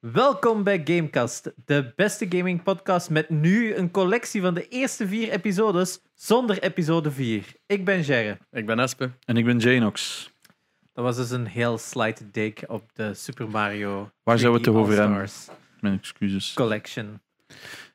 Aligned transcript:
Welkom 0.00 0.62
bij 0.62 0.80
Gamecast, 0.84 1.52
de 1.64 1.92
beste 1.96 2.26
gaming 2.28 2.62
podcast 2.62 3.10
met 3.10 3.28
nu 3.28 3.74
een 3.74 3.90
collectie 3.90 4.40
van 4.40 4.54
de 4.54 4.68
eerste 4.68 5.08
vier 5.08 5.30
episodes 5.30 6.00
zonder 6.14 6.62
episode 6.62 7.10
4. 7.10 7.44
Ik 7.66 7.84
ben 7.84 8.00
Jerre. 8.00 8.38
Ik 8.50 8.66
ben 8.66 8.78
Espe. 8.78 9.10
En 9.24 9.36
ik 9.36 9.44
ben 9.44 9.58
Janox. 9.58 10.30
Dat 10.92 11.04
was 11.04 11.16
dus 11.16 11.30
een 11.30 11.46
heel 11.46 11.78
slight 11.78 12.24
dig 12.32 12.68
op 12.68 12.90
de 12.94 13.14
Super 13.14 13.48
Mario 13.48 14.10
Waar 14.22 14.38
zouden 14.38 14.62
we 14.62 14.68
het 14.68 14.76
3D 14.76 14.80
over 14.80 15.00
hebben? 15.00 15.28
Mijn 15.80 15.98
excuses. 15.98 16.52
Collection. 16.52 17.20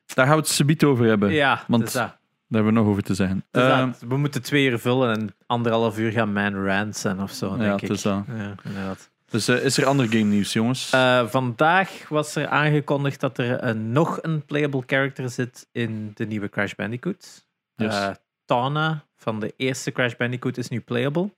Daar 0.06 0.26
gaan 0.26 0.34
we 0.34 0.40
het 0.40 0.50
subiet 0.50 0.84
over 0.84 1.06
hebben. 1.06 1.32
Ja, 1.32 1.64
want 1.68 1.82
dus 1.82 1.92
dat. 1.92 2.02
Daar 2.02 2.62
hebben 2.62 2.72
we 2.72 2.78
nog 2.80 2.88
over 2.88 3.02
te 3.02 3.14
zeggen. 3.14 3.44
Dus 3.50 3.62
dat. 3.62 4.04
We 4.08 4.16
moeten 4.16 4.42
twee 4.42 4.68
uur 4.68 4.78
vullen 4.78 5.16
en 5.16 5.34
anderhalf 5.46 5.98
uur 5.98 6.12
gaan 6.12 6.32
man 6.32 6.64
rant 6.66 6.96
zijn 6.96 7.20
of 7.20 7.30
zo, 7.30 7.50
ja, 7.50 7.56
denk 7.56 7.80
ik. 7.80 7.88
is 7.88 8.02
dat. 8.02 8.24
Ja, 8.26 8.54
inderdaad. 8.64 9.12
Dus 9.34 9.48
eh, 9.48 9.64
is 9.64 9.76
er 9.78 9.86
ander 9.86 10.06
game 10.06 10.24
nieuws, 10.24 10.52
jongens? 10.52 10.90
Eh, 10.90 11.26
vandaag 11.26 12.08
was 12.08 12.34
er 12.36 12.48
aangekondigd 12.48 13.20
dat 13.20 13.38
er 13.38 13.58
eh, 13.58 13.74
nog 13.74 14.18
een 14.22 14.44
playable 14.44 14.82
character 14.86 15.30
zit 15.30 15.68
in 15.72 16.12
de 16.14 16.26
nieuwe 16.26 16.48
Crash 16.48 16.74
Bandicoot. 16.74 17.46
Yes. 17.74 17.94
Eh, 17.94 18.10
Tana 18.44 19.04
van 19.16 19.40
de 19.40 19.54
eerste 19.56 19.92
Crash 19.92 20.14
Bandicoot 20.14 20.56
is 20.56 20.68
nu 20.68 20.80
playable. 20.80 21.34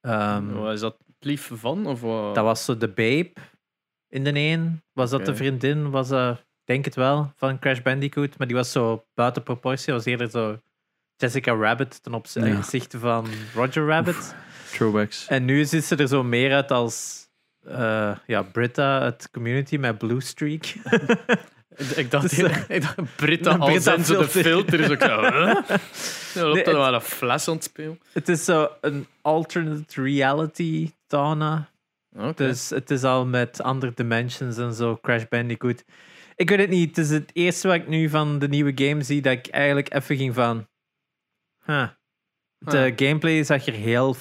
Ehm, 0.00 0.52
Wat 0.52 0.72
is 0.72 0.80
dat 0.80 0.96
lief 1.20 1.50
van? 1.54 1.86
Of 1.86 2.00
wat? 2.00 2.34
Dat 2.34 2.44
was 2.44 2.64
zo 2.64 2.76
de 2.76 2.88
babe 2.88 3.32
in 4.08 4.24
de 4.24 4.32
een. 4.34 4.82
Was 4.92 5.10
dat 5.10 5.24
de 5.24 5.36
vriendin? 5.36 5.90
Was 5.90 6.08
dat, 6.08 6.38
ik 6.38 6.44
denk 6.64 6.84
het 6.84 6.94
wel, 6.94 7.32
van 7.36 7.58
Crash 7.58 7.80
Bandicoot. 7.80 8.38
Maar 8.38 8.46
die 8.46 8.56
was 8.56 8.72
zo 8.72 9.04
buiten 9.14 9.42
proportie. 9.42 9.92
Was 9.92 10.04
eerder 10.04 10.30
zo 10.30 10.58
Jessica 11.16 11.54
Rabbit 11.54 12.02
ten 12.02 12.14
opzichte 12.14 12.98
van 12.98 13.26
Roger 13.54 13.86
Rabbit. 13.86 14.34
Throwbacks. 14.70 15.26
En 15.26 15.44
nu 15.44 15.64
ziet 15.64 15.84
ze 15.84 15.96
er 15.96 16.08
zo 16.08 16.22
meer 16.22 16.54
uit 16.54 16.70
als 16.70 17.23
eh, 17.64 18.16
ja, 18.26 18.42
Britta 18.42 19.00
uit 19.00 19.30
Community 19.30 19.76
met 19.76 19.98
Blue 19.98 20.20
Streak. 20.20 20.64
Ik- 21.96 22.10
dacht, 22.10 22.30
Dus, 22.30 22.38
eh, 22.38 22.62
ik 22.76 22.82
dacht 22.82 23.16
Britta 23.16 23.56
al 23.56 23.80
zijn 23.80 24.04
ze 24.04 24.16
de 24.16 24.28
filter. 24.28 24.80
is 24.80 24.90
ook 24.90 25.00
zo. 25.02 25.20
Huh? 25.20 25.30
Ja, 26.34 26.42
loopt 26.42 26.54
Nee, 26.54 26.64
het- 26.64 26.66
wel 26.72 26.94
een 26.94 27.00
fles 27.00 27.48
aan 27.48 27.54
het 27.54 27.64
spelen. 27.64 28.00
het 28.12 28.28
is 28.28 28.44
zo 28.44 28.68
een 28.80 29.06
alternate 29.22 30.02
reality 30.02 30.92
Tana. 31.06 31.68
Dus 32.34 32.70
het 32.70 32.90
is 32.90 33.04
al 33.04 33.26
met 33.26 33.62
andere 33.62 33.92
dimensions 33.94 34.56
en 34.56 34.74
zo, 34.74 34.96
Crash 35.02 35.24
Bandicoot. 35.28 35.84
Ik 36.36 36.48
weet 36.48 36.58
het 36.58 36.68
niet. 36.70 36.96
Het 36.96 37.04
is 37.06 37.10
het 37.10 37.30
eerste 37.32 37.66
wat 37.68 37.76
ik 37.76 37.88
nu 37.88 38.08
van 38.08 38.38
de 38.38 38.48
nieuwe 38.48 38.72
game 38.74 39.02
zie 39.02 39.22
dat 39.22 39.32
ik 39.32 39.46
eigenlijk 39.46 39.94
even 39.94 40.16
ging 40.16 40.34
van. 40.34 40.66
Huh. 41.64 41.88
De 42.58 42.92
gameplay 42.96 43.44
zag 43.44 43.66
er 43.66 43.72
heel 43.72 44.16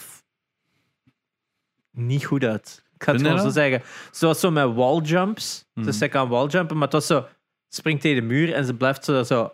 niet 1.91 2.25
goed 2.25 2.44
uit. 2.44 2.83
Ik 3.04 3.09
ga 3.09 3.12
het 3.14 3.22
gewoon 3.22 3.40
zo 3.40 3.50
zeggen. 3.50 3.82
Zoals 4.12 4.40
zo 4.40 4.52
met 4.52 4.73
walljumps. 4.73 5.66
Mhm. 5.73 5.86
Dus 5.86 5.98
zij 5.98 6.09
kan 6.09 6.28
walljumpen, 6.30 6.76
maar 6.76 6.84
het 6.86 6.94
was 6.94 7.06
zo. 7.08 7.28
Springt 7.70 8.02
tegen 8.02 8.22
de 8.22 8.28
muur 8.28 8.54
en 8.54 8.66
ze 8.66 8.73
blijft 8.73 9.04
zo, 9.06 9.23
zo 9.23 9.54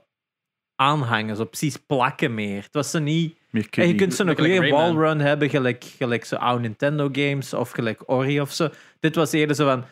aanhangen, 0.75 1.35
zo 1.35 1.45
precies 1.45 1.77
plakken 1.77 2.33
meer. 2.33 2.63
Het 2.63 2.73
was 2.73 2.91
zo 2.91 2.99
niet. 2.99 3.37
En 3.71 3.87
je 3.87 3.95
kunt 3.95 4.13
zo'n 4.13 4.27
Like 4.27 4.41
goede 4.41 4.59
Rayman. 4.59 4.95
wallrun 4.95 5.19
hebben, 5.19 5.49
gelijk, 5.49 5.83
gelijk 5.83 6.25
zo 6.25 6.35
oude 6.35 6.61
Nintendo 6.61 7.09
games 7.11 7.53
of 7.53 7.71
gelijk 7.71 8.01
Ori 8.05 8.41
of 8.41 8.51
zo. 8.51 8.69
Dit 8.99 9.15
was 9.15 9.31
eerder 9.31 9.55
zo 9.55 9.65
van 9.65 9.85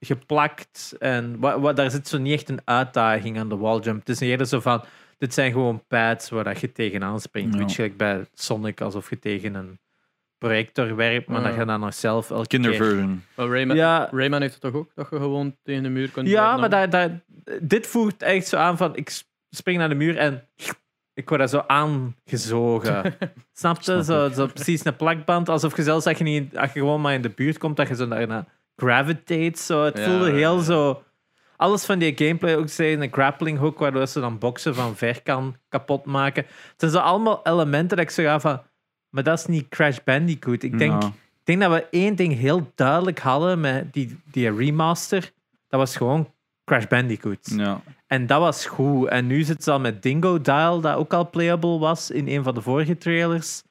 geplakt 0.00 0.94
en 0.98 1.38
wa, 1.40 1.60
wa- 1.60 1.72
daar 1.72 1.90
zit 1.90 2.08
zo 2.08 2.18
niet 2.18 2.32
echt 2.32 2.48
een 2.48 2.60
uitdaging 2.64 3.38
aan 3.38 3.48
de 3.48 3.56
walljump. 3.56 3.98
Het 3.98 4.08
is 4.08 4.20
eerder 4.20 4.46
zo 4.46 4.60
van, 4.60 4.84
dit 5.18 5.34
zijn 5.34 5.52
gewoon 5.52 5.84
pads 5.88 6.28
waar 6.30 6.44
dat 6.44 6.60
je 6.60 6.72
tegenaan 6.72 7.20
springt. 7.20 7.56
Weet 7.56 7.68
je, 7.70 7.74
gelijk 7.74 7.96
bij 7.96 8.26
Sonic, 8.34 8.80
alsof 8.80 9.10
je 9.10 9.18
tegen 9.18 9.54
een 9.54 9.78
projector 10.42 10.96
werpt, 10.96 11.28
maar 11.28 11.42
dat 11.42 11.54
je 11.54 11.64
dan 11.64 11.80
nog 11.80 11.94
zelf 11.94 12.30
elke 12.30 12.46
Kinderversion. 12.46 13.24
Maar 13.36 13.46
Rayman, 13.46 13.76
Ja. 13.76 14.08
Rayman 14.12 14.40
heeft 14.40 14.52
het 14.52 14.62
toch 14.62 14.74
ook? 14.74 14.90
Dat 14.94 15.06
je 15.10 15.16
gewoon 15.16 15.56
tegen 15.62 15.82
de 15.82 15.88
muur 15.88 16.10
kunt 16.10 16.28
Ja, 16.28 16.56
maar 16.56 16.70
dat, 16.70 16.90
dat, 16.90 17.10
dit 17.60 17.86
voegt 17.86 18.22
echt 18.22 18.46
zo 18.46 18.56
aan 18.56 18.76
van, 18.76 18.96
ik 18.96 19.22
spring 19.50 19.78
naar 19.78 19.88
de 19.88 19.94
muur 19.94 20.16
en 20.16 20.48
ik 21.14 21.28
word 21.28 21.40
daar 21.40 21.48
zo 21.48 21.64
aangezogen. 21.66 22.92
Snap 23.52 23.76
je? 23.76 23.82
Snap 23.82 24.02
Zo, 24.02 24.28
zo 24.28 24.46
precies 24.46 24.84
een 24.84 24.96
plakband. 24.96 25.48
Alsof 25.48 25.76
je 25.76 25.82
zelfs 25.82 26.06
als 26.06 26.18
je, 26.18 26.24
niet, 26.24 26.58
als 26.58 26.72
je 26.72 26.78
gewoon 26.78 27.00
maar 27.00 27.14
in 27.14 27.22
de 27.22 27.30
buurt 27.30 27.58
komt, 27.58 27.76
dat 27.76 27.88
je 27.88 27.94
zo 27.94 28.08
daarna 28.08 28.46
gravitate. 28.76 29.62
Zo. 29.62 29.84
Het 29.84 29.98
Ja, 29.98 30.04
voelde 30.04 30.30
heel 30.30 30.56
ja. 30.56 30.62
zo... 30.62 31.02
Alles 31.56 31.84
van 31.84 31.98
die 31.98 32.16
gameplay, 32.16 32.56
ook 32.56 32.68
zei 32.68 32.96
een 32.96 33.12
grappling 33.12 33.58
hook, 33.58 33.78
waardoor 33.78 34.06
ze 34.06 34.20
dan 34.20 34.38
boksen 34.38 34.74
van 34.74 34.96
ver 34.96 35.22
kan 35.22 35.56
kapot 35.68 36.04
maken. 36.04 36.42
Het 36.44 36.74
zijn 36.76 36.90
zo 36.90 36.98
allemaal 36.98 37.40
elementen 37.42 37.96
dat 37.96 38.06
ik 38.06 38.10
zo 38.10 38.22
ga 38.22 38.40
van... 38.40 38.62
Maar 39.12 39.22
dat 39.22 39.38
is 39.38 39.46
niet 39.46 39.68
Crash 39.68 39.98
Bandicoot. 40.04 40.62
Ik 40.62 40.78
denk, 40.78 41.02
Ja. 41.02 41.08
ik 41.08 41.44
denk 41.44 41.60
dat 41.60 41.70
we 41.72 41.86
één 41.90 42.14
ding 42.16 42.38
heel 42.38 42.72
duidelijk 42.74 43.18
hadden 43.18 43.60
met 43.60 43.92
die, 43.92 44.20
die 44.30 44.54
remaster. 44.56 45.32
Dat 45.68 45.80
was 45.80 45.96
gewoon 45.96 46.30
Crash 46.64 46.86
Bandicoot. 46.86 47.52
Ja. 47.56 47.80
En 48.06 48.26
dat 48.26 48.40
was 48.40 48.66
goed. 48.66 49.08
En 49.08 49.26
nu 49.26 49.42
zit 49.42 49.64
ze 49.64 49.70
al 49.70 49.80
met 49.80 50.02
Dingo 50.02 50.40
Dial, 50.40 50.80
dat 50.80 50.96
ook 50.96 51.12
al 51.12 51.30
playable 51.30 51.78
was 51.78 52.10
in 52.10 52.28
een 52.28 52.42
van 52.42 52.54
de 52.54 52.60
vorige 52.62 52.98
trailers. 52.98 53.62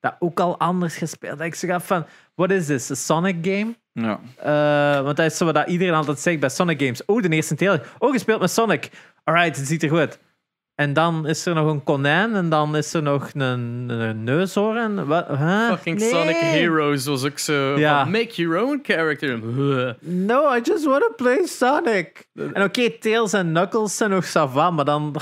Dat 0.00 0.16
ook 0.18 0.40
al 0.40 0.58
anders 0.58 0.96
gespeeld. 0.96 1.38
Dat 1.38 1.46
ik 1.46 1.54
zo 1.54 1.68
gaf 1.68 1.86
van, 1.86 2.06
what 2.34 2.50
is 2.50 2.66
this? 2.66 2.88
Een 2.88 2.96
Sonic 2.96 3.36
game? 3.42 3.74
ja. 3.92 4.20
Eh, 4.36 5.02
want 5.04 5.16
dat 5.16 5.26
is 5.26 5.36
zo 5.36 5.52
wat 5.52 5.68
iedereen 5.68 5.94
altijd 5.94 6.18
zegt 6.18 6.40
bij 6.40 6.48
Sonic 6.48 6.80
games. 6.80 7.04
Oh, 7.04 7.22
de 7.22 7.28
eerste 7.28 7.54
trailer. 7.54 7.88
Oh, 7.98 8.12
gespeeld 8.12 8.40
met 8.40 8.50
Sonic. 8.50 8.90
Alright, 9.24 9.56
het 9.56 9.66
ziet 9.66 9.82
er 9.82 9.88
goed 9.88 9.98
uit. 9.98 10.20
En 10.78 10.92
dan 10.92 11.26
is 11.26 11.46
er 11.46 11.54
nog 11.54 11.70
een 11.70 11.84
konijn 11.84 12.34
en 12.34 12.48
dan 12.48 12.76
is 12.76 12.94
er 12.94 13.02
nog 13.02 13.30
een, 13.34 13.88
een 13.88 14.24
neushoorn. 14.24 15.06
Wat? 15.06 15.26
Huh? 15.28 15.68
Fucking 15.68 15.98
Nee. 15.98 16.10
Sonic 16.10 16.36
Heroes 16.36 17.06
was 17.06 17.24
ook 17.24 17.38
zo. 17.38 17.78
Ja. 17.78 18.04
make 18.04 18.42
your 18.42 18.62
own 18.62 18.80
character. 18.82 19.38
No, 20.00 20.54
I 20.54 20.60
just 20.62 20.84
want 20.84 21.02
to 21.02 21.12
play 21.16 21.46
Sonic. 21.46 22.26
En 22.34 22.62
oké, 22.62 22.90
Tails 22.90 23.32
en 23.32 23.48
Knuckles 23.48 23.96
zijn 23.96 24.10
nog 24.10 24.24
savant, 24.24 24.76
maar 24.76 24.84
dan 24.84 25.16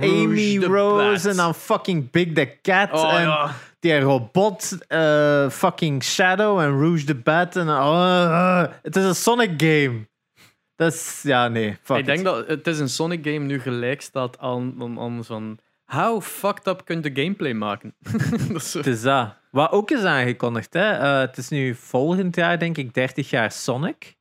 Amy 0.00 0.58
Rose 0.58 1.28
en 1.28 1.36
dan 1.36 1.54
fucking 1.54 2.10
Big 2.10 2.32
the 2.32 2.56
Cat 2.62 2.92
Oh 2.92 3.14
en 3.14 3.22
ja. 3.22 3.54
die 3.80 4.00
robot 4.00 4.78
eh, 4.88 5.48
fucking 5.48 6.02
Shadow 6.02 6.60
en 6.60 6.80
Rouge 6.80 7.04
the 7.04 7.14
Bat 7.14 7.56
en 7.56 7.68
oh, 7.68 8.24
uh, 8.28 8.64
het 8.82 8.96
is 8.96 9.04
een 9.04 9.14
Sonic 9.14 9.50
game. 9.56 10.08
Dat 10.80 10.92
is 10.92 11.20
ja 11.22 11.48
nee. 11.48 11.76
Fuck 11.82 11.96
Ik 11.96 12.04
denk 12.06 12.24
dat 12.24 12.46
het 12.48 12.66
is 12.66 12.78
een 12.78 12.88
Sonic 12.88 13.24
game 13.24 13.38
nu 13.38 13.60
gelijk 13.60 14.00
staat 14.00 14.38
aan, 14.38 14.74
aan, 14.80 14.98
aan 14.98 15.24
van. 15.24 15.58
How 15.84 16.22
fucked 16.22 16.66
up 16.66 16.84
kun 16.84 17.02
je 17.02 17.10
gameplay 17.22 17.52
maken? 17.52 17.94
dat 18.52 18.62
is 18.62 18.70
zo- 18.70 18.78
het 18.78 18.86
is 18.86 19.02
dat. 19.02 19.34
Wat 19.50 19.70
ook 19.70 19.90
is 19.90 20.02
aangekondigd, 20.02 20.72
hè? 20.72 20.90
eh, 20.90 21.18
het 21.20 21.36
is 21.36 21.48
nu 21.48 21.74
volgend 21.74 22.36
jaar 22.36 22.58
denk 22.58 22.76
ik 22.76 22.94
30 22.94 23.30
jaar 23.30 23.52
Sonic. 23.52 24.16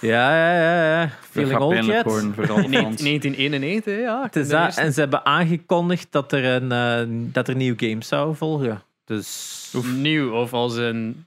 Ja, 0.00 0.36
ja, 0.36 0.54
ja, 0.60 1.00
ja. 1.00 1.10
Feeling 1.30 1.58
old 1.60 1.84
yet? 1.84 2.06
In 2.06 2.34
fans. 2.34 2.66
1991, 2.66 3.98
ja. 3.98 4.22
Het 4.22 4.36
is 4.36 4.48
dat. 4.48 4.76
En 4.76 4.92
ze 4.92 5.00
hebben 5.00 5.24
aangekondigd 5.24 6.06
dat 6.10 6.32
er, 6.32 6.44
een, 6.44 6.72
eh, 6.72 7.32
dat 7.32 7.48
er 7.48 7.56
nieuwe 7.56 7.88
games 7.88 8.08
zouden 8.08 8.36
volgen. 8.36 8.82
Dus 9.04 9.74
Nieuw, 9.94 10.30
of 10.32 10.52
als 10.52 10.76
een. 10.76 11.26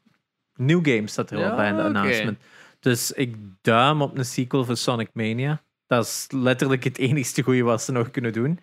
nieuw 0.56 0.84
games 0.84 1.11
staat 1.11 1.31
er 1.31 1.38
wel 1.38 1.47
Ja, 1.50 1.56
bij 1.56 1.69
in 1.69 1.75
de 1.75 1.81
announcement. 1.81 2.38
Dus 2.81 3.12
ik 3.12 3.36
duim 3.62 4.02
op 4.02 4.18
een 4.18 4.25
sequel 4.25 4.66
voor 4.66 4.78
Sonic 4.78 5.09
Mania. 5.14 5.62
Dat 5.88 6.06
is 6.06 6.28
letterlijk 6.30 6.84
het 6.84 6.97
enigste 6.97 7.42
goede 7.42 7.64
wat 7.64 7.81
ze 7.81 7.92
nog 7.92 8.12
kunnen 8.12 8.34
doen. 8.34 8.59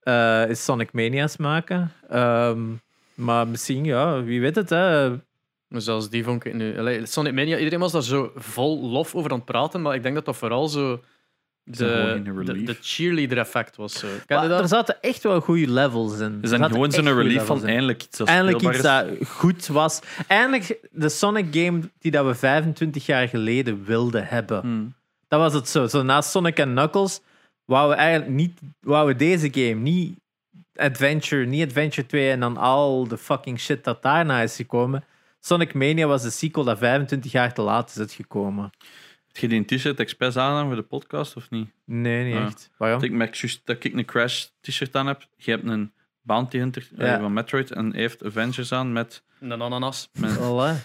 Eh, 0.00 0.48
is 0.48 0.64
Sonic 0.64 0.92
Mania's 0.92 1.36
maken. 1.36 1.92
Ehm, 2.08 2.72
maar 3.14 3.48
misschien, 3.48 3.84
ja, 3.84 4.22
wie 4.22 4.40
weet 4.40 4.54
het. 4.54 4.70
Hè. 4.70 5.16
Zoals 5.68 6.10
die 6.10 6.24
vond 6.24 6.44
ik 6.44 6.54
nu. 6.54 7.06
Sonic 7.06 7.32
Mania, 7.32 7.56
iedereen 7.56 7.80
was 7.80 7.92
daar 7.92 8.02
zo 8.02 8.32
vol 8.34 8.90
lof 8.90 9.14
over 9.14 9.30
aan 9.30 9.36
het 9.36 9.46
praten, 9.46 9.82
maar 9.82 9.94
ik 9.94 10.02
denk 10.02 10.14
dat 10.14 10.24
dat 10.24 10.36
vooral 10.36 10.68
zo. 10.68 11.00
Zijn 11.64 11.88
De, 11.90 12.10
geen 12.24 12.24
de, 12.24 12.42
relief. 12.52 12.66
de 12.66 12.76
cheerleader 12.80 13.38
effect 13.38 13.76
was 13.76 13.92
zo. 13.98 14.06
Ken 14.06 14.16
je 14.26 14.34
Maar 14.34 14.48
dat? 14.48 14.60
er 14.60 14.68
zaten 14.68 14.96
echt 15.02 15.22
wel 15.22 15.40
goede 15.40 15.68
levels 15.72 16.12
in. 16.18 16.18
Is 16.18 16.22
Er 16.22 16.40
dat 16.40 16.50
zaten 16.50 16.70
gewoon 16.70 16.84
echt 16.86 16.94
zo'n 16.94 17.04
goede 17.06 17.20
relief 17.20 17.36
levels 17.38 17.58
van 17.58 17.68
in. 17.68 17.74
eindelijk 17.74 18.02
iets 18.02 18.18
dat 18.18 18.28
Eindelijk 18.28 18.62
iets 18.62 18.78
speelbaar 18.78 19.06
dat 19.18 19.28
goed 19.28 19.66
was. 19.66 20.00
Eindelijk 20.26 20.78
de 20.90 21.08
Sonic 21.08 21.46
game 21.50 21.80
die 21.98 22.10
dat 22.10 22.26
we 22.26 22.34
25 22.34 23.06
jaar 23.06 23.28
geleden 23.28 23.84
wilden 23.84 24.26
hebben. 24.26 24.60
Hmm. 24.60 24.94
Dat 25.28 25.40
was 25.40 25.54
het 25.54 25.68
zo. 25.68 25.86
Zo 25.86 26.02
naast 26.02 26.30
Sonic 26.30 26.58
en 26.58 26.70
Knuckles 26.70 27.20
wou 27.64 27.88
we 27.88 27.94
eigenlijk 27.94 28.30
niet, 28.30 28.60
wou 28.80 29.06
we 29.06 29.16
deze 29.16 29.48
game 29.52 29.74
niet 29.74 30.18
Adventure, 30.76 31.44
niet 31.46 31.66
Adventure 31.66 32.06
2 32.06 32.30
en 32.30 32.40
dan 32.40 32.56
al 32.56 33.08
de 33.08 33.18
fucking 33.18 33.60
shit 33.60 33.84
dat 33.84 34.02
daarna 34.02 34.40
is 34.42 34.56
gekomen. 34.56 35.04
Sonic 35.40 35.74
Mania 35.74 36.06
was 36.06 36.22
de 36.22 36.30
sequel 36.30 36.64
dat 36.64 36.78
25 36.78 37.32
jaar 37.32 37.54
te 37.54 37.62
laat 37.62 37.90
is 37.90 37.98
uitgekomen. 37.98 38.70
Heb 39.34 39.42
je 39.42 39.48
die 39.48 39.58
een 39.58 39.64
t-shirt 39.78 40.00
expres 40.00 40.36
aan 40.36 40.66
voor 40.66 40.76
de 40.76 40.82
podcast 40.82 41.36
of 41.36 41.50
niet? 41.50 41.70
Nee, 41.84 42.24
niet 42.24 42.34
Ja. 42.34 42.44
echt. 42.46 42.70
Waarom? 42.76 43.02
Ik 43.02 43.10
merk 43.12 43.34
juist 43.34 43.60
dat 43.64 43.84
ik 43.84 43.92
een 43.94 44.04
Crash 44.04 44.44
t-shirt 44.60 44.96
aan 44.96 45.06
heb. 45.06 45.26
Je 45.36 45.50
hebt 45.50 45.66
een 45.68 45.92
Bounty 46.22 46.58
Hunter 46.58 46.88
eh, 46.96 47.06
Ja. 47.06 47.20
van 47.20 47.32
Metroid 47.32 47.70
en 47.72 47.90
hij 47.90 48.00
heeft 48.00 48.24
Avengers 48.24 48.72
aan 48.72 48.92
met, 48.92 49.22
Een 49.40 49.62
ananas. 49.62 50.08
met. 50.18 50.38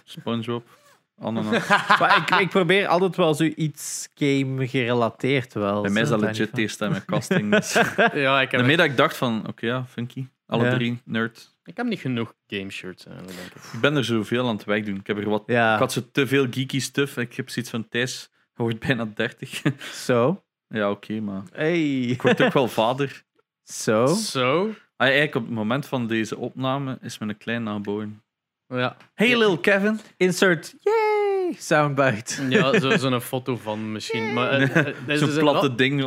SpongeBob. 0.03 0.67
Ananas. 1.21 1.67
maar 1.99 2.17
ik, 2.17 2.39
ik 2.39 2.49
probeer 2.49 2.87
altijd 2.87 3.15
wel 3.15 3.33
zoiets 3.33 4.09
game 4.15 4.67
gerelateerd 4.67 5.53
wel. 5.53 5.81
Bij 5.81 5.91
mij 5.91 6.01
is 6.01 6.09
dat 6.09 6.19
legit 6.19 6.55
deze 6.55 6.89
met 6.89 7.05
casting. 7.05 7.51
Dus. 7.51 7.73
Ja, 8.13 8.41
ik 8.41 8.51
heb, 8.51 8.59
Daarmee 8.59 8.77
dat 8.77 8.85
ik 8.85 8.97
dacht 8.97 9.17
van, 9.17 9.47
oké 9.47 9.65
ja, 9.65 9.85
funky. 9.85 10.27
Alle 10.47 10.65
Ja. 10.65 10.73
drie, 10.73 11.01
nerd. 11.05 11.55
ik 11.63 11.77
heb 11.77 11.85
niet 11.85 11.99
genoeg 11.99 12.33
game 12.47 12.69
shirts 12.69 13.05
eigenlijk, 13.05 13.37
denk 13.37 13.49
ik. 13.53 13.61
Ik 13.73 13.79
ben 13.81 13.95
er 13.95 14.05
zoveel 14.05 14.47
aan 14.47 14.55
het 14.55 14.65
wegdoen. 14.65 14.95
Ik, 14.95 15.07
heb 15.07 15.17
er 15.17 15.29
wat, 15.29 15.43
Ja. 15.45 15.73
ik 15.73 15.79
had 15.79 15.91
zo 15.91 16.01
te 16.11 16.27
veel 16.27 16.47
geeky 16.51 16.79
stuff. 16.79 17.17
Ik 17.17 17.35
heb 17.35 17.49
zoiets 17.49 17.71
van, 17.71 17.87
Thijs, 17.89 18.29
wordt 18.65 18.79
bijna 18.79 19.05
30. 19.15 19.61
Zo. 20.05 20.43
ja, 20.67 20.89
oké, 20.91 21.19
maar 21.19 21.41
Hey. 21.53 21.99
ik 22.01 22.21
word 22.21 22.41
ook 22.41 22.53
wel 22.53 22.67
vader. 22.67 23.23
Zo. 23.63 24.05
Zo. 24.05 24.67
Ah, 24.95 25.07
eigenlijk 25.07 25.35
op 25.35 25.41
het 25.45 25.51
moment 25.53 25.85
van 25.85 26.07
deze 26.07 26.37
opname 26.37 26.97
is 27.01 27.17
mijn 27.17 27.37
klein 27.37 27.67
geboren. 27.67 28.23
Ja, 28.67 28.97
Hey, 29.13 29.37
little 29.37 29.59
Kevin. 29.59 29.99
Insert. 30.17 30.75
Yay. 30.79 31.53
Soundbite. 31.57 32.47
ja 32.49 32.79
zo- 32.79 32.97
zo'n 33.09 33.21
foto 33.21 33.55
van 33.57 33.91
misschien. 33.91 34.33
Maar 34.33 34.49
eh, 34.51 34.75
eh, 34.87 34.87
is 35.07 35.19
Zo'n 35.19 35.27
dus 35.29 35.37
platte 35.37 35.67
een- 35.67 35.75
ding. 35.75 36.01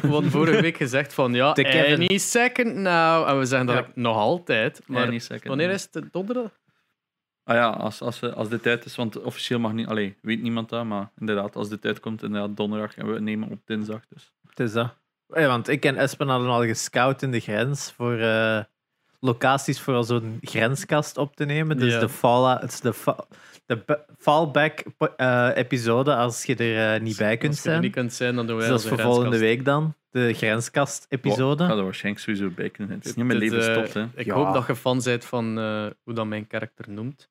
Hadden 0.00 0.30
vorige 0.30 0.60
week 0.62 0.76
gezegd 0.76 1.14
van 1.14 1.32
ja, 1.34 1.52
Kevin. 1.52 1.94
any 2.08 2.18
second 2.18 2.74
now. 2.74 3.28
En 3.28 3.38
we 3.38 3.44
zeggen 3.44 3.66
dat 3.66 3.76
Ja. 3.76 3.86
nog 3.94 4.16
altijd. 4.16 4.80
Maar 4.86 5.06
Any 5.06 5.18
second. 5.18 5.44
wanneer 5.46 5.70
is 5.70 5.88
het 5.90 6.04
donderdag? 6.12 6.50
Ah 7.48 7.54
ja, 7.56 7.68
als, 7.68 8.00
als, 8.00 8.22
als 8.22 8.48
dit 8.48 8.62
tijd 8.62 8.84
is, 8.84 8.96
want 8.96 9.20
officieel 9.22 9.58
mag 9.58 9.72
niet... 9.72 9.86
Allee, 9.86 10.16
weet 10.22 10.42
niemand 10.42 10.68
dat, 10.68 10.84
maar 10.84 11.10
inderdaad, 11.18 11.56
als 11.56 11.68
dit 11.68 11.80
tijd 11.80 12.00
komt, 12.00 12.22
inderdaad 12.22 12.56
donderdag 12.56 12.96
en 12.96 13.12
we 13.12 13.20
nemen 13.20 13.48
op 13.50 13.58
dinsdag. 13.64 14.00
Dus. 14.08 14.32
Het 14.48 14.60
is 14.60 14.72
dat. 14.72 14.94
Want 15.26 15.68
ik 15.68 15.84
en 15.84 15.96
Espen 15.96 16.28
hadden 16.28 16.48
al 16.48 16.64
gescout 16.64 17.22
in 17.22 17.30
de 17.30 17.40
grens 17.40 17.92
voor 17.96 18.18
eh, 18.18 18.60
locaties 19.20 19.80
voor 19.80 20.04
zo'n 20.04 20.38
grenskast 20.40 21.16
op 21.16 21.36
te 21.36 21.44
nemen. 21.44 21.78
Dus 21.78 21.98
de, 22.00 22.08
fall, 22.08 22.56
het 22.60 22.72
is 22.72 22.80
de, 22.80 22.92
fa- 22.92 23.24
de 23.66 23.76
ba- 23.76 24.04
fallback 24.18 24.82
eh, 25.16 25.48
episode 25.54 26.14
als 26.14 26.44
je 26.44 26.54
er 26.56 26.94
eh, 26.94 27.00
niet 27.02 27.16
bij 27.16 27.36
kunt 27.36 27.52
Als 27.52 27.62
je 27.62 27.64
er 27.68 27.70
zijn. 27.74 27.82
niet 27.84 27.92
kunt 27.94 28.12
zijn, 28.12 28.34
dan 28.34 28.46
doen 28.46 28.56
wij 28.56 28.68
Dus 28.68 28.82
dat 28.82 28.92
is 28.92 28.98
voor 28.98 29.12
volgende 29.12 29.38
week 29.38 29.64
dan. 29.64 29.94
De 30.10 30.34
grenskast 30.34 31.06
episode. 31.08 31.62
Ik 31.64 31.70
ga 31.70 31.76
er 31.76 31.84
waarschijnlijk 31.84 32.24
sowieso 32.24 32.48
bij 32.54 32.70
kunnen 32.70 32.86
zijn. 32.86 32.98
Het 32.98 33.08
is 33.08 33.14
niet 33.14 33.26
mijn 33.26 33.38
leven 33.38 33.62
stopt, 33.62 33.94
hè. 33.94 34.06
Ik 34.14 34.26
Ja. 34.26 34.34
hoop 34.34 34.54
dat 34.54 34.66
je 34.66 34.76
fan 34.76 35.00
bent 35.04 35.24
van 35.24 35.58
eh, 35.58 35.86
hoe 36.04 36.14
dat 36.14 36.26
mijn 36.26 36.46
karakter 36.46 36.84
noemt. 36.90 37.28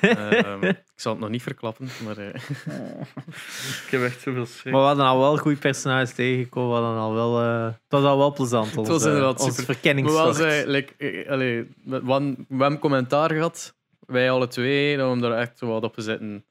Ehm, 0.00 0.62
ik 0.64 0.84
zal 0.94 1.12
het 1.12 1.20
nog 1.20 1.30
niet 1.30 1.42
verklappen, 1.42 1.88
maar 2.04 2.18
eh, 2.18 2.26
Ik 3.84 3.88
heb 3.90 4.02
echt 4.02 4.20
zoveel 4.20 4.46
schrik. 4.46 4.72
Maar 4.72 4.82
we 4.82 4.86
hadden 4.86 5.04
al 5.06 5.18
wel 5.18 5.36
goede 5.36 5.58
personages 5.58 6.14
tegengekomen. 6.14 6.68
We 6.70 6.84
hadden 6.84 7.02
al 7.02 7.14
wel, 7.14 7.40
eh, 7.40 7.64
het 7.64 7.80
was 7.88 8.04
al 8.04 8.18
wel 8.18 8.32
plezant. 8.32 8.76
Ons, 8.76 8.88
was 8.88 9.04
inderdaad 9.04 9.40
ons 9.40 9.64
verkenningstocht. 9.64 10.66
like, 10.66 10.94
eh, 10.96 11.30
allee, 11.30 11.68
we, 11.84 12.02
we 12.48 12.56
hebben 12.62 12.78
commentaar 12.78 13.30
gehad, 13.30 13.74
wij 14.06 14.30
alle 14.30 14.48
twee, 14.48 14.96
dat 14.96 15.04
we 15.06 15.10
hem 15.10 15.20
daar 15.20 15.38
echt 15.38 15.58
zo 15.58 15.66
wat 15.66 15.84
op 15.84 15.94
zetten. 15.96 16.44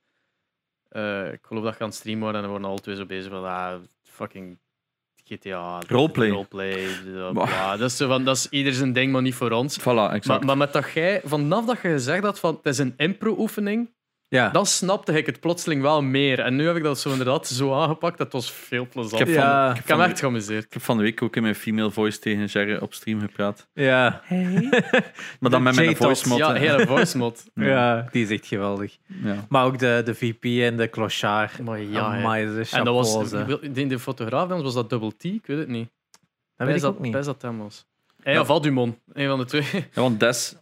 Eh, 0.89 1.31
ik 1.31 1.39
geloof 1.41 1.63
dat 1.63 1.73
je 1.73 1.79
aan 1.79 1.87
het 1.87 1.97
streamen 1.97 2.23
waren 2.23 2.39
en 2.39 2.45
we 2.45 2.51
waren 2.51 2.67
alle 2.67 2.79
twee 2.79 2.95
zo 2.95 3.05
bezig 3.05 3.31
van 3.31 3.45
ah, 3.45 3.81
fucking 4.03 4.59
GTA. 5.29 5.79
Roleplay. 5.87 6.29
Roleplay. 6.29 6.87
ja, 7.33 7.77
dat, 7.77 7.89
is 7.89 7.97
zo 7.97 8.07
van, 8.07 8.23
dat 8.23 8.35
is 8.35 8.47
ieder 8.49 8.73
zijn 8.73 8.93
ding, 8.93 9.11
maar 9.11 9.21
niet 9.21 9.35
voor 9.35 9.51
ons. 9.51 9.79
Voilà, 9.79 9.83
Maar, 9.83 10.11
exact. 10.11 10.43
maar 10.45 10.57
met 10.57 10.73
dat 10.73 10.91
jij, 10.93 11.21
vanaf 11.23 11.65
dat 11.65 11.81
je 11.81 11.87
gezegd 11.89 12.23
had 12.23 12.39
van 12.39 12.55
het 12.55 12.65
is 12.65 12.77
een 12.77 12.93
impro-oefening, 12.97 13.89
ja. 14.29 14.49
dan 14.49 14.65
snapte 14.65 15.11
ik 15.13 15.25
het 15.25 15.39
plotseling 15.39 15.81
wel 15.81 16.01
meer. 16.01 16.39
En 16.39 16.55
nu 16.55 16.67
heb 16.67 16.75
ik 16.75 16.83
dat 16.83 16.99
zo 16.99 17.09
inderdaad 17.09 17.47
zo 17.47 17.73
aangepakt, 17.73 18.17
dat 18.17 18.31
was 18.31 18.51
veel 18.51 18.87
plezant. 18.87 19.21
Ik 19.21 19.27
heb 19.27 19.35
van, 19.35 19.45
Ja. 19.45 19.69
ik 19.69 19.75
heb 19.87 19.97
me 19.97 20.03
de- 20.03 20.09
echt 20.09 20.19
geamuseerd. 20.19 20.63
ik 20.63 20.73
heb 20.73 20.81
van 20.81 20.97
de 20.97 21.03
week 21.03 21.21
ook 21.21 21.35
in 21.35 21.41
mijn 21.41 21.55
female 21.55 21.91
voice 21.91 22.19
tegen 22.19 22.45
Jerry 22.45 22.75
op 22.77 22.93
stream 22.93 23.19
gepraat. 23.19 23.67
ja. 23.73 24.21
Maar 25.39 25.51
dan 25.51 25.63
met 25.63 25.75
mijn 25.75 25.95
voice 25.95 26.27
mod. 26.27 26.37
Ja, 26.37 26.53
hele 26.53 26.87
voice 26.87 27.17
mod. 27.17 27.43
ja, 27.55 28.07
die 28.11 28.23
is 28.23 28.29
echt 28.29 28.45
geweldig. 28.47 28.97
Ja. 29.23 29.45
Maar 29.49 29.65
ook 29.65 29.79
de, 29.79 30.01
de 30.05 30.15
VP 30.15 30.43
en 30.43 30.77
de 30.77 30.89
clochard. 30.89 31.59
Maar 31.59 31.79
ja. 31.81 31.99
Amai, 32.17 32.63
ze 32.63 32.75
En 32.77 32.83
dat 32.85 32.93
was, 32.93 33.29
denk 33.73 33.89
de 33.89 33.99
fotograaf 33.99 34.47
bij 34.47 34.55
ons 34.55 34.65
was 34.65 34.73
dat 34.73 34.89
Double 34.89 35.11
T, 35.17 35.23
ik 35.23 35.45
weet 35.45 35.57
het 35.57 35.67
niet. 35.67 35.89
Dat 36.57 36.67
weet 36.67 36.75
ik 36.75 36.81
Best 36.81 36.85
ook 36.93 36.99
niet. 36.99 37.11
Best 37.11 37.25
dat 37.25 37.41
hem 37.41 37.57
was. 37.57 37.85
Hij 38.23 38.33
Ja. 38.33 38.39
of 38.39 38.49
Adumon, 38.49 38.97
een 39.13 39.27
van 39.27 39.39
de 39.39 39.45
twee. 39.45 39.63
Ja, 39.73 40.01
want 40.01 40.19
Des 40.19 40.55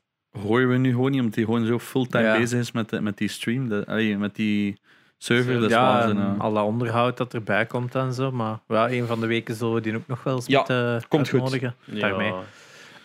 horen 0.43 0.69
we 0.69 0.77
nu 0.77 0.91
gewoon 0.91 1.11
niet, 1.11 1.19
omdat 1.19 1.35
hij 1.35 1.43
gewoon 1.43 1.65
zo 1.65 1.79
fulltime 1.79 2.23
Ja. 2.23 2.37
bezig 2.37 2.59
is 2.59 2.71
met, 2.71 2.89
de- 2.89 3.01
met 3.01 3.17
die 3.17 3.27
stream, 3.27 3.69
de, 3.69 3.83
allee, 3.87 4.17
met 4.17 4.35
die 4.35 4.79
server. 5.17 5.53
Dat 5.53 5.63
is 5.63 5.69
ja, 5.69 6.01
en 6.01 6.15
ja. 6.17 6.35
al 6.37 6.53
dat 6.53 6.63
onderhoud 6.63 7.17
dat 7.17 7.33
erbij 7.33 7.65
komt 7.65 7.95
en 7.95 8.13
zo. 8.13 8.31
Maar 8.31 8.59
ja, 8.67 8.89
een 8.89 9.05
van 9.07 9.19
de 9.19 9.27
weken 9.27 9.55
zullen 9.55 9.73
we 9.73 9.81
die 9.81 9.95
ook 9.95 10.07
nog 10.07 10.23
wel 10.23 10.35
eens 10.35 10.45
Ja, 10.45 10.57
moeten 10.57 11.01
komt 11.07 11.29
goed. 11.29 11.39
uitnodigen. 11.41 11.75
Daarmee. 11.85 12.33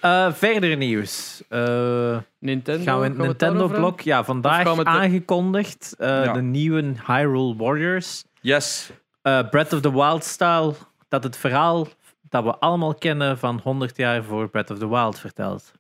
Eh, 0.01 0.33
verder 0.33 0.77
nieuws. 0.77 1.43
Eh, 1.49 2.17
Nintendo. 2.39 2.85
gaan 2.85 2.99
we 3.01 3.05
in 3.07 3.11
het 3.13 3.21
Nintendo-blok? 3.21 4.01
Ja, 4.01 4.25
vandaag 4.25 4.77
het- 4.77 4.87
aangekondigd. 4.87 5.95
eh, 5.99 6.09
Ja. 6.25 6.33
De 6.33 6.43
nieuwe 6.43 6.93
Hyrule 7.07 7.57
Warriors. 7.57 8.25
Yes. 8.41 8.91
Eh, 9.23 9.49
Breath 9.51 9.73
of 9.73 9.81
the 9.81 9.93
Wild 9.93 10.25
style. 10.25 10.75
Dat 11.09 11.23
het 11.25 11.37
verhaal 11.37 11.87
dat 12.29 12.45
we 12.45 12.57
allemaal 12.59 12.95
kennen 12.95 13.39
van 13.39 13.61
100 13.63 13.97
jaar 13.97 14.25
voor 14.25 14.49
Breath 14.49 14.71
of 14.71 14.79
the 14.79 14.89
Wild 14.89 15.19
vertelt. 15.19 15.73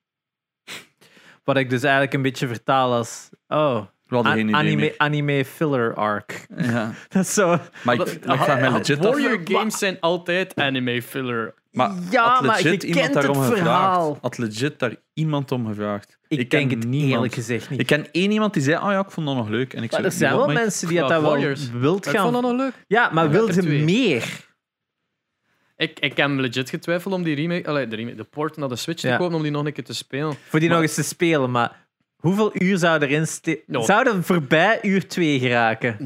Wat 1.45 1.57
ik 1.57 1.71
dus 1.71 1.83
eigenlijk 1.83 2.15
een 2.15 2.23
beetje 2.23 2.47
vertaal 2.47 2.93
als... 2.93 3.29
Oh, 3.49 3.81
anime, 4.09 4.95
anime 4.97 5.45
filler 5.45 5.95
arc. 5.95 6.47
Ja. 6.57 6.93
Dat 7.09 7.23
is 7.25 7.35
zo... 7.35 7.59
Maar 7.83 7.95
ik, 7.95 8.27
maar 8.27 8.37
ik 8.37 8.43
vraag 8.43 8.61
me 8.61 8.71
legit 8.79 8.99
af. 8.99 9.05
Warrior 9.05 9.41
games 9.45 9.79
zijn 9.79 9.97
altijd 10.01 10.55
anime 10.57 11.03
filler. 11.03 11.55
Maar 11.71 11.91
Ja, 12.11 12.33
had 12.33 12.43
maar 12.45 12.59
je 12.59 12.65
legit 12.65 12.83
iemand 12.83 13.03
kent 13.03 13.15
daarom 13.15 13.41
het 13.43 13.53
verhaal. 13.59 14.01
gevraagd? 14.15 14.23
Had 14.23 14.39
legit 14.39 14.79
daar 14.79 14.95
iemand 15.15 15.53
om 15.53 15.67
gevraagd? 15.67 16.19
Ik, 16.29 16.49
ken 16.49 16.59
denk 16.59 16.71
het 16.71 16.85
niemand. 16.91 17.13
eerlijk 17.13 17.35
gezegd 17.35 17.71
niet. 17.71 17.81
Ik 17.81 17.87
ken 17.87 18.07
één 18.13 18.31
iemand 18.31 18.55
die 18.55 18.63
zei, 18.63 18.77
oh 18.77 18.91
ja, 18.91 18.99
ik 19.01 19.11
vond 19.11 19.27
dat 19.27 19.37
nog 19.37 19.49
leuk. 19.49 19.75
En 19.75 19.83
ik 19.83 19.91
maar 19.91 20.01
zei, 20.01 20.13
er 20.13 20.19
zijn 20.19 20.37
wel 20.37 20.47
mensen 20.49 20.89
die 20.89 20.99
dat 20.99 21.09
wel 21.21 21.37
wilt 21.39 22.07
Ik 22.07 22.19
vond 22.19 22.33
dat 22.33 22.33
gaan. 22.33 22.43
nog 22.43 22.53
leuk. 22.57 22.73
Ja, 22.87 23.11
maar 23.13 23.25
Ik 23.25 23.31
wilden 23.31 23.57
er 23.57 23.85
meer? 23.85 24.51
Ik, 25.83 26.01
ik 26.01 26.17
heb 26.17 26.31
legit 26.31 26.71
getwijfeld 26.71 27.15
om 27.15 27.23
die 27.23 27.35
remake, 27.35 27.69
allee, 27.69 27.87
de, 27.89 27.97
remake, 27.97 28.17
de 28.17 28.25
port 28.25 28.57
naar 28.57 28.69
de 28.69 28.77
Switch 28.77 29.03
Ja. 29.03 29.11
te 29.13 29.17
kopen 29.23 29.37
om 29.37 29.43
die 29.43 29.51
nog 29.51 29.65
een 29.67 29.73
keer 29.73 29.85
te 29.85 29.95
spelen. 29.95 30.35
Voor 30.49 30.59
die 30.61 30.69
Maar- 30.69 30.79
nog 30.79 30.87
eens 30.87 30.97
te 30.97 31.03
spelen, 31.03 31.51
maar 31.51 31.87
hoeveel 32.17 32.51
uur 32.63 32.79
zou 32.79 33.03
erin 33.03 33.27
steken? 33.27 33.63
Ja. 33.67 33.83
Zouden 33.85 34.25
voorbij 34.25 34.79
uur 34.83 35.09
2 35.09 35.39
geraken? 35.39 35.97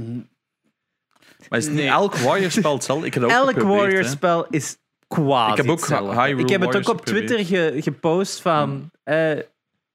Maar 1.48 1.58
is 1.58 1.68
Nee. 1.68 1.88
elk 1.88 2.16
Warrior-spel 2.16 2.72
hetzelfde? 2.74 3.06
Ik 3.06 3.14
heb 3.14 3.22
dat 3.22 3.32
ook 3.32 3.38
Elk 3.38 3.48
geprobeerd, 3.48 3.76
hè. 3.78 3.82
Warrior-spel 3.86 4.46
is 4.50 4.76
kwaad. 5.08 5.50
Ik 5.50 5.56
heb 5.56 5.68
ook. 5.68 5.86
Hyrule 5.86 6.42
Ik 6.42 6.48
heb 6.48 6.60
het 6.60 6.68
ook 6.68 6.72
Warriors 6.72 6.88
op 6.88 7.04
Twitter 7.04 7.44
ge- 7.46 7.82
gepost 7.82 8.40
van. 8.40 8.90
eh, 9.04 9.38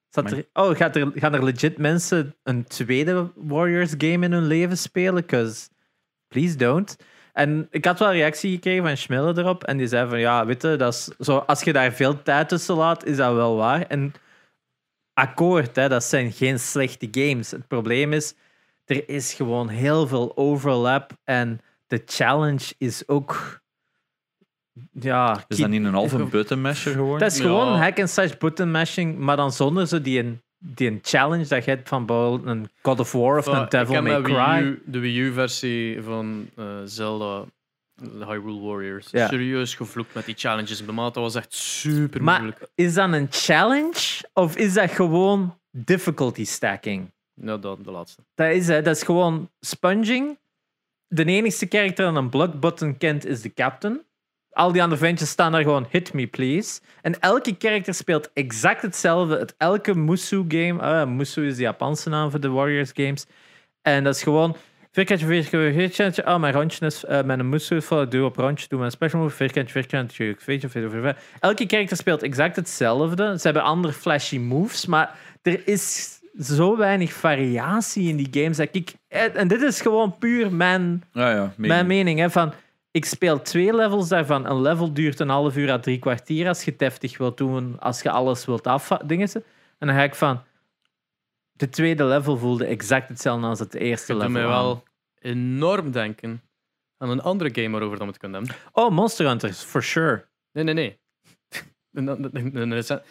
zat 0.09 0.31
er, 0.31 0.45
oh, 0.53 0.75
gaat 0.75 0.95
er, 0.95 1.11
gaan 1.15 1.33
er 1.33 1.43
legit 1.43 1.77
mensen 1.77 2.35
een 2.43 2.63
tweede 2.63 3.31
Warriors 3.35 3.93
game 3.97 4.25
in 4.25 4.31
hun 4.31 4.45
leven 4.47 4.77
spelen? 4.77 5.25
Cause 5.25 5.67
please 6.27 6.55
don't. 6.55 6.97
En 7.33 7.67
ik 7.69 7.85
had 7.85 7.99
wel 7.99 8.11
reactie 8.11 8.51
gekregen 8.53 8.83
van 8.83 8.97
Schmille 8.97 9.37
erop. 9.37 9.63
En 9.63 9.77
die 9.77 9.87
zei 9.87 10.09
van 10.09 10.19
ja, 10.19 10.45
weet 10.45 10.61
je, 10.61 10.75
dat 10.75 10.93
is 10.93 11.09
zo, 11.25 11.37
als 11.37 11.61
je 11.63 11.73
daar 11.73 11.91
veel 11.91 12.21
tijd 12.21 12.49
tussen 12.49 12.75
laat, 12.75 13.05
is 13.05 13.17
dat 13.17 13.33
wel 13.33 13.55
waar. 13.55 13.81
En 13.81 14.13
akkoord, 15.13 15.75
hè, 15.75 15.89
dat 15.89 16.03
zijn 16.03 16.31
geen 16.31 16.59
slechte 16.59 17.07
games. 17.11 17.51
Het 17.51 17.67
probleem 17.67 18.13
is, 18.13 18.33
er 18.85 19.09
is 19.09 19.33
gewoon 19.33 19.67
heel 19.67 20.07
veel 20.07 20.37
overlap. 20.37 21.11
En 21.23 21.61
de 21.87 22.01
challenge 22.05 22.73
is 22.77 23.07
ook. 23.07 23.59
Ja, 24.91 25.43
Is 25.47 25.57
dat 25.57 25.69
niet 25.69 25.83
een 25.85 25.93
halve 25.93 26.23
button 26.25 26.61
masher 26.61 26.91
geworden? 26.93 27.19
dat 27.19 27.31
is 27.31 27.37
Ja. 27.37 27.43
gewoon 27.43 27.77
hack 27.77 27.99
and 27.99 28.09
slash 28.09 28.37
button 28.37 28.71
mashing, 28.71 29.17
maar 29.17 29.35
dan 29.35 29.51
zonder 29.51 29.87
zo 29.87 30.01
die 30.01 30.19
een, 30.19 30.41
die 30.63 30.89
een 30.89 30.99
challenge 31.01 31.47
dat 31.47 31.65
je 31.65 31.71
hebt 31.71 31.87
van 31.87 32.05
bijvoorbeeld 32.05 32.45
een 32.45 32.69
God 32.81 32.99
of 32.99 33.11
War 33.11 33.37
of 33.37 33.45
een 33.45 33.69
Devil 33.69 34.01
May 34.01 34.21
Cry. 34.21 34.61
U, 34.61 34.81
de 34.85 34.99
Wii 34.99 35.19
U-versie 35.19 36.01
van 36.01 36.49
eh, 36.55 36.65
Zelda 36.85 37.45
de 38.01 38.25
Hyrule 38.25 38.59
Warriors. 38.59 39.07
Ja. 39.11 39.27
Serieus 39.27 39.75
gevloekt 39.75 40.13
met 40.13 40.25
die 40.25 40.35
challenges. 40.35 40.83
Maar 40.83 40.95
dat 40.95 41.15
was 41.15 41.35
echt 41.35 41.53
super 41.53 42.23
Maar 42.23 42.41
moeilijk. 42.41 42.69
is 42.75 42.93
dat 42.93 43.13
een 43.13 43.27
challenge 43.29 44.29
of 44.33 44.55
is 44.57 44.73
dat 44.73 44.91
gewoon 44.91 45.57
difficulty 45.71 46.45
stacking? 46.45 47.11
Ja, 47.33 47.57
dat, 47.57 47.83
de 47.83 47.91
laatste. 47.91 48.21
Dat 48.35 48.51
is, 48.51 48.67
hè, 48.67 48.81
dat 48.81 48.95
is 48.95 49.03
gewoon 49.03 49.49
sponging. 49.59 50.37
De 51.07 51.25
enigste 51.25 51.65
character 51.69 52.05
dat 52.05 52.15
een 52.15 52.29
block 52.29 52.59
button 52.59 52.97
kent 52.97 53.25
is 53.25 53.41
de 53.41 53.53
captain. 53.53 54.01
Al 54.51 54.71
die 54.71 54.81
andere 54.81 55.01
ventjes 55.01 55.29
staan 55.29 55.51
daar 55.51 55.61
gewoon 55.61 55.87
hit 55.89 56.13
me 56.13 56.27
please. 56.27 56.81
En 57.01 57.19
elke 57.19 57.55
character 57.59 57.93
speelt 57.93 58.29
exact 58.33 58.81
hetzelfde. 58.81 59.37
Het 59.37 59.55
elke 59.57 59.95
Musu 59.95 60.45
game. 60.47 61.05
Musu 61.05 61.47
is 61.47 61.55
de 61.55 61.61
Japanse 61.61 62.09
naam 62.09 62.31
voor 62.31 62.39
de 62.39 62.49
Warriors 62.49 62.91
games. 62.93 63.25
En 63.81 64.03
dat 64.03 64.15
is 64.15 64.23
gewoon 64.23 64.55
vierkantje, 64.91 65.25
vierkantje, 65.25 65.73
vierkantje. 65.73 66.25
Oh, 66.25 66.39
mijn 66.39 66.53
rondje 66.53 66.85
is 66.85 67.03
uh, 67.03 67.21
met 67.21 67.39
een 67.39 67.49
Musu 67.49 67.75
is 67.75 67.85
vol. 67.85 68.09
Doe 68.09 68.25
op 68.25 68.35
rondje, 68.35 68.67
doe 68.67 68.79
mijn 68.79 68.91
special 68.91 69.21
move. 69.21 69.35
Vierkantje, 69.35 69.71
vierkantje, 69.71 70.35
vierkantje, 70.37 70.69
vierkantje. 70.89 71.15
Elke 71.39 71.65
character 71.67 71.97
speelt 71.97 72.23
exact 72.23 72.55
hetzelfde. 72.55 73.35
Ze 73.37 73.41
hebben 73.43 73.63
andere 73.63 73.93
flashy 73.93 74.37
moves, 74.37 74.85
maar 74.85 75.15
er 75.41 75.67
is 75.67 76.19
zo 76.39 76.77
weinig 76.77 77.13
variatie 77.13 78.09
in 78.09 78.15
die 78.15 78.27
games. 78.31 78.57
Dat 78.57 78.67
ik, 78.71 78.93
en 79.07 79.47
dit 79.47 79.61
is 79.61 79.81
gewoon 79.81 80.17
puur 80.17 80.53
mijn 80.53 81.03
Ja, 81.11 81.31
ja. 81.31 81.53
mijn 81.57 81.87
mening. 81.87 82.19
Hè, 82.19 82.29
van, 82.29 82.53
ik 82.91 83.05
speel 83.05 83.41
twee 83.41 83.75
levels 83.75 84.07
daarvan. 84.09 84.45
Een 84.45 84.61
level 84.61 84.93
duurt 84.93 85.19
een 85.19 85.29
half 85.29 85.57
uur 85.57 85.71
à 85.71 85.79
drie 85.79 85.99
kwartier 85.99 86.47
als 86.47 86.63
je 86.63 86.69
het 86.69 86.79
deftig 86.79 87.17
wilt 87.17 87.37
doen, 87.37 87.79
als 87.79 88.01
je 88.01 88.09
alles 88.11 88.45
wilt 88.45 88.67
afdingen. 88.67 89.29
En 89.77 89.87
dan 89.87 89.95
ga 89.95 90.03
ik 90.03 90.15
van. 90.15 90.43
De 91.51 91.69
tweede 91.69 92.03
level 92.05 92.37
voelde 92.37 92.65
exact 92.65 93.09
hetzelfde 93.09 93.47
als 93.47 93.59
het 93.59 93.73
eerste 93.73 94.13
Je 94.13 94.19
doet 94.19 94.27
level. 94.27 94.41
mij 94.41 94.51
wel 94.51 94.83
enorm 95.19 95.91
denken 95.91 96.41
aan 96.97 97.09
een 97.09 97.21
andere 97.21 97.53
game 97.53 97.69
waarover 97.69 97.97
dat 97.97 98.05
we 98.05 98.11
het 98.11 98.21
kunnen 98.21 98.41
hebben. 98.43 98.57
Oh, 98.71 98.91
Monster 98.91 99.27
Hunters, 99.27 99.61
for 99.63 99.83
sure. 99.83 100.25
Nee, 100.51 100.63
nee, 100.63 100.73
nee. 100.73 100.99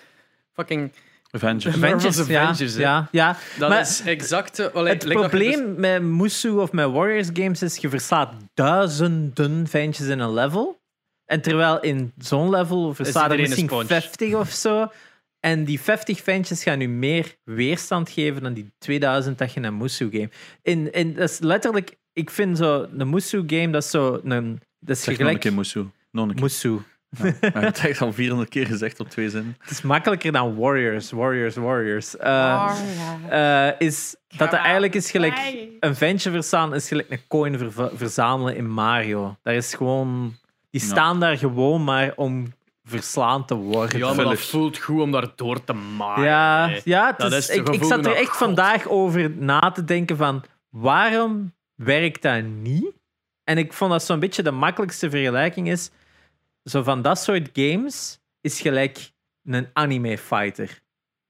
Fucking 0.52 0.92
Avengers. 1.30 1.75
Avengers, 1.76 2.26
ja, 2.26 2.40
Avengers, 2.42 2.75
hè. 2.75 2.80
ja, 2.80 3.08
ja. 3.10 3.37
Dat 3.58 3.68
Maar 3.68 3.80
is 3.80 4.00
exact... 4.04 4.72
allee, 4.75 4.92
Het 4.92 5.00
dus- 5.02 5.12
probleem 5.12 5.75
met 5.80 6.02
Musu 6.02 6.49
of 6.50 6.72
met 6.72 6.90
Warriors 6.90 7.28
games 7.32 7.62
is, 7.62 7.76
je 7.76 7.88
verslaat 7.88 8.32
duizenden 8.54 9.66
ventjes 9.68 10.06
in 10.06 10.18
een 10.18 10.32
level. 10.34 10.78
En 11.25 11.40
terwijl 11.40 11.80
in 11.80 12.12
zo'n 12.18 12.50
level 12.50 12.94
verslaat 12.94 13.30
er 13.30 13.38
misschien 13.38 13.66
sponge. 13.66 13.84
50 13.87 14.34
of 14.34 14.50
zo. 14.50 14.90
En 15.40 15.64
die 15.64 15.80
50 15.80 16.20
ventjes 16.22 16.62
gaan 16.62 16.78
nu 16.78 16.88
meer 16.88 17.37
weerstand 17.44 18.10
geven 18.10 18.42
dan 18.42 18.52
die 18.52 18.72
2000 18.78 19.38
dat 19.38 19.52
je 19.52 19.60
in 19.60 19.66
een 19.66 19.76
Musu 19.76 20.08
game. 20.10 20.30
In, 20.62 20.92
in, 20.92 21.14
dat 21.14 21.30
is 21.30 21.38
letterlijk, 21.38 21.96
ik 22.12 22.30
vind 22.30 22.56
zo, 22.58 22.87
een 22.96 23.10
Musu 23.10 23.42
game, 23.46 23.70
dat 23.70 23.82
is 23.84 23.90
zo 23.90 24.20
een. 24.25 24.60
Dat 24.80 24.96
is 24.96 25.02
Zeg 25.02 25.08
nog 25.08 25.18
een 25.18 25.25
gelijk. 25.25 25.40
keer 25.40 25.52
Musu. 25.54 25.87
Nog 26.10 26.28
een 26.28 26.34
keer. 26.34 26.42
Musu. 26.42 26.78
Ja. 27.18 27.32
Maar 27.54 27.62
het 27.62 27.78
echt 27.84 28.00
al 28.00 28.12
400 28.12 28.48
keer 28.50 28.66
gezegd 28.66 29.00
op 29.00 29.08
twee 29.08 29.30
zinnen. 29.30 29.56
Het 29.60 29.70
is 29.70 29.82
makkelijker 29.82 30.32
dan 30.32 30.56
Warriors, 30.56 31.10
Warriors, 31.10 31.54
Warriors. 31.56 32.16
Eh, 32.16 32.70
eh, 33.68 33.74
is 33.78 34.16
dat 34.28 34.50
het 34.50 34.60
eigenlijk 34.60 34.94
is 34.94 35.10
gelijk 35.10 35.38
een 35.80 35.94
ventje 35.96 36.30
verstaan 36.30 36.74
is 36.74 36.88
gelijk 36.88 37.10
een 37.10 37.26
coin 37.28 37.72
verzamelen 37.94 38.56
in 38.56 38.70
Mario. 38.70 39.36
Daar 39.42 39.54
is 39.54 39.74
gewoon, 39.74 40.36
die 40.70 40.80
Ja. 40.80 40.86
staan 40.86 41.20
daar 41.20 41.38
gewoon 41.38 41.84
maar 41.84 42.12
om 42.16 42.52
verslaan 42.84 43.44
te 43.46 43.54
worden. 43.54 43.98
Ja, 43.98 44.12
maar 44.14 44.24
dat 44.24 44.40
voelt 44.40 44.78
goed 44.78 45.00
om 45.00 45.12
daar 45.12 45.26
door 45.36 45.64
te 45.64 45.72
maken. 45.72 46.22
ja, 46.24 46.70
ja 46.84 47.06
het 47.06 47.18
Dat 47.18 47.32
is- 47.32 47.48
is 47.48 47.56
ik, 47.56 47.68
ik 47.68 47.84
zat 47.84 48.06
er 48.06 48.14
echt 48.16 48.28
God. 48.28 48.36
vandaag 48.36 48.88
over 48.88 49.30
na 49.30 49.70
te 49.70 49.84
denken 49.84 50.16
van 50.16 50.44
waarom 50.68 51.52
werkt 51.74 52.22
dat 52.22 52.42
niet? 52.44 52.92
En 53.44 53.58
ik 53.58 53.72
vond 53.72 53.90
dat 53.90 54.02
zo'n 54.04 54.18
beetje 54.20 54.42
de 54.42 54.50
makkelijkste 54.50 55.10
vergelijking 55.10 55.68
is. 55.70 55.90
Zo 56.64 56.82
van 56.82 57.02
dat 57.02 57.18
soort 57.18 57.48
games 57.52 58.20
is 58.40 58.60
gelijk 58.60 59.12
een 59.44 59.68
anime 59.72 60.18
fighter. 60.18 60.80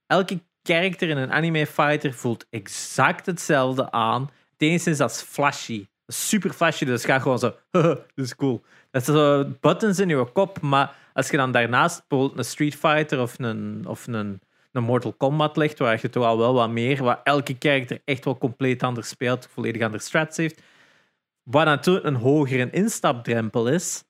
Elke 0.06 0.42
karakter 0.62 1.08
in 1.08 1.16
een 1.16 1.32
anime 1.32 1.66
fighter 1.66 2.12
voelt 2.12 2.46
exact 2.50 3.26
hetzelfde 3.26 3.90
aan. 3.90 4.30
Het 4.56 4.86
is 4.86 4.96
dat 4.96 5.10
is 5.10 5.22
flashy. 5.22 5.86
Super 6.06 6.50
flashy, 6.52 6.84
dus 6.84 7.04
gaat 7.04 7.22
gewoon 7.22 7.38
zo. 7.38 7.56
dat 7.70 8.06
is 8.14 8.34
cool. 8.34 8.62
Dat 8.90 9.00
is 9.02 9.14
zo 9.14 9.52
buttons 9.60 9.98
in 9.98 10.08
je 10.08 10.32
kop, 10.32 10.60
maar 10.60 10.96
als 11.12 11.30
je 11.30 11.36
dan 11.36 11.52
daarnaast 11.52 12.04
bijvoorbeeld 12.08 12.38
een 12.38 12.44
Street 12.44 12.74
Fighter 12.74 13.20
of 13.20 13.38
een, 13.38 13.84
of 13.86 14.06
een, 14.06 14.40
een 14.72 14.82
Mortal 14.82 15.12
Kombat 15.12 15.56
legt, 15.56 15.78
waar 15.78 15.98
je 16.02 16.10
toch 16.10 16.24
al 16.24 16.38
wel 16.38 16.54
wat 16.54 16.70
meer, 16.70 17.02
waar 17.02 17.20
elke 17.22 17.58
karakter 17.58 18.00
echt 18.04 18.24
wel 18.24 18.38
compleet 18.38 18.82
anders 18.82 19.08
speelt, 19.08 19.48
volledig 19.52 19.82
andere 19.82 20.02
strats 20.02 20.36
heeft, 20.36 20.62
wat 21.42 21.64
natuurlijk 21.64 22.06
een 22.06 22.14
hogere 22.14 22.70
instapdrempel 22.70 23.68
is, 23.68 24.04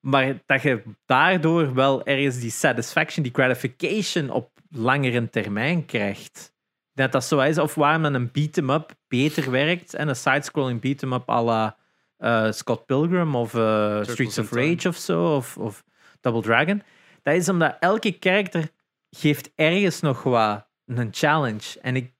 maar 0.00 0.38
dat 0.46 0.62
je 0.62 0.82
daardoor 1.06 1.74
wel 1.74 2.04
ergens 2.04 2.40
die 2.40 2.50
satisfaction, 2.50 3.22
die 3.22 3.34
gratification 3.34 4.30
op 4.30 4.50
langere 4.70 5.30
termijn 5.30 5.86
krijgt. 5.86 6.52
Dat 6.92 7.12
dat 7.12 7.24
zo 7.24 7.40
is, 7.40 7.58
of 7.58 7.74
waarom 7.74 8.02
dan 8.02 8.14
een 8.14 8.30
beat-em-up 8.32 8.94
beter 9.08 9.50
werkt 9.50 9.94
en 9.94 10.08
een 10.08 10.16
side-scrolling 10.16 10.80
beat-em-up 10.80 11.28
à 11.30 11.42
la 11.42 11.76
eh, 12.16 12.52
Scott 12.52 12.86
Pilgrim 12.86 13.34
of 13.34 13.54
eh, 13.54 14.02
Streets 14.02 14.38
of 14.38 14.48
Time. 14.48 14.70
Rage 14.70 14.88
of 14.88 14.96
zo, 14.96 15.36
of, 15.36 15.56
of 15.56 15.84
Double 16.20 16.42
Dragon. 16.42 16.82
Dat 17.22 17.34
is 17.34 17.48
omdat 17.48 17.76
elke 17.80 18.12
karakter 18.12 18.70
geeft 19.10 19.50
ergens 19.54 20.00
nog 20.00 20.22
wat 20.22 20.66
een 20.86 21.08
challenge. 21.10 21.80
En 21.82 21.96
ik, 21.96 22.12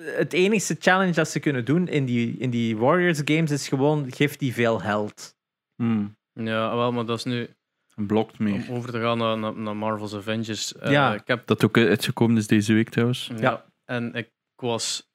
het 0.00 0.32
enige 0.32 0.76
challenge 0.78 1.12
dat 1.12 1.28
ze 1.28 1.40
kunnen 1.40 1.64
doen 1.64 1.88
in 1.88 2.04
die, 2.04 2.36
in 2.38 2.50
die 2.50 2.76
Warriors 2.76 3.20
games 3.24 3.50
is 3.50 3.68
gewoon, 3.68 4.12
geef 4.12 4.36
die 4.36 4.52
veel 4.52 4.82
held. 4.82 5.36
Hmm. 5.76 6.18
Ja, 6.34 6.76
wel, 6.76 6.92
maar 6.92 7.06
dat 7.06 7.18
is 7.18 7.24
nu... 7.24 7.48
Blokt 7.94 8.38
meer. 8.38 8.68
Om 8.68 8.76
over 8.76 8.90
te 8.90 9.00
gaan 9.00 9.18
naar, 9.18 9.38
naar, 9.38 9.54
naar 9.56 9.76
Marvel's 9.76 10.14
Avengers. 10.14 10.74
eh, 10.76 10.90
Ja. 10.90 11.14
Ik 11.14 11.26
heb 11.26 11.46
Dat 11.46 11.64
ook 11.64 11.76
uitgekomen 11.76 12.36
is 12.36 12.46
deze 12.46 12.72
week 12.72 12.88
trouwens. 12.88 13.30
Ja. 13.38 13.64
En 13.84 14.14
ik 14.14 14.30
was 14.56 15.10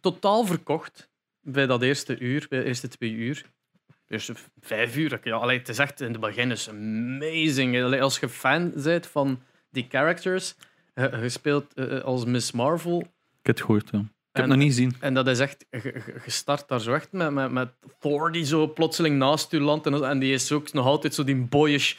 totaal 0.00 0.44
verkocht 0.46 1.10
bij 1.40 1.66
dat 1.66 1.82
eerste 1.82 2.18
uur, 2.18 2.46
bij 2.48 2.58
de 2.58 2.64
eerste 2.64 2.88
twee 2.88 3.12
uur. 3.12 3.44
De 3.86 4.12
eerste 4.16 4.34
vijf 4.60 4.96
uur. 4.96 5.12
ik- 5.12 5.24
Ja, 5.24 5.36
allee, 5.36 5.58
het 5.58 5.68
is 5.68 5.78
echt 5.78 6.00
in 6.00 6.10
het 6.12 6.20
begin 6.20 6.50
is 6.50 6.68
amazing. 6.68 7.82
Allee, 7.82 8.02
als 8.02 8.18
je 8.18 8.28
fan 8.28 8.72
bent 8.82 9.06
van 9.06 9.42
die 9.70 9.86
characters, 9.88 10.54
eh, 10.94 11.56
eh, 11.74 12.04
als 12.04 12.24
Miss 12.24 12.52
Marvel. 12.52 13.00
Ik 13.00 13.06
heb 13.46 13.56
het 13.56 13.60
gehoord, 13.64 13.88
ja. 13.92 14.04
Ik 14.32 14.36
heb 14.36 14.44
het 14.44 14.54
nog 14.54 14.64
niet 14.64 14.74
gezien. 14.74 14.94
En 15.00 15.14
dat 15.14 15.26
is 15.26 15.38
echt, 15.38 15.66
je, 15.70 15.80
je- 15.82 16.20
je 16.24 16.30
start 16.30 16.68
daar 16.68 16.80
zo 16.80 16.92
echt 16.94 17.12
met, 17.12 17.30
met, 17.30 17.50
met 17.52 17.68
Thor 17.98 18.32
die 18.32 18.44
zo 18.44 18.72
plotseling 18.72 19.16
naast 19.18 19.50
je 19.50 19.60
landt. 19.60 19.86
En, 19.86 20.04
en 20.04 20.18
die 20.18 20.32
is 20.32 20.52
ook 20.52 20.72
nog 20.72 20.86
altijd 20.86 21.14
zo 21.14 21.24
die 21.24 21.36
boyish 21.36 21.94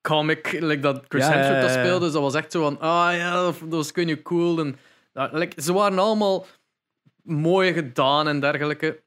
comic, 0.00 0.52
like 0.52 0.80
dat 0.80 1.04
Chris 1.08 1.24
Ja, 1.26 1.32
Hemsworth 1.32 1.60
dat 1.60 1.70
speelde. 1.70 2.04
Dus 2.04 2.12
dat 2.12 2.22
was 2.22 2.34
echt 2.34 2.52
zo 2.52 2.62
van, 2.62 2.80
ah 2.80 3.16
ja, 3.16 3.42
dat, 3.42 3.58
was 3.58 3.92
kun 3.92 4.08
je 4.08 4.22
cool. 4.22 4.58
En, 4.58 4.76
like, 5.32 5.62
ze 5.62 5.72
waren 5.72 5.98
allemaal 5.98 6.46
mooi 7.22 7.72
gedaan 7.72 8.28
en 8.28 8.40
dergelijke. 8.40 9.02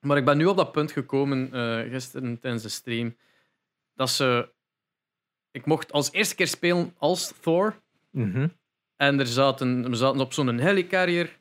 Maar 0.00 0.16
ik 0.16 0.24
ben 0.24 0.36
nu 0.36 0.44
op 0.46 0.56
dat 0.56 0.72
punt 0.72 0.92
gekomen, 0.92 1.52
eh, 1.52 1.90
gisteren 1.90 2.38
tijdens 2.40 2.62
de 2.62 2.68
stream, 2.68 3.16
dat 3.94 4.10
ze... 4.10 4.48
Ik 5.50 5.66
mocht 5.66 5.92
als 5.92 6.12
eerste 6.12 6.34
keer 6.34 6.46
spelen 6.48 6.94
als 6.98 7.32
Thor. 7.40 7.80
Mhm. 8.10 8.48
En 8.96 9.20
er 9.20 9.26
zaten, 9.26 9.90
we 9.90 9.96
zaten 9.96 10.20
op 10.20 10.32
zo'n 10.32 10.58
helicarrier. 10.58 11.36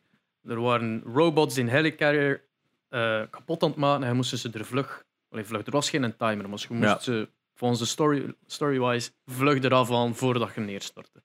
Er 0.48 0.62
waren 0.62 1.02
robots 1.14 1.56
die 1.56 1.64
een 1.64 1.70
helicarrier 1.70 2.44
eh, 2.90 3.22
kapot 3.30 3.64
aan 3.64 3.70
het 3.70 3.78
maken. 3.78 4.08
En 4.08 4.16
moesten 4.16 4.38
ze 4.38 4.50
er 4.54 4.66
vlug... 4.66 5.06
Allee, 5.30 5.46
vlug. 5.46 5.66
Er 5.66 5.72
was 5.72 5.90
geen 5.90 6.16
timer, 6.18 6.50
maar 6.50 6.60
je 6.60 6.74
moest 6.74 6.84
Ja. 6.84 7.00
ze 7.00 7.30
volgens 7.54 7.80
de 7.80 7.86
story, 7.86 8.34
story-wise 8.46 9.12
vlug 9.26 9.64
eraf 9.64 9.92
aan 9.92 10.16
voordat 10.16 10.54
je 10.56 10.62
neerstortte. 10.62 11.24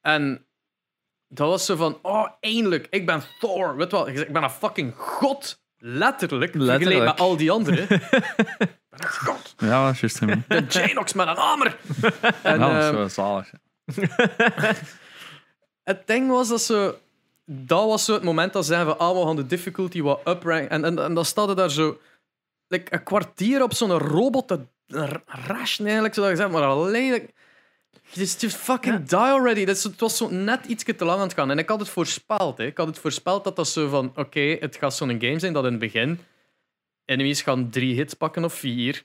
En 0.00 0.46
dat 1.28 1.48
was 1.48 1.64
zo 1.64 1.76
van, 1.76 1.98
oh, 2.02 2.28
eindelijk, 2.40 2.86
ik 2.90 3.06
ben 3.06 3.22
Thor. 3.38 3.76
Weet 3.76 3.90
wel, 3.90 4.08
ik 4.08 4.32
ben 4.32 4.42
een 4.42 4.50
fucking 4.50 4.94
god. 4.96 5.64
Letterlijk, 5.78 6.52
vergeleken 6.52 6.78
Letterlijk. 6.86 7.04
met 7.10 7.20
al 7.20 7.36
die 7.36 7.50
anderen. 7.50 7.82
ik 7.90 7.98
ben 8.88 9.00
een 9.00 9.08
god. 9.08 9.54
Ja, 9.58 9.84
dat 9.84 9.94
is 9.94 10.00
juist 10.00 10.20
hem. 10.20 10.44
De 10.48 10.64
Janox 10.68 11.12
met 11.12 11.28
een 11.28 11.36
hamer. 11.36 11.78
En, 12.42 12.60
dat 12.60 12.70
is 12.70 12.84
ehm, 12.84 12.94
wel 12.94 13.08
zalig. 13.08 13.50
Het 15.82 16.06
ding 16.06 16.30
was 16.30 16.48
dat 16.48 16.60
ze. 16.60 16.98
Dat 17.46 17.86
was 17.86 18.04
zo 18.04 18.12
het 18.12 18.22
moment 18.22 18.52
dat 18.52 18.64
ze 18.64 18.72
zeiden 18.72 18.96
van, 18.96 19.06
ah, 19.06 19.18
we 19.18 19.26
gaan 19.26 19.36
de 19.36 19.46
difficulty 19.46 20.02
wat 20.02 20.20
upranken. 20.28 20.70
En, 20.70 20.84
en, 20.84 20.98
en 20.98 21.14
dan 21.14 21.24
staat 21.24 21.48
er 21.48 21.56
daar 21.56 21.70
zo 21.70 21.98
like, 22.66 22.94
een 22.94 23.02
kwartier 23.02 23.62
op 23.62 23.74
zo'n 23.74 23.98
robot 23.98 24.48
te 24.48 24.60
rashen 25.26 25.84
eigenlijk, 25.84 26.14
zodat 26.14 26.30
je 26.30 26.36
zegt, 26.36 26.50
maar 26.50 26.62
alleen... 26.62 27.12
like, 27.12 27.34
Just, 28.12 28.40
just 28.40 28.56
fucking 28.56 29.08
die 29.08 29.18
already. 29.18 29.64
Dat 29.64 29.76
is, 29.76 29.84
het 29.84 30.00
was 30.00 30.16
zo 30.16 30.28
net 30.30 30.64
iets 30.66 30.84
te 30.84 31.04
lang 31.04 31.20
aan 31.20 31.26
het 31.26 31.34
gaan. 31.34 31.50
En 31.50 31.58
ik 31.58 31.68
had 31.68 31.80
het 31.80 31.88
voorspeld. 31.88 32.58
Hè. 32.58 32.64
Ik 32.64 32.76
had 32.76 32.86
het 32.86 32.98
voorspeld 32.98 33.44
dat 33.44 33.56
dat 33.56 33.68
zo 33.68 33.88
van... 33.88 34.12
Oké, 34.16 34.40
het 34.40 34.76
gaat 34.76 34.94
zo'n 34.94 35.20
game 35.20 35.38
zijn 35.38 35.52
dat 35.52 35.64
in 35.64 35.70
het 35.70 35.80
begin... 35.80 36.20
Enemies 37.04 37.42
gaan 37.42 37.70
drie 37.70 37.94
hits 37.94 38.14
pakken 38.14 38.44
of 38.44 38.54
vier. 38.54 39.02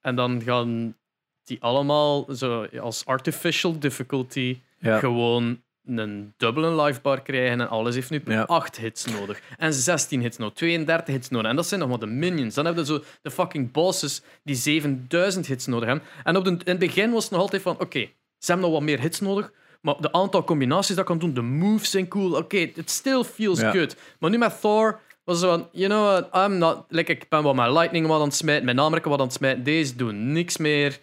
En 0.00 0.16
dan 0.16 0.42
gaan 0.42 0.96
die 1.44 1.62
allemaal 1.62 2.26
zo 2.34 2.64
als 2.64 3.04
artificial 3.04 3.78
difficulty 3.78 4.60
Ja. 4.78 4.98
gewoon 4.98 5.62
een 5.86 6.34
dubbele 6.36 6.82
life 6.82 7.00
bar 7.00 7.22
krijgen 7.22 7.60
en 7.60 7.68
alles 7.68 7.94
heeft 7.94 8.10
nu 8.10 8.22
Ja. 8.26 8.42
8 8.42 8.76
hits 8.76 9.04
nodig. 9.04 9.40
En 9.58 9.72
16 9.72 10.20
hits 10.20 10.36
nodig, 10.36 10.54
32 10.54 11.14
hits 11.14 11.28
nodig. 11.28 11.50
En 11.50 11.56
dat 11.56 11.66
zijn 11.66 11.80
nog 11.80 11.88
maar 11.88 11.98
de 11.98 12.06
minions. 12.06 12.54
Dan 12.54 12.64
hebben 12.64 12.84
we 12.86 12.92
zo 12.92 13.02
de 13.22 13.30
fucking 13.30 13.72
bosses 13.72 14.22
die 14.44 14.54
7000 14.56 15.46
hits 15.46 15.66
nodig 15.66 15.88
hebben. 15.88 16.06
En 16.24 16.36
op 16.36 16.44
de, 16.44 16.50
in 16.50 16.60
het 16.64 16.78
begin 16.78 17.10
was 17.10 17.22
het 17.22 17.32
nog 17.32 17.40
altijd 17.40 17.62
van, 17.62 17.80
oké, 17.80 17.98
ze 18.38 18.50
hebben 18.52 18.64
nog 18.70 18.74
wat 18.78 18.82
meer 18.88 19.00
hits 19.00 19.20
nodig, 19.20 19.52
maar 19.80 19.94
de 20.00 20.12
aantal 20.12 20.44
combinaties 20.44 20.88
dat 20.88 20.98
ik 20.98 21.04
kan 21.04 21.18
doen, 21.18 21.34
de 21.34 21.42
moves 21.42 21.90
zijn 21.90 22.08
cool. 22.08 22.36
Oké, 22.36 22.56
it 22.56 22.90
still 22.90 23.22
feels 23.24 23.60
Ja. 23.60 23.70
good. 23.70 23.96
Maar 24.18 24.30
nu 24.30 24.38
met 24.38 24.60
Thor 24.60 25.00
was 25.24 25.40
het 25.40 25.50
zo 25.50 25.56
van, 25.56 25.68
you 25.72 25.88
know 25.88 26.04
what, 26.30 26.50
I'm 26.50 26.58
not... 26.58 26.84
Like, 26.88 27.12
ik 27.12 27.28
ben 27.28 27.42
wel 27.42 27.54
mijn 27.54 27.72
lightning 27.72 28.06
wat 28.06 28.18
aan 28.20 28.26
het 28.26 28.34
smijten, 28.36 28.64
mijn 28.64 28.76
namelijk 28.76 29.04
wat 29.04 29.18
aan 29.18 29.24
het 29.24 29.34
smijten. 29.34 29.62
Deze 29.62 29.96
doen 29.96 30.32
niks 30.32 30.56
meer. 30.56 30.98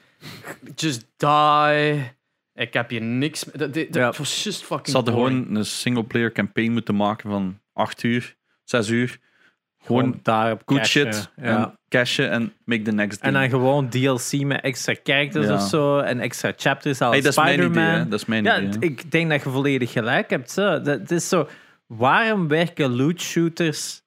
Just 0.75 1.05
die. 1.17 2.11
Ik 2.53 2.73
heb 2.73 2.89
hier 2.89 3.01
niks... 3.01 3.45
meer. 3.45 3.57
Dat, 3.71 3.87
Ja. 3.95 4.13
was 4.17 4.43
just 4.43 4.63
fucking 4.63 4.87
Ze 4.87 4.95
hadden 4.95 5.13
boring. 5.13 5.41
gewoon 5.43 5.55
een 5.57 5.65
single-player 5.65 6.31
campaign 6.31 6.71
moeten 6.71 6.95
maken 6.95 7.29
van 7.29 7.59
8 7.73 8.03
uur, 8.03 8.35
6 8.63 8.89
uur. 8.89 9.19
Gewoon 9.83 10.19
daarop 10.23 10.61
good 10.65 10.79
cashen, 10.79 11.13
shit. 11.13 11.31
Ja. 11.35 11.43
En 11.65 11.79
cashen 11.89 12.29
en 12.29 12.53
make 12.65 12.81
the 12.81 12.91
next 12.91 13.21
En 13.21 13.31
thing. 13.33 13.41
dan 13.41 13.49
gewoon 13.59 13.89
DLC 13.89 14.45
met 14.45 14.61
extra 14.61 14.95
characters 15.03 15.47
Ja. 15.47 15.53
of 15.53 15.61
zo 15.61 15.99
en 15.99 16.19
extra 16.19 16.53
chapters 16.57 17.01
als 17.01 17.11
Hey, 17.13 17.21
dat 17.21 17.31
is 17.31 17.37
mijn 17.37 17.63
idee, 17.63 17.83
hè. 17.83 18.07
Dat 18.07 18.19
is 18.19 18.25
mijn 18.25 18.43
Ja, 18.43 18.61
idee. 18.61 18.89
ik 18.89 19.11
denk 19.11 19.29
dat 19.29 19.43
je 19.43 19.49
volledig 19.49 19.91
gelijk 19.91 20.29
hebt. 20.29 20.51
Zo. 20.51 20.81
Dat, 20.81 20.85
het 20.99 21.11
is 21.11 21.29
zo, 21.29 21.47
waarom 21.87 22.47
werken 22.47 22.95
loot 22.95 23.21
shooters? 23.21 24.01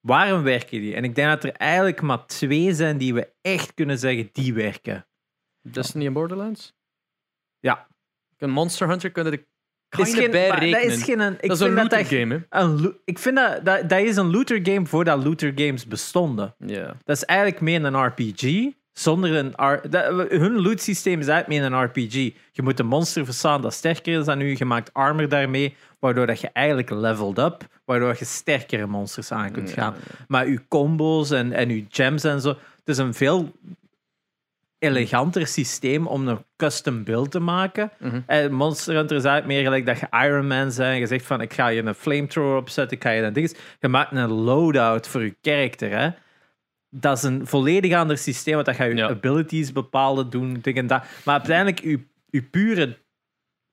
Waarom 0.00 0.42
werken 0.42 0.80
die? 0.80 0.94
En 0.94 1.04
ik 1.04 1.14
denk 1.14 1.28
dat 1.28 1.44
er 1.44 1.52
eigenlijk 1.52 2.00
maar 2.02 2.26
twee 2.26 2.74
zijn 2.74 2.98
die 2.98 3.14
we 3.14 3.28
echt 3.42 3.74
kunnen 3.74 3.98
zeggen 3.98 4.28
die 4.32 4.54
werken. 4.54 5.06
Destiny 5.60 6.06
en 6.06 6.12
Borderlands? 6.12 6.74
Ja. 7.62 7.86
Een 8.38 8.50
Monster 8.50 8.88
Hunter 8.88 9.10
kunnen 9.10 9.32
er 9.32 9.38
Het 9.88 10.06
is 10.06 10.14
geen, 10.14 10.30
dat 10.72 10.82
is 10.82 11.02
geen, 11.02 11.20
een- 11.20 11.36
ik 11.40 11.48
dat 11.48 11.60
is 11.60 11.66
een 11.66 11.74
dat 11.74 11.82
looter 11.82 11.98
dat 11.98 12.06
game, 12.06 12.34
hè? 12.50 12.60
een 12.60 12.96
ik 13.04 13.18
vind 13.18 13.36
dat, 13.36 13.64
dat 13.64 13.88
dat 13.88 14.00
is 14.00 14.16
een 14.16 14.30
looter 14.30 14.60
game 14.62 14.86
voordat 14.86 15.24
looter 15.24 15.52
games 15.54 15.86
bestonden. 15.86 16.54
Ja. 16.58 16.96
Dat 17.04 17.16
is 17.16 17.24
eigenlijk 17.24 17.60
meer 17.60 17.84
een 17.84 18.04
RPG. 18.06 18.70
Zonder 18.92 19.34
een 19.34 19.52
R- 19.56 19.88
dat- 19.90 20.28
hun 20.30 20.60
loot 20.62 20.80
systeem 20.80 21.20
is 21.20 21.28
uit 21.28 21.46
meer 21.46 21.62
een 21.64 21.82
RPG. 21.84 22.12
Je 22.52 22.62
moet 22.62 22.78
een 22.80 22.86
monster 22.86 23.24
verslaan 23.24 23.62
dat 23.62 23.74
sterker 23.74 24.18
is 24.18 24.24
dan 24.24 24.40
u. 24.40 24.54
Je 24.58 24.64
maakt 24.64 24.92
armor 24.92 25.28
daarmee, 25.28 25.76
waardoor 25.98 26.26
dat 26.26 26.40
je 26.40 26.48
eigenlijk 26.52 26.90
leveled 26.90 27.38
up, 27.38 27.64
waardoor 27.84 28.16
je 28.18 28.24
sterkere 28.24 28.86
monsters 28.86 29.32
aan 29.32 29.50
kunt 29.52 29.70
gaan. 29.70 29.94
Maar 30.28 30.44
uw 30.46 30.58
combos 30.68 31.30
en, 31.30 31.52
en 31.52 31.68
uw 31.68 31.84
gems 31.88 32.24
en 32.24 32.40
zo, 32.40 32.48
het 32.48 32.58
is 32.88 32.98
een 32.98 33.14
veel 33.14 33.52
eleganter 34.82 35.46
systeem 35.46 36.06
om 36.06 36.28
een 36.28 36.44
custom 36.56 37.04
build 37.04 37.30
te 37.30 37.38
maken. 37.40 37.90
Mhm. 37.98 38.20
En 38.26 38.52
Monster 38.52 38.94
Hunter 38.94 39.16
is 39.16 39.24
eigenlijk 39.24 39.54
meer 39.54 39.64
gelijk 39.64 39.86
dat 39.86 39.98
je 40.00 40.26
Iron 40.26 40.46
Man 40.46 40.72
bent. 40.76 40.98
Je 40.98 41.06
zegt 41.06 41.26
van, 41.26 41.40
ik 41.40 41.52
ga 41.52 41.68
je 41.68 41.82
een 41.82 41.94
flamethrower 41.94 42.56
opzetten, 42.56 42.96
ik 42.96 43.02
ga 43.02 43.10
je 43.10 43.22
een 43.22 43.32
ding. 43.32 43.56
Je 43.80 43.88
maakt 43.88 44.12
een 44.12 44.30
loadout 44.30 45.08
voor 45.08 45.22
je 45.22 45.36
karakter, 45.40 45.90
hè. 45.98 46.10
Dat 46.90 47.16
is 47.16 47.22
een 47.22 47.46
volledig 47.46 47.92
ander 47.94 48.18
systeem, 48.18 48.54
want 48.54 48.66
dat 48.66 48.76
gaat 48.76 48.88
je 48.88 48.96
Ja. 48.96 49.08
abilities 49.08 49.72
bepalen, 49.72 50.30
doen, 50.30 50.58
dingen 50.62 50.86
dat. 50.86 51.04
Maar 51.24 51.34
uiteindelijk, 51.34 51.80
je, 51.80 52.00
je 52.30 52.42
pure 52.42 52.98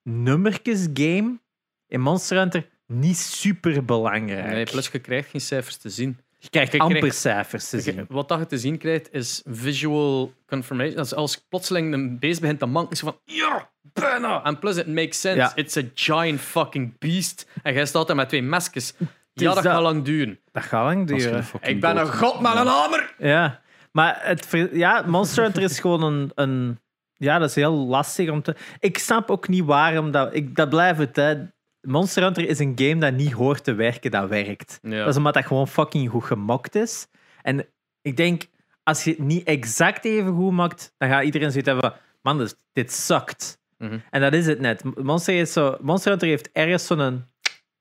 nummertjes 0.04 0.88
game 0.94 1.39
in 1.88 2.01
Monster 2.01 2.38
Hunter 2.38 2.66
niet 2.86 3.18
super 3.18 3.86
belangrijk. 3.86 4.46
Nee, 4.48 4.63
plus 4.63 4.88
je 4.88 5.00
krijgt 5.00 5.30
geen 5.30 5.42
cijfers 5.42 5.78
te 5.78 5.89
zien. 5.89 6.18
Je 6.39 6.50
krijgt 6.50 6.72
je 6.72 6.79
amper 6.79 6.98
krijgt- 6.98 7.17
cijfers 7.17 7.69
te 7.69 7.79
zien. 7.81 8.05
Wat 8.10 8.27
dat 8.27 8.39
je 8.39 8.46
te 8.46 8.58
zien 8.58 8.77
krijgt 8.77 9.13
is 9.13 9.41
visual 9.46 10.34
confirmation. 10.48 10.98
Als, 10.98 11.13
als 11.13 11.46
plotseling 11.50 11.93
een 11.93 12.19
beest 12.19 12.39
begint 12.41 12.60
te 12.60 12.65
manken, 12.65 12.91
is 12.91 13.01
het 13.01 13.10
van 13.10 13.36
ja, 13.36 13.69
bijna. 13.81 14.43
En 14.43 14.60
plus, 14.60 14.77
it 14.77 14.88
makes 14.88 15.19
sense. 15.19 15.38
Ja. 15.38 15.51
It's 15.55 15.77
a 15.77 15.81
giant 15.93 16.39
fucking 16.41 16.98
beast. 17.00 17.48
En 17.63 17.74
jij 17.74 17.86
staat 17.86 18.08
daar 18.08 18.15
met 18.15 18.29
twee 18.29 18.41
mesjes. 18.41 18.93
Ja, 19.34 19.46
dat 19.53 19.63
dat- 19.63 19.74
gaat 19.74 19.81
lang 19.81 20.03
duren. 20.03 20.39
Dat 20.51 20.63
gaat 20.63 20.84
lang 20.84 21.08
duren. 21.08 21.46
Ik 21.62 21.79
ben 21.79 21.98
een 21.98 22.13
god 22.13 22.39
met 22.39 22.51
een 22.55 22.67
hamer. 22.67 23.13
Ja, 23.17 23.62
maar 23.91 24.19
het, 24.22 24.69
ja, 24.74 25.03
Monster 25.08 25.43
Hunter 25.43 25.62
is 25.63 25.79
gewoon 25.79 26.03
een, 26.03 26.31
een. 26.36 26.79
Ja, 27.13 27.38
dat 27.39 27.50
is 27.50 27.55
heel 27.55 27.74
lastig 27.88 28.29
om 28.29 28.41
te. 28.41 28.55
Ik 28.79 28.98
snap 28.98 29.29
ook 29.29 29.48
niet 29.48 29.65
waarom 29.65 30.12
dat. 30.12 30.36
Ik, 30.36 30.55
dat 30.55 30.69
blijft 30.69 31.00
het. 31.00 31.15
Hè. 31.15 31.36
Monster 31.81 32.24
Hunter 32.24 32.48
is 32.48 32.59
een 32.59 32.74
game 32.75 32.98
dat 32.98 33.13
niet 33.13 33.31
hoort 33.31 33.63
te 33.63 33.74
werken, 33.74 34.12
dat 34.12 34.29
werkt. 34.29 34.79
Ja. 34.81 34.98
Dat 35.00 35.07
is 35.07 35.17
omdat 35.17 35.33
dat 35.33 35.45
gewoon 35.45 35.67
fucking 35.67 36.09
goed 36.09 36.24
gemokt 36.24 36.75
is. 36.75 37.07
En 37.41 37.65
ik 38.01 38.17
denk, 38.17 38.43
als 38.83 39.03
je 39.03 39.09
het 39.09 39.19
niet 39.19 39.43
exact 39.48 40.05
even 40.05 40.33
goed 40.33 40.51
maakt, 40.51 40.93
dan 40.98 41.09
gaat 41.09 41.24
iedereen 41.24 41.51
zoiets 41.51 41.69
hebben 41.69 41.89
van, 41.91 42.00
man, 42.21 42.38
dit, 42.38 42.55
dit 42.74 42.91
sukt. 42.93 43.59
Mhm. 43.77 43.98
En 44.09 44.21
dat 44.21 44.33
is 44.33 44.45
het 44.45 44.59
net. 44.59 44.83
Monster, 45.03 45.39
is 45.39 45.53
zo, 45.53 45.77
Monster 45.81 46.09
Hunter 46.12 46.27
heeft 46.27 46.50
ergens 46.51 46.86
zo'n 46.86 47.25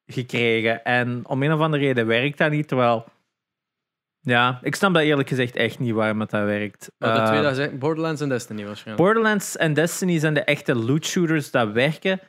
gekregen. 0.07 0.85
En 0.85 1.27
om 1.27 1.43
een 1.43 1.53
of 1.53 1.61
andere 1.61 1.83
reden 1.83 2.07
werkt 2.07 2.39
dat 2.39 2.51
niet, 2.51 2.69
terwijl... 2.69 3.05
Ja, 4.21 4.59
ik 4.63 4.75
snap 4.75 4.95
dat 4.95 5.03
eerlijk 5.03 5.29
gezegd 5.29 5.57
echt 5.57 5.79
niet 5.79 5.93
waarom 5.93 6.21
het 6.21 6.31
dat 6.31 6.45
werkt. 6.45 6.91
Maar 6.99 7.15
de 7.15 7.21
Eh, 7.21 7.27
twee 7.27 7.43
dat 7.43 7.55
zijn 7.55 7.79
Borderlands 7.79 8.21
en 8.21 8.29
Destiny 8.29 8.65
waarschijnlijk. 8.65 9.07
Borderlands 9.07 9.57
en 9.57 9.75
Destiny 9.75 10.19
zijn 10.19 10.35
de 10.35 10.45
echte 10.45 10.75
loot 10.75 11.07
shooters 11.07 11.51
dat 11.51 11.73
werken. 11.73 12.21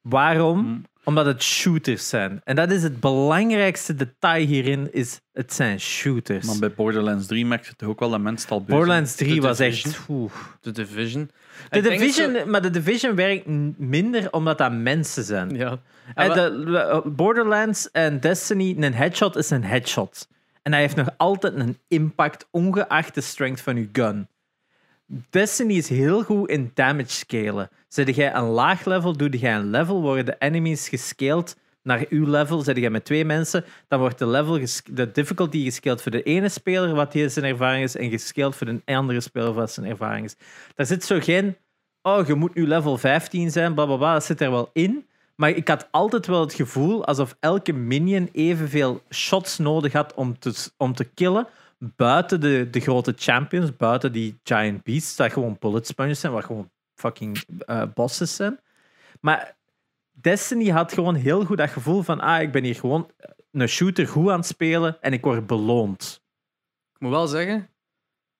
Waarom? 0.00 0.58
Mm. 0.58 0.84
Omdat 1.04 1.26
het 1.26 1.42
shooters 1.42 2.08
zijn. 2.08 2.40
En 2.44 2.56
dat 2.56 2.70
is 2.70 2.82
het 2.82 3.00
belangrijkste 3.00 3.94
detail 3.94 4.46
hierin, 4.46 4.92
is 4.92 5.20
het 5.32 5.52
zijn 5.52 5.80
shooters. 5.80 6.46
Maar 6.46 6.58
bij 6.58 6.72
Borderlands 6.72 7.26
3 7.26 7.46
merk 7.46 7.66
je 7.66 7.76
toch 7.76 7.88
ook 7.88 8.00
wel 8.00 8.10
dat 8.10 8.20
mensen 8.20 8.42
het 8.48 8.50
al 8.58 8.58
beu 8.58 8.66
zijn. 8.66 8.78
Borderlands 8.78 9.14
3 9.14 9.34
The 9.34 9.40
was 9.46 9.58
echt... 9.60 9.98
oeh. 10.08 10.32
The 10.60 10.70
Division. 10.70 11.30
De 11.70 11.76
Ik 11.78 11.82
denk 11.82 11.84
dat 11.84 11.98
Division, 11.98 12.50
maar 12.50 12.62
de 12.62 12.70
Division 12.70 13.14
werkt 13.14 13.46
minder 13.78 14.32
omdat 14.32 14.58
dat 14.58 14.72
mensen 14.72 15.24
zijn. 15.24 15.54
Ja. 15.56 15.70
En 15.70 15.78
En 16.14 16.28
wa- 16.28 16.34
de, 16.34 16.64
de- 16.64 17.10
Borderlands 17.10 17.90
en 17.90 18.20
Destiny, 18.20 18.74
een 18.78 18.94
headshot 18.94 19.36
is 19.36 19.50
een 19.50 19.64
headshot. 19.64 20.28
En 20.62 20.72
hij 20.72 20.80
heeft 20.80 20.96
nog 20.96 21.08
altijd 21.16 21.54
een 21.54 21.78
impact, 21.88 22.48
ongeacht 22.50 23.14
de 23.14 23.20
strength 23.20 23.60
van 23.60 23.76
je 23.76 23.88
gun. 23.92 24.28
Destiny 25.06 25.76
is 25.76 25.88
heel 25.88 26.22
goed 26.22 26.48
in 26.48 26.70
damage 26.74 27.10
scalen. 27.10 27.70
Zet 27.88 28.14
jij 28.14 28.34
een 28.34 28.44
laag 28.44 28.84
level, 28.84 29.16
doe 29.16 29.28
jij 29.28 29.54
een 29.54 29.70
level, 29.70 30.00
worden 30.02 30.24
de 30.24 30.36
enemies 30.38 30.88
gescaled 30.88 31.56
naar 31.82 32.04
uw 32.08 32.26
level. 32.26 32.60
Zet 32.60 32.76
jij 32.76 32.90
met 32.90 33.04
twee 33.04 33.24
mensen, 33.24 33.64
dan 33.88 33.98
wordt 33.98 34.18
de, 34.18 34.26
level 34.26 34.58
de 34.90 35.10
difficulty 35.12 35.64
gescaled 35.64 36.02
voor 36.02 36.12
de 36.12 36.22
ene 36.22 36.48
speler, 36.48 36.94
wat 36.94 37.12
die 37.12 37.28
zijn 37.28 37.44
ervaring 37.44 37.84
is, 37.84 37.96
en 37.96 38.10
gescaled 38.10 38.56
voor 38.56 38.66
de 38.66 38.82
andere 38.84 39.20
speler, 39.20 39.52
wat 39.52 39.72
zijn 39.72 39.86
ervaring 39.86 40.24
is. 40.24 40.36
Daar 40.74 40.86
zit 40.86 41.04
zo 41.04 41.18
geen, 41.20 41.56
oh, 42.02 42.26
je 42.26 42.34
moet 42.34 42.54
nu 42.54 42.66
level 42.66 42.98
15 42.98 43.50
zijn, 43.50 43.74
bla 43.74 43.86
bla 43.86 43.96
bla, 43.96 44.12
dat 44.12 44.24
zit 44.24 44.40
er 44.40 44.50
wel 44.50 44.70
in. 44.72 45.06
Maar 45.34 45.50
ik 45.50 45.68
had 45.68 45.88
altijd 45.90 46.26
wel 46.26 46.40
het 46.40 46.54
gevoel 46.54 47.04
alsof 47.04 47.36
elke 47.40 47.72
minion 47.72 48.28
evenveel 48.32 49.02
shots 49.10 49.58
nodig 49.58 49.92
had 49.92 50.14
om 50.14 50.38
te, 50.38 50.70
om 50.76 50.94
te 50.94 51.04
killen. 51.04 51.46
Buiten 51.96 52.40
de, 52.40 52.68
de 52.70 52.80
grote 52.80 53.12
champions, 53.16 53.76
buiten 53.76 54.12
die 54.12 54.38
giant 54.42 54.82
beasts, 54.82 55.16
dat 55.16 55.32
gewoon 55.32 55.56
bullet 55.60 55.86
sponges 55.86 56.20
zijn, 56.20 56.32
wat 56.32 56.44
gewoon 56.44 56.70
fucking 56.94 57.44
eh, 57.58 57.82
bosses 57.94 58.36
zijn. 58.36 58.60
Maar 59.20 59.56
Destiny 60.12 60.68
had 60.68 60.92
gewoon 60.92 61.14
heel 61.14 61.44
goed 61.44 61.56
dat 61.56 61.70
gevoel 61.70 62.02
van, 62.02 62.20
ah, 62.20 62.42
ik 62.42 62.52
ben 62.52 62.64
hier 62.64 62.74
gewoon 62.74 63.10
een 63.50 63.68
shooter 63.68 64.06
goed 64.08 64.30
aan 64.30 64.38
het 64.38 64.46
spelen 64.46 65.00
en 65.00 65.12
ik 65.12 65.24
word 65.24 65.46
beloond. 65.46 66.22
Ik 66.94 67.00
moet 67.00 67.10
wel 67.10 67.26
zeggen, 67.26 67.68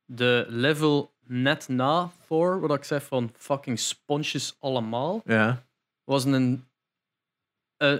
de 0.04 0.46
level 0.48 1.12
net 1.26 1.68
na 1.68 2.10
Thor, 2.28 2.60
wat 2.60 2.74
ik 2.76 2.84
zei 2.84 3.00
van 3.00 3.30
fucking 3.36 3.78
sponsjes 3.78 4.56
allemaal, 4.58 5.22
Ja. 5.24 5.62
was 6.04 6.24
een, 6.24 6.32
een, 6.32 6.66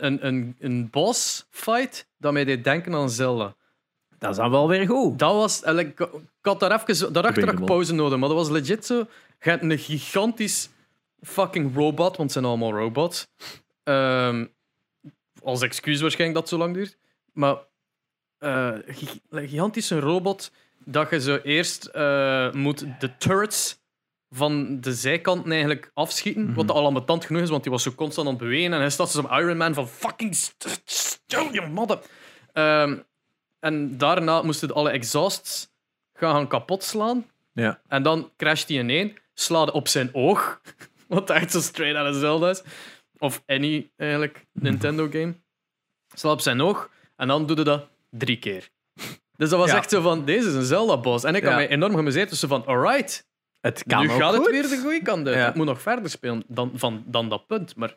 een, 0.07 0.26
een, 0.26 0.57
een 0.59 0.90
boss 0.90 1.46
fight 1.50 2.09
dat 2.18 2.33
mij 2.33 2.44
deed 2.44 2.64
denken 2.64 2.94
aan 2.94 3.11
Zelda. 3.11 3.54
Dat 4.25 4.33
is 4.33 4.39
dan 4.39 4.51
wel 4.51 4.69
weer 4.69 4.87
goed. 4.87 5.19
Dat 5.19 5.33
was, 5.33 5.63
ik, 5.63 6.01
ik 6.01 6.09
had 6.41 6.61
daar 6.61 6.83
even, 6.87 7.13
daarachter 7.13 7.47
had 7.47 7.59
ik 7.59 7.65
pauze 7.65 7.95
nodig, 7.95 8.19
maar 8.19 8.29
dat 8.29 8.39
was 8.39 8.49
legit 8.49 8.87
zo. 8.87 8.95
Je 9.41 9.51
hebt 9.51 9.63
een 9.63 9.79
gigantisch 9.79 10.69
fucking 11.21 11.75
robot, 11.75 12.17
want 12.17 12.19
het 12.19 12.33
zijn 12.33 12.45
allemaal 12.45 12.73
robots. 12.73 13.27
Ehm, 13.83 14.47
als 15.43 15.63
excuus 15.63 16.01
waarschijnlijk 16.01 16.41
dat 16.41 16.51
het 16.51 16.61
zo 16.61 16.67
lang 16.67 16.75
duurt. 16.77 16.97
Maar 17.33 17.57
eh, 18.39 18.75
een 19.31 19.49
gigantische 19.49 19.99
robot 19.99 20.51
dat 20.85 21.11
je 21.11 21.21
zo 21.21 21.37
eerst 21.37 21.85
eh, 21.85 22.53
moet 22.53 22.87
de 22.99 23.17
turrets 23.17 23.83
van 24.31 24.81
de 24.81 24.95
zijkanten 24.95 25.51
eigenlijk 25.51 25.91
afschieten. 25.95 26.55
Wat 26.55 26.71
al 26.71 26.87
ambetant 26.87 27.25
genoeg 27.25 27.43
is, 27.43 27.51
want 27.51 27.63
die 27.63 27.73
was 27.73 27.83
zo 27.83 27.93
constant 27.93 28.27
aan 28.27 28.35
het 28.35 28.43
bewegen. 28.43 28.73
En 28.73 28.81
hij 28.81 28.91
staat 28.91 29.15
een 29.15 29.39
Iron 29.39 29.57
Man 29.57 29.75
van 29.75 29.89
fucking 29.89 30.35
st- 30.35 30.83
stil, 30.85 31.53
je 31.53 31.61
modder. 31.61 31.99
Ehm, 32.53 32.97
en 33.64 33.98
daarna 33.98 34.42
moesten 34.42 34.74
alle 34.74 34.90
exhausts 34.90 35.68
gaan, 36.14 36.33
gaan 36.35 36.48
kapot 36.48 36.83
slaan. 36.83 37.27
Ja. 37.53 37.81
En 37.88 38.03
dan 38.03 38.31
crasht 38.37 38.68
hij 38.68 38.79
ineen, 38.79 39.18
slaat 39.35 39.70
op 39.70 39.88
zijn 39.88 40.11
oog. 40.12 40.61
Wat 41.09 41.31
echt 41.31 41.50
zo 41.50 41.61
straight 41.61 41.96
out 41.98 42.14
of 42.14 42.20
Zelda 42.20 42.50
is. 42.50 42.62
Of 43.18 43.42
any, 43.46 43.90
eigenlijk, 43.96 44.46
Nintendo 44.53 45.09
game. 45.11 45.35
Slaat 46.14 46.33
op 46.33 46.40
zijn 46.40 46.61
oog. 46.61 46.90
En 47.16 47.29
dan 47.29 47.46
doe 47.46 47.57
je 47.57 47.64
dat 47.64 47.87
drie 48.11 48.38
keer. 48.38 48.68
Dus 49.37 49.50
dat 49.50 49.59
was 49.59 49.70
Ja. 49.70 49.77
echt 49.77 49.90
zo 49.90 50.00
van, 50.00 50.24
deze 50.24 50.48
is 50.48 50.55
een 50.55 50.64
Zelda-boss. 50.64 51.24
En 51.24 51.35
ik 51.35 51.44
had 51.44 51.55
mij 51.55 51.68
enorm 51.68 51.92
geamuseerd. 51.92 52.31
Dus 52.31 52.38
zo 52.40 52.48
van, 52.48 52.66
alright, 52.66 53.27
Het 53.61 53.85
kan 53.87 54.00
nu 54.03 54.09
gaat 54.09 54.35
goed. 54.35 54.44
het 54.46 54.50
weer 54.55 54.68
de 54.68 54.81
goede 54.83 55.03
kant 55.03 55.27
uit. 55.27 55.37
Ja. 55.37 55.48
Ik 55.48 55.55
moet 55.55 55.66
nog 55.66 55.83
verder 55.83 56.11
spelen 56.11 56.44
dan, 56.46 56.72
van, 56.74 57.03
dan 57.07 57.29
dat 57.29 57.46
punt. 57.46 57.77
Maar 57.77 57.96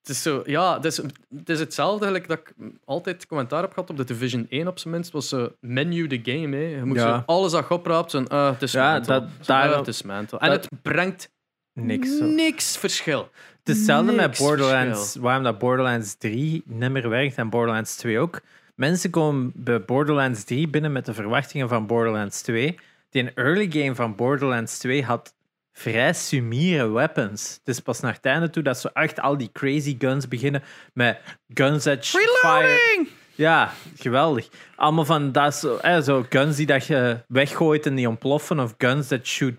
het 0.00 0.08
is 0.08 0.22
zo, 0.22 0.42
ja, 0.46 0.74
het 0.74 0.84
is, 0.84 0.96
het 1.36 1.48
is 1.48 1.58
hetzelfde 1.58 2.04
eigenlijk 2.06 2.28
dat 2.28 2.38
ik 2.68 2.70
altijd 2.84 3.26
commentaar 3.26 3.62
heb 3.62 3.72
gehad 3.72 3.90
op 3.90 3.96
de 3.96 4.04
Division 4.04 4.46
1 4.48 4.66
op 4.68 4.78
zijn 4.78 4.94
minst. 4.94 5.10
was 5.12 5.28
zo 5.28 5.52
menu 5.60 6.06
de 6.06 6.20
game. 6.22 6.56
Hè. 6.56 6.62
Je 6.62 6.84
moet 6.84 6.96
Ja. 6.96 7.16
zo 7.18 7.22
alles 7.26 7.52
dat 7.52 7.68
je 7.68 7.74
opraapt, 7.74 8.10
zo, 8.10 8.22
ah, 8.28 8.50
het 8.50 8.62
is 8.62 8.72
Ja, 8.72 8.92
mental. 8.92 9.20
dat- 9.20 9.48
ah, 9.48 9.76
het 9.78 9.88
is 9.88 10.02
mental. 10.02 10.40
En 10.40 10.50
het 10.50 10.68
brengt 10.82 11.30
Niks. 11.72 12.16
zo. 12.18 12.24
niks 12.24 12.76
verschil. 12.76 13.28
Het 13.58 13.68
is 13.68 13.76
hetzelfde 13.76 14.12
met 14.12 14.38
Borderlands, 14.38 14.98
verschil. 15.00 15.22
waarom 15.22 15.44
dat 15.44 15.58
Borderlands 15.58 16.14
3 16.14 16.62
niet 16.66 16.90
meer 16.90 17.08
werkt 17.08 17.36
en 17.36 17.50
Borderlands 17.50 17.96
2 17.96 18.18
ook. 18.18 18.40
Mensen 18.74 19.10
komen 19.10 19.52
bij 19.54 19.84
Borderlands 19.84 20.44
3 20.44 20.68
binnen 20.68 20.92
met 20.92 21.06
de 21.06 21.14
verwachtingen 21.14 21.68
van 21.68 21.86
Borderlands 21.86 22.42
2. 22.42 22.78
Die 23.10 23.22
een 23.22 23.34
early 23.34 23.70
game 23.70 23.94
van 23.94 24.14
Borderlands 24.14 24.78
2 24.78 25.04
had 25.04 25.34
vrij 25.72 26.12
sumiere 26.12 26.90
weapons. 26.90 27.52
Het 27.64 27.68
is 27.68 27.80
pas 27.80 28.00
naar 28.00 28.12
het 28.12 28.24
einde 28.24 28.50
toe 28.50 28.62
dat 28.62 28.78
zo 28.80 28.88
echt 28.92 29.20
al 29.20 29.36
die 29.36 29.50
crazy 29.52 29.96
guns 29.98 30.28
beginnen 30.28 30.62
met 30.94 31.18
guns 31.54 31.82
that 31.84 32.04
sh- 32.04 32.14
fire. 32.40 33.06
Ja, 33.34 33.72
geweldig. 33.96 34.48
Allemaal 34.76 35.04
van 35.04 35.32
dat 35.32 35.54
zo, 35.54 35.76
eh, 35.76 36.00
zo 36.00 36.24
guns 36.28 36.56
die 36.56 36.66
dat 36.66 36.86
je 36.86 37.24
weggooit 37.28 37.86
en 37.86 37.94
die 37.94 38.08
ontploffen, 38.08 38.60
of 38.60 38.74
guns 38.78 39.08
that 39.08 39.26
shoot 39.26 39.54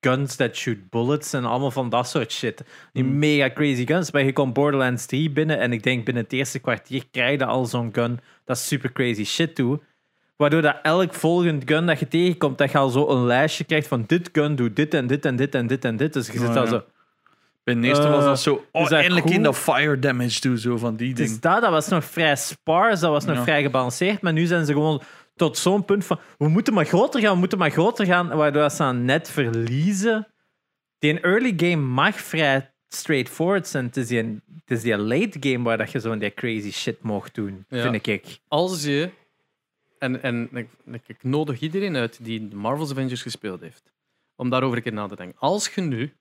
guns 0.00 0.36
that 0.36 0.56
shoot 0.56 0.90
bullets 0.90 1.32
en 1.32 1.44
allemaal 1.44 1.70
van 1.70 1.88
dat 1.88 2.08
soort 2.08 2.32
shit. 2.32 2.64
Die 2.92 3.04
mega 3.04 3.50
crazy 3.50 3.86
guns. 3.86 4.10
Maar 4.10 4.22
je 4.22 4.32
komt 4.32 4.52
Borderlands 4.52 5.06
3 5.06 5.30
binnen 5.30 5.58
en 5.58 5.72
ik 5.72 5.82
denk 5.82 6.04
binnen 6.04 6.22
het 6.22 6.32
eerste 6.32 6.58
kwartier 6.58 7.04
krijg 7.10 7.38
je 7.38 7.44
al 7.44 7.66
zo'n 7.66 7.90
gun 7.92 8.20
dat 8.44 8.58
super 8.58 8.92
crazy 8.92 9.24
shit 9.24 9.56
doet. 9.56 9.82
Waardoor 10.40 10.62
dat 10.62 10.76
elk 10.82 11.14
volgend 11.14 11.62
gun 11.66 11.86
dat 11.86 11.98
je 11.98 12.08
tegenkomt, 12.08 12.58
dat 12.58 12.70
je 12.70 12.78
al 12.78 12.88
zo 12.88 13.08
een 13.08 13.24
lijstje 13.26 13.64
krijgt 13.64 13.86
van 13.88 14.04
dit 14.06 14.28
gun 14.32 14.56
doet 14.56 14.76
dit 14.76 14.94
en 14.94 15.06
dit 15.06 15.24
en 15.24 15.36
dit 15.36 15.54
en 15.54 15.66
dit 15.66 15.84
en 15.84 15.96
dit. 15.96 16.12
Dus 16.12 16.26
je 16.26 16.38
zit 16.38 16.48
Oh, 16.48 16.56
al 16.56 16.62
ja. 16.62 16.68
zo... 16.68 16.84
Bij 17.64 17.74
de 17.74 17.86
eerste 17.86 18.08
was 18.08 18.18
Eh, 18.20 18.24
dat 18.24 18.40
zo, 18.40 18.64
oh, 18.72 18.82
dat 18.82 18.92
eindelijk 18.92 19.26
goed? 19.26 19.34
in 19.34 19.42
dat 19.42 19.56
fire 19.56 19.98
damage 19.98 20.40
doen, 20.40 20.58
zo 20.58 20.76
van 20.76 20.96
die 20.96 21.14
dingen. 21.14 21.30
Dus 21.30 21.40
dat, 21.40 21.60
dat 21.60 21.70
was 21.70 21.88
nog 21.88 22.04
vrij 22.04 22.36
sparse, 22.36 23.00
dat 23.00 23.10
was 23.10 23.24
nog 23.24 23.36
Ja. 23.36 23.42
vrij 23.42 23.62
gebalanceerd. 23.62 24.20
Maar 24.20 24.32
nu 24.32 24.44
zijn 24.46 24.66
ze 24.66 24.72
gewoon 24.72 25.00
tot 25.36 25.58
zo'n 25.58 25.84
punt 25.84 26.04
van 26.04 26.18
we 26.38 26.48
moeten 26.48 26.74
maar 26.74 26.84
groter 26.84 27.20
gaan, 27.20 27.32
we 27.32 27.38
moeten 27.38 27.58
maar 27.58 27.70
groter 27.70 28.06
gaan, 28.06 28.28
waardoor 28.28 28.70
ze 28.70 28.76
dan 28.78 29.04
net 29.04 29.30
verliezen. 29.30 30.26
Die 30.98 31.20
early 31.20 31.52
game 31.56 31.76
mag 31.86 32.14
vrij 32.20 32.70
straightforward 32.88 33.66
zijn. 33.68 33.84
Het 33.84 33.96
is 33.96 34.06
die, 34.06 34.18
het 34.18 34.70
is 34.78 34.82
die 34.82 34.96
late 34.96 35.36
game 35.40 35.64
waar 35.64 35.78
dat 35.78 35.90
je 35.90 36.00
zo'n 36.00 36.18
die 36.18 36.34
crazy 36.34 36.72
shit 36.72 37.02
mocht 37.02 37.34
doen, 37.34 37.64
Ja. 37.68 37.82
vind 37.90 38.06
ik. 38.06 38.38
Als 38.48 38.84
je, 38.84 39.10
en, 40.00 40.22
en 40.22 40.48
ik, 40.84 41.08
ik 41.08 41.22
nodig 41.22 41.60
iedereen 41.60 41.96
uit 41.96 42.24
die 42.24 42.48
de 42.48 42.56
Marvel's 42.56 42.90
Avengers 42.90 43.22
gespeeld 43.22 43.60
heeft, 43.60 43.92
om 44.36 44.50
daarover 44.50 44.76
een 44.76 44.82
keer 44.82 44.92
na 44.92 45.06
te 45.06 45.16
denken. 45.16 45.38
Als 45.38 45.68
je 45.74 45.80
nu 45.80 46.16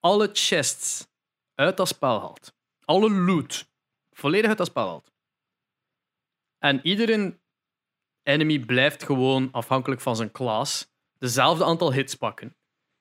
alle 0.00 0.30
chests 0.32 1.08
uit 1.54 1.76
dat 1.76 1.88
spel 1.88 2.20
haalt, 2.20 2.54
alle 2.84 3.10
loot 3.10 3.68
volledig 4.10 4.48
uit 4.48 4.58
dat 4.58 4.66
spel 4.66 4.86
haalt, 4.88 5.12
en 6.58 6.80
iedere 6.82 7.38
enemy 8.22 8.58
blijft 8.58 9.02
gewoon 9.02 9.48
afhankelijk 9.52 10.00
van 10.00 10.16
zijn 10.16 10.30
class 10.30 10.88
dezelfde 11.18 11.64
aantal 11.64 11.92
hits 11.92 12.14
pakken. 12.14 12.56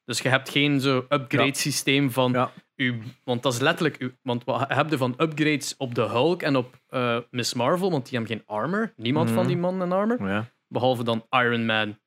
Dus 0.06 0.20
je 0.20 0.30
hebt 0.30 0.50
geen 0.50 0.80
zo 0.82 0.98
upgrade 0.98 1.46
Ja. 1.46 1.54
systeem 1.54 2.12
van 2.12 2.32
Ja. 2.32 2.54
Uw, 2.78 2.94
want 3.24 3.44
dat 3.44 3.54
is 3.54 3.60
letterlijk 3.60 3.98
uw, 3.98 4.12
want 4.22 4.44
wat 4.44 4.66
heb 4.74 4.90
je 4.90 4.98
van 4.98 5.14
upgrades 5.18 5.76
op 5.78 5.96
de 5.96 6.02
Hulk 6.02 6.42
en 6.42 6.56
op 6.56 6.80
eh, 6.88 7.18
Miss 7.32 7.54
Marvel, 7.54 7.92
want 7.92 8.10
die 8.10 8.18
hebben 8.18 8.38
geen 8.38 8.46
armor. 8.48 8.94
Niemand 8.96 9.30
van 9.30 9.38
Mhm. 9.40 9.48
die 9.48 9.58
mannen 9.58 9.92
een 9.92 9.98
armor, 9.98 10.28
Ja. 10.28 10.50
behalve 10.68 11.04
dan 11.04 11.26
Iron 11.30 11.66
Man. 11.66 12.00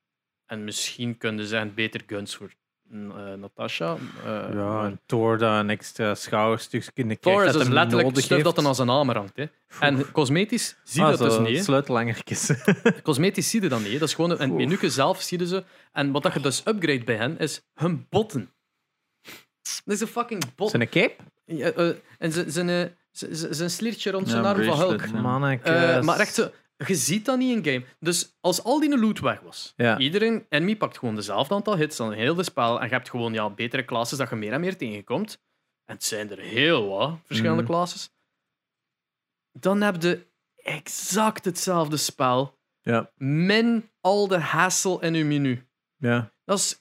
En 0.46 0.64
misschien 0.64 1.16
kunnen 1.18 1.46
zijn 1.46 1.74
beter 1.74 2.00
guns 2.06 2.36
voor 2.36 2.50
eh, 2.92 2.96
Natasha. 3.38 3.96
eh, 4.24 4.46
Ja, 4.52 4.84
en 4.84 5.00
Thor 5.06 5.38
dat 5.38 5.60
een 5.60 5.70
extra 5.70 6.14
schouderstuk 6.14 6.90
in 6.94 7.08
de 7.08 7.18
Thor 7.18 7.44
is 7.44 7.52
dus 7.52 7.68
letterlijk 7.68 8.18
stuff 8.18 8.42
dat 8.42 8.54
dan 8.54 8.66
aan 8.66 8.74
zijn 8.74 8.88
armor 8.88 9.16
hangt. 9.16 9.36
Hè. 9.36 9.44
En 9.80 10.10
cosmetisch 10.10 10.76
zie 10.84 11.02
je 11.04 11.12
Ah, 11.12 11.18
dat 11.18 11.30
dus 11.30 11.48
niet. 11.48 11.64
Sleutelangertjes. 11.64 12.52
Cosmetisch 13.02 13.50
zie 13.50 13.62
je 13.62 13.68
dat 13.68 13.78
niet. 13.80 13.92
hè. 13.92 13.98
Dat 13.98 14.08
is 14.08 14.14
gewoon 14.14 14.40
een 14.40 14.54
menuke 14.54 14.90
zelf 14.90 15.20
zie 15.22 15.38
je 15.38 15.46
ze. 15.46 15.64
En 15.92 16.12
wat 16.12 16.22
dat 16.22 16.32
je 16.34 16.40
dus 16.40 16.62
upgrade 16.66 17.04
bij 17.04 17.16
hen 17.16 17.38
is 17.38 17.62
hun 17.74 18.06
botten. 18.08 18.50
Dat 19.84 19.94
is 19.94 20.00
een 20.00 20.06
fucking 20.06 20.54
bot. 20.54 20.70
Zijn 20.70 20.82
een 20.82 20.88
cape? 20.88 21.16
Ja, 21.44 21.70
eh, 21.70 21.88
en 22.18 22.32
zijn- 22.32 22.96
zijn 23.54 23.70
sliertje 23.70 24.10
rond 24.10 24.28
zijn 24.28 24.42
Ja, 24.42 24.48
arm 24.50 24.64
van 24.64 24.78
Hulk. 24.78 25.04
Ja. 25.04 25.20
Manneke. 25.20 25.70
Eh, 25.70 26.02
maar 26.02 26.18
echt 26.18 26.34
zo, 26.34 26.50
je 26.76 26.94
ziet 26.94 27.24
dat 27.24 27.38
niet 27.38 27.56
in 27.66 27.72
game. 27.72 27.84
Dus 28.00 28.36
als 28.40 28.62
al 28.64 28.80
die 28.80 28.98
loot 28.98 29.20
weg 29.20 29.40
was, 29.40 29.72
Ja. 29.76 29.98
iedereen 29.98 30.46
enemy 30.48 30.76
pakt 30.76 30.98
gewoon 30.98 31.14
dezelfde 31.14 31.54
aantal 31.54 31.76
hits 31.76 31.96
dan 31.96 32.12
heel 32.12 32.34
de 32.34 32.42
spel 32.42 32.80
en 32.80 32.86
je 32.88 32.92
hebt 32.94 33.10
gewoon 33.10 33.32
ja, 33.32 33.50
betere 33.50 33.84
classes 33.84 34.18
dat 34.18 34.30
je 34.30 34.36
meer 34.36 34.52
en 34.52 34.60
meer 34.60 34.76
tegenkomt. 34.76 35.38
En 35.84 35.94
het 35.94 36.04
zijn 36.04 36.30
er 36.30 36.38
heel 36.38 36.88
wat 36.88 37.18
verschillende 37.24 37.62
classes. 37.64 38.10
Dan 39.52 39.80
heb 39.80 40.02
je 40.02 40.26
exact 40.56 41.44
hetzelfde 41.44 41.96
spel, 41.96 42.58
Ja. 42.80 43.10
min 43.16 43.90
al 44.00 44.28
de 44.28 44.38
hassle 44.38 45.00
in 45.00 45.14
je 45.14 45.24
menu. 45.24 45.66
Ja. 45.96 46.32
Dat 46.44 46.58
is, 46.58 46.80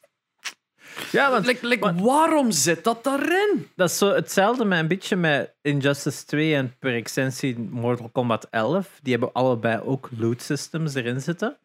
Ja, 1.11 1.31
want 1.31 1.45
like, 1.45 1.67
like, 1.67 1.81
maar- 1.85 2.03
waarom 2.03 2.51
zit 2.51 2.83
dat 2.83 3.03
daarin? 3.03 3.67
dat 3.75 3.89
is 3.89 3.97
zo 3.97 4.13
hetzelfde 4.13 4.65
met 4.65 4.79
een 4.79 4.87
beetje 4.87 5.15
met 5.15 5.53
Injustice 5.61 6.25
2 6.25 6.55
en 6.55 6.75
per 6.79 6.93
extensie 6.95 7.59
Mortal 7.59 8.09
Kombat 8.09 8.47
11. 8.49 8.99
Die 9.01 9.11
hebben 9.11 9.33
allebei 9.33 9.81
ook 9.81 10.09
loot 10.17 10.41
systems 10.41 10.93
erin 10.93 11.21
zitten. 11.21 11.57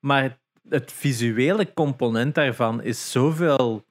Maar 0.00 0.38
het 0.68 0.92
visuele 0.92 1.72
component 1.74 2.34
daarvan 2.34 2.82
is 2.82 3.10
zoveel 3.10 3.86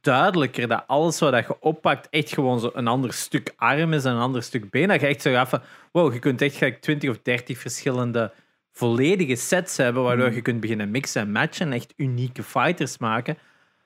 duidelijker 0.00 0.68
dat 0.68 0.84
alles 0.86 1.18
wat 1.18 1.32
dat 1.32 1.46
je 1.46 1.60
oppakt 1.60 2.08
echt 2.10 2.32
gewoon 2.32 2.60
zo 2.60 2.70
een 2.74 2.86
ander 2.88 3.12
stuk 3.12 3.52
arm 3.56 3.92
is 3.92 4.04
en 4.04 4.12
een 4.12 4.20
ander 4.20 4.42
stuk 4.42 4.70
been. 4.70 4.88
Dat 4.88 5.00
je 5.00 5.06
echt 5.06 5.22
zo 5.22 5.32
gaat 5.32 5.48
van, 5.48 5.60
wow, 5.92 6.12
je 6.12 6.18
kunt 6.18 6.42
echt 6.42 6.56
gelijk 6.56 6.80
20 6.80 7.10
of 7.10 7.18
30 7.22 7.58
verschillende 7.58 8.32
volledige 8.72 9.36
sets 9.36 9.76
hebben, 9.76 10.02
waardoor 10.02 10.32
je 10.32 10.42
kunt 10.42 10.60
beginnen 10.60 10.90
mixen 10.90 11.22
en 11.22 11.30
matchen 11.32 11.66
en 11.66 11.72
echt 11.72 11.92
unieke 11.96 12.42
fighters 12.42 12.98
maken. 12.98 13.38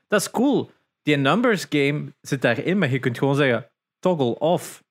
Dat 0.08 0.20
is 0.20 0.30
cool. 0.30 0.70
Die 1.02 1.16
numbers 1.16 1.66
game 1.68 2.12
zit 2.20 2.42
daarin, 2.42 2.78
maar 2.78 2.90
je 2.90 2.98
kunt 2.98 3.18
gewoon 3.18 3.34
zeggen 3.36 3.70
toggle 3.98 4.38
off. 4.38 4.82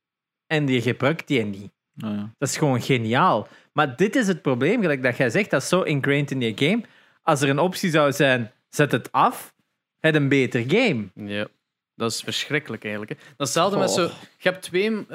En 0.47 0.65
die 0.65 0.81
gebruikt 0.81 1.27
die 1.27 1.43
niet. 1.43 1.71
Nou 1.93 2.15
ja. 2.15 2.33
Dat 2.37 2.49
is 2.49 2.57
gewoon 2.57 2.81
geniaal. 2.81 3.47
Maar 3.73 3.95
dit 3.95 4.15
is 4.15 4.27
het 4.27 4.41
probleem, 4.41 4.81
gelijk 4.81 5.03
dat 5.03 5.17
jij 5.17 5.29
zegt, 5.29 5.49
dat 5.49 5.61
is 5.61 5.67
zo 5.67 5.81
ingrained 5.81 6.31
in 6.31 6.41
je 6.41 6.51
game. 6.55 6.81
Als 7.21 7.41
er 7.41 7.49
een 7.49 7.59
optie 7.59 7.89
zou 7.89 8.11
zijn, 8.11 8.51
zet 8.69 8.91
het 8.91 9.11
af, 9.11 9.53
het 9.99 10.15
een 10.15 10.29
beter 10.29 10.63
game. 10.67 11.09
Ja, 11.13 11.47
dat 11.95 12.11
is 12.11 12.21
verschrikkelijk 12.21 12.83
eigenlijk. 12.83 13.11
hè. 13.11 13.17
Dat 13.37 13.47
is 13.47 13.53
hetzelfde 13.53 13.77
met 13.77 13.91
zo. 13.91 14.05
Oh. 14.05 14.11
Je 14.37 14.49
hebt 14.49 14.61
twee. 14.61 15.05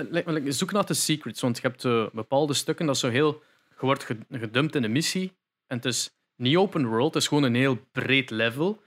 Zoek 0.52 0.72
naar 0.72 0.86
de 0.86 0.94
secrets, 0.94 1.40
want 1.40 1.56
je 1.56 1.62
hebt 1.62 1.84
eh, 1.84 2.06
bepaalde 2.12 2.54
stukken 2.54 2.86
dat 2.86 2.98
zo 2.98 3.08
heel. 3.08 3.42
Je 3.68 3.86
wordt 3.86 4.04
ge- 4.04 4.18
gedumpt 4.30 4.74
in 4.74 4.84
een 4.84 4.92
missie. 4.92 5.32
En 5.66 5.76
het 5.76 5.84
is 5.86 6.10
niet 6.36 6.56
open 6.56 6.86
world, 6.86 7.14
het 7.14 7.22
is 7.22 7.28
gewoon 7.28 7.42
een 7.42 7.54
heel 7.54 7.78
breed 7.92 8.30
level. 8.30 8.81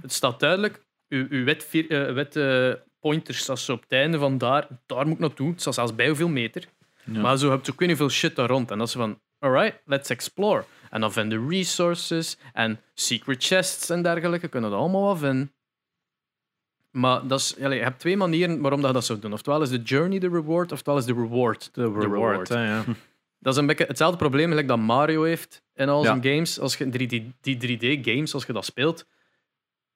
Het 0.00 0.12
staat 0.12 0.40
duidelijk. 0.40 0.82
Uw, 1.08 1.26
uw 1.30 1.44
wet, 1.44 1.64
vier- 1.64 1.90
eh, 2.08 2.14
wet 2.14 2.36
eh, 2.36 2.72
pointer 3.00 3.34
staat 3.34 3.58
zo 3.58 3.72
op 3.72 3.82
het 3.82 3.92
einde 3.92 4.18
van 4.18 4.38
daar. 4.38 4.66
Daar 4.86 5.04
moet 5.04 5.14
ik 5.14 5.20
naartoe. 5.20 5.50
Het 5.50 5.60
staat 5.60 5.74
zelfs 5.74 5.94
bij 5.94 6.06
hoeveel 6.06 6.28
meter. 6.28 6.64
Ja. 7.04 7.20
Maar 7.20 7.36
zo 7.38 7.50
heb 7.50 7.66
je 7.66 7.72
ook 7.72 7.80
niet 7.80 7.96
veel 7.96 8.08
shit 8.10 8.36
daar 8.36 8.48
rond. 8.48 8.70
En 8.70 8.78
dat 8.78 8.86
is 8.86 8.92
van, 8.92 9.20
alright, 9.38 9.80
let's 9.84 10.10
explore. 10.10 10.64
En 10.90 11.00
dan 11.00 11.12
vinden 11.12 11.48
resources 11.48 12.36
en 12.52 12.80
secret 12.94 13.44
chests 13.44 13.90
en 13.90 14.02
dergelijke. 14.02 14.48
Kunnen 14.48 14.70
dat 14.70 14.78
allemaal 14.78 15.02
wel 15.04 15.16
vinden. 15.16 15.52
Maar 16.90 17.26
dat 17.26 17.38
is, 17.40 17.54
je 17.58 17.64
hebt 17.68 17.98
twee 17.98 18.16
manieren 18.16 18.60
waarom 18.60 18.80
dat 18.80 18.88
je 18.88 18.94
dat 18.96 19.04
zou 19.04 19.18
doen. 19.18 19.32
Oftewel 19.32 19.62
is 19.62 19.68
de 19.70 19.82
journey 19.82 20.18
de 20.18 20.28
reward, 20.28 20.72
oftewel 20.72 20.98
is 20.98 21.04
de 21.04 21.12
reward 21.12 21.70
De 21.72 21.82
reward. 21.82 22.02
reward, 22.04 22.48
hè, 22.48 22.68
ja. 22.68 22.84
Dat 23.42 23.52
is 23.52 23.58
een 23.60 23.66
beetje 23.66 23.84
hetzelfde 23.86 24.18
probleem 24.18 24.66
dat 24.66 24.78
Mario 24.78 25.22
heeft 25.22 25.62
in 25.74 25.88
al 25.88 26.02
Ja. 26.02 26.06
zijn 26.06 26.24
games. 26.34 26.58
Als 26.60 26.76
je 26.76 26.84
3D, 26.86 27.22
die 27.40 27.56
3D-games, 27.78 28.34
als 28.34 28.46
je 28.46 28.52
dat 28.52 28.64
speelt, 28.64 29.06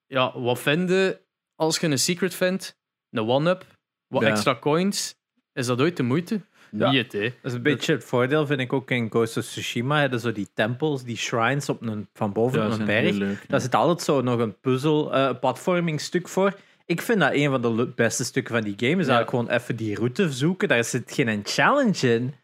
ja, 0.06 0.38
wat 0.40 0.58
vinden 0.60 1.18
als 1.54 1.78
je 1.78 1.86
een 1.86 1.98
secret 1.98 2.34
vindt, 2.34 2.76
een 3.10 3.28
one-up, 3.28 3.64
wat 4.08 4.22
Ja. 4.22 4.28
extra 4.28 4.56
coins, 4.60 5.14
is 5.52 5.66
dat 5.66 5.80
ooit 5.80 5.96
de 5.96 6.02
moeite? 6.02 6.40
Ja. 6.70 6.90
Niet, 6.90 7.12
hè? 7.12 7.20
Dat 7.20 7.30
is 7.42 7.52
een 7.52 7.62
beetje 7.62 7.92
het 7.92 8.04
voordeel, 8.04 8.46
vind 8.46 8.60
ik 8.60 8.72
ook 8.72 8.90
in 8.90 9.10
Ghost 9.10 9.36
of 9.36 9.44
Tsushima. 9.44 10.00
Hebben 10.00 10.20
zo 10.20 10.32
die 10.32 10.48
tempels, 10.54 11.04
die 11.04 11.16
shrines 11.16 11.68
op 11.68 11.82
een, 11.82 12.08
van 12.12 12.32
boven 12.32 12.58
Ja, 12.58 12.64
op 12.64 12.70
dat 12.70 12.80
een 12.80 12.86
zijn 12.86 13.02
berg. 13.02 13.10
heel 13.10 13.26
leuk. 13.28 13.44
Daar 13.48 13.60
zit 13.60 13.74
altijd 13.74 14.00
zo 14.02 14.20
nog 14.20 14.38
een 14.40 14.60
puzzel, 14.60 15.14
eh 15.14 15.30
platforming 15.40 16.00
stuk 16.00 16.28
voor. 16.28 16.56
Ik 16.86 17.02
vind 17.02 17.20
dat 17.20 17.32
een 17.32 17.50
van 17.50 17.62
de 17.62 17.74
le- 17.74 17.86
beste 17.86 18.24
stukken 18.24 18.54
van 18.54 18.62
die 18.64 18.74
game. 18.76 18.90
Is 18.90 18.96
eigenlijk 19.08 19.30
gewoon 19.30 19.48
even 19.48 19.76
die 19.76 19.94
route 19.96 20.32
zoeken. 20.32 20.68
Daar 20.68 20.84
zit 20.84 21.12
geen 21.12 21.40
challenge 21.44 22.14
in. 22.14 22.34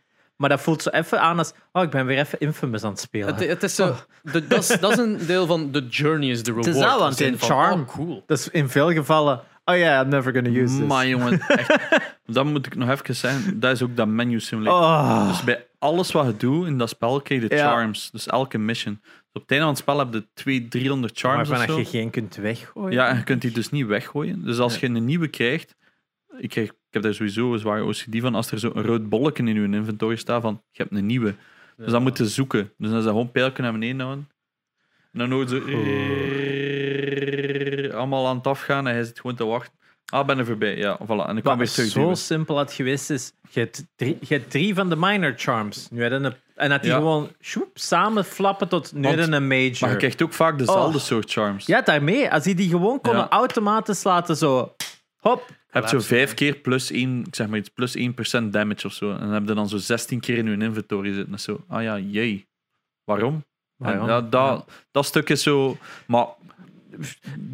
Maar 0.41 0.49
dat 0.49 0.61
voelt 0.61 0.83
zo 0.83 0.89
even 0.91 1.21
aan 1.21 1.39
als... 1.39 1.53
Oh, 1.73 1.83
ik 1.83 1.91
ben 1.91 2.07
weer 2.07 2.19
even 2.19 2.41
Infamous 2.41 2.85
aan 2.85 2.91
het 2.91 3.01
spelen. 3.01 3.35
Het, 3.35 3.47
het 3.49 3.63
is 3.63 3.75
zo, 3.75 3.95
de- 4.23 4.47
dat, 4.47 4.59
is, 4.71 4.81
dat 4.81 4.91
is 4.93 4.99
een 4.99 5.19
deel 5.27 5.47
van 5.47 5.73
de 5.73 5.87
journey 5.87 6.29
is 6.31 6.43
de 6.43 6.51
reward. 6.51 6.67
is 6.67 6.75
want 6.75 7.01
Als 7.01 7.21
in 7.21 7.27
in 7.27 7.39
van, 7.39 7.49
Charm- 7.49 7.81
oh, 7.81 7.89
cool. 7.89 8.23
Dat 8.27 8.39
is 8.39 8.49
in 8.49 8.69
veel 8.69 8.93
gevallen... 8.93 9.41
Oh 9.65 9.77
ja, 9.77 10.01
I'm 10.03 10.09
never 10.09 10.33
gonna 10.35 10.49
use 10.51 10.77
this. 10.79 10.87
Maar 10.87 11.07
jongen, 11.07 11.41
echt, 11.49 11.77
dat 12.27 12.45
moet 12.45 12.67
ik 12.67 12.75
nog 12.75 12.89
even 12.91 13.17
zeggen. 13.17 13.61
Dat 13.61 13.73
is 13.73 13.83
ook 13.83 13.97
dat 13.97 14.09
menu 14.09 14.41
simulator. 14.41 14.81
Oh. 14.81 15.29
Dus 15.29 15.45
bij 15.45 15.67
alles 15.79 16.13
wat 16.13 16.27
je 16.27 16.37
doet 16.37 16.67
in 16.67 16.79
dat 16.79 16.89
spel 16.89 17.21
krijg 17.21 17.43
je 17.43 17.49
de 17.49 17.55
Ja. 17.55 17.71
charms. 17.73 18.11
Dus 18.11 18.27
elke 18.27 18.59
mission. 18.59 18.99
Dus 19.03 19.11
op 19.33 19.43
het 19.43 19.51
einde 19.51 19.65
van 19.65 19.75
het 19.75 19.83
spel 19.83 19.99
heb 19.99 20.13
je 20.13 20.27
200, 20.35 20.71
300 20.73 21.19
charms 21.19 21.49
Waarvan 21.49 21.67
dat 21.67 21.77
zo. 21.77 21.81
je 21.83 21.87
geen 21.89 22.11
kunt 22.11 22.37
weggooien. 22.37 22.93
Ja, 22.93 23.09
en 23.09 23.17
je 23.17 23.25
kunt 23.25 23.41
die 23.43 23.51
dus 23.51 23.71
niet 23.71 23.87
weggooien. 23.87 24.45
Dus 24.45 24.59
als 24.59 24.79
je 24.79 24.87
een 24.87 25.05
nieuwe 25.05 25.29
krijgt, 25.29 25.77
ik, 26.39 26.49
krijg, 26.51 26.73
ik 26.91 26.97
heb 26.97 27.03
daar 27.03 27.15
sowieso 27.15 27.53
een 27.53 27.59
zware 27.59 27.85
OCD 27.85 28.21
van, 28.21 28.35
als 28.35 28.51
er 28.51 28.59
zo 28.59 28.71
een 28.75 28.83
rood 28.85 29.09
bolletje 29.09 29.43
in 29.43 29.55
je 29.55 29.77
inventory 29.77 30.17
staat 30.17 30.43
van, 30.43 30.63
je 30.71 30.83
hebt 30.83 30.95
een 30.95 31.07
nieuwe. 31.07 31.35
Dus 31.77 31.91
dan 31.91 32.03
moet 32.03 32.19
je 32.19 32.27
zoeken. 32.29 32.73
Dus 32.79 32.89
dan 32.89 32.99
is 32.99 33.05
dat 33.05 33.13
gewoon 33.13 33.31
pijlken 33.31 33.63
naar 33.63 33.73
beneden 33.73 34.01
houden. 34.01 34.29
En 35.13 35.19
dan 35.29 35.39
je 35.39 35.49
zo... 37.91 37.97
Allemaal 37.97 38.27
aan 38.29 38.37
het 38.37 38.47
afgaan 38.47 38.87
en 38.87 38.95
hij 38.95 39.05
zit 39.05 39.21
gewoon 39.21 39.37
te 39.37 39.45
wachten. 39.45 39.79
Ah, 40.07 40.27
ben 40.27 40.39
er 40.39 40.47
voorbij. 40.47 40.77
Ja, 40.77 40.99
voilà. 41.03 41.29
En 41.29 41.37
ik 41.37 41.43
kwam 41.43 41.59
weer 41.59 41.67
Wat 41.67 41.75
terug. 41.75 41.91
zo 41.91 42.15
simpel 42.15 42.57
had 42.57 42.73
geweest 42.73 43.11
is, 43.11 43.33
je 43.51 43.61
hebt 43.61 43.85
drie, 43.97 44.17
je 44.21 44.35
hebt 44.35 44.51
drie 44.51 44.75
van 44.75 44.89
de 44.89 44.97
minor 44.97 45.33
charms. 45.37 45.89
Nu 45.91 46.01
hadden 46.01 46.25
een, 46.25 46.35
en 46.55 46.69
dat 46.71 46.81
die 46.83 46.91
Ja. 46.91 46.97
gewoon 46.97 47.31
shoep, 47.41 47.69
samen 47.75 48.25
flappen 48.25 48.69
tot 48.69 48.93
nu 48.95 49.03
Want- 49.03 49.19
een 49.19 49.47
major. 49.47 49.77
Maar 49.81 49.91
je 49.91 49.97
krijgt 49.97 50.23
ook 50.23 50.33
vaak 50.33 50.59
dezelfde 50.59 50.99
Oh. 50.99 51.05
soort 51.05 51.31
charms. 51.33 51.67
Ja, 51.67 51.81
daarmee. 51.81 52.31
Als 52.31 52.43
die 52.45 52.55
die 52.55 52.69
gewoon 52.69 53.01
konden 53.01 53.21
Ja. 53.23 53.29
automatisch 53.31 54.03
laten 54.05 54.37
zo... 54.37 54.75
Hop. 55.17 55.47
Je 55.73 55.79
hebt 55.79 55.89
zo 55.89 56.01
vijf 56.01 56.35
keer 56.35 56.55
plus 56.55 56.91
1, 56.91 57.25
ik 57.27 57.35
zeg 57.35 57.49
maar 57.49 57.59
iets, 57.59 57.69
plus 57.69 57.97
1% 57.99 58.45
damage 58.51 58.87
of 58.87 58.93
zo. 58.93 59.13
En 59.13 59.19
dan 59.19 59.33
heb 59.33 59.49
je 59.49 59.55
dan 59.55 59.69
zo 59.69 59.77
16 59.77 60.21
keer 60.21 60.39
in 60.39 60.47
je 60.47 60.65
inventory 60.65 61.13
zitten. 61.13 61.33
En 61.33 61.41
zo, 61.41 61.65
ah 61.69 61.83
ja, 61.83 61.99
jee. 61.99 62.49
Waarom? 63.05 63.45
Ja, 63.77 64.21
dat, 64.21 64.71
dat 64.91 65.07
stuk 65.07 65.29
is 65.31 65.43
zo... 65.43 65.77
Maar 66.07 66.27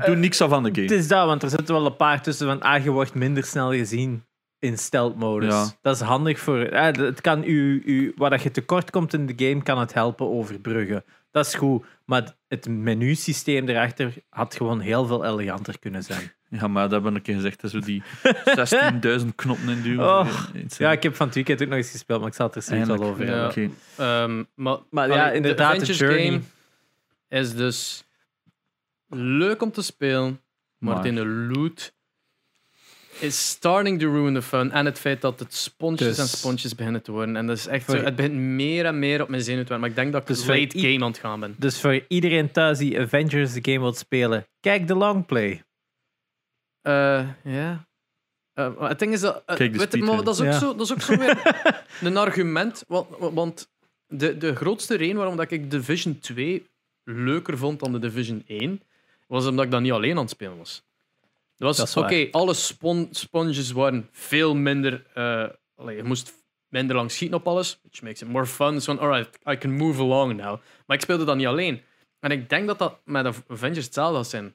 doe 0.07 0.16
niks 0.16 0.40
af 0.40 0.52
aan 0.52 0.62
de 0.62 0.68
Het 0.68 0.79
game. 0.79 1.00
is 1.00 1.09
dat, 1.09 1.26
want 1.26 1.42
er 1.42 1.50
zitten 1.50 1.74
wel 1.74 1.87
een 1.87 1.96
paar 1.96 2.22
tussen 2.22 2.46
van... 2.46 2.61
Ah, 2.61 2.85
je 2.85 2.90
wordt 2.90 3.14
minder 3.14 3.44
snel 3.44 3.72
gezien 3.72 4.24
in 4.59 4.79
stealth-modus. 4.79 5.52
Ja. 5.55 5.66
Dat 5.83 5.94
is 5.94 6.00
handig 6.00 6.38
voor... 6.38 6.59
eh, 6.59 6.94
het 6.94 7.20
kan 7.20 7.44
u, 7.44 7.83
u, 7.85 8.12
waar 8.16 8.31
dat 8.31 8.42
je 8.42 8.50
tekort 8.50 8.90
komt 8.90 9.14
in 9.14 9.26
de 9.26 9.46
game, 9.46 9.62
kan 9.62 9.79
het 9.79 9.92
helpen 9.92 10.31
overbruggen. 10.31 11.05
Dat 11.31 11.46
is 11.46 11.55
goed. 11.55 11.85
Maar 12.05 12.37
het 12.48 12.68
menusysteem 12.68 13.68
erachter 13.68 14.14
had 14.29 14.55
gewoon 14.55 14.81
heel 14.81 15.07
veel 15.07 15.24
eleganter 15.24 15.79
kunnen 15.79 16.02
zijn. 16.02 16.33
Ja, 16.49 16.67
maar 16.69 16.83
dat 16.83 16.91
hebben 16.93 17.11
we 17.13 17.17
een 17.19 17.25
keer 17.25 17.35
gezegd. 17.35 17.63
hè, 17.63 17.69
Zo 17.69 17.79
die 17.79 18.03
16.000 19.21 19.35
knoppen 19.35 19.69
in 19.69 19.83
duwen. 19.83 20.05
Oh. 20.07 20.39
Iets, 20.55 20.77
Ja, 20.79 20.93
ik 20.93 21.03
heb 21.03 21.15
van 21.17 21.27
het 21.27 21.35
weekend 21.35 21.63
ook 21.63 21.69
nog 21.69 21.77
eens 21.77 21.91
gespeeld, 21.91 22.19
maar 22.21 22.29
ik 22.29 22.35
zal 22.35 22.47
het 22.47 22.57
er 22.57 22.63
wel 22.69 22.79
Eindelijk. 22.79 23.03
over 23.05 23.27
Ja. 23.27 23.53
Ehm, 23.97 24.45
maar 24.55 24.79
Maar 24.91 25.09
ja, 25.09 25.31
inderdaad, 25.31 25.71
de 25.71 25.75
Avengers 25.77 25.99
journey. 25.99 26.25
game, 26.25 26.41
is 27.29 27.55
dus 27.55 28.05
leuk 29.09 29.63
om 29.63 29.71
te 29.73 29.83
spelen, 29.83 30.41
maar, 30.79 30.95
Maar- 30.97 31.07
in 31.07 31.15
de 31.15 31.27
loot 31.27 31.95
is 33.19 33.49
starting 33.49 34.01
to 34.01 34.13
ruin 34.13 34.35
the 34.35 34.43
fun. 34.43 34.71
En 34.73 34.85
het 34.85 34.99
feit 34.99 35.21
dat 35.21 35.39
het 35.39 35.55
sponsjes 35.55 36.09
Dus- 36.09 36.19
en 36.19 36.39
sponsjes 36.39 36.75
beginnen 36.75 37.03
te 37.03 37.13
worden. 37.13 37.37
En 37.37 37.47
dat 37.47 37.57
is 37.57 37.67
echt 37.67 37.85
Voor- 37.85 37.97
zo, 37.97 38.05
het 38.05 38.17
begint 38.17 38.35
meer 38.35 38.85
en 38.85 38.99
meer 38.99 39.23
op 39.23 39.29
mijn 39.29 39.43
zenuw 39.43 39.63
te 39.63 39.69
worden. 39.69 39.81
Maar 39.81 39.89
ik 39.91 39.97
denk 39.97 40.13
dat 40.13 40.21
ik 40.23 40.27
Dus 40.27 40.45
voor 40.45 40.57
late 40.57 40.79
game 40.79 41.05
aan 41.05 41.11
het 41.11 41.19
gaan 41.19 41.41
ben. 41.41 41.55
Dus 41.59 41.81
voor 41.81 42.01
iedereen 42.09 42.51
thuis 42.53 42.79
die 42.79 43.01
Avengers 43.01 43.53
de 43.53 43.59
game 43.63 43.81
wilt 43.81 43.99
spelen, 43.99 44.47
kijk 44.61 44.87
de 44.89 44.95
longplay. 44.95 45.63
Eh, 46.87 47.29
Ja. 47.44 47.87
Eh, 48.53 48.77
maar 48.79 48.88
het 48.88 48.99
ding 48.99 49.12
is 49.12 49.20
dat. 49.20 49.42
eh, 49.46 49.57
Kijk 49.57 49.75
weet 49.77 50.01
maar 50.01 50.25
dat, 50.25 50.35
is 50.35 50.40
ook 50.40 50.46
Ja. 50.46 50.59
zo, 50.59 50.72
dat 50.77 50.81
is 50.87 50.92
ook 50.92 51.01
zo 51.01 51.16
weer 51.18 51.64
een 52.01 52.16
argument. 52.16 52.85
Want, 52.88 53.09
want 53.18 53.70
de, 54.07 54.37
de 54.37 54.55
grootste 54.57 54.96
reden 54.96 55.16
waarom 55.16 55.37
dat 55.37 55.51
ik 55.51 55.70
Division 55.70 56.18
2 56.18 56.66
leuker 57.05 57.59
vond 57.59 57.81
dan 57.81 57.92
de 57.92 57.99
Division 57.99 58.42
1, 58.46 58.83
was 59.27 59.46
omdat 59.46 59.64
ik 59.64 59.70
dat 59.70 59.81
niet 59.81 59.92
alleen 59.92 60.11
aan 60.16 60.22
het 60.22 60.31
spelen 60.31 60.59
was. 60.59 60.83
Dat 61.57 61.77
Dat 61.77 61.92
was 61.92 61.96
Oké, 62.05 62.29
alle 62.31 62.55
spon 62.55 63.09
sponges 63.11 63.70
waren 63.72 64.09
veel 64.12 64.55
minder. 64.55 65.07
eh, 65.14 65.49
allee, 65.77 65.96
je 65.96 66.03
moest 66.03 66.33
minder 66.68 66.96
lang 66.96 67.11
schieten 67.11 67.38
op 67.38 67.46
alles, 67.46 67.79
which 67.83 68.03
makes 68.03 68.22
it 68.22 68.29
more 68.29 68.46
fun. 68.46 68.81
So, 68.81 68.96
alright, 68.96 69.38
I 69.49 69.59
can 69.59 69.72
move 69.72 70.01
along 70.01 70.35
now. 70.37 70.61
Maar 70.87 70.96
ik 70.96 71.03
speelde 71.03 71.25
dat 71.25 71.37
niet 71.37 71.46
alleen. 71.46 71.83
En 72.20 72.31
ik 72.31 72.49
denk 72.49 72.66
dat 72.66 72.79
dat 72.79 72.99
met 73.05 73.27
Avengers 73.49 73.85
hetzelfde 73.85 74.14
zal 74.14 74.25
zijn. 74.25 74.55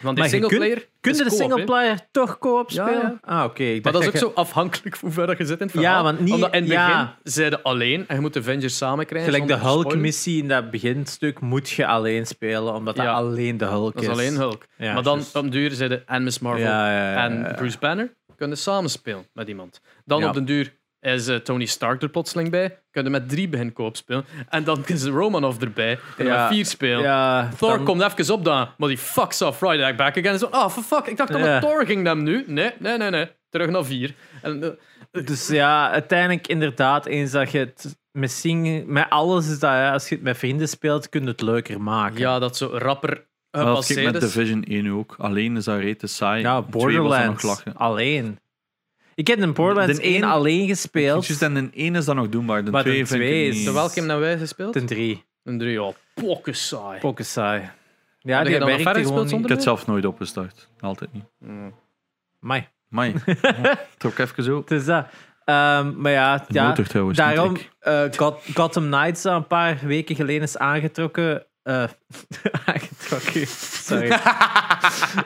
Want 0.00 0.16
die 0.16 0.28
singleplayer. 0.28 0.88
Kun 1.00 1.12
is 1.12 1.18
je 1.18 1.24
de 1.24 1.30
singleplayer 1.30 1.98
toch 2.10 2.38
co-op 2.38 2.70
Ja, 2.70 2.86
spelen? 2.86 3.18
Ah, 3.22 3.44
oké. 3.44 3.78
Maar 3.82 3.92
dat 3.92 4.00
is 4.00 4.06
ook 4.06 4.12
je- 4.12 4.18
zo 4.18 4.32
afhankelijk 4.34 4.96
van 4.96 5.12
hoe 5.12 5.24
ver 5.26 5.38
je 5.38 5.44
zit 5.44 5.60
in 5.60 5.66
het 5.66 5.76
verhaal. 5.76 5.96
Ja, 5.96 6.02
want 6.02 6.20
niet- 6.20 6.32
Omdat 6.34 6.54
in 6.54 6.58
het 6.60 6.68
begin 6.68 6.84
ja. 6.84 7.16
zeiden 7.22 7.62
alleen 7.62 8.04
en 8.08 8.14
je 8.14 8.20
moet 8.20 8.32
de 8.32 8.38
Avengers 8.40 8.76
samen 8.76 9.06
krijgen. 9.06 9.32
Gelijk 9.32 9.48
de. 9.50 9.56
Hulk-missie 9.66 10.42
in 10.42 10.48
dat 10.48 10.70
beginstuk 10.70 11.40
moet 11.40 11.68
je 11.70 11.86
alleen 11.86 12.26
spelen, 12.26 12.74
omdat 12.74 12.96
dat 12.96 13.06
alleen 13.06 13.56
de 13.56 13.64
Hulk 13.64 13.94
Dat 13.94 14.02
is. 14.02 14.08
is 14.08 14.14
alleen 14.14 14.34
Hulk. 14.36 14.66
Maar 14.78 15.02
dan 15.02 15.18
op 15.18 15.32
den 15.32 15.50
duur 15.50 15.70
zeiden 15.70 16.06
en 16.06 16.22
Miss 16.24 16.38
Marvel 16.38 16.66
en. 16.66 17.52
Bruce 17.56 17.78
Banner 17.78 18.12
kunnen 18.36 18.56
samen 18.58 18.90
spelen 18.90 19.26
met 19.32 19.48
iemand. 19.48 19.80
Dan 20.04 20.24
op 20.24 20.34
den 20.34 20.44
duur 20.44 20.74
is 21.12 21.28
eh, 21.28 21.36
Tony 21.36 21.64
Stark 21.66 22.02
er 22.02 22.08
plotseling 22.08 22.50
bij. 22.50 22.78
Kunnen 22.90 23.12
met 23.12 23.28
drie 23.28 23.48
begin 23.48 23.72
koop 23.72 23.96
spelen. 23.96 24.24
En 24.48 24.64
dan 24.64 24.82
is 24.86 25.04
Romanov 25.04 25.60
erbij. 25.62 25.98
Kunnen 26.16 26.34
Ja. 26.34 26.42
met 26.46 26.52
vier 26.54 26.66
spelen. 26.66 27.02
Ja, 27.02 27.48
Thor 27.58 27.68
dan- 27.76 27.84
komt 27.84 28.02
even 28.02 28.34
op 28.34 28.44
dan, 28.44 28.68
maar 28.78 28.88
die 28.88 28.98
fucks 28.98 29.42
off 29.42 29.60
right 29.60 29.96
back 29.96 30.18
again. 30.18 30.38
Zo, 30.38 30.46
oh, 30.50 30.68
for 30.68 30.82
fuck, 30.82 31.06
ik 31.06 31.16
dacht 31.16 31.32
dat 31.32 31.40
Ja. 31.40 31.46
het 31.46 31.62
Thor 31.62 31.86
ging 31.86 32.06
hem 32.06 32.22
nu. 32.22 32.44
Nee, 32.46 32.70
nee, 32.78 32.96
nee, 32.98 33.10
nee. 33.10 33.26
Terug 33.50 33.70
naar 33.70 33.84
vier. 33.84 34.14
En, 34.42 34.62
eh, 34.62 35.24
Dus 35.24 35.48
ja, 35.48 35.90
uiteindelijk 35.90 36.46
inderdaad, 36.46 37.06
eens 37.06 37.30
dat 37.30 37.50
je 37.50 37.58
het 37.58 37.96
misschien 38.12 38.84
met 38.92 39.06
alles 39.08 39.48
is 39.50 39.58
dat, 39.58 39.70
ja, 39.70 39.92
als 39.92 40.08
je 40.08 40.14
het 40.14 40.24
met 40.24 40.36
vrienden 40.38 40.68
speelt, 40.68 41.08
kun 41.08 41.22
je 41.22 41.28
het 41.28 41.40
leuker 41.40 41.80
maken. 41.80 42.18
ja, 42.18 42.38
dat 42.38 42.56
zo 42.56 42.66
rapper 42.72 43.24
Maar 43.50 43.64
dat 43.64 43.88
ik 43.88 44.12
met. 44.12 44.20
Division 44.20 44.62
1 44.68 44.90
ook. 44.92 45.14
Alleen 45.18 45.56
is 45.56 45.64
dat 45.64 45.78
rete 45.78 46.06
saai. 46.06 46.40
Ja, 46.42 46.62
Twee 46.62 46.72
was 46.72 46.82
dan 46.82 46.92
nog 46.92 47.00
Borderlands 47.00 47.42
lachen. 47.42 47.76
alleen. 47.76 48.38
Ik 49.14 49.26
heb 49.26 49.40
een 49.40 49.52
Borderlands 49.54 49.96
De 49.96 50.02
1 50.02 50.12
één- 50.14 50.22
alleen 50.24 50.66
gespeeld. 50.68 51.26
Juist, 51.26 51.42
en 51.42 51.54
de 51.54 51.68
1 51.72 51.94
is 51.94 52.04
dan 52.04 52.16
nog 52.16 52.28
doenbaar. 52.28 52.64
De 52.64 52.70
Maar 52.70 52.82
de 52.84 52.88
2 52.90 53.06
vind 53.06 53.20
ik 53.20 53.26
twee 53.28 53.44
niet. 53.48 53.54
is- 53.58 53.64
De 53.64 53.72
welke 53.72 53.92
hebben 53.94 54.06
nou 54.10 54.20
wij 54.20 54.38
gespeeld? 54.38 54.72
Ten 54.72 54.86
3. 54.86 55.24
Een 55.44 55.58
drie, 55.58 55.72
ja. 55.80 55.92
Pokken 56.14 56.54
saai. 56.56 57.00
Pokken 57.00 57.24
saai. 57.24 57.60
Ja, 57.60 57.66
Heb 57.66 57.72
jij 58.20 58.42
die 58.42 58.50
dan 58.52 58.60
nog 58.60 58.68
werkte 58.68 58.82
verder 58.84 59.02
gewoon 59.02 59.02
gespeeld 59.02 59.22
niet. 59.22 59.30
zonder- 59.30 59.50
Ik 59.50 59.56
heb 59.56 59.66
het 59.66 59.66
zelf 59.76 59.86
nooit 59.86 60.04
opgestart. 60.06 60.68
Altijd 60.80 61.10
niet. 61.12 61.24
Amai, 62.42 62.66
Mai. 62.88 63.14
Trok 63.98 64.18
even 64.18 64.42
zo. 64.42 64.56
het 64.60 64.70
is 64.70 64.84
dat. 64.84 65.06
Ehm, 65.44 66.00
maar 66.00 66.12
ja, 66.12 66.36
De 66.38 66.44
ja 66.48 66.68
motor 66.68 66.84
trouwens. 66.86 67.18
daarom 67.18 67.52
niet 67.52 67.60
ik. 67.60 67.70
eh, 67.80 68.02
Got- 68.16 68.42
Gotham 68.54 68.84
Knights 68.90 69.22
dat 69.22 69.34
een 69.34 69.46
paar 69.46 69.78
weken 69.82 70.16
geleden 70.16 70.42
is 70.42 70.58
aangetrokken. 70.58 71.46
eh, 71.62 71.74
aangetrokken, 72.66 73.46
sorry. 73.46 74.08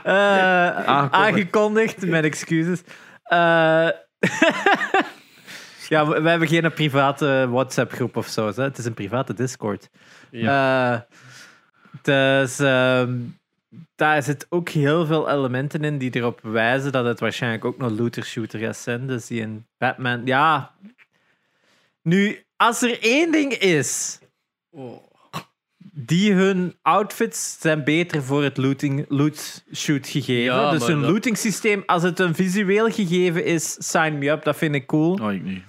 Eh, 0.03 0.85
aangekondigd, 1.11 2.07
mijn 2.07 2.24
excuses. 2.24 2.83
Eh, 3.29 3.88
ja, 5.88 6.07
we, 6.07 6.21
we 6.21 6.29
hebben 6.29 6.49
geen 6.49 6.73
private 6.73 7.47
WhatsApp-groep 7.51 8.17
of 8.17 8.27
zo. 8.27 8.53
Hè? 8.55 8.62
Het 8.62 8.79
is 8.79 8.85
een 8.85 8.95
private 8.95 9.35
Discord. 9.35 9.88
Eh, 10.31 11.01
dus 12.03 12.59
ehm, 12.59 13.19
daar 13.95 14.23
zit 14.23 14.47
ook 14.49 14.69
heel 14.69 15.07
veel 15.07 15.31
elementen 15.31 15.85
in 15.85 15.99
die 15.99 16.17
erop 16.17 16.41
wijzen 16.43 16.93
dat 16.93 17.05
het 17.05 17.21
waarschijnlijk 17.21 17.64
ook 17.64 17.79
nog 17.79 17.99
looter-shooter 17.99 18.61
gaat 18.61 18.77
zijn. 18.77 19.07
Dus 19.07 19.27
die 19.27 19.41
in 19.41 19.67
Batman... 19.79 20.27
Ja... 20.27 20.73
Nu, 22.03 22.45
als 22.57 22.83
er 22.83 23.03
één 23.03 23.33
ding 23.33 23.53
is... 23.53 24.19
Die 25.93 26.33
hun 26.33 26.77
outfits 26.83 27.57
zijn 27.61 27.85
beter 27.85 28.23
voor 28.23 28.43
het 28.43 28.57
looting, 28.57 29.05
loot-shoot 29.09 30.07
gegeven. 30.09 30.43
Ja, 30.55 30.71
dus 30.71 30.87
hun 30.87 31.01
dat- 31.01 31.11
looting 31.11 31.37
systeem, 31.37 31.83
als 31.87 32.03
het 32.03 32.19
een 32.19 32.35
visueel 32.35 32.91
gegeven 32.91 33.45
is, 33.45 33.77
sign 33.91 34.19
me 34.19 34.29
up. 34.31 34.43
Dat 34.45 34.57
vind 34.57 34.75
ik 34.75 34.87
cool. 34.87 35.12
Oh, 35.14 35.33
ik 35.33 35.43
niet. 35.43 35.62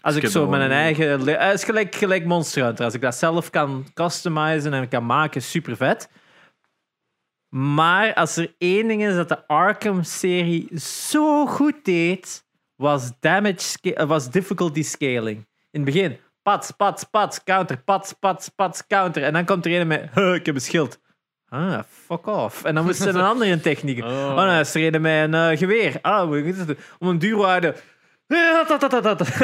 Als 0.00 0.14
ik 0.14 0.20
Skip 0.20 0.32
zo 0.32 0.40
dat 0.40 0.50
met 0.50 0.60
een 0.60 0.66
gewoon. 0.66 0.82
eigen. 0.82 1.40
Het 1.48 1.54
is 1.58 1.64
gelijk, 1.64 1.94
gelijk 1.94 2.24
Monster 2.24 2.64
Hunter. 2.64 2.84
Als 2.84 2.94
ik 2.94 3.00
dat 3.00 3.14
zelf 3.14 3.50
kan 3.50 3.86
customizen 3.94 4.72
en 4.72 4.88
kan 4.88 5.06
maken, 5.06 5.42
super 5.42 5.76
vet. 5.76 6.08
Maar 7.48 8.14
als 8.14 8.36
er 8.36 8.54
één 8.58 8.88
ding 8.88 9.04
is 9.04 9.14
dat 9.14 9.28
de 9.28 9.46
Arkham-serie 9.46 10.78
zo 10.80 11.46
goed 11.46 11.84
deed, 11.84 12.44
was, 12.76 13.10
damage 13.20 13.78
eh, 13.94 14.06
was 14.06 14.30
difficulty 14.30 14.82
scaling. 14.82 15.36
In 15.70 15.80
het 15.80 15.84
begin, 15.84 16.18
pats, 16.42 16.70
pats, 16.70 17.04
pats, 17.04 17.44
counter, 17.44 17.82
pats, 17.84 18.12
pats, 18.12 18.48
pats, 18.48 18.86
counter. 18.86 19.22
En 19.22 19.32
dan 19.32 19.44
komt 19.44 19.66
er 19.66 19.80
een 19.80 19.86
met, 19.86 20.08
"Huh, 20.14 20.34
ik 20.34 20.46
heb 20.46 20.54
een 20.54 20.60
schild. 20.60 21.00
Ah, 21.48 21.78
fuck 21.88 22.26
off. 22.26 22.64
En 22.64 22.74
dan 22.74 22.84
moest 22.84 23.02
ze 23.02 23.08
een 23.08 23.20
andere 23.20 23.60
techniek. 23.60 24.04
Oh. 24.04 24.10
Oh, 24.10 24.36
dan 24.36 24.50
is 24.50 24.74
er 24.74 24.94
een 24.94 25.00
met 25.00 25.22
een 25.22 25.34
eh, 25.34 25.58
geweer. 25.58 25.98
Ah, 26.02 26.24
hoe 26.24 26.44
is 26.44 26.58
het? 26.58 26.78
Om 26.98 27.08
een 27.08 27.18
duurwaarde. 27.18 27.74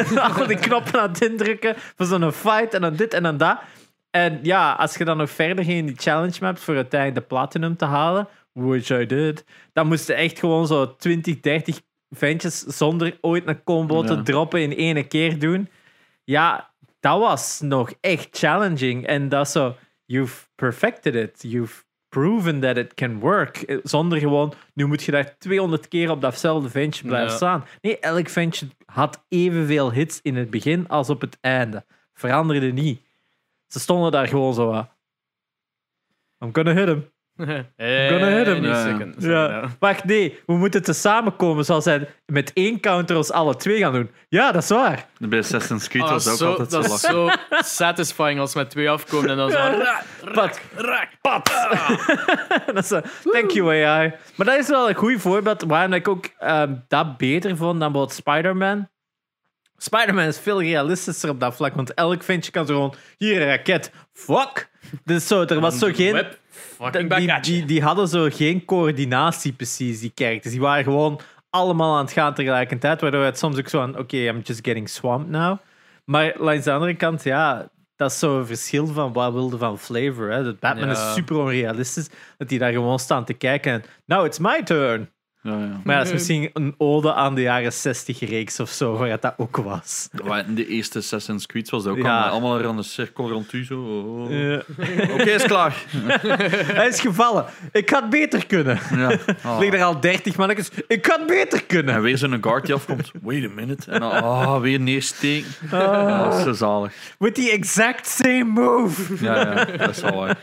Al 0.36 0.46
die 0.46 0.58
knoppen 0.58 1.00
aan 1.00 1.08
het 1.08 1.22
indrukken 1.24 1.74
voor 1.96 2.06
zo'n 2.06 2.32
fight 2.32 2.74
en 2.74 2.80
dan 2.80 2.96
dit 2.96 3.14
en 3.14 3.22
dan 3.22 3.36
dat. 3.36 3.58
En 4.10 4.38
ja, 4.42 4.72
als 4.72 4.96
je 4.96 5.04
dan 5.04 5.16
nog 5.16 5.30
verder 5.30 5.64
ging 5.64 5.78
in 5.78 5.86
die 5.86 5.96
challenge 5.98 6.38
maps 6.40 6.62
voor 6.62 6.74
uiteindelijk 6.74 7.20
de 7.20 7.26
platinum 7.34 7.76
te 7.76 7.84
halen, 7.84 8.28
which 8.52 8.90
I 8.90 9.06
did, 9.06 9.44
dan 9.72 9.86
moesten 9.86 10.16
echt 10.16 10.38
gewoon 10.38 10.66
zo 10.66 10.96
20, 10.96 11.40
30 11.40 11.80
ventjes 12.10 12.58
zonder 12.60 13.18
ooit 13.20 13.46
een 13.46 13.62
combo 13.64 14.02
te 14.02 14.22
droppen 14.22 14.62
in 14.62 14.76
één 14.76 15.08
keer 15.08 15.38
doen. 15.38 15.68
Ja, 16.24 16.67
dat 17.00 17.18
was 17.18 17.60
nog 17.60 17.92
echt 18.00 18.28
challenging. 18.30 19.06
En 19.06 19.28
dat 19.28 19.46
is 19.46 19.52
zo, 19.52 19.76
you've 20.04 20.46
perfected 20.54 21.14
it. 21.14 21.42
You've 21.42 21.84
proven 22.08 22.60
that 22.60 22.76
it 22.76 22.94
can 22.94 23.18
work. 23.18 23.56
Eh, 23.56 23.78
Zonder 23.82 24.18
gewoon, 24.18 24.52
nu 24.74 24.86
moet 24.86 25.02
je 25.02 25.12
daar 25.12 25.38
200 25.38 25.88
keer 25.88 26.10
op 26.10 26.20
datzelfde 26.20 26.68
ventje 26.70 27.04
blijven 27.06 27.30
Ja. 27.30 27.36
staan. 27.36 27.64
Nee, 27.80 27.98
elk 27.98 28.28
ventje 28.28 28.66
had 28.86 29.24
evenveel 29.28 29.92
hits 29.92 30.20
in 30.22 30.36
het 30.36 30.50
begin 30.50 30.88
als 30.88 31.10
op 31.10 31.20
het 31.20 31.38
einde. 31.40 31.84
Veranderde 32.12 32.72
niet. 32.72 33.00
Ze 33.66 33.80
stonden 33.80 34.12
daar 34.12 34.28
gewoon 34.28 34.54
zo 34.54 34.72
aan. 34.72 34.88
I'm 36.44 36.50
gonna 36.54 36.74
hit 36.74 36.86
him. 36.88 37.10
Hey, 37.76 38.08
gonna 38.08 38.26
hit 38.26 38.46
him. 38.46 38.64
Ja, 38.64 38.84
second. 38.84 39.14
Ja. 39.18 39.68
Wacht, 39.78 40.04
nee, 40.04 40.38
we 40.46 40.56
moeten 40.56 40.82
te 40.82 40.92
samenkomen 40.92 41.64
zoals 41.64 41.84
zij 41.84 42.08
met 42.26 42.52
één 42.52 42.80
counter 42.80 43.16
ons 43.16 43.32
alle 43.32 43.56
twee 43.56 43.78
gaan 43.78 43.92
doen. 43.92 44.10
Ja, 44.28 44.52
dat 44.52 44.62
is 44.62 44.68
waar. 44.68 45.06
Bij 45.18 45.38
Assassin's 45.38 45.88
Creed 45.88 46.02
Ah, 46.02 46.10
was 46.10 46.24
dat 46.24 46.32
ook 46.32 46.38
zo, 46.38 46.50
altijd 46.50 46.70
zo 46.70 46.80
dat 46.80 46.90
is 46.90 47.00
zo 47.00 47.28
satisfying 47.84 48.40
als 48.40 48.52
we 48.52 48.58
met 48.58 48.70
twee 48.70 48.90
afkomen 48.90 49.30
en 49.30 49.36
dan 49.36 49.50
zo. 49.50 49.58
Ja. 49.58 50.02
Pat, 50.32 50.60
pat. 51.20 51.50
dat 52.66 52.76
is 52.78 52.88
zo, 52.88 53.00
thank 53.22 53.50
you 53.50 53.84
AI. 53.84 54.12
Maar 54.34 54.46
dat 54.46 54.58
is 54.58 54.68
wel 54.68 54.88
een 54.88 54.94
goed 54.94 55.20
voorbeeld 55.20 55.64
waarom 55.66 55.92
ik 55.92 56.08
ook 56.08 56.26
ehm, 56.38 56.74
dat 56.88 57.16
beter 57.16 57.56
vond 57.56 57.80
dan 57.80 57.92
bijvoorbeeld 57.92 58.12
Spider-Man. 58.12 58.88
Spider-Man 59.80 60.24
is 60.24 60.38
veel 60.38 60.62
realistischer 60.62 61.30
op 61.30 61.40
dat 61.40 61.56
vlak, 61.56 61.74
want 61.74 61.94
elk 61.94 62.22
ventje 62.22 62.50
kan 62.50 62.66
zo 62.66 62.74
gewoon, 62.74 62.94
hier 63.18 63.40
een 63.40 63.46
raket, 63.48 63.90
fuck. 64.12 64.68
Dus 65.04 65.26
zo, 65.26 65.44
er 65.44 65.60
was 65.60 65.78
zo 65.78 65.88
geen... 65.92 66.26
Die, 67.08 67.40
die, 67.40 67.64
die 67.64 67.82
hadden 67.82 68.08
zo 68.08 68.28
geen 68.30 68.64
coördinatie 68.64 69.52
precies, 69.52 70.00
die 70.00 70.12
characters. 70.14 70.52
Die 70.52 70.62
waren 70.62 70.84
gewoon 70.84 71.20
allemaal 71.50 71.96
aan 71.96 72.04
het 72.04 72.12
gaan 72.12 72.34
tegelijkertijd, 72.34 73.00
waardoor 73.00 73.24
het 73.24 73.38
soms 73.38 73.58
ook 73.58 73.68
zo 73.68 73.80
aan, 73.80 73.98
oké, 73.98 74.16
I'm 74.16 74.40
just 74.44 74.64
getting 74.64 74.88
swamped 74.88 75.30
now. 75.30 75.58
Maar 76.04 76.34
langs 76.38 76.64
de 76.64 76.72
andere 76.72 76.94
kant, 76.94 77.22
ja, 77.22 77.68
dat 77.96 78.10
is 78.10 78.18
zo'n 78.18 78.46
verschil 78.46 78.86
van 78.86 79.12
wat 79.12 79.32
wilde 79.32 79.58
van 79.58 79.78
flavor. 79.78 80.30
Hè. 80.30 80.44
Dat 80.44 80.58
Batman 80.58 80.88
Ja. 80.88 80.92
is 81.08 81.14
super 81.14 81.36
onrealistisch, 81.36 82.08
dat 82.36 82.48
die 82.48 82.58
daar 82.58 82.72
gewoon 82.72 82.98
staan 82.98 83.24
te 83.24 83.32
kijken 83.34 83.72
en, 83.72 83.82
now 84.04 84.24
it's 84.24 84.38
my 84.38 84.62
turn. 84.62 85.10
Ja, 85.48 85.58
ja. 85.58 85.80
Maar 85.84 85.94
ja, 85.94 85.98
dat 85.98 86.06
is 86.06 86.12
misschien 86.12 86.50
een 86.52 86.74
ode 86.78 87.14
aan 87.14 87.34
de 87.34 87.40
jaren 87.40 87.72
60 87.72 88.20
reeks 88.20 88.60
of 88.60 88.70
zo, 88.70 88.96
waar 88.96 89.08
het 89.08 89.22
dat 89.22 89.34
ook 89.36 89.56
was. 89.56 90.08
In 90.46 90.54
de 90.54 90.66
eerste 90.66 90.98
Assassin's 90.98 91.46
Creed 91.46 91.70
was 91.70 91.82
dat 91.82 91.92
ook 91.92 91.98
Ja. 91.98 92.04
allemaal, 92.20 92.30
allemaal 92.30 92.60
rond 92.60 92.78
een 92.78 92.84
cirkel 92.84 93.30
rond 93.30 93.52
u. 93.52 93.64
Zo. 93.64 93.80
Oh, 93.80 94.22
oh. 94.22 94.30
Ja. 94.30 94.62
Oké, 95.12 95.30
is 95.30 95.42
klaar. 95.42 95.84
Hij 96.78 96.88
is 96.88 97.00
gevallen. 97.00 97.44
Ik 97.72 97.90
had 97.90 98.10
beter 98.10 98.46
kunnen. 98.46 98.78
Ja. 98.96 99.18
Ah. 99.42 99.58
Lig 99.58 99.72
er 99.72 99.82
al 99.82 100.00
30 100.00 100.36
mannetjes. 100.36 100.70
Ik 100.88 101.06
had 101.06 101.26
beter 101.26 101.64
kunnen. 101.64 101.94
En 101.94 102.02
weer 102.02 102.18
zo'n 102.18 102.38
guard 102.40 102.66
die 102.66 102.74
afkomt. 102.74 103.10
Wait 103.22 103.44
a 103.44 103.48
minute. 103.54 103.90
En 103.90 104.00
dan 104.00 104.10
ah, 104.10 104.60
weer 104.60 104.80
neersteken. 104.80 105.48
Ja, 105.70 106.24
dat 106.24 106.34
is 106.34 106.42
zo 106.42 106.52
zalig. 106.52 106.92
With 107.18 107.34
the 107.34 107.50
exact 107.50 108.06
same 108.06 108.44
move. 108.44 109.24
Ja, 109.24 109.36
ja, 109.40 109.64
dat 109.64 109.88
is 109.90 110.00
wel 110.00 110.14
waar. 110.14 110.36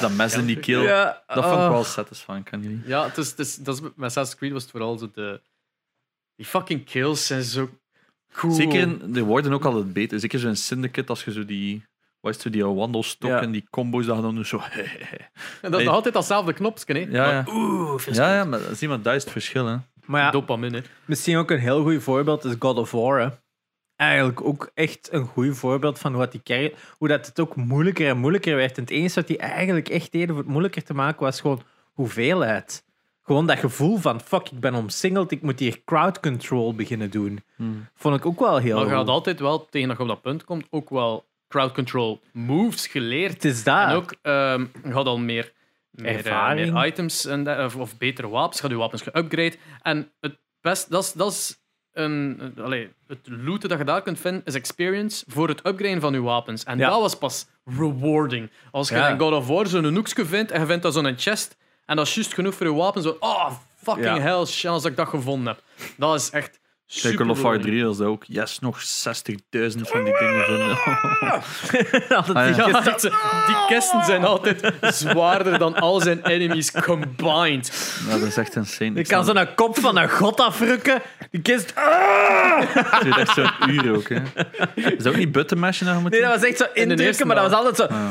Dat 0.00 0.12
mes 0.12 0.34
in 0.34 0.46
die 0.46 0.58
keel, 0.58 0.82
Ja, 0.82 1.22
dat 1.26 1.44
vond 1.44 1.56
ik 1.56 1.62
oh. 1.62 1.68
wel 1.68 1.84
satisfying. 1.84 2.44
Kan 2.50 2.62
je 2.62 2.68
niet? 2.68 2.82
Ja, 2.86 3.04
het 3.04 3.16
is, 3.16 3.30
het 3.30 3.38
is, 3.38 3.56
dat 3.56 3.74
is, 3.74 3.80
met 3.80 3.92
Assassin's 4.06 4.37
Creed 4.38 4.52
was 4.52 4.62
het 4.62 4.70
vooral 4.70 4.98
zo 4.98 5.10
de... 5.14 5.40
Die 6.36 6.46
fucking 6.46 6.84
kills 6.84 7.26
zijn 7.26 7.42
zo 7.42 7.70
cool. 8.32 8.52
Zeker, 8.52 8.80
in, 8.80 9.00
de 9.12 9.22
worden 9.22 9.52
ook 9.52 9.64
altijd 9.64 9.92
beter. 9.92 10.20
Zeker 10.20 10.38
zo 10.38 10.48
in 10.48 10.56
Syndicate, 10.56 11.08
als 11.08 11.24
je 11.24 11.32
zo 11.32 11.44
die, 11.44 11.84
wat 12.20 12.36
is 12.36 12.44
het, 12.44 12.52
die 12.52 12.64
wandelstok 12.64 13.30
Ja. 13.30 13.40
en 13.40 13.50
die 13.50 13.66
combo's, 13.70 14.06
dat 14.06 14.16
je 14.16 14.22
dan 14.22 14.44
zo... 14.44 14.60
En 15.62 15.70
dat 15.70 15.80
is 15.80 15.86
altijd 15.86 16.14
datzelfde 16.14 16.52
knopje, 16.52 16.94
hè. 16.94 16.98
Ja, 16.98 17.30
ja. 17.30 17.42
Maar 17.42 17.54
Oeh, 17.54 18.06
Ja, 18.06 18.34
ja, 18.34 18.44
maar 18.44 18.60
zie 18.72 18.88
maar, 18.88 19.02
dat 19.02 19.14
is 19.14 19.22
het 19.22 19.32
verschil. 19.32 19.66
Hè. 19.66 19.76
Maar 20.04 20.22
ja, 20.22 20.30
Dopamine, 20.30 20.82
misschien 21.04 21.36
ook 21.36 21.50
een 21.50 21.58
heel 21.58 21.82
goed 21.82 22.02
voorbeeld 22.02 22.44
is 22.44 22.54
God 22.58 22.76
of 22.76 22.90
War. 22.90 23.20
hè. 23.20 23.28
Eigenlijk 23.96 24.40
ook 24.44 24.70
echt 24.74 25.12
een 25.12 25.24
goed 25.24 25.56
voorbeeld 25.56 25.98
van 25.98 26.12
wat 26.12 26.32
die 26.32 26.72
hoe 26.98 27.08
dat 27.08 27.26
het 27.26 27.40
ook 27.40 27.56
moeilijker 27.56 28.08
en 28.08 28.18
moeilijker 28.18 28.56
werd. 28.56 28.76
En 28.76 28.82
het 28.82 28.92
enige 28.92 29.14
wat 29.14 29.26
die 29.26 29.38
eigenlijk 29.38 29.88
echt 29.88 30.12
deden 30.12 30.28
voor 30.28 30.38
het 30.38 30.46
moeilijker 30.46 30.84
te 30.84 30.94
maken 30.94 31.20
was 31.22 31.40
gewoon 31.40 31.62
hoeveelheid. 31.92 32.84
Gewoon 33.28 33.46
dat 33.46 33.58
gevoel 33.58 33.96
van 33.96 34.20
fuck, 34.20 34.48
ik 34.50 34.60
ben 34.60 34.74
omsingeld, 34.74 35.30
ik 35.30 35.42
moet 35.42 35.58
hier 35.58 35.80
crowd 35.84 36.20
control 36.20 36.74
beginnen 36.74 37.10
doen. 37.10 37.42
Vond 37.94 38.16
ik 38.16 38.26
ook 38.26 38.38
wel 38.40 38.56
heel 38.56 38.76
Maar 38.78 38.86
je 38.86 38.92
had 38.92 39.08
altijd 39.08 39.40
wel, 39.40 39.66
tegen 39.70 39.88
dat 39.88 39.96
je 39.96 40.02
op 40.02 40.08
dat 40.08 40.22
punt 40.22 40.44
komt, 40.44 40.66
ook 40.70 40.90
wel 40.90 41.26
crowd 41.48 41.72
control 41.72 42.20
moves 42.32 42.86
geleerd. 42.86 43.32
Het 43.32 43.44
is 43.44 43.64
daar. 43.64 43.88
En 43.88 43.94
ook, 43.96 44.14
ehm, 44.22 44.64
je 44.84 44.92
had 44.92 45.06
al 45.06 45.18
meer, 45.18 45.52
meer, 45.90 46.06
eh, 46.06 46.16
Ervaring. 46.16 46.72
meer 46.72 46.86
items 46.86 47.24
en 47.26 47.44
dat- 47.44 47.64
of, 47.64 47.76
of 47.76 47.98
betere 47.98 48.28
wapens. 48.28 48.56
Je 48.56 48.62
had 48.62 48.70
je 48.70 48.76
wapens 48.78 49.02
geupgrade. 49.02 49.56
En 49.82 50.12
het 50.20 50.38
best, 50.60 50.90
dat 50.90 51.02
is, 51.02 51.12
dat 51.12 51.32
is 51.32 51.56
een, 51.92 52.52
allee, 52.62 52.88
het 53.06 53.18
looten 53.24 53.68
dat 53.68 53.78
je 53.78 53.84
daar 53.84 54.02
kunt 54.02 54.18
vinden, 54.20 54.42
is 54.44 54.54
experience 54.54 55.24
voor 55.28 55.48
het 55.48 55.66
upgraden 55.66 56.00
van 56.00 56.12
je 56.12 56.20
wapens. 56.20 56.64
En 56.64 56.78
Ja. 56.78 56.88
dat 56.90 57.00
was 57.00 57.18
pas 57.18 57.46
rewarding. 57.64 58.50
Als 58.70 58.88
je 58.88 58.94
Ja. 58.94 59.08
in 59.08 59.18
God 59.18 59.32
of 59.32 59.46
War 59.46 59.66
zo'n 59.66 59.94
hoekje 59.94 60.24
vindt 60.24 60.50
en 60.50 60.60
je 60.60 60.66
vindt 60.66 60.82
dat 60.82 60.94
zo'n 60.94 61.14
chest 61.18 61.56
en 61.88 61.96
dat 61.96 62.06
is 62.06 62.14
juist 62.14 62.34
genoeg 62.34 62.54
voor 62.54 62.66
je 62.66 62.72
wapen, 62.74 63.02
zo, 63.02 63.16
oh, 63.20 63.50
fucking 63.82 64.06
Ja. 64.06 64.20
hell, 64.20 64.44
chance 64.44 64.82
dat 64.82 64.84
ik 64.84 64.96
dat 64.96 65.08
gevonden 65.08 65.46
heb. 65.54 65.86
Dat 65.96 66.14
is 66.20 66.30
echt 66.30 66.58
super 66.86 67.08
Kijk, 67.16 67.16
Call 67.22 67.28
of 67.30 67.42
War 67.42 67.52
rewarding. 67.52 67.74
3 67.76 67.86
was 67.86 67.96
dat 67.96 68.06
ook. 68.06 68.24
Yes, 68.26 68.58
nog 68.58 68.78
60.000 68.80 69.88
van 69.88 70.04
die 70.04 70.18
dingen 70.18 70.44
vinden. 70.44 70.78
Ah, 71.28 71.42
ja. 72.08 72.20
die 72.22 72.54
Ja, 72.54 72.80
kist- 72.80 72.86
echt, 72.86 73.02
die 73.46 73.56
kisten 73.66 74.04
zijn 74.04 74.24
altijd 74.24 74.72
zwaarder 74.80 75.58
dan 75.58 75.74
al 75.74 76.00
zijn 76.00 76.24
enemies 76.26 76.70
combined. 76.72 77.96
Dat 78.08 78.20
is 78.20 78.36
echt 78.36 78.56
insane. 78.56 78.94
Je 78.94 79.04
kan 79.06 79.24
zo'n 79.24 79.54
kop 79.54 79.78
van 79.78 79.96
een 79.98 80.10
god 80.10 80.40
afrukken. 80.40 81.02
Die 81.30 81.42
kist. 81.42 81.72
Ah! 81.74 82.60
Het 82.74 83.02
duurt 83.02 83.16
echt 83.18 83.34
zo'n 83.34 83.50
uur 83.70 83.94
ook. 83.96 84.08
Hè. 84.08 84.16
Is 84.74 85.02
dat 85.02 85.06
ook 85.06 85.16
niet 85.18 85.32
buttonmashen 85.32 85.86
dat 85.86 85.94
je 85.94 86.00
moet 86.00 86.10
Nee, 86.10 86.20
dat 86.20 86.34
was 86.40 86.42
echt 86.48 86.58
zo 86.58 86.64
indrukken, 86.72 87.26
maar 87.26 87.36
dat 87.36 87.50
was 87.50 87.58
altijd 87.60 87.76
zo. 87.76 87.82
Ah, 87.96 88.08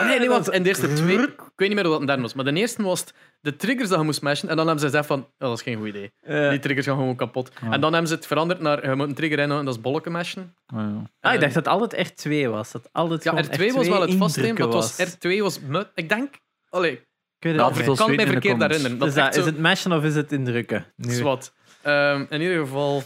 Oh, 0.00 0.06
nee, 0.06 0.18
nee, 0.18 0.28
want 0.28 0.50
in 0.50 0.62
de 0.62 0.68
eerste 0.68 0.92
twee... 0.92 1.18
Ik 1.18 1.40
weet 1.56 1.68
niet 1.68 1.74
meer 1.74 1.88
wat 1.88 1.98
het 1.98 2.06
derde 2.06 2.22
was, 2.22 2.34
maar 2.34 2.44
de 2.44 2.52
eerste 2.52 2.82
was 2.82 3.00
het 3.00 3.14
de 3.40 3.56
triggers 3.56 3.88
dat 3.88 3.98
je 3.98 4.04
moest 4.04 4.22
mashen. 4.22 4.48
En 4.48 4.56
dan 4.56 4.66
hebben 4.66 4.84
ze 4.84 4.90
gezegd 4.90 5.06
van, 5.06 5.20
oh, 5.20 5.28
dat 5.38 5.56
is 5.56 5.62
geen 5.62 5.76
goed 5.78 5.88
idee. 5.88 6.12
Die 6.50 6.58
triggers 6.58 6.86
gaan 6.86 6.96
gewoon 6.96 7.16
kapot. 7.16 7.50
En 7.70 7.80
dan 7.80 7.92
hebben 7.92 8.08
ze 8.08 8.14
het 8.14 8.26
veranderd 8.26 8.60
naar, 8.60 8.88
je 8.88 8.94
moet 8.94 9.08
een 9.08 9.14
trigger 9.14 9.38
in 9.38 9.50
en 9.50 9.64
dat 9.64 9.74
is 9.74 9.80
bolken 9.80 10.12
mashen. 10.12 10.54
ah, 10.66 10.78
ja. 10.78 11.10
ah, 11.20 11.34
ik 11.34 11.40
dacht 11.40 11.54
dat 11.54 11.64
het 11.64 11.68
altijd 11.68 12.12
R2 12.26 12.48
was. 12.50 12.72
Dat 12.72 12.88
altijd 12.92 13.24
Ja, 13.24 13.30
gewoon 13.30 13.70
R2 13.70 13.74
was 13.74 13.88
wel 13.88 14.00
het 14.00 14.14
vastnemen, 14.14 14.58
maar 14.58 14.68
was 14.68 15.08
R2 15.08 15.38
was... 15.38 15.60
Ik 15.94 16.08
denk... 16.08 16.34
Allee, 16.68 16.92
Ik 17.38 17.48
het 17.48 17.56
kan 17.56 18.08
het 18.08 18.16
mij 18.16 18.26
verkeerd 18.26 18.60
herinneren. 18.62 18.98
Dat 18.98 19.08
Is, 19.08 19.14
is 19.14 19.20
dat, 19.20 19.26
echt 19.26 19.36
is 19.36 19.42
zo- 19.42 19.48
het 19.50 19.58
mashen 19.58 19.92
of 19.92 20.04
is 20.04 20.14
het 20.14 20.32
indrukken? 20.32 20.86
Nu. 20.96 21.24
Ehm, 21.82 22.24
in 22.28 22.40
ieder 22.40 22.58
geval, 22.58 23.02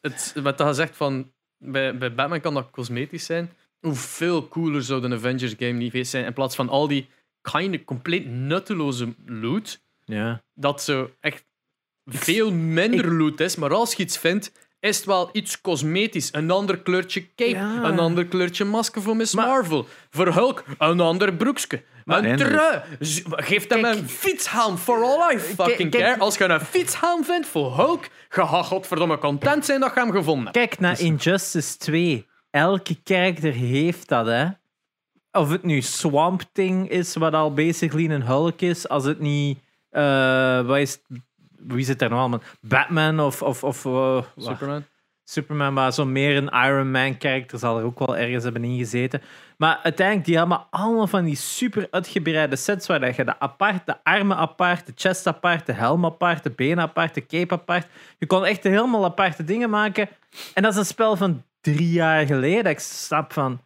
het, 0.00 0.34
met 0.42 0.58
dat 0.58 0.66
gezegd 0.66 0.96
van 0.96 1.32
bij, 1.58 1.98
bij 1.98 2.14
Batman 2.14 2.40
kan 2.40 2.54
dat 2.54 2.70
cosmetisch 2.70 3.24
zijn. 3.24 3.52
Hoeveel 3.80 4.48
cooler 4.48 4.82
zou 4.82 5.04
een 5.04 5.12
Avengers 5.14 5.54
game 5.58 5.72
niet 5.72 5.90
geweest 5.90 6.10
zijn 6.10 6.24
in 6.24 6.32
plaats 6.32 6.56
van 6.56 6.68
al 6.68 6.88
die 6.88 7.08
kind 7.42 7.84
compleet 7.84 8.26
nutteloze 8.26 9.14
loot. 9.26 9.80
Ja. 10.04 10.42
Dat 10.54 10.82
zo 10.82 11.10
echt 11.20 11.44
veel 12.04 12.52
minder 12.52 13.12
loot 13.14 13.40
is, 13.40 13.56
maar 13.56 13.74
als 13.74 13.94
je 13.94 14.02
iets 14.02 14.18
vindt, 14.18 14.52
is 14.80 14.96
het 14.96 15.06
wel 15.06 15.28
iets 15.32 15.60
cosmetisch. 15.60 16.28
Een 16.32 16.50
ander 16.50 16.78
kleurtje 16.78 17.34
cape, 17.34 17.50
Ja. 17.50 17.84
een 17.84 17.98
ander 17.98 18.26
kleurtje 18.26 18.64
masker 18.64 19.02
voor 19.02 19.16
Miss 19.16 19.34
Maar- 19.34 19.46
Marvel. 19.46 19.86
Voor 20.10 20.32
Hulk, 20.32 20.64
een 20.78 21.00
ander 21.00 21.34
broekje. 21.34 21.82
Een 22.04 22.24
eindelijk. 22.24 22.50
trui. 22.56 22.82
Geef 23.42 23.68
hem 23.68 23.84
een 23.84 24.08
fietshelm, 24.08 24.76
for 24.76 25.02
all 25.02 25.34
I 25.34 25.38
fucking 25.38 25.90
kijk. 25.90 26.04
care. 26.04 26.18
Als 26.18 26.36
je 26.36 26.44
een 26.44 26.60
fietshelm 26.60 27.24
vindt 27.24 27.46
voor 27.46 27.76
Hulk, 27.76 28.04
ga 28.28 28.62
godverdomme 28.62 29.18
content 29.18 29.64
zijn 29.64 29.80
dat 29.80 29.94
je 29.94 30.00
hem 30.00 30.10
gevonden 30.10 30.44
hebt. 30.44 30.56
Kijk 30.56 30.80
naar 30.80 31.00
Injustice 31.00 31.76
2. 31.76 32.26
Elke 32.50 32.96
karakter 33.02 33.52
heeft 33.52 34.08
dat, 34.08 34.26
hè. 34.26 34.46
Of 35.32 35.50
het 35.50 35.62
nu 35.62 35.80
Swamp 35.80 36.42
Thing 36.52 36.88
is, 36.88 37.14
wat 37.16 37.32
al 37.34 37.52
basically 37.54 38.10
een 38.10 38.22
Hulk 38.22 38.60
is. 38.60 38.88
Als 38.88 39.04
het 39.04 39.20
niet... 39.20 39.58
eh, 39.90 40.60
wat 40.66 40.76
is 40.78 40.92
het- 40.92 41.20
wie 41.58 41.84
zit 41.84 42.02
er 42.02 42.08
nou 42.08 42.20
allemaal? 42.20 42.42
Batman 42.60 43.20
of... 43.20 43.42
of, 43.42 43.64
of 43.64 43.84
eh? 43.84 44.22
Superman. 44.36 44.84
Superman, 45.28 45.72
maar 45.72 45.92
zo 45.92 46.04
meer 46.04 46.36
een 46.36 46.66
Iron 46.66 46.90
Man 46.90 47.18
karakter 47.18 47.58
zal 47.58 47.78
er 47.78 47.84
ook 47.84 47.98
wel 47.98 48.16
ergens 48.16 48.44
hebben 48.44 48.64
ingezeten. 48.64 49.22
Maar 49.56 49.80
uiteindelijk, 49.82 50.26
die 50.26 50.36
hebben 50.36 50.66
allemaal 50.70 51.06
van 51.06 51.24
die 51.24 51.36
super 51.36 51.88
uitgebreide 51.90 52.56
sets 52.56 52.86
waar 52.86 53.00
dat 53.00 53.16
je 53.16 53.24
de 53.24 53.38
apart, 53.38 53.86
de 53.86 53.96
armen 54.02 54.36
apart, 54.36 54.86
de 54.86 54.92
chest 54.94 55.26
apart, 55.26 55.66
de 55.66 55.72
helm 55.72 56.04
apart, 56.04 56.42
de 56.42 56.50
benen 56.50 56.78
apart, 56.84 57.14
de 57.14 57.26
cape 57.26 57.54
apart. 57.54 57.86
Je 58.18 58.26
kon 58.26 58.44
echt 58.44 58.62
helemaal 58.62 59.04
aparte 59.04 59.44
dingen 59.44 59.70
maken. 59.70 60.08
En 60.54 60.62
dat 60.62 60.72
is 60.72 60.78
een 60.78 60.86
spel 60.86 61.16
van 61.16 61.42
drie 61.74 61.90
jaar 61.90 62.26
geleden. 62.26 62.62
dat 62.62 62.72
Ik 62.72 62.78
snap 62.78 63.32
van... 63.32 63.60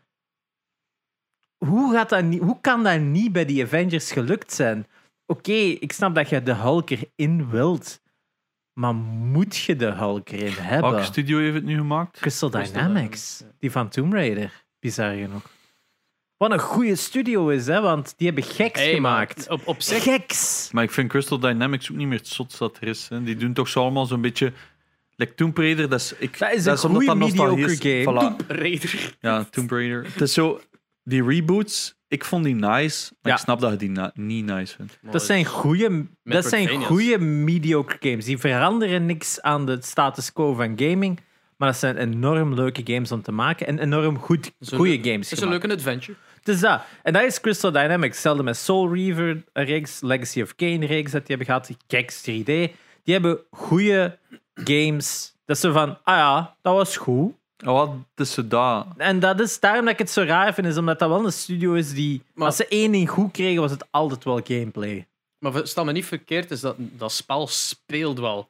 Hoe, 1.59 1.93
gaat 1.93 2.09
dat 2.09 2.25
niet, 2.25 2.41
hoe 2.41 2.61
kan 2.61 2.83
dat 2.85 3.01
niet 3.01 3.33
bij 3.33 3.45
die 3.45 3.65
Avengers 3.65 4.13
gelukt 4.13 4.53
zijn? 4.53 4.87
Oké, 5.27 5.53
ik 5.53 5.93
snap 5.93 6.15
dat 6.15 6.29
je 6.29 6.43
de 6.43 6.55
Hulk 6.55 6.91
erin 6.91 7.51
wilt. 7.51 8.01
Maar 8.73 8.95
moet 8.95 9.57
je 9.57 9.77
de 9.77 9.91
Hulk 9.91 10.29
erin 10.29 10.53
hebben? 10.53 10.91
Welke 10.91 11.07
studio 11.07 11.39
heeft 11.39 11.55
het 11.55 11.65
nu 11.65 11.77
gemaakt? 11.77 12.21
Crystal 12.21 12.51
Dynamics. 12.51 13.45
Die 13.59 13.71
van 13.71 13.89
Tomb 13.89 14.13
Raider. 14.13 14.65
Bizar 14.79 15.15
genoeg. 15.15 15.51
Wat 16.37 16.53
een 16.53 16.59
goede 16.59 16.97
studio 16.97 17.49
is, 17.49 17.67
hè, 17.67 17.81
want 17.81 18.15
die 18.17 18.27
hebben 18.27 18.45
geks 18.45 18.81
Hey, 18.81 19.01
maar 19.01 19.27
gemaakt. 19.29 19.49
op, 19.49 19.67
op 19.67 19.83
zich 19.83 20.03
Geks! 20.03 20.71
Maar 20.73 20.85
ik 20.85 20.91
vind 20.91 21.09
Crystal 21.09 21.39
Dynamics 21.39 21.91
ook 21.91 21.97
niet 21.97 22.07
meer 22.07 22.19
het 22.19 22.29
zotst 22.29 22.59
dat 22.59 22.77
er 22.77 22.89
is. 22.89 23.09
Hè. 23.09 23.23
Die 23.23 23.37
doen 23.37 23.53
toch 23.53 23.69
zo 23.69 23.81
allemaal 23.81 24.07
zo'n 24.07 24.21
beetje... 24.21 24.53
Like 25.21 25.35
Tomb 25.35 25.57
Raider, 25.59 25.89
dat 25.89 26.01
is... 26.01 26.15
Ik, 26.19 26.39
Dat 26.39 26.53
is 26.53 26.65
een 26.67 26.73
omdat 26.73 26.91
goeie 26.91 27.15
nostalgie 27.15 27.57
mediocre 27.57 27.99
is. 27.99 28.05
game. 28.05 28.35
Voilà. 28.43 28.47
Raider. 28.47 29.17
Ja, 29.21 29.45
Tomb 29.45 29.71
Raider. 29.71 30.05
Het 30.13 30.21
is 30.21 30.33
zo... 30.33 30.61
Die 31.05 31.25
reboots, 31.25 31.95
ik 32.09 32.25
vond 32.25 32.45
die 32.45 32.55
nice, 32.55 33.13
maar 33.23 33.33
Ja. 33.33 33.39
ik 33.39 33.43
snap 33.45 33.61
dat 33.61 33.71
je 33.71 33.77
die 33.77 33.91
na- 33.91 34.11
niet 34.15 34.45
nice 34.45 34.77
vindt. 34.77 34.99
Dat 35.11 35.23
zijn 35.23 35.45
goede, 35.45 36.07
dat 36.25 36.45
zijn 36.45 36.69
goede 36.85 37.19
mediocre 37.19 37.97
games. 38.01 38.25
Die 38.25 38.39
veranderen 38.39 39.07
niks 39.07 39.41
aan 39.41 39.67
de 39.67 39.79
status 39.81 40.33
quo 40.33 40.55
van 40.55 40.73
gaming. 40.77 41.21
Maar 41.57 41.69
dat 41.69 41.79
zijn 41.79 41.97
enorm 41.97 42.55
leuke 42.55 42.81
games 42.85 43.13
om 43.13 43.23
te 43.23 43.33
maken. 43.33 43.67
En 43.67 43.79
enorm 43.79 44.19
goed, 44.19 44.53
goede 44.73 44.91
leuk- 44.91 45.05
games 45.07 45.31
Het 45.31 45.39
is 45.39 45.45
een 45.45 45.51
leuke 45.51 45.73
adventure. 45.73 46.17
Het 46.39 46.49
is 46.49 46.61
dat. 46.61 46.83
En 47.03 47.13
dat 47.13 47.23
is 47.23 47.41
Crystal 47.41 47.73
Dynamics. 47.73 48.13
Hetzelfde 48.15 48.43
met 48.43 48.57
Soul 48.57 48.95
Reaver 48.95 49.43
reeks, 49.53 50.01
Legacy 50.01 50.43
of 50.43 50.55
Kane 50.55 50.87
reeks 50.87 51.11
dat 51.13 51.27
die 51.27 51.37
hebben 51.37 51.47
gehad, 51.47 51.71
Gex 51.89 52.21
3D. 52.21 52.45
Die 53.05 53.15
hebben 53.15 53.41
goede 53.51 54.19
games. 54.55 55.35
Dat 55.45 55.59
ze 55.59 55.73
van, 55.73 55.99
ah 56.05 56.17
ja, 56.17 56.57
dat 56.63 56.75
was 56.75 56.97
goed. 56.97 57.33
Oh, 57.65 57.73
wat 57.75 57.91
is 58.17 58.33
zo 58.33 58.47
dat. 58.49 58.87
En 58.97 59.21
dat 59.21 59.41
is 59.41 59.61
daarom 59.61 59.85
dat 59.85 59.93
ik 59.93 59.99
het 59.99 60.11
zo 60.11 60.23
raar 60.23 60.55
vind, 60.55 60.67
is 60.67 60.77
omdat 60.77 60.99
dat 60.99 61.09
wel 61.09 61.25
een 61.25 61.33
studio 61.33 61.73
is 61.75 61.93
die, 61.95 62.23
Maar- 62.35 62.47
als 62.47 62.57
ze 62.57 62.69
één 62.69 62.93
ding 62.93 63.11
goed 63.11 63.33
kregen, 63.33 63.61
was 63.61 63.71
het 63.71 63.85
altijd 63.91 64.25
wel 64.25 64.41
gameplay. 64.45 65.07
Maar 65.39 65.53
versta 65.53 65.85
me 65.85 65.93
niet 65.93 66.05
verkeerd, 66.07 66.51
is 66.51 66.61
dat 66.61 66.75
dat 66.79 67.13
spel 67.13 67.47
speelt 67.47 68.19
wel. 68.19 68.49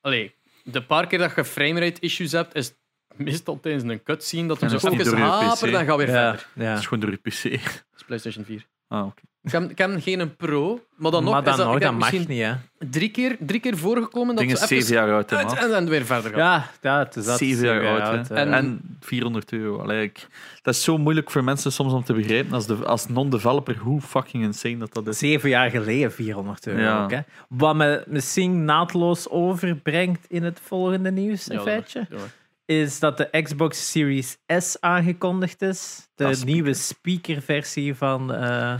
Allee, 0.00 0.34
de 0.64 0.82
paar 0.82 1.06
keer 1.06 1.18
dat 1.18 1.32
je 1.36 1.44
framerate 1.44 2.00
issues 2.00 2.32
hebt, 2.32 2.54
is 2.54 2.72
meestal 3.16 3.60
tijdens 3.60 3.84
een 3.84 4.02
cutscene 4.02 4.48
dat 4.48 4.60
hem 4.60 4.70
En 4.70 4.80
zo 4.80 4.88
je 4.90 4.96
hapert 5.22 5.70
PC? 5.70 5.74
en 5.74 5.86
gaat 5.86 5.96
weer 5.96 6.10
Ja, 6.10 6.12
verder. 6.36 6.48
ja. 6.54 6.70
Dat 6.70 6.78
is 6.78 6.86
gewoon 6.86 7.00
door 7.00 7.10
je 7.10 7.16
PC. 7.16 7.42
Dat 7.62 7.96
is 7.96 8.02
PlayStation 8.06 8.44
4. 8.44 8.66
Ah, 8.88 9.06
oké. 9.06 9.22
Ik 9.46 9.52
heb, 9.52 9.70
ik 9.70 9.78
heb 9.78 9.96
geen 10.02 10.20
een 10.20 10.36
pro, 10.36 10.80
maar 10.96 11.10
dan 11.10 11.24
nog 11.24 11.32
maar 11.32 11.42
dan 11.44 11.52
is 11.52 11.58
dat, 11.58 11.68
nog, 11.68 11.78
dat 11.80 11.92
mag 11.98 12.12
niet, 12.12 12.28
hè. 12.28 12.52
drie 12.78 13.10
keer, 13.10 13.36
drie 13.40 13.60
keer 13.60 13.76
voorgekomen 13.76 14.28
dat 14.34 14.38
Ding 14.44 14.52
is 14.52 14.58
ze 14.58 14.64
even 14.74 14.86
7 14.86 14.94
jaar 15.04 15.14
oud, 15.14 15.30
hè, 15.30 15.36
uit 15.36 15.46
man. 15.46 15.56
en 15.56 15.68
dan 15.70 15.88
weer 15.88 16.04
verder 16.04 16.30
gaan. 16.30 16.38
Ja, 16.40 16.70
ja 16.82 16.98
het 16.98 17.16
is 17.16 17.24
dat. 17.24 17.38
7 17.38 17.64
jaar 17.64 18.00
oud. 18.02 18.30
En- 18.30 18.52
En, 18.52 18.80
400 19.00 19.52
euro. 19.52 19.78
Allee, 19.78 20.02
ik- 20.02 20.26
dat 20.62 20.74
is 20.74 20.82
zo 20.82 20.98
moeilijk 20.98 21.30
voor 21.30 21.44
mensen 21.44 21.72
soms 21.72 21.92
om 21.92 22.04
te 22.04 22.12
begrijpen 22.12 22.52
als, 22.52 22.66
de, 22.66 22.74
als 22.74 23.08
non-developer 23.08 23.76
hoe 23.76 24.00
fucking 24.00 24.42
insane 24.44 24.76
dat 24.76 24.92
dat 24.92 25.06
is. 25.06 25.18
Zeven 25.18 25.48
jaar 25.48 25.70
geleden 25.70 26.12
400 26.12 26.66
euro 26.66 26.80
Ja. 26.80 27.02
ook, 27.04 27.10
hè. 27.10 27.20
Wat 27.48 27.74
me 27.76 28.04
misschien 28.06 28.64
naadloos 28.64 29.28
overbrengt 29.28 30.24
in 30.28 30.42
het 30.42 30.60
volgende 30.62 31.10
nieuws, 31.10 31.50
een 31.50 31.60
feitje. 31.60 32.06
Ja. 32.10 32.16
is 32.64 32.98
dat 32.98 33.16
de 33.16 33.42
Xbox 33.42 33.90
Series 33.90 34.38
S 34.46 34.76
aangekondigd 34.80 35.62
is. 35.62 36.08
De 36.14 36.24
Ah, 36.24 36.30
speaker. 36.32 36.52
nieuwe 36.54 36.74
speakerversie 36.74 37.94
van 37.94 38.34
eh, 38.34 38.74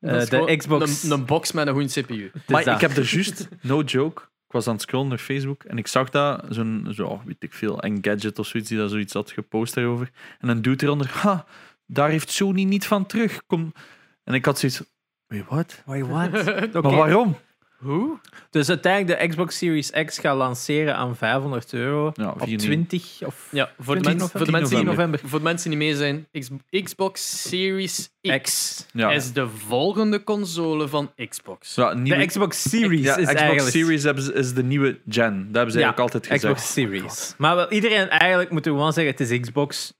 eh, 0.00 0.26
de 0.26 0.56
Xbox. 0.56 1.02
Een, 1.02 1.10
een 1.10 1.24
box 1.24 1.52
met 1.52 1.66
een 1.66 1.72
goede 1.72 2.02
CPU. 2.02 2.30
Maar 2.46 2.66
ik 2.66 2.80
heb 2.80 2.96
er 2.96 3.14
juist, 3.14 3.48
no 3.60 3.80
joke, 3.82 4.22
ik 4.22 4.52
was 4.52 4.66
aan 4.66 4.72
het 4.72 4.82
scrollen 4.82 5.08
naar 5.08 5.18
Facebook 5.18 5.64
en 5.64 5.78
ik 5.78 5.86
zag 5.86 6.10
dat, 6.10 6.44
zo'n, 6.48 6.88
zo, 6.94 7.22
weet 7.24 7.42
ik 7.42 7.52
veel, 7.52 7.82
Engadget 7.82 8.38
of 8.38 8.46
zoiets, 8.46 8.68
die 8.68 8.78
daar 8.78 8.88
zoiets 8.88 9.12
had 9.12 9.30
gepost 9.30 9.74
daarover. 9.74 10.10
En 10.38 10.46
dan 10.46 10.62
doet 10.62 10.82
eronder, 10.82 11.10
ha, 11.12 11.46
daar 11.86 12.08
heeft 12.08 12.30
Sony 12.30 12.64
niet 12.64 12.86
van 12.86 13.06
terug. 13.06 13.46
Kom. 13.46 13.72
En 14.24 14.34
ik 14.34 14.44
had 14.44 14.58
zoiets, 14.58 14.82
wait, 15.26 15.44
what? 15.48 15.82
Wait, 15.86 16.06
what? 16.06 16.28
Oké. 16.76 16.80
Maar 16.80 16.96
waarom? 16.96 17.36
Hoe? 17.80 18.18
Dus 18.50 18.68
uiteindelijk 18.68 19.20
de 19.20 19.28
Xbox 19.28 19.58
Series 19.58 19.90
X 19.90 20.18
gaat 20.18 20.36
lanceren 20.36 20.96
aan 20.96 21.16
500 21.16 21.72
euro 21.72 22.10
Ja, 22.14 22.30
op 22.30 22.42
4 22.42 22.58
20 22.58 23.22
of 23.26 23.48
Ja, 23.50 23.70
voor 23.78 23.94
de, 23.94 24.00
20 24.00 24.04
mensen, 24.04 24.28
voor, 24.30 24.38
de 24.38 24.44
10 24.44 24.52
mensen 24.52 24.76
die, 24.76 24.84
november. 24.84 25.20
voor 25.24 25.38
de 25.38 25.44
mensen 25.44 25.70
die 25.70 25.78
mee 25.78 25.96
zijn, 25.96 26.26
Xbox 26.82 27.48
Series 27.48 28.10
X, 28.22 28.40
X. 28.42 28.86
Ja. 28.92 29.10
is 29.10 29.32
de 29.32 29.48
volgende 29.48 30.24
console 30.24 30.88
van 30.88 31.12
Xbox. 31.28 31.74
Ja, 31.74 31.94
nieuwe, 31.94 32.18
De 32.18 32.26
Xbox 32.26 32.62
Series 32.70 33.04
ja, 33.04 33.16
is 33.16 33.22
Xbox 33.24 33.40
eigenlijk 33.40 33.70
Series 33.70 34.04
is 34.30 34.54
de 34.54 34.62
nieuwe 34.62 34.98
gen. 35.08 35.46
Dat 35.46 35.54
hebben 35.54 35.72
ze 35.72 35.78
Ja, 35.78 35.84
eigenlijk 35.84 35.98
altijd 35.98 36.26
gezegd. 36.26 36.42
Xbox 36.54 36.72
Series. 36.72 37.34
maar 37.38 37.56
wel, 37.56 37.70
iedereen 37.72 38.08
eigenlijk 38.08 38.50
moet 38.50 38.66
gewoon 38.66 38.92
zeggen: 38.92 39.12
het 39.12 39.30
is 39.30 39.40
Xbox. 39.40 39.92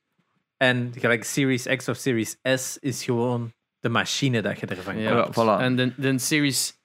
En 0.57 0.93
gelijk 0.99 1.25
Series 1.25 1.67
X 1.77 1.89
of 1.89 1.97
Series 1.97 2.37
S 2.43 2.77
is 2.81 3.05
gewoon 3.05 3.53
de 3.81 3.89
machine 3.89 4.43
dat 4.43 4.61
je 4.61 4.67
ervan 4.67 4.99
Ja, 4.99 5.23
koopt. 5.23 5.37
voilà. 5.41 5.61
En 5.63 5.77
de, 5.77 5.93
de 5.97 6.19
Series 6.19 6.79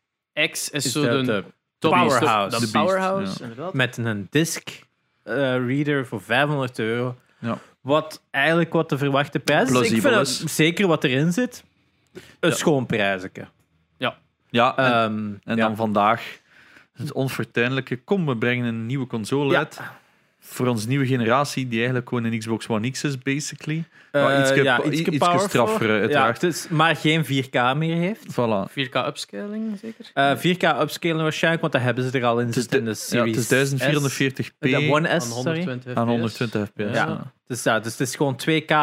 X 0.51 0.69
is, 0.69 0.86
Is 0.86 0.91
zo 0.91 1.01
de- 1.21 1.43
powerhouse. 1.79 2.59
De, 2.59 2.69
powerhouse, 2.71 3.36
ja. 3.38 3.43
inderdaad. 3.49 3.73
Met 3.73 3.97
een 3.97 4.27
disc 4.29 4.69
eh, 5.23 5.36
reader 5.67 6.05
voor 6.05 6.21
500 6.21 6.79
euro. 6.79 7.15
Ja. 7.39 7.57
Wat 7.81 8.21
eigenlijk 8.31 8.73
wat 8.73 8.89
de 8.89 8.97
verwachte 8.97 9.39
prijs 9.39 9.69
is. 9.71 9.91
Ik 9.91 10.01
vind 10.01 10.15
is. 10.15 10.39
zeker 10.55 10.88
wat 10.88 11.03
erin 11.03 11.33
zit. 11.33 11.63
Een 12.39 12.49
Ja. 12.49 12.55
schoon 12.55 12.86
prijzeke. 12.86 13.47
Ja, 14.49 14.75
en, 14.77 14.86
Ehm, 14.86 15.33
en 15.43 15.57
ja. 15.57 15.67
dan 15.67 15.75
vandaag 15.75 16.39
het 16.93 17.11
onfortuinlijke, 17.13 17.95
kom, 18.03 18.25
we 18.25 18.38
brengen 18.38 18.65
een 18.65 18.86
nieuwe 18.86 19.07
console 19.07 19.51
Ja. 19.51 19.67
Voor 20.47 20.67
onze 20.67 20.87
nieuwe 20.87 21.05
generatie, 21.05 21.67
die 21.67 21.77
eigenlijk 21.77 22.09
gewoon 22.09 22.23
een 22.23 22.39
Xbox 22.39 22.67
One 22.67 22.89
X 22.91 23.03
is, 23.03 23.17
basically. 23.17 23.83
Eh, 24.11 24.23
Maar 24.23 24.39
ietske- 24.39 24.63
ja, 24.63 24.83
ietske 24.83 25.11
ietske 25.11 25.39
straffer, 25.39 25.89
uiteraard. 25.89 26.67
maar 26.69 26.95
geen 26.95 27.25
4K 27.25 27.73
meer 27.75 27.95
heeft. 27.95 28.25
Voilà. 28.31 28.71
4K 28.71 28.95
upscaling, 28.95 29.77
zeker? 29.81 30.11
Eh, 30.13 30.37
4K 30.37 30.63
upscalen 30.81 31.21
waarscheinlijk, 31.23 31.61
want 31.61 31.73
dat 31.73 31.81
hebben 31.81 32.03
ze 32.11 32.17
er 32.19 32.25
al 32.25 32.39
in 32.39 32.45
Het 32.47 32.55
is, 32.55 32.61
zitten 32.61 32.83
de, 32.83 32.89
in 32.89 32.93
de 32.93 32.99
ja, 33.17 33.23
Series 33.23 33.49
het 33.49 33.51
is 33.61 33.73
1440p 33.79 34.67
S. 34.67 34.71
De 34.71 34.87
One 34.91 35.19
S, 35.19 35.23
sorry. 35.29 35.63
120 35.63 35.95
aan 35.95 36.03
FPS. 36.07 36.09
120 36.11 36.67
fps. 36.67 36.83
Ja. 36.97 37.05
Ja. 37.07 37.31
Dus, 37.47 37.63
ja, 37.63 37.79
dus 37.79 37.91
het 37.91 38.01
is 38.07 38.15
gewoon 38.15 38.35
2K 38.35 38.73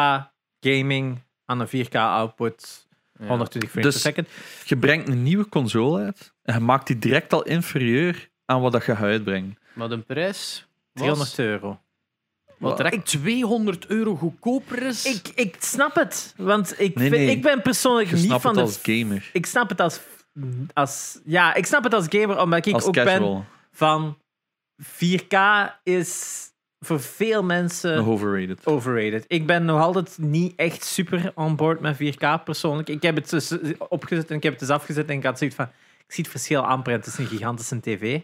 gaming 0.59 1.17
aan 1.45 1.59
een 1.59 1.67
4K 1.67 1.95
output, 1.95 2.87
Ja. 3.19 3.27
120 3.27 3.69
frames 3.71 3.93
Dus- 3.93 4.01
per 4.01 4.11
second. 4.11 4.27
Je 4.65 4.77
brengt 4.77 5.07
een 5.09 5.23
nieuwe 5.23 5.49
console 5.49 6.03
uit 6.03 6.33
en 6.43 6.53
je 6.53 6.59
maakt 6.59 6.87
die 6.87 6.99
direct 6.99 7.33
al 7.33 7.43
inferieur 7.43 8.29
aan 8.45 8.61
wat 8.61 8.71
dat 8.71 8.85
je 8.85 8.95
gaat 8.95 9.03
uitbrengen. 9.03 9.57
Maar 9.73 9.89
de 9.89 9.97
prijs 9.97 10.65
300 10.93 11.39
euro. 11.39 11.79
wat 12.57 12.77
direct 12.77 13.05
200 13.05 13.85
euro 13.87 14.15
goedkoper 14.15 14.81
is. 14.83 15.05
Ik, 15.05 15.27
ik 15.35 15.55
snap 15.59 15.95
het, 15.95 16.33
want 16.37 16.79
ik, 16.79 16.95
Nee, 16.95 17.09
vind- 17.09 17.21
nee. 17.25 17.35
ik 17.35 17.41
ben 17.41 17.61
persoonlijk 17.61 18.09
Je 18.09 18.15
niet 18.15 18.25
snapt 18.25 18.41
van 18.41 18.57
het 18.57 18.59
de... 18.59 18.71
als 18.71 18.79
gamer, 18.83 19.29
Ik 19.33 19.45
snap 19.45 19.69
het 19.69 19.79
als, 19.81 19.99
als... 20.73 21.19
Ja, 21.25 21.53
ik 21.53 21.65
snap 21.65 21.83
het 21.83 21.93
als 21.93 22.05
gamer, 22.09 22.39
omdat 22.41 22.65
ik 22.65 22.73
als 22.73 22.85
ook 22.85 22.93
ben 22.93 23.05
casual. 23.05 23.45
van... 23.71 24.17
4K 24.83 25.37
is 25.83 26.41
voor 26.79 26.99
veel 27.01 27.43
mensen... 27.43 27.95
Nog 27.95 28.07
overrated. 28.07 28.65
overrated. 28.65 29.25
Ik 29.27 29.47
ben 29.47 29.65
nog 29.65 29.81
altijd 29.81 30.17
niet 30.17 30.53
echt 30.55 30.83
super 30.83 31.31
on 31.35 31.55
board 31.55 31.79
met 31.79 31.95
4K 31.95 32.43
persoonlijk. 32.43 32.89
Ik 32.89 33.01
heb 33.01 33.15
het 33.15 33.29
dus 33.29 33.51
opgezet 33.77 34.29
en 34.29 34.35
ik 34.35 34.43
heb 34.43 34.51
het 34.51 34.61
dus 34.61 34.69
afgezet 34.69 35.09
en 35.09 35.17
ik 35.17 35.23
had 35.23 35.37
zoiets 35.37 35.55
van... 35.55 35.65
Ik 36.07 36.13
zie 36.13 36.23
het 36.23 36.31
verschil 36.31 36.61
amper 36.65 36.93
en 36.93 36.99
het 36.99 37.07
is 37.07 37.17
een 37.17 37.25
gigantische 37.25 37.79
tv. 37.79 38.21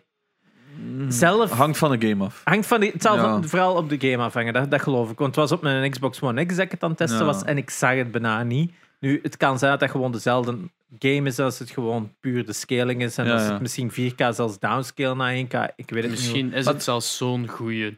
Zelf 1.08 1.52
Hangt 1.52 1.78
van 1.78 2.00
de 2.00 2.08
game 2.08 2.24
af. 2.26 2.42
hangt 2.44 2.68
van 2.68 2.80
die, 2.80 2.92
het 2.92 3.02
zal 3.02 3.16
Ja. 3.16 3.22
van- 3.22 3.48
vooral 3.48 3.76
op 3.76 3.90
de 3.90 4.10
game 4.10 4.24
afhangen, 4.24 4.54
dat, 4.54 4.72
dat 4.72 4.82
geloof 4.82 5.12
ik. 5.12 5.18
Want 5.18 5.36
het 5.36 5.50
was 5.50 5.52
op 5.52 5.62
mijn 5.62 5.92
Xbox 5.92 6.22
One 6.22 6.46
X 6.46 6.56
dat 6.56 6.66
ik 6.66 6.72
het 6.72 6.84
aan 6.84 6.90
het 6.90 6.98
testen 6.98 7.20
Ja. 7.20 7.26
was 7.26 7.44
en 7.44 7.58
ik 7.58 7.70
zag 7.70 7.94
het 7.96 8.12
bijna 8.12 8.44
niet. 8.44 8.72
Nu, 9.00 9.20
het 9.24 9.38
kan 9.38 9.60
zijn 9.60 9.72
dat 9.72 9.80
dat 9.80 9.90
gewoon 9.92 10.12
dezelfde 10.12 10.58
game 11.00 11.28
is 11.30 11.40
als 11.40 11.60
het 11.60 11.70
gewoon 11.70 12.14
puur 12.20 12.46
de 12.46 12.54
scaling 12.54 13.02
is 13.02 13.18
en 13.18 13.26
Ja, 13.26 13.36
ja. 13.36 13.52
het 13.52 13.62
misschien 13.62 13.92
4K 13.92 14.34
zelfs 14.34 14.60
downscale 14.60 15.16
naar 15.16 15.34
1K. 15.36 15.54
Ik 15.76 15.90
weet 15.90 16.04
het 16.04 16.12
niet. 16.12 16.12
Misschien 16.12 16.54
is 16.54 16.66
Wat- 16.66 16.74
het 16.74 16.84
zelfs 16.84 17.18
zo'n 17.18 17.48
goede 17.48 17.98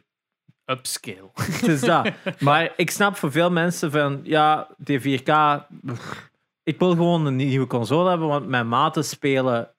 upscale. 0.66 1.30
Het 1.60 1.68
is 1.68 1.80
dat. 1.80 2.08
Maar 2.38 2.72
ik 2.76 2.90
snap 2.90 3.16
voor 3.16 3.32
veel 3.32 3.50
mensen 3.50 3.90
van, 3.90 4.20
ja, 4.22 4.68
die 4.76 5.00
4K... 5.20 5.24
pff, 5.86 6.30
Ik 6.62 6.78
wil 6.78 6.90
gewoon 6.90 7.26
een 7.26 7.36
nieuwe 7.36 7.66
console 7.66 8.08
hebben, 8.10 8.28
want 8.28 8.46
mijn 8.48 8.68
maten 8.68 9.04
spelen 9.04 9.70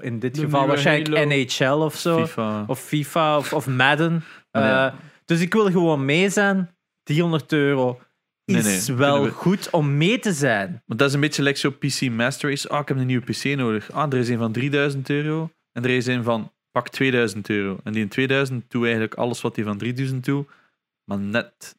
in 0.00 0.18
dit 0.18 0.34
De 0.34 0.40
geval 0.40 0.66
waarschijnlijk 0.66 1.16
Halo. 1.16 1.28
NHL 1.30 1.84
of 1.84 1.94
zo. 1.96 2.24
FIFA. 2.26 2.64
Of 2.66 2.80
FIFA 2.80 3.36
of, 3.36 3.52
of 3.52 3.66
Madden. 3.66 4.24
Ah, 4.50 4.62
nee. 4.62 4.72
Eh, 4.72 4.92
dus 5.24 5.40
ik 5.40 5.52
wil 5.52 5.70
gewoon 5.70 6.04
mee 6.04 6.28
zijn. 6.30 6.76
300 7.02 7.52
euro 7.52 8.00
is 8.44 8.86
nee, 8.86 8.96
wel 8.96 9.22
we- 9.22 9.30
goed 9.30 9.70
om 9.70 9.96
mee 9.96 10.18
te 10.18 10.32
zijn. 10.32 10.82
Maar 10.86 10.96
dat 10.96 11.08
is 11.08 11.14
een 11.14 11.20
beetje 11.20 11.42
like 11.42 11.58
zo 11.58 11.70
PC 11.70 12.10
Master 12.10 12.48
Race. 12.50 12.68
Ah, 12.68 12.80
ik 12.80 12.88
heb 12.88 12.96
een 12.96 13.06
nieuwe 13.06 13.24
PC 13.32 13.44
nodig. 13.44 13.92
Ah, 13.92 14.12
er 14.12 14.18
is 14.18 14.28
een 14.28 14.38
van 14.38 14.52
3000 14.52 15.10
euro. 15.10 15.50
En 15.72 15.84
er 15.84 15.90
is 15.90 16.06
een 16.06 16.22
van 16.22 16.52
pak 16.70 16.88
2000 16.88 17.48
euro. 17.48 17.78
En 17.84 17.92
die 17.92 18.02
in 18.02 18.08
2000 18.08 18.70
doet 18.70 18.82
eigenlijk 18.82 19.14
alles 19.14 19.40
wat 19.40 19.54
die 19.54 19.64
van 19.64 19.78
3000 19.78 20.24
doet, 20.24 20.48
maar 21.04 21.18
net 21.18 21.76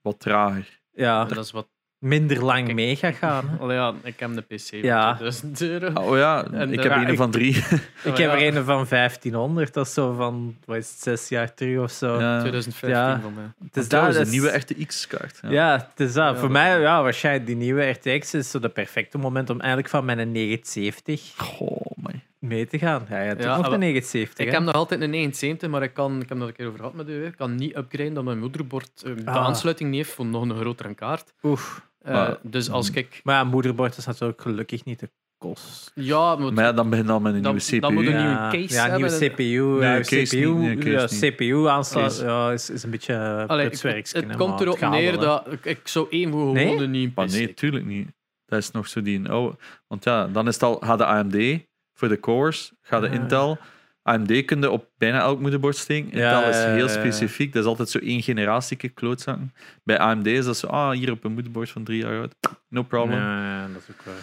wat 0.00 0.20
trager. 0.20 0.80
Ja, 0.90 1.24
Dat 1.24 1.44
is 1.44 1.50
wat. 1.50 1.68
Minder 2.00 2.44
lang 2.44 2.64
Kijk. 2.64 2.74
mee 2.74 2.96
gaat 2.96 3.14
gaan. 3.14 3.44
Allee, 3.60 3.76
ja, 3.76 3.94
ik 4.02 4.20
heb 4.20 4.30
een 4.36 4.44
PC 4.46 4.60
voor 4.68 4.78
Ja. 4.78 5.08
2000 5.14 5.60
euro. 5.60 6.00
Oh 6.00 6.16
ja, 6.16 6.44
En 6.52 6.72
ik 6.72 6.82
de- 6.82 6.88
heb 6.88 7.08
een 7.08 7.16
van 7.16 7.30
drie. 7.30 7.56
Ik 8.10 8.16
heb 8.16 8.32
er 8.32 8.46
een 8.56 8.64
van 8.64 8.86
1500, 8.88 9.74
dat 9.74 9.86
is 9.86 9.92
zo 9.92 10.12
van, 10.12 10.56
wat 10.64 10.76
is 10.76 10.90
het, 10.90 10.98
zes 11.02 11.28
jaar 11.28 11.54
terug 11.54 11.82
of 11.82 11.90
zo. 11.90 12.20
Ja. 12.20 12.40
2015 12.40 13.02
Ja. 13.02 13.20
van 13.20 13.34
mij. 13.34 13.44
Het 13.64 13.76
is 13.76 13.88
dat 13.88 14.08
is 14.08 14.16
een 14.16 14.30
nieuwe 14.30 14.48
echte 14.50 14.86
X-kaart. 14.86 15.38
Ja. 15.42 15.50
Ja, 15.50 15.72
het 15.90 16.00
is 16.08 16.12
dat. 16.12 16.24
Ja, 16.24 16.30
Voor 16.32 16.40
dat- 16.42 16.50
mij, 16.50 16.80
ja, 16.80 17.02
waarschijnlijk 17.02 17.46
die 17.46 17.56
nieuwe 17.56 17.88
RTX 17.90 18.34
is 18.34 18.50
zo 18.50 18.58
de 18.58 18.68
perfecte 18.68 19.18
moment 19.18 19.50
om 19.50 19.58
eigenlijk 19.60 19.88
van 19.90 20.04
mijn 20.04 20.32
970 20.32 21.32
Goh, 21.36 21.80
man. 21.96 22.20
mee 22.38 22.66
te 22.66 22.78
gaan. 22.78 23.06
Ja, 23.10 23.20
ja, 23.22 23.34
toch 23.34 23.42
Ja, 23.42 23.54
nog 23.56 23.62
maar- 23.62 23.72
een 23.72 23.78
79. 23.78 24.38
Ik 24.46 24.50
hè? 24.52 24.56
heb 24.56 24.66
nog 24.66 24.74
altijd 24.74 25.00
een 25.00 25.10
79, 25.10 25.68
maar 25.70 25.82
ik, 25.82 25.94
kan, 25.94 26.20
ik 26.20 26.28
heb 26.28 26.38
dat 26.38 26.48
een 26.48 26.54
keer 26.54 26.66
over 26.66 26.78
gehad 26.78 26.94
met 26.94 27.08
u. 27.08 27.24
Ik 27.26 27.36
kan 27.36 27.54
niet 27.54 27.76
upgraden 27.76 28.14
dat 28.14 28.24
mijn 28.24 28.38
moederbord 28.38 28.90
eh, 29.04 29.12
de 29.16 29.30
Ah. 29.30 29.36
aansluiting 29.36 29.90
niet 29.90 29.98
heeft 30.04 30.14
voor 30.14 30.26
nog 30.26 30.42
een 30.42 30.56
grotere 30.56 30.94
kaart. 30.94 31.32
Oef. 31.42 31.88
Eh, 32.00 32.12
Maar- 32.12 32.38
dus 32.42 32.70
als 32.70 32.90
ik. 32.90 33.20
Maar 33.24 33.34
ja, 33.34 33.44
moederbord 33.44 33.96
is 33.96 34.06
natuurlijk 34.06 34.42
gelukkig 34.42 34.84
niet 34.84 35.00
de 35.00 35.10
kost. 35.38 35.90
Ja, 35.94 36.36
maar, 36.36 36.52
Maar 36.52 36.64
ja, 36.64 36.72
dan 36.72 36.90
begin 36.90 37.04
je 37.06 37.12
al 37.12 37.20
met 37.20 37.34
een 37.34 37.42
Dan- 37.42 37.50
nieuwe 37.54 37.66
CPU. 37.66 37.78
dan 37.80 37.94
moet 37.94 38.06
een 38.06 38.12
ja, 38.12 38.50
nieuwe 38.50 38.64
case 38.66 38.74
ja, 38.80 38.88
hebben 38.88 39.08
nieuwe 39.10 39.28
CPU. 39.34 39.80
Case 39.80 40.36
CPU, 40.36 40.48
niet, 40.54 40.58
nee, 40.84 40.94
case 40.94 41.16
ja, 41.16 41.20
niet. 41.30 41.34
CPU 41.36 41.66
aansluit 41.68 42.06
Case. 42.12 42.24
ja, 42.24 42.50
is, 42.52 42.70
is 42.70 42.82
een 42.82 42.90
beetje 42.90 43.12
uh, 43.14 43.46
Allee, 43.46 43.68
het, 43.68 44.36
komt 44.36 44.60
erop 44.60 44.80
het 44.80 44.90
neer 44.90 45.18
dat 45.18 45.52
ik, 45.52 45.64
ik 45.64 45.80
zou 45.88 46.06
één 46.10 46.30
voor 46.30 46.52
Nee? 46.52 46.64
gewoon 46.66 46.82
een 46.82 46.90
nieuwe 46.90 47.12
PC. 47.24 47.30
nee, 47.30 47.54
tuurlijk 47.54 47.84
niet. 47.84 48.08
Dat 48.46 48.58
is 48.58 48.70
nog 48.70 48.88
zo 48.88 49.02
die 49.02 49.28
oude. 49.28 49.56
Want 49.86 50.04
ja, 50.04 50.26
dan 50.28 50.46
is 50.48 50.54
het 50.54 50.62
al, 50.62 50.76
gaat 50.80 50.98
de 50.98 51.04
AMD 51.06 51.66
voor 51.94 52.08
de 52.08 52.20
cores, 52.20 52.72
gaat 52.82 53.00
de 53.02 53.08
Ah. 53.08 53.14
Intel. 53.14 53.58
AMD 54.02 54.44
kun 54.44 54.60
je 54.60 54.70
op 54.70 54.86
bijna 54.98 55.20
elk 55.20 55.40
moederbord 55.40 55.76
steken. 55.76 56.18
Ja, 56.18 56.34
Intel 56.34 56.50
is 56.50 56.56
ja, 56.56 56.66
ja, 56.66 56.72
heel 56.74 56.86
ja. 56.86 56.92
specifiek. 56.92 57.52
Dat 57.52 57.62
is 57.62 57.68
altijd 57.68 57.88
zo 57.90 57.98
één 57.98 58.22
generatie 58.22 58.88
klootzakken. 58.88 59.54
Bij 59.84 59.98
AMD 59.98 60.26
is 60.26 60.44
dat 60.44 60.56
zo, 60.56 60.66
ah, 60.66 60.90
hier 60.90 61.10
op 61.10 61.24
een 61.24 61.32
moederbord 61.32 61.70
van 61.70 61.84
drie 61.84 62.02
jaar 62.02 62.18
oud. 62.20 62.34
No 62.68 62.82
problem. 62.82 63.18
Ja, 63.18 63.42
Ja, 63.42 63.60
ja, 63.60 63.68
dat 63.72 63.82
is 63.88 63.94
ook 63.94 64.02
waar. 64.04 64.14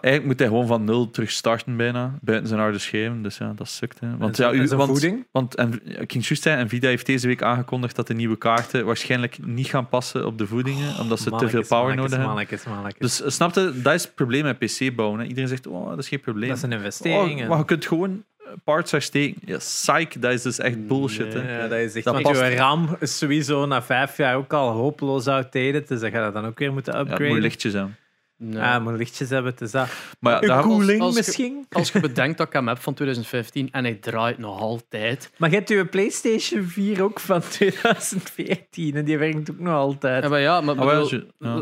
eigenlijk 0.00 0.24
moet 0.24 0.38
hij 0.38 0.48
gewoon 0.48 0.66
van 0.66 0.84
nul 0.84 1.10
terug 1.10 1.30
starten 1.30 1.76
bijna. 1.76 2.18
Buiten 2.20 2.48
zijn 2.48 2.60
harde 2.60 2.78
scherm. 2.78 3.22
Dus 3.22 3.36
ja, 3.38 3.52
dat 3.56 3.68
sukt. 3.68 4.00
Hè. 4.00 4.08
Want, 4.08 4.20
En 4.20 4.26
ja, 4.28 4.34
zijn- 4.34 4.54
u, 4.54 4.60
en 4.60 4.66
zijn 4.66 4.78
want, 4.78 4.90
voeding? 4.90 5.26
want 5.32 5.54
en, 5.54 5.72
ik 6.00 6.12
ging 6.12 6.26
juist 6.26 6.42
zeggen, 6.42 6.64
Nvidia 6.64 6.88
heeft 6.88 7.06
deze 7.06 7.26
week 7.26 7.42
aangekondigd 7.42 7.96
dat 7.96 8.06
de 8.06 8.14
nieuwe 8.14 8.38
kaarten 8.38 8.84
waarschijnlijk 8.84 9.38
niet 9.46 9.66
gaan 9.66 9.88
passen 9.88 10.26
op 10.26 10.38
de 10.38 10.46
voedingen, 10.46 10.98
omdat 11.00 11.20
ze 11.20 11.30
te 11.30 11.48
veel 11.48 11.64
power 11.68 11.68
mannetjes, 11.68 11.96
nodig 11.96 12.10
hebben. 12.10 12.26
mannetjes, 12.26 12.64
mannetjes. 12.64 13.16
Dus 13.22 13.34
snap 13.34 13.54
je, 13.54 13.80
dat 13.82 13.94
is 13.94 14.02
het 14.04 14.14
probleem 14.14 14.42
met 14.42 14.58
PC 14.58 14.94
bouwen. 14.94 15.20
Hè. 15.20 15.26
Iedereen 15.26 15.48
zegt, 15.48 15.66
oh, 15.66 15.88
dat 15.88 15.98
is 15.98 16.08
geen 16.08 16.20
probleem. 16.20 16.48
dat 16.48 16.56
is 16.56 16.62
een 16.62 16.72
investering. 16.72 17.42
Oh, 17.42 17.48
maar 17.48 17.58
je 17.58 17.64
kunt 17.64 17.86
gewoon 17.86 18.24
parts 18.64 18.90
hersteken. 18.90 19.40
Ja, 19.44 19.56
psych, 19.56 20.08
dat 20.18 20.32
is 20.32 20.42
dus 20.42 20.58
echt 20.58 20.86
bullshit. 20.86 21.34
Nee. 21.34 21.42
Hè. 21.42 21.56
Ja, 21.62 21.68
dat 21.68 21.78
is 21.78 21.94
echt. 21.94 22.04
Dat 22.04 22.14
want 22.14 22.26
past- 22.26 22.40
je 22.40 22.56
RAM 22.56 22.96
is 23.00 23.18
sowieso 23.18 23.66
na 23.66 23.82
vijf 23.82 24.16
jaar 24.16 24.36
ook 24.36 24.52
al 24.52 24.70
hopeloos 24.70 25.26
outdated. 25.26 25.88
Dus 25.88 26.00
dan 26.00 26.10
ga 26.10 26.18
je 26.18 26.24
dat 26.24 26.34
dan 26.34 26.46
ook 26.46 26.58
weer 26.58 26.72
moeten 26.72 26.92
Ja, 26.92 26.98
het 26.98 27.08
upgraden. 27.08 27.32
moet 27.34 27.42
lichtjes 27.42 27.72
zijn. 27.72 27.96
Nee. 28.36 28.62
Ah, 28.62 28.82
moet 28.82 28.96
lichtjes 28.96 29.28
hebben, 29.30 29.52
het 29.52 29.60
is 29.60 29.70
dat. 29.70 29.88
Maar 30.20 30.44
ja, 30.46 30.60
koeling 30.60 31.00
als 31.00 31.10
je- 31.16 31.22
misschien? 31.26 31.66
Als 31.70 31.92
je 31.92 32.00
bedenkt 32.00 32.38
dat 32.38 32.46
ik 32.46 32.52
hem 32.52 32.68
heb 32.68 32.78
van 32.78 32.94
2015 32.94 33.68
en 33.72 33.84
hij 33.84 33.94
draait 33.94 34.38
nog 34.38 34.60
altijd. 34.60 35.30
Maar 35.36 35.50
je 35.50 35.56
hebt 35.56 35.68
je 35.68 35.84
PlayStation 35.86 36.64
4 36.64 37.02
ook 37.02 37.20
van 37.20 37.40
2014 37.48 38.94
en 38.96 39.04
die 39.04 39.18
werkt 39.18 39.50
ook 39.50 39.58
nog 39.58 39.74
altijd. 39.74 40.22
Ja, 40.22 40.28
maar 40.28 40.40
ja, 40.40 40.60
maar 40.60 40.76
wel, 40.76 40.86
bedoel, 40.86 41.08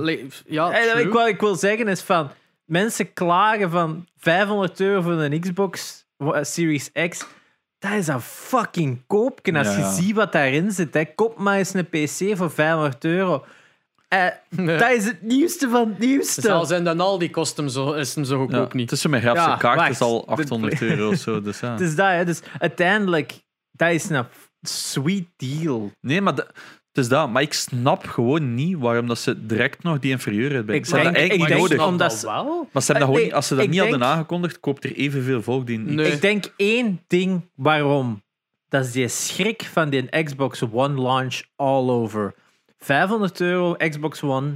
je- 0.08 0.26
ja. 0.46 0.70
ja, 0.78 0.94
ik, 0.94 1.12
wat 1.12 1.28
ik 1.28 1.40
wil 1.40 1.54
zeggen 1.54 1.88
is 1.88 2.00
van 2.00 2.30
mensen 2.64 3.12
klagen 3.12 3.70
van 3.70 4.06
500 4.16 4.80
euro 4.80 5.02
voor 5.02 5.12
een 5.12 5.40
Xbox 5.40 6.01
Series 6.42 6.90
X. 7.08 7.24
Dat 7.78 7.92
is 7.92 8.06
een 8.06 8.20
fucking 8.20 9.02
koopje 9.06 9.58
als 9.58 9.66
Ja, 9.66 9.72
je 9.72 9.78
ja. 9.78 9.92
ziet 9.92 10.14
wat 10.14 10.32
daarin 10.32 10.70
zit. 10.70 10.94
Hè. 10.94 11.04
Koop 11.14 11.38
maar 11.38 11.56
eens 11.58 11.74
een 11.74 11.86
PC 11.88 12.36
voor 12.36 12.50
500 12.50 13.04
euro. 13.04 13.44
Eh, 14.08 14.26
Nee. 14.48 14.78
Dat 14.78 14.90
is 14.90 15.04
het 15.04 15.22
nieuwste 15.22 15.68
van 15.68 15.88
het 15.88 15.98
nieuwste. 15.98 16.40
Zelfs 16.40 16.70
in 16.70 16.84
dan 16.84 17.00
al 17.00 17.18
die 17.18 17.30
kost 17.30 17.56
hem 17.56 17.68
zo, 17.68 17.92
is 17.92 18.14
hem 18.14 18.24
zo 18.24 18.34
ja, 18.38 18.40
goedkoop 18.44 18.72
niet. 18.72 18.88
tussen 18.88 19.10
mijn 19.10 19.22
grafische 19.22 19.48
Ja, 19.50 19.56
kaart 19.56 19.78
wacht. 19.78 19.90
is 19.90 20.00
al 20.00 20.20
De- 20.20 20.26
800 20.26 20.82
euro 20.90 21.08
of 21.10 21.16
zo. 21.18 21.40
Dus, 21.40 21.60
ja. 21.60 21.70
Het 21.70 21.80
is 21.80 21.94
dat, 21.94 22.08
hè. 22.08 22.24
Dus 22.24 22.40
uiteindelijk, 22.58 23.32
dat 23.70 23.90
is 23.92 24.08
een 24.10 24.24
sweet 24.62 25.26
deal. 25.36 25.92
Nee, 26.00 26.20
maar 26.20 26.34
de- 26.34 26.46
het 26.92 27.04
is 27.04 27.08
dat. 27.08 27.30
Maar 27.30 27.42
ik 27.42 27.52
snap 27.52 28.06
gewoon 28.06 28.54
niet 28.54 28.76
waarom 28.78 29.06
dat 29.06 29.18
ze 29.18 29.46
direct 29.46 29.82
nog 29.82 29.98
die 29.98 30.10
inferieur 30.10 30.54
uitbrengen. 30.54 30.74
Ik 30.82 30.86
Ze 30.86 30.94
hebben 30.94 31.12
denk, 31.12 31.28
dat 31.28 31.38
ik 31.38 31.40
eigenlijk 31.40 31.60
denk 31.60 31.70
niet 31.70 31.78
nodig. 31.78 31.92
omdat 31.92 32.10
dat 32.10 32.18
ze- 32.18 32.26
wel. 32.26 32.68
Maar 32.72 32.82
ze 32.82 32.92
hebben 32.92 32.94
dat 32.94 32.94
Eh, 32.94 33.00
gewoon 33.02 33.14
nee, 33.14 33.24
niet, 33.24 33.34
als 33.34 33.46
ze 33.46 33.54
dat 33.54 33.68
niet 33.68 33.78
hadden 33.80 34.04
aangekondigd, 34.04 34.60
koopt 34.60 34.84
er 34.84 34.94
evenveel 34.94 35.42
volk 35.42 35.66
die... 35.66 35.78
Nee. 35.78 36.12
Ik 36.12 36.20
denk 36.20 36.44
één 36.56 37.00
ding 37.06 37.48
waarom. 37.54 38.22
Dat 38.68 38.84
is 38.84 38.92
die 38.92 39.08
schrik 39.08 39.62
van 39.72 39.90
die 39.90 40.22
Xbox 40.24 40.62
One 40.72 41.00
launch 41.02 41.42
all 41.56 41.88
over. 41.90 42.34
500 42.78 43.40
euro 43.40 43.74
Xbox 43.88 44.22
One 44.22 44.50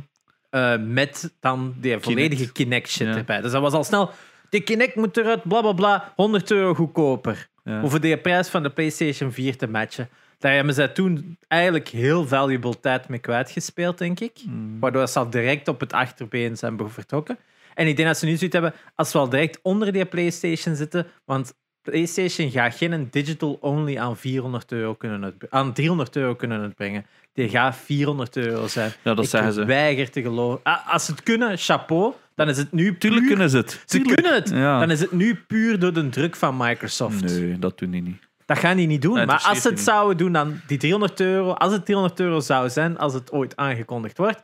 eh, 0.50 0.74
met 0.86 1.34
dan 1.40 1.74
die 1.80 1.98
volledige 2.00 2.52
Kinect 2.52 2.88
shit 2.88 3.06
Ja. 3.06 3.16
erbij. 3.16 3.40
Dus 3.40 3.52
dat 3.52 3.62
was 3.62 3.72
al 3.72 3.84
snel. 3.84 4.10
De 4.50 4.60
Kinect 4.60 4.94
moet 4.96 5.16
eruit, 5.16 5.42
bla 5.42 5.60
bla 5.60 5.72
bla. 5.72 6.12
100 6.16 6.50
euro 6.50 6.74
goedkoper. 6.74 7.48
Ja. 7.64 7.82
Om 7.82 7.90
voor 7.90 8.00
de 8.00 8.16
prijs 8.18 8.48
van 8.48 8.62
de 8.62 8.70
PlayStation 8.70 9.32
4 9.32 9.56
te 9.56 9.66
matchen. 9.68 10.08
Daar 10.38 10.54
hebben 10.54 10.74
ze 10.74 10.92
toen 10.92 11.38
eigenlijk 11.48 11.88
heel 11.88 12.26
valuable 12.26 12.80
tijd 12.80 13.08
mee 13.08 13.18
kwijtgespeeld, 13.18 13.98
denk 13.98 14.20
ik. 14.20 14.32
Mm. 14.46 14.80
Waardoor 14.80 15.08
ze 15.08 15.18
al 15.18 15.30
direct 15.30 15.68
op 15.68 15.80
het 15.80 15.92
achterbeen 15.92 16.56
zijn 16.56 16.78
vertrokken. 16.86 17.38
En 17.74 17.86
ik 17.86 17.96
denk 17.96 18.08
dat 18.08 18.18
ze 18.18 18.24
nu 18.26 18.36
zoiets 18.36 18.54
hebben, 18.54 18.74
als 18.94 19.12
we 19.12 19.18
al 19.18 19.28
direct 19.28 19.58
onder 19.62 19.92
die 19.92 20.04
PlayStation 20.04 20.74
zitten, 20.76 21.06
want 21.24 21.54
PlayStation 21.82 22.50
gaat 22.50 22.74
geen 22.74 23.08
digital 23.10 23.58
only 23.60 23.96
aan 23.98 24.16
400 24.16 24.72
euro 24.72 24.94
kunnen 24.94 25.36
aan 25.50 25.72
300 25.72 26.16
euro 26.16 26.34
kunnen 26.34 26.60
uitbrengen. 26.60 27.06
Die 27.32 27.48
gaat 27.48 27.76
400 27.76 28.36
euro 28.36 28.66
zijn. 28.66 28.92
Ja, 29.02 29.14
dat 29.14 29.24
ik 29.24 29.30
zeggen 29.30 29.52
ze. 29.52 29.64
weiger 29.64 30.10
te 30.10 30.22
geloven. 30.22 30.60
Ah, 30.62 30.92
Als 30.92 31.04
ze 31.04 31.10
het 31.10 31.22
kunnen, 31.22 31.58
chapeau, 31.58 32.12
dan 32.34 32.48
is 32.48 32.56
het 32.56 32.72
nu 32.72 32.98
Tuurlijk 32.98 33.22
puur- 33.22 33.30
kunnen 33.30 33.50
ze 33.50 33.56
het. 33.56 33.70
Ze 33.70 33.86
Tuurlijk. 33.86 34.14
kunnen 34.14 34.34
het. 34.40 34.50
Ja. 34.50 34.78
Dan 34.78 34.90
is 34.90 35.00
het 35.00 35.12
nu 35.12 35.34
puur 35.34 35.78
door 35.78 35.92
de 35.92 36.08
druk 36.08 36.36
van 36.36 36.56
Microsoft. 36.56 37.22
Nee, 37.38 37.58
dat 37.58 37.78
doen 37.78 37.90
die 37.90 38.02
niet. 38.02 38.25
Dat 38.46 38.58
gaan 38.58 38.76
die 38.76 38.86
niet 38.86 39.02
doen. 39.02 39.14
Nee, 39.14 39.26
maar 39.26 39.44
als 39.48 39.62
ze 39.62 39.68
het 39.68 39.80
zouden 39.80 40.16
doen, 40.16 40.32
dan 40.32 40.60
die 40.66 40.78
300 40.78 41.20
euro. 41.20 41.50
Als 41.52 41.72
het 41.72 41.84
300 41.84 42.20
euro 42.20 42.40
zou 42.40 42.70
zijn, 42.70 42.98
als 42.98 43.14
het 43.14 43.32
ooit 43.32 43.56
aangekondigd 43.56 44.18
wordt, 44.18 44.42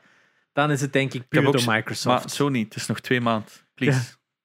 dan 0.52 0.70
is 0.70 0.80
het 0.80 0.92
denk 0.92 1.12
ik 1.12 1.22
Ik 1.22 1.28
puur 1.28 1.46
ook- 1.46 1.52
door 1.52 1.74
Microsoft. 1.74 2.20
Maar 2.20 2.30
Sony, 2.30 2.58
het 2.60 2.74
is 2.74 2.86
nog 2.86 3.00
twee 3.00 3.20
maanden. 3.20 3.48
Please, 3.74 4.00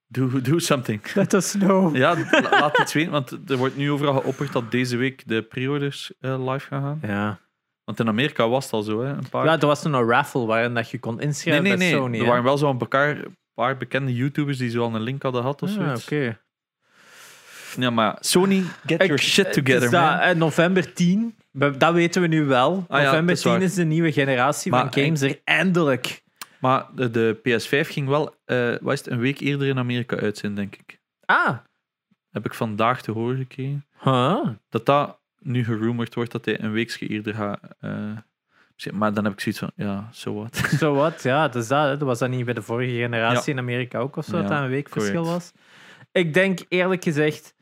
do, 0.07 0.41
do 0.41 0.59
something. 0.59 1.01
Let 1.13 1.33
us 1.33 1.51
know. 1.51 1.95
Ja, 1.95 2.15
la- 2.31 2.49
laat 2.49 2.79
iets 2.79 2.93
weten, 2.93 3.11
want 3.11 3.37
er 3.49 3.57
wordt 3.57 3.77
nu 3.77 3.91
overal 3.91 4.13
geopperd 4.21 4.51
dat 4.53 4.71
deze 4.71 4.97
week 4.97 5.23
de 5.27 5.41
pre-orders 5.41 6.11
eh, 6.19 6.51
live 6.51 6.67
gaan 6.67 6.81
gaan. 6.81 6.99
Ja. 7.11 7.39
Want 7.83 7.99
in 7.99 8.07
Amerika 8.07 8.49
was 8.49 8.63
het 8.63 8.73
al 8.73 8.81
zo, 8.81 9.01
hè, 9.01 9.09
een 9.09 9.29
paar. 9.29 9.45
ja, 9.45 9.59
er 9.59 9.67
was 9.67 9.83
een 9.83 10.03
raffle 10.03 10.45
waarin 10.45 10.73
dat 10.73 10.89
je 10.89 10.99
kon 10.99 11.21
inschrijven 11.21 11.63
nee, 11.63 11.77
bij 11.77 11.85
nee. 11.87 11.95
Sony. 11.95 12.15
er 12.17 12.23
hè? 12.23 12.29
waren 12.29 12.43
wel 12.43 12.57
zo'n 12.57 12.77
paar, 12.77 13.17
paar 13.53 13.77
bekende 13.77 14.13
YouTubers 14.15 14.57
die 14.57 14.69
zo 14.69 14.81
al 14.83 14.95
een 14.95 15.01
link 15.01 15.23
hadden 15.23 15.41
gehad 15.41 15.61
of 15.61 15.69
Ah, 15.69 15.75
zoiets. 15.75 16.03
oké. 16.03 16.39
Ja, 17.79 17.89
maar 17.89 18.17
Sony, 18.19 18.63
get 18.85 19.01
your 19.03 19.19
shit 19.19 19.53
together, 19.53 19.83
is 19.83 19.89
dat, 19.89 20.01
man. 20.01 20.19
eh, 20.19 20.35
november 20.35 20.93
10, 20.93 21.35
we- 21.51 21.77
dat 21.77 21.93
weten 21.93 22.21
we 22.21 22.27
nu 22.27 22.45
wel. 22.45 22.85
Ah 22.87 22.99
ja, 22.99 23.05
november 23.05 23.27
dat 23.27 23.35
is 23.35 23.41
10 23.41 23.51
waar. 23.51 23.61
is 23.61 23.73
de 23.73 23.83
nieuwe 23.83 24.11
generatie 24.11 24.71
Maar 24.71 24.93
van 24.93 25.03
games 25.03 25.21
er 25.21 25.39
eindelijk. 25.43 26.23
Maar 26.59 26.85
de, 26.95 27.11
de 27.11 27.35
PS5 27.43 27.89
ging 27.89 28.07
wel, 28.07 28.35
eh 28.45 28.75
wat 28.81 28.93
is 28.93 28.99
het, 28.99 29.09
een 29.09 29.19
week 29.19 29.39
eerder 29.39 29.67
in 29.67 29.77
Amerika 29.77 30.15
uit 30.15 30.37
zijn, 30.37 30.55
denk 30.55 30.75
ik. 30.75 30.99
Ah, 31.25 31.57
Heb 32.31 32.45
ik 32.45 32.53
vandaag 32.53 33.01
te 33.01 33.11
horen 33.11 33.37
gekregen. 33.37 33.85
huh? 34.03 34.47
Dat 34.69 34.85
dat 34.85 35.19
nu 35.39 35.63
gerumored 35.63 36.13
wordt 36.15 36.31
dat 36.31 36.45
hij 36.45 36.59
een 36.61 36.71
weekje 36.71 37.07
eerder 37.07 37.33
gaat. 37.33 37.59
eh, 37.79 37.91
maar 38.91 39.13
dan 39.13 39.23
heb 39.23 39.33
ik 39.33 39.39
zoiets 39.39 39.59
van, 39.59 39.71
ja, 39.75 40.07
so 40.11 40.33
what. 40.33 40.55
Zo 40.79 40.93
wat, 40.93 41.23
ja, 41.23 41.47
dat 41.47 41.67
dat. 41.67 41.87
hè. 41.87 41.97
Dat 41.97 42.07
was 42.07 42.19
dat 42.19 42.29
niet 42.29 42.45
bij 42.45 42.53
de 42.53 42.61
vorige 42.61 42.91
generatie 42.91 43.53
in 43.53 43.59
Amerika 43.59 43.99
ook 43.99 44.15
of 44.15 44.25
zo, 44.25 44.31
dat 44.31 44.41
Ja, 44.41 44.47
dat 44.47 44.59
een 44.63 44.69
week 44.69 44.89
verschil 44.89 45.23
correct. 45.23 45.51
was. 45.53 45.63
Ik 46.11 46.33
denk 46.33 46.59
eerlijk 46.69 47.03
gezegd, 47.03 47.53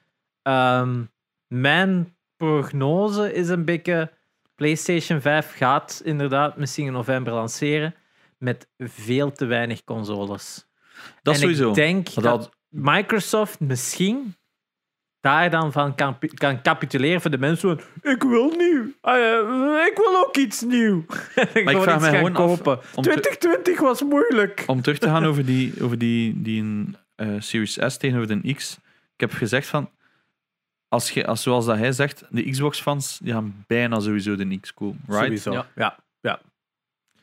ehm, 0.45 1.03
mijn 1.47 2.15
prognose 2.37 3.33
is 3.33 3.49
een 3.49 3.65
beetje: 3.65 4.11
PlayStation 4.55 5.21
5 5.21 5.53
gaat 5.55 6.01
inderdaad 6.03 6.57
misschien 6.57 6.85
in 6.85 6.91
november 6.91 7.33
lanceren 7.33 7.95
met 8.37 8.67
veel 8.77 9.31
te 9.31 9.45
weinig 9.45 9.83
consoles. 9.83 10.67
Dat 11.21 11.33
en 11.33 11.39
sowieso. 11.39 11.69
ik 11.69 11.75
denk 11.75 12.13
Dat 12.13 12.49
Microsoft 12.69 13.59
misschien 13.59 14.35
daar 15.21 15.49
dan 15.49 15.71
van 15.71 15.95
kan, 15.95 16.17
kan 16.33 16.61
capituleren 16.61 17.21
voor 17.21 17.31
de 17.31 17.37
mensen 17.37 17.69
van 17.69 18.11
ik 18.13 18.23
wil 18.23 18.49
nieuw. 18.49 18.83
Ah, 19.01 19.85
ik 19.87 19.93
wil 19.95 20.25
ook 20.25 20.37
iets 20.37 20.61
nieuw. 20.61 21.05
ik 21.53 21.69
vraag 21.69 21.99
mij 21.99 22.15
gewoon 22.15 22.35
af 22.35 22.47
kopen. 22.47 22.79
om 22.95 23.03
te- 23.03 23.09
2020 23.09 23.79
was 23.79 24.01
moeilijk. 24.01 24.63
Om 24.67 24.81
terug 24.81 24.97
te 24.97 25.07
gaan 25.07 25.25
over 25.29 25.45
die, 25.45 25.73
over 25.81 25.97
die, 25.97 26.41
die 26.41 26.85
eh, 27.15 27.27
Series 27.39 27.77
S 27.85 27.97
tegenover 27.97 28.41
de 28.41 28.53
X. 28.53 28.79
Ik 29.13 29.19
heb 29.19 29.31
gezegd 29.31 29.67
van, 29.67 29.89
als 30.95 31.11
je, 31.11 31.25
als, 31.27 31.41
zoals 31.43 31.65
dat 31.65 31.77
hij 31.77 31.91
zegt, 31.91 32.23
de 32.29 32.49
Xbox-fans 32.49 33.19
die 33.23 33.33
gaan 33.33 33.63
bijna 33.67 33.99
sowieso 33.99 34.35
de 34.35 34.59
X 34.59 34.73
kopen. 34.73 34.99
Right? 35.07 35.23
Sowieso. 35.23 35.51
Ja. 35.53 35.65
Ja. 35.75 35.97
Ja. 36.21 36.39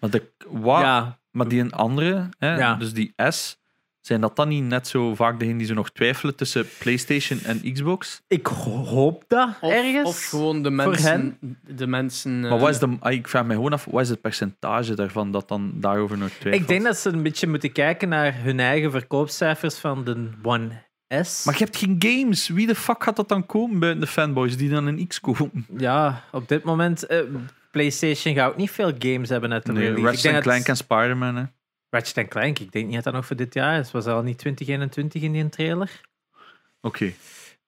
Maar, 0.01 0.11
de, 0.11 0.23
wat, 0.49 0.81
Ja. 0.81 1.19
maar 1.31 1.49
die 1.49 1.61
een 1.61 1.73
andere, 1.73 2.29
hè, 2.39 2.57
Ja. 2.57 2.75
dus 2.75 2.93
die 2.93 3.13
S, 3.29 3.61
zijn 4.01 4.21
dat 4.21 4.37
dan 4.37 4.49
niet 4.49 4.63
net 4.65 4.89
zo 4.89 5.15
vaak 5.15 5.39
degenen 5.39 5.59
die 5.59 5.67
zo 5.67 5.75
nog 5.75 5.91
twijfelen 5.91 6.37
tussen 6.37 6.67
PlayStation 6.79 7.41
en 7.41 7.73
Xbox? 7.73 8.23
Ik 8.29 8.47
ho- 8.47 8.85
hoop 8.85 9.25
dat 9.29 9.49
Of, 9.61 9.73
ergens. 9.73 10.09
of 10.09 10.25
gewoon 10.29 10.63
de 10.63 10.69
voor 10.69 10.77
mensen. 10.77 11.11
hen. 11.11 11.59
De 11.77 11.87
mensen 11.87 12.41
Maar 12.41 12.51
eh, 12.53 12.61
wat 12.61 12.69
is 12.71 12.79
de, 12.79 12.97
ah, 13.01 13.13
ik 13.13 13.29
vraag 13.29 13.45
me 13.45 13.55
gewoon 13.55 13.73
af, 13.73 13.85
wat 13.85 14.01
is 14.03 14.09
het 14.09 14.21
percentage 14.21 14.95
daarvan 14.95 15.31
dat 15.33 15.49
dan 15.49 15.73
daarover 15.75 16.19
nog 16.19 16.29
twijfelt? 16.29 16.63
ik 16.63 16.69
denk 16.69 16.83
dat 16.85 16.97
ze 16.97 17.09
een 17.09 17.23
beetje 17.23 17.47
moeten 17.47 17.73
kijken 17.73 18.09
naar 18.09 18.35
hun 18.43 18.61
eigen 18.61 18.91
verkoopcijfers 18.91 19.79
van 19.79 20.05
de 20.05 20.29
One 20.43 20.69
S. 21.23 21.45
Maar 21.45 21.55
je 21.59 21.65
hebt 21.65 21.77
geen 21.77 21.97
games. 21.99 22.49
Wie 22.49 22.67
de 22.67 22.75
fuck 22.75 23.03
gaat 23.03 23.17
dat 23.17 23.29
dan 23.29 23.47
komen 23.47 23.79
buiten 23.79 24.01
de 24.01 24.07
fanboys 24.07 24.57
die 24.57 24.71
dan 24.71 24.87
een 24.87 25.07
X 25.07 25.21
kopen? 25.21 25.67
Ja, 25.77 26.23
op 26.33 26.49
dit 26.49 26.63
moment. 26.65 27.07
eh, 27.07 27.19
PlayStation 27.71 28.35
gaat 28.35 28.51
ook 28.51 28.57
niet 28.57 28.71
veel 28.71 28.93
games 28.99 29.29
hebben 29.29 29.53
uit 29.53 29.67
de 29.67 29.73
Nee, 29.73 29.83
release. 29.93 30.01
Ik 30.01 30.23
Ratchet 30.25 30.43
Clank 30.43 30.67
en 30.69 30.77
Spider-Man. 30.77 31.37
hè. 31.37 31.45
Ratchet 31.91 32.29
Clank, 32.29 32.59
ik 32.59 32.73
denk 32.73 32.85
niet 32.87 32.95
dat 32.95 33.05
dat 33.05 33.13
nog 33.13 33.27
voor 33.27 33.37
dit 33.37 33.55
jaar 33.55 33.79
is. 33.79 33.91
Was 33.91 34.05
dat 34.05 34.15
al 34.15 34.23
niet 34.23 34.39
2021 34.39 35.23
in 35.23 35.33
die 35.33 35.49
trailer? 35.49 36.01
Oké. 36.81 37.13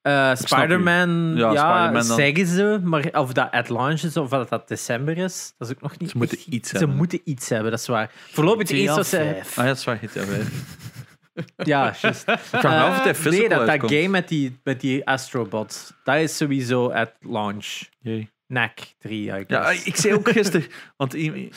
Eh, 0.03 0.35
snap 0.35 0.37
Spider-Man, 0.49 1.33
Ja, 1.37 1.91
dan. 1.93 2.03
zeggen 2.05 2.47
ze, 2.47 2.81
maar 2.83 3.09
of 3.13 3.33
dat 3.33 3.51
at 3.51 3.69
launch 3.69 4.01
is 4.03 4.17
of 4.17 4.29
dat 4.29 4.49
dat 4.49 4.69
december 4.69 5.19
is, 5.19 5.55
dat 5.59 5.69
is 5.69 5.75
ook 5.75 5.83
nog 5.83 5.99
niet. 5.99 6.11
Ze 6.11 6.17
moeten 6.17 6.39
iets 6.49 6.69
Ze 6.71 6.77
hebben. 6.79 6.97
moeten 6.97 7.21
iets 7.25 7.49
hebben, 7.49 7.71
dat 7.71 7.81
is 7.81 7.87
waar. 7.87 8.11
Voorlopig 8.33 8.69
het 8.69 8.77
eerste 8.77 8.95
wat 8.97 9.07
ze. 9.07 9.19
Ah 9.19 9.55
ja, 9.57 9.65
dat 9.65 9.77
is 9.77 9.85
waar. 9.85 9.97
GTA 9.97 10.25
5. 10.25 10.49
Ja, 11.57 11.95
juist. 12.03 12.29
Ik 12.29 12.39
vraag 12.39 12.63
me 12.63 12.69
af 12.81 12.97
of 12.97 13.03
hij 13.03 13.13
Eh, 13.13 13.15
physical 13.19 13.39
nee, 13.39 13.49
dat, 13.49 13.59
dat 13.59 13.69
uitkomt. 13.69 13.93
game 13.93 14.09
met 14.09 14.29
die, 14.29 14.59
met 14.65 14.81
die 14.81 15.07
Astrobots, 15.07 15.93
dat 16.05 16.17
is 16.17 16.37
sowieso 16.37 16.89
at 16.91 17.13
launch. 17.21 17.81
Jee. 18.01 18.33
NAC 18.47 18.79
3, 18.99 19.23
I 19.27 19.31
guess. 19.31 19.47
Ja, 19.49 19.71
ik 19.85 19.97
zei 19.97 20.15
ook 20.15 20.29
gisteren, 20.31 20.67
want 20.97 21.15
i- 21.15 21.33
in 21.33 21.51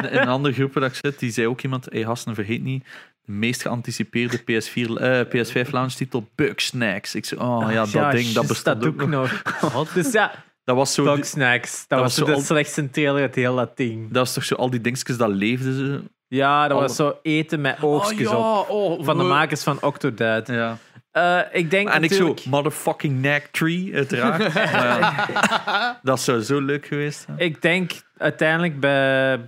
een 0.00 0.28
andere 0.28 0.54
groep 0.54 0.72
waar 0.74 0.82
ik 0.84 0.94
zit, 0.94 1.18
die 1.18 1.30
zei 1.30 1.46
ook 1.46 1.62
iemand, 1.62 1.86
hey 1.90 2.02
Hassen, 2.02 2.34
vergeet 2.34 2.62
niet, 2.62 2.84
de 3.24 3.32
meest 3.32 3.62
geanticipeerde 3.62 4.38
PS4, 4.40 5.00
eh, 5.00 5.20
PS5 5.20 5.70
launch 5.70 5.92
titel, 5.92 6.28
Bugsnacks. 6.34 7.14
Ik 7.14 7.24
zei, 7.24 7.40
oh 7.40 7.66
ja, 7.70 7.74
dat 7.84 7.92
ding, 7.92 8.24
dat 8.24 8.32
juist, 8.34 8.48
bestaat 8.48 8.80
dat 8.80 8.88
ook 8.88 9.06
nog. 9.08 9.42
nog. 9.72 9.92
dus 9.94 10.12
ja, 10.12 10.44
Dat 10.64 10.76
was 10.76 10.94
zo, 10.94 11.16
Snacks. 11.20 11.84
Dat, 11.88 12.00
was 12.00 12.16
was 12.18 12.26
de 12.26 12.32
zo 12.32 12.38
al- 12.38 12.44
slechtste 12.44 12.90
trailer 12.90 13.20
uit 13.20 13.34
heel 13.34 13.56
dat 13.56 13.76
ding. 13.76 14.02
dat 14.08 14.16
was 14.16 14.32
toch 14.34 14.44
zo 14.44 14.54
al 14.54 14.70
die 14.70 14.80
dingetjes 14.80 15.16
dat 15.16 15.30
leefden. 15.30 15.74
Ze. 15.74 16.02
Ja, 16.34 16.68
dat 16.68 16.80
was 16.80 16.96
zo 16.96 17.18
eten 17.22 17.60
met 17.60 17.82
oogstjes 17.82 18.28
op. 18.28 18.66
oh, 18.68 19.04
Van 19.04 19.18
de 19.18 19.24
makers 19.24 19.62
van 19.62 19.78
Octodad. 19.80 20.46
Ja. 20.46 20.78
Eh, 21.10 21.40
ik 21.52 21.70
denk 21.70 21.88
En 21.88 22.02
ik 22.02 22.12
zo, 22.12 22.34
motherfucking 22.44 23.20
Knack 23.20 23.46
3, 23.46 23.94
uiteraard. 23.94 24.54
Maar 24.54 24.98
ja, 24.98 26.00
dat 26.02 26.20
zou 26.20 26.42
zo 26.42 26.60
leuk 26.60 26.86
geweest 26.86 27.20
zijn. 27.20 27.38
Ik 27.38 27.62
denk 27.62 27.92
uiteindelijk 28.16 28.80
bij... 28.80 29.40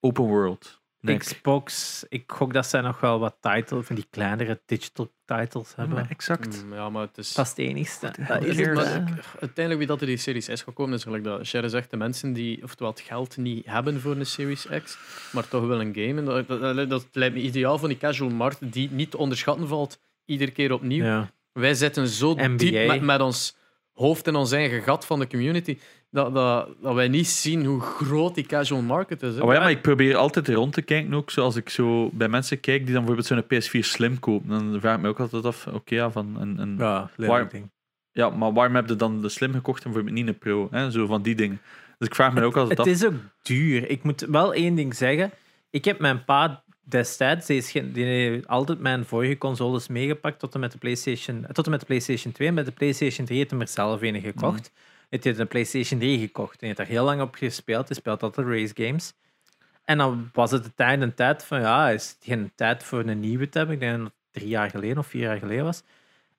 Open 0.00 0.24
world. 0.24 0.79
Nee. 1.00 1.16
Xbox, 1.16 2.04
ik 2.08 2.24
gok 2.26 2.52
dat 2.52 2.66
zij 2.66 2.80
nog 2.80 3.00
wel 3.00 3.18
wat 3.18 3.36
titles, 3.40 3.86
van 3.86 3.96
die 3.96 4.06
kleinere 4.10 4.60
digital 4.66 5.12
titles 5.24 5.74
hebben. 5.74 5.94
Maar 5.94 6.10
exact. 6.10 6.64
Mm, 6.64 6.74
Ja, 6.74 6.90
maar 6.90 7.02
het 7.02 7.18
is... 7.18 7.32
Dat 7.32 7.44
is 7.44 7.50
het 7.50 7.60
enigste. 7.60 8.12
Dat 8.28 8.44
is 8.44 8.56
het, 8.56 8.74
Maar 8.74 8.84
uiteindelijk 9.40 9.78
wie 9.78 9.86
dat 9.86 10.00
er 10.00 10.06
die 10.06 10.16
Series 10.16 10.44
S 10.44 10.62
gaat 10.62 10.74
komen, 10.74 10.94
is 10.94 11.02
gelijk 11.02 11.24
dat 11.24 11.46
Sherry 11.46 11.68
zegt, 11.68 11.90
de 11.90 11.96
mensen 11.96 12.32
die 12.32 12.62
oftewel 12.62 12.92
het 12.92 13.00
geld 13.00 13.36
niet 13.36 13.66
hebben 13.66 14.00
voor 14.00 14.16
een 14.16 14.26
Series 14.26 14.66
X, 14.82 14.98
maar 15.32 15.48
toch 15.48 15.66
wel 15.66 15.80
een 15.80 15.94
game. 15.94 16.18
En 16.18 16.24
dat, 16.24 16.88
dat, 16.88 17.06
lijkt 17.12 17.34
me 17.34 17.40
ideaal 17.40 17.78
voor 17.78 17.88
die 17.88 17.98
casual 17.98 18.30
markt 18.30 18.72
die 18.72 18.90
niet 18.90 19.10
te 19.10 19.18
onderschatten 19.18 19.68
valt, 19.68 20.00
iedere 20.24 20.50
keer 20.50 20.72
opnieuw. 20.72 21.04
Ja. 21.04 21.30
Wij 21.52 21.74
zitten 21.74 22.08
zo 22.08 22.34
NBA. 22.34 22.56
diep 22.56 22.86
met, 22.86 23.00
met 23.02 23.20
ons 23.20 23.56
hoofd 23.92 24.26
in 24.26 24.34
ons 24.34 24.52
eigen 24.52 24.82
gat 24.82 25.06
van 25.06 25.18
de 25.18 25.26
community, 25.26 25.78
dat, 26.10 26.34
dat, 26.34 26.68
dat 26.82 26.94
wij 26.94 27.08
niet 27.08 27.26
zien 27.26 27.64
hoe 27.64 27.80
groot 27.80 28.34
die 28.34 28.46
casual 28.46 28.82
market 28.82 29.22
is. 29.22 29.34
hè. 29.34 29.42
Oh, 29.42 29.52
ja, 29.52 29.58
maar 29.60 29.70
ik 29.70 29.82
probeer 29.82 30.16
altijd 30.16 30.48
rond 30.48 30.72
te 30.72 30.82
kijken, 30.82 31.14
ook 31.14 31.30
zoals 31.30 31.56
ik 31.56 31.68
zo 31.68 32.10
bij 32.12 32.28
mensen 32.28 32.60
kijk 32.60 32.84
die 32.86 32.94
dan 32.94 33.04
bijvoorbeeld 33.04 33.48
zo'n 33.50 33.60
PS4 33.82 33.84
Slim 33.86 34.18
kopen. 34.18 34.48
Dan 34.48 34.80
vraag 34.80 34.96
ik 34.96 35.02
me 35.02 35.08
ook 35.08 35.20
altijd 35.20 35.44
af, 35.44 35.66
oké, 35.66 35.94
ja, 35.94 36.10
van 36.10 36.36
een, 36.40 36.58
een, 36.58 36.76
ja. 36.78 37.10
Ja, 37.16 37.26
Waar- 37.26 37.48
ding. 37.48 37.70
maar 38.38 38.52
waarom 38.52 38.74
heb 38.74 38.88
je 38.88 38.96
dan 38.96 39.20
de 39.22 39.28
Slim 39.28 39.52
gekocht 39.52 39.84
en 39.84 39.90
bijvoorbeeld 39.90 40.16
niet 40.16 40.28
een 40.28 40.38
Pro? 40.38 40.68
Hè? 40.70 40.90
Zo 40.90 41.06
van 41.06 41.22
die 41.22 41.34
dingen. 41.34 41.60
Dus 41.98 42.08
ik 42.08 42.14
vraag 42.14 42.32
me 42.32 42.42
ook 42.42 42.56
altijd 42.56 42.78
Het 42.78 42.86
af. 42.86 42.92
is 42.92 43.04
ook 43.06 43.14
duur. 43.42 43.90
Ik 43.90 44.02
moet 44.02 44.20
wel 44.20 44.54
één 44.54 44.74
ding 44.74 44.94
zeggen. 44.94 45.30
Ik 45.70 45.84
heb 45.84 45.98
mijn 45.98 46.24
pa 46.24 46.62
destijds, 46.80 47.46
die, 47.46 47.56
is 47.56 47.72
die 47.72 48.04
heeft 48.04 48.46
altijd 48.48 48.78
mijn 48.80 49.04
vorige 49.04 49.38
consoles 49.38 49.88
meegepakt 49.88 50.38
tot 50.38 50.54
en 50.54 50.60
met 50.60 50.72
de 50.72 50.78
PlayStation, 50.78 51.46
tot 51.52 51.64
en 51.64 51.70
met 51.70 51.80
de 51.80 51.86
PlayStation 51.86 52.32
2. 52.32 52.48
En 52.48 52.54
met 52.54 52.66
de 52.66 52.72
PlayStation 52.72 53.26
3 53.26 53.38
heeft 53.38 53.50
hij 53.50 53.60
er 53.60 53.68
zelf 53.68 54.02
een 54.02 54.20
gekocht. 54.20 54.56
Het 54.58 54.72
heeft 55.24 55.38
een 55.38 55.48
PlayStation 55.48 56.00
3 56.00 56.18
gekocht. 56.18 56.52
En 56.52 56.58
hij 56.58 56.66
heeft 56.68 56.78
daar 56.78 56.86
heel 56.96 57.04
lang 57.04 57.20
op 57.20 57.34
gespeeld. 57.34 57.88
Hij 57.88 57.96
speelt 57.96 58.22
altijd 58.22 58.46
race 58.46 58.72
games. 58.86 59.12
En 59.84 59.98
dan 59.98 60.30
was 60.32 60.50
het 60.50 60.64
de 60.64 60.74
tijd 60.74 61.00
tijd 61.16 61.44
van, 61.44 61.60
ja, 61.60 61.88
is 61.90 62.08
het 62.08 62.16
geen 62.20 62.52
tijd 62.54 62.82
voor 62.82 63.00
een 63.00 63.20
nieuwe 63.20 63.48
te 63.48 63.58
hebben. 63.58 63.74
Ik 63.76 63.80
denk 63.80 63.96
dat 63.96 64.04
het 64.06 64.14
drie 64.30 64.48
jaar 64.48 64.70
geleden 64.70 64.98
of 64.98 65.06
vier 65.06 65.22
jaar 65.22 65.38
geleden 65.38 65.64
was. 65.64 65.82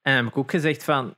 En 0.02 0.16
heb 0.16 0.26
ik 0.26 0.38
ook 0.38 0.52
gezegd 0.52 0.84
van, 0.84 1.16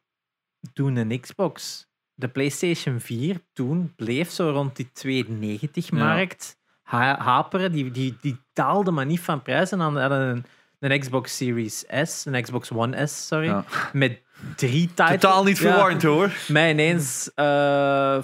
doe 0.73 0.91
een 0.91 1.19
Xbox. 1.19 1.87
De 2.15 2.27
PlayStation 2.27 2.99
4 2.99 3.41
toen 3.53 3.93
bleef 3.95 4.29
zo 4.31 4.49
rond 4.49 4.75
die 4.75 4.91
290 4.91 5.91
markt 5.91 6.57
ha- 6.83 7.17
haperen. 7.19 7.71
Die, 7.71 7.91
die, 7.91 8.17
die 8.21 8.37
daalde 8.53 8.91
maar 8.91 9.05
niet 9.05 9.19
van 9.19 9.41
prijs. 9.41 9.71
En 9.71 9.77
dan 9.77 9.97
hadden 9.97 10.19
een, 10.19 10.45
een 10.91 10.99
Xbox 10.99 11.35
Series 11.37 11.83
S, 12.03 12.25
een 12.25 12.41
Xbox 12.41 12.71
One 12.71 13.07
S, 13.07 13.27
sorry, 13.27 13.47
Ja. 13.47 13.65
met 13.93 14.21
drie 14.55 14.87
titles. 14.87 15.09
Totaal 15.09 15.43
niet 15.43 15.57
Ja. 15.57 15.69
verwarrend 15.69 16.03
hoor. 16.03 16.31
Mij 16.47 16.71
ineens 16.71 17.31
Ja. 17.35 18.21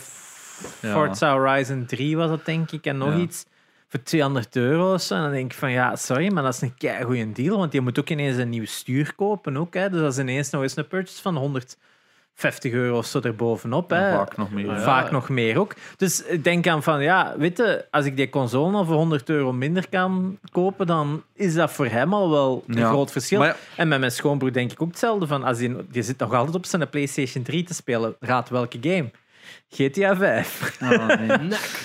Forza 0.91 1.31
Horizon 1.31 1.85
3 1.85 2.17
was 2.17 2.29
dat, 2.29 2.45
denk 2.45 2.71
ik, 2.71 2.85
en 2.85 2.97
nog 2.97 3.15
iets 3.17 3.45
voor 3.87 4.03
200 4.03 4.55
euro. 4.55 4.93
En 4.93 4.99
dan 5.21 5.31
denk 5.31 5.51
ik 5.51 5.57
van, 5.57 5.71
ja, 5.71 5.95
sorry, 5.95 6.31
maar 6.31 6.43
dat 6.43 6.53
is 6.53 6.61
een 6.61 6.75
kei 6.77 7.03
goede 7.03 7.31
deal, 7.31 7.57
want 7.57 7.73
je 7.73 7.81
moet 7.81 7.99
ook 7.99 8.09
ineens 8.09 8.37
een 8.37 8.49
nieuw 8.49 8.65
stuur 8.65 9.15
kopen 9.15 9.57
ook, 9.57 9.73
hè. 9.73 9.89
Dus 9.89 9.99
dat 10.01 10.11
is 10.11 10.19
ineens 10.19 10.49
nog 10.49 10.61
eens 10.61 10.75
een 10.75 10.87
purchase 10.87 11.21
van 11.21 11.37
150 12.39 12.71
euro 12.73 12.97
of 12.97 13.05
zo 13.05 13.19
erbovenop, 13.21 13.89
hè. 13.89 14.11
Vaak 14.11 14.37
nog 14.37 14.51
meer. 14.51 14.65
Ja. 14.65 14.79
Vaak 14.79 15.11
nog 15.11 15.29
meer 15.29 15.59
ook. 15.59 15.73
Dus 15.97 16.23
ik 16.25 16.43
denk 16.43 16.67
aan 16.67 16.83
van, 16.83 17.01
ja, 17.03 17.33
weet 17.37 17.57
je, 17.57 17.85
als 17.91 18.05
ik 18.05 18.15
die 18.15 18.29
console 18.29 18.77
al 18.77 18.85
voor 18.85 18.95
100 18.95 19.29
euro 19.29 19.53
minder 19.53 19.89
kan 19.89 20.37
kopen, 20.51 20.87
dan 20.87 21.23
is 21.33 21.53
dat 21.53 21.71
voor 21.71 21.85
hem 21.85 22.13
al 22.13 22.29
wel 22.29 22.63
een 22.67 22.77
Ja. 22.77 22.87
groot 22.89 23.11
verschil. 23.11 23.43
Ja, 23.43 23.55
En 23.75 23.87
met 23.87 23.99
mijn 23.99 24.11
schoonbroer 24.11 24.53
denk 24.53 24.71
ik 24.71 24.81
ook 24.81 24.87
hetzelfde. 24.89 25.27
Van 25.27 25.43
als 25.43 25.57
die, 25.57 25.75
die 25.91 26.03
zit 26.03 26.17
nog 26.19 26.33
altijd 26.33 26.55
op 26.55 26.65
zijn 26.65 26.89
PlayStation 26.89 27.43
3 27.43 27.63
te 27.63 27.73
spelen. 27.73 28.15
Raad 28.19 28.49
welke 28.49 28.77
game? 28.81 29.11
GTA 29.69 30.15
5. 30.15 30.77
ah, 30.81 30.89
nee. 31.19 31.27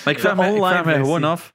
Maar 0.03 0.13
ik 0.13 0.19
vraag, 0.19 0.35
me, 0.35 0.45
ik 0.45 0.51
online 0.51 0.65
vraag 0.67 0.85
me 0.85 0.93
gewoon 0.93 1.23
af, 1.23 1.53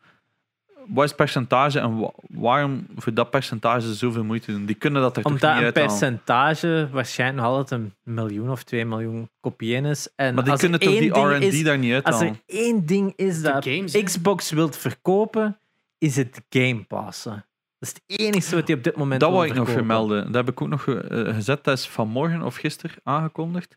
wat 0.95 1.05
is 1.05 1.11
het 1.11 1.18
percentage 1.18 1.78
en 1.80 1.99
wa- 1.99 2.12
waarom 2.28 2.86
voor 2.97 3.14
dat 3.14 3.30
percentage 3.30 3.95
zoveel 3.95 4.24
moeite 4.24 4.53
doen? 4.53 4.66
Die 4.66 4.74
kunnen 4.74 5.03
dat 5.03 5.16
er 5.16 5.22
toch 5.22 5.32
Omdat 5.32 5.51
niet 5.51 5.59
een 5.59 5.64
uithalen. 5.64 5.88
percentage 5.88 6.88
waarschijnlijk 6.93 7.43
nog 7.43 7.53
altijd 7.57 7.80
een 7.80 7.95
miljoen 8.03 8.51
of 8.51 8.62
twee 8.62 8.84
miljoen 8.84 9.30
kopieën 9.41 9.84
is. 9.84 10.09
En 10.16 10.34
Maar 10.34 10.43
die 10.43 10.53
als 10.53 10.61
kunnen 10.61 10.80
toch 10.80 10.91
die 10.99 11.09
R&D 11.11 11.64
daar 11.64 11.78
niet 11.78 11.95
Als 11.95 12.05
uithalen? 12.05 12.26
er 12.47 12.57
één 12.57 12.86
ding 12.86 13.12
is 13.16 13.43
dat 13.43 13.64
games? 13.64 14.03
Xbox 14.03 14.51
wilt 14.51 14.76
verkopen, 14.76 15.61
is 15.99 16.16
het 16.16 16.41
Game 16.49 16.84
Passen. 16.88 17.45
Dat 17.78 17.88
is 17.88 17.95
het 18.07 18.20
enige 18.20 18.55
wat 18.55 18.66
hij 18.68 18.76
op 18.76 18.84
dit 18.84 18.97
moment 18.97 19.20
Dat 19.20 19.30
wil 19.30 19.43
ik 19.45 19.55
nog 19.55 19.70
vermelden. 19.70 20.24
Dat 20.24 20.34
heb 20.34 20.49
ik 20.49 20.61
ook 20.62 20.68
nog 20.68 20.86
eh, 20.88 21.34
gezet. 21.34 21.64
Dat 21.64 21.78
is 21.78 21.88
vanmorgen 21.88 22.43
of 22.43 22.57
gisteren 22.57 22.97
aangekondigd. 23.03 23.76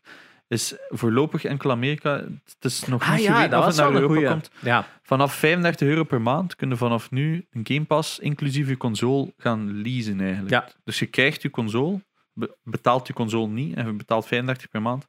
Is 0.54 0.74
voorlopig 0.88 1.44
enkel 1.44 1.70
Amerika. 1.70 2.16
Het 2.44 2.56
is 2.60 2.84
nog 2.84 3.02
Ah 3.02 3.10
niet 3.12 3.22
ja, 3.22 3.30
geweten 3.32 3.50
dat 3.50 3.60
of 3.60 3.66
het 3.66 3.76
naar 3.76 3.92
Europa 3.92 4.14
goeie. 4.14 4.28
komt. 4.28 4.50
Ja, 4.60 4.86
Vanaf 5.02 5.34
35 5.34 5.88
euro 5.88 6.04
per 6.04 6.20
maand 6.20 6.56
kunnen 6.56 6.76
vanaf 6.78 7.10
nu 7.10 7.46
een 7.50 7.60
Game 7.66 7.84
Pass 7.84 8.18
inclusief 8.18 8.68
je 8.68 8.76
console 8.76 9.32
gaan 9.36 9.82
leasen 9.82 10.20
eigenlijk. 10.20 10.50
Ja. 10.50 10.68
Dus 10.84 10.98
je 10.98 11.06
krijgt 11.06 11.42
je 11.42 11.50
console, 11.50 12.00
be- 12.32 12.56
betaalt 12.62 13.06
je 13.06 13.12
console 13.12 13.48
niet 13.48 13.76
en 13.76 13.86
je 13.86 13.92
betaalt 13.92 14.26
35 14.26 14.68
per 14.68 14.82
maand. 14.82 15.06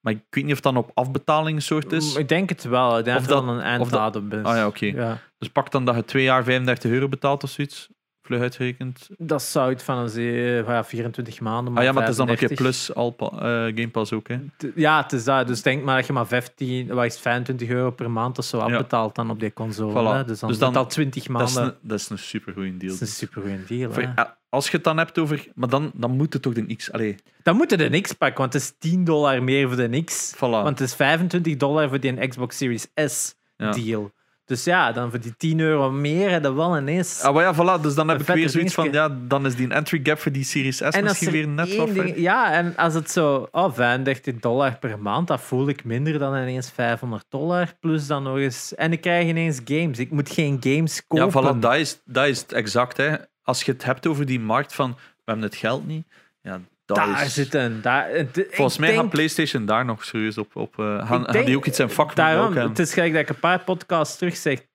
Maar 0.00 0.12
ik 0.12 0.22
weet 0.30 0.44
niet 0.44 0.52
of 0.52 0.60
dat 0.60 0.72
een 0.72 0.78
op 0.78 0.90
afbetaling 0.94 1.62
soort 1.62 1.92
is. 1.92 2.14
ik 2.14 2.28
denk 2.28 2.48
het 2.48 2.64
wel. 2.64 2.98
Ik 2.98 3.04
denk 3.04 3.18
Of 3.18 3.26
dat 3.26 3.36
dat- 3.36 3.46
dan 3.46 3.56
een 3.56 3.62
einddatum 3.62 4.32
is. 4.32 4.44
Ah 4.44 4.56
ja, 4.56 4.66
oké. 4.66 4.86
Ja. 4.86 5.18
Dus 5.38 5.48
pak 5.48 5.70
dan 5.70 5.84
dat 5.84 5.94
je 5.94 6.04
twee 6.04 6.24
jaar 6.24 6.44
35 6.44 6.90
euro 6.90 7.08
betaalt 7.08 7.42
of 7.44 7.50
zoiets. 7.50 7.88
Vlug 8.30 8.42
uitgerekend. 8.42 9.08
Dat 9.18 9.42
zou 9.42 9.70
het 9.72 9.82
van 9.82 9.98
een 9.98 10.08
zee, 10.08 10.64
ja, 10.64 10.84
24 10.84 11.40
maanden. 11.40 11.76
Ah 11.76 11.82
ja, 11.82 11.92
maar 11.92 12.02
het 12.02 12.10
is 12.10 12.16
dan 12.16 12.30
ook 12.30 12.38
35. 12.38 12.50
een 12.50 12.72
plus 12.72 12.94
Alpa, 12.94 13.26
eh, 13.26 13.40
Game 13.76 13.88
Pass 13.88 14.12
ook. 14.12 14.28
Hè. 14.28 14.38
Ja, 14.74 15.02
het 15.02 15.12
is 15.12 15.24
dat. 15.24 15.46
Dus 15.46 15.62
denk 15.62 15.84
maar 15.84 15.96
dat 15.96 16.06
je 16.06 16.12
maar 16.12 16.26
15, 16.26 16.86
wat 16.94 17.04
is 17.04 17.12
het, 17.12 17.22
25 17.22 17.68
euro 17.68 17.90
per 17.90 18.10
maand 18.10 18.38
of 18.38 18.44
zo 18.44 18.58
afbetaalt 18.58 19.14
dan 19.14 19.30
op 19.30 19.40
die 19.40 19.52
console. 19.52 19.90
Voilà. 19.92 20.16
Hè? 20.16 20.24
Dus 20.24 20.38
dan, 20.40 20.48
Dus 20.48 20.58
dan- 20.58 20.68
betaalt 20.68 20.90
20 20.90 21.26
Dat 21.26 21.48
is, 21.48 21.54
maanden. 21.54 21.72
een, 21.82 21.88
dat 21.88 21.98
is 21.98 22.08
een 22.10 22.18
super 22.18 22.52
goede 22.52 22.76
deal. 22.76 22.92
Dat 22.92 23.00
is 23.00 23.00
een 23.00 23.06
super 23.28 23.42
goede 23.42 23.64
deal. 23.68 23.92
Hè. 23.92 24.22
als 24.48 24.66
je 24.70 24.76
het 24.76 24.84
dan 24.84 24.96
hebt 24.98 25.18
over. 25.18 25.46
Maar 25.54 25.68
dan, 25.68 25.90
dan 25.94 26.10
moet 26.16 26.32
het 26.32 26.42
toch 26.42 26.52
de 26.54 26.74
X. 26.76 26.92
Allee, 26.92 27.14
Dan 27.42 27.56
moet 27.56 27.70
je 27.70 27.76
de 27.76 28.00
X 28.00 28.12
pakken, 28.12 28.38
want 28.38 28.52
het 28.52 28.62
is 28.62 28.74
10 28.78 29.04
dollar 29.04 29.42
meer 29.42 29.68
voor 29.68 29.76
de 29.76 30.02
X. 30.04 30.34
voilà. 30.36 30.38
Want 30.38 30.78
het 30.78 30.88
is 30.88 30.94
25 30.94 31.56
dollar 31.56 31.88
voor 31.88 32.00
die 32.00 32.28
Xbox 32.28 32.56
Series 32.56 32.86
S 32.94 33.34
deal. 33.56 34.10
Dus 34.50 34.64
ja, 34.64 34.92
dan 34.92 35.10
voor 35.10 35.20
die 35.20 35.36
10 35.36 35.60
euro 35.60 35.90
meer 35.90 36.30
heb 36.30 36.42
je 36.42 36.54
wel 36.54 36.76
ineens. 36.78 37.22
Ah, 37.22 37.34
maar 37.34 37.42
ja, 37.42 37.54
voilà. 37.54 37.82
Dus 37.82 37.94
dan 37.94 38.08
heb 38.08 38.20
ik 38.20 38.26
weer 38.26 38.48
zoiets 38.48 38.74
van. 38.74 38.92
Ja, 38.92 39.08
dan 39.22 39.46
is 39.46 39.56
die 39.56 39.68
entry 39.68 40.00
gap 40.02 40.18
voor 40.18 40.32
die 40.32 40.44
Series 40.44 40.76
S 40.76 40.80
en 40.80 41.02
misschien 41.04 41.26
er 41.26 41.32
weer 41.32 41.48
net 41.48 41.76
wat. 41.76 41.94
ding-. 41.94 42.16
Ja, 42.16 42.52
en 42.52 42.76
als 42.76 42.94
het 42.94 43.10
zo, 43.10 43.48
oh, 43.50 43.74
35 43.74 44.34
dollar 44.40 44.78
per 44.78 44.98
maand, 44.98 45.28
dat 45.28 45.40
voel 45.40 45.68
ik 45.68 45.84
minder 45.84 46.18
dan 46.18 46.36
ineens 46.36 46.70
500 46.70 47.24
dollar. 47.28 47.74
Plus 47.80 48.06
dan 48.06 48.22
nog 48.22 48.36
eens. 48.36 48.74
En 48.74 48.92
ik 48.92 49.00
krijg 49.00 49.26
ineens 49.26 49.60
games. 49.64 49.98
Ik 49.98 50.10
moet 50.10 50.30
geen 50.30 50.56
games 50.60 50.96
Ja, 50.96 51.02
kopen. 51.26 51.56
voilà. 51.56 51.58
Dat 51.58 51.74
is, 51.74 52.00
dat 52.04 52.26
is 52.26 52.40
het 52.40 52.52
exact. 52.52 52.96
Hè. 52.96 53.14
Als 53.42 53.62
je 53.62 53.72
het 53.72 53.84
hebt 53.84 54.06
over 54.06 54.26
die 54.26 54.40
markt 54.40 54.74
van. 54.74 54.90
We 54.90 55.22
hebben 55.24 55.44
het 55.44 55.56
geld 55.56 55.86
niet. 55.86 56.06
Ja, 56.42 56.60
daar 56.96 57.24
is. 57.24 57.34
zit 57.34 57.54
een. 57.54 57.80
Daar, 57.82 58.08
het- 58.10 58.46
Volgens 58.50 58.74
ik 58.74 58.80
mij 58.80 58.88
denk- 58.88 59.00
gaat 59.00 59.10
PlayStation 59.10 59.66
daar 59.66 59.84
nog 59.84 60.04
serieus 60.04 60.38
op. 60.38 60.56
op 60.56 60.78
eh, 60.78 60.84
gaan, 60.84 61.00
Ik 61.00 61.06
gaan 61.06 61.22
denk- 61.32 61.46
die 61.46 61.56
ook 61.56 61.66
iets 61.66 61.78
in 61.78 61.90
vak 61.90 62.14
Daarom, 62.16 62.56
het 62.56 62.78
is 62.78 62.92
gelijk 62.92 63.12
dat 63.12 63.22
ik 63.22 63.28
een 63.28 63.38
paar 63.40 63.64
podcasts 63.64 64.16
terug 64.18 64.36
zeg. 64.36 64.66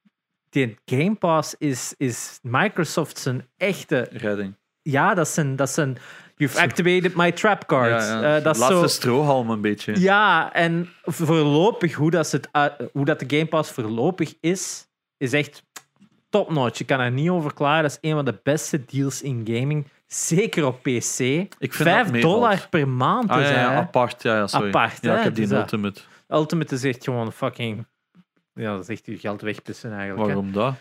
Die 0.49 0.78
Game 0.86 1.16
Pass 1.16 1.55
is, 1.57 1.93
is 1.97 2.39
Microsoft 2.41 3.18
zijn 3.18 3.47
echte. 3.57 4.07
Redding. 4.11 4.55
Ja, 4.82 5.13
dat 5.13 5.28
zijn. 5.28 5.55
Dat 5.55 5.70
zijn 5.70 5.97
you've 6.36 6.61
activated 6.61 7.16
my 7.16 7.32
trap 7.32 7.66
card. 7.68 7.89
Ja, 7.89 8.22
ja. 8.22 8.38
Eh, 8.38 8.43
dat 8.43 8.55
is 8.55 8.61
Laatste 8.61 8.80
zo. 8.80 8.88
strohalm 8.88 9.49
een 9.49 9.61
beetje. 9.61 9.99
Ja, 9.99 10.53
en 10.53 10.89
voorlopig, 11.03 11.93
hoe 11.93 12.11
dat, 12.11 12.28
ze 12.28 12.36
het, 12.36 12.47
uit- 12.51 12.74
hoe 12.93 13.05
dat 13.05 13.20
de 13.20 13.26
Game 13.28 13.45
Pass 13.47 13.72
voorlopig 13.72 14.34
is, 14.41 14.88
is 15.18 15.34
echt 15.34 15.63
topnotch. 16.30 16.78
Je 16.78 16.84
kan 16.84 16.99
er 16.99 17.11
niet 17.11 17.30
over 17.30 17.53
klaar. 17.53 17.82
Dat 17.82 17.91
is 17.91 18.09
een 18.09 18.16
van 18.16 18.26
de 18.26 18.39
beste 18.43 18.86
deals 18.86 19.22
in 19.22 19.41
gaming. 19.51 19.88
Zeker 20.07 20.65
op 20.65 20.79
PC. 20.83 21.19
Ik 21.19 21.47
vind 21.59 21.77
dat 21.77 21.77
5 21.77 22.11
meevalt. 22.11 22.33
dollar 22.33 22.67
per 22.69 22.87
maand 22.87 23.29
Ah, 23.29 23.41
is 23.41 23.49
ja, 23.49 23.53
ja, 23.55 23.75
apart. 23.75 24.23
Ja, 24.23 24.35
ja, 24.35 24.47
sorry. 24.47 24.67
Apart, 24.67 24.97
ja, 25.01 25.11
hè, 25.11 25.17
ik 25.17 25.23
heb 25.23 25.35
die 25.35 25.43
dus 25.47 25.51
dat- 25.53 25.61
Ultimate. 25.61 26.01
Ultimate 26.27 26.75
is 26.75 26.83
echt 26.83 27.03
gewoon 27.03 27.31
fucking. 27.31 27.87
Ja, 28.53 28.71
dat 28.71 28.81
is 28.81 28.87
echt 28.87 29.05
je 29.05 29.17
geld 29.17 29.41
wegpissen 29.41 29.91
eigenlijk. 29.93 30.19
hè. 30.19 30.25
Waarom 30.25 30.51
dat? 30.51 30.73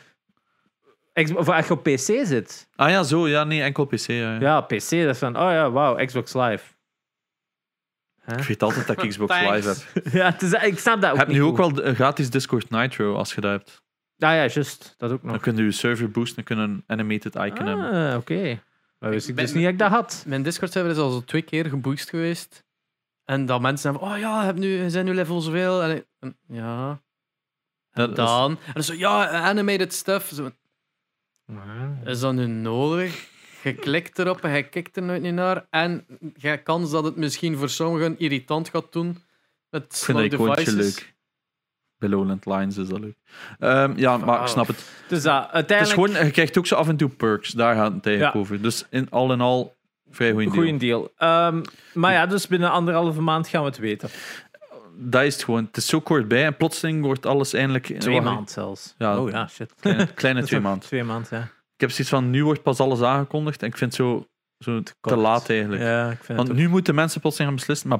Xbox- 1.12 1.48
als 1.48 1.66
je 1.66 1.72
op 1.72 1.82
PC 1.82 1.98
zit. 2.26 2.68
Ah 2.76 2.90
ja, 2.90 3.02
zo. 3.02 3.28
Ja, 3.28 3.44
nee, 3.44 3.62
enkel 3.62 3.84
PC. 3.84 4.06
Ja, 4.06 4.14
ja. 4.14 4.40
Ja, 4.40 4.60
PC, 4.60 4.68
dat 4.90 4.90
is 4.92 5.18
van, 5.18 5.36
oh 5.36 5.50
ja, 5.50 5.70
wauw, 5.70 6.04
Xbox 6.06 6.32
Live. 6.34 6.72
Hè? 8.20 8.36
Ik 8.36 8.42
weet 8.44 8.62
altijd 8.62 8.86
dat 8.86 9.02
ik 9.02 9.08
Xbox. 9.08 9.40
Live 9.50 9.68
heb. 9.68 10.06
ja, 10.12 10.30
het 10.30 10.42
is, 10.42 10.52
ik 10.52 10.78
snap 10.78 11.00
dat 11.00 11.10
ook 11.10 11.12
Je 11.12 11.18
hebt 11.18 11.28
niet 11.30 11.38
nu 11.40 11.44
ook 11.44 11.58
goed. 11.60 11.76
wel 11.76 11.84
een 11.86 11.94
gratis 11.94 12.30
Discord 12.30 12.70
Nitro 12.70 13.14
als 13.14 13.34
je 13.34 13.40
dat 13.40 13.50
hebt. 13.50 13.82
Ah 14.18 14.30
ja, 14.30 14.46
juist. 14.46 14.94
Dat 14.98 15.10
ook 15.10 15.22
nog. 15.22 15.30
Dan 15.30 15.40
kun 15.40 15.56
je 15.56 15.62
je 15.62 15.70
server 15.72 16.10
boosten 16.10 16.36
en 16.38 16.44
kun 16.44 16.56
je 16.56 16.62
een 16.62 16.84
animated 16.86 17.34
icon 17.34 17.66
hebben. 17.66 18.10
Ah, 18.10 18.16
oké. 18.16 18.62
Maar 19.04 19.12
wist 19.12 19.28
ik 19.28 19.34
ben- 19.34 19.44
dus 19.44 19.54
niet 19.54 19.62
dat 19.64 19.72
ik 19.72 19.78
dat 19.78 19.90
had. 19.90 20.24
Mijn 20.26 20.42
Discord-server 20.42 20.90
is 20.90 20.96
al 20.96 21.10
zo 21.10 21.20
twee 21.24 21.42
keer 21.42 21.66
geboost 21.66 22.08
geweest. 22.08 22.64
En 23.24 23.46
dat 23.46 23.60
mensen 23.60 23.90
hebben 23.90 24.08
oh 24.08 24.18
ja, 24.18 24.38
je 24.40 24.44
hebt 24.46 24.58
nu, 24.58 24.90
zijn 24.90 25.04
nu 25.04 25.14
level 25.14 25.40
zoveel. 25.40 25.82
En 25.82 25.96
ik- 25.96 26.32
ja. 26.48 26.88
En 27.90 28.00
dat 28.00 28.10
is- 28.10 28.16
dan? 28.16 28.50
En 28.66 28.72
dan 28.72 28.82
zo, 28.82 28.94
ja, 28.94 29.28
animated 29.28 29.92
stuff. 29.92 30.28
Zo, 30.34 30.50
is 32.04 32.20
dat 32.20 32.34
nu 32.34 32.46
nodig? 32.46 33.28
Je 33.62 33.74
klikt 33.74 34.18
erop 34.18 34.40
en 34.40 34.50
je 34.56 34.68
kijkt 34.68 34.96
er 34.96 35.02
nooit 35.02 35.22
niet 35.22 35.32
naar. 35.34 35.66
En 35.70 36.06
je 36.36 36.62
kans 36.62 36.90
dat 36.90 37.04
het 37.04 37.16
misschien 37.16 37.56
voor 37.56 37.68
sommigen 37.68 38.18
irritant 38.18 38.68
gaat 38.68 38.92
doen. 38.92 39.22
Met 39.70 39.82
Ik 39.84 39.92
vind 39.92 40.18
dat 40.18 40.32
icoontje 40.32 40.72
leuk. 40.72 41.13
Bij 41.98 42.08
Lowland 42.08 42.46
Lines 42.46 42.76
is 42.76 42.88
dat 42.88 43.00
leuk. 43.00 43.16
Ehm, 43.58 43.92
ja, 43.96 44.16
maar 44.16 44.40
ik 44.40 44.46
snap 44.46 44.66
het. 44.66 44.84
Dus 45.08 45.22
dat, 45.22 45.48
Het 45.50 45.70
is 45.70 45.92
gewoon, 45.92 46.10
je 46.10 46.30
krijgt 46.30 46.58
ook 46.58 46.66
zo 46.66 46.74
af 46.74 46.88
en 46.88 46.96
toe 46.96 47.08
perks. 47.08 47.50
Daar 47.50 47.74
gaat 47.74 47.92
het 47.92 48.06
eigenlijk 48.06 48.34
Ja. 48.34 48.40
over. 48.40 48.62
Dus 48.62 48.86
in, 48.90 49.10
al 49.10 49.32
in 49.32 49.40
al, 49.40 49.74
vrij 50.10 50.32
goed 50.32 50.40
een 50.42 50.50
deal. 50.50 50.62
goede 50.62 50.76
deal. 50.76 51.10
Ehm, 51.16 51.62
maar 51.94 52.12
ja, 52.12 52.26
dus 52.26 52.46
binnen 52.46 52.70
anderhalve 52.70 53.20
maand 53.20 53.48
gaan 53.48 53.60
we 53.62 53.68
het 53.68 53.78
weten. 53.78 54.08
Dat 54.96 55.22
is 55.22 55.34
het 55.34 55.44
gewoon. 55.44 55.64
Het 55.64 55.76
is 55.76 55.86
zo 55.86 56.00
kort 56.00 56.28
bij 56.28 56.44
en 56.44 56.56
plotseling 56.56 57.04
wordt 57.04 57.26
alles 57.26 57.52
eindelijk... 57.52 57.86
Twee 57.98 58.20
maanden 58.20 58.48
zelfs. 58.48 58.94
Ja. 58.98 59.18
oh 59.18 59.30
ja, 59.30 59.48
shit. 59.48 59.74
Kleine, 59.80 60.06
kleine 60.14 60.42
twee 60.42 60.60
maanden. 60.60 60.82
Twee 60.88 61.04
maanden, 61.04 61.28
ja. 61.30 61.42
Ik 61.74 61.80
heb 61.80 61.90
zoiets 61.90 62.08
van, 62.08 62.30
nu 62.30 62.44
wordt 62.44 62.62
pas 62.62 62.80
alles 62.80 63.02
aangekondigd. 63.02 63.62
En 63.62 63.68
ik 63.68 63.76
vind 63.76 63.96
het 63.96 64.00
zo, 64.06 64.26
zo 64.58 64.82
te 65.00 65.16
laat 65.16 65.48
eigenlijk. 65.50 65.82
Ja, 65.82 66.10
ik 66.10 66.18
vind 66.22 66.36
Want 66.38 66.48
het 66.48 66.56
nu 66.56 66.68
moeten 66.68 66.94
mensen 66.94 67.20
plotseling 67.20 67.50
gaan 67.50 67.58
beslissen. 67.58 67.88
Maar 67.88 67.98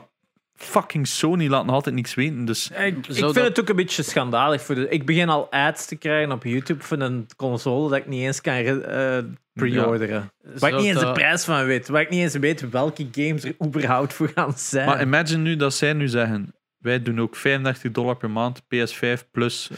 fucking 0.57 1.07
Sony 1.07 1.49
laat 1.49 1.65
nog 1.65 1.75
altijd 1.75 1.95
niks 1.95 2.15
weten. 2.15 2.45
Dus 2.45 2.69
Ik, 2.71 2.97
vind 3.05 3.19
dat- 3.19 3.35
het 3.35 3.61
ook 3.61 3.69
een 3.69 3.77
beetje 3.77 4.03
schandalig. 4.03 4.63
Voor 4.63 4.75
de, 4.75 4.89
ik 4.89 5.07
begin 5.07 5.29
al 5.29 5.51
ads 5.51 5.87
te 5.87 5.97
krijgen 5.97 6.33
op 6.33 6.45
YouTube 6.45 6.85
van 6.85 7.01
een 7.01 7.27
console 7.37 7.89
dat 7.89 7.99
ik 7.99 8.07
niet 8.07 8.23
eens 8.23 8.41
kan 8.41 8.53
eh, 8.55 9.19
pre-orderen. 9.53 10.33
Waar 10.59 10.71
ik 10.71 10.77
niet 10.77 10.87
eens 10.87 11.01
de 11.01 11.13
prijs 11.13 11.45
van 11.45 11.65
weet. 11.65 11.89
Waar 11.89 12.01
ik 12.03 12.11
niet 12.11 12.21
eens 12.21 12.35
weet 12.35 12.71
welke 12.71 13.09
games 13.13 13.45
er 13.45 13.55
überhaupt 13.65 14.13
voor 14.13 14.31
gaan 14.35 14.53
zijn. 14.57 14.87
Maar 14.87 15.03
imagine 15.03 15.43
nu 15.43 15.57
dat 15.57 15.75
zij 15.75 15.93
nu 15.93 16.09
zeggen: 16.09 16.55
wij 16.79 17.03
doen 17.03 17.21
ook 17.21 17.37
35 17.37 17.91
dollar 17.93 18.17
per 18.17 18.31
maand 18.31 18.61
PS5 18.63 19.31
plus. 19.31 19.71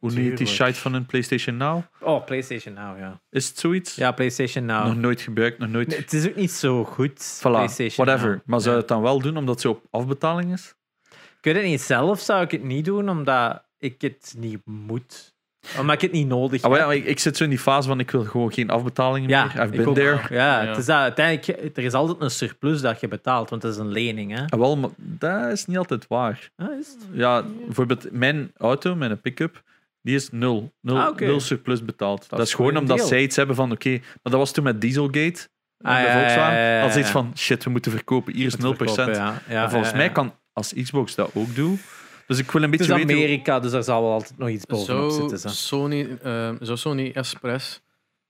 Hoe 0.00 0.12
heet 0.12 0.36
die 0.38 0.46
shite 0.46 0.74
van 0.80 0.94
een 0.94 1.06
PlayStation 1.06 1.56
Now? 1.56 1.82
Oh, 2.00 2.24
PlayStation 2.24 2.74
Now, 2.74 2.98
ja. 2.98 3.20
Is 3.30 3.48
het 3.48 3.58
zoiets? 3.58 3.94
Ja, 3.94 4.12
PlayStation 4.12 4.64
Now. 4.64 4.86
Nog 4.86 4.96
nooit 4.96 5.20
gebruikt, 5.20 5.58
nog 5.58 5.68
nooit. 5.68 5.88
Nee, 5.88 5.98
het 5.98 6.12
is 6.12 6.28
ook 6.28 6.34
niet 6.36 6.50
zo 6.52 6.84
goed. 6.84 7.38
voilà, 7.38 7.40
PlayStation 7.42 8.06
whatever. 8.06 8.30
Now. 8.30 8.40
Maar 8.44 8.60
zou 8.60 8.74
Ja. 8.74 8.80
het 8.80 8.88
dan 8.88 9.02
wel 9.02 9.20
doen 9.20 9.36
omdat 9.36 9.60
ze 9.60 9.68
op 9.68 9.86
afbetaling 9.90 10.52
is? 10.52 10.74
Ik 11.10 11.18
weet 11.40 11.54
het 11.54 11.64
niet. 11.64 11.80
Zelf 11.80 12.20
zou 12.20 12.42
ik 12.42 12.50
het 12.50 12.62
niet 12.62 12.84
doen, 12.84 13.08
omdat 13.08 13.62
ik 13.78 14.00
het 14.00 14.34
niet 14.38 14.60
moet. 14.64 15.34
Omdat 15.78 15.94
ik 15.94 16.00
het 16.00 16.12
niet 16.12 16.26
nodig 16.26 16.62
Ah, 16.62 16.70
heb. 16.70 16.80
ja, 16.80 16.92
ik, 16.92 17.04
ik 17.04 17.18
zit 17.18 17.36
zo 17.36 17.44
in 17.44 17.50
die 17.50 17.58
fase 17.58 17.88
van 17.88 18.00
ik 18.00 18.10
wil 18.10 18.24
gewoon 18.24 18.52
geen 18.52 18.70
afbetalingen 18.70 19.28
Ja, 19.28 19.44
meer. 19.44 19.52
I've 19.54 19.64
ik 19.64 19.70
been 19.70 19.86
ook. 19.86 19.94
there. 19.94 20.20
Ja, 20.34 20.62
Ja. 20.62 20.68
Het 20.68 20.76
is 20.78 20.86
dat, 20.86 20.96
uiteindelijk, 20.96 21.76
er 21.76 21.84
is 21.84 21.92
altijd 21.92 22.20
een 22.20 22.30
surplus 22.30 22.80
dat 22.80 23.00
je 23.00 23.08
betaalt, 23.08 23.50
want 23.50 23.62
het 23.62 23.72
is 23.72 23.78
een 23.78 23.88
lening. 23.92 24.32
Hè? 24.36 24.44
Ah, 24.46 24.58
wel, 24.58 24.76
maar 24.76 24.90
dat 24.96 25.52
is 25.52 25.66
niet 25.66 25.76
altijd 25.78 26.06
waar. 26.08 26.50
Ah, 26.56 26.78
is 26.78 26.86
het? 26.88 27.06
Ja, 27.12 27.44
bijvoorbeeld 27.66 28.12
mijn 28.12 28.52
auto, 28.56 28.94
mijn 28.94 29.20
pick-up, 29.20 29.62
die 30.02 30.14
is 30.14 30.28
nul. 30.30 30.72
Nul, 30.80 30.98
Ah, 30.98 31.16
nul 31.18 31.40
surplus 31.40 31.84
betaald. 31.84 32.28
Dat, 32.28 32.38
is 32.38 32.44
is 32.48 32.54
gewoon 32.54 32.76
omdat 32.76 32.96
deal. 32.96 33.08
zij 33.08 33.22
iets 33.22 33.36
hebben 33.36 33.56
van, 33.56 33.72
oké, 33.72 33.90
maar 33.90 34.00
dat 34.22 34.32
was 34.34 34.52
toen 34.52 34.64
met 34.64 34.80
Dieselgate. 34.80 35.48
Ah, 35.82 35.92
bij 35.94 36.04
ja, 36.04 36.18
Volkswagen. 36.18 36.58
ja, 36.58 36.68
ja, 36.68 36.76
ja, 36.76 36.82
Als 36.82 36.96
iets 36.96 37.10
van, 37.10 37.32
shit, 37.36 37.64
we 37.64 37.70
moeten 37.70 37.90
verkopen, 37.92 38.34
hier 38.34 38.46
is 38.46 38.56
0%. 38.56 38.58
Verkopen, 38.76 39.14
ja. 39.14 39.42
Ja, 39.48 39.62
en 39.64 39.70
volgens 39.70 39.90
ja, 39.90 39.96
mij 39.96 40.10
kan, 40.12 40.34
als 40.52 40.72
Xbox 40.82 41.14
dat 41.14 41.30
ook 41.34 41.54
doet, 41.54 41.80
dus 42.26 42.38
ik 42.38 42.50
wil 42.50 42.62
een 42.62 42.70
Het 42.72 42.80
is 42.80 42.86
beetje 42.86 43.02
weten... 43.02 43.16
hoe- 43.16 43.24
Amerika, 43.24 43.60
dus 43.60 43.70
daar 43.70 43.82
zal 43.82 44.02
wel 44.02 44.12
altijd 44.12 44.38
nog 44.38 44.48
iets 44.48 44.66
bovenop 44.66 45.10
Zou 45.10 45.20
zitten. 45.20 45.38
Zo. 45.38 45.48
Sony, 45.48 46.08
eh, 46.22 46.50
zou 46.60 46.78
Sony 46.78 47.10
Express 47.14 47.80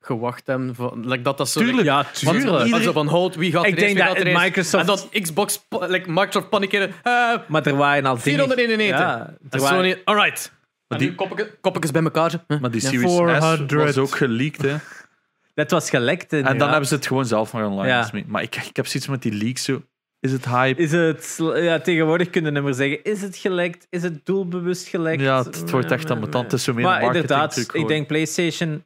gewacht 0.01 0.47
hebben? 0.47 0.75
Van, 0.75 1.09
like 1.09 1.23
dat 1.23 1.39
dat 1.39 1.49
zo, 1.49 1.61
Tuurlijk. 1.61 1.85
Ja, 1.87 2.05
tuurlijk. 2.05 2.71
want 2.71 2.83
zo 2.83 2.93
van 2.93 3.07
hold, 3.07 3.35
wie 3.35 3.53
gaat 3.53 3.67
Ik 3.67 3.71
er 3.71 3.77
denk 3.95 3.99
dat? 3.99 4.25
Microsoft- 4.43 4.81
En 4.83 4.87
dat 4.87 5.09
Xbox, 5.23 5.67
like 5.81 6.11
Microsoft 6.11 6.49
panikeren. 6.49 6.89
eh 7.03 7.37
Maar 7.49 7.67
er 7.67 7.77
waren 7.77 8.07
al 8.07 8.19
dingen... 8.23 8.49
491. 8.49 8.99
Ja, 8.99 9.35
en 9.51 9.61
Sony, 9.61 10.01
alright. 10.05 10.53
Maar 10.91 10.99
die- 10.99 11.15
koppeltjes 11.61 11.91
bij 11.91 12.03
elkaar. 12.03 12.45
Maar 12.61 12.71
die. 12.71 12.81
Series 12.81 13.11
S 13.11 13.17
400. 13.17 13.73
was 13.73 13.97
ook 13.99 14.17
geleakt, 14.17 14.63
hè. 14.63 14.77
Dat 15.55 15.71
was 15.71 15.91
gelekt. 15.91 16.33
En 16.33 16.59
dan 16.59 16.69
hebben 16.69 16.89
ze 16.89 16.95
het 16.95 17.07
gewoon 17.07 17.27
zelf 17.27 17.53
maar 17.53 17.67
online 17.67 17.89
Ja. 17.89 18.11
Maar 18.27 18.43
ik, 18.43 18.57
ik 18.57 18.77
heb 18.77 18.87
zoiets 18.87 19.09
met 19.09 19.23
die 19.23 19.33
leaks, 19.33 19.65
zo... 19.65 19.83
Is 20.21 20.33
het 20.33 20.45
hype? 20.45 20.83
Is 20.83 20.93
het, 20.93 21.39
ja, 21.39 21.81
tegenwoordig 21.81 22.31
kunnen 22.31 22.55
we 22.55 22.61
maar 22.61 22.75
zeggen, 22.75 23.05
is 23.05 23.23
het 23.23 23.37
gelekt? 23.37 23.87
Is 23.91 24.03
het 24.03 24.27
doelbewust 24.27 24.89
gelekt? 24.89 25.23
Ja, 25.23 25.45
het, 25.45 25.61
het 25.61 25.71
wordt 25.71 25.91
echt 25.91 26.11
ambetant. 26.11 26.45
Het 26.45 26.53
is 26.53 26.65
zo 26.65 26.73
meer 26.73 26.85
Maar 26.85 27.03
inderdaad, 27.03 27.57
ik 27.57 27.71
gewoon. 27.71 27.87
denk 27.87 28.07
PlayStation. 28.07 28.85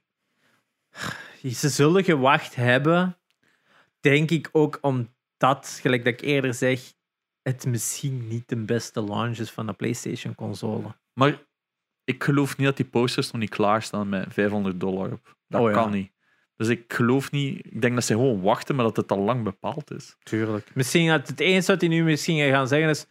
Ze 1.43 1.69
zullen 1.69 2.05
gewacht 2.05 2.55
hebben. 2.55 3.17
Denk 4.01 4.31
ik 4.31 4.49
ook 4.53 4.79
omdat, 4.81 5.79
gelijk 5.83 6.05
dat 6.05 6.13
ik 6.13 6.21
eerder 6.21 6.55
zeg, 6.55 6.81
het 7.43 7.67
misschien 7.67 8.29
niet 8.29 8.49
de 8.49 8.57
beste 8.57 9.03
launch 9.05 9.39
is 9.39 9.51
van 9.51 9.69
een 9.69 9.77
PlayStation-console. 9.77 10.95
Maar 11.13 11.39
ik 12.05 12.25
geloof 12.25 12.57
niet 12.57 12.67
dat 12.67 12.77
die 12.77 12.87
posters 12.87 13.31
nog 13.31 13.41
niet 13.41 13.51
klaarstaan 13.51 14.09
met 14.09 14.27
500 14.31 14.81
dollar 14.81 15.13
op. 15.13 15.37
Dat 15.49 15.61
Oh 15.61 15.69
ja. 15.69 15.75
kan 15.75 15.91
niet. 15.91 16.13
Dus 16.57 16.69
ik 16.69 16.93
geloof 16.93 17.31
niet... 17.31 17.67
Ik 17.67 17.81
denk 17.81 17.95
dat 17.95 18.05
ze 18.05 18.13
gewoon 18.13 18.41
wachten, 18.41 18.75
maar 18.75 18.85
dat 18.85 18.97
het 18.97 19.13
al 19.13 19.19
lang 19.19 19.43
bepaald 19.45 19.91
is. 19.91 20.17
Tuurlijk. 20.23 20.71
Misschien 20.75 21.09
dat 21.09 21.29
het 21.29 21.41
enige 21.41 21.67
wat 21.67 21.81
hij 21.81 21.91
nu 21.91 22.05
misschien 22.05 22.51
gaan 22.51 22.69
zeggen 22.69 22.89
is. 22.89 23.07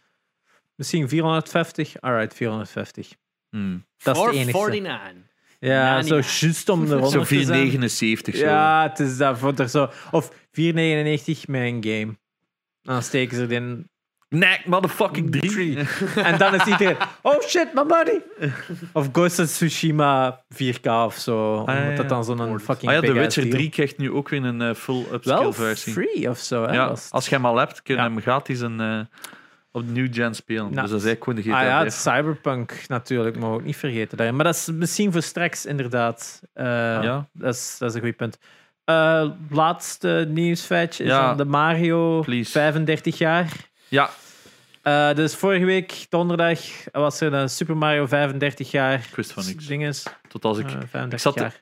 Misschien 0.74 1.08
450. 1.08 2.00
Alright, 2.00 2.34
450. 2.34 3.12
Hmm. 3.50 3.84
Dat 3.96 4.16
is 4.16 4.22
het 4.22 4.34
enige. 4.34 4.50
449. 4.50 5.32
Ja, 5.58 6.02
zo 6.02 6.14
99. 6.14 6.40
juist 6.40 6.68
om 6.68 6.84
eronder 6.90 7.10
Zo 7.10 7.18
te 7.18 7.24
zijn. 7.26 7.44
479 7.44 8.36
zo. 8.36 8.44
Ja, 8.44 8.82
het 8.88 8.98
is 9.00 9.16
dat 9.16 9.38
voor 9.38 9.54
er 9.56 9.68
zo. 9.68 9.90
Of 10.10 10.30
4,99 10.30 10.36
met 11.46 11.62
een 11.62 11.84
game. 11.84 12.16
Dan 12.82 13.02
steken 13.02 13.36
ze 13.36 13.42
het 13.42 13.86
Nee, 14.28 14.58
motherfucking 14.64 15.30
3. 15.32 15.50
Drie. 15.50 15.78
En 16.24 16.38
dan 16.38 16.54
is 16.54 16.64
iedereen. 16.64 16.96
Oh 17.22 17.40
shit, 17.42 17.74
my 17.74 17.82
money! 17.82 18.22
Of 18.92 19.08
Ghost 19.12 19.38
of 19.38 19.46
Tsushima 19.46 20.40
4K 20.54 20.86
of 20.86 21.14
zo. 21.16 21.56
Ah, 21.64 21.74
ja, 21.74 21.80
Omdat 21.80 21.96
dat 21.96 22.08
dan 22.08 22.24
zo'n 22.38 22.60
fucking. 22.60 22.90
Ah 22.92 22.94
ja, 22.96 23.00
The 23.00 23.12
Witcher 23.12 23.42
deal- 23.42 23.54
3 23.54 23.70
krijgt 23.70 23.98
nu 23.98 24.10
ook 24.12 24.28
weer 24.28 24.44
een 24.44 24.62
eh, 24.62 24.74
full 24.74 25.04
upscale 25.12 25.40
Wel 25.40 25.52
versie. 25.52 25.92
free 25.92 26.30
of 26.30 26.38
zo. 26.38 26.66
Hè? 26.66 26.72
Ja, 26.72 26.94
als 27.10 27.28
je 27.28 27.34
hem 27.34 27.46
al 27.46 27.56
hebt, 27.56 27.82
kun 27.82 27.94
je 27.94 28.00
Ja. 28.00 28.06
hem 28.08 28.20
gratis 28.20 28.60
een, 28.60 28.80
eh, 28.80 29.00
op 29.72 29.86
de 29.86 29.92
new 29.92 30.14
gen 30.14 30.34
spelen. 30.34 30.70
Ja. 30.72 30.80
Dus 30.82 30.90
dat 30.90 31.00
is 31.00 31.06
eigenlijk 31.06 31.24
gewoon 31.24 31.38
de 31.38 31.42
GTA 31.42 31.58
Ah 31.58 31.64
ja, 31.64 31.80
5. 31.80 31.84
het 31.84 32.02
Cyberpunk 32.02 32.84
natuurlijk, 32.88 33.38
maar 33.38 33.50
ook 33.50 33.64
niet 33.64 33.76
vergeten. 33.76 34.16
daarin. 34.16 34.36
Maar 34.36 34.44
dat 34.44 34.54
is 34.54 34.68
misschien 34.72 35.12
voor 35.12 35.22
straks 35.22 35.66
inderdaad. 35.66 36.40
Eh, 36.52 36.64
Ja. 37.02 37.28
dat, 37.32 37.54
is, 37.54 37.76
dat 37.78 37.88
is 37.90 37.96
een 37.96 38.02
goed 38.06 38.16
punt. 38.16 38.38
Eh, 38.84 39.24
laatste 39.50 40.26
nieuwsfeitje 40.28 41.04
is 41.04 41.10
Ja. 41.10 41.26
dan 41.26 41.36
de 41.36 41.44
Mario 41.44 42.20
Please. 42.20 42.50
35 42.50 43.18
jaar. 43.18 43.48
Ja, 43.88 44.10
Eh, 44.82 45.14
dus 45.14 45.34
vorige 45.34 45.64
week, 45.64 46.06
donderdag, 46.08 46.60
was 46.92 47.20
er 47.20 47.32
een 47.32 47.48
Super 47.50 47.76
Mario 47.76 48.06
35 48.06 48.70
jaar. 48.70 48.94
ik 48.94 49.14
wist 49.16 49.32
van 49.32 49.44
niks. 49.46 49.66
Dinges. 49.66 50.02
Tot 50.28 50.44
als 50.44 50.58
ik... 50.58 50.66
Eh, 50.66 50.72
35 50.90 51.12
ik 51.12 51.18
zat 51.18 51.34
jaar. 51.34 51.60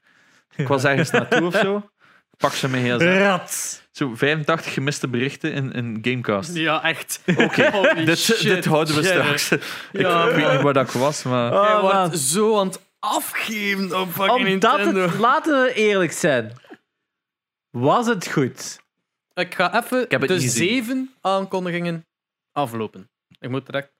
Ik 0.56 0.68
was 0.68 0.84
ergens 0.84 1.10
naartoe 1.10 1.46
of 1.46 1.54
zo. 1.56 1.76
Ik 1.76 2.38
pak 2.38 2.52
ze 2.52 2.68
mee 2.68 2.90
gsm. 2.96 3.04
Rat! 3.18 3.82
Zo 3.92 4.14
85 4.14 4.72
gemiste 4.72 5.08
berichten 5.08 5.52
in, 5.52 5.72
in 5.72 5.98
Gamecast. 6.02 6.54
Ja, 6.54 6.82
echt. 6.82 7.20
Oké, 7.36 7.70
dit, 8.04 8.42
dit 8.42 8.64
houden 8.64 8.94
we 8.94 9.02
straks. 9.04 9.48
Ja, 9.92 10.24
ik 10.28 10.34
weet 10.34 10.52
niet 10.52 10.60
waar 10.62 10.72
dat 10.72 10.86
ik 10.86 10.92
was, 10.92 11.22
maar... 11.22 11.52
Oh, 11.52 11.64
Jij 11.68 11.80
wordt 11.80 12.18
zo 12.18 12.58
aan 12.60 12.66
het 12.66 12.80
afgeven 12.98 14.00
op 14.00 14.08
fucking 14.12 14.30
Omdat 14.30 14.76
Nintendo. 14.78 15.00
het, 15.00 15.18
laten 15.18 15.62
we 15.62 15.72
eerlijk 15.74 16.12
zijn. 16.12 16.52
Was 17.70 18.06
het 18.06 18.26
goed? 18.26 18.80
Ik 19.34 19.54
ga 19.54 19.82
even 19.84 20.26
de 20.26 20.40
zeven 20.40 21.14
aankondigingen 21.20 22.06
aflopen. 22.52 23.08
Ik 23.38 23.50
moet 23.50 23.66
direct... 23.66 23.92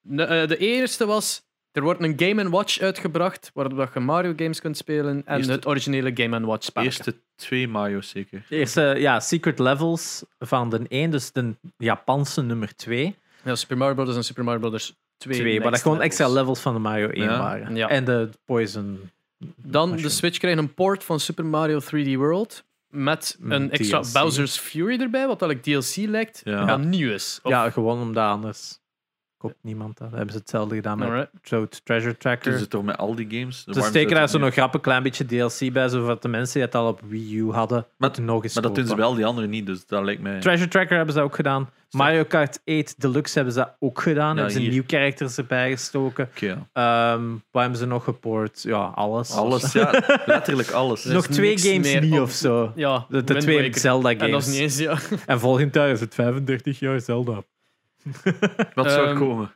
De, 0.00 0.22
eh, 0.22 0.48
de 0.48 0.56
eerste 0.56 1.06
was... 1.06 1.46
Er 1.72 1.82
wordt 1.82 2.02
een 2.02 2.14
Game 2.16 2.50
Watch 2.50 2.78
uitgebracht, 2.80 3.50
waarop 3.54 3.90
je 3.94 4.00
Mario 4.00 4.32
games 4.36 4.60
kunt 4.60 4.76
spelen 4.76 5.22
en 5.26 5.36
Eerste- 5.36 5.52
het 5.52 5.66
originele 5.66 6.10
Game 6.14 6.46
Watch 6.46 6.58
De 6.60 6.64
spel. 6.64 6.82
eerste 6.82 7.14
twee 7.36 7.68
Mario's 7.68 8.08
zeker. 8.08 8.44
De 8.48 8.56
eerste, 8.56 8.94
ja, 8.98 9.20
Secret 9.20 9.58
Levels 9.58 10.24
van 10.38 10.70
de 10.70 10.84
1, 10.88 11.10
dus 11.10 11.32
de 11.32 11.54
Japanse 11.76 12.42
nummer 12.42 12.74
2. 12.76 13.16
Ja, 13.44 13.54
Super 13.54 13.76
Mario 13.76 13.94
Bros. 13.94 14.16
en 14.16 14.24
Super 14.24 14.44
Mario 14.44 14.68
Bros. 14.68 14.94
2. 15.16 15.38
2 15.40 15.60
waar 15.60 15.70
dat 15.70 15.80
gewoon 15.82 15.96
levels. 15.98 16.18
extra 16.18 16.34
levels 16.34 16.60
van 16.60 16.72
de 16.74 16.80
Mario 16.80 17.08
1 17.08 17.24
Ja. 17.24 17.38
waren. 17.38 17.76
Ja. 17.76 17.88
En 17.88 18.04
de 18.04 18.28
Poison. 18.44 19.10
Dan 19.56 19.96
de. 19.96 20.08
Switch 20.08 20.38
krijgt 20.38 20.58
een 20.58 20.74
port 20.74 21.04
van 21.04 21.20
Super 21.20 21.44
Mario 21.46 21.80
3D 21.80 22.14
World 22.16 22.64
met 22.90 23.36
een 23.42 23.70
extra 23.70 24.00
DLC. 24.00 24.12
Bowser's 24.12 24.58
Fury 24.58 25.00
erbij, 25.00 25.26
wat 25.26 25.42
eigenlijk 25.42 25.82
DLC 25.84 25.96
lijkt, 26.10 26.40
Ja. 26.44 26.76
nieuw 26.76 27.10
is. 27.12 27.40
Of- 27.42 27.50
Ja, 27.50 27.70
gewoon 27.70 28.00
omdat 28.00 28.24
anders 28.24 28.78
koopt 29.38 29.54
niemand 29.60 29.98
dat. 29.98 30.08
Dan 30.08 30.16
hebben 30.16 30.34
ze 30.34 30.40
hetzelfde 30.40 30.74
gedaan 30.74 30.98
met 30.98 31.08
Alright. 31.08 31.80
Treasure 31.84 32.16
Tracker. 32.16 32.50
Dus 32.52 32.60
het 32.60 32.70
toch 32.70 32.82
met 32.84 32.96
al 32.98 33.14
die 33.14 33.26
games. 33.38 33.64
Ze 33.64 33.82
steken 33.82 34.14
daar 34.16 34.28
zo 34.28 34.38
nog 34.38 34.52
grappig 34.52 34.80
klein 34.80 35.02
beetje 35.02 35.24
DLC 35.24 35.72
bij, 35.72 35.88
zodat 35.88 36.22
de 36.22 36.28
mensen 36.28 36.54
die 36.54 36.62
het 36.62 36.74
al 36.74 36.88
op 36.88 37.00
Wii 37.08 37.36
U 37.36 37.50
hadden, 37.50 37.86
Maar- 37.96 38.10
het 38.10 38.18
nog 38.18 38.42
eens 38.42 38.54
Maar 38.54 38.62
dat 38.62 38.74
doen 38.74 38.86
ze 38.86 38.96
wel, 38.96 39.14
die 39.14 39.26
andere 39.26 39.46
niet. 39.46 39.66
Dus 39.66 39.86
dat 39.86 40.04
lijkt 40.04 40.22
mij... 40.22 40.40
Treasure 40.40 40.68
Tracker 40.70 40.96
hebben 40.96 41.14
ze 41.14 41.20
ook 41.20 41.34
gedaan. 41.34 41.70
Mario 41.90 42.24
Kart 42.24 42.60
8 42.64 43.00
Deluxe 43.00 43.34
hebben 43.34 43.54
ze 43.54 43.68
ook 43.78 44.00
gedaan. 44.00 44.36
hebben 44.36 44.54
ze 44.54 44.60
hier. 44.60 44.70
nieuw 44.70 44.82
characters 44.86 45.36
erbij 45.38 45.70
gestoken. 45.70 46.28
Oké, 46.34 46.46
ja. 46.46 46.68
Ehm 47.12 47.30
wat 47.50 47.62
hebben 47.62 47.78
ze 47.80 47.86
nog 47.86 48.04
gepoord? 48.04 48.62
Ja, 48.62 48.92
alles. 48.94 49.30
Alles, 49.32 49.72
ja. 49.72 50.02
Letterlijk 50.26 50.70
alles. 50.70 51.04
Is 51.06 51.12
nog 51.12 51.26
twee 51.26 51.48
niks 51.48 51.66
games 51.68 51.92
meer 51.92 52.00
niet 52.00 52.12
op- 52.12 52.20
of 52.20 52.30
zo. 52.30 52.72
Ja, 52.74 53.06
De, 53.08 53.24
de 53.24 53.32
Wind 53.32 53.44
twee 53.44 53.56
Waker. 54.02 54.20
En 54.20 54.30
dat 54.30 54.40
is 54.42 54.46
games. 54.46 54.46
niet 54.46 54.58
eens, 54.60 54.78
ja. 54.78 55.18
En 55.26 55.40
volgend 55.40 55.74
jaar 55.74 55.88
is 55.90 56.00
het 56.00 56.14
35 56.14 56.78
jaar 56.78 57.00
Zelda. 57.00 57.42
Wat 58.74 58.90
zou 58.90 59.06
Ehm, 59.08 59.18
komen? 59.18 59.50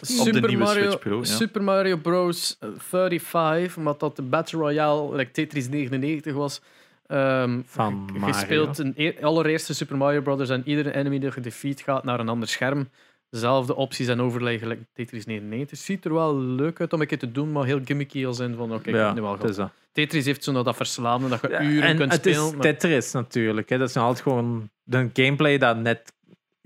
Super 0.00 0.48
nieuwe 0.48 0.64
Mario, 0.64 0.82
Switch 0.82 0.98
Pro, 0.98 1.16
ja. 1.18 1.24
Super 1.24 1.62
Mario 1.62 1.96
Bros. 1.96 2.58
35, 2.76 3.76
omdat 3.76 4.00
dat 4.00 4.16
de 4.16 4.22
Battle 4.22 4.58
Royale, 4.58 5.16
like 5.16 5.30
Tetris 5.30 5.68
99 5.68 6.34
was. 6.34 6.60
ehm, 7.06 7.60
Van 7.66 8.10
je 8.12 8.18
Mario. 8.18 8.34
speelt 8.38 8.78
een 8.78 8.92
e- 8.96 9.14
allereerste 9.20 9.74
Super 9.74 9.96
Mario 9.96 10.20
Brothers 10.20 10.50
en 10.50 10.62
iedere 10.64 10.94
enemy 10.94 11.18
die 11.18 11.30
je 11.34 11.40
defeat 11.40 11.80
gaat 11.80 12.04
naar 12.04 12.20
een 12.20 12.28
ander 12.28 12.48
scherm. 12.48 12.88
dezelfde 13.30 13.74
opties 13.76 14.08
en 14.08 14.20
overlay 14.20 14.58
gelijk 14.58 14.80
Tetris 14.92 15.24
99. 15.26 15.78
Ziet 15.78 16.04
er 16.04 16.14
wel 16.14 16.38
leuk 16.40 16.80
uit 16.80 16.92
om 16.92 17.00
een 17.00 17.06
keer 17.06 17.18
te 17.18 17.32
doen, 17.32 17.52
maar 17.52 17.64
heel 17.64 17.80
gimmicky 17.84 18.26
als 18.26 18.38
in 18.38 18.54
van 18.54 18.72
oké, 18.72 18.88
ik 18.88 18.94
heb 18.94 19.04
het 19.06 19.14
nu 19.14 19.20
het 19.22 19.30
gehad. 19.36 19.50
is 19.50 19.56
dat. 19.56 19.70
Tetris 19.92 20.24
heeft 20.24 20.44
zo 20.44 20.52
nog 20.52 20.64
dat 20.64 20.76
verslavende 20.76 21.28
dat 21.28 21.40
je 21.40 21.48
Ja, 21.48 21.62
uren 21.62 21.88
en 21.88 21.96
kunt 21.96 22.12
het 22.12 22.20
spelen. 22.20 22.44
is 22.46 22.52
maar- 22.52 22.60
Tetris 22.60 23.12
natuurlijk. 23.12 23.68
Hè. 23.68 23.78
Dat 23.78 23.88
is 23.88 23.96
altijd 23.96 24.20
gewoon 24.22 24.70
de 24.82 25.10
gameplay 25.12 25.58
dat 25.58 25.76
net... 25.76 26.12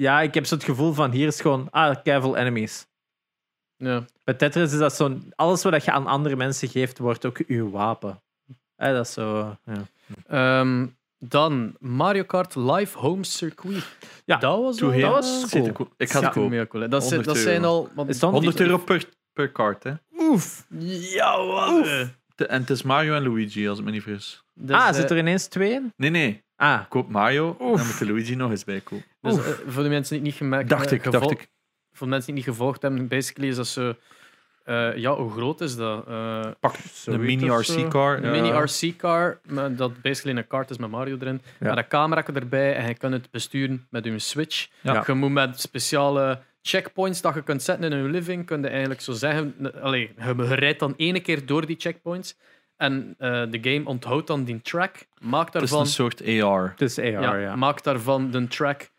Ja, 0.00 0.20
ik 0.20 0.34
heb 0.34 0.46
zo 0.46 0.54
het 0.54 0.64
gevoel 0.64 0.92
van 0.92 1.10
hier 1.10 1.26
is 1.26 1.40
gewoon... 1.40 1.68
Ah, 1.70 1.96
keiveel 2.02 2.36
enemies. 2.36 2.86
ja. 3.76 4.04
Bij 4.24 4.34
Tetris 4.34 4.72
is 4.72 4.78
dat 4.78 4.94
zo... 4.96 5.18
Alles 5.34 5.62
wat 5.62 5.84
je 5.84 5.90
aan 5.92 6.06
andere 6.06 6.36
mensen 6.36 6.68
geeft, 6.68 6.98
wordt 6.98 7.26
ook 7.26 7.38
uw 7.46 7.70
wapen. 7.70 8.22
Hè, 8.76 8.92
dat 8.94 9.06
is 9.06 9.12
zo... 9.12 9.56
Ja. 9.64 9.82
Ehm, 10.26 10.86
dan 11.18 11.76
Mario 11.78 12.22
Kart 12.24 12.54
Live 12.54 12.98
Home 12.98 13.24
Circuit. 13.24 13.84
Ja, 14.24 14.36
dat 14.36 14.60
was 14.60 14.80
wel- 14.80 15.00
dat 15.00 15.10
was 15.10 15.46
cool. 15.50 15.72
cool. 15.72 15.88
Ik 15.96 16.10
ga 16.10 16.18
Ja, 16.18 16.24
het 16.24 16.34
kopen. 16.34 16.50
mega 16.50 16.66
cool. 16.66 16.88
Dat, 16.88 17.02
zijn- 17.04 17.14
100 17.14 17.24
dat 17.34 17.44
zijn 17.44 17.64
al... 17.64 17.90
want- 17.94 18.08
Is 18.08 18.18
dat 18.18 18.30
100 18.30 18.60
euro 18.60 18.78
per, 18.78 19.08
per 19.32 19.50
kaart, 19.52 19.82
hè. 19.82 19.92
Oef. 20.18 20.66
Ja, 21.14 21.44
wat? 21.46 21.84
De- 22.34 22.46
En 22.46 22.60
het 22.60 22.70
is 22.70 22.82
Mario 22.82 23.14
en 23.14 23.22
Luigi, 23.22 23.68
als 23.68 23.78
ik 23.78 23.84
me 23.84 23.90
niet 23.90 24.02
vergis. 24.02 24.44
Dus, 24.54 24.76
ah, 24.76 24.88
eh, 24.88 24.94
zit 24.94 25.10
er 25.10 25.18
ineens 25.18 25.46
twee 25.46 25.72
in? 25.72 25.92
Nee, 25.96 26.10
nee. 26.10 26.42
Ah, 26.60 26.80
Koop 26.88 27.08
Mario 27.08 27.56
en 27.60 27.66
Oef. 27.66 27.76
dan 27.76 27.86
moet 27.86 27.98
de 27.98 28.06
Luigi 28.06 28.34
nog 28.34 28.50
eens 28.50 28.64
bij 28.64 28.80
kopen. 28.80 29.04
Dus, 29.20 29.36
eh, 29.36 29.44
voor 29.66 29.82
de 29.82 29.88
mensen 29.88 30.08
die 30.08 30.18
het 30.18 30.22
niet 30.22 30.34
gemerkt 30.34 30.68
Dacht 30.68 30.90
ik, 30.90 31.02
gevolgd- 31.02 31.28
dacht 31.28 31.40
ik. 31.40 31.48
Voor 31.92 32.06
de 32.06 32.12
mensen 32.12 32.34
die 32.34 32.42
het 32.42 32.46
niet 32.46 32.56
gevolgd 32.56 32.82
hebben, 32.82 33.08
basically 33.08 33.48
is 33.50 33.56
dat 33.56 33.66
zo... 33.66 33.94
eh, 34.64 34.96
ja, 34.96 35.14
hoe 35.14 35.30
groot 35.30 35.60
is 35.60 35.76
dat? 35.76 36.06
Eh, 36.08 36.46
Pak 36.60 36.74
een 36.74 36.80
zoiets 36.92 37.24
mini 37.24 37.50
of 37.50 37.64
zo. 37.64 37.80
RC-car. 37.80 38.24
Een 38.24 38.30
mini 38.30 38.50
RC-car, 38.50 39.40
maar 39.46 39.74
dat 39.76 40.02
basically 40.02 40.38
een 40.38 40.46
kart 40.46 40.70
is 40.70 40.78
met 40.78 40.90
Mario 40.90 41.16
erin. 41.20 41.42
Ja. 41.60 41.68
Met 41.68 41.76
een 41.78 41.88
camera 41.88 42.26
erbij 42.34 42.74
en 42.76 42.86
je 42.86 42.94
kan 42.94 43.12
het 43.12 43.30
besturen 43.30 43.86
met 43.90 44.04
je 44.04 44.18
Switch. 44.18 44.68
Ja. 44.80 45.04
Je 45.06 45.12
moet 45.14 45.30
met 45.32 45.60
speciale 45.60 46.40
checkpoints 46.62 47.20
dat 47.20 47.34
je 47.34 47.42
kunt 47.42 47.62
zetten 47.62 47.92
in 47.92 48.02
je 48.02 48.08
living, 48.08 48.46
kun 48.46 48.60
je 48.62 48.68
eigenlijk 48.68 49.00
zo 49.00 49.12
zeggen... 49.12 49.54
Allee, 49.82 50.12
je 50.16 50.54
rijdt 50.54 50.78
dan 50.80 50.94
ene 50.96 51.20
keer 51.20 51.46
door 51.46 51.66
die 51.66 51.76
checkpoints 51.78 52.36
en 52.80 53.14
eh, 53.18 53.42
de 53.50 53.58
game 53.62 53.82
onthoudt 53.84 54.26
dan 54.26 54.44
die 54.44 54.62
track, 54.62 55.06
maakt 55.18 55.52
Het 55.52 55.62
is 55.62 55.68
daarvan, 55.70 55.80
een 55.86 55.92
soort 55.92 56.20
AR. 56.42 56.70
het 56.70 56.80
is 56.80 56.98
AR, 56.98 57.04
ja. 57.06 57.36
ja, 57.36 57.56
maakt 57.56 57.84
daarvan 57.84 58.30
de 58.30 58.48
track 58.48 58.90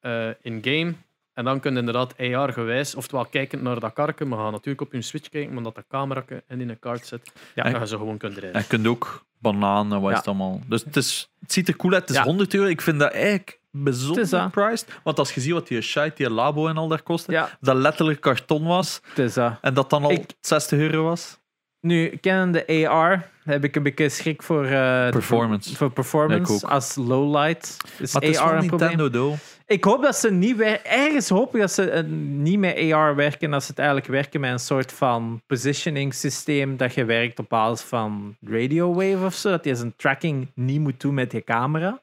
eh, 0.00 0.28
in-game. 0.40 0.94
En 1.34 1.44
dan 1.44 1.60
kun 1.60 1.72
je 1.72 1.78
inderdaad 1.78 2.14
AR-gewijs, 2.18 2.94
oftewel 2.94 3.24
kijkend 3.26 3.62
naar 3.62 3.80
dat 3.80 3.92
karken, 3.92 4.28
maar 4.28 4.38
ga 4.38 4.50
natuurlijk 4.50 4.80
op 4.80 4.92
je 4.92 5.02
Switch 5.02 5.28
kijken, 5.28 5.56
omdat 5.56 5.74
dat 5.74 5.84
camera 5.88 6.24
in 6.48 6.68
een 6.68 6.78
kaart 6.78 7.06
zit. 7.06 7.32
Ja. 7.54 7.64
en 7.64 7.80
je 7.80 7.86
zo 7.86 7.98
gewoon 7.98 8.16
kunt 8.18 8.32
rijden. 8.32 8.52
En 8.54 8.60
je 8.60 8.66
kunt 8.66 8.86
ook 8.86 9.24
bananen 9.38 9.92
en 9.96 10.00
wat 10.00 10.10
Ja. 10.10 10.10
is 10.10 10.16
het 10.16 10.26
allemaal. 10.26 10.60
Dus 10.68 10.84
het, 10.84 10.96
is, 10.96 11.30
het 11.40 11.52
ziet 11.52 11.68
er 11.68 11.76
cool 11.76 11.92
uit. 11.92 12.00
Het 12.02 12.10
is 12.10 12.16
Ja. 12.16 12.22
100 12.22 12.54
euro. 12.54 12.66
Ik 12.68 12.80
vind 12.80 12.98
dat 12.98 13.12
eigenlijk 13.12 13.60
bijzonder 13.70 14.30
dat. 14.30 14.50
priced. 14.50 14.88
Want 15.02 15.18
als 15.18 15.32
je 15.34 15.40
ziet 15.40 15.52
wat 15.52 15.68
die 15.68 15.80
shite, 15.80 16.12
die 16.14 16.30
labo 16.30 16.68
en 16.68 16.76
al 16.76 16.88
daar 16.88 17.02
kostte, 17.02 17.32
Ja, 17.32 17.48
dat 17.60 17.76
letterlijk 17.76 18.20
karton 18.20 18.64
was 18.64 19.00
het 19.08 19.18
is 19.18 19.34
dat. 19.34 19.58
en 19.60 19.74
dat 19.74 19.90
dan 19.90 20.04
al 20.04 20.10
Ik- 20.10 20.34
60 20.40 20.78
euro 20.78 21.02
was. 21.02 21.38
Nu, 21.86 22.08
kennende 22.08 22.88
AR 22.88 23.28
heb 23.44 23.64
ik 23.64 23.76
een 23.76 23.82
beetje 23.82 24.08
schrik 24.08 24.42
voor... 24.42 24.64
eh, 24.64 25.04
de- 25.04 25.08
Performance. 25.10 25.76
Voor 25.76 25.90
performance 25.90 26.66
als 26.66 26.94
lowlight. 26.94 27.76
Is 27.98 28.14
is 28.14 28.38
AR 28.38 28.48
van? 28.48 28.60
Nintendo, 28.60 29.10
though. 29.10 29.38
Ik 29.66 29.84
hoop 29.84 30.02
dat 30.02 30.16
ze 30.16 30.30
niet 30.32 30.56
wer- 30.56 30.84
ergens 30.84 31.28
hoop 31.28 31.54
ik 31.54 31.60
dat 31.60 31.72
ze 31.72 31.90
eh, 31.90 32.04
niet 32.28 32.58
met 32.58 32.92
AR 32.92 33.14
werken, 33.14 33.50
dat 33.50 33.62
ze 33.62 33.68
het 33.70 33.78
eigenlijk 33.78 34.08
werken 34.08 34.40
met 34.40 34.50
een 34.50 34.58
soort 34.58 34.92
van 34.92 35.42
positioning 35.46 36.14
systeem 36.14 36.76
dat 36.76 36.94
je 36.94 37.04
werkt 37.04 37.38
op 37.38 37.48
basis 37.48 37.86
van 37.86 38.36
radio 38.40 38.94
wave 38.94 39.24
of 39.24 39.34
zo, 39.34 39.50
dat 39.50 39.64
je 39.64 39.74
zijn 39.74 39.94
tracking 39.96 40.50
niet 40.54 40.80
moet 40.80 41.00
doen 41.00 41.14
met 41.14 41.32
je 41.32 41.44
camera. 41.44 42.00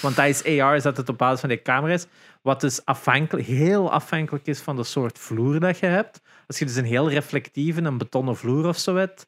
Want 0.00 0.16
dat 0.16 0.26
is 0.26 0.60
AR, 0.60 0.76
is 0.76 0.82
dat 0.82 0.96
het 0.96 1.08
op 1.08 1.18
basis 1.18 1.40
van 1.40 1.48
die 1.48 1.62
camera 1.62 1.92
is, 1.92 2.06
wat 2.42 2.60
dus 2.60 2.84
afhankelijk, 2.84 3.46
heel 3.46 3.90
afhankelijk 3.92 4.46
is 4.46 4.60
van 4.60 4.76
de 4.76 4.84
soort 4.84 5.18
vloer 5.18 5.60
dat 5.60 5.78
je 5.78 5.86
hebt. 5.86 6.20
Als 6.46 6.58
je 6.58 6.64
dus 6.64 6.76
een 6.76 6.84
heel 6.84 7.10
reflectieve, 7.10 7.82
een 7.82 7.98
betonnen 7.98 8.36
vloer 8.36 8.66
of 8.66 8.78
zo 8.78 8.96
hebt, 8.96 9.26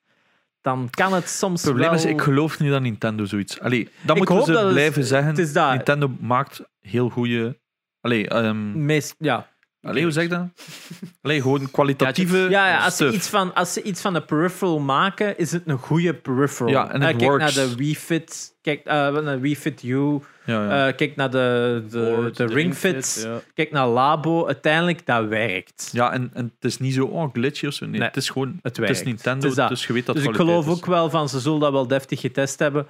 dan 0.61 0.89
kan 0.91 1.12
het 1.12 1.29
soms 1.29 1.62
Het 1.62 1.71
probleem 1.71 1.91
wel... 1.91 1.99
is, 1.99 2.05
ik 2.05 2.21
geloof 2.21 2.59
niet 2.59 2.71
dat 2.71 2.81
Nintendo 2.81 3.25
zoiets... 3.25 3.61
Allee, 3.61 3.89
dat 4.03 4.17
moeten 4.17 4.37
we 4.37 4.45
ze 4.45 4.53
dat 4.53 4.62
het- 4.62 4.73
blijven 4.73 5.05
zeggen. 5.05 5.29
het 5.29 5.39
is 5.39 5.53
dat. 5.53 5.71
Nintendo 5.75 6.11
maakt 6.21 6.62
heel 6.81 7.09
goede... 7.09 7.59
Allee, 8.01 8.29
ehm, 8.29 8.85
Meest, 8.85 9.15
ja, 9.19 9.49
allee, 9.83 10.03
hoe 10.03 10.12
zeg 10.12 10.23
je 10.23 10.29
dat? 10.29 10.47
Allee, 11.23 11.41
gewoon 11.43 11.71
kwalitatieve 11.71 12.37
Ja, 12.39 12.69
ja 12.69 12.85
als, 12.85 12.97
ze 12.97 13.12
iets 13.12 13.29
van, 13.29 13.55
als 13.55 13.73
ze 13.73 13.83
iets 13.83 14.01
van 14.01 14.12
de 14.12 14.23
peripheral 14.23 14.79
maken, 14.79 15.39
is 15.39 15.53
het 15.53 15.62
een 15.67 15.79
goede 15.79 16.15
peripheral. 16.15 16.73
Ja, 16.73 16.91
en 16.91 17.01
Eh, 17.03 17.09
het 17.09 17.17
kijk 17.17 17.31
works. 17.31 17.55
naar 17.57 17.67
de 17.69 17.75
Wii 17.77 17.97
Fit, 17.97 18.57
kijk 18.62 18.85
eh, 18.85 18.95
naar 18.95 19.23
de 19.23 19.39
Wii 19.39 19.57
Fit 19.57 19.83
U, 19.83 20.19
Ja, 20.47 20.65
ja. 20.65 20.89
eh, 20.89 20.97
kijk 20.97 21.17
naar 21.17 21.31
de, 21.31 21.85
de, 21.91 21.99
Board, 22.17 22.37
de, 22.37 22.47
Ring 22.47 22.75
Fit, 22.75 23.07
Fit, 23.07 23.23
ja. 23.25 23.41
kijk 23.55 23.71
naar 23.71 23.87
Labo. 23.89 24.47
Uiteindelijk, 24.47 25.07
dat 25.07 25.27
werkt. 25.27 25.89
ja 25.93 26.13
en, 26.13 26.31
en 26.35 26.45
het 26.61 26.65
is 26.65 26.79
niet 26.79 26.95
zo, 26.95 27.05
oh, 27.05 27.33
glitchy 27.33 27.67
of 27.67 27.73
zo. 27.75 27.85
Nee, 27.87 27.99
Nee, 27.99 28.09
het 28.09 28.17
is 28.17 28.29
gewoon... 28.31 28.49
het 28.49 28.59
Het, 28.63 28.77
werkt. 28.77 28.97
is 28.97 29.03
Nintendo, 29.03 29.41
Het 29.41 29.51
is 29.51 29.55
dat. 29.57 29.69
dus 29.69 29.87
je 29.87 29.93
weet 29.93 30.07
dat 30.07 30.15
dus 30.15 30.25
ik 30.25 30.35
geloof 30.35 30.67
is. 30.67 30.73
ook 30.73 30.87
wel 30.87 31.11
van, 31.11 31.29
ze 31.29 31.41
zullen 31.41 31.61
dat 31.61 31.73
wel 31.73 31.87
deftig 31.87 32.21
getest 32.21 32.59
hebben. 32.59 32.87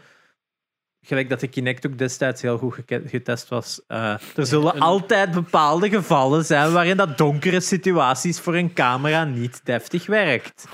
Gelijk 1.06 1.28
dat 1.28 1.40
de 1.40 1.48
Kinect 1.48 1.86
ook 1.86 1.98
destijds 1.98 2.42
heel 2.42 2.58
goed 2.58 2.76
getest 2.86 3.48
was. 3.48 3.80
Eh, 3.86 4.14
er 4.36 4.46
zullen 4.46 4.74
een- 4.74 4.80
altijd 4.80 5.30
bepaalde 5.30 5.88
gevallen 5.88 6.44
zijn 6.44 6.72
waarin 6.72 6.96
dat 6.96 7.18
donkere 7.18 7.60
situaties 7.60 8.40
voor 8.40 8.54
een 8.54 8.72
camera 8.72 9.24
niet 9.24 9.60
deftig 9.64 10.06
werkt. 10.06 10.64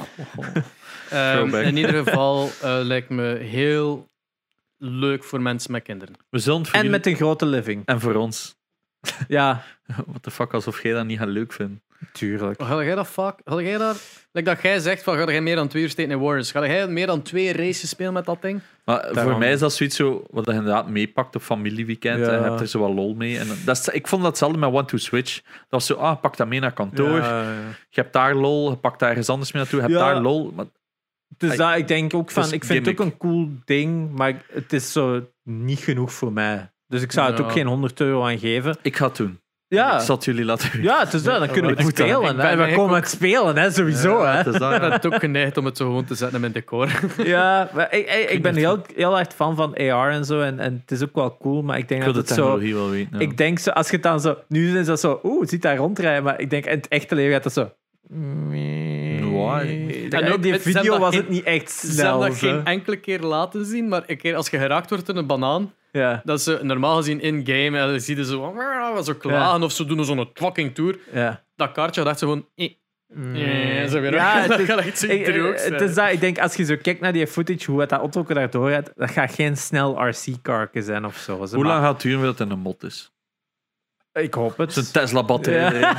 Ehm, 1.10 1.54
in 1.54 1.76
ieder 1.76 1.94
geval 2.04 2.50
eh, 2.62 2.78
lijkt 2.82 3.08
me 3.08 3.34
heel 3.36 4.08
leuk 4.82 5.24
voor 5.24 5.40
mensen 5.40 5.72
met 5.72 5.82
kinderen. 5.82 6.14
We 6.30 6.38
zullen 6.38 6.58
het 6.58 6.68
voor 6.68 6.78
En 6.78 6.84
jullie- 6.84 6.96
met 6.98 7.06
een 7.06 7.16
grote 7.16 7.46
living. 7.46 7.82
en 7.84 8.00
voor 8.00 8.14
ons. 8.14 8.54
Ja, 9.28 9.62
What 10.06 10.22
the 10.22 10.30
fuck, 10.30 10.52
alsof 10.54 10.82
jij 10.82 10.92
dat 10.92 11.04
niet 11.06 11.18
gaat 11.18 11.28
leuk 11.28 11.52
vinden. 11.52 11.82
tuurlijk. 12.12 12.62
Ga 12.62 12.82
jij 12.84 12.94
dat 12.94 13.08
vaak? 13.08 13.38
Ga 13.44 13.60
jij 13.60 13.78
daar? 13.78 13.94
Like 14.32 14.48
dat 14.50 14.62
jij 14.62 14.78
zegt 14.78 15.02
van 15.02 15.16
ga 15.16 15.24
jij 15.30 15.40
meer 15.40 15.56
dan 15.56 15.68
twee 15.68 15.82
uur 15.82 15.90
steken 15.90 16.12
in 16.12 16.18
Warriors? 16.18 16.50
Ga 16.50 16.66
jij 16.66 16.88
meer 16.88 17.06
dan 17.06 17.22
twee 17.22 17.52
races 17.52 17.88
spelen 17.88 18.12
met 18.12 18.24
dat 18.24 18.42
ding? 18.42 18.60
Maar 18.84 19.00
Daarom. 19.02 19.22
voor 19.30 19.38
mij 19.38 19.52
is 19.52 19.58
dat 19.60 19.72
zoiets 19.72 19.96
zo, 19.96 20.24
wat 20.30 20.46
je 20.46 20.52
inderdaad 20.52 20.88
meepakt 20.88 21.36
op 21.36 21.42
familieweekend. 21.42 22.18
Ja. 22.18 22.32
En 22.32 22.38
je 22.42 22.44
hebt 22.48 22.60
er 22.60 22.66
zo 22.66 22.78
wat 22.78 22.94
lol 22.94 23.14
mee. 23.14 23.38
En 23.38 23.48
dat 23.64 23.76
is, 23.76 23.88
ik 23.88 24.08
vond 24.08 24.22
dat 24.22 24.30
hetzelfde 24.30 24.58
met 24.58 24.70
One 24.72 24.84
to 24.84 24.96
Switch. 24.96 25.42
Dat 25.42 25.52
was 25.68 25.86
zo, 25.86 25.94
ah, 25.94 26.20
pak 26.20 26.36
dat 26.36 26.48
mee 26.48 26.60
naar 26.60 26.72
kantoor. 26.72 27.18
Ja, 27.18 27.42
ja. 27.42 27.52
Je 27.88 28.00
hebt 28.00 28.12
daar 28.12 28.34
lol, 28.34 28.70
je 28.70 28.76
pakt 28.76 28.98
daar 28.98 29.08
ergens 29.08 29.28
anders 29.28 29.52
mee 29.52 29.62
naartoe. 29.62 29.80
Je 29.80 29.86
hebt 29.86 29.98
Ja. 30.00 30.12
daar 30.12 30.22
lol. 30.22 30.52
Maar 30.54 30.66
Dus 31.36 31.56
dat, 31.56 31.76
ik 31.76 31.88
denk 31.88 32.14
ook 32.14 32.30
van, 32.30 32.42
is 32.42 32.52
ik 32.52 32.64
vind 32.64 32.86
het 32.86 33.00
ook 33.00 33.06
een 33.06 33.16
cool 33.16 33.48
ding, 33.64 34.10
maar 34.16 34.42
het 34.52 34.72
is 34.72 34.92
zo 34.92 35.26
niet 35.44 35.78
genoeg 35.78 36.12
voor 36.12 36.32
mij. 36.32 36.70
Dus 36.86 37.02
ik 37.02 37.12
zou 37.12 37.28
het 37.30 37.38
Ja. 37.38 37.44
ook 37.44 37.52
geen 37.52 37.66
100 37.66 38.00
euro 38.00 38.24
aan 38.24 38.38
geven. 38.38 38.76
ik 38.82 38.96
ga 38.96 39.06
het 39.06 39.16
doen. 39.16 39.40
Ja, 39.68 39.94
Ik 39.94 40.00
zal 40.00 40.14
het 40.16 40.24
jullie 40.24 40.44
laten 40.44 40.82
ja 40.82 40.98
het 40.98 41.12
is 41.12 41.22
dat. 41.22 41.38
Dan 41.38 41.48
kunnen 41.50 41.70
we 41.70 41.80
Ik 41.80 41.86
het 41.86 41.96
spelen. 41.98 42.30
ik 42.30 42.36
ben 42.36 42.58
We 42.68 42.74
komen 42.74 42.90
ook- 42.96 43.02
het 43.02 43.08
spelen, 43.10 43.56
hè, 43.56 43.70
sowieso. 43.70 44.24
Hè. 44.24 44.36
Het 44.36 44.46
is 44.46 44.54
Ik 44.54 44.60
dat. 44.60 45.00
ben 45.00 45.12
ook 45.12 45.20
geneigd 45.20 45.56
om 45.56 45.64
het 45.64 45.76
zo 45.76 45.84
gewoon 45.86 46.04
te 46.04 46.14
zetten 46.14 46.34
in 46.34 46.40
mijn 46.40 46.52
decor. 46.52 46.88
Ja, 47.26 47.70
maar 47.74 47.94
ik, 47.94 48.08
ik, 48.10 48.30
ik 48.30 48.42
ben 48.42 48.54
heel, 48.54 48.82
heel 48.94 49.18
erg 49.18 49.28
fan 49.34 49.56
van 49.56 49.74
AR 49.76 50.10
en 50.10 50.24
zo. 50.24 50.40
En, 50.40 50.58
en 50.58 50.78
het 50.80 50.90
is 50.90 51.02
ook 51.02 51.14
wel 51.14 51.36
cool, 51.36 51.62
maar 51.62 51.78
ik 51.78 51.88
denk 51.88 52.00
Ik 52.00 52.06
dat 52.06 52.14
de 52.14 52.20
het 52.20 52.28
zo... 52.28 52.34
technologie 52.34 52.74
wel 52.74 52.90
weten. 52.90 53.08
ja. 53.12 53.18
Ik 53.18 53.36
denk 53.36 53.58
zo, 53.58 53.70
als 53.70 53.86
je 53.86 53.92
het 53.92 54.02
dan 54.02 54.20
zo... 54.20 54.36
Nu 54.48 54.78
is 54.78 54.86
dat 54.86 55.00
zo... 55.00 55.20
Oeh, 55.22 55.46
ziet 55.48 55.62
daar 55.62 55.76
rondrijden. 55.76 56.22
Maar 56.22 56.40
ik 56.40 56.50
denk 56.50 56.64
in 56.66 56.70
het 56.76 56.88
echte 56.88 57.14
leven 57.14 57.32
gaat 57.32 57.42
dat 57.42 57.52
zo... 57.52 57.70
En 59.48 60.10
En 60.10 60.32
ook 60.32 60.42
die 60.42 60.58
video 60.60 60.82
dat 60.90 60.98
was 60.98 61.10
geen- 61.14 61.20
het 61.20 61.28
niet 61.30 61.42
echt 61.44 61.70
Ze 61.70 61.86
hebben 61.86 61.96
snel. 62.04 62.18
dat 62.20 62.34
zo. 62.34 62.48
geen 62.48 62.64
enkele 62.64 62.96
keer 62.96 63.20
laten 63.20 63.64
zien, 63.64 63.88
maar 63.88 64.02
een 64.06 64.16
keer 64.18 64.34
als 64.36 64.48
je 64.50 64.58
geraakt 64.58 64.90
wordt 64.90 65.08
in 65.08 65.16
een 65.16 65.26
banaan, 65.26 65.74
Ja, 65.92 66.20
dat 66.24 66.40
ze 66.42 66.58
normaal 66.62 66.96
gezien 66.96 67.20
in-game, 67.20 67.78
en 67.78 67.88
dan 67.88 68.00
zie 68.00 68.16
je 68.16 68.24
zo, 68.24 68.54
zo 69.04 69.14
klagen 69.14 69.62
of 69.62 69.72
ze 69.72 69.84
doen 69.84 70.04
zo'n 70.04 70.30
fucking 70.34 70.74
tour. 70.74 70.98
ja. 71.12 71.44
Dat 71.56 71.72
kaartje 71.72 72.04
dacht 72.04 72.18
ze 72.18 72.24
gewoon... 72.24 72.46
eh, 72.54 72.70
eh, 73.82 73.88
zo 73.90 74.00
weer 74.00 74.12
Ja, 74.14 74.38
het 74.40 74.48
dat 74.48 74.58
is- 74.60 74.66
gaat 74.66 74.78
echt 74.78 74.98
zo 74.98 75.06
Ik, 75.06 75.26
het 75.26 75.80
is 75.80 75.94
dat, 75.94 76.10
ik 76.12 76.20
denk, 76.20 76.38
als 76.38 76.54
je 76.54 76.64
zo 76.64 76.76
kijkt 76.82 77.00
naar 77.00 77.12
die 77.12 77.26
footage, 77.26 77.70
hoe 77.70 77.80
het 77.80 77.88
dat 77.88 77.98
auto 78.00 78.24
daardoor 78.24 78.68
rijdt, 78.68 78.92
dat 78.96 79.10
gaat 79.10 79.34
geen 79.34 79.56
snel 79.56 80.08
RC-karken 80.08 80.82
zijn 80.82 81.04
of 81.04 81.16
zo. 81.16 81.36
Hoe 81.36 81.64
lang 81.64 81.82
gaat 81.82 81.92
het 81.92 82.02
duren 82.02 82.18
voordat 82.18 82.38
het 82.38 82.50
een 82.50 82.58
mot 82.58 82.82
is? 82.82 83.12
Ik 84.22 84.34
hoop 84.34 84.56
het. 84.58 84.72
Zo'n 84.72 84.84
Tesla-batterij. 84.92 85.80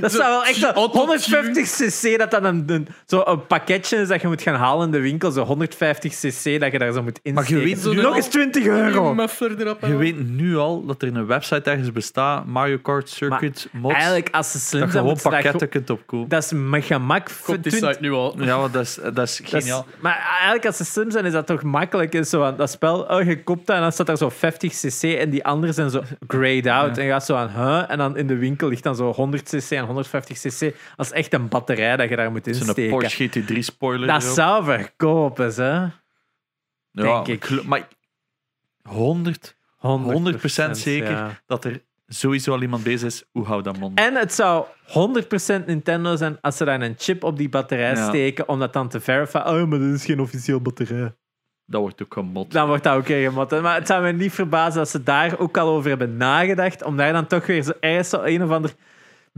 Dat 0.00 0.12
zou 0.12 0.22
wel 0.30 0.44
echt 0.44 0.56
zo 0.58 0.66
Autotune. 0.66 0.98
150 0.98 1.70
cc, 1.70 2.18
dat 2.18 2.30
dat 2.30 2.44
een, 2.44 2.62
een, 2.66 2.88
zo 3.06 3.22
een 3.24 3.46
pakketje 3.46 3.96
is 3.96 4.08
dat 4.08 4.20
je 4.20 4.26
moet 4.28 4.42
gaan 4.42 4.54
halen 4.54 4.86
in 4.86 4.92
de 4.92 5.00
winkel. 5.00 5.30
Zo 5.30 5.44
150 5.44 6.12
cc 6.12 6.60
dat 6.60 6.72
je 6.72 6.78
daar 6.78 6.92
zo 6.92 7.02
moet 7.02 7.20
Maar 7.24 7.32
insteken. 7.34 7.58
je 7.60 7.64
weet 7.74 7.78
zo 7.78 7.92
Nog 7.92 8.16
eens 8.16 8.26
20 8.26 8.66
euro. 8.66 9.14
Je 9.86 9.96
weet 9.96 10.28
nu 10.30 10.56
al 10.56 10.84
dat 10.86 11.02
er 11.02 11.16
een 11.16 11.26
website 11.26 11.70
ergens 11.70 11.92
bestaat, 11.92 12.46
Mario 12.46 12.78
Kart 12.78 13.08
Circuit 13.08 13.68
mods, 13.72 13.94
Eigenlijk, 13.94 14.28
als 14.34 14.50
ze 14.50 14.58
slim 14.58 14.80
dat 14.80 14.88
je 14.88 14.94
zijn, 14.94 15.04
gewoon 15.06 15.20
dat 15.22 15.32
pakketten 15.32 15.68
kunt 15.68 15.90
opkopen. 15.90 16.28
Dat 16.28 16.42
is 16.42 16.52
met 16.54 16.84
gemak. 16.84 17.28
Komt 17.44 17.62
die 17.62 17.72
20 17.72 17.90
site 17.92 18.02
nu 18.02 18.12
al. 18.12 18.34
Ja, 18.38 18.58
maar 18.58 18.70
dat 18.70 18.82
is, 18.82 18.94
dat 18.94 19.04
is 19.06 19.12
Dat 19.12 19.28
is- 19.28 19.40
geniaal. 19.50 19.86
maar 20.00 20.26
eigenlijk, 20.30 20.66
als 20.66 20.76
ze 20.76 20.84
slim 20.84 21.10
zijn, 21.10 21.24
is 21.24 21.32
dat 21.32 21.46
toch 21.46 21.62
makkelijk. 21.62 22.14
Is 22.14 22.28
zo, 22.30 22.54
dat 22.54 22.70
spel, 22.70 23.00
oh, 23.00 23.22
je 23.22 23.42
koopt 23.42 23.66
dat 23.66 23.76
en 23.76 23.82
dan 23.82 23.92
staat 23.92 24.06
daar 24.06 24.16
zo 24.16 24.28
50 24.28 24.72
cc 24.72 25.02
en 25.02 25.30
die 25.30 25.44
anderen 25.44 25.74
zijn 25.74 25.90
zo 25.90 26.02
grayed 26.26 26.66
out. 26.66 26.98
En 26.98 27.04
je 27.04 27.10
gaat 27.10 27.24
zo 27.24 27.34
aan, 27.34 27.48
huh? 27.48 27.90
En 27.90 27.98
dan 27.98 28.16
in 28.16 28.26
de 28.26 28.36
winkel 28.36 28.68
ligt 28.68 28.82
dan 28.82 28.96
zo 28.96 29.12
100 29.12 29.42
cc 29.42 29.70
en 29.70 29.84
150 29.84 30.38
cc. 30.38 30.74
Dat 30.96 31.06
is 31.06 31.12
echt 31.12 31.32
een 31.32 31.48
batterij 31.48 31.96
dat 31.96 32.08
je 32.08 32.16
daar 32.16 32.30
moet 32.30 32.44
Zo'n 32.44 32.54
insteken. 32.54 32.90
Porsche 32.90 33.28
GT3 33.28 33.58
spoiler. 33.58 34.06
Dat 34.08 34.22
zou 34.22 34.64
verkopen, 34.64 35.52
ja, 35.56 35.92
denk 36.92 37.28
ik. 37.28 37.64
Maar 37.64 37.88
100, 38.82 39.56
100% 39.80 40.70
zeker 40.70 41.10
ja. 41.10 41.40
dat 41.46 41.64
er 41.64 41.82
sowieso 42.06 42.52
al 42.52 42.62
iemand 42.62 42.82
bezig 42.82 43.06
is, 43.08 43.24
hoe 43.32 43.44
hou 43.44 43.62
dat 43.62 43.78
mond? 43.78 43.98
En 43.98 44.14
het 44.14 44.32
zou 44.32 44.66
100% 45.62 45.64
Nintendo 45.66 46.16
zijn 46.16 46.40
als 46.40 46.56
ze 46.56 46.64
daar 46.64 46.80
een 46.80 46.94
chip 46.98 47.24
op 47.24 47.36
die 47.36 47.48
batterij 47.48 47.94
Ja. 47.94 48.08
steken 48.08 48.48
om 48.48 48.58
dat 48.58 48.72
dan 48.72 48.88
te 48.88 49.00
verifiëren. 49.00 49.62
Oh, 49.62 49.68
maar 49.68 49.78
dit 49.78 49.94
is 49.94 50.04
geen 50.04 50.20
officieel 50.20 50.60
batterij. 50.60 51.14
Dat 51.66 51.80
wordt 51.80 52.02
ook 52.02 52.12
gemot. 52.12 52.52
Dan 52.52 52.66
wordt 52.66 52.84
dat 52.84 52.96
ook 52.96 53.06
weer 53.06 53.28
gemot. 53.28 53.62
Maar 53.62 53.74
het 53.74 53.86
zou 53.86 54.02
me 54.02 54.12
niet 54.12 54.32
verbazen 54.32 54.80
als 54.80 54.90
ze 54.90 55.02
daar 55.02 55.38
ook 55.38 55.58
al 55.58 55.68
over 55.68 55.88
hebben 55.88 56.16
nagedacht. 56.16 56.84
Om 56.84 56.96
daar 56.96 57.12
dan 57.12 57.26
toch 57.26 57.46
weer 57.46 57.62
zo, 57.62 57.72
zo 58.02 58.22
een 58.22 58.42
of 58.42 58.50
ander 58.50 58.74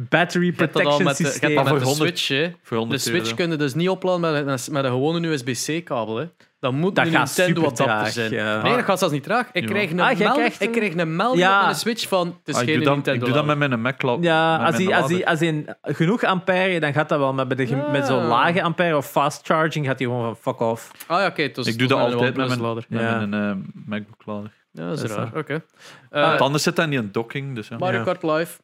battery 0.00 0.44
Je 0.46 0.52
hebt 0.56 0.72
dat 0.72 0.84
al 0.84 0.96
protection 0.96 1.04
met 1.04 1.16
de, 1.16 1.22
je 1.22 1.28
hebt 1.28 1.38
systeem. 1.40 1.54
dat 1.54 1.64
Maar 1.64 1.72
met 1.74 1.82
de 1.82 1.88
voor 1.88 1.96
100 1.98 2.18
Switch, 2.18 2.42
hè. 2.42 2.50
Voor 2.62 2.76
De 2.76 2.82
100 2.82 3.00
Switch 3.02 3.22
euro. 3.24 3.36
kun 3.36 3.50
je 3.50 3.56
dus 3.56 3.74
niet 3.74 3.88
opladen 3.88 4.20
met 4.20 4.34
een, 4.66 4.72
met 4.72 4.84
een 4.84 4.90
gewone 4.90 5.28
USB-C-kabel. 5.28 6.16
hè. 6.16 6.24
Dat 6.60 6.72
moet 6.72 6.94
Dat 6.96 7.06
een 7.06 7.12
gaat 7.12 7.36
Nintendo 7.36 7.60
supertraag, 7.60 7.88
adapter 7.90 8.12
zijn. 8.12 8.32
ja. 8.32 8.62
Nee, 8.62 8.74
dat 8.74 8.84
gaat 8.84 8.98
zelfs 8.98 9.14
niet 9.14 9.22
traag. 9.22 9.48
Ik 9.52 9.62
Ja. 9.62 9.68
krijg 9.68 9.90
een, 9.90 10.00
Ah, 10.00 10.18
meld- 10.18 10.32
krijgt 10.34 10.60
ik 10.60 10.66
een- 10.68 10.74
krijg 10.74 10.94
een 10.96 11.16
melding 11.16 11.42
Ja. 11.42 11.56
op 11.58 11.64
mijn 11.64 11.76
Switch 11.76 12.08
van... 12.08 12.26
Het 12.26 12.48
is 12.48 12.54
Ah, 12.54 12.60
ik, 12.62 12.66
geen 12.68 12.76
doe 12.76 12.84
dat, 12.84 12.94
Nintendo 12.94 13.18
ik 13.20 13.24
doe 13.26 13.34
dat 13.34 13.56
met 13.56 13.68
mijn 13.68 13.80
Mac 13.80 14.02
la- 14.02 14.16
Ja, 14.20 14.56
met 14.58 14.66
als 14.66 15.08
hij, 15.08 15.26
als, 15.26 15.40
als 15.82 15.96
genoeg 15.96 16.22
ampère, 16.24 16.80
dan 16.80 16.92
gaat 16.92 17.08
dat 17.08 17.18
wel. 17.18 17.32
Maar 17.34 17.46
bij 17.46 17.56
de, 17.56 17.68
Ja. 17.68 17.90
met 17.90 18.06
zo'n 18.06 18.24
lage 18.26 18.62
ampère 18.62 18.96
of 18.96 19.10
fast 19.10 19.46
charging 19.46 19.86
gaat 19.86 19.98
hij 19.98 20.08
gewoon 20.08 20.24
van 20.24 20.36
fuck 20.52 20.60
off. 20.60 20.90
Ah 21.06 21.20
ja, 21.20 21.26
oké. 21.26 21.48
dus 21.52 21.66
Ik 21.66 21.78
doe 21.78 21.88
dat 21.88 21.98
altijd 21.98 22.36
met 22.36 22.48
mijn, 22.48 22.60
lader. 22.60 22.84
met 22.88 23.00
Ja. 23.00 23.26
mijn 23.26 23.34
eh, 23.50 23.56
MacBook 23.86 24.22
lader. 24.26 24.52
Ja, 24.72 24.88
dat 24.88 25.02
is 25.02 25.10
raar. 25.10 25.30
Oké. 25.36 25.62
Want 26.10 26.34
Eh, 26.34 26.40
anders 26.40 26.62
zit 26.62 26.76
dat 26.76 26.88
niet 26.88 26.98
in 27.00 27.08
docking. 27.12 27.54
Dus 27.54 27.68
ja. 27.68 27.76
Mario. 27.78 28.02
Kart 28.02 28.22
Live. 28.22 28.58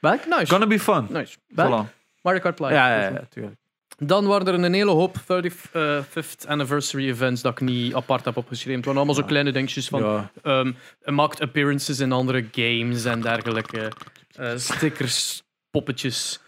Welk? 0.00 0.26
Nice. 0.26 0.46
Gonna 0.46 0.66
be 0.66 0.78
fun. 0.80 1.06
nice. 1.10 1.36
Welk? 1.48 1.86
Voilà. 1.86 1.90
Mario 2.22 2.40
Kart 2.40 2.58
Live. 2.60 2.72
Ja, 2.72 2.94
ja, 3.02 3.08
ja, 3.08 3.20
tuurlijk. 3.30 3.56
Dan 4.00 4.26
waren 4.26 4.46
er 4.46 4.54
een 4.54 4.72
hele 4.72 4.90
hoop 4.90 5.16
35th 5.16 6.46
anniversary 6.48 7.08
events 7.08 7.42
dat 7.42 7.52
ik 7.52 7.60
niet 7.60 7.94
apart 7.94 8.24
heb 8.24 8.36
opgeschreven. 8.36 8.74
Het 8.76 8.84
waren 8.84 9.00
allemaal 9.00 9.20
zo 9.22 9.26
kleine 9.28 9.52
dingetjes 9.52 9.88
van 9.88 10.02
Ja. 10.02 10.30
ehm 10.42 10.72
maakt 11.04 11.40
appearances 11.40 11.98
in 12.00 12.12
andere 12.12 12.46
games 12.52 13.04
en 13.04 13.20
dergelijke. 13.20 13.92
Eh, 14.36 14.50
stickers, 14.56 15.42
poppetjes, 15.70 16.40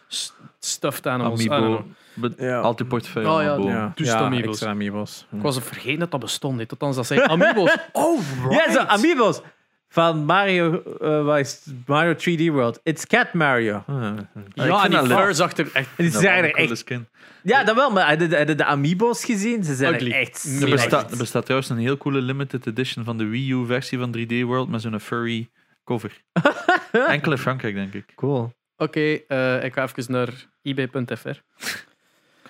stuffed 0.59 1.07
animals. 1.07 1.49
Amiibo. 1.49 1.85
Ja. 2.39 2.61
Altijd 2.61 2.89
portefeuille. 2.89 3.31
Oh, 3.31 3.43
ja, 3.43 3.51
amiibo. 3.53 3.71
Ja, 3.71 3.93
Dus 3.95 4.07
ja, 4.07 4.19
amiibos. 4.19 4.51
extra 4.51 4.71
amiibos. 4.71 5.27
Ik 5.33 5.43
was 5.43 5.59
vergeten 5.61 5.99
dat 5.99 6.11
dat 6.11 6.21
bestond. 6.21 6.59
hè. 6.59 6.67
Tot 6.67 6.83
als 6.83 6.97
dat 6.97 7.07
zei 7.07 7.21
amiibos. 7.21 7.77
Oh, 7.93 8.21
right. 8.49 8.65
Ja, 8.67 8.73
zo, 8.73 8.79
amiibos. 8.79 9.41
Van 9.93 10.25
Mario, 10.25 10.83
eh, 11.01 11.25
wat 11.25 11.39
is 11.39 11.63
het? 11.65 11.75
Mario 11.87 12.15
3D 12.15 12.53
World. 12.53 12.81
It's 12.83 13.07
Cat 13.07 13.33
Mario. 13.33 13.83
Ah. 13.87 14.17
ik 14.47 14.55
Ja, 14.55 14.85
en 14.85 14.91
die 14.91 15.17
fur 15.17 15.35
zag 15.35 15.57
er 15.57 15.71
echt... 15.73 15.89
En 15.97 16.05
die 16.05 16.11
zijn 16.11 16.45
er 16.45 16.55
echt... 16.55 16.79
skin. 16.79 17.09
Ja, 17.43 17.65
dat 17.65 17.75
wel, 17.75 17.91
maar 17.91 18.09
heb 18.09 18.21
je 18.21 18.29
de, 18.29 18.37
je 18.37 18.55
de 18.55 18.65
amiibos 18.65 19.25
gezien? 19.25 19.65
Ze 19.65 19.75
zijn 19.75 19.95
Ugly. 19.95 20.11
er 20.11 20.19
echt 20.19 20.45
Er 20.45 20.63
Er 20.63 20.71
bestaat, 20.71 21.11
er 21.11 21.17
bestaat 21.17 21.45
trouwens 21.45 21.71
een 21.71 21.79
heel 21.79 21.97
coole 21.97 22.21
limited 22.21 22.67
edition 22.67 23.05
van 23.05 23.19
de 23.19 23.25
Wii 23.25 23.53
U 23.53 23.67
versie 23.67 23.99
van 23.99 24.17
3D 24.17 24.41
World 24.45 24.69
met 24.69 24.81
zo'n 24.81 25.01
furry 25.01 25.51
cover. 25.85 26.23
Enkel 26.93 27.33
in 27.33 27.39
Frankrijk, 27.39 27.75
denk 27.75 27.95
ik. 27.95 28.13
Cool. 28.15 28.53
Oké, 28.77 29.01
eh, 29.01 29.65
ik 29.65 29.73
ga 29.73 29.83
even 29.83 30.13
naar 30.13 30.49
ebay.fr. 30.63 31.41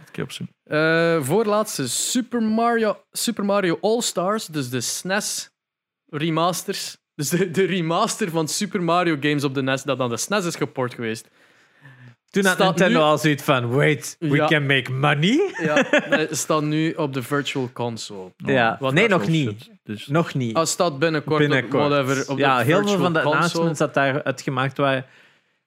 Ik 0.08 0.16
heb 0.16 0.24
op 0.24 0.32
zoek. 0.32 0.48
Eh 0.64 1.22
voorlaatste 1.22 1.88
Super 1.88 2.42
Mario, 2.42 3.02
Super 3.12 3.44
Mario 3.44 3.78
All-Stars, 3.80 4.46
dus 4.46 4.70
de 4.70 4.80
SNES 4.80 5.50
remasters. 6.06 6.99
Dus 7.20 7.28
de, 7.28 7.50
de 7.50 7.64
remaster 7.64 8.30
van 8.30 8.48
Super 8.48 8.82
Mario 8.82 9.16
games 9.20 9.44
op 9.44 9.54
de 9.54 9.62
NES, 9.62 9.82
dat 9.82 9.98
dan 9.98 10.10
de 10.10 10.16
SNES 10.16 10.44
is 10.44 10.56
geport 10.56 10.94
geweest. 10.94 11.28
Toen 12.30 12.44
had 12.44 12.58
Nintendo 12.58 12.98
nu- 12.98 13.04
al 13.04 13.18
zoiets 13.18 13.42
van, 13.42 13.70
wait, 13.74 14.16
we 14.18 14.36
Ja. 14.36 14.46
can 14.46 14.66
make 14.66 14.92
money? 14.92 15.54
Ja, 15.62 16.26
staat 16.30 16.62
nu 16.62 16.92
op 16.92 17.12
de 17.12 17.22
Virtual 17.22 17.70
Console. 17.72 18.32
Ja, 18.56 18.78
nee, 18.80 19.08
nog 19.08 19.26
niet. 19.28 19.70
Dus, 19.82 20.06
Nog 20.06 20.34
niet. 20.34 20.56
Ah, 20.56 20.64
staat 20.64 20.98
binnenkort, 20.98 21.38
Binnenkort. 21.38 21.82
Op, 21.84 21.90
whatever, 21.90 22.30
op 22.30 22.36
de 22.36 22.42
ja, 22.42 22.58
heel 22.58 22.86
veel 22.86 22.98
van 22.98 23.12
de 23.12 23.18
Console. 23.18 23.34
announcements 23.34 23.78
dat 23.78 23.94
daar 23.94 24.22
uitgemaakt 24.22 24.76
waren, 24.76 25.06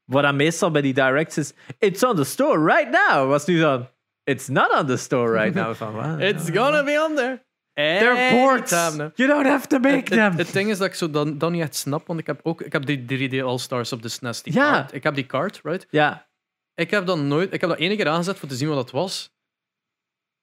wat 0.05 0.23
dan 0.23 0.35
meestal 0.35 0.71
bij 0.71 0.81
die 0.81 0.93
directs 0.93 1.37
is, 1.37 1.53
it's 1.79 2.03
on 2.03 2.15
the 2.15 2.23
store 2.23 2.73
right 2.75 2.89
now, 3.09 3.29
was 3.29 3.45
nu 3.45 3.59
dan, 3.59 3.87
it's 4.23 4.47
not 4.47 4.79
on 4.79 4.85
the 4.87 4.97
store 4.97 5.31
right 5.41 5.53
now. 5.55 5.75
Van? 5.93 6.19
It's 6.21 6.49
gonna 6.49 6.83
be 6.83 7.05
on 7.09 7.15
there. 7.15 7.41
They're 7.73 8.29
ports. 8.31 8.71
You 9.15 9.29
don't 9.29 9.45
have 9.45 9.67
to 9.67 9.79
make 9.79 10.03
them. 10.03 10.29
het, 10.31 10.37
het 10.37 10.53
ding 10.53 10.69
is 10.69 10.77
dat 10.77 10.87
ik 10.87 10.93
zo 10.93 11.09
dan, 11.09 11.37
dan 11.37 11.51
niet 11.51 11.61
echt 11.61 11.75
snap, 11.75 12.07
want 12.07 12.19
ik 12.19 12.27
heb 12.27 12.39
ook 12.43 12.61
ik 12.61 12.71
heb 12.73 12.85
die 12.85 13.29
3D 13.29 13.43
All-Stars 13.43 13.91
op 13.91 14.01
de 14.01 14.09
SNES. 14.09 14.41
Die 14.43 14.53
Ja. 14.53 14.71
card. 14.71 14.93
Ik 14.93 15.03
heb 15.03 15.15
die 15.15 15.25
card, 15.25 15.59
right? 15.63 15.87
ja, 15.89 16.27
Ik 16.75 16.91
heb 16.91 17.05
dat 17.05 17.17
nooit... 17.17 17.53
Ik 17.53 17.61
heb 17.61 17.69
dat 17.69 17.79
één 17.79 17.95
keer 17.97 18.07
aangezet 18.07 18.37
voor 18.39 18.49
te 18.49 18.55
zien 18.55 18.67
wat 18.67 18.77
dat 18.77 18.91
was. 18.91 19.31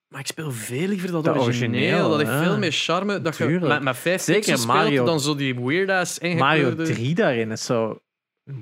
Maar 0.09 0.21
ik 0.21 0.27
speel 0.27 0.51
veel 0.53 0.89
liever 0.89 1.11
dat, 1.13 1.25
Dat 1.25 1.37
origineel. 1.37 1.81
origineel, 1.81 2.09
Dat 2.09 2.19
heeft 2.19 2.31
ja. 2.31 2.43
veel 2.43 2.59
meer 2.59 2.73
charme. 2.73 3.23
Dat 3.23 3.37
je 3.37 3.45
met, 3.61 3.83
met 3.83 3.97
vijf 3.97 4.23
Zeker 4.23 4.67
Mario- 4.67 4.87
speelt 4.91 5.07
dan 5.07 5.21
zo 5.21 5.35
die 5.35 5.61
weird-ass 5.61 6.19
Mario 6.21 6.37
ingekleurde... 6.67 6.85
3 6.93 7.15
daarin 7.15 7.51
is 7.51 7.65
zo, 7.65 8.01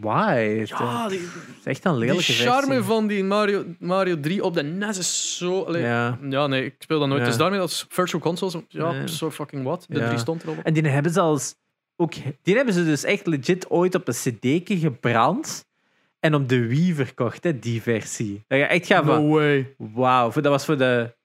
why? 0.00 0.64
Ja, 0.64 1.08
die, 1.08 1.18
is 1.18 1.64
echt 1.64 1.84
een 1.84 1.90
die 1.92 2.00
lelijke 2.00 2.22
charme 2.32 2.66
versie. 2.66 2.82
van 2.82 3.06
die 3.06 3.24
Mario, 3.24 3.64
Mario 3.78 4.20
3 4.20 4.44
op 4.44 4.54
de 4.54 4.62
NES 4.62 4.98
is 4.98 5.36
zo... 5.36 5.62
allee, 5.62 5.82
ja. 5.82 6.18
Ja. 6.28 6.46
nee, 6.46 6.64
ik 6.64 6.74
speel 6.78 6.98
dat 6.98 7.08
nooit. 7.08 7.20
Ja. 7.20 7.26
Dus 7.26 7.36
daarmee 7.36 7.58
dat 7.58 7.68
is 7.70 7.86
virtual 7.88 8.22
consoles... 8.22 8.56
Ja, 8.68 9.06
so 9.06 9.30
fucking 9.30 9.64
what. 9.64 9.86
De 9.88 9.98
Ja. 9.98 10.06
3 10.06 10.18
stond 10.18 10.42
erop. 10.42 10.56
En 10.62 10.74
die 10.74 10.82
hebben 10.88 11.12
ze 11.12 11.20
als 11.20 11.54
ook, 11.96 12.12
die 12.42 12.56
hebben 12.56 12.74
ze 12.74 12.84
dus 12.84 13.04
echt 13.04 13.26
legit 13.26 13.70
ooit 13.70 13.94
op 13.94 14.08
een 14.08 14.14
cd'tje 14.14 14.78
gebrand 14.78 15.64
en 16.20 16.34
op 16.34 16.48
de 16.48 16.66
Wii 16.66 16.94
verkocht, 16.94 17.44
hè, 17.44 17.58
die 17.58 17.82
versie. 17.82 18.44
Dat 18.48 18.58
je 18.58 18.64
echt 18.64 18.86
gaat 18.86 19.04
van, 19.04 19.22
No 19.26 19.34
way. 19.34 19.74
wauw, 19.76 20.30
voor- 20.30 20.42
dat 20.42 20.52
was 20.52 20.64
voor 20.64 20.76
de 20.78 21.16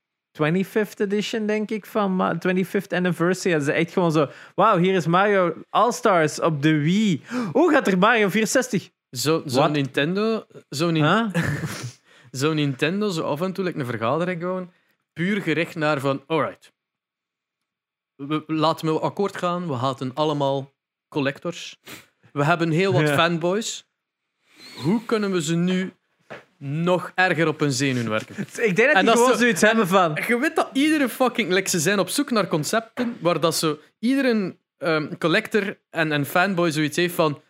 25th 0.41 0.99
edition, 0.99 1.45
denk 1.45 1.69
ik, 1.71 1.85
van 1.85 2.15
Ma- 2.15 2.35
25th 2.35 2.87
anniversary. 2.89 3.53
Dat 3.53 3.61
is 3.67 3.67
echt 3.73 3.91
gewoon 3.91 4.11
zo, 4.11 4.29
wauw, 4.55 4.77
hier 4.77 4.93
is 4.93 5.05
Mario 5.07 5.53
All-Stars 5.69 6.39
op 6.41 6.61
de 6.61 6.77
Wii. 6.77 7.21
Hoe 7.51 7.71
gaat 7.71 7.87
er 7.87 7.97
Mario 7.97 8.29
64? 8.29 8.89
Zo, 9.11 9.43
zo? 9.45 9.67
Nintendo... 9.67 10.45
Zo 10.69 10.89
Nin- 10.91 11.03
Huh? 11.03 11.33
Zo 12.31 12.53
Nintendo, 12.53 13.09
zo 13.09 13.21
af 13.23 13.41
en 13.41 13.53
toe 13.53 13.63
like 13.65 13.79
een 13.79 13.85
vergadering 13.85 14.41
gewoon, 14.41 14.71
puur 15.13 15.41
gericht 15.41 15.75
naar 15.75 15.99
van, 15.99 16.23
alright, 16.27 16.73
we, 18.15 18.43
laten 18.47 18.93
we 18.93 18.99
akkoord 18.99 19.37
gaan, 19.37 19.67
we 19.67 19.73
haten 19.73 20.13
allemaal 20.13 20.73
collectors. 21.07 21.79
We 22.31 22.43
hebben 22.45 22.71
heel 22.71 22.93
wat 22.93 23.07
Ja. 23.07 23.13
fanboys. 23.15 23.85
Hoe 24.83 25.05
kunnen 25.05 25.31
we 25.31 25.41
ze 25.41 25.55
nu 25.55 25.93
nog 26.65 27.11
erger 27.15 27.47
op 27.47 27.59
hun 27.59 27.71
zenuwen 27.71 28.09
werken? 28.09 28.35
Ik 28.69 28.75
denk 28.75 28.87
dat 28.87 28.97
En 28.97 29.05
die 29.05 29.13
gewoon 29.13 29.31
zo- 29.31 29.37
zoiets 29.37 29.61
hebben 29.61 29.87
van... 29.87 30.17
Je 30.27 30.39
weet 30.39 30.55
dat 30.55 30.69
iedere 30.73 31.09
fucking... 31.09 31.51
Like, 31.53 31.69
ze 31.69 31.79
zijn 31.79 31.99
op 31.99 32.09
zoek 32.09 32.31
naar 32.31 32.47
concepten 32.47 33.17
waar 33.19 33.39
dat 33.39 33.55
zo 33.55 33.79
iedere 33.99 34.55
ehm, 34.77 35.07
collector 35.19 35.77
en, 35.89 36.11
en 36.11 36.25
fanboy 36.25 36.71
zoiets 36.71 36.97
heeft 36.97 37.13
van 37.13 37.41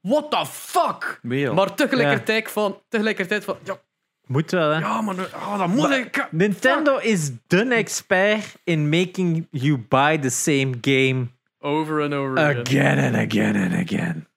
what 0.00 0.30
the 0.30 0.46
fuck? 0.46 1.18
Maar 1.54 1.74
tegelijkertijd 1.74 2.50
van... 2.50 2.82
Tegelijkertijd 2.88 3.44
van 3.44 3.56
ja, 3.64 3.80
Moet 4.26 4.50
wel, 4.50 4.70
hè? 4.70 4.78
ja 4.78 5.00
maar 5.00 5.14
oh, 5.34 5.58
dat 5.58 5.68
moet 5.68 5.90
ik... 5.90 6.26
Nintendo 6.30 6.96
is 6.96 7.30
de 7.46 7.74
expert 7.74 8.54
in 8.64 8.88
making 8.88 9.46
you 9.50 9.78
buy 9.88 10.18
the 10.18 10.30
same 10.30 10.70
game 10.80 11.26
Over 11.58 12.02
and 12.02 12.14
over 12.14 12.38
again. 12.38 12.60
again 12.60 12.98
and 12.98 13.16
again 13.16 13.56
and 13.56 13.72
again. 13.72 14.28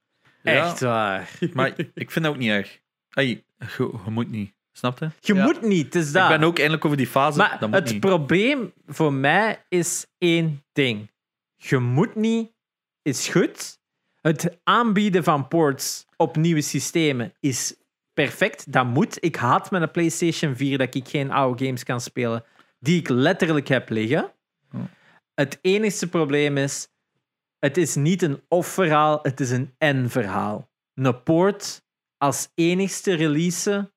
Ja. 0.41 0.51
Echt 0.51 0.79
waar. 0.79 1.29
Maar 1.53 1.73
ik 1.93 2.11
vind 2.11 2.25
dat 2.25 2.34
ook 2.34 2.39
niet 2.39 2.49
erg. 2.49 2.81
Ay, 3.14 3.26
je, 3.28 3.43
je 3.78 4.11
moet 4.11 4.30
niet. 4.32 4.53
Snap 4.72 4.99
je? 4.99 5.09
Je 5.20 5.34
Ja. 5.34 5.43
moet 5.43 5.61
niet, 5.61 5.86
het 5.86 5.95
is 5.95 6.11
dat. 6.11 6.32
Ik 6.32 6.38
ben 6.38 6.47
ook 6.47 6.57
eindelijk 6.57 6.86
over 6.86 6.97
die 6.97 7.07
fase. 7.07 7.38
maar 7.38 7.57
dat 7.59 7.70
moet 7.70 7.80
het 7.80 7.91
niet. 7.91 7.99
probleem 7.99 8.74
voor 8.86 9.14
mij 9.14 9.66
is 9.70 10.05
één 10.18 10.64
ding. 10.72 11.11
Je 11.55 11.78
moet 11.78 12.16
niet, 12.16 12.51
is 13.01 13.28
goed. 13.28 13.80
Het 14.22 14.57
aanbieden 14.64 15.24
van 15.24 15.47
ports 15.47 16.05
op 16.16 16.36
nieuwe 16.36 16.61
systemen 16.61 17.34
is 17.39 17.76
perfect. 18.14 18.72
Dat 18.72 18.86
moet. 18.86 19.18
Ik 19.24 19.36
haat 19.36 19.72
met 19.72 19.82
een 19.82 19.91
PlayStation 19.91 20.55
4 20.55 20.78
dat 20.78 20.95
ik 20.95 21.07
geen 21.07 21.32
oude 21.32 21.66
games 21.66 21.84
kan 21.84 22.01
spelen 22.01 22.43
die 22.80 22.99
ik 22.99 23.09
letterlijk 23.09 23.68
heb 23.68 23.89
liggen. 23.89 24.32
Oh. 24.74 24.82
Het 25.34 25.59
enige 25.61 26.07
probleem 26.09 26.57
is, 26.57 26.88
het 27.59 27.78
is 27.78 27.95
niet 27.95 28.22
een 28.22 28.41
of-verhaal, 28.47 29.20
het 29.22 29.39
is 29.39 29.51
een 29.51 29.74
en-verhaal. 29.78 30.70
Een 30.93 31.24
port 31.24 31.82
als 32.24 32.49
enigste 32.55 33.13
release, 33.13 33.91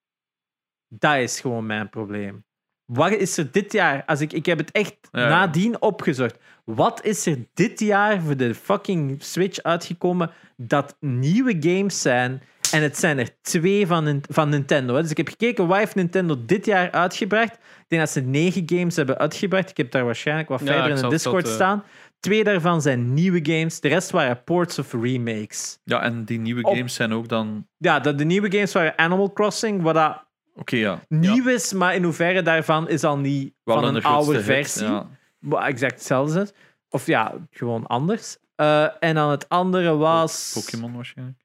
dat 0.89 1.17
is 1.17 1.41
gewoon 1.41 1.67
mijn 1.67 1.89
probleem. 1.91 2.45
Wat 2.85 3.11
is 3.13 3.37
er 3.39 3.53
dit 3.53 3.73
jaar? 3.73 4.05
Als 4.05 4.21
ik, 4.21 4.33
ik 4.33 4.47
heb 4.47 4.59
het 4.59 4.71
echt 4.71 4.97
Ja. 5.13 5.29
nadien 5.29 5.81
opgezocht. 5.83 6.39
Wat 6.65 7.05
is 7.05 7.27
er 7.27 7.37
dit 7.55 7.81
jaar 7.81 8.21
voor 8.21 8.37
de 8.37 8.55
fucking 8.55 9.23
Switch 9.23 9.63
uitgekomen 9.63 10.31
dat 10.57 10.97
nieuwe 11.01 11.57
games 11.61 12.01
zijn? 12.01 12.43
En 12.73 12.83
het 12.83 12.97
zijn 12.99 13.19
er 13.19 13.41
twee 13.43 13.87
van, 13.87 14.23
van 14.31 14.49
Nintendo. 14.49 14.95
hè. 14.95 15.03
Dus 15.03 15.11
ik 15.11 15.17
heb 15.17 15.29
gekeken, 15.29 15.67
wat 15.67 15.79
heeft 15.79 15.95
Nintendo 15.95 16.45
dit 16.45 16.67
jaar 16.67 16.91
uitgebracht? 16.91 17.53
Ik 17.55 17.85
denk 17.89 18.03
dat 18.03 18.11
ze 18.11 18.21
negen 18.21 18.63
games 18.67 18.97
hebben 18.97 19.19
uitgebracht. 19.19 19.71
Ik 19.71 19.77
heb 19.77 19.91
daar 19.91 20.05
waarschijnlijk 20.05 20.49
wat 20.49 20.61
Ja, 20.61 20.67
verder 20.67 20.91
in 20.97 21.03
de 21.03 21.09
Discord 21.09 21.45
het, 21.47 21.55
staan. 21.55 21.85
Twee 22.27 22.45
daarvan 22.45 22.83
zijn 22.83 23.15
nieuwe 23.15 23.41
games. 23.43 23.81
De 23.81 23.89
rest 23.89 24.11
waren 24.11 24.45
ports 24.45 24.79
of 24.79 24.93
remakes. 24.93 25.79
Ja, 25.85 26.03
en 26.03 26.25
die 26.25 26.39
nieuwe 26.39 26.63
Op- 26.63 26.75
games 26.75 26.95
zijn 26.95 27.13
ook 27.13 27.29
dan... 27.29 27.67
Ja, 27.77 28.01
de, 28.01 28.15
de 28.15 28.25
nieuwe 28.25 28.53
games 28.53 28.73
waren 28.73 28.99
Animal 28.99 29.33
Crossing, 29.33 29.83
wat 29.83 29.95
dat 29.95 30.25
Oké, 30.55 30.77
ja. 30.77 31.01
nieuw 31.09 31.49
is, 31.49 31.73
maar 31.73 31.95
in 31.95 32.03
hoeverre 32.03 32.43
daarvan 32.43 32.89
is 32.89 33.05
al 33.05 33.19
niet 33.19 33.55
Wel 33.65 33.81
van 33.81 33.95
een 33.95 34.03
oude 34.03 34.33
hit, 34.35 34.45
versie. 34.45 34.87
ja. 34.87 35.09
Wat 35.39 35.65
exact 35.65 35.93
hetzelfde 35.95 36.41
is. 36.41 36.53
Of 36.89 37.07
ja, 37.07 37.35
gewoon 37.51 37.87
anders. 37.87 38.37
Eh, 38.55 39.03
en 39.03 39.15
dan 39.15 39.31
het 39.31 39.49
andere 39.49 39.97
was... 39.97 40.51
Pokémon 40.55 40.95
waarschijnlijk. 40.95 41.39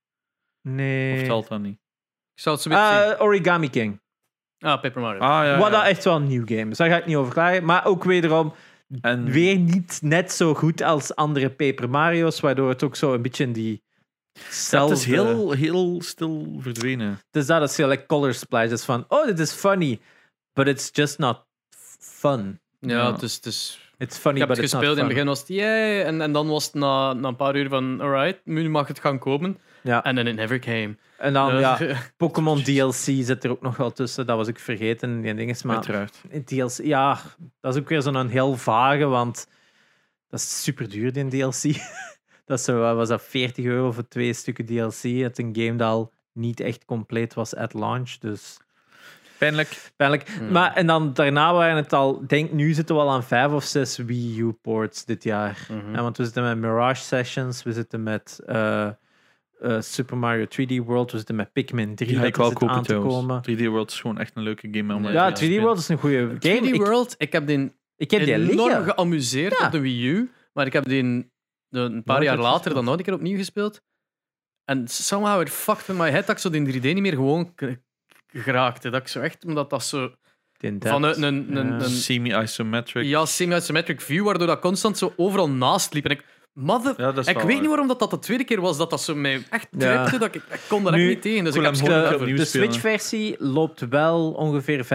Nee. 0.61 1.19
Of 1.21 1.27
telt 1.27 1.47
dat 1.47 1.59
niet? 1.59 1.79
Ik 2.35 2.41
zou 2.41 2.55
het 2.55 2.63
zo. 2.63 2.69
Eh, 2.69 3.21
Origami 3.21 3.69
King. 3.69 3.99
Ah, 4.59 4.81
Paper 4.81 5.01
Mario. 5.01 5.19
Ah, 5.19 5.45
ja. 5.45 5.57
Wat 5.57 5.71
ja. 5.71 5.77
dat 5.77 5.85
echt 5.85 6.03
wel 6.03 6.15
een 6.15 6.27
nieuw 6.27 6.45
game 6.45 6.69
is. 6.71 6.77
Daar 6.77 6.89
ga 6.89 6.97
ik 6.97 7.05
niet 7.05 7.15
over 7.15 7.33
klagen. 7.33 7.65
Maar 7.65 7.85
ook 7.85 8.03
wederom 8.03 8.53
En 9.01 9.25
weer 9.25 9.57
niet 9.57 9.99
net 10.01 10.31
zo 10.31 10.53
goed 10.53 10.81
als 10.81 11.15
andere 11.15 11.49
Paper 11.49 11.89
Mario's, 11.89 12.39
waardoor 12.39 12.69
het 12.69 12.83
ook 12.83 12.95
zo 12.95 13.13
een 13.13 13.21
beetje 13.21 13.43
in 13.43 13.53
die. 13.53 13.83
Ja, 14.33 14.41
Zelfde, 14.49 14.93
het 14.93 15.03
is 15.03 15.05
heel, 15.05 15.51
heel 15.51 16.01
stil 16.01 16.57
verdwenen. 16.59 17.19
Is 17.31 17.45
dat, 17.45 17.59
dat 17.59 17.69
is 17.69 17.77
heel 17.77 17.87
like 17.87 18.05
color 18.05 18.33
splash. 18.33 18.69
Dat 18.69 18.79
is 18.79 18.85
van, 18.85 19.05
oh, 19.07 19.25
dit 19.25 19.39
is 19.39 19.51
funny, 19.51 19.99
but 20.53 20.67
it's 20.67 20.89
just 20.91 21.17
not 21.17 21.45
fun. 21.99 22.59
ja, 22.79 23.11
het 23.11 23.21
is... 23.21 23.35
Het 23.35 23.45
is 23.45 23.89
It's 23.97 24.17
funny, 24.17 24.41
ik 24.41 24.47
heb 24.47 24.55
but 24.55 24.57
het 24.57 24.71
gespeeld. 24.71 24.97
In 24.97 25.03
het 25.03 25.13
begin 25.13 25.27
was 25.27 25.39
het 25.39 25.47
yay. 25.47 26.03
En, 26.03 26.21
en 26.21 26.31
dan 26.31 26.47
was 26.47 26.65
het 26.65 26.73
na, 26.73 27.13
na 27.13 27.27
een 27.27 27.35
paar 27.35 27.55
uur 27.55 27.69
van, 27.69 28.01
alright, 28.01 28.45
nu 28.45 28.69
mag 28.69 28.87
het 28.87 28.99
gaan 28.99 29.19
komen. 29.19 29.59
Ja. 29.83 30.03
En 30.03 30.15
then 30.15 30.27
it 30.27 30.35
never 30.35 30.59
came. 30.59 30.95
En 31.17 31.33
dan, 31.33 31.59
ja, 31.59 31.79
Eh, 31.79 31.99
Pokémon 32.17 32.63
DLC 32.63 32.93
zit 32.93 33.43
er 33.43 33.49
ook 33.51 33.61
nog 33.61 33.77
wel 33.77 33.91
tussen. 33.91 34.25
Dat 34.25 34.37
was 34.37 34.47
ik 34.47 34.59
vergeten. 34.59 35.21
Die 35.21 35.33
dingen, 35.33 35.55
maar 35.63 35.75
Uiteraard. 35.75 36.21
DLC, 36.45 36.77
ja, 36.83 37.19
dat 37.61 37.75
is 37.75 37.81
ook 37.81 37.89
weer 37.89 38.01
zo'n 38.01 38.27
heel 38.27 38.55
vage, 38.57 39.05
want 39.05 39.47
dat 40.29 40.39
is 40.39 40.63
super 40.63 40.89
duur, 40.89 41.13
die 41.13 41.27
DLC. 41.27 41.61
dat 42.45 42.59
is 42.59 42.63
zo, 42.65 42.79
wat 42.79 42.95
was 42.95 43.07
dat 43.09 43.21
40 43.21 43.65
euro 43.65 43.91
voor 43.91 44.07
twee 44.07 44.33
stukken 44.33 44.65
DLC. 44.65 45.01
Het 45.01 45.37
is 45.37 45.45
een 45.45 45.55
game 45.55 45.75
dat 45.75 45.87
al 45.89 46.11
niet 46.33 46.59
echt 46.59 46.85
compleet 46.85 47.33
was 47.33 47.55
at 47.55 47.73
launch, 47.73 48.09
dus 48.19 48.57
Pijnlijk. 49.37 49.91
pijnlijk. 49.95 50.29
Hmm. 50.29 50.51
Maar, 50.51 50.73
en 50.73 50.87
dan 50.87 51.13
daarna 51.13 51.53
waren 51.53 51.75
het 51.75 51.93
al, 51.93 52.23
denk 52.27 52.51
nu 52.51 52.73
zitten 52.73 52.95
we 52.95 53.01
al 53.01 53.11
aan 53.11 53.23
vijf 53.23 53.51
of 53.51 53.63
zes 53.63 53.97
Wii 53.97 54.39
U 54.39 54.51
ports 54.51 55.05
dit 55.05 55.23
jaar. 55.23 55.67
mhm. 55.69 55.93
Ja, 55.95 56.01
want 56.01 56.17
we 56.17 56.23
zitten 56.23 56.43
met 56.43 56.57
Mirage 56.57 57.03
Sessions, 57.03 57.63
we 57.63 57.73
zitten 57.73 58.03
met 58.03 58.39
eh, 58.45 58.89
eh, 59.61 59.81
Super 59.81 60.17
Mario 60.17 60.45
3D 60.45 60.85
World, 60.85 61.11
we 61.11 61.17
zitten 61.17 61.35
met 61.35 61.51
Pikmin 61.53 61.95
3 61.95 62.07
Die 62.09 62.17
ga 62.17 62.21
dat 62.23 62.29
ik 62.51 62.53
kopen 62.53 62.69
aan 62.69 62.83
te 62.83 62.93
komen. 62.93 63.41
3D 63.49 63.61
World 63.65 63.91
is 63.91 63.99
gewoon 63.99 64.17
echt 64.19 64.35
een 64.35 64.43
leuke 64.43 64.67
game 64.71 64.93
om 64.95 65.01
Ja, 65.01 65.07
uit 65.07 65.15
Ja, 65.15 65.31
te 65.31 65.41
3D 65.41 65.45
spelen. 65.45 65.61
World 65.63 65.77
is 65.77 65.87
een 65.87 65.97
goede 65.97 66.17
game. 66.39 66.59
3D 66.59 66.63
Ik, 66.73 66.75
World, 66.75 67.15
ik 67.17 67.31
heb 67.31 67.47
die 67.47 67.71
ik 67.95 68.11
heb 68.11 68.23
die 68.23 68.33
enorm 68.33 68.67
liggen. 68.69 68.83
geamuseerd 68.83 69.57
Ja. 69.59 69.65
op 69.65 69.71
de 69.71 69.79
Wii 69.79 70.07
U. 70.07 70.31
Maar 70.53 70.65
ik 70.65 70.73
heb 70.73 70.83
die 70.85 71.03
een, 71.03 71.31
een 71.69 72.03
paar 72.03 72.23
jaar 72.23 72.37
later 72.37 72.73
dan 72.73 72.85
nog 72.85 72.97
een 72.97 73.03
keer 73.03 73.13
opnieuw 73.13 73.37
gespeeld. 73.37 73.81
En 74.65 74.87
somehow 74.87 75.41
it 75.41 75.49
fucked 75.49 75.85
with 75.85 75.97
my 75.97 76.09
head 76.09 76.25
dat 76.25 76.35
ik 76.35 76.41
zo 76.41 76.49
die 76.49 76.79
3D 76.79 76.83
niet 76.83 76.99
meer 76.99 77.13
gewoon 77.13 77.53
geraakte. 78.27 78.89
Dat 78.89 79.01
ik 79.01 79.07
zo 79.07 79.19
echt, 79.19 79.45
omdat 79.45 79.69
dat 79.69 79.83
zo 79.83 80.11
In 80.59 80.81
vanuit 80.83 81.17
een, 81.17 81.23
een, 81.57 81.67
ja. 81.67 81.83
een, 81.83 81.89
Semi-isometric. 81.89 83.05
ja, 83.05 83.25
semi-isometric 83.25 84.01
view, 84.01 84.25
waardoor 84.25 84.47
dat 84.47 84.59
constant 84.59 84.97
zo 84.97 85.13
overal 85.17 85.49
naast 85.49 85.93
liep. 85.93 86.05
En 86.05 86.11
ik, 86.11 86.25
mother, 86.53 86.93
Ja, 86.97 87.11
dat 87.11 87.17
is 87.17 87.27
ik 87.27 87.35
weet 87.35 87.45
waar. 87.45 87.55
niet 87.59 87.67
waarom 87.67 87.87
dat, 87.87 87.99
dat 87.99 88.09
de 88.09 88.19
tweede 88.19 88.43
keer 88.43 88.61
was 88.61 88.77
dat 88.77 88.89
dat 88.89 89.01
zo 89.01 89.15
mij 89.15 89.43
echt 89.49 89.67
Ja. 89.77 90.05
tripte. 90.05 90.17
Dat 90.25 90.35
ik, 90.35 90.43
ik 90.53 90.59
kon 90.67 90.83
daar 90.83 90.93
Nu, 90.93 90.99
echt 90.99 91.09
niet 91.13 91.21
tegen. 91.21 91.43
Dus 91.43 91.55
ik 91.55 91.61
ik 91.61 91.87
heb 91.87 92.19
de, 92.19 92.33
de. 92.33 92.45
Switch-versie 92.45 93.35
loopt 93.39 93.87
wel 93.89 94.31
ongeveer 94.31 94.85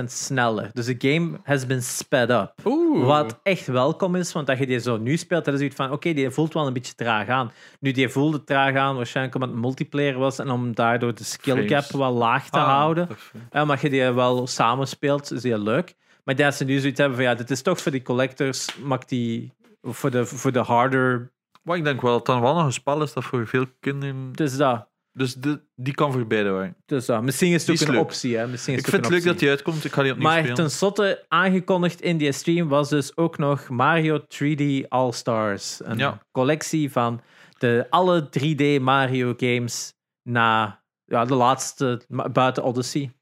25% 0.00 0.04
sneller. 0.04 0.70
Dus 0.72 0.86
de 0.86 0.94
game 0.98 1.38
has 1.44 1.66
been 1.66 1.82
sped 1.82 2.30
up. 2.30 2.52
Oeh. 2.64 3.06
Wat 3.06 3.38
echt 3.42 3.66
welkom 3.66 4.14
is, 4.14 4.32
want 4.32 4.46
dat 4.46 4.58
je 4.58 4.66
die 4.66 4.78
zo 4.78 4.96
nu 4.96 5.16
speelt, 5.16 5.44
dan 5.44 5.54
is 5.54 5.60
het 5.60 5.74
van, 5.74 5.92
oké, 5.92 6.12
die 6.12 6.30
voelt 6.30 6.52
wel 6.54 6.66
een 6.66 6.72
beetje 6.72 6.94
traag 6.94 7.28
aan. 7.28 7.52
Nu, 7.80 7.90
die 7.92 8.08
voelde 8.08 8.44
traag 8.44 8.74
aan, 8.76 8.96
waarschijnlijk 8.96 9.34
omdat 9.34 9.50
het 9.50 9.60
multiplayer 9.60 10.18
was 10.18 10.38
en 10.38 10.50
om 10.50 10.74
daardoor 10.74 11.14
de 11.14 11.24
skill 11.24 11.56
gap 11.68 11.84
Frames. 11.84 11.90
wel 11.90 12.12
laag 12.12 12.50
te 12.50 12.58
Ah, 12.58 12.66
houden. 12.66 13.08
Ja, 13.52 13.64
maar 13.64 13.78
je 13.82 13.90
die 13.90 14.02
wel 14.02 14.46
samen 14.46 14.86
speelt, 14.88 15.32
is 15.32 15.42
heel 15.42 15.58
leuk. 15.58 15.94
Maar 16.24 16.36
dat 16.36 16.54
ze 16.54 16.64
nu 16.64 16.78
zoiets 16.78 16.98
hebben 16.98 17.16
van, 17.16 17.26
ja, 17.26 17.34
dit 17.34 17.50
is 17.50 17.62
toch 17.62 17.80
voor 17.80 17.92
die 17.92 18.02
collectors, 18.02 18.66
maakt 18.84 19.08
die, 19.08 19.52
voor 19.94 20.10
de, 20.10 20.26
voor 20.26 20.52
de 20.52 20.58
harder, 20.58 21.32
Maar 21.62 21.76
ik 21.76 21.84
denk 21.84 22.00
wel 22.00 22.12
dat 22.12 22.26
dan 22.26 22.40
wel 22.40 22.54
nog 22.54 22.64
een 22.64 22.72
spel 22.72 23.02
is 23.02 23.12
dat 23.12 23.24
voor 23.24 23.46
veel 23.46 23.66
kinderen... 23.80 24.32
dus 24.32 24.56
dat. 24.56 24.88
Dus 25.12 25.34
de, 25.34 25.60
die 25.74 25.94
kan 25.94 26.12
voor 26.12 26.26
beide 26.26 26.50
werken. 26.50 26.76
Dus 26.86 27.06
dat. 27.06 27.22
Misschien 27.22 27.52
is 27.52 27.60
het 27.60 27.70
ook 27.70 27.76
is 27.76 27.80
een 27.86 27.90
leuk. 27.94 28.00
optie, 28.02 28.36
hè. 28.36 28.46
Misschien 28.48 28.74
is 28.74 28.80
Ik 28.80 28.86
vind 28.88 29.04
het 29.04 29.12
leuk 29.14 29.24
dat 29.24 29.38
die 29.38 29.48
uitkomt. 29.48 29.84
Ik 29.84 29.92
ga 29.92 30.02
die 30.02 30.10
opnieuw 30.12 30.28
Maar 30.28 30.38
spelen. 30.38 30.54
tenslotte 30.56 31.24
aangekondigd 31.28 32.00
in 32.00 32.16
die 32.16 32.32
stream 32.32 32.68
was 32.68 32.88
dus 32.88 33.16
ook 33.16 33.38
nog 33.38 33.68
Mario 33.68 34.20
3D 34.20 34.88
All-Stars. 34.88 35.80
Een 35.84 35.98
Ja. 35.98 36.18
collectie 36.32 36.92
van 36.92 37.20
de, 37.58 37.86
alle 37.90 38.28
3D 38.28 38.82
Mario 38.82 39.34
games 39.36 39.94
na 40.22 40.82
ja, 41.04 41.24
de 41.24 41.34
laatste, 41.34 42.00
buiten 42.32 42.62
Odyssey. 42.62 43.12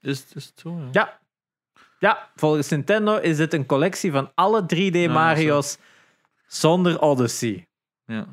Is, 0.00 0.24
is 0.34 0.44
het 0.44 0.58
zo? 0.60 0.78
Ja. 0.78 0.88
Ja. 0.92 1.18
Ja, 1.98 2.30
volgens 2.34 2.68
Nintendo 2.68 3.16
is 3.16 3.36
dit 3.36 3.54
een 3.54 3.66
collectie 3.66 4.12
van 4.12 4.30
alle 4.34 4.62
3D 4.62 5.10
Mario's 5.10 5.78
zonder 6.46 7.00
Odyssey. 7.00 7.66
Ja. 8.06 8.26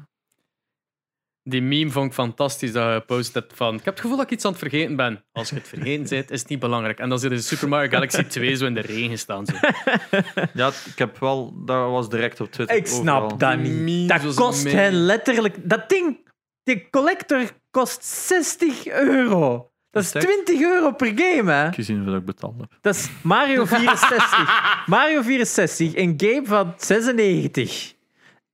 Die 1.43 1.61
meme 1.61 1.91
vond 1.91 2.05
ik 2.05 2.13
fantastisch 2.13 2.72
dat 2.72 2.86
je 2.88 2.93
gepost 2.93 3.34
hebt 3.34 3.53
van... 3.55 3.76
Ik 3.76 3.86
heb 3.86 3.93
het 3.93 4.01
gevoel 4.01 4.18
dat 4.18 4.26
ik 4.26 4.32
iets 4.32 4.45
aan 4.45 4.51
het 4.51 4.59
vergeten 4.59 4.95
ben. 4.95 5.24
Als 5.32 5.49
je 5.49 5.55
het 5.55 5.68
vergeten 5.68 6.09
bent, 6.09 6.32
is 6.32 6.39
het 6.39 6.49
niet 6.49 6.59
belangrijk. 6.59 6.99
En 6.99 7.09
dan 7.09 7.20
zit 7.20 7.32
er 7.32 7.39
Super 7.39 7.68
Mario 7.68 7.89
Galaxy 7.89 8.24
2 8.39 8.55
zo 8.55 8.66
in 8.66 8.74
de 8.74 8.82
regen 8.82 9.20
staan. 9.20 9.45
Zo. 9.45 9.53
ja, 10.53 10.68
ik 10.68 10.97
heb 10.97 11.20
wel... 11.20 11.66
Dat 11.66 11.89
was 11.89 12.09
direct 12.09 12.41
op 12.41 12.51
Twitter. 12.51 12.76
Ik 12.76 12.88
snap 12.88 13.22
overal. 13.22 13.38
dat 13.38 13.59
niet. 13.59 14.09
Dat 14.09 14.36
kost 14.36 14.72
hen 14.72 14.93
letterlijk... 14.93 15.70
Dat 15.70 15.89
ding, 15.89 16.32
die 16.63 16.89
collector 16.89 17.51
kost 17.72 18.03
60 18.05 18.88
euro. 18.88 19.72
Dat 19.95 20.03
is 20.03 20.13
Is 20.13 20.21
dat- 20.21 20.21
20 20.45 20.61
euro 20.61 20.91
per 20.91 21.11
game, 21.15 21.51
hè? 21.51 21.71
Gezien 21.73 21.95
hoeveel 21.97 22.15
ik 22.15 22.25
betaald 22.25 22.59
heb. 22.59 22.77
Dat 22.81 22.95
is 22.95 23.09
Mario 23.23 23.65
64. 23.75 24.85
Mario 24.85 25.21
64, 25.21 25.95
een 25.95 26.13
game 26.17 26.41
van 26.45 26.73
96. 26.77 27.93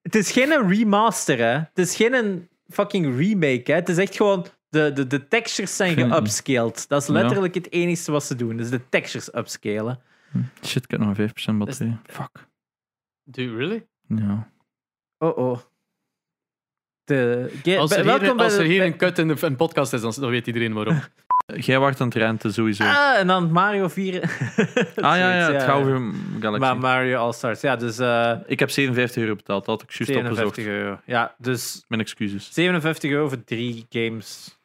Het 0.01 0.15
is 0.15 0.31
geen 0.31 0.51
een 0.51 0.69
remaster, 0.69 1.37
hè. 1.37 1.51
Het 1.57 1.77
is 1.77 1.95
geen 1.95 2.13
een 2.13 2.49
fucking 2.67 3.17
remake, 3.17 3.63
hè. 3.71 3.73
Het 3.73 3.89
is 3.89 3.97
echt 3.97 4.15
gewoon... 4.15 4.45
De, 4.69 4.93
de, 4.93 5.07
de 5.07 5.27
textures 5.27 5.75
zijn 5.75 5.95
geupscaled. 6.11 6.85
Dat 6.87 7.01
is 7.01 7.07
Ja. 7.07 7.13
letterlijk 7.13 7.53
het 7.53 7.71
enige 7.71 8.11
wat 8.11 8.23
ze 8.23 8.35
doen. 8.35 8.57
Dus 8.57 8.69
de 8.69 8.89
textures 8.89 9.33
upscalen. 9.35 9.99
Shit, 10.65 10.83
ik 10.83 10.91
heb 10.91 10.99
nog 10.99 11.17
5% 11.17 11.55
batterij. 11.57 11.97
Fuck. 12.05 12.47
Do 13.23 13.41
you 13.41 13.57
really? 13.57 13.85
Ja. 14.07 14.51
Oh, 15.17 15.37
oh. 15.37 15.59
De, 17.03 17.49
ge- 17.63 17.77
Als 17.77 17.91
er 17.91 18.05
welkom 18.05 18.27
hier, 18.27 18.39
als 18.43 18.53
er 18.53 18.65
hier 18.65 18.77
bij- 18.77 18.87
een 18.87 18.97
kut 18.97 19.17
in 19.19 19.27
de 19.27 19.35
een 19.39 19.55
podcast 19.55 19.93
is, 19.93 20.01
dan, 20.01 20.13
dan 20.19 20.29
weet 20.29 20.47
iedereen 20.47 20.73
waarom. 20.73 20.99
Jij 21.45 21.79
wacht 21.79 22.01
aan 22.01 22.07
het 22.07 22.15
renten 22.15 22.53
sowieso. 22.53 22.83
Ah 22.83 22.95
Ah, 22.95 23.17
en 23.19 23.27
dan 23.27 23.51
Mario 23.51 23.87
4. 23.87 24.13
ja, 24.95 25.15
ja, 25.15 25.45
Zoiets, 25.45 25.47
het 25.53 25.63
gaat 25.71 25.79
over 25.81 26.11
Galaxy. 26.39 26.59
Maar 26.59 26.77
Mario 26.77 27.17
All-Stars, 27.19 27.61
ja, 27.61 27.75
dus 27.75 27.97
eh 27.99 28.33
ik 28.45 28.59
heb 28.59 28.69
57 28.69 29.21
euro 29.23 29.35
betaald, 29.35 29.65
dat 29.65 29.79
had 29.79 29.89
ik 29.89 29.95
juist 29.97 30.15
opgezocht. 30.25 30.55
57 30.55 30.65
euro. 30.65 30.99
Ja, 31.05 31.35
dus 31.37 31.83
Mijn 31.87 32.01
excuses. 32.01 32.53
57 32.53 33.11
euro 33.11 33.27
voor 33.29 33.43
drie 33.43 33.85
games, 33.89 34.57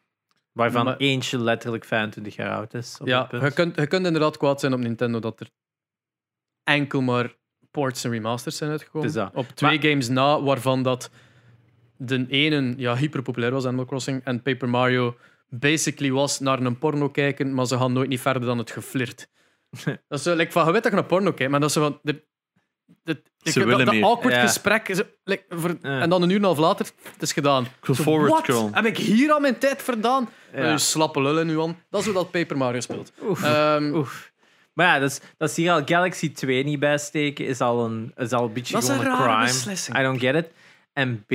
waarvan 0.52 0.84
Maar- 0.84 0.96
eentje 0.96 1.38
letterlijk 1.38 1.84
25 1.84 2.36
jaar 2.36 2.56
oud 2.56 2.74
is. 2.74 2.96
Op 3.00 3.06
Ja, 3.06 3.28
je 3.30 3.50
kunt, 3.52 3.76
je 3.76 3.86
kunt 3.86 4.06
inderdaad 4.06 4.36
kwaad 4.36 4.60
zijn 4.60 4.72
op 4.72 4.78
Nintendo 4.80 5.18
dat 5.18 5.40
er 5.40 5.48
enkel 6.64 7.00
maar 7.00 7.34
ports 7.70 8.04
en 8.04 8.10
remasters 8.10 8.56
zijn 8.56 8.70
uitgekomen. 8.70 9.30
Op 9.34 9.46
twee 9.48 9.80
games 9.80 10.08
na, 10.08 10.42
waarvan 10.42 10.82
dat 10.82 11.10
de 11.96 12.26
ene 12.28 12.74
ja, 12.76 12.96
hyper 12.96 13.22
populair 13.22 13.52
was, 13.52 13.66
Animal 13.66 13.84
Crossing, 13.86 14.20
en 14.24 14.42
Paper 14.42 14.68
Mario 14.68 15.16
basically 15.48 16.12
was 16.12 16.40
naar 16.40 16.60
een 16.60 16.78
porno 16.78 17.08
kijken, 17.08 17.54
maar 17.54 17.66
ze 17.66 17.76
gaan 17.78 17.92
nooit 17.92 18.08
niet 18.08 18.20
verder 18.20 18.42
dan 18.42 18.58
het 18.58 18.70
geflirt. 18.70 19.28
dat 19.84 20.18
is 20.18 20.22
zo, 20.22 20.34
like, 20.34 20.52
van, 20.52 20.66
je 20.66 20.72
weet 20.72 20.82
dat 20.82 20.92
je 20.92 20.98
naar 20.98 21.06
porno 21.08 21.32
kijkt, 21.32 21.50
maar 21.50 21.60
dat 21.60 21.68
is 21.68 21.74
zo 21.74 21.82
van... 21.82 21.98
De, 22.02 22.22
de, 23.02 23.22
Ze 23.42 23.60
ik- 23.60 23.66
willen 23.66 23.86
dat, 23.86 24.02
awkward 24.02 24.34
Ja. 24.34 24.40
gesprek, 24.40 24.94
zo, 24.94 25.02
like, 25.24 25.44
voor, 25.48 25.76
Ja. 25.82 26.00
en 26.00 26.08
dan 26.10 26.22
een 26.22 26.28
uur 26.30 26.36
en 26.36 26.40
een 26.42 26.46
half 26.48 26.58
later, 26.58 26.86
het 27.12 27.22
is 27.22 27.32
gedaan. 27.32 27.66
Zo, 27.82 27.94
forward. 27.94 28.46
Heb 28.74 28.84
ik 28.84 28.96
hier 28.96 29.30
al 29.32 29.40
mijn 29.40 29.58
tijd 29.58 29.82
verdaan? 29.82 30.28
Ja. 30.54 30.64
Ja. 30.64 30.78
slappe 30.78 31.22
lullen 31.22 31.46
nu 31.46 31.60
aan. 31.60 31.78
Dat 31.90 32.00
is 32.00 32.06
hoe 32.06 32.14
dat 32.14 32.30
Paper 32.30 32.56
Mario 32.56 32.80
speelt. 32.80 33.12
Oef. 33.22 33.42
Ehm, 33.42 33.94
Oef. 33.94 34.32
Maar 34.72 34.86
ja, 34.86 34.98
dat 34.98 35.10
is, 35.10 35.20
dat 35.36 35.50
is 35.50 35.56
hier 35.56 35.72
al 35.72 35.82
Galaxy 35.84 36.32
2 36.32 36.64
niet 36.64 36.80
bij 36.80 36.98
steken, 36.98 37.46
is 37.46 37.60
al 37.60 37.84
een, 37.84 38.12
is 38.16 38.32
al 38.32 38.44
een 38.44 38.52
beetje 38.52 38.72
Dat 38.72 38.82
is 38.82 38.88
gewoon 38.88 39.04
een 39.04 39.10
een, 39.12 39.18
rare 39.18 39.28
crime. 39.32 39.44
beslissing. 39.46 39.98
I 39.98 40.02
don't 40.02 40.20
get 40.20 40.34
it. 40.34 40.50
En 40.92 41.24
B, 41.26 41.32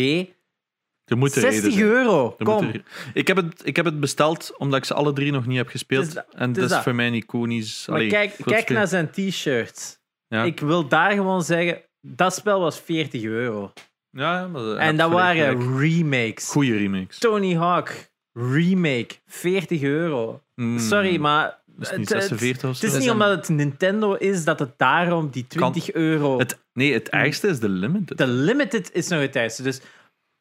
Er 1.12 1.18
moet 1.18 1.36
een 1.36 1.42
reden 1.42 1.62
60 1.62 1.74
zijn. 1.80 1.86
euro. 1.94 2.36
Er 2.38 2.46
Kom. 2.46 2.72
ik, 3.14 3.28
heb 3.28 3.38
het, 3.38 3.62
ik 3.64 3.76
heb 3.76 3.86
het 3.86 4.00
besteld 4.00 4.54
omdat 4.58 4.80
ik 4.80 4.86
ze 4.86 4.94
alle 4.94 5.14
drie 5.14 5.32
nog 5.32 5.46
niet 5.46 5.58
heb 5.58 5.68
gespeeld. 5.68 6.14
En 6.16 6.24
het 6.50 6.56
dat 6.56 6.72
is 6.72 6.78
voor 6.78 6.96
mij. 6.96 7.24
Maar 7.28 7.96
Allee, 7.96 8.08
kijk, 8.10 8.36
kijk 8.46 8.70
naar 8.70 8.88
zijn 8.88 9.10
t-shirts. 9.12 10.00
Ja. 10.28 10.44
Ik 10.44 10.60
wil 10.60 10.88
daar 10.88 11.12
gewoon 11.12 11.44
zeggen, 11.44 11.82
dat 12.02 12.34
spel 12.34 12.60
was 12.60 12.80
40 12.80 13.24
euro. 13.24 13.74
Ja, 14.12 14.48
maar 14.48 14.76
En 14.78 14.98
dat 14.98 15.12
waren 15.12 15.78
remakes. 15.80 16.48
Goede 16.50 16.78
remakes. 16.78 17.18
Tony 17.18 17.56
Hawk, 17.56 18.12
remake, 18.34 19.16
40 19.28 19.82
euro. 19.82 20.42
Mm, 20.56 20.80
Sorry, 20.80 21.18
maar 21.20 21.60
is 21.80 21.90
niet 21.98 22.10
het- 22.10 22.10
het- 22.10 22.28
46 22.28 22.70
of 22.70 22.76
zo. 22.76 22.86
het 22.86 22.96
is 22.96 23.02
niet 23.02 23.10
omdat 23.12 23.30
het 23.30 23.50
Nintendo 23.50 24.14
is 24.14 24.44
dat 24.44 24.60
het 24.60 24.74
daarom 24.78 25.30
die 25.30 25.48
20 25.48 25.92
euro... 25.92 26.40
Het, 26.40 26.60
nee, 26.74 26.94
het 26.94 27.10
ergste 27.10 27.48
is 27.48 27.60
de 27.60 27.70
limited. 27.70 28.18
De 28.18 28.28
limited 28.28 28.90
is 28.94 29.08
nog 29.08 29.20
het 29.22 29.36
eerste. 29.36 29.64
Dus 29.64 29.82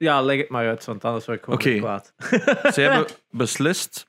ja, 0.01 0.23
leg 0.23 0.39
het 0.39 0.49
maar 0.49 0.69
uit, 0.69 0.85
want 0.85 1.05
anders 1.05 1.27
word 1.27 1.39
ik 1.39 1.45
gewoon 1.45 1.59
Oké. 1.59 1.77
kwaad. 1.79 2.13
Ze 2.75 2.81
hebben 2.81 3.07
beslist, 3.31 4.09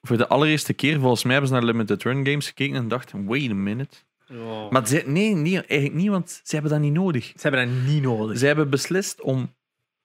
voor 0.00 0.16
de 0.16 0.28
allereerste 0.28 0.72
keer, 0.72 1.00
volgens 1.00 1.22
mij 1.22 1.32
hebben 1.32 1.50
ze 1.50 1.56
naar 1.56 1.66
limited 1.66 2.02
run 2.02 2.26
games 2.26 2.46
gekeken 2.46 2.76
en 2.76 2.88
dachten, 2.88 3.26
wait 3.26 3.50
a 3.50 3.54
minute. 3.54 3.96
Oh. 4.32 4.70
Maar 4.70 4.86
ze, 4.86 5.02
nee, 5.06 5.34
nee, 5.34 5.54
eigenlijk 5.62 5.94
niet, 6.00 6.08
want 6.10 6.40
ze 6.44 6.52
hebben 6.54 6.70
dat 6.72 6.80
niet 6.80 6.92
nodig. 6.92 7.24
Ze 7.24 7.48
hebben 7.48 7.66
dat 7.68 7.86
niet 7.86 8.02
nodig. 8.02 8.38
Ze 8.38 8.46
hebben 8.46 8.70
beslist 8.70 9.20
om 9.20 9.54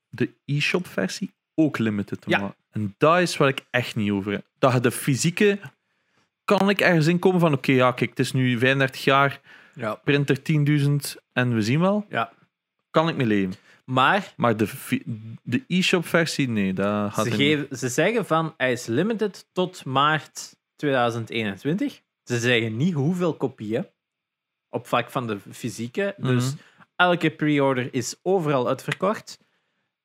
de 0.10 0.30
e-shop 0.46 0.88
versie 0.88 1.32
ook 1.56 1.78
limited 1.78 2.22
te 2.22 2.30
Ja. 2.30 2.40
maken. 2.40 2.56
En 2.72 2.96
dat 2.98 3.20
is 3.20 3.38
wat 3.38 3.48
ik 3.48 3.66
echt 3.70 3.96
niet 3.96 4.12
over 4.12 4.32
heb. 4.32 4.46
Dat 4.60 4.74
je 4.74 4.80
de 4.80 4.92
fysieke... 4.92 5.60
Kan 6.46 6.70
ik 6.70 6.82
ergens 6.82 7.08
in 7.08 7.20
komen 7.20 7.40
van, 7.40 7.54
oké, 7.54 7.72
ja, 7.72 7.92
kijk, 7.92 8.10
het 8.10 8.20
is 8.20 8.32
nu 8.32 8.58
35 8.60 9.04
jaar, 9.04 9.40
Ja. 9.76 9.96
printer 9.96 10.42
10.000 10.42 11.16
en 11.34 11.54
we 11.54 11.62
zien 11.62 11.80
wel. 11.80 12.06
ja. 12.10 12.32
Kan 12.92 13.10
ik 13.10 13.16
mee 13.16 13.26
leven. 13.28 13.54
Maar 13.84 14.34
Maar 14.38 14.58
de, 14.58 15.64
e-shop 15.68 16.06
versie, 16.06 16.50
nee, 16.50 16.74
dat 16.74 17.14
gaat 17.14 17.26
ze, 17.26 17.32
geven, 17.32 17.78
ze 17.78 17.90
zeggen 17.90 18.26
van 18.26 18.54
hij 18.58 18.72
is 18.72 18.86
limited 18.86 19.48
tot 19.52 19.86
maart 19.86 20.56
2021. 20.76 22.02
Ze 22.24 22.40
zeggen 22.40 22.78
niet 22.78 22.94
hoeveel 22.94 23.34
kopieën 23.38 23.88
op 24.70 24.88
vlak 24.88 25.10
van 25.12 25.28
de 25.28 25.40
fysieke. 25.52 26.16
Dus 26.18 26.46
Mhm. 26.46 26.56
elke 26.96 27.30
pre-order 27.32 27.94
is 27.94 28.16
overal 28.22 28.68
uitverkocht. 28.68 29.40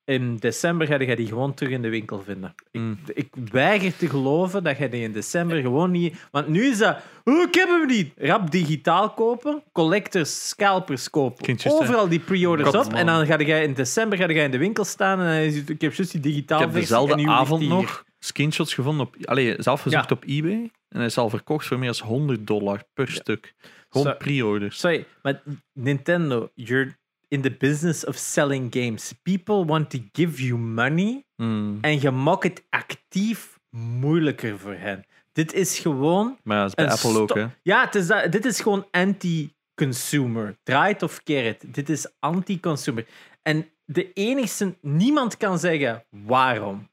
In 0.09 0.37
december 0.37 0.87
ga 0.87 0.99
je 1.01 1.17
die 1.17 1.27
gewoon 1.27 1.55
terug 1.55 1.73
in 1.73 1.83
de 1.83 1.89
winkel 1.89 2.23
vinden. 2.23 2.55
Ik, 2.71 2.81
Mm. 2.81 2.99
ik 3.15 3.29
weiger 3.53 3.97
te 3.97 4.09
geloven 4.09 4.65
dat 4.65 4.79
je 4.79 4.89
die 4.89 5.03
in 5.03 5.13
december 5.13 5.61
gewoon 5.61 5.91
niet. 5.91 6.17
Want 6.31 6.49
nu 6.49 6.65
is 6.65 6.79
dat. 6.79 6.99
Oh, 7.25 7.43
ik 7.43 7.55
heb 7.55 7.69
hem 7.69 7.87
niet. 7.87 8.13
Rap 8.17 8.51
digitaal 8.51 9.11
kopen, 9.11 9.63
collectors, 9.73 10.49
scalpers 10.49 11.11
kopen. 11.11 11.45
Kindjes, 11.45 11.73
hè. 11.73 11.79
Overal 11.79 12.09
die 12.09 12.19
pre-orders 12.19 12.75
op. 12.75 12.93
En 12.93 13.07
dan 13.07 13.27
ga 13.27 13.39
je 13.39 13.63
in 13.63 13.73
december 13.75 14.19
ga 14.19 14.29
je 14.29 14.35
in 14.35 14.51
de 14.51 14.59
winkel 14.59 14.85
staan 14.85 15.19
en 15.21 15.25
dan 15.27 15.35
is 15.35 15.57
het- 15.57 15.69
ik 15.71 15.81
heb 15.81 15.95
juist 15.95 16.13
die 16.13 16.21
digitaal 16.21 16.59
Ik 16.61 16.65
heb 16.65 16.75
dezelfde 16.75 17.27
avond 17.29 17.61
hier. 17.61 17.69
nog 17.71 18.05
screenshots 18.19 18.75
gevonden 18.75 19.07
op... 19.07 19.17
Allee, 19.25 19.55
zelf 19.59 19.81
gezocht 19.83 20.09
Ja. 20.09 20.15
op 20.17 20.25
eBay. 20.27 20.71
En 20.89 20.97
hij 20.97 21.07
is 21.07 21.19
al 21.19 21.31
verkocht 21.31 21.67
voor 21.67 21.79
meer 21.79 21.93
dan 21.99 22.09
100 22.09 22.47
dollar 22.47 22.83
per 22.95 23.09
stuk. 23.11 23.55
Gewoon 23.91 24.17
pre-orders. 24.17 24.79
Sorry, 24.79 25.05
maar 25.23 25.43
Nintendo, 25.73 26.49
you're 26.55 26.97
in 27.29 27.41
the 27.43 27.51
business 27.51 28.05
of 28.05 28.17
selling 28.17 28.75
games. 28.75 29.15
People 29.23 29.65
want 29.65 29.91
to 29.91 29.99
give 30.13 30.43
you 30.47 30.59
money 30.59 31.23
Mm. 31.37 31.79
en 31.81 32.01
je 32.01 32.11
maakt 32.11 32.43
het 32.43 32.63
actief 32.71 33.59
moeilijker 33.71 34.59
voor 34.59 34.75
hen. 34.75 35.05
Dit 35.33 35.53
is 35.53 35.79
gewoon. 35.79 36.39
Maar 36.43 36.57
ja, 36.57 36.63
dat 36.63 36.69
is 36.69 36.75
bij 36.75 36.85
een 36.85 36.91
Apple 36.91 37.21
ook, 37.21 37.35
hè. 37.35 37.47
Ja, 37.63 37.85
het 37.85 37.95
is 37.95 38.07
dat, 38.07 38.33
dit 38.33 38.45
is 38.45 38.61
gewoon 38.61 38.87
anti-consumer. 38.91 40.57
Draai 40.63 40.93
het 40.93 41.03
of 41.03 41.23
keer 41.23 41.45
het. 41.45 41.65
Dit 41.75 41.89
is 41.89 42.07
anti-consumer. 42.19 43.07
En 43.43 43.69
de 43.85 44.13
enigste, 44.13 44.77
niemand 44.81 45.37
kan 45.37 45.59
zeggen 45.59 46.05
waarom. 46.11 46.89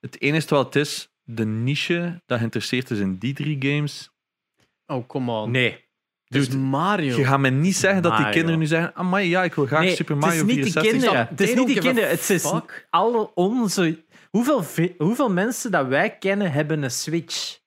Het 0.00 0.20
enige 0.20 0.54
wat 0.54 0.64
het 0.74 0.76
is, 0.86 1.08
de 1.24 1.44
niche 1.46 2.22
dat 2.26 2.38
geïnteresseerd 2.38 2.90
is 2.90 2.98
in 2.98 3.16
die 3.16 3.34
drie 3.34 3.56
games. 3.60 4.10
Oh, 4.86 5.06
come 5.08 5.32
on. 5.32 5.50
Nee. 5.50 5.84
Dus 6.28 6.48
Dude, 6.48 6.62
Mario. 6.62 7.16
Je 7.16 7.24
gaat 7.24 7.38
me 7.38 7.50
niet 7.50 7.76
zeggen 7.76 8.02
dat 8.02 8.10
die 8.12 8.20
Mario. 8.20 8.34
kinderen 8.36 8.58
nu 8.60 8.66
zeggen: 8.66 8.94
Amai, 8.94 9.28
ja, 9.28 9.44
ik 9.44 9.54
wil 9.54 9.66
graag 9.66 9.80
Nee, 9.80 9.94
Super 9.96 10.14
het 10.14 10.24
is 10.24 10.30
Mario 10.30 10.44
niet 10.44 10.54
die 10.62 10.72
64. 10.72 10.92
kinderen. 11.00 11.26
Het 11.30 11.40
is 11.40 11.46
they 11.46 11.56
niet 11.56 11.66
die 11.66 11.74
don't 11.74 11.86
give 11.86 11.88
a 11.88 11.92
kinderen. 11.92 12.10
Het 12.10 12.30
is 12.30 12.46
fuck. 12.50 12.86
alle 12.90 13.30
onze. 13.34 14.04
Hoeveel, 14.30 14.64
hoeveel 14.98 15.30
mensen 15.30 15.70
dat 15.70 15.86
wij 15.86 16.18
kennen 16.18 16.52
hebben 16.52 16.82
een 16.82 16.90
Switch? 16.90 17.58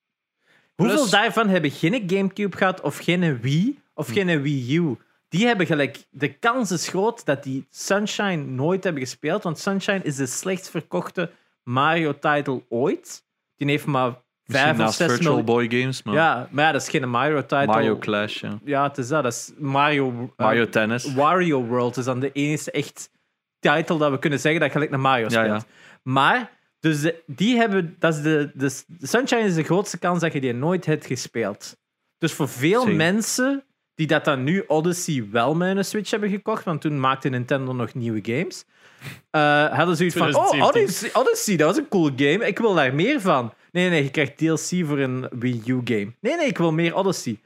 Hoeveel 0.76 0.96
Plus- 0.98 1.10
daarvan 1.10 1.48
hebben 1.50 1.72
geen 1.72 2.04
Gamecube 2.08 2.58
gehad 2.58 2.82
of 2.82 2.98
geen 2.98 3.40
Wii 3.42 3.80
of 3.94 4.08
Hm. 4.08 4.14
geen 4.14 4.42
Wii 4.42 4.76
U? 4.78 4.98
Die 5.30 5.46
hebben 5.46 5.66
gelijk. 5.66 6.06
De 6.10 6.34
kans 6.34 6.72
is 6.72 6.88
groot 6.88 7.26
dat 7.26 7.44
die 7.44 7.66
Sunshine 7.70 8.36
nooit 8.36 8.84
hebben 8.84 9.02
gespeeld, 9.02 9.44
want 9.44 9.60
Sunshine 9.60 10.00
is 10.04 10.16
de 10.16 10.26
slechtst 10.26 10.70
verkochte 10.70 11.32
Mario-title 11.64 12.64
ooit. 12.70 13.24
Die 13.58 13.70
heeft 13.70 13.86
maar 13.86 14.14
vijf 14.52 14.80
of 14.80 14.94
zes 14.94 15.11
Virtual 15.11 15.36
miljoen. 15.44 15.45
Boy 15.69 15.80
Games, 15.80 16.03
maar 16.03 16.14
Ja, 16.14 16.48
maar 16.52 16.65
ja, 16.65 16.72
dat 16.72 16.82
is 16.82 16.90
geen 16.90 17.10
Mario-title. 17.10 17.65
Mario 17.65 17.98
Clash, 17.98 18.41
ja. 18.41 18.60
Ja, 18.65 18.84
het 18.88 18.98
is 18.98 19.07
dat. 19.07 19.23
Dat 19.23 19.34
is 19.34 19.52
Mario. 19.57 20.10
eh, 20.38 20.45
Mario 20.45 20.69
Tennis. 20.69 21.14
Wario 21.14 21.64
World 21.64 21.98
is 21.98 22.06
dan 22.06 22.19
de 22.19 22.32
enige 22.32 22.72
echt 22.72 23.10
title 23.60 23.98
dat 23.98 24.11
we 24.11 24.19
kunnen 24.19 24.40
zeggen 24.40 24.61
dat 24.61 24.72
gelijk 24.72 24.90
naar 24.90 24.99
Mario 24.99 25.23
Ja, 25.23 25.30
speelt. 25.30 25.61
ja. 25.61 25.68
Maar, 26.03 26.52
dus 26.80 27.02
de- 27.02 27.23
die 27.26 27.57
hebben, 27.57 27.95
dat 27.99 28.14
is 28.15 28.22
de, 28.22 28.52
de, 28.53 28.84
Sunshine 28.99 29.41
is 29.41 29.56
de 29.56 29.64
grootste 29.64 29.98
kans 29.99 30.19
dat 30.19 30.34
je 30.34 30.41
die 30.41 30.53
nooit 30.53 30.86
hebt 30.86 31.06
gespeeld. 31.06 31.78
Dus 32.18 32.34
voor 32.34 32.49
veel 32.49 32.86
mensen 32.88 33.64
die 33.95 34.07
dat 34.07 34.26
dan 34.26 34.44
nu 34.44 34.64
Odyssey 34.68 35.28
wel 35.32 35.56
met 35.56 35.78
een 35.78 35.86
Switch 35.86 36.11
hebben 36.11 36.30
gekocht, 36.30 36.64
want 36.64 36.82
toen 36.82 36.99
maakte 36.99 37.30
Nintendo 37.30 37.73
nog 37.73 37.94
nieuwe 37.94 38.19
games, 38.23 38.65
eh, 39.32 39.65
hadden 39.78 39.95
zoiets 39.95 40.15
van, 40.15 40.28
oh, 40.36 40.49
2017. 40.49 40.82
Odyssey, 40.82 41.10
Odyssey, 41.14 41.56
dat 41.56 41.68
was 41.68 41.78
een 41.78 41.88
cool 41.88 42.10
game, 42.15 42.48
ik 42.48 42.60
wil 42.60 42.73
daar 42.73 42.94
meer 42.95 43.22
van. 43.22 43.53
Nee, 43.72 43.89
nee, 43.89 44.03
je 44.03 44.10
krijgt 44.11 44.38
DLC 44.38 44.85
voor 44.88 44.99
een 44.99 45.27
Wii 45.31 45.61
U 45.65 45.81
game. 45.84 46.14
Nee, 46.19 46.35
nee, 46.35 46.48
ik 46.48 46.57
wil 46.57 46.72
meer 46.72 46.95
Odyssey. 46.95 47.39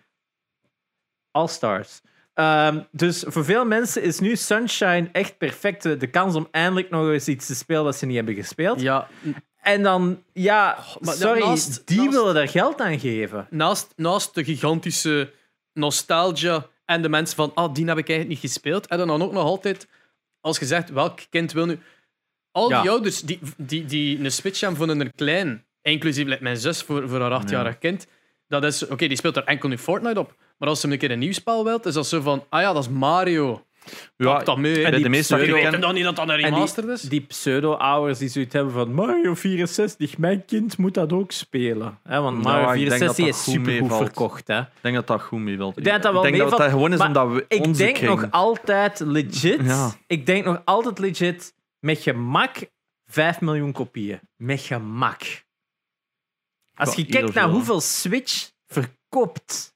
All 1.31 1.47
Stars. 1.47 2.01
Ehm, 2.33 2.83
dus 2.91 3.23
voor 3.27 3.45
veel 3.45 3.65
mensen 3.65 4.01
is 4.03 4.19
nu 4.19 4.35
Sunshine 4.35 5.09
echt 5.11 5.37
perfect. 5.37 5.83
De 5.83 5.97
de 5.97 6.07
kans 6.07 6.35
om 6.35 6.47
eindelijk 6.51 6.89
nog 6.89 7.09
eens 7.09 7.27
iets 7.27 7.45
te 7.45 7.55
spelen 7.55 7.83
dat 7.83 7.95
ze 7.95 8.05
niet 8.05 8.15
hebben 8.15 8.35
gespeeld. 8.35 8.81
Ja, 8.81 9.07
En 9.61 9.83
dan, 9.83 10.23
ja, 10.33 10.77
maar 10.99 11.13
sorry, 11.15 11.39
naast- 11.39 11.87
die 11.87 11.97
naast- 11.97 12.11
willen 12.11 12.33
daar 12.33 12.47
geld 12.47 12.81
aan 12.81 12.99
geven. 12.99 13.47
naast, 13.49 13.93
naast 13.95 14.35
de 14.35 14.43
gigantische 14.43 15.31
nostalgia 15.73 16.67
en 16.85 17.01
de 17.01 17.09
mensen 17.09 17.35
van, 17.35 17.51
ah, 17.53 17.73
die 17.73 17.85
heb 17.85 17.97
ik 17.97 18.09
eigenlijk 18.09 18.41
niet 18.41 18.51
gespeeld. 18.51 18.87
En 18.87 18.97
dan 18.97 19.21
ook 19.21 19.31
nog 19.31 19.43
altijd, 19.43 19.87
als 20.41 20.59
je 20.59 20.65
zegt, 20.65 20.89
welk 20.89 21.19
kind 21.29 21.51
wil 21.51 21.65
nu... 21.65 21.79
Al 22.51 22.67
die 22.67 22.77
Ja. 22.83 22.89
ouders 22.89 23.21
die, 23.21 23.39
die, 23.57 23.85
die 23.85 24.19
een 24.19 24.31
Switch 24.31 24.59
hebben 24.59 24.77
voor 24.79 24.89
een 24.89 25.13
klein, 25.15 25.64
inclusief 25.91 26.25
like, 26.27 26.43
mijn 26.43 26.57
zus 26.57 26.81
voor, 26.81 27.09
voor 27.09 27.19
haar 27.21 27.31
achtjarig 27.31 27.77
kind, 27.77 28.07
dat 28.47 28.63
is, 28.63 28.87
oké, 28.87 29.07
die 29.07 29.17
speelt 29.17 29.35
er 29.37 29.43
enkel 29.43 29.69
nu 29.69 29.77
Fortnite 29.77 30.19
op. 30.19 30.35
Maar 30.57 30.69
als 30.69 30.79
ze 30.79 30.91
een 30.91 30.97
keer 30.97 31.11
een 31.11 31.19
nieuw 31.19 31.33
spel 31.33 31.63
wilt, 31.63 31.85
is 31.85 31.93
dat 31.93 32.07
zo 32.07 32.21
van, 32.21 32.43
ah 32.49 32.61
ja, 32.61 32.73
dat 32.73 32.83
is 32.83 32.89
Mario. 32.89 33.65
Ja, 34.17 34.39
dat 34.39 34.57
mee. 34.57 34.73
bij 34.81 34.91
hè. 34.91 34.99
de 34.99 35.09
meeste 35.09 35.35
ken- 35.37 35.71
hem 35.71 35.81
dan 35.81 35.93
niet 35.93 36.03
dat 36.03 36.15
dat 36.15 36.25
een 36.25 36.31
En 36.31 36.37
die- 36.37 36.45
remastered 36.49 36.89
is? 36.89 37.01
Die 37.01 37.21
pseudo-ouders 37.21 38.19
die 38.19 38.29
zoiets 38.29 38.53
hebben 38.53 38.73
van 38.73 38.93
Mario 38.93 39.33
64, 39.35 40.17
mijn 40.17 40.45
kind 40.45 40.77
moet 40.77 40.93
dat 40.93 41.13
ook 41.13 41.31
spelen. 41.31 41.99
Hè, 42.03 42.21
want 42.21 42.43
Mario 42.43 42.71
ik 42.83 42.89
denk 42.89 43.01
dat 43.01 43.15
64 43.15 43.25
dat 43.25 43.35
is 43.35 43.53
goed 43.53 43.65
meevalt. 43.65 44.03
verkocht. 44.03 44.47
Hè. 44.47 44.59
Ik 44.59 44.65
denk 44.81 44.95
dat 44.95 45.07
dat 45.07 45.21
goed 45.21 45.39
meevalt. 45.39 45.77
Ik 45.77 45.83
denk 45.83 45.95
dat 45.95 46.03
dat 46.03 46.13
wel 46.13 46.25
ik 46.25 46.37
denk 46.37 46.49
dat 46.49 46.59
dat 46.59 46.69
gewoon 46.69 46.91
is 46.93 46.97
maar 46.97 47.07
omdat 47.07 47.31
we 47.31 47.45
Ik 47.47 47.65
onze 47.65 47.83
denk 47.83 47.95
kring- 47.95 48.09
nog 48.21 48.31
altijd 48.31 48.99
legit. 48.99 49.59
Ja. 49.63 49.91
Ik 50.07 50.25
denk 50.25 50.45
nog 50.45 50.61
altijd 50.65 50.99
legit 50.99 51.53
met 51.79 51.99
gemak 51.99 52.55
5 53.05 53.41
miljoen 53.41 53.71
kopieën. 53.71 54.19
Met 54.37 54.59
gemak. 54.61 55.21
Als 56.75 56.95
je 56.95 57.05
kijkt 57.05 57.33
naar 57.33 57.43
veel. 57.43 57.53
hoeveel 57.53 57.81
Switch 57.81 58.51
verkoopt, 58.67 59.73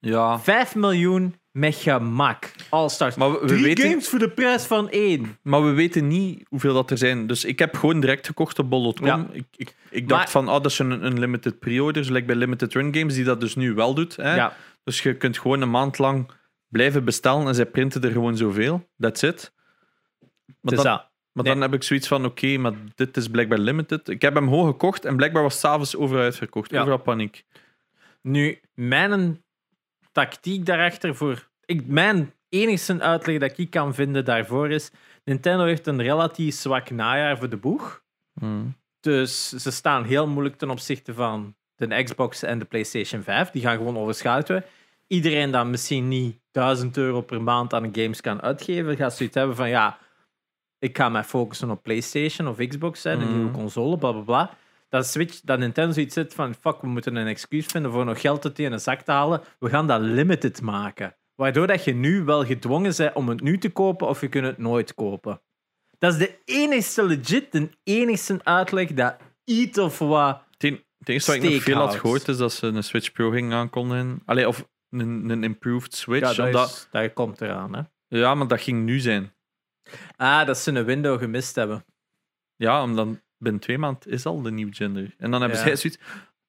Ja, 0.00 0.38
5 0.40 0.74
miljoen 0.74 1.40
met 1.50 1.74
gemak. 1.74 2.52
All-Stars. 2.70 3.14
maar 3.16 3.32
we, 3.32 3.38
we 3.40 3.46
Drie 3.46 3.62
weten, 3.62 3.84
games 3.88 4.08
voor 4.08 4.18
de 4.18 4.30
prijs 4.30 4.64
van 4.64 4.90
één. 4.90 5.38
maar 5.42 5.64
we 5.64 5.70
weten 5.70 6.08
niet 6.08 6.42
hoeveel 6.48 6.74
dat 6.74 6.90
er 6.90 6.98
zijn. 6.98 7.26
Dus 7.26 7.44
ik 7.44 7.58
heb 7.58 7.76
gewoon 7.76 8.00
direct 8.00 8.26
gekocht 8.26 8.58
op 8.58 8.70
bol.com. 8.70 9.06
Ja. 9.06 9.26
Ik, 9.32 9.44
ik, 9.56 9.74
ik 9.90 10.08
dacht 10.08 10.20
Maar- 10.22 10.30
van, 10.30 10.48
ah, 10.48 10.62
dat 10.62 10.66
is 10.70 10.78
een, 10.78 11.04
een 11.04 11.18
limited 11.18 11.58
pre-order, 11.58 12.04
zoals 12.04 12.24
bij 12.24 12.34
Limited 12.36 12.72
Run 12.72 12.94
Games, 12.94 13.14
die 13.14 13.24
dat 13.24 13.40
dus 13.40 13.54
nu 13.54 13.74
wel 13.74 13.94
doet. 13.94 14.16
Hè? 14.16 14.34
Ja. 14.34 14.56
Dus 14.84 15.02
je 15.02 15.16
kunt 15.16 15.38
gewoon 15.38 15.60
een 15.60 15.70
maand 15.70 15.98
lang 15.98 16.30
blijven 16.68 17.04
bestellen 17.04 17.46
en 17.46 17.54
zij 17.54 17.66
printen 17.66 18.02
er 18.02 18.10
gewoon 18.12 18.36
zoveel. 18.36 18.88
That's 18.98 19.22
it. 19.22 19.52
Maar, 20.60 20.74
Dus 20.74 20.82
dat. 20.82 21.10
Maar 21.32 21.44
Nee. 21.44 21.52
dan 21.52 21.62
heb 21.62 21.74
ik 21.74 21.82
zoiets 21.82 22.08
van, 22.08 22.24
oké, 22.24 22.56
maar 22.56 22.72
dit 22.94 23.16
is 23.16 23.28
blijkbaar 23.28 23.58
limited. 23.58 24.08
Ik 24.08 24.22
heb 24.22 24.34
hem 24.34 24.48
gewoon 24.48 24.66
gekocht 24.66 25.04
en 25.04 25.16
blijkbaar 25.16 25.42
was 25.42 25.58
s'avonds 25.58 25.96
overal 25.96 26.22
uitverkocht. 26.22 26.70
Ja. 26.70 26.80
Overal 26.80 26.98
paniek. 26.98 27.44
Nu, 28.20 28.60
mijn 28.74 29.42
tactiek 30.12 30.66
daarachter 30.66 31.14
voor. 31.14 31.48
Ik, 31.64 31.86
mijn 31.86 32.32
enigste 32.48 33.00
uitleg 33.00 33.38
dat 33.38 33.58
ik 33.58 33.70
kan 33.70 33.94
vinden 33.94 34.24
daarvoor 34.24 34.70
is. 34.70 34.90
Nintendo 35.24 35.64
heeft 35.64 35.86
een 35.86 36.02
relatief 36.02 36.54
zwak 36.54 36.90
najaar 36.90 37.38
voor 37.38 37.48
de 37.48 37.56
boeg. 37.56 38.02
Hmm. 38.32 38.74
Dus 39.00 39.48
ze 39.48 39.70
staan 39.70 40.04
heel 40.04 40.26
moeilijk 40.26 40.56
ten 40.56 40.70
opzichte 40.70 41.14
van 41.14 41.54
de 41.76 42.02
Xbox 42.02 42.42
en 42.42 42.58
de 42.58 42.64
PlayStation 42.64 43.22
5. 43.22 43.50
Die 43.50 43.62
gaan 43.62 43.76
gewoon 43.76 43.98
overschaduwd 43.98 44.48
worden. 44.48 44.68
Iedereen 45.06 45.50
dat 45.50 45.66
misschien 45.66 46.08
niet 46.08 46.38
1000 46.50 46.96
euro 46.96 47.20
per 47.20 47.42
maand 47.42 47.74
aan 47.74 47.88
games 47.92 48.20
kan 48.20 48.42
uitgeven, 48.42 48.96
gaat 48.96 49.16
zoiets 49.16 49.34
hebben 49.34 49.56
van 49.56 49.68
ja, 49.68 49.98
ik 50.82 50.96
ga 50.96 51.08
mij 51.08 51.24
focussen 51.24 51.70
op 51.70 51.82
PlayStation 51.82 52.48
of 52.48 52.56
Xbox 52.56 53.00
zijn, 53.00 53.20
een 53.20 53.26
Mhm. 53.28 53.36
nieuwe 53.36 53.50
console, 53.50 53.98
bla 53.98 54.12
bla 54.12 54.20
bla. 54.20 54.50
Dat, 54.88 55.06
Switch, 55.06 55.40
dat 55.40 55.58
Nintendo 55.58 55.92
zoiets 55.92 56.14
zit 56.14 56.34
van 56.34 56.54
fuck, 56.54 56.80
we 56.80 56.86
moeten 56.86 57.16
een 57.16 57.26
excuus 57.26 57.66
vinden 57.66 57.92
voor 57.92 58.04
nog 58.04 58.20
geld 58.20 58.44
uit 58.44 58.58
in 58.58 58.72
een 58.72 58.80
zak 58.80 59.00
te 59.00 59.10
halen. 59.12 59.40
We 59.58 59.68
gaan 59.68 59.86
dat 59.86 60.00
limited 60.00 60.62
maken. 60.62 61.16
Waardoor 61.34 61.66
dat 61.66 61.84
je 61.84 61.94
nu 61.94 62.24
wel 62.24 62.44
gedwongen 62.44 62.94
bent 62.96 63.14
om 63.14 63.28
het 63.28 63.40
nu 63.40 63.58
te 63.58 63.70
kopen 63.70 64.08
of 64.08 64.20
je 64.20 64.28
kunt 64.28 64.46
het 64.46 64.58
nooit 64.58 64.94
kopen. 64.94 65.40
Dat 65.98 66.12
is 66.12 66.18
de 66.18 66.38
enigste 66.44 67.04
legit, 67.04 67.52
de 67.52 67.68
enigste 67.82 68.40
uitleg 68.42 68.92
dat 68.92 69.16
iets 69.44 69.78
of 69.78 69.98
wat. 69.98 70.42
Het 70.50 70.64
en- 70.64 70.84
het 70.98 71.08
enige 71.08 71.26
wat 71.26 71.36
ik 71.44 71.50
nog 71.52 71.62
veel 71.62 71.76
had 71.76 71.94
gehoord 71.94 72.28
is 72.28 72.36
dat 72.36 72.52
ze 72.52 72.66
een 72.66 72.84
Switch 72.84 73.12
Pro 73.12 73.30
gingen 73.30 73.58
aankondigen. 73.58 74.22
Allee, 74.24 74.48
of 74.48 74.68
een, 74.90 75.30
een 75.30 75.44
improved 75.44 75.94
Switch. 75.94 76.28
Ja, 76.28 76.34
dat, 76.34 76.46
omdat- 76.46 76.68
is, 76.68 76.88
dat 76.90 77.12
komt 77.12 77.40
eraan. 77.40 77.74
Hè. 77.74 77.82
ja, 78.18 78.34
maar 78.34 78.46
dat 78.48 78.60
ging 78.60 78.84
nu 78.84 78.98
zijn. 78.98 79.32
Ah, 80.16 80.46
dat 80.46 80.58
ze 80.58 80.72
een 80.72 80.84
window 80.84 81.18
gemist 81.18 81.54
hebben. 81.54 81.84
Ja, 82.56 82.82
omdat 82.82 83.08
binnen 83.38 83.60
twee 83.60 83.78
maanden 83.78 84.10
is 84.10 84.26
al 84.26 84.42
de 84.42 84.50
nieuwe 84.50 84.72
gender. 84.74 85.14
En 85.18 85.30
dan 85.30 85.40
hebben 85.40 85.58
Ja. 85.58 85.64
zij 85.64 85.76
zoiets, 85.76 85.98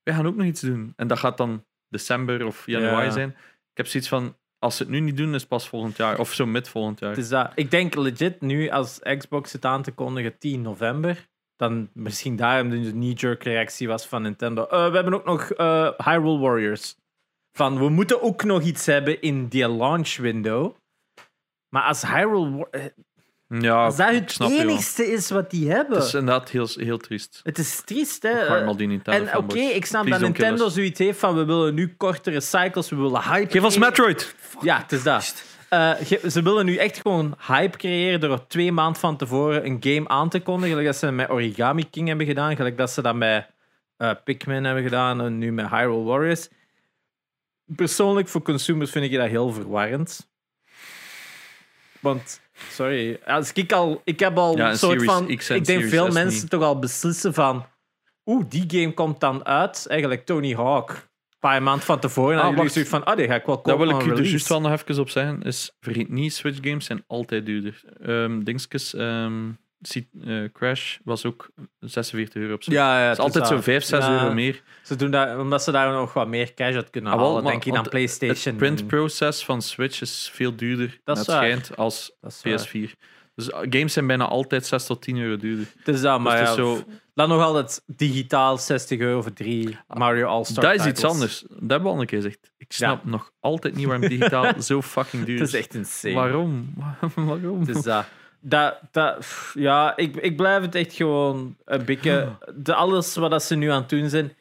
wij 0.03 0.13
gaan 0.13 0.27
ook 0.27 0.35
nog 0.35 0.45
iets 0.45 0.61
doen. 0.61 0.93
En 0.95 1.07
dat 1.07 1.19
gaat 1.19 1.37
dan 1.37 1.65
december 1.89 2.45
of 2.45 2.65
januari 2.65 3.05
Ja. 3.05 3.11
zijn. 3.11 3.29
Ik 3.71 3.77
heb 3.77 3.87
zoiets 3.87 4.09
van, 4.09 4.37
als 4.59 4.77
ze 4.77 4.83
het 4.83 4.91
nu 4.91 4.99
niet 4.99 5.17
doen, 5.17 5.33
is 5.33 5.39
het 5.39 5.49
pas 5.49 5.67
volgend 5.67 5.97
jaar. 5.97 6.19
Of 6.19 6.33
zo 6.33 6.45
mid 6.45 6.69
volgend 6.69 6.99
jaar. 6.99 7.09
Het 7.09 7.19
is 7.19 7.29
dat. 7.29 7.51
Ik 7.55 7.71
denk 7.71 7.95
legit 7.95 8.41
nu 8.41 8.69
als 8.69 8.99
Xbox 9.17 9.51
het 9.51 9.65
aan 9.65 9.81
te 9.81 9.91
kondigen 9.91 10.37
10 10.37 10.61
november, 10.61 11.27
dan 11.55 11.89
misschien 11.93 12.35
daarom 12.35 12.69
de 12.69 12.91
knee-jerk 12.91 13.43
reactie 13.43 13.87
was 13.87 14.05
van 14.07 14.21
Nintendo. 14.21 14.65
Eh, 14.65 14.89
we 14.89 14.95
hebben 14.95 15.13
ook 15.13 15.25
nog 15.25 15.51
eh, 15.51 15.89
Hyrule 15.97 16.39
Warriors. 16.39 16.95
Van, 17.57 17.77
we 17.77 17.89
moeten 17.89 18.21
ook 18.21 18.43
nog 18.43 18.61
iets 18.63 18.85
hebben 18.85 19.21
in 19.21 19.47
die 19.47 19.69
launch 19.69 20.15
window. 20.17 20.75
Maar 21.69 21.83
als 21.83 22.01
Hyrule 22.01 22.67
eh, 22.71 22.85
Ja, 23.59 23.85
als 23.85 23.95
dat 23.95 24.13
het 24.13 24.39
enigste 24.39 25.11
is 25.11 25.29
wat 25.29 25.49
die 25.49 25.69
hebben. 25.69 25.97
Het 25.97 26.05
is 26.05 26.13
inderdaad 26.13 26.49
heel, 26.49 26.67
heel 26.75 26.97
triest. 26.97 27.39
Het 27.43 27.57
is 27.57 27.81
triest, 27.85 28.23
hè? 28.23 28.29
En 29.03 29.37
oké, 29.37 29.59
ik 29.59 29.85
snap 29.85 30.03
Please 30.03 30.19
dat 30.19 30.29
Nintendo 30.29 30.69
zoiets 30.69 30.99
heeft 30.99 31.19
van 31.19 31.35
we 31.35 31.45
willen 31.45 31.73
nu 31.73 31.93
kortere 31.97 32.41
cycles, 32.41 32.89
we 32.89 32.95
willen 32.95 33.21
hype. 33.21 33.51
Geef 33.51 33.63
ons. 33.63 33.77
Metroid! 33.77 34.35
Ja, 34.61 34.77
het 34.77 34.91
is 34.91 35.03
dat. 35.03 35.43
Eh, 35.69 35.91
ze 36.29 36.41
willen 36.41 36.65
nu 36.65 36.75
echt 36.75 37.01
gewoon 37.01 37.37
hype 37.47 37.77
creëren 37.77 38.19
door 38.19 38.31
er 38.31 38.47
twee 38.47 38.71
maanden 38.71 38.99
van 38.99 39.17
tevoren 39.17 39.65
een 39.65 39.77
game 39.79 40.07
aan 40.07 40.29
te 40.29 40.39
kondigen. 40.39 40.69
Gelijk 40.69 40.87
dat 40.87 40.95
ze 40.95 41.11
met 41.11 41.29
Origami 41.29 41.89
King 41.89 42.07
hebben 42.07 42.25
gedaan. 42.25 42.55
Gelijk 42.55 42.77
dat 42.77 42.91
ze 42.91 43.01
dat 43.01 43.15
met 43.15 43.47
eh, 43.97 44.11
Pikmin 44.23 44.63
hebben 44.63 44.83
gedaan 44.83 45.21
en 45.21 45.37
nu 45.37 45.51
met 45.51 45.69
Hyrule 45.69 46.03
Warriors. 46.03 46.49
Persoonlijk, 47.65 48.27
voor 48.27 48.41
consumers 48.41 48.91
vind 48.91 49.05
ik 49.05 49.17
dat 49.17 49.29
heel 49.29 49.51
verwarrend. 49.51 50.31
Want, 51.99 52.41
sorry, 52.71 53.19
als 53.25 53.53
ik, 53.53 53.71
al, 53.71 54.01
ik 54.03 54.19
heb 54.19 54.37
al 54.37 54.57
Ja, 54.57 54.69
een 54.69 54.77
soort 54.77 55.01
Series 55.01 55.11
van... 55.17 55.35
X 55.35 55.49
en 55.49 55.55
Ik 55.55 55.65
denk 55.65 55.83
veel 55.83 56.11
S 56.11 56.13
mensen 56.13 56.41
niet. 56.41 56.49
toch 56.49 56.63
al 56.63 56.79
beslissen 56.79 57.33
van... 57.33 57.65
Oeh, 58.25 58.45
die 58.49 58.63
game 58.67 58.93
komt 58.93 59.19
dan 59.19 59.45
uit. 59.45 59.85
Eigenlijk 59.87 60.25
Tony 60.25 60.53
Hawk. 60.53 60.89
Een 60.89 61.49
paar 61.49 61.63
maanden 61.63 61.85
van 61.85 61.99
tevoren. 61.99 62.33
En 62.33 62.37
Ah, 62.39 62.45
dan 62.45 62.55
jullie 62.55 62.71
zoiets 62.71 62.89
van, 62.91 63.03
ah, 63.03 63.17
die 63.17 63.27
ga 63.27 63.35
ik 63.35 63.45
wel 63.45 63.55
kopen 63.55 63.77
Daar 63.77 63.87
wil 63.87 63.99
ik 63.99 64.17
er 64.19 64.23
juist 64.25 64.47
wel 64.47 64.61
nog 64.61 64.71
even 64.71 64.99
op 64.99 65.09
zeggen. 65.09 65.41
Is, 65.41 65.71
vergeet 65.79 66.09
niet, 66.09 66.33
Switch 66.33 66.57
games 66.61 66.85
zijn 66.85 67.03
altijd 67.07 67.45
duurder. 67.45 67.83
Ehm 68.01 68.43
Dingskes, 68.43 68.93
ehm, 68.93 69.49
Eh, 69.91 70.43
Crash 70.53 70.97
was 71.03 71.25
ook 71.25 71.49
46 71.79 72.41
euro 72.41 72.53
op 72.53 72.63
Switch. 72.63 72.79
Ja, 72.79 72.99
ja, 73.01 73.07
Het 73.09 73.17
is 73.17 73.23
altijd 73.23 73.47
zo 73.47 73.61
5, 73.61 73.83
6 73.83 74.05
Ja, 74.05 74.11
euro 74.21 74.33
meer. 74.33 74.61
Ze 74.83 74.95
doen 74.95 75.11
dat 75.11 75.37
omdat 75.37 75.63
ze 75.63 75.71
daar 75.71 75.91
nog 75.91 76.13
wat 76.13 76.27
meer 76.27 76.53
cash 76.53 76.75
uit 76.75 76.89
kunnen 76.89 77.11
Ah, 77.11 77.17
wel, 77.17 77.27
halen, 77.27 77.43
maar- 77.43 77.51
denk 77.51 77.65
ik, 77.65 77.73
dan 77.73 77.83
PlayStation. 77.89 78.53
Het 78.55 78.57
printproces 78.57 79.43
van 79.45 79.61
Switch 79.61 80.01
is 80.01 80.29
veel 80.33 80.55
duurder, 80.55 80.99
Dat 81.03 81.17
schijnt, 81.23 81.77
als 81.77 82.11
Dat 82.21 82.31
is 82.31 82.41
waar. 82.43 82.67
PS4. 82.87 82.95
Dus 83.35 83.49
uh, 83.49 83.57
games 83.69 83.93
zijn 83.93 84.07
bijna 84.07 84.25
altijd 84.27 84.65
6 84.65 84.85
tot 84.85 85.01
10 85.01 85.17
euro 85.17 85.37
duurder. 85.37 85.65
Het 85.77 85.87
is 85.95 86.01
dat, 86.01 86.19
maar 86.19 86.39
Dus 86.39 86.49
het 86.49 86.57
ja, 86.57 86.63
zo- 86.63 86.83
dan 87.13 87.29
nog 87.29 87.41
altijd 87.41 87.83
digitaal 87.85 88.57
60 88.57 88.99
euro 88.99 89.21
voor 89.21 89.33
drie 89.33 89.77
Mario 89.87 90.27
All-Star 90.27 90.63
Dat 90.63 90.73
is 90.79 90.85
iets 90.85 91.03
anders. 91.03 91.41
Dat 91.41 91.59
hebben 91.59 91.81
we 91.83 91.89
al 91.95 91.99
een 91.99 92.05
keer 92.05 92.21
gezegd. 92.21 92.51
Ik 92.57 92.71
snap 92.73 93.05
nog 93.05 93.31
altijd 93.39 93.75
niet 93.75 93.85
waarom 93.85 94.07
digitaal 94.07 94.61
zo 94.61 94.81
fucking 94.81 95.25
duur 95.25 95.39
Het 95.39 95.47
is. 95.47 95.53
is 95.53 95.59
echt 95.59 95.73
insane. 95.73 96.13
Waarom? 96.13 96.73
waarom? 97.15 97.59
Het 97.59 97.69
is 97.77 97.81
dat. 97.81 98.05
Dat, 98.45 98.79
dat, 98.91 99.17
pff, 99.19 99.53
ja, 99.57 99.97
ik, 99.97 100.15
ik 100.15 100.35
blijf 100.35 100.61
het 100.61 100.75
echt 100.75 100.93
gewoon 100.93 101.55
een 101.65 101.85
beetje. 101.85 102.37
De, 102.55 102.73
alles 102.73 103.15
wat 103.15 103.31
dat 103.31 103.43
ze 103.43 103.55
nu 103.55 103.69
aan 103.69 103.81
het 103.81 103.89
doen 103.89 104.09
zijn. 104.09 104.33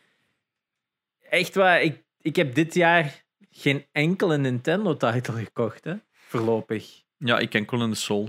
Echt 1.30 1.54
waar, 1.54 1.82
ik, 1.82 2.02
ik 2.20 2.36
heb 2.36 2.54
dit 2.54 2.74
jaar 2.74 3.24
geen 3.50 3.84
enkele 3.92 4.36
Nintendo-title 4.36 5.34
gekocht, 5.34 5.84
hè? 5.84 5.94
Voorlopig. 6.12 7.02
Ja, 7.18 7.38
ik 7.38 7.50
ken 7.50 7.64
Colin 7.64 7.90
de 7.90 7.96
Soul. 7.96 8.28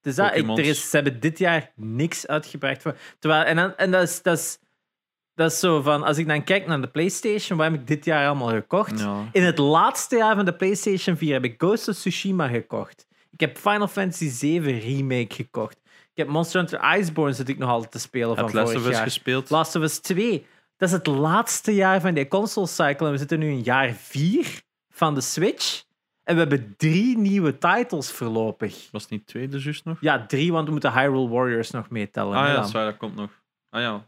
Dus 0.00 0.14
dat, 0.14 0.36
ik, 0.36 0.48
er 0.48 0.58
is, 0.58 0.90
ze 0.90 0.96
hebben 0.96 1.20
dit 1.20 1.38
jaar 1.38 1.72
niks 1.74 2.26
uitgebracht. 2.26 2.82
Voor, 2.82 2.96
terwijl, 3.18 3.44
en 3.44 3.56
dan, 3.56 3.76
en 3.76 3.90
dat, 3.90 4.02
is, 4.02 4.22
dat, 4.22 4.38
is, 4.38 4.58
dat 5.34 5.52
is 5.52 5.58
zo 5.58 5.82
van, 5.82 6.02
als 6.02 6.18
ik 6.18 6.28
dan 6.28 6.44
kijk 6.44 6.66
naar 6.66 6.80
de 6.80 6.88
PlayStation, 6.88 7.58
wat 7.58 7.70
heb 7.70 7.80
ik 7.80 7.86
dit 7.86 8.04
jaar 8.04 8.26
allemaal 8.26 8.48
gekocht? 8.48 9.00
Ja. 9.00 9.28
In 9.32 9.42
het 9.42 9.58
laatste 9.58 10.16
jaar 10.16 10.36
van 10.36 10.44
de 10.44 10.54
PlayStation 10.54 11.16
4 11.16 11.32
heb 11.32 11.44
ik 11.44 11.54
Ghost 11.58 11.88
of 11.88 11.94
Tsushima 11.94 12.48
gekocht. 12.48 13.07
Ik 13.30 13.40
heb 13.40 13.58
Final 13.58 13.88
Fantasy 13.88 14.28
7 14.28 14.78
Remake 14.78 15.34
gekocht. 15.34 15.80
Ik 15.84 16.24
heb 16.24 16.28
Monster 16.28 16.60
Hunter 16.60 16.98
Iceborne 16.98 17.32
zit 17.32 17.48
ik 17.48 17.58
nog 17.58 17.70
altijd 17.70 17.90
te 17.90 17.98
spelen 17.98 18.36
van 18.36 18.44
Heb 18.44 18.54
Last 18.54 18.66
vorig 18.66 18.80
of 18.82 18.88
Us 18.88 18.96
jaar. 18.96 19.04
gespeeld? 19.04 19.50
Last 19.50 19.76
of 19.76 19.82
Us 19.82 19.98
2. 19.98 20.46
Dat 20.76 20.88
is 20.88 20.94
het 20.94 21.06
laatste 21.06 21.74
jaar 21.74 22.00
van 22.00 22.14
die 22.14 22.28
console 22.28 22.66
cycle. 22.66 23.06
En 23.06 23.12
we 23.12 23.18
zitten 23.18 23.38
nu 23.38 23.48
in 23.48 23.62
jaar 23.62 23.92
4 23.92 24.62
van 24.94 25.14
de 25.14 25.20
Switch. 25.20 25.86
En 26.22 26.34
we 26.34 26.40
hebben 26.40 26.74
drie 26.76 27.18
nieuwe 27.18 27.58
titles 27.58 28.10
voorlopig. 28.10 28.88
Was 28.90 29.02
het 29.02 29.10
niet 29.10 29.26
twee 29.26 29.48
dus 29.48 29.64
juist 29.64 29.84
nog? 29.84 29.96
Ja, 30.00 30.26
drie, 30.26 30.52
want 30.52 30.66
we 30.66 30.72
moeten 30.72 30.92
Hyrule 30.92 31.28
Warriors 31.28 31.70
nog 31.70 31.90
meetellen. 31.90 32.36
Ah 32.36 32.46
ja, 32.46 32.54
dat, 32.54 32.66
is 32.66 32.72
waar, 32.72 32.84
dat 32.84 32.96
komt 32.96 33.14
nog. 33.14 33.30
Ah 33.70 33.80
ja. 33.80 34.04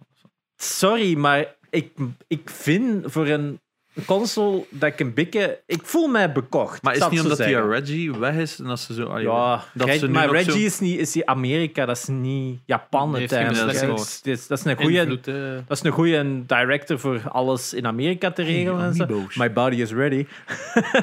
Sorry, 0.57 1.17
maar 1.17 1.57
ik, 1.71 1.93
ik 2.27 2.51
vind 2.51 3.13
voor 3.13 3.27
een 3.27 3.61
console 4.07 4.65
dat 4.71 4.89
ik 4.93 5.01
een 5.01 5.15
beetje... 5.15 5.59
Ik 5.67 5.81
voel 5.83 6.09
mij 6.09 6.33
bekocht. 6.33 6.83
Maar 6.83 6.95
is 6.95 7.01
het 7.01 7.11
niet 7.11 7.21
omdat 7.21 7.39
die. 7.39 7.69
Reggie 7.69 8.19
weg 8.19 8.35
is 8.35 8.59
en 8.59 8.65
dat 8.65 8.81
ze 8.81 8.95
zo... 8.95 9.05
allee, 9.07 9.25
Ja, 9.25 9.65
dat 9.75 9.87
Reg- 9.87 9.99
ze 9.99 10.07
nu 10.07 10.13
maar 10.13 10.31
Reggie 10.31 10.53
zo- 10.61 10.67
is 10.67 10.79
niet 10.81 10.99
is 10.99 11.13
die 11.13 11.27
Amerika, 11.29 11.87
dat 11.87 11.97
is 11.97 12.07
niet 12.07 12.61
Japan 12.65 13.15
uiteindelijk. 13.17 13.67
beslissing. 13.67 13.97
Dat 14.23 14.27
is, 14.39 14.47
dat 14.47 14.59
is 14.59 14.65
een 14.65 14.77
goede... 14.77 14.99
Invloed, 15.01 15.29
eh. 15.29 15.35
Dat 15.67 15.77
is 15.77 15.83
een 15.83 15.93
goede 15.93 16.47
director 16.47 16.99
voor 16.99 17.21
alles 17.29 17.75
in 17.75 17.87
Amerika 17.87 18.31
te 18.31 18.43
regelen. 18.43 18.85
en 18.85 18.95
zo. 18.95 19.07
My 19.35 19.53
body 19.53 19.77
is 19.77 19.93
ready. 19.93 20.27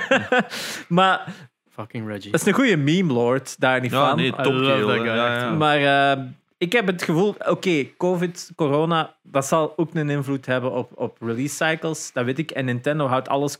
maar 0.87 1.33
Fucking 1.71 2.07
Reggie. 2.07 2.31
dat 2.31 2.41
is 2.41 2.47
een 2.47 2.53
goede 2.53 2.77
meme 2.77 3.13
lord, 3.13 3.55
daar 3.59 3.81
niet 3.81 3.91
Ja, 3.91 4.07
van. 4.07 4.17
nee, 4.17 4.27
I 4.27 4.31
top 4.31 4.45
love 4.53 4.65
kerel, 4.65 4.87
that 4.87 4.97
hè. 4.97 5.03
guy, 5.03 5.13
Ja, 5.15 5.33
echt. 5.33 5.41
ja. 5.41 5.51
Maar 5.51 6.11
eh, 6.17 6.23
ik 6.57 6.71
heb 6.71 6.87
het 6.87 7.03
gevoel, 7.03 7.35
oké, 7.45 7.95
COVID, 7.97 8.51
corona, 8.55 9.15
dat 9.23 9.45
zal 9.45 9.73
ook 9.77 9.93
een 9.93 10.09
invloed 10.09 10.45
hebben 10.45 10.71
op, 10.71 10.91
op 10.95 11.17
release 11.21 11.55
cycles. 11.55 12.11
Dat 12.13 12.25
weet 12.25 12.39
ik. 12.39 12.51
En 12.51 12.65
Nintendo 12.65 13.07
houdt 13.07 13.29
alles 13.29 13.57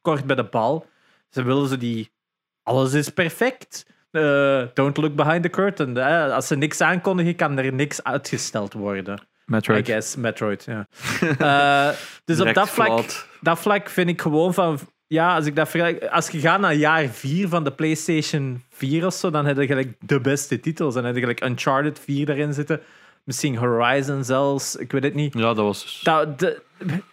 kort 0.00 0.24
bij 0.24 0.36
de 0.36 0.44
bal. 0.44 0.86
Ze 1.28 1.42
willen 1.42 1.68
ze 1.68 1.76
die. 1.76 2.10
Alles 2.62 2.92
is 2.92 3.08
perfect. 3.08 3.86
Eh, 4.10 4.62
don't 4.74 4.96
look 4.96 5.14
behind 5.14 5.42
the 5.42 5.50
curtain. 5.50 5.96
Als 6.32 6.46
ze 6.46 6.56
niks 6.56 6.80
aankondigen, 6.80 7.36
kan 7.36 7.58
er 7.58 7.72
niks 7.72 8.04
uitgesteld 8.04 8.72
worden. 8.72 9.26
Metroid. 9.44 9.88
I 9.88 9.92
guess, 9.92 10.16
Metroid, 10.16 10.64
ja. 10.64 10.86
Eh, 11.38 11.96
dus 12.24 12.40
op 12.40 12.54
dat 12.54 12.70
vlak, 12.70 13.26
dat 13.40 13.58
vlak 13.58 13.88
vind 13.88 14.08
ik 14.08 14.20
gewoon 14.20 14.54
van... 14.54 14.78
Ja, 15.12 15.34
als 15.34 15.46
ik 15.46 15.56
dat 15.56 15.68
vergelijk... 15.68 16.04
Als 16.04 16.28
je 16.28 16.40
gaat 16.40 16.60
naar 16.60 16.74
jaar 16.74 17.08
4 17.08 17.48
van 17.48 17.64
de 17.64 17.72
PlayStation 17.72 18.62
4 18.70 19.06
of 19.06 19.14
zo, 19.14 19.30
dan 19.30 19.46
heb 19.46 19.56
je 19.56 19.66
gelijk 19.66 19.92
de 20.00 20.20
beste 20.20 20.60
titels. 20.60 20.94
Dan 20.94 21.04
heb 21.04 21.14
je 21.14 21.20
gelijk 21.20 21.44
Uncharted 21.44 21.98
4 21.98 22.26
daarin 22.26 22.54
zitten. 22.54 22.80
Misschien 23.24 23.56
Horizon 23.56 24.24
zelfs. 24.24 24.76
Ik 24.76 24.92
weet 24.92 25.02
het 25.02 25.14
niet. 25.14 25.34
Ja, 25.34 25.40
dat 25.40 25.56
was... 25.56 25.82
dus- 25.82 26.00
Dat, 26.02 26.38
de, 26.38 26.62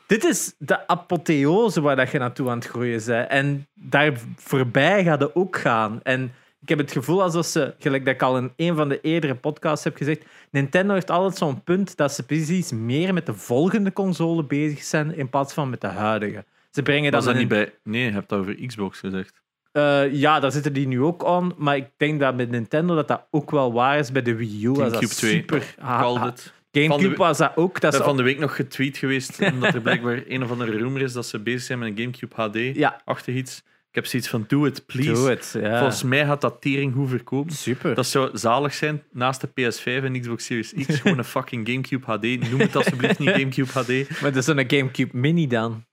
dit 0.05 0.23
is 0.23 0.53
de 0.57 0.87
apotheose 0.87 1.81
waar 1.81 1.95
dat 1.95 2.11
je 2.11 2.17
naartoe 2.17 2.49
aan 2.49 2.57
het 2.57 2.67
groeien 2.67 3.01
bent. 3.05 3.29
En 3.29 3.67
daar 3.73 4.13
voorbij 4.35 5.03
gaat 5.03 5.21
het 5.21 5.35
ook 5.35 5.57
gaan. 5.57 5.99
En 6.03 6.31
ik 6.61 6.69
heb 6.69 6.77
het 6.77 6.91
gevoel 6.91 7.21
alsof 7.21 7.45
ze, 7.45 7.73
gelijk 7.79 8.05
dat 8.05 8.13
ik 8.13 8.21
al 8.21 8.37
in 8.37 8.51
een 8.55 8.75
van 8.75 8.89
de 8.89 9.01
eerdere 9.01 9.35
podcasts 9.35 9.83
heb 9.83 9.95
gezegd, 9.95 10.25
Nintendo 10.49 10.93
heeft 10.93 11.11
altijd 11.11 11.37
zo'n 11.37 11.63
punt 11.63 11.97
dat 11.97 12.13
ze 12.13 12.25
precies 12.25 12.71
meer 12.71 13.13
met 13.13 13.25
de 13.25 13.33
volgende 13.33 13.93
console 13.93 14.43
bezig 14.43 14.83
zijn 14.83 15.15
in 15.15 15.29
plaats 15.29 15.53
van 15.53 15.69
met 15.69 15.81
de 15.81 15.87
huidige. 15.87 16.43
Ze 16.71 16.81
brengen 16.83 17.11
Was 17.11 17.23
dan 17.23 17.33
dat 17.33 17.41
niet 17.41 17.51
bij... 17.51 17.73
Nee, 17.83 18.03
je 18.05 18.11
hebt 18.11 18.29
dat 18.29 18.39
over 18.39 18.65
Xbox 18.65 18.99
gezegd. 18.99 19.41
Eh, 19.71 20.13
ja, 20.13 20.39
daar 20.39 20.51
zitten 20.51 20.73
die 20.73 20.87
nu 20.87 21.01
ook 21.01 21.25
aan. 21.25 21.53
Maar 21.57 21.75
ik 21.75 21.87
denk 21.97 22.19
dat 22.19 22.35
met 22.35 22.49
Nintendo 22.49 22.95
dat 22.95 23.07
dat 23.07 23.27
ook 23.31 23.51
wel 23.51 23.73
waar 23.73 23.97
is. 23.99 24.11
Bij 24.11 24.21
de 24.21 24.35
Wii 24.35 24.65
U 24.65 24.69
was 24.69 24.77
dat 24.77 24.87
GameCube 24.93 25.13
2. 25.15 25.31
super. 25.33 25.75
Called 25.81 26.17
ha- 26.21 26.27
it. 26.27 26.53
Gamecube 26.71 27.15
was 27.15 27.37
dat 27.37 27.51
ook. 27.55 27.81
Dat 27.81 27.93
Ik 27.93 27.99
is 27.99 28.05
van 28.05 28.17
de 28.17 28.23
week 28.23 28.39
nog 28.39 28.55
getweet 28.55 28.97
geweest, 28.97 29.39
omdat 29.53 29.73
er 29.73 29.81
blijkbaar 29.81 30.21
een 30.27 30.43
of 30.43 30.51
andere 30.51 30.77
rumor 30.77 31.01
is 31.01 31.13
dat 31.13 31.25
ze 31.25 31.39
bezig 31.39 31.61
zijn 31.61 31.79
met 31.79 31.87
een 31.87 31.97
Gamecube 31.97 32.35
HD. 32.35 32.75
Ja, 32.77 33.01
Achtig 33.05 33.35
iets. 33.35 33.57
Ik 33.89 33.95
heb 33.95 34.05
zoiets 34.05 34.29
van, 34.29 34.45
do 34.47 34.65
it, 34.65 34.85
please. 34.85 35.11
doe 35.11 35.29
het. 35.29 35.55
Ja. 35.61 35.77
Volgens 35.79 36.03
mij 36.03 36.25
gaat 36.25 36.41
dat 36.41 36.61
tering 36.61 36.93
goed 36.93 37.09
verkopen. 37.09 37.53
Super. 37.53 37.95
Dat 37.95 38.05
zou 38.07 38.37
zalig 38.37 38.73
zijn 38.73 39.03
naast 39.11 39.41
de 39.41 39.47
PS5 39.47 39.83
en 40.03 40.19
Xbox 40.21 40.45
Series 40.45 40.73
X. 40.73 40.99
Gewoon 40.99 41.17
een 41.17 41.23
fucking 41.37 41.67
Gamecube 41.69 42.05
HD. 42.05 42.49
Noem 42.49 42.59
het 42.59 42.75
alsjeblieft 42.75 43.19
niet 43.19 43.29
Gamecube 43.39 43.71
HD. 43.71 44.21
Maar 44.21 44.31
dat 44.31 44.35
is 44.35 44.47
een 44.47 44.63
Gamecube 44.69 45.17
Mini 45.17 45.47
dan. 45.47 45.85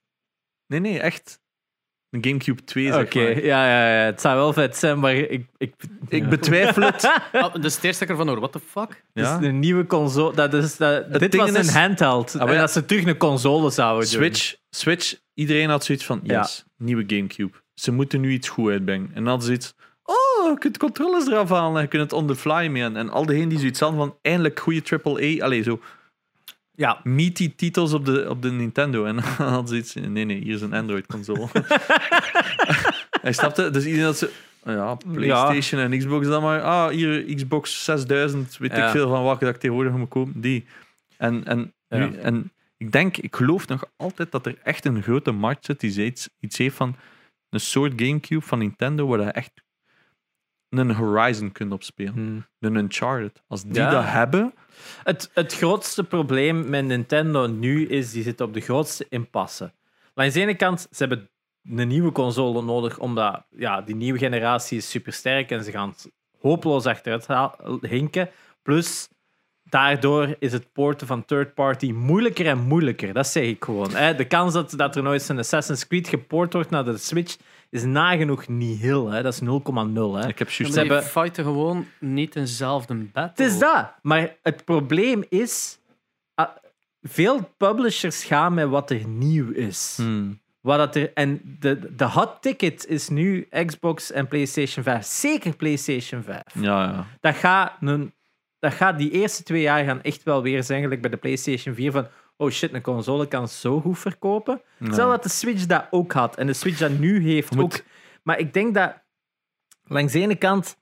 Nee, 0.67 0.79
nee, 0.79 0.99
echt. 0.99 1.39
Een 2.09 2.23
Gamecube 2.25 2.63
2, 2.63 2.87
Oké, 2.87 2.95
zeg 3.11 3.13
maar. 3.13 3.43
ja, 3.45 3.67
ja, 3.67 3.99
ja. 3.99 4.05
Het 4.05 4.21
zou 4.21 4.35
wel 4.37 4.53
vet 4.53 4.77
zijn, 4.77 4.99
maar 4.99 5.15
ik... 5.15 5.45
ik 5.57 5.73
Ik 6.07 6.29
betwijfel 6.29 6.81
het. 6.81 7.03
Ah, 7.31 7.53
dat 7.53 7.65
is 7.65 7.75
het 7.75 7.83
eerste 7.83 8.05
keer 8.05 8.15
van 8.15 8.27
hoor. 8.27 8.37
What 8.39 8.51
the 8.51 8.59
fuck? 8.59 8.89
Het 9.13 9.25
Ja. 9.25 9.39
is 9.39 9.45
een 9.47 9.59
nieuwe 9.59 9.85
console. 9.85 10.33
Dat 10.35 10.53
is, 10.53 10.77
dat, 10.77 11.13
dit 11.19 11.31
ding 11.31 11.43
was 11.43 11.53
een 11.53 11.59
is- 11.59 11.73
handheld. 11.73 12.27
Ah, 12.33 12.39
maar 12.39 12.47
en 12.47 12.53
ja. 12.53 12.59
dat 12.59 12.71
ze 12.71 12.85
terug 12.85 13.05
een 13.05 13.17
console 13.17 13.69
zouden 13.69 14.09
doen. 14.09 14.19
Switch, 14.19 14.55
Switch, 14.69 15.15
iedereen 15.33 15.69
had 15.69 15.83
zoiets 15.85 16.05
van, 16.05 16.19
Ja. 16.23 16.39
yes, 16.39 16.65
nieuwe 16.77 17.03
Gamecube. 17.07 17.57
Ze 17.73 17.91
moeten 17.91 18.21
nu 18.21 18.31
iets 18.31 18.49
goed 18.49 18.69
uitbrengen. 18.71 19.07
En 19.07 19.13
dan 19.15 19.27
hadden 19.27 19.45
ze 19.47 19.53
iets, 19.53 19.73
oh, 20.03 20.51
je 20.51 20.57
kunt 20.59 20.77
controllers 20.77 21.27
eraf 21.27 21.49
halen, 21.49 21.81
je 21.81 21.87
kunt 21.87 22.01
het 22.03 22.13
on 22.13 22.27
the 22.27 22.35
fly 22.35 22.67
mee. 22.67 22.83
En 22.83 23.09
al 23.09 23.25
diegenen 23.25 23.49
die 23.49 23.59
zoiets 23.59 23.79
hadden 23.79 23.99
van, 23.99 24.17
eindelijk 24.21 24.59
goede 24.59 24.81
AAA, 25.03 25.43
allee, 25.45 25.63
zo 25.63 25.79
Ja. 26.77 26.99
meaty 27.03 27.55
titels 27.55 27.93
op 27.93 28.05
de, 28.05 28.29
op 28.29 28.41
de 28.41 28.51
Nintendo. 28.51 29.05
En 29.05 29.15
dan 29.15 29.23
hadden 29.55 29.67
ze 29.67 29.75
iets, 29.75 29.93
nee, 29.93 30.25
nee, 30.25 30.41
hier 30.41 30.55
is 30.55 30.61
een 30.61 30.73
Android-console. 30.73 31.47
Hij 33.21 33.33
snapte, 33.33 33.69
dus 33.69 33.83
iedereen 33.85 34.05
had 34.05 34.17
ze... 34.17 34.31
Ja, 34.63 34.95
PlayStation 34.95 35.81
en 35.81 35.97
Xbox 35.97 36.27
dan 36.27 36.41
maar. 36.41 36.61
Ah, 36.61 36.89
hier 36.89 37.35
Xbox 37.35 37.83
6000, 37.83 38.57
weet 38.57 38.71
Ja. 38.71 38.85
ik 38.85 38.91
veel 38.91 39.09
van 39.09 39.23
welke 39.23 39.45
dat 39.45 39.53
ik 39.53 39.59
tegenwoordig 39.59 39.93
moet 39.93 40.09
kopen. 40.09 40.41
Die. 40.41 40.65
En, 41.17 41.45
en, 41.45 41.73
nu, 41.89 42.15
en 42.15 42.51
ik 42.77 42.91
denk, 42.91 43.17
ik 43.17 43.35
geloof 43.35 43.67
nog 43.67 43.83
altijd 43.95 44.31
dat 44.31 44.45
er 44.45 44.57
echt 44.63 44.85
een 44.85 45.03
grote 45.03 45.31
markt 45.31 45.65
zit 45.65 45.79
die 45.79 46.05
iets, 46.05 46.29
iets 46.39 46.57
heeft 46.57 46.75
van 46.75 46.95
een 47.49 47.59
soort 47.59 47.93
Gamecube 47.95 48.41
van 48.45 48.59
Nintendo, 48.59 49.07
waar 49.07 49.19
je 49.19 49.25
echt 49.25 49.51
een 50.69 50.91
Horizon 50.91 51.51
kunt 51.51 51.71
opspelen. 51.71 52.13
Hmm. 52.13 52.45
Een 52.59 52.75
Uncharted. 52.75 53.43
Als 53.47 53.63
die 53.63 53.73
Ja. 53.73 53.89
dat 53.89 54.03
hebben, 54.03 54.53
Het, 55.03 55.29
het 55.33 55.53
grootste 55.55 56.03
probleem 56.03 56.69
met 56.69 56.85
Nintendo 56.85 57.47
nu 57.47 57.87
is, 57.87 58.11
die 58.11 58.23
zitten 58.23 58.45
op 58.45 58.53
de 58.53 58.61
grootste 58.61 59.05
impasse. 59.09 59.71
Langs 60.13 60.33
de 60.33 60.41
ene 60.41 60.55
kant, 60.55 60.79
ze 60.91 60.97
hebben 60.97 61.29
een 61.75 61.87
nieuwe 61.87 62.11
console 62.11 62.61
nodig, 62.61 62.99
omdat 62.99 63.45
ja, 63.49 63.81
die 63.81 63.95
nieuwe 63.95 64.19
generatie 64.19 64.77
is 64.77 64.89
super 64.89 65.13
sterk 65.13 65.51
en 65.51 65.63
ze 65.63 65.71
gaan 65.71 65.93
hopeloos 66.39 66.85
achteruit 66.85 67.27
hinken. 67.81 68.29
Plus, 68.61 69.09
daardoor 69.63 70.35
is 70.39 70.51
het 70.51 70.71
porten 70.73 71.07
van 71.07 71.25
third 71.25 71.53
party 71.53 71.91
moeilijker 71.91 72.45
en 72.47 72.59
moeilijker. 72.59 73.13
Dat 73.13 73.27
zeg 73.27 73.43
ik 73.43 73.63
gewoon. 73.63 73.95
Hè. 73.95 74.15
De 74.15 74.25
kans 74.25 74.53
dat, 74.53 74.73
dat 74.77 74.95
er 74.95 75.03
nooit 75.03 75.29
een 75.29 75.37
Assassin's 75.39 75.87
Creed 75.87 76.07
gepoord 76.07 76.53
wordt 76.53 76.69
naar 76.69 76.85
de 76.85 76.97
Switch 76.97 77.37
is 77.77 77.83
nagenoeg 77.85 78.47
niet 78.47 78.79
heel. 78.79 79.09
Hè. 79.09 79.21
Dat 79.21 79.33
is 79.33 79.39
0,0. 79.39 79.45
Hè. 79.45 80.27
ik 80.27 80.39
heb 80.39 80.49
Ze 80.51 80.61
juist 80.61 80.73
Ze 80.73 80.79
hebben- 80.79 81.03
fighten 81.03 81.43
gewoon 81.43 81.85
niet 81.99 82.35
eenzelfde 82.35 82.93
battle. 82.95 83.45
Het 83.45 83.53
is 83.53 83.59
dat. 83.59 83.93
Maar 84.01 84.35
het 84.43 84.65
probleem 84.65 85.23
is... 85.29 85.79
ah, 86.33 86.49
veel 87.01 87.53
publishers 87.57 88.23
gaan 88.23 88.53
met 88.53 88.67
wat 88.67 88.89
er 88.91 89.07
nieuw 89.07 89.51
is. 89.51 89.93
Hmm. 89.97 90.39
Wat 90.61 90.77
dat 90.77 90.95
er, 90.95 91.11
en 91.13 91.57
de, 91.59 91.95
de 91.95 92.05
hot 92.05 92.41
ticket 92.41 92.85
is 92.87 93.09
nu 93.09 93.47
Xbox 93.65 94.11
en 94.11 94.27
PlayStation 94.27 94.83
5. 94.83 95.05
Zeker 95.05 95.55
PlayStation 95.55 96.23
5. 96.23 96.41
Ja, 96.53 96.83
ja. 96.83 97.05
Dat 97.19 97.35
gaat, 97.35 97.73
een, 97.81 98.13
dat 98.59 98.73
gaat 98.73 98.97
die 98.97 99.11
eerste 99.11 99.43
twee 99.43 99.61
jaar 99.61 99.83
gaan 99.83 100.01
echt 100.01 100.23
wel 100.23 100.41
weer 100.41 100.63
zijn, 100.63 100.81
gelijk 100.81 101.01
bij 101.01 101.09
de 101.09 101.17
PlayStation 101.17 101.75
4, 101.75 101.91
van 101.91 102.07
oh 102.37 102.49
shit, 102.49 102.73
een 102.73 102.81
console 102.81 103.27
kan 103.27 103.47
zo 103.47 103.79
goed 103.81 103.99
verkopen. 103.99 104.61
Ja. 104.79 104.91
Stel 104.91 105.09
dat 105.09 105.23
de 105.23 105.29
Switch 105.29 105.65
dat 105.65 105.87
ook 105.91 106.11
had 106.11 106.35
en 106.35 106.47
de 106.47 106.53
Switch 106.53 106.77
dat 106.77 106.91
nu 106.91 107.23
heeft 107.31 107.55
Moet- 107.55 107.63
ook. 107.63 107.83
Maar 108.23 108.39
ik 108.39 108.53
denk 108.53 108.73
dat 108.73 109.03
langs 109.83 110.13
de 110.13 110.19
ene 110.19 110.35
kant, 110.35 110.77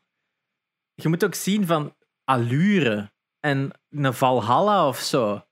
je 0.94 1.08
moet 1.10 1.24
ook 1.26 1.36
zien 1.36 1.66
van 1.66 1.96
allure 2.24 3.12
en 3.40 3.72
een 3.90 4.14
Valhalla 4.14 4.88
of 4.88 4.98
zo. 5.00 5.44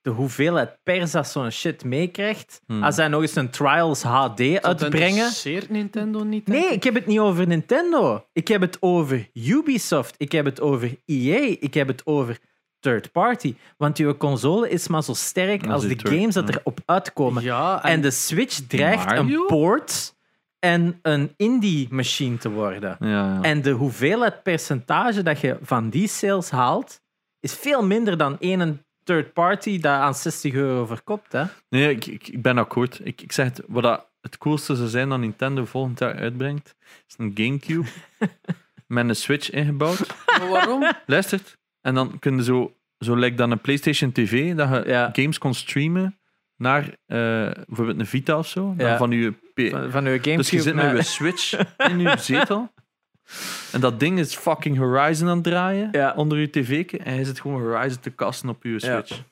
De 0.00 0.10
hoeveelheid 0.10 0.78
pers 0.82 1.10
dat 1.10 1.28
zo'n 1.28 1.50
shit 1.50 1.84
meekrijgt. 1.84 2.60
Hmm. 2.66 2.82
Als 2.82 2.94
zij 2.94 3.08
nog 3.08 3.20
eens 3.22 3.34
een 3.34 3.50
Trials 3.50 4.02
HD 4.02 4.36
Dat 4.38 4.64
uitbrengen. 4.64 5.08
interesseert 5.08 5.68
Nintendo 5.70 6.22
niet. 6.24 6.46
Nee, 6.46 6.72
ik 6.72 6.84
heb 6.84 6.94
het 6.94 7.06
niet 7.06 7.18
over 7.18 7.46
Nintendo. 7.46 8.26
Ik 8.32 8.48
heb 8.48 8.60
het 8.60 8.76
over 8.80 9.28
Ubisoft. 9.32 10.14
Ik 10.18 10.32
heb 10.32 10.44
het 10.44 10.60
over 10.60 10.96
EA. 11.04 11.56
Ik 11.60 11.74
heb 11.74 11.88
het 11.88 12.06
over 12.06 12.38
third 12.80 13.12
party. 13.12 13.54
Want 13.76 13.96
je 13.98 14.16
console 14.16 14.68
is 14.70 14.88
maar 14.88 15.02
zo 15.02 15.12
sterk 15.12 15.62
Als 15.62 15.72
als 15.72 15.82
de 15.82 15.96
third- 15.96 16.08
games 16.14 16.34
dat 16.34 16.48
ja. 16.48 16.54
erop 16.58 16.80
uitkomen. 16.86 17.42
Ja, 17.42 17.84
En 17.84 18.00
de 18.00 18.10
Switch 18.10 18.60
dreigt 18.68 19.04
Mario? 19.04 19.40
een 19.40 19.46
port 19.46 20.14
en 20.58 20.98
een 21.02 21.34
indie 21.36 21.88
machine 21.90 22.36
te 22.36 22.50
worden. 22.50 22.96
Ja, 23.00 23.08
ja. 23.08 23.38
En 23.42 23.62
de 23.62 23.70
hoeveelheid 23.70 24.42
percentage 24.42 25.22
dat 25.22 25.40
je 25.40 25.58
van 25.62 25.90
die 25.90 26.08
sales 26.08 26.50
haalt, 26.50 27.00
is 27.40 27.54
veel 27.54 27.84
minder 27.86 28.16
dan 28.16 28.38
één 28.38 28.84
third 29.04 29.32
party 29.32 29.80
dat 29.80 29.92
aan 29.92 30.14
60 30.14 30.52
euro 30.54 30.86
verkoopt. 30.86 31.32
Hè? 31.32 31.44
Nee, 31.68 31.90
ik, 31.90 32.06
ik, 32.06 32.28
ik 32.28 32.42
ben 32.42 32.58
akkoord. 32.58 33.00
Ik, 33.04 33.22
ik 33.22 33.32
zeg 33.32 33.46
het, 33.46 33.62
wat 33.68 33.82
dat 33.82 34.06
het 34.20 34.38
coolste 34.38 34.74
zou 34.74 34.88
zijn 34.88 35.08
dat 35.08 35.18
Nintendo 35.18 35.64
volgend 35.64 35.98
jaar 35.98 36.14
uitbrengt, 36.14 36.74
is 37.08 37.14
een 37.18 37.32
Gamecube 37.34 37.88
met 38.86 39.08
een 39.08 39.16
Switch 39.16 39.50
ingebouwd. 39.50 40.14
Maar 40.38 40.48
waarom? 40.48 40.90
Luistert. 41.06 41.58
En 41.80 41.94
dan 41.94 42.18
kunnen 42.18 42.44
zo, 42.44 42.74
zo 42.98 43.16
lijkt 43.18 43.38
dan 43.38 43.50
een 43.50 43.60
PlayStation 43.60 44.12
TV, 44.12 44.54
dat 44.54 44.68
je 44.68 44.82
Ja. 44.90 45.10
games 45.12 45.38
kon 45.38 45.54
streamen 45.54 46.18
naar 46.56 46.82
eh, 47.06 47.50
bijvoorbeeld 47.66 47.98
een 48.00 48.06
Vita 48.06 48.38
of 48.38 48.46
zo. 48.48 48.74
Dan 48.76 48.86
Ja. 48.86 48.96
van 48.96 49.10
je 49.10 49.30
P- 49.30 49.70
Van, 49.70 49.90
van 49.90 50.04
uw 50.06 50.10
Gamecube 50.12 50.36
dus 50.36 50.50
je 50.50 50.60
zit 50.60 50.74
met 50.74 50.84
naar- 50.84 50.96
je 50.96 51.02
Switch 51.02 51.52
in 51.76 51.98
je 51.98 52.16
zetel. 52.30 52.72
En 53.72 53.80
dat 53.80 54.00
ding 54.00 54.18
is 54.18 54.36
fucking 54.36 54.76
Horizon 54.76 55.28
aan 55.28 55.34
het 55.34 55.44
draaien 55.44 55.88
Ja. 55.92 56.12
onder 56.16 56.38
je 56.38 56.50
tv. 56.50 56.92
En 56.92 57.14
hij 57.14 57.24
zit 57.24 57.40
gewoon 57.40 57.60
Horizon 57.62 58.00
te 58.00 58.10
kasten 58.10 58.48
op 58.48 58.62
je 58.62 58.70
Ja. 58.70 58.78
Switch. 58.78 59.22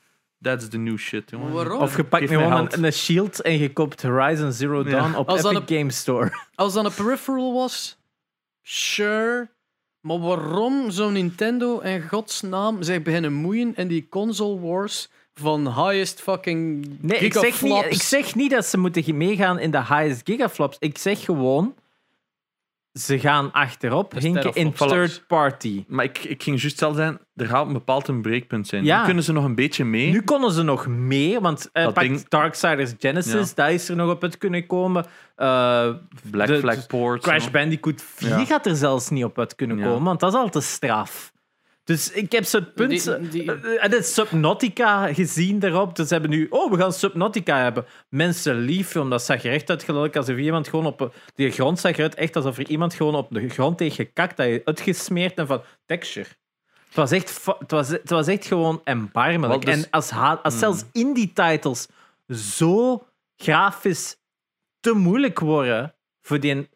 That's 0.42 0.68
the 0.68 0.78
new 0.78 0.96
shit, 0.98 1.30
jongen. 1.30 1.52
Waarom? 1.52 1.80
Of 1.80 1.96
je 1.96 2.04
pakt 2.04 2.22
Geef 2.22 2.30
nu 2.30 2.36
mij 2.36 2.46
gewoon 2.46 2.60
geld. 2.68 2.76
een, 2.78 2.84
een 2.84 2.92
shield 2.92 3.40
en 3.42 3.58
je 3.58 3.72
koopt 3.72 4.02
Horizon 4.02 4.52
Zero 4.52 4.82
Ja. 4.84 4.90
Dawn 4.90 5.14
op 5.14 5.28
Als 5.28 5.42
dat 5.42 5.52
Epic 5.54 5.76
Game 5.78 5.90
Store. 5.90 6.32
Als 6.54 6.72
dat 6.74 6.84
een 6.84 6.94
peripheral 7.04 7.52
was, 7.54 7.98
sure. 8.62 9.48
Maar 10.00 10.18
waarom 10.18 10.90
zou 10.90 11.12
Nintendo 11.12 11.78
in 11.78 12.08
godsnaam 12.08 12.82
zich 12.82 13.02
beginnen 13.02 13.32
moeien 13.32 13.76
in 13.76 13.88
die 13.88 14.06
console 14.08 14.60
wars 14.60 15.08
van 15.34 15.74
highest 15.74 16.20
fucking 16.20 16.88
Nee, 17.00 17.18
ik 17.18 17.32
zeg, 17.32 17.62
niet, 17.62 17.84
ik 17.84 18.02
zeg 18.02 18.34
niet 18.34 18.50
dat 18.50 18.66
ze 18.66 18.78
moeten 18.78 19.16
meegaan 19.16 19.58
in 19.58 19.70
de 19.70 19.84
highest 19.84 20.20
gigaflops. 20.24 20.76
Ik 20.78 20.98
zeg 20.98 21.24
gewoon, 21.24 21.74
ze 22.98 23.18
gaan 23.18 23.52
achterop 23.52 24.12
hinken 24.18 24.54
in 24.54 24.72
third 24.72 25.24
party. 25.26 25.84
Maar 25.88 26.04
ik, 26.04 26.18
ik 26.18 26.42
ging 26.42 26.60
juist 26.60 26.82
al 26.82 26.92
zijn, 26.92 27.18
er 27.36 27.46
gaat 27.46 27.66
een 27.66 27.72
bepaald 27.72 28.08
een 28.08 28.22
breekpunt 28.22 28.66
zijn. 28.68 28.84
Ja. 28.84 28.98
Nu 28.98 29.04
kunnen 29.04 29.24
ze 29.24 29.32
nog 29.32 29.44
een 29.44 29.54
beetje 29.54 29.84
mee. 29.84 30.10
Nu 30.10 30.22
konden 30.22 30.52
ze 30.52 30.62
nog 30.62 30.86
meer, 30.86 31.40
want 31.40 31.68
eh 31.72 31.84
pak 31.92 32.02
ding- 32.02 32.28
Darksiders 32.28 32.92
Genesis, 32.98 33.48
Ja. 33.48 33.54
daar 33.54 33.72
is 33.72 33.88
er 33.88 33.96
nog 33.96 34.10
op 34.10 34.22
uit 34.22 34.38
kunnen 34.38 34.66
komen. 34.66 35.04
Eh, 35.36 35.88
Black 36.30 36.46
de- 36.46 36.58
Flag 36.58 36.86
Ports. 36.86 37.26
Crash. 37.26 37.50
Bandicoot 37.50 38.02
4 38.02 38.28
Ja. 38.28 38.44
gaat 38.44 38.66
er 38.66 38.76
zelfs 38.76 39.08
niet 39.08 39.24
op 39.24 39.38
uit 39.38 39.54
kunnen 39.54 39.78
Ja. 39.78 39.84
komen, 39.84 40.02
want 40.04 40.20
dat 40.20 40.32
is 40.32 40.38
al 40.38 40.48
te 40.50 40.60
straf. 40.60 41.32
Dus 41.88 42.10
ik 42.10 42.32
heb 42.32 42.44
zo'n 42.44 42.72
punt... 42.72 42.90
Die- 43.04 43.28
die- 43.28 43.52
eh, 43.52 43.84
En 43.84 43.90
het 43.90 44.06
Subnautica 44.06 45.12
gezien 45.14 45.58
daarop. 45.58 45.96
Dus 45.96 46.06
ze 46.08 46.12
hebben 46.12 46.30
nu... 46.30 46.46
Oh, 46.50 46.70
we 46.70 46.76
gaan 46.78 46.92
Subnautica 46.92 47.62
hebben. 47.62 47.86
Mensen 48.08 48.56
lief, 48.58 48.96
omdat 48.96 49.22
zag 49.22 49.44
er 49.44 49.52
echt 49.52 49.70
uit 49.70 49.82
gelijk 49.82 50.16
alsof 50.16 50.36
iemand 50.36 50.68
gewoon 50.68 50.86
op... 50.86 51.14
Die 51.34 51.50
grond 51.50 51.80
zag 51.80 51.92
eruit 51.96 52.14
echt 52.14 52.36
alsof 52.36 52.58
er 52.58 52.68
iemand 52.68 52.94
gewoon 52.94 53.14
op 53.14 53.26
de 53.30 53.48
grond 53.48 53.78
heeft 53.80 53.94
gekakt, 53.94 54.36
dat 54.36 54.46
je 54.46 54.62
uitgesmeerd 54.64 55.34
en 55.38 55.46
van 55.46 55.62
texture. 55.86 56.28
Het 56.86 56.96
was 56.96 57.10
echt, 57.10 57.44
het 57.58 57.70
was, 57.70 57.88
het 57.88 58.10
was 58.10 58.26
echt 58.26 58.46
gewoon 58.46 58.80
erbarmelijk. 58.84 59.64
Wel, 59.64 59.74
dus- 59.74 59.84
En 59.84 59.90
als, 59.90 60.10
ha- 60.10 60.40
als 60.42 60.52
Hmm. 60.52 60.62
zelfs 60.62 60.84
indie-titles 60.92 61.88
zo 62.28 63.06
grafisch 63.36 64.16
te 64.80 64.92
moeilijk 64.92 65.38
worden 65.40 65.94
voor 66.20 66.40
die... 66.40 66.68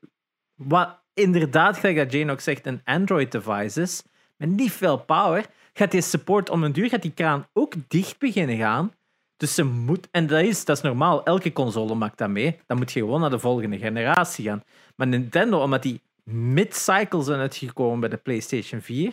Wat 0.54 1.00
inderdaad, 1.14 1.76
gelijk 1.78 1.96
dat 1.96 2.12
Jane 2.12 2.32
ook 2.32 2.40
zegt, 2.40 2.66
een 2.66 2.80
Android-device 2.84 3.80
is, 3.80 4.02
met 4.48 4.58
niet 4.58 4.72
veel 4.72 4.98
power, 4.98 5.46
gaat 5.72 5.90
die 5.90 6.00
support 6.00 6.50
om 6.50 6.64
een 6.64 6.72
duur 6.72 6.88
gaat 6.88 7.02
die 7.02 7.12
kraan 7.12 7.46
ook 7.52 7.74
dicht 7.88 8.18
beginnen 8.18 8.56
gaan. 8.56 8.92
Dus 9.36 9.54
ze 9.54 9.64
moet, 9.64 10.08
en 10.10 10.26
dat 10.26 10.42
is, 10.42 10.64
dat 10.64 10.76
is 10.76 10.82
normaal, 10.82 11.24
elke 11.24 11.52
console 11.52 11.94
maakt 11.94 12.18
dat 12.18 12.28
mee. 12.28 12.58
Dan 12.66 12.76
moet 12.76 12.92
je 12.92 13.00
gewoon 13.00 13.20
naar 13.20 13.30
de 13.30 13.38
volgende 13.38 13.78
generatie 13.78 14.44
gaan. 14.44 14.62
Maar 14.96 15.06
Nintendo, 15.06 15.62
omdat 15.62 15.82
die 15.82 16.00
mid-cycle 16.24 17.22
zijn 17.22 17.40
uitgekomen 17.40 18.00
bij 18.00 18.08
de 18.08 18.16
PlayStation 18.16 18.80
4, 18.80 19.12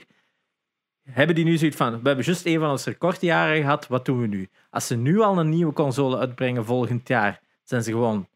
hebben 1.04 1.36
die 1.36 1.46
nu 1.46 1.58
zoiets 1.58 1.78
van: 1.78 2.02
we 2.02 2.08
hebben 2.08 2.26
juist 2.26 2.46
een 2.46 2.60
van 2.60 2.70
onze 2.70 2.90
recordjaren 2.90 3.62
gehad, 3.62 3.88
wat 3.88 4.06
doen 4.06 4.22
we 4.22 4.28
nu? 4.28 4.50
Als 4.70 4.88
ze 4.88 4.96
nu 4.96 5.20
al 5.20 5.40
een 5.40 5.50
nieuwe 5.50 5.74
console 5.74 6.18
uitbrengen 6.18 6.66
volgend 6.66 7.08
jaar, 7.08 7.42
zijn 7.64 7.84
ze 7.84 7.92
gewoon: 7.92 8.28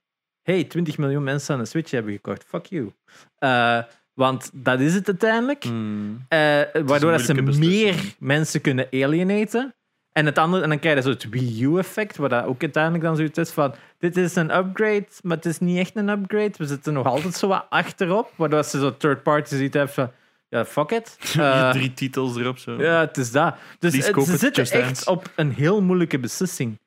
hey, 0.41 0.63
20 0.63 0.97
miljoen 0.97 1.23
mensen 1.23 1.53
aan 1.53 1.59
een 1.59 1.67
Switch 1.67 1.91
hebben 1.91 2.13
gekocht, 2.13 2.43
fuck 2.43 2.65
you. 2.65 2.93
Eh, 3.37 3.79
want 4.13 4.49
dat 4.53 4.79
is 4.79 4.93
het 4.93 5.07
uiteindelijk. 5.07 5.63
Hmm. 5.63 6.25
Eh, 6.27 6.39
waardoor 6.85 7.11
dat 7.11 7.21
ze 7.21 7.41
meer 7.41 7.95
mensen 8.19 8.61
kunnen 8.61 8.87
alienaten. 8.91 9.75
En, 10.11 10.25
het 10.25 10.37
andere, 10.37 10.63
en 10.63 10.69
dan 10.69 10.79
krijg 10.79 10.95
je 10.95 11.01
zo 11.01 11.09
het 11.09 11.29
Wii 11.29 11.63
U-effect, 11.63 12.17
waar 12.17 12.29
dat 12.29 12.45
ook 12.45 12.61
uiteindelijk 12.61 13.03
dan 13.03 13.15
zoiets 13.15 13.37
is 13.37 13.49
van: 13.49 13.73
dit 13.99 14.17
is 14.17 14.35
een 14.35 14.55
upgrade, 14.55 15.05
maar 15.21 15.37
het 15.37 15.45
is 15.45 15.59
niet 15.59 15.77
echt 15.77 15.95
een 15.95 16.09
upgrade. 16.09 16.51
We 16.57 16.65
zitten 16.65 16.93
nog 16.93 17.05
altijd 17.05 17.33
zo 17.35 17.47
wat 17.47 17.65
achterop, 17.69 18.31
waardoor 18.35 18.63
ze 18.63 18.79
zo 18.79 18.97
third 18.97 19.23
party 19.23 19.55
ziet 19.55 19.73
hebben 19.73 19.93
van: 19.93 20.11
ja, 20.49 20.65
fuck 20.65 20.91
it. 20.91 21.17
Eh, 21.37 21.71
Drie 21.71 21.93
titels 21.93 22.35
erop. 22.37 22.57
Zo. 22.57 22.81
ja, 22.81 22.99
het 22.99 23.17
is 23.17 23.31
dat. 23.31 23.55
Dus 23.79 24.05
het- 24.05 24.25
ze 24.25 24.37
zitten 24.37 24.71
echt 24.71 25.07
op 25.07 25.31
een 25.35 25.51
heel 25.51 25.81
moeilijke 25.81 26.19
beslissing. 26.19 26.79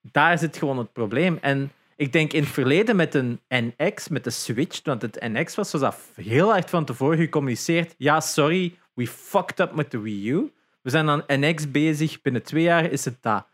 Daar 0.00 0.38
zit 0.38 0.56
gewoon 0.56 0.78
het 0.78 0.92
probleem. 0.92 1.38
En 1.40 1.72
ik 1.98 2.12
denk 2.12 2.32
in 2.32 2.42
het 2.42 2.52
verleden 2.52 2.96
met 2.96 3.14
een 3.14 3.40
NX, 3.48 4.08
met 4.08 4.24
de 4.24 4.30
Switch, 4.30 4.80
want 4.84 5.02
het 5.02 5.18
NX 5.20 5.54
was, 5.54 5.72
was 5.72 5.80
dat 5.80 5.96
heel 6.14 6.50
hard 6.50 6.70
van 6.70 6.84
tevoren 6.84 7.18
gecommuniceerd. 7.18 7.94
Ja, 7.96 8.20
sorry, 8.20 8.74
we 8.94 9.06
fucked 9.06 9.60
up 9.60 9.74
met 9.74 9.90
de 9.90 9.98
Wii 10.00 10.30
U. 10.30 10.52
We 10.82 10.90
zijn 10.90 11.08
aan 11.08 11.24
NX 11.26 11.70
bezig, 11.70 12.22
binnen 12.22 12.42
twee 12.42 12.62
jaar 12.62 12.84
is 12.90 13.04
het 13.04 13.16
dat. 13.20 13.46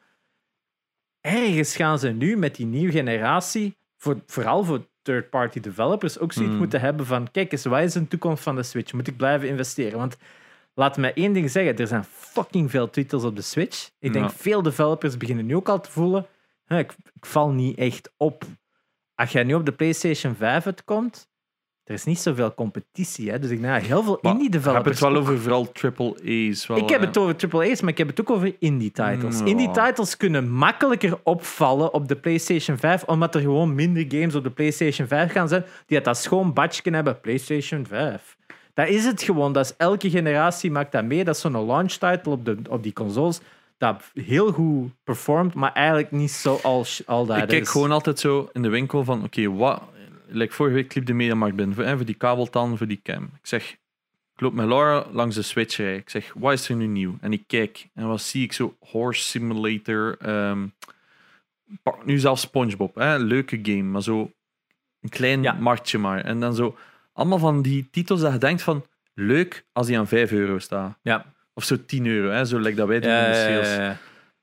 Ergens 1.21 1.77
gaan 1.77 1.99
ze 1.99 2.09
nu 2.09 2.37
met 2.37 2.55
die 2.57 2.67
nieuwe 2.67 2.93
generatie, 2.93 3.77
voor, 3.97 4.23
vooral 4.27 4.65
voor 4.65 4.87
third-party 5.03 5.61
developers, 5.61 6.19
ook 6.19 6.33
zoiets 6.33 6.51
Hmm. 6.53 6.61
moeten 6.61 6.81
hebben 6.81 7.07
van, 7.07 7.31
kijk 7.31 7.53
eens, 7.53 7.65
wat 7.65 7.81
is 7.83 7.93
de 7.93 8.09
toekomst 8.09 8.43
van 8.43 8.57
de 8.57 8.63
Switch? 8.63 8.93
Moet 8.93 9.07
ik 9.07 9.17
blijven 9.17 9.49
investeren? 9.49 9.99
Want 9.99 10.17
laat 10.75 10.97
me 10.97 11.13
één 11.13 11.33
ding 11.33 11.51
zeggen, 11.51 11.77
er 11.77 11.87
zijn 11.87 12.05
fucking 12.05 12.71
veel 12.71 12.91
titels 12.91 13.25
op 13.25 13.37
de 13.37 13.43
Switch. 13.43 13.91
Ik 13.99 14.13
denk, 14.13 14.25
Ja. 14.25 14.37
veel 14.37 14.63
developers 14.63 15.17
beginnen 15.17 15.47
nu 15.47 15.57
ook 15.57 15.69
al 15.69 15.81
te 15.81 15.91
voelen, 15.91 16.27
ik, 16.69 16.97
ik 17.15 17.27
val 17.27 17.51
niet 17.51 17.79
echt 17.79 18.13
op. 18.17 18.45
Als 19.15 19.33
jij 19.33 19.45
nu 19.45 19.55
op 19.55 19.67
de 19.67 19.73
PlayStation 19.73 20.35
5 20.35 20.67
uitkomt, 20.67 21.29
er 21.85 21.95
is 21.95 22.05
niet 22.05 22.19
zoveel 22.19 22.55
competitie. 22.55 23.31
Hè? 23.31 23.39
Dus 23.39 23.51
ik 23.51 23.61
denk, 23.61 23.75
ja, 23.75 23.87
heel 23.87 24.03
veel 24.03 24.19
Maar 24.23 24.33
indie 24.33 24.47
Ik 24.59 24.65
heb 24.65 24.85
het 24.85 24.99
wel 24.99 25.17
over 25.17 25.41
vooral 25.41 25.73
triple 25.73 26.15
A's. 26.51 26.67
Wel, 26.67 26.77
Ik 26.77 26.89
heb 26.89 27.01
eh, 27.01 27.07
het 27.07 27.19
over 27.19 27.37
AAA's, 27.51 27.81
maar 27.81 27.91
ik 27.91 27.99
heb 27.99 28.07
het 28.07 28.21
ook 28.21 28.31
over 28.31 28.57
indie-titles. 28.59 29.41
Mm, 29.41 29.47
Indie-titles 29.47 30.17
kunnen 30.17 30.51
makkelijker 30.51 31.19
opvallen 31.23 31.95
op 31.95 32.09
de 32.09 32.17
PlayStation 32.17 32.79
5, 32.79 33.03
omdat 33.03 33.35
er 33.35 33.41
gewoon 33.41 33.75
minder 33.75 34.05
games 34.09 34.35
op 34.35 34.43
de 34.43 34.51
PlayStation 34.51 35.07
5 35.07 35.33
gaan 35.33 35.49
zijn 35.49 35.65
die 35.87 36.07
als 36.07 36.23
schoon 36.23 36.53
badje 36.53 36.91
hebben. 36.91 37.21
PlayStation 37.21 37.87
5. 37.87 38.37
Dat 38.75 38.89
is 38.89 39.05
het 39.05 39.23
gewoon. 39.23 39.53
Dat 39.53 39.65
is, 39.65 39.75
elke 39.77 40.11
generatie 40.11 40.71
maakt 40.71 40.93
dat 40.93 41.05
mee. 41.05 41.25
Dat 41.25 41.35
is 41.35 41.41
zo'n 41.41 41.67
launch 41.67 41.93
title 41.93 42.33
op, 42.33 42.45
de, 42.45 42.57
op 42.69 42.83
die 42.83 42.93
consoles 42.93 43.41
dat 43.79 44.03
heel 44.15 44.53
goed 44.53 44.91
performt, 45.05 45.55
maar 45.55 45.73
eigenlijk 45.73 46.11
niet 46.11 46.31
zo 46.31 46.59
al, 46.63 46.85
al 47.07 47.27
dat 47.27 47.37
Ik 47.39 47.49
kijk 47.49 47.63
is. 47.63 47.69
gewoon 47.69 47.91
altijd 47.93 48.19
zo 48.19 48.49
in 48.53 48.63
de 48.63 48.69
winkel 48.69 49.05
van, 49.05 49.25
oké, 49.25 49.51
wat... 49.53 49.83
Like 50.27 50.53
vorige 50.55 50.75
week 50.75 50.95
liep 50.95 51.07
de 51.07 51.13
Mediamarkt 51.13 51.57
binnen, 51.57 51.75
voor, 51.75 51.85
hè, 51.85 51.97
voor 51.97 52.05
die 52.07 52.15
kabeltan, 52.15 52.77
voor 52.77 52.87
die 52.87 53.01
cam. 53.03 53.23
Ik 53.25 53.47
zeg, 53.47 53.71
ik 54.35 54.41
loop 54.41 54.53
met 54.53 54.67
Laura 54.67 55.07
langs 55.13 55.35
de 55.35 55.43
Switch 55.43 55.77
rij. 55.77 55.97
Ik 55.97 56.11
zeg, 56.11 56.33
wat 56.39 56.53
is 56.53 56.69
er 56.69 56.77
nu 56.77 56.87
nieuw? 56.87 57.17
En 57.21 57.33
ik 57.33 57.43
kijk, 57.47 57.89
en 57.95 58.07
wat 58.09 58.21
zie 58.21 58.43
ik 58.43 58.53
zo? 58.53 58.77
Horse 58.81 59.23
Simulator, 59.23 60.17
ehm, 60.21 60.67
pak 61.83 62.05
nu 62.05 62.19
zelfs 62.19 62.43
Spongebob, 62.43 62.95
hè, 62.95 63.19
leuke 63.19 63.59
game, 63.63 63.83
maar 63.83 64.03
zo 64.03 64.31
een 65.01 65.09
klein 65.09 65.43
Ja. 65.43 65.53
marktje 65.53 65.99
maar. 65.99 66.21
En 66.25 66.41
dan 66.41 66.55
zo, 66.55 66.77
allemaal 67.13 67.39
van 67.39 67.63
die 67.63 67.89
titels 67.91 68.21
dat 68.21 68.33
je 68.33 68.39
denkt 68.39 68.63
van, 68.63 68.85
leuk 69.15 69.65
als 69.73 69.87
die 69.87 69.99
aan 69.99 70.07
5 70.09 70.33
euro 70.33 70.59
staat. 70.59 70.99
Ja. 71.03 71.33
Of 71.55 71.65
zo 71.65 71.85
10 71.87 72.07
euro, 72.07 72.31
hè, 72.31 72.45
zo 72.45 72.59
like 72.59 72.77
dat 72.77 72.89
wij 72.89 73.01
doen 73.01 73.11
Ja, 73.11 73.27
in 73.27 73.33
de 73.33 73.65
sales. 73.65 73.97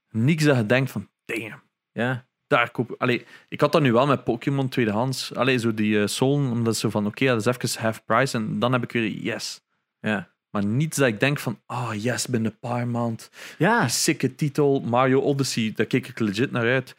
Niks 0.10 0.44
dat 0.44 0.58
je 0.58 0.66
denkt 0.66 0.92
van, 0.92 1.10
damn 1.26 1.62
Ja. 1.92 2.26
daar 2.48 2.72
koop 2.72 2.96
Allee, 2.98 3.26
ik 3.50 3.62
had 3.62 3.72
dat 3.72 3.82
nu 3.82 3.92
wel 3.94 4.08
met 4.08 4.24
Pokémon 4.24 4.70
tweedehands. 4.70 5.36
Allee, 5.36 5.58
zo 5.58 5.74
die 5.74 6.02
eh 6.02 6.08
Soul, 6.08 6.34
omdat 6.34 6.78
zo 6.78 6.90
van 6.90 7.06
oké, 7.06 7.26
dat 7.26 7.46
is 7.46 7.46
even 7.46 7.82
half 7.82 8.06
price 8.06 8.38
en 8.38 8.60
dan 8.60 8.72
heb 8.74 8.84
ik 8.84 8.92
weer 8.92 9.08
yes. 9.08 9.62
Ja. 10.00 10.30
Maar 10.50 10.66
niets 10.66 10.98
dat 10.98 11.08
ik 11.08 11.20
denk 11.20 11.40
van, 11.40 11.62
ah 11.66 11.94
yes, 12.04 12.28
binnen 12.28 12.52
een 12.52 12.60
paar 12.60 12.88
maand. 12.88 13.30
Ja. 13.58 13.80
Die 13.80 13.90
sikke 13.90 14.36
titel, 14.36 14.80
Mario 14.82 15.20
Odyssey, 15.22 15.72
daar 15.76 15.86
keek 15.86 16.08
ik 16.08 16.20
legit 16.20 16.52
naar 16.52 16.66
uit. 16.72 16.96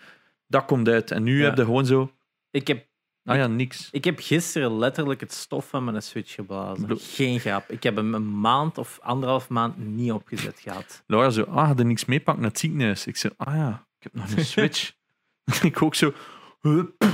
Dat 0.46 0.64
komt 0.64 0.88
uit. 0.88 1.10
En 1.10 1.22
nu 1.22 1.38
Ja. 1.38 1.44
heb 1.44 1.56
je 1.56 1.64
gewoon 1.64 1.86
zo, 1.86 2.12
Ik 2.50 2.66
heb, 2.66 2.86
ah 3.24 3.36
ja, 3.36 3.46
niks. 3.46 3.88
ik 3.90 4.04
heb 4.04 4.18
gisteren 4.20 4.78
letterlijk 4.78 5.20
het 5.20 5.32
stof 5.32 5.68
van 5.68 5.84
mijn 5.84 6.02
Switch 6.02 6.34
geblazen. 6.34 6.86
Bro. 6.86 6.96
Geen 7.00 7.40
grap. 7.40 7.70
Ik 7.70 7.82
heb 7.82 7.96
hem 7.96 8.14
een 8.14 8.40
maand 8.40 8.78
of 8.78 8.98
anderhalf 9.02 9.48
maand 9.48 9.78
niet 9.78 10.12
opgezet 10.12 10.60
gehad. 10.60 11.02
Laura 11.06 11.30
zo, 11.30 11.42
ah, 11.42 11.66
had 11.66 11.78
er 11.78 11.84
niks 11.84 12.04
meepakt 12.04 12.38
naar 12.38 12.48
het 12.48 12.58
ziekenhuis. 12.58 13.06
Ik 13.06 13.16
zo, 13.16 13.28
ah 13.36 13.54
ja, 13.56 13.86
ik 13.98 14.02
heb 14.02 14.14
nog 14.14 14.36
een 14.36 14.44
Switch. 14.54 14.92
ik 15.62 15.82
ook 15.82 15.94
zo, 15.94 16.12
hup, 16.60 17.04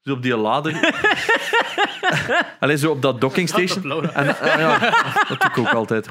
zo 0.00 0.12
op 0.12 0.22
die 0.22 0.36
lader. 0.36 0.72
Allee, 2.60 2.76
zo 2.76 2.90
op 2.90 3.02
dat 3.02 3.20
docking 3.20 3.48
station. 3.48 3.86
Laura. 3.86 4.10
En, 4.12 4.38
ah, 4.40 4.58
ja, 4.58 4.78
dat 5.28 5.40
doe 5.40 5.50
ik 5.50 5.58
ook 5.58 5.74
altijd. 5.74 6.08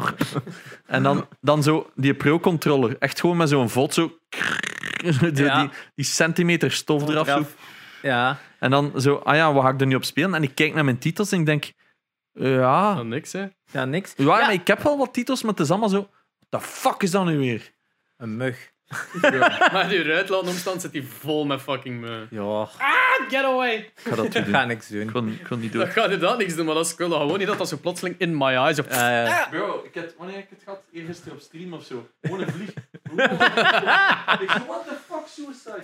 En 0.85 1.03
dan, 1.03 1.27
dan 1.41 1.63
zo 1.63 1.89
die 1.95 2.13
pro-controller. 2.13 2.95
Echt 2.99 3.19
gewoon 3.19 3.37
met 3.37 3.49
zo'n 3.49 3.69
vod 3.69 3.93
zo... 3.93 4.17
Die, 5.01 5.43
Ja. 5.43 5.61
die, 5.61 5.69
die 5.95 6.05
centimeter 6.05 6.71
stof 6.71 7.09
eraf. 7.09 7.27
Zo. 7.27 7.45
Ja. 8.01 8.37
En 8.59 8.71
dan 8.71 8.91
zo, 9.01 9.15
ah 9.15 9.35
ja, 9.35 9.53
wat 9.53 9.63
ga 9.63 9.69
ik 9.69 9.81
er 9.81 9.87
nu 9.87 9.95
op 9.95 10.03
spelen? 10.03 10.33
En 10.33 10.43
ik 10.43 10.55
kijk 10.55 10.73
naar 10.73 10.85
mijn 10.85 10.97
titels 10.97 11.31
en 11.31 11.39
ik 11.39 11.45
denk... 11.45 11.71
Ja, 12.33 12.91
Ah, 12.91 12.99
niks, 12.99 13.31
hè. 13.31 13.45
Ja, 13.71 13.85
niks. 13.85 14.13
ja, 14.17 14.25
maar 14.25 14.53
ik 14.53 14.67
heb 14.67 14.81
wel 14.81 14.97
wat 14.97 15.13
titels, 15.13 15.41
maar 15.41 15.51
het 15.51 15.59
is 15.59 15.69
allemaal 15.69 15.89
zo... 15.89 16.09
What 16.39 16.61
the 16.61 16.69
fuck 16.69 17.01
is 17.01 17.11
dat 17.11 17.25
nu 17.25 17.37
weer? 17.37 17.71
Een 18.17 18.37
mug. 18.37 18.71
Maar 19.71 19.89
die 19.89 20.37
omstaan 20.37 20.79
zit 20.79 20.91
die 20.91 21.07
vol 21.07 21.45
met 21.45 21.61
fucking 21.61 21.99
me. 21.99 22.27
Ja, 22.29 22.67
Get 23.29 23.43
away! 23.43 23.75
Ik 23.75 23.91
ga 23.95 24.15
dat 24.15 24.31
doen. 24.31 24.43
ik 24.43 24.49
ga 24.49 24.65
niks 24.65 24.87
doen. 24.87 25.01
Ik 25.01 25.49
niet 25.59 25.71
doen. 25.71 25.81
Dat 25.81 25.89
gaat 25.91 26.03
inderdaad 26.03 26.37
niks 26.37 26.55
doen, 26.55 26.65
maar 26.65 26.75
dat 26.75 26.85
is, 26.85 26.95
dat 26.95 27.11
gewoon 27.11 27.37
niet 27.37 27.47
dat 27.47 27.57
dat 27.57 27.67
zo 27.67 27.77
plotseling 27.81 28.15
in 28.17 28.37
my 28.37 28.55
eyes... 28.55 28.79
Of... 28.79 28.87
Eh, 28.87 29.49
Bro, 29.49 29.81
ik 29.85 29.93
heb, 29.93 30.13
wanneer 30.17 30.35
heb 30.35 30.43
ik 30.43 30.49
het 30.49 30.63
gehad? 30.63 30.81
Eergisteren 30.91 31.33
op 31.33 31.39
stream 31.39 31.73
of 31.73 31.83
zo. 31.83 32.07
Gewoon 32.21 32.41
een 32.41 32.51
vlieg. 32.51 32.69
ik 34.41 34.49
zo, 34.51 34.65
what 34.67 34.85
the 34.87 34.95
fuck, 35.09 35.27
suicide? 35.27 35.83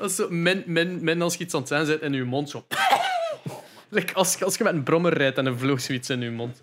Is 0.00 0.14
zo 0.14 0.30
min, 0.30 0.62
min, 0.66 1.04
min 1.04 1.22
als 1.22 1.34
je 1.36 1.44
iets 1.44 1.54
aan 1.54 1.60
het 1.60 1.68
zijn 1.68 1.86
zit 1.86 2.00
in 2.02 2.12
je 2.12 2.24
mond. 2.24 2.50
Zo. 2.50 2.66
like 3.88 4.14
als, 4.14 4.42
als 4.42 4.56
je 4.56 4.64
met 4.64 4.74
een 4.74 4.82
brommer 4.82 5.12
rijdt 5.14 5.38
en 5.38 5.46
een 5.46 5.58
vloog 5.58 5.80
zoiets 5.80 6.10
in 6.10 6.20
je 6.20 6.30
mond. 6.30 6.60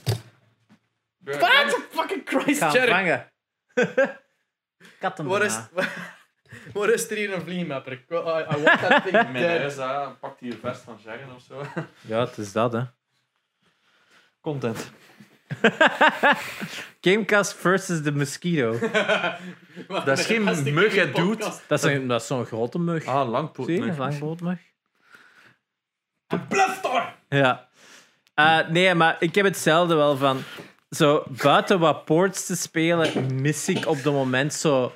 What 1.24 1.80
fucking 1.90 2.22
Christ, 2.26 2.60
ga 2.60 2.72
hem 2.72 2.76
Jerry! 2.76 2.92
vangen. 2.92 3.32
Katten 5.00 5.26
Waar 5.26 5.42
is, 5.42 5.60
waar 6.74 6.90
is 6.90 7.10
er 7.10 7.18
hier 7.18 7.34
een 7.34 7.44
wil- 8.08 8.40
I, 8.40 8.42
I 8.42 8.64
want 8.64 8.80
that 8.80 9.04
thing 9.04 9.32
Mijn 9.32 10.18
pakt 10.20 10.40
hier 10.40 10.58
vest 10.62 10.82
van 10.82 11.00
Sharon 11.04 11.36
of 11.36 11.42
zo. 11.42 11.66
Ja, 12.02 12.20
het 12.20 12.38
is 12.38 12.52
dat, 12.52 12.74
hè. 12.74 12.82
Content. 14.42 14.92
Gamecast 17.02 17.54
versus 17.54 18.02
the 18.02 18.12
mosquito. 18.12 18.80
Dat 20.06 20.20
is 20.20 20.26
geen 20.26 20.44
mug, 20.74 21.12
podcast. 21.12 21.64
Dat 21.68 21.84
is, 21.84 21.92
een, 21.92 22.08
dat 22.08 22.22
is 22.22 22.28
zo'n 22.28 22.46
grote 22.46 22.80
mug. 22.80 23.06
Ah, 23.06 23.30
langpoot. 23.30 23.66
Zie 23.66 23.76
je? 23.76 23.92
nee. 24.42 24.58
Een 26.28 26.48
door! 26.82 27.14
Ja. 27.30 27.68
Eh, 28.34 28.60
nee, 28.70 28.96
maar 28.96 29.16
ik 29.20 29.36
heb 29.36 29.46
hetzelfde 29.46 29.96
wel 29.96 30.18
van... 30.18 30.42
Zo, 30.90 31.24
buiten 31.42 31.80
wat 31.80 32.06
ports 32.06 32.46
te 32.46 32.56
spelen, 32.56 33.36
mis 33.42 33.70
ik 33.70 33.88
op 33.88 33.96
het 33.96 34.06
moment 34.06 34.54
zo 34.54 34.94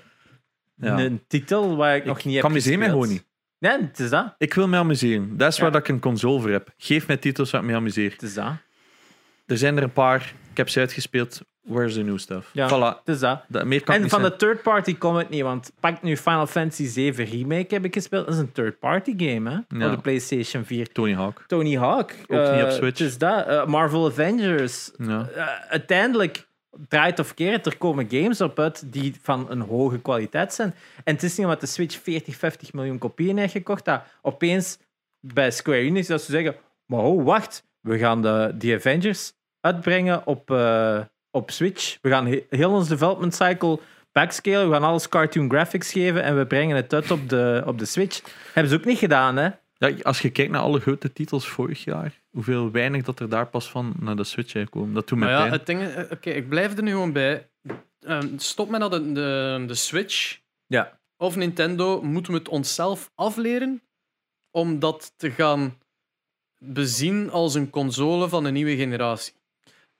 Ja. 0.76 1.00
een 1.00 1.24
titel 1.28 1.76
waar 1.76 1.96
ik, 1.96 2.06
nog 2.06 2.24
niet 2.24 2.34
heb 2.34 2.44
kan 2.44 2.52
gespeeld. 2.54 2.84
gewoon 2.84 3.08
niet. 3.10 3.26
Nee, 3.60 3.82
het 3.82 4.00
is 4.00 4.10
dat. 4.10 4.36
Ik 4.38 4.54
wil 4.54 4.68
me 4.68 4.78
amuseren. 4.78 5.38
Dat 5.38 5.50
is 5.52 5.56
Ja. 5.56 5.62
waar 5.64 5.72
dat 5.72 5.82
ik 5.82 5.88
een 5.88 6.00
console 6.00 6.42
voor 6.42 6.50
heb. 6.50 6.70
Geef 6.78 7.08
mij 7.08 7.18
titels 7.18 7.52
waar 7.52 7.62
ik 7.62 7.68
me 7.68 7.76
amuseer. 7.76 8.12
Het 8.12 8.22
is 8.22 8.34
dat. 8.34 8.52
Er 9.46 9.58
zijn 9.58 9.78
er 9.78 9.84
een 9.84 9.94
paar. 9.94 10.34
Ik 10.58 10.64
heb 10.64 10.72
ze 10.72 10.80
uitgespeeld. 10.80 11.42
Where's 11.62 11.94
the 11.94 12.02
new 12.02 12.18
stuff? 12.18 12.50
Ja. 12.54 12.70
Voilà. 12.70 12.98
Het 12.98 13.16
is 13.16 13.20
dat. 13.20 13.44
Dat, 13.48 13.66
meer 13.66 13.84
kan 13.84 13.96
En 13.96 14.10
van 14.10 14.20
zijn. 14.20 14.32
de 14.32 14.38
third 14.38 14.62
party 14.62 14.98
komt 14.98 15.18
het 15.18 15.30
niet, 15.30 15.42
want 15.42 15.72
pak 15.80 16.02
nu 16.02 16.18
Final 16.18 16.48
Fantasy 16.48 16.86
7 16.86 17.26
Remake 17.26 17.74
heb 17.74 17.86
ik 17.86 17.94
gespeeld. 17.94 18.26
Dat 18.26 18.34
is 18.34 18.40
een 18.40 18.52
third 18.52 18.80
party 18.80 19.14
game, 19.18 19.50
hè? 19.50 19.78
Ja. 19.78 19.90
Op 19.90 19.96
de 19.96 20.02
PlayStation 20.02 20.66
4. 20.66 20.92
Tony 20.92 21.14
Hawk. 21.14 21.44
Tony 21.48 21.76
Hawk. 21.76 22.12
Ook 22.28 22.40
eh, 22.40 22.56
niet 22.56 22.64
op 22.64 22.70
Switch. 22.70 23.00
Het 23.00 23.08
is 23.08 23.18
dat. 23.18 23.48
Eh, 23.48 23.66
Marvel 23.66 24.06
Avengers. 24.06 24.92
Ja. 24.98 25.30
Eh, 25.36 25.48
uiteindelijk 25.70 26.48
draait 26.88 27.20
of 27.20 27.34
keert, 27.34 27.66
er 27.66 27.78
komen 27.78 28.08
games 28.10 28.42
op 28.42 28.60
uit 28.60 28.94
die 28.94 29.16
van 29.22 29.46
een 29.50 29.62
hoge 29.62 30.00
kwaliteit 30.00 30.54
zijn. 30.54 30.76
En 31.04 31.14
het 31.14 31.24
is 31.24 31.38
niet 31.38 31.46
omdat 31.46 31.62
de 31.62 31.68
Switch 31.68 32.00
40, 32.00 32.36
50 32.36 32.74
miljoen 32.74 32.98
kopieën 32.98 33.38
heeft 33.38 33.52
gekocht, 33.52 33.86
dat 33.86 34.04
opeens 34.22 34.78
bij 35.20 35.52
Square 35.52 35.80
Enix 35.80 36.08
dat 36.08 36.22
ze 36.22 36.32
zeggen, 36.32 36.56
maar 36.86 37.00
oh, 37.00 37.24
wacht, 37.24 37.64
we 37.82 37.98
gaan 37.98 38.22
de, 38.22 38.52
die 38.56 38.76
Avengers 38.76 39.36
uitbrengen 39.62 40.26
op, 40.28 40.52
eh, 40.52 41.00
op 41.32 41.52
Switch. 41.52 41.98
We 42.02 42.10
gaan 42.10 42.28
he- 42.28 42.46
heel 42.50 42.72
ons 42.72 42.88
development 42.88 43.36
cycle 43.36 43.80
backscalen, 44.12 44.68
we 44.68 44.74
gaan 44.74 44.84
alles 44.84 45.10
cartoon 45.10 45.50
graphics 45.50 45.92
geven 45.92 46.24
en 46.24 46.38
we 46.38 46.46
brengen 46.46 46.76
het 46.76 46.94
uit 46.94 47.12
op 47.12 47.30
de, 47.30 47.64
op 47.66 47.80
de 47.80 47.86
Switch. 47.86 48.22
Hebben 48.54 48.72
ze 48.72 48.78
ook 48.78 48.86
niet 48.86 48.98
gedaan, 48.98 49.38
hè? 49.38 49.50
Ja, 49.78 49.92
als 50.02 50.20
je 50.22 50.30
kijkt 50.30 50.52
naar 50.52 50.62
alle 50.62 50.80
grote 50.80 51.14
titels 51.14 51.48
vorig 51.48 51.84
jaar, 51.84 52.22
hoeveel 52.30 52.72
weinig 52.72 53.04
dat 53.04 53.20
er 53.20 53.30
daar 53.30 53.48
pas 53.48 53.70
van 53.70 53.94
naar 54.00 54.16
de 54.16 54.24
Switch 54.24 54.56
is 54.56 54.62
gekomen. 54.64 54.94
Dat 54.94 55.08
doet 55.08 55.18
me 55.20 55.26
Maar 55.26 55.34
ja, 55.34 55.40
pijn. 55.40 55.52
het 55.52 55.66
ding, 55.66 55.82
eh, 55.82 56.12
oké, 56.12 56.30
ik 56.30 56.50
blijf 56.50 56.78
er 56.78 56.84
nu 56.84 56.92
gewoon 56.92 57.12
bij. 57.12 57.50
Ehm, 58.00 58.38
stop 58.38 58.70
met 58.70 58.80
dat 58.80 58.92
de, 58.92 59.12
de, 59.12 59.64
de 59.68 59.76
Switch 59.76 60.40
Ja. 60.68 61.00
of 61.18 61.36
Nintendo 61.36 62.02
moeten 62.02 62.32
we 62.34 62.38
het 62.40 62.50
onszelf 62.50 63.12
afleren 63.16 63.82
om 64.52 64.80
dat 64.80 65.14
te 65.18 65.32
gaan 65.32 65.78
bezien 66.60 67.32
als 67.32 67.54
een 67.56 67.70
console 67.70 68.30
van 68.30 68.46
een 68.46 68.54
nieuwe 68.54 68.76
generatie. 68.76 69.34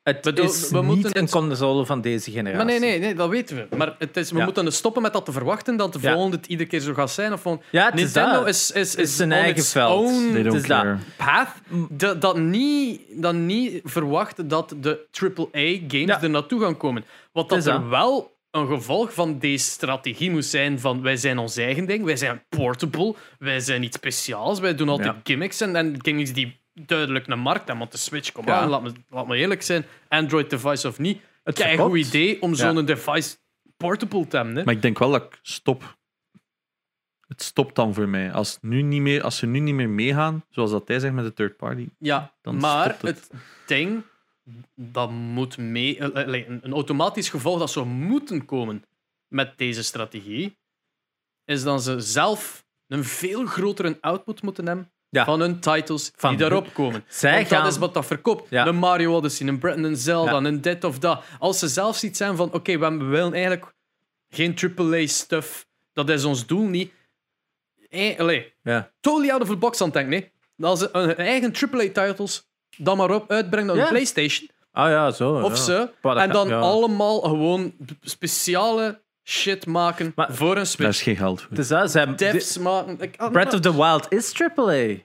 Het 0.08 0.22
Bedoel, 0.22 0.46
is 0.46 0.70
we 0.70 0.78
niet 0.78 0.86
moeten 0.86 1.18
een 1.18 1.22
het- 1.24 1.32
console 1.32 1.86
van 1.86 2.02
deze 2.02 2.32
generatie. 2.32 2.58
Maar 2.58 2.66
nee, 2.66 2.80
nee, 2.80 3.00
nee, 3.00 3.16
dat 3.16 3.30
weten 3.30 3.56
we. 3.70 3.76
Maar 3.76 3.96
het 4.00 4.18
is, 4.18 4.32
we 4.32 4.38
Ja. 4.38 4.44
moeten 4.44 4.74
stoppen 4.74 5.02
met 5.02 5.14
dat 5.14 5.26
te 5.26 5.32
verwachten 5.32 5.78
dat 5.78 5.94
de 5.94 6.00
Ja. 6.02 6.12
volgende 6.14 6.38
het 6.38 6.46
iedere 6.46 6.70
keer 6.70 6.80
zo 6.80 6.94
gaat 6.94 7.12
zijn. 7.12 7.34
Of 7.34 7.42
van, 7.42 7.62
Ja, 7.72 7.92
Nintendo 7.94 8.32
dat. 8.40 8.48
is, 8.48 8.72
is, 8.72 8.96
is 8.96 8.96
is 8.96 9.16
zijn 9.16 9.32
eigen 9.32 9.64
veld. 9.64 10.10
het 10.34 10.54
is 10.54 10.68
dat. 10.68 10.86
path. 11.18 11.50
Dat, 11.90 12.22
dat, 12.22 12.38
niet, 12.38 13.02
dat 13.12 13.34
niet 13.36 13.82
verwacht 13.84 14.50
dat 14.50 14.76
de 14.82 15.08
AAA-games 15.12 16.06
Ja. 16.08 16.22
er 16.22 16.30
naartoe 16.30 16.62
gaan 16.62 16.78
komen. 16.78 17.06
Wat 17.32 17.50
dat 17.50 17.66
er 17.66 17.90
wel 17.90 18.36
een 18.52 18.68
gevolg 18.68 19.14
van 19.14 19.40
deze 19.40 19.66
strategie 19.66 20.32
moet 20.32 20.46
zijn 20.46 20.80
van 20.80 21.02
wij 21.02 21.18
zijn 21.18 21.38
ons 21.38 21.58
eigen 21.58 21.86
ding, 21.86 22.04
wij 22.06 22.16
zijn 22.18 22.44
portable, 22.50 23.16
wij 23.40 23.60
zijn 23.60 23.84
iets 23.84 23.96
speciaals, 23.98 24.60
wij 24.60 24.76
doen 24.76 24.90
altijd 24.90 25.16
gimmicks 25.24 25.62
en, 25.62 25.76
en 25.76 25.96
gimmicks 26.02 26.34
die 26.34 26.60
duidelijk 26.86 27.28
een 27.28 27.40
markt 27.40 27.58
hebben. 27.60 27.78
Want 27.78 27.92
de 27.92 27.98
Switch, 27.98 28.32
kom 28.32 28.46
Ja. 28.46 28.60
aan, 28.60 28.70
laat 28.70 28.82
me, 28.84 28.92
laat 29.10 29.28
me 29.28 29.38
eerlijk 29.38 29.62
zijn, 29.62 29.86
Android 30.08 30.50
device 30.50 30.88
of 30.88 31.00
niet, 31.00 31.22
Het 31.44 31.56
kijk 31.56 31.68
verkoopt. 31.70 31.90
goed 31.90 32.06
idee 32.08 32.42
om 32.42 32.50
Ja. 32.50 32.56
zo'n 32.56 32.86
device 32.86 33.38
portable 33.78 34.28
te 34.28 34.36
hebben. 34.38 34.56
Hè. 34.56 34.64
Maar 34.64 34.74
ik 34.74 34.82
denk 34.82 35.00
wel 35.00 35.12
dat 35.12 35.24
ik 35.24 35.40
stop. 35.42 35.98
Het 37.28 37.42
stopt 37.42 37.76
dan 37.76 37.94
voor 37.94 38.08
mij. 38.10 38.32
Als, 38.32 38.58
nu 38.62 38.82
niet 38.82 39.02
meer, 39.02 39.24
als 39.24 39.38
ze 39.38 39.46
nu 39.46 39.60
niet 39.60 39.74
meer 39.74 39.90
meegaan, 39.90 40.46
zoals 40.50 40.72
dat 40.72 40.88
hij 40.88 41.00
zegt 41.00 41.14
met 41.14 41.26
de 41.26 41.34
third 41.34 41.58
party. 41.58 41.90
Ja, 42.00 42.34
Dan 42.42 42.58
maar 42.58 42.84
stopt 42.86 43.02
het. 43.02 43.18
het. 43.32 43.32
ding 43.66 44.04
dat 44.76 45.12
moet 45.12 45.58
mee, 45.58 45.98
eh, 45.98 46.40
eh, 46.40 46.48
een, 46.48 46.60
een 46.64 46.74
automatisch 46.74 47.30
gevolg 47.30 47.60
dat 47.60 47.72
zou 47.72 47.86
moeten 47.86 48.46
komen 48.46 48.84
met 49.28 49.58
deze 49.58 49.84
strategie, 49.84 50.58
is 51.46 51.64
dat 51.64 51.84
ze 51.84 52.00
zelf 52.00 52.66
een 52.88 53.04
veel 53.04 53.46
grotere 53.46 53.98
output 54.02 54.42
moeten 54.42 54.68
hebben 54.68 54.92
Ja. 55.18 55.26
van 55.26 55.40
hun 55.40 55.60
titles 55.60 56.12
Van 56.16 56.30
die 56.30 56.40
daarop 56.40 56.74
komen. 56.74 57.04
Zij 57.08 57.36
Want 57.36 57.48
gaan... 57.48 57.64
dat 57.64 57.72
is 57.72 57.78
wat 57.78 57.94
dat 57.94 58.06
verkoopt. 58.06 58.50
Ja. 58.50 58.68
Een 58.68 58.76
Mario 58.76 59.16
Odyssey, 59.16 59.48
een 59.48 59.60
Breath, 59.60 59.78
een 59.78 59.96
Zelda, 59.98 60.32
Ja. 60.32 60.38
een 60.46 60.62
dit 60.62 60.84
of 60.84 61.00
dat. 61.00 61.24
Als 61.40 61.60
ze 61.60 61.68
zelf 61.68 62.04
iets 62.04 62.18
zijn 62.18 62.36
van, 62.36 62.54
oké, 62.54 62.78
we 62.78 62.96
willen 63.06 63.34
eigenlijk 63.34 63.74
geen 64.30 64.56
AAA-stuff, 64.78 65.68
dat 65.94 66.10
is 66.10 66.24
ons 66.24 66.46
doel 66.46 66.66
niet. 66.68 66.92
Eh, 67.90 68.20
allee, 68.20 68.54
Ja. 68.64 68.92
totally 69.00 69.30
out 69.32 69.42
of 69.42 69.48
the 69.48 69.56
box 69.56 69.82
aan 69.82 69.88
het 69.88 69.96
denken. 69.96 70.12
Nee. 70.56 70.70
Als 70.70 70.80
ze 70.80 70.90
hun 70.92 71.16
eigen 71.16 71.52
AAA-titles 71.52 72.48
dan 72.78 72.98
maar 72.98 73.12
op 73.12 73.32
uitbrengen 73.32 73.70
op 73.70 73.76
Ja. 73.76 73.82
een 73.84 73.90
PlayStation. 73.90 74.50
Ah 74.72 74.90
ja, 74.90 75.12
zo. 75.12 75.34
of 75.42 75.50
ja. 75.50 75.64
ze. 75.64 75.90
En 76.02 76.30
dan 76.32 76.52
allemaal 76.54 77.20
gewoon 77.22 77.74
speciale 78.02 79.02
shit 79.24 79.66
maken 79.66 80.12
Maar- 80.16 80.34
voor 80.34 80.50
een 80.50 80.56
Daar 80.56 80.66
Switch. 80.66 80.90
is 80.90 81.02
geen 81.02 81.16
geld 81.16 81.42
voor. 81.42 81.56
Dus 81.56 81.68
dat, 81.68 81.92
ze 81.92 81.98
hebben- 81.98 82.18
Devs 82.18 82.58
maken. 82.58 82.98
Breath 83.32 83.54
of 83.54 83.60
the 83.60 83.76
Wild 83.76 84.06
is 84.12 84.34
AAA. 84.34 84.96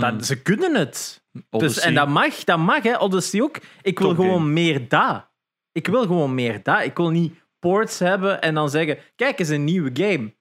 Dat, 0.00 0.26
ze 0.26 0.42
kunnen 0.42 0.74
het. 0.74 1.24
Dus, 1.50 1.78
en 1.78 1.94
dat 1.94 2.08
mag, 2.08 2.44
dat 2.44 2.58
mag, 2.58 2.82
hè. 2.82 2.98
Odyssey 3.00 3.42
ook. 3.42 3.58
Ik 3.82 3.98
wil 3.98 4.08
Top 4.08 4.16
gewoon 4.16 4.38
game. 4.40 4.50
meer 4.50 4.88
dat. 4.88 5.30
Ik 5.72 5.86
wil 5.86 6.02
gewoon 6.02 6.34
meer 6.34 6.62
dat. 6.62 6.84
Ik 6.84 6.96
wil 6.96 7.10
niet 7.10 7.34
ports 7.58 7.98
hebben 7.98 8.40
en 8.40 8.54
dan 8.54 8.70
zeggen: 8.70 8.98
kijk, 9.16 9.38
eens 9.38 9.48
een 9.48 9.64
nieuwe 9.64 9.90
game. 9.94 10.34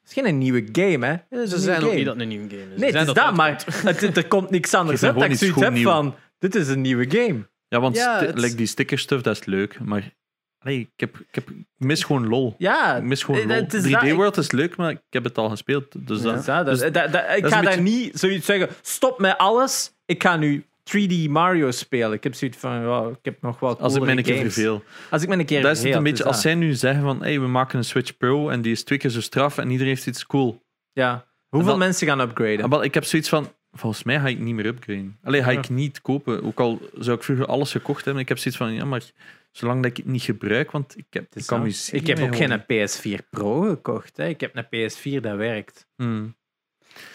Het 0.00 0.18
is 0.18 0.22
geen 0.22 0.38
nieuwe 0.38 0.68
game, 0.72 1.06
hè? 1.06 1.12
Het 1.12 1.24
is 1.30 1.38
een 1.40 1.48
Ze 1.48 1.58
zijn 1.58 1.82
ook 1.82 1.94
niet 1.94 2.04
dat 2.04 2.14
het 2.14 2.22
een 2.22 2.28
nieuwe 2.28 2.48
game 2.48 2.74
is. 2.74 2.80
Nee, 2.80 2.90
zijn 2.90 3.06
het 3.06 3.16
is 3.16 3.22
dat, 3.22 3.34
maar 3.36 3.64
het, 3.66 4.16
er 4.16 4.28
komt 4.28 4.50
niks 4.50 4.74
anders 4.80 5.00
Je 5.00 5.06
uit. 5.06 5.14
Dat 5.14 5.24
ik 5.24 5.36
zoiets 5.36 5.56
iets 5.56 5.66
heb 5.66 5.78
van: 5.78 6.14
dit 6.38 6.54
is 6.54 6.68
een 6.68 6.80
nieuwe 6.80 7.10
game. 7.10 7.48
Ja, 7.68 7.80
want 7.80 7.96
Ja, 7.96 8.30
like 8.34 8.54
die 8.54 8.66
stickerstuff, 8.66 9.22
dat 9.22 9.36
is 9.36 9.44
leuk. 9.44 9.80
Maar 9.80 10.14
nee, 10.62 10.80
ik, 10.80 10.88
heb, 10.96 11.18
ik, 11.18 11.34
heb, 11.34 11.50
ik 11.50 11.56
mis 11.76 12.04
gewoon 12.04 12.28
lol. 12.28 12.54
Ja, 12.58 12.96
Ik 12.96 13.02
mis 13.02 13.22
gewoon 13.22 13.40
eh, 13.40 13.46
lol. 13.46 13.56
het 13.56 13.74
is 13.74 13.82
3D 13.86 13.90
dat. 13.90 14.02
Ik- 14.02 14.14
World 14.14 14.36
is 14.36 14.50
leuk, 14.50 14.76
maar 14.76 14.90
ik 14.90 15.00
heb 15.10 15.24
het 15.24 15.38
al 15.38 15.48
gespeeld. 15.48 15.86
Dus 16.06 16.20
Dat 16.22 16.34
dus- 16.64 16.80
dat- 16.80 16.94
dat- 16.94 17.14
ik 17.36 17.46
ga 17.46 17.48
daar 17.48 17.62
beetje- 17.62 17.80
niet 17.80 18.18
zoiets 18.18 18.46
zeggen: 18.46 18.68
stop 18.82 19.18
met 19.18 19.38
alles. 19.38 19.92
Ik 20.06 20.22
ga 20.22 20.36
nu 20.36 20.64
3D 20.84 21.28
Mario 21.28 21.70
spelen. 21.70 22.12
Ik 22.12 22.22
heb 22.22 22.34
zoiets 22.34 22.56
van: 22.58 22.84
wow, 22.84 23.10
ik 23.10 23.18
heb 23.22 23.42
nog 23.42 23.60
wel. 23.60 23.78
als 23.80 23.94
ik 23.94 24.02
me 24.02 24.10
een 24.10 24.22
keer 24.22 24.36
verveel. 24.40 24.82
Als 25.10 25.22
ik 25.22 25.28
me 25.28 25.36
een 25.38 25.44
keer 25.46 25.62
Dat 25.62 25.76
is 25.76 25.82
het 25.82 25.94
een 25.94 26.02
beetje, 26.02 26.18
het 26.24 26.32
als 26.32 26.40
zij 26.40 26.54
nu 26.54 26.74
zeggen 26.74 27.02
van 27.02 27.22
hey, 27.22 27.40
we 27.40 27.46
maken 27.46 27.78
een 27.78 27.84
Switch 27.84 28.16
Pro 28.16 28.48
en 28.48 28.62
die 28.62 28.72
is 28.72 28.84
twee 28.84 28.98
keer 28.98 29.10
zo 29.10 29.20
straf 29.20 29.58
en 29.58 29.70
iedereen 29.70 29.92
heeft 29.92 30.06
iets 30.06 30.26
cool. 30.26 30.62
Ja. 30.92 31.24
Hoeveel 31.48 31.76
mensen 31.76 32.06
gaan 32.06 32.20
upgraden? 32.20 32.72
Ah, 32.72 32.84
ik 32.84 32.94
heb 32.94 33.04
zoiets 33.04 33.28
van, 33.28 33.52
volgens 33.72 34.02
mij 34.02 34.20
ga 34.20 34.26
ik 34.26 34.38
niet 34.38 34.54
meer 34.54 34.66
upgraden. 34.66 35.18
Alleen 35.24 35.42
ga 35.44 35.50
ik 35.50 35.68
niet 35.68 36.00
kopen. 36.00 36.42
Ook 36.44 36.60
al 36.60 36.80
zou 36.98 37.16
ik 37.16 37.22
vroeger 37.22 37.46
alles 37.46 37.70
gekocht 37.70 38.04
hebben. 38.04 38.22
Ik 38.22 38.28
heb 38.28 38.38
zoiets 38.38 38.60
van, 38.60 38.72
ja, 38.72 38.84
maar 38.84 39.02
zolang 39.50 39.82
dat 39.82 39.90
ik 39.90 39.96
het 39.96 40.06
niet 40.06 40.22
gebruik, 40.22 40.70
want 40.70 40.96
ik, 40.98 41.06
heb, 41.10 41.34
ik 41.34 41.46
kan 41.46 41.62
muziek 41.62 42.00
Ik 42.00 42.06
heb 42.06 42.18
ook 42.18 42.34
horen. 42.34 42.64
geen 42.66 42.88
PS4 43.20 43.28
Pro 43.30 43.60
gekocht. 43.60 44.16
Hè. 44.16 44.26
Ik 44.28 44.40
heb 44.40 44.56
een 44.56 44.64
PS4 44.90 45.20
dat 45.22 45.36
werkt. 45.36 45.86
Hmm. 45.96 46.38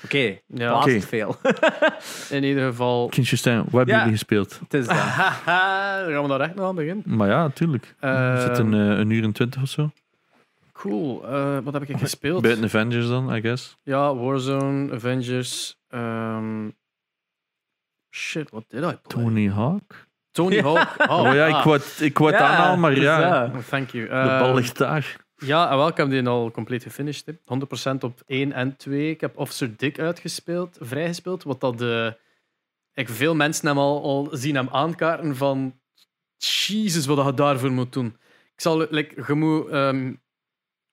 Oké, 0.04 0.18
Ja. 0.18 0.40
blaast 0.48 0.88
Oké. 0.88 1.02
veel. 1.02 1.38
In 2.38 2.44
ieder 2.44 2.68
geval. 2.70 3.08
Kindje 3.10 3.36
Stijn, 3.36 3.58
wat 3.58 3.72
hebben 3.72 3.88
Ja. 3.94 3.98
jullie 4.00 4.14
gespeeld? 4.14 4.60
het 4.60 4.74
is 4.74 4.88
dat. 4.88 4.96
Dan 4.96 5.06
gaan 5.46 6.22
we 6.22 6.28
daar 6.28 6.40
echt 6.42 6.56
nog 6.56 6.66
aan 6.68 6.76
beginnen. 6.76 7.04
Maar 7.18 7.28
ja, 7.30 7.42
natuurlijk. 7.42 7.96
Ehm, 8.00 8.34
We 8.34 8.42
zitten 8.42 8.74
eh, 8.74 8.80
een 8.98 9.10
uur 9.10 9.24
en 9.24 9.32
twintig 9.32 9.62
of 9.62 9.70
zo. 9.70 9.92
Cool. 10.72 11.28
Eh, 11.28 11.58
wat 11.64 11.74
heb 11.74 11.90
ik 11.90 11.98
gespeeld? 12.08 12.42
Buiten 12.42 12.64
Avengers 12.64 13.08
dan, 13.08 13.36
I 13.36 13.42
guess. 13.42 13.78
Ja, 13.84 14.16
Warzone, 14.16 14.94
Avengers. 14.94 15.78
ehm, 15.88 16.70
shit, 18.10 18.50
what 18.50 18.64
did 18.70 18.80
I 18.80 18.86
play? 18.86 18.98
Tony 19.08 19.50
Hawk. 19.50 20.08
Tony 20.36 20.60
Hawk. 20.62 20.96
Oh, 21.10 21.20
Oh 21.28 21.34
ja, 21.34 21.46
ik 21.58 21.64
wou 21.64 21.78
het, 21.78 21.98
ik 22.02 22.18
wou 22.18 22.32
het 22.32 22.42
aanhalen, 22.42 22.80
maar 22.80 22.92
is 22.92 22.98
ja, 23.00 23.52
Thank 23.70 23.90
you. 23.90 24.06
de 24.08 24.12
bal 24.14 24.48
Ehm, 24.48 24.56
ligt 24.56 24.78
daar. 24.78 25.24
Ja, 25.38 25.72
en 25.72 25.78
wel, 25.78 25.88
ik 25.88 25.98
heb 25.98 26.10
die 26.10 26.28
al 26.28 26.52
compleet 26.52 26.84
gefinished. 26.84 27.26
hè. 27.26 27.34
100% 27.94 28.04
op 28.04 28.22
1 28.26 28.52
en 28.54 28.76
2. 28.78 29.10
Ik 29.10 29.22
heb 29.22 29.38
Officer 29.38 29.78
Dick 29.78 30.00
uitgespeeld, 30.00 30.78
vrijgespeeld. 30.80 31.44
Wat 31.44 31.60
dat 31.62 31.78
de. 31.78 32.18
Ik 32.94 33.10
veel 33.10 33.36
mensen 33.36 33.68
hem 33.68 33.78
al, 33.78 34.04
al 34.04 34.28
zien 34.32 34.56
hem 34.56 34.70
aankaarten 34.72 35.36
van. 35.36 35.80
Jezus, 36.38 37.06
wat 37.06 37.26
je 37.26 37.34
daarvoor 37.34 37.72
moet 37.72 37.94
doen. 37.94 38.06
Ik 38.54 38.62
zal, 38.62 38.88
like, 38.90 39.24
je 39.28 39.34
moet 39.34 39.70
ehm, 39.70 40.14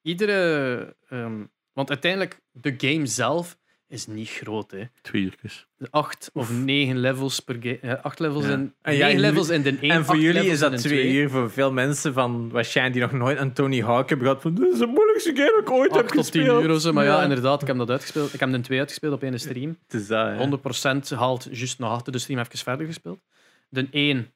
iedere. 0.03 0.97
ehm, 1.09 1.45
want 1.73 1.89
uiteindelijk, 1.89 2.41
de 2.51 2.75
game 2.77 3.07
zelf 3.07 3.59
is 3.93 4.07
niet 4.07 4.29
groot. 4.29 4.71
Hè. 4.71 4.85
Twee 5.03 5.23
uurtjes. 5.23 5.67
Acht 5.91 6.31
of 6.33 6.51
negen 6.51 6.99
levels 6.99 7.41
per 7.41 7.57
game. 7.61 7.79
ja, 7.83 7.99
Acht 8.03 8.19
levels 8.19 8.45
Ja. 8.45 8.51
En 8.51 8.75
ja, 8.83 8.91
negen 8.91 9.07
en 9.09 9.21
levels 9.21 9.49
in 9.49 9.63
de 9.63 9.79
één. 9.81 9.91
En 9.91 10.05
voor 10.05 10.17
jullie 10.19 10.47
is 10.47 10.59
dat 10.59 10.71
de 10.73 10.79
twee 10.79 11.13
uur. 11.13 11.31
Voor 11.31 11.51
veel 11.51 11.73
mensen 11.73 12.13
van 12.13 12.51
waarschijnlijk 12.51 12.97
die 12.99 13.07
nog 13.07 13.13
nooit 13.27 13.39
een 13.39 13.53
Tony 13.53 13.81
Hawk 13.83 14.09
hebben 14.09 14.27
gehad. 14.27 14.43
Van, 14.43 14.55
dit 14.55 14.73
is 14.73 14.79
de 14.79 14.87
moeilijkste 14.87 15.35
game 15.35 15.51
dat 15.51 15.61
ik 15.61 15.71
ooit 15.71 15.95
heb 15.95 16.05
8 16.05 16.15
tot 16.15 16.33
10 16.33 16.43
gespeeld. 16.43 16.65
uur 16.65 16.71
of 16.75 16.81
zo. 16.81 16.93
Maar 16.93 17.05
ja. 17.05 17.23
inderdaad, 17.23 17.63
ik 17.63 17.67
heb 17.69 17.77
dat 17.77 17.91
uitgespeeld. 17.91 18.35
Ik 18.35 18.41
heb 18.41 18.53
er 18.53 18.63
twee 18.63 18.79
uitgespeeld 18.79 19.13
op 19.15 19.23
één 19.23 19.41
stream. 19.41 19.79
Het 19.87 20.01
is 20.01 20.07
dat, 20.07 20.27
hè. 20.27 20.95
100% 21.15 21.19
haalt 21.19 21.49
juist 21.51 21.79
nog 21.79 21.91
achter 21.91 22.13
de 22.13 22.19
stream 22.19 22.41
even 22.41 22.59
verder 22.59 22.87
gespeeld. 22.87 23.21
De 23.69 23.89
1 23.91 24.33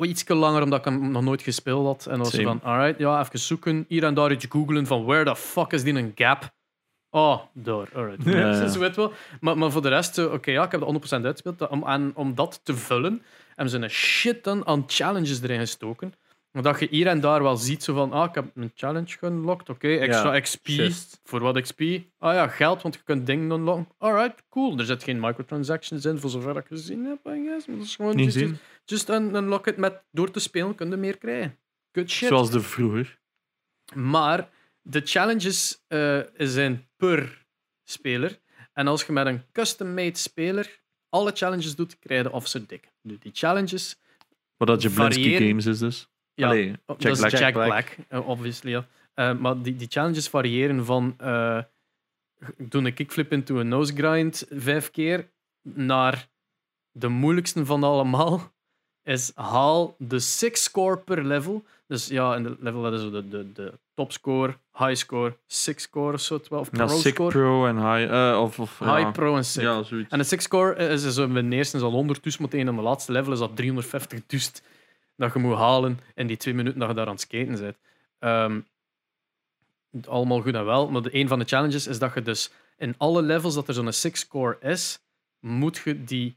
iets 0.00 0.28
langer 0.28 0.62
omdat 0.62 0.78
ik 0.78 0.84
hem 0.84 1.10
nog 1.10 1.22
nooit 1.22 1.42
gespeeld 1.42 1.86
had. 1.86 2.06
En 2.06 2.10
dan 2.18 2.30
was 2.30 2.42
van, 2.42 2.60
alright, 2.62 2.98
ja, 2.98 3.20
even 3.20 3.38
zoeken. 3.38 3.84
Hier 3.88 4.04
en 4.04 4.14
daar 4.14 4.32
iets 4.32 4.46
googlen 4.48 4.86
van 4.86 5.04
where 5.04 5.24
the 5.24 5.36
fuck 5.36 5.72
is 5.72 5.82
die 5.82 5.94
een 5.94 6.12
gap? 6.14 6.54
Oh, 7.16 7.40
door. 7.52 7.88
Alright. 7.94 8.24
Ja, 8.24 8.38
ja. 8.38 8.50
Ja, 8.50 8.68
Zo 8.68 8.78
weet 8.78 8.96
wel. 8.96 9.12
Maar, 9.40 9.58
maar 9.58 9.70
voor 9.70 9.82
de 9.82 9.88
rest, 9.88 10.14
zo, 10.14 10.28
oké, 10.28 10.50
ja, 10.50 10.64
ik 10.64 10.70
heb 10.70 10.80
het 10.80 11.10
100% 11.20 11.24
uitgespeeld. 11.24 11.68
Om, 11.68 11.86
en 11.86 12.12
om 12.14 12.34
dat 12.34 12.60
te 12.62 12.76
vullen, 12.76 13.22
hebben 13.48 13.70
ze 13.70 13.78
een 13.78 13.90
shit 13.90 14.44
dan 14.44 14.66
aan 14.66 14.84
challenges 14.86 15.42
erin 15.42 15.58
gestoken. 15.58 16.12
Dat 16.52 16.80
je 16.80 16.86
hier 16.90 17.06
en 17.06 17.20
daar 17.20 17.42
wel 17.42 17.56
ziet, 17.56 17.82
zo 17.82 17.94
van, 17.94 18.12
ah, 18.12 18.28
ik 18.28 18.34
heb 18.34 18.44
een 18.54 18.72
challenge 18.74 19.18
geunlocked, 19.18 19.68
oké, 19.68 19.88
extra 19.88 20.40
XP. 20.40 20.68
Voor 21.24 21.40
wat 21.40 21.60
XP? 21.60 21.80
Ah 22.18 22.34
ja, 22.34 22.48
geld, 22.48 22.82
want 22.82 22.94
je 22.94 23.00
kunt 23.04 23.26
dingen 23.26 23.50
unlocken. 23.50 23.88
Alright, 23.98 24.42
cool. 24.50 24.78
Er 24.78 24.84
zitten 24.84 25.08
geen 25.08 25.20
microtransactions 25.20 26.04
in, 26.04 26.18
voor 26.18 26.30
zover 26.30 26.56
ik 26.56 26.66
gezien 26.66 27.04
heb, 27.04 27.34
I 27.34 27.44
guess. 27.46 27.66
Maar 27.66 27.76
dat 27.76 27.86
is 27.86 27.96
gewoon 27.96 28.16
Niet 28.16 28.24
just, 28.24 28.38
zien. 28.38 28.58
just, 28.84 29.08
een 29.08 29.46
locket 29.46 29.76
met 29.76 30.02
door 30.10 30.30
te 30.30 30.40
spelen 30.40 30.74
kun 30.74 30.90
je 30.90 30.96
meer 30.96 31.18
krijgen. 31.18 31.56
Good 31.92 32.10
shit. 32.10 32.28
Zoals 32.28 32.50
de 32.50 32.60
vroeger. 32.60 33.18
Maar 33.94 34.48
de 34.88 35.00
challenges 35.04 35.84
eh, 35.88 36.20
zijn 36.36 36.88
per 36.96 37.46
speler. 37.84 38.40
En 38.72 38.86
als 38.86 39.04
je 39.04 39.12
met 39.12 39.26
een 39.26 39.42
custom-made 39.52 40.18
speler 40.18 40.80
alle 41.08 41.32
challenges 41.32 41.74
doet, 41.76 41.98
krijg 41.98 42.22
je 42.22 42.32
Officer 42.32 42.66
Dick. 42.66 42.92
Nu, 43.02 43.18
die 43.18 43.32
challenges... 43.34 44.00
Wat 44.56 44.68
dat 44.68 44.82
Jablinski. 44.82 45.36
Games 45.48 45.66
is 45.66 45.78
dus. 45.78 46.08
Ja, 46.34 46.46
Allee, 46.46 46.68
oh, 46.68 46.76
Jack 46.98 47.00
dat 47.00 47.12
is 47.12 47.18
Black. 47.18 47.30
Jack 47.30 47.40
Jack 47.40 47.52
Black, 47.52 47.68
Black. 47.68 47.96
eh, 48.08 48.28
obviously. 48.28 48.70
Ja. 48.70 48.86
Eh, 49.14 49.38
maar 49.38 49.62
die, 49.62 49.76
die 49.76 49.88
challenges 49.90 50.28
variëren 50.28 50.84
van... 50.84 51.14
eh 51.18 51.62
ik 52.56 52.70
doe 52.70 52.84
een 52.84 52.94
kickflip 52.94 53.32
into 53.32 53.58
een 53.58 53.68
nose 53.68 53.94
grind 53.94 54.46
vijf 54.50 54.90
keer, 54.90 55.32
naar 55.62 56.28
de 56.90 57.08
moeilijkste 57.08 57.66
van 57.66 57.82
allemaal 57.82 58.54
is 59.06 59.32
haal 59.34 59.94
de 59.98 60.18
six 60.18 60.62
score 60.62 60.98
per 60.98 61.24
level. 61.24 61.64
Dus 61.86 62.06
ja, 62.06 62.34
in 62.36 62.42
de 62.42 62.56
level 62.60 62.82
dat 62.82 62.92
is 62.92 63.00
de, 63.00 63.28
de, 63.28 63.52
de 63.52 63.72
topscore, 63.94 64.54
high 64.72 64.94
score, 64.94 65.36
six 65.46 65.82
score 65.82 66.12
of 66.12 66.20
zo, 66.20 66.34
of 66.48 66.70
pro 66.70 66.84
Ja, 66.84 66.88
Sick 66.88 67.14
score. 67.14 67.30
Pro 67.30 67.66
en 67.66 67.76
High. 67.76 68.12
eh, 68.12 68.40
of, 68.42 68.58
of, 68.58 68.78
High, 68.78 68.98
ja. 68.98 69.10
pro 69.10 69.36
en 69.36 69.44
sick. 69.44 69.62
Ja, 69.62 69.82
zoiets. 69.82 70.10
En 70.10 70.18
de 70.18 70.24
six 70.24 70.44
score 70.44 70.74
is 70.74 71.02
zo, 71.14 71.24
in 71.24 71.50
de 71.50 71.56
eerste 71.56 71.76
is 71.76 71.82
al 71.82 71.90
100 71.90 72.22
dus 72.22 72.38
meteen 72.38 72.68
en 72.68 72.76
de 72.76 72.82
laatste 72.82 73.12
level 73.12 73.32
is 73.32 73.38
dat 73.38 73.56
350 73.56 74.20
dus 74.26 74.52
dat 75.16 75.32
je 75.32 75.38
moet 75.38 75.56
halen 75.56 76.00
in 76.14 76.26
die 76.26 76.36
twee 76.36 76.54
minuten 76.54 76.78
dat 76.78 76.88
je 76.88 76.94
daar 76.94 77.06
aan 77.06 77.12
het 77.12 77.20
skaten 77.20 77.58
bent. 77.60 77.76
Ehm, 78.18 78.60
allemaal 80.08 80.40
goed 80.40 80.54
en 80.54 80.64
wel, 80.64 80.90
maar 80.90 81.02
de, 81.02 81.14
een 81.14 81.28
van 81.28 81.38
de 81.38 81.44
challenges 81.44 81.86
is 81.86 81.98
dat 81.98 82.14
je 82.14 82.22
dus 82.22 82.50
in 82.76 82.94
alle 82.96 83.22
levels 83.22 83.54
dat 83.54 83.68
er 83.68 83.74
zo'n 83.74 83.92
six 83.92 84.20
score 84.20 84.56
is, 84.60 84.98
moet 85.40 85.76
je 85.84 86.04
die 86.04 86.36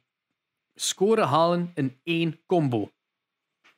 score 0.82 1.26
halen 1.26 1.72
in 1.76 2.00
één 2.04 2.40
combo. 2.46 2.92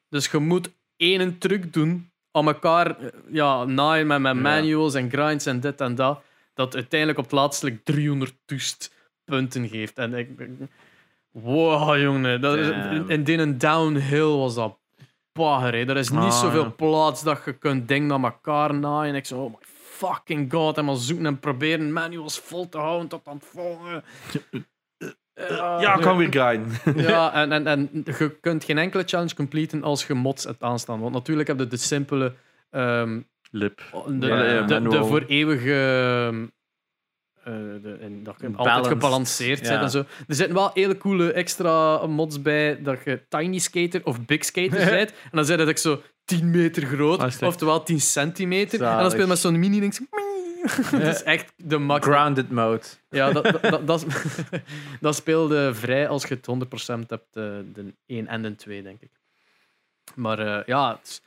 Dus 0.10 0.28
je 0.32 0.38
moet 0.38 0.70
één 0.98 1.38
truc 1.38 1.74
doen 1.74 2.12
aan 2.32 2.48
elkaar 2.48 3.00
eh, 3.00 3.08
ja, 3.32 3.64
naaien 3.64 4.08
met, 4.08 4.20
met 4.22 4.36
manuals 4.36 4.94
en 4.94 5.10
grinds 5.10 5.46
en 5.46 5.60
dit 5.60 5.82
en 5.82 5.96
dat, 5.96 6.22
dat 6.54 6.76
uiteindelijk 6.76 7.20
op 7.20 7.26
het 7.26 7.34
laatste 7.34 7.84
300 7.84 8.34
toest 8.46 8.94
punten 9.24 9.68
geeft. 9.70 9.98
En 9.98 10.14
ik, 10.14 10.30
wow, 11.32 11.98
jongen, 12.02 12.42
dat 12.42 12.58
is, 12.58 12.68
in, 13.08 13.26
in 13.26 13.58
downhill 13.58 14.22
was 14.38 14.56
dat 14.56 14.78
bagger. 15.34 15.74
hè. 15.74 15.80
Er 15.86 15.98
is 15.98 16.10
niet 16.10 16.20
Ah, 16.20 16.40
zoveel 16.40 16.64
ja. 16.64 16.70
plaats 16.70 17.24
dat 17.24 17.42
je 17.46 17.54
kunt 17.54 17.88
dingen 17.88 18.12
aan 18.12 18.24
elkaar 18.24 18.74
naaien. 18.74 19.16
Ik 19.16 19.26
zo, 19.26 19.38
oh 19.44 19.50
my 19.50 19.58
fucking 19.72 20.52
god, 20.54 20.78
en 20.78 20.86
maar 20.86 20.96
zoeken 20.96 21.26
en 21.26 21.40
proberen 21.40 21.94
manuals 21.94 22.40
vol 22.40 22.70
te 22.70 22.78
houden 22.78 23.08
tot 23.08 23.28
aan 23.28 23.36
het 23.36 23.46
volgende. 23.46 24.04
Ja, 25.36 25.96
ik 25.96 26.02
kan 26.02 26.18
weer 26.18 26.28
grinden. 26.32 26.72
Ja, 27.10 27.34
en, 27.42 27.52
en, 27.52 27.68
en 27.68 27.90
je 28.18 28.38
kunt 28.42 28.64
geen 28.64 28.78
enkele 28.78 29.04
challenge 29.06 29.36
completen 29.36 29.84
als 29.84 30.06
je 30.08 30.14
mods 30.14 30.44
hebt 30.44 30.64
aanstaan. 30.64 31.00
Want 31.00 31.14
natuurlijk 31.14 31.48
heb 31.48 31.60
je 31.60 31.68
de 31.68 31.78
simpele, 31.78 32.34
ehm, 32.70 33.20
Lip. 33.52 33.82
de, 34.08 34.28
Ja, 34.28 34.62
de, 34.62 34.88
ja, 34.90 35.04
voor 35.04 35.24
eeuwige. 35.28 35.74
ehm, 36.28 36.44
eh, 37.44 37.82
de, 37.82 37.98
en 38.02 38.24
dat 38.24 38.36
je 38.38 38.50
altijd 38.56 38.88
gebalanceerd 38.88 39.66
ja. 39.68 39.82
en 39.82 39.90
zo. 39.90 39.98
Er 40.00 40.36
zitten 40.36 40.56
wel 40.56 40.72
hele 40.74 40.98
coole 40.98 41.32
extra 41.32 42.06
mods 42.08 42.42
bij 42.42 42.82
dat 42.82 42.98
je 43.06 43.22
tiny 43.30 43.58
skater 43.60 44.02
of 44.04 44.26
big 44.26 44.44
skater 44.46 44.86
bent. 44.98 45.10
En 45.12 45.30
dan 45.32 45.46
zijn 45.46 45.58
dat 45.58 45.68
ik 45.68 45.78
zo 45.78 46.02
10 46.26 46.50
meter 46.50 46.84
groot, 46.86 47.20
Ah, 47.20 47.48
oftewel 47.48 47.84
10 47.84 48.02
centimeter. 48.02 48.84
En 48.84 48.98
dan 48.98 49.10
speel 49.12 49.22
je 49.24 49.28
met 49.28 49.40
zo'n 49.40 49.60
mini 49.60 49.80
ding. 49.80 49.94
zo, 49.94 50.04
Dat 50.92 51.16
is 51.16 51.24
echt 51.24 51.54
de 51.58 51.78
max. 51.78 52.06
Grounded 52.08 52.52
mode. 52.52 52.82
Ja, 53.10 53.32
dat, 53.32 53.44
dat, 53.44 53.62
dat, 53.62 53.88
dat, 53.88 54.06
dat 55.02 55.16
speelde 55.16 55.74
vrij 55.74 56.08
als 56.08 56.26
je 56.28 56.36
het 56.36 56.48
100% 57.04 57.08
hebt, 57.08 57.36
eh, 57.36 57.44
de 57.74 57.94
1 58.06 58.28
en 58.28 58.42
de 58.42 58.56
2, 58.56 58.84
denk 58.84 59.02
ik. 59.02 59.12
Maar 60.16 60.40
eh, 60.40 60.66
ja, 60.66 60.92
het 60.96 61.22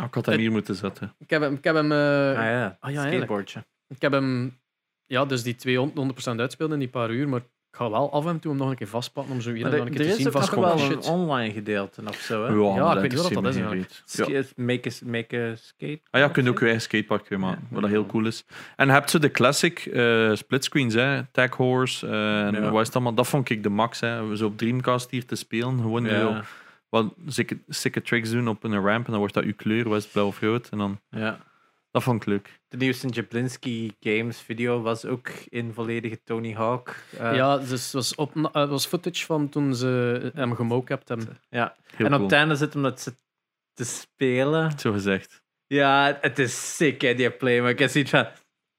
Oh, 0.00 0.04
ik 0.06 0.14
had 0.14 0.26
hem 0.26 0.38
hier 0.38 0.50
moeten 0.50 0.74
zetten. 0.74 1.14
ik 1.18 1.30
heb 1.30 1.42
hem. 1.42 1.54
Ik 1.54 1.64
heb 1.64 1.74
hem, 1.74 1.92
eh, 1.92 1.98
Ah 1.98 2.34
ja, 2.44 2.76
Ah, 2.80 2.92
ja, 2.92 3.06
skateboardje. 3.06 3.64
ik 3.88 4.02
heb 4.02 4.12
hem 4.12 4.60
ja, 5.06 5.24
dus 5.24 5.42
die 5.42 5.54
200 5.54 5.96
100% 6.36 6.40
uitspeelde 6.40 6.72
in 6.74 6.78
die 6.80 6.88
paar 6.88 7.10
uur, 7.10 7.28
maar 7.28 7.42
ik 7.74 7.80
ga 7.80 7.90
wel 7.90 8.12
af 8.12 8.26
en 8.26 8.38
toe 8.38 8.50
hem 8.50 8.60
nog 8.60 8.70
een 8.70 8.76
keer 8.76 8.86
vastpakken 8.88 9.32
om 9.32 9.40
zo 9.40 9.52
hier 9.52 9.56
en 9.64 9.70
Maar 9.70 9.78
dan 9.78 9.80
er, 9.80 9.86
een 9.86 9.92
er 9.92 9.98
keer 9.98 10.06
te 10.14 10.16
is 10.18 10.24
zien 10.24 10.34
ook 10.34 10.40
nog 10.40 10.50
van 10.50 10.60
wel 10.62 10.72
een 10.72 10.78
shit. 11.02 11.08
online 11.10 11.52
gedeelte 11.52 12.02
of 12.08 12.16
zo. 12.16 12.44
Hè? 12.46 12.52
Ja, 12.80 12.94
ik 12.94 13.00
weet 13.00 13.10
niet 13.12 13.22
wat 13.22 13.32
dat 13.32 13.54
is 13.54 13.60
me 13.60 13.62
geen 13.62 13.62
eigenlijk. 13.62 13.90
reet. 14.06 14.28
Ja. 14.34 14.42
Sk- 14.42 14.56
Make, 14.56 14.88
a, 14.88 14.92
make 15.10 15.36
a 15.52 15.56
skate. 15.56 16.00
Ah 16.10 16.20
ja, 16.20 16.26
je 16.26 16.32
kunt 16.32 16.48
ook 16.48 16.58
je 16.58 16.64
eigen 16.64 16.82
skatepark 16.82 17.28
weer 17.28 17.38
maken, 17.40 17.66
wat 17.70 17.86
heel 17.86 18.06
cool 18.06 18.26
is. 18.26 18.44
En 18.76 18.86
je 18.86 18.92
hebt 18.92 19.10
zo 19.10 19.18
de 19.18 19.30
classic 19.30 19.78
eh, 19.86 20.34
splitscreens, 20.34 20.94
hè. 20.94 21.22
Tag 21.32 21.50
Horse, 21.56 22.06
eh, 22.06 22.46
en 22.46 22.54
Ja. 22.54 22.70
wat 22.70 22.80
is 22.80 22.86
het 22.86 22.94
allemaal? 22.96 23.14
Dat 23.14 23.26
vond 23.28 23.50
ik 23.50 23.62
de 23.62 23.68
max, 23.68 24.00
hè. 24.00 24.36
Zo 24.36 24.46
op 24.46 24.58
Dreamcast 24.58 25.10
hier 25.10 25.26
te 25.26 25.34
spelen, 25.36 25.78
gewoon 25.78 26.06
zo 26.08 26.14
Ja, 26.14 26.44
wat 26.88 27.14
sikke, 27.26 27.58
sikke 27.68 28.02
tricks 28.02 28.30
doen 28.30 28.48
op 28.48 28.64
een 28.64 28.80
ramp 28.80 29.04
en 29.04 29.10
dan 29.10 29.18
wordt 29.18 29.34
dat 29.34 29.44
uw 29.44 29.54
kleur, 29.56 29.88
was 29.88 30.02
het 30.02 30.12
blauw 30.12 30.26
of 30.26 30.40
rood. 30.40 30.68
En 30.68 30.78
dan, 30.78 31.00
ja. 31.10 31.38
Dat 31.94 32.02
vond 32.02 32.22
ik 32.22 32.28
leuk. 32.28 32.60
De 32.68 32.76
nieuwste 32.76 33.08
Jablinski 33.08 33.96
Games 34.00 34.40
video 34.40 34.80
was 34.82 35.04
ook 35.04 35.28
in 35.48 35.72
volledige 35.72 36.22
Tony 36.24 36.52
Hawk. 36.52 36.96
eh, 37.18 37.34
ja, 37.34 37.58
dus 37.58 37.70
het 37.82 37.92
was, 37.92 38.14
op, 38.14 38.34
uh, 38.36 38.44
was 38.52 38.86
footage 38.86 39.24
van 39.24 39.48
toen 39.48 39.74
ze 39.74 40.30
hem 40.34 40.54
gemocapt 40.54 41.08
hebben. 41.08 41.38
ja. 41.50 41.76
Heel 41.96 42.06
En 42.06 42.12
cool. 42.12 42.14
op 42.24 42.30
het 42.30 42.38
einde 42.38 42.54
zit 42.54 42.74
om 42.74 42.82
dat 42.82 43.00
ze 43.00 43.14
te 43.72 43.84
spelen. 43.84 44.78
Zo 44.78 44.92
gezegd. 44.92 45.42
Ja, 45.66 46.18
het 46.20 46.38
is 46.38 46.76
sick, 46.76 47.00
hè, 47.00 47.14
die 47.14 47.30
play. 47.30 47.60
Maar 47.60 47.70
ik 47.70 47.78
heb 47.78 47.90
zoiets 47.90 48.10
van... 48.10 48.26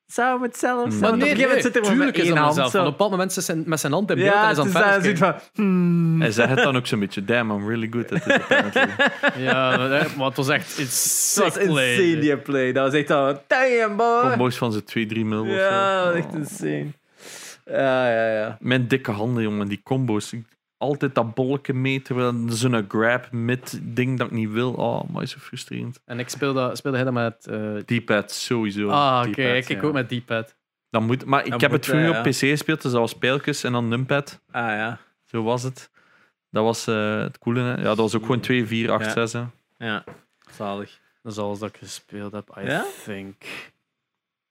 Zou 0.07 0.41
het 0.41 0.57
zelf 0.57 0.87
zijn? 0.89 0.99
Maar 1.01 1.13
op 1.13 1.21
een 1.21 1.37
moment 1.37 1.61
zit 1.61 1.75
er 1.75 1.81
maar 1.81 1.95
met 1.95 2.17
één 2.17 2.35
dat 2.35 2.37
hand. 2.37 2.57
Op 2.67 2.73
een 2.73 2.83
bepaald 2.83 3.11
moment 3.11 3.33
zit 3.33 3.47
hij 3.47 3.61
met 3.65 3.79
zijn 3.79 3.91
hand 3.93 4.09
in 4.09 4.15
beeld 4.15 4.27
Ja, 4.33 4.43
en 4.45 4.51
is 4.51 4.57
aan 4.57 4.65
het 4.65 5.17
van... 5.17 5.35
hmm. 5.53 6.21
Hij 6.21 6.31
zegt 6.31 6.49
het 6.49 6.59
dan 6.59 6.75
ook 6.77 6.87
zo'n 6.87 6.99
beetje, 6.99 7.25
damn, 7.25 7.51
I'm 7.51 7.67
really 7.67 7.87
good 7.91 8.11
at 8.11 8.31
apparently. 8.33 8.71
kijken. 8.71 9.11
Ja, 9.43 9.77
maar 9.77 9.89
dat- 9.89 10.15
maar 10.15 10.27
het 10.27 10.35
was 10.37 10.49
echt 10.49 10.79
it's 10.79 11.35
Het 11.35 11.43
was 11.55 11.65
play. 11.65 11.93
insane, 11.95 12.19
die 12.19 12.37
play. 12.37 12.71
Dat 12.71 12.91
was 12.91 12.99
echt 13.01 13.11
al... 13.11 13.41
Damn, 13.47 13.95
boy! 13.95 14.21
Combo's 14.29 14.57
van 14.57 14.71
zo'n 14.71 14.83
2, 14.83 15.05
3 15.05 15.25
mil 15.25 15.41
of 15.41 15.47
Ja, 15.47 15.99
zo. 16.03 16.05
dat 16.05 16.13
was 16.13 16.23
echt 16.23 16.33
insane. 16.33 16.87
Ja, 17.65 18.09
ja, 18.11 18.31
ja. 18.33 18.57
Mijn 18.59 18.87
dikke 18.87 19.11
handen, 19.11 19.43
jongen, 19.43 19.67
die 19.67 19.81
combo's. 19.83 20.33
Ik- 20.33 20.45
Altijd 20.77 21.15
dat 21.15 21.33
bolken 21.33 21.81
mee, 21.81 22.01
terwijl 22.01 22.33
zo'n 22.47 22.85
grab 22.87 23.31
mid 23.31 23.79
ding 23.83 24.17
dat 24.17 24.27
ik 24.27 24.33
niet 24.33 24.49
wil. 24.51 24.73
Oh, 24.73 25.09
maar 25.09 25.23
is 25.23 25.31
zo 25.31 25.37
frustrerend. 25.39 26.01
En 26.05 26.19
ik 26.19 26.29
speelde, 26.29 26.75
speelde 26.75 26.97
hij 26.97 27.05
dat 27.05 27.13
met... 27.13 27.47
eh, 27.47 27.75
D-pad, 27.99 28.31
sowieso. 28.31 28.89
ah, 28.89 29.19
oké. 29.27 29.31
D-pad, 29.31 29.55
ik, 29.55 29.67
ja. 29.67 29.81
ook 29.81 29.93
met 29.93 30.09
D-pad. 30.09 30.55
Dan 30.89 31.05
moet, 31.05 31.25
maar 31.25 31.45
ik 31.45 31.51
Dat 31.51 31.61
heb 31.61 31.69
moet, 31.71 31.85
het 31.85 31.95
vroeger 31.95 32.17
op. 32.17 32.23
PC 32.23 32.35
gespeeld, 32.35 32.81
dus 32.81 32.91
dat 32.91 33.01
was 33.01 33.17
pijltjes 33.17 33.63
en 33.63 33.71
dan 33.71 33.87
numpad. 33.87 34.41
Ah, 34.51 34.61
ja. 34.67 34.99
Zo 35.25 35.43
was 35.43 35.63
het. 35.63 35.89
Dat 36.49 36.63
was 36.63 36.87
eh, 36.87 37.19
het 37.19 37.37
coole. 37.37 37.59
Hè? 37.61 37.75
Ja, 37.75 37.83
dat 37.83 37.97
was 37.97 38.15
ook 38.15 38.21
gewoon 38.21 38.39
2, 38.39 38.65
4, 38.67 38.91
8, 38.91 39.05
Ja. 39.05 39.11
6. 39.11 39.33
Hè? 39.33 39.43
Ja. 39.77 40.03
Zalig. 40.51 40.99
Dat 41.23 41.31
is 41.31 41.37
alles 41.37 41.59
dat 41.59 41.69
ik 41.69 41.77
gespeeld 41.77 42.31
heb, 42.31 42.57
I 42.61 42.65
Ja? 42.65 42.85
think. 43.03 43.35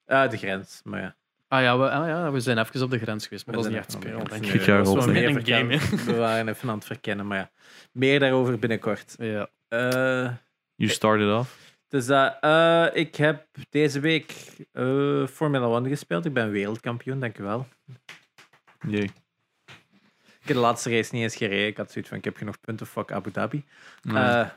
Ah, 0.06 0.30
de 0.30 0.36
grens, 0.36 0.80
maar 0.84 1.00
ja. 1.00 1.14
Ah 1.48 1.62
ja, 1.62 1.78
we, 1.78 1.90
ah, 1.90 2.06
ja, 2.08 2.30
we 2.32 2.40
zijn 2.40 2.58
even 2.58 2.82
op 2.82 2.90
de 2.90 2.98
grens 2.98 3.24
geweest, 3.24 3.46
maar 3.46 3.54
We 3.56 3.62
dat 3.62 3.70
is 3.70 3.76
niet 3.76 3.86
echt 3.86 4.02
denk 4.30 4.46
ik. 4.54 4.62
Ja, 4.66 4.76
Dat 4.76 4.86
was 4.94 5.04
wel 5.04 5.14
meer 5.14 5.28
een 5.28 5.46
game. 5.46 5.78
We 6.04 6.14
waren 6.16 6.48
even 6.48 6.68
aan 6.68 6.74
het 6.74 6.84
verkennen, 6.86 7.26
maar 7.26 7.38
ja. 7.38 7.50
Meer 7.92 8.20
daarover 8.20 8.58
binnenkort. 8.58 9.14
Ja. 9.18 9.48
Eh, 9.68 10.30
You 10.74 10.90
started 10.90 11.32
off. 11.38 11.58
dus 11.88 12.06
dat, 12.06 12.36
eh, 12.40 12.86
ik 12.92 13.16
heb 13.16 13.46
deze 13.70 14.00
week 14.00 14.34
eh, 14.72 15.26
Formula 15.26 15.66
1 15.76 15.88
gespeeld. 15.88 16.24
Ik 16.24 16.32
ben 16.32 16.50
wereldkampioen, 16.50 17.20
dankjewel. 17.20 17.66
Jee. 18.88 19.10
Ik 20.40 20.50
heb 20.50 20.56
de 20.58 20.62
laatste 20.62 20.90
race 20.90 21.14
niet 21.14 21.22
eens 21.22 21.36
gereden. 21.36 21.66
Ik 21.66 21.76
had 21.76 21.90
zoiets 21.90 22.08
van, 22.10 22.18
ik 22.18 22.24
heb 22.24 22.36
genoeg 22.36 22.60
punten, 22.60 22.86
fuck 22.86 23.12
Abu 23.12 23.30
Dhabi. 23.30 23.64
Eh, 24.02 24.40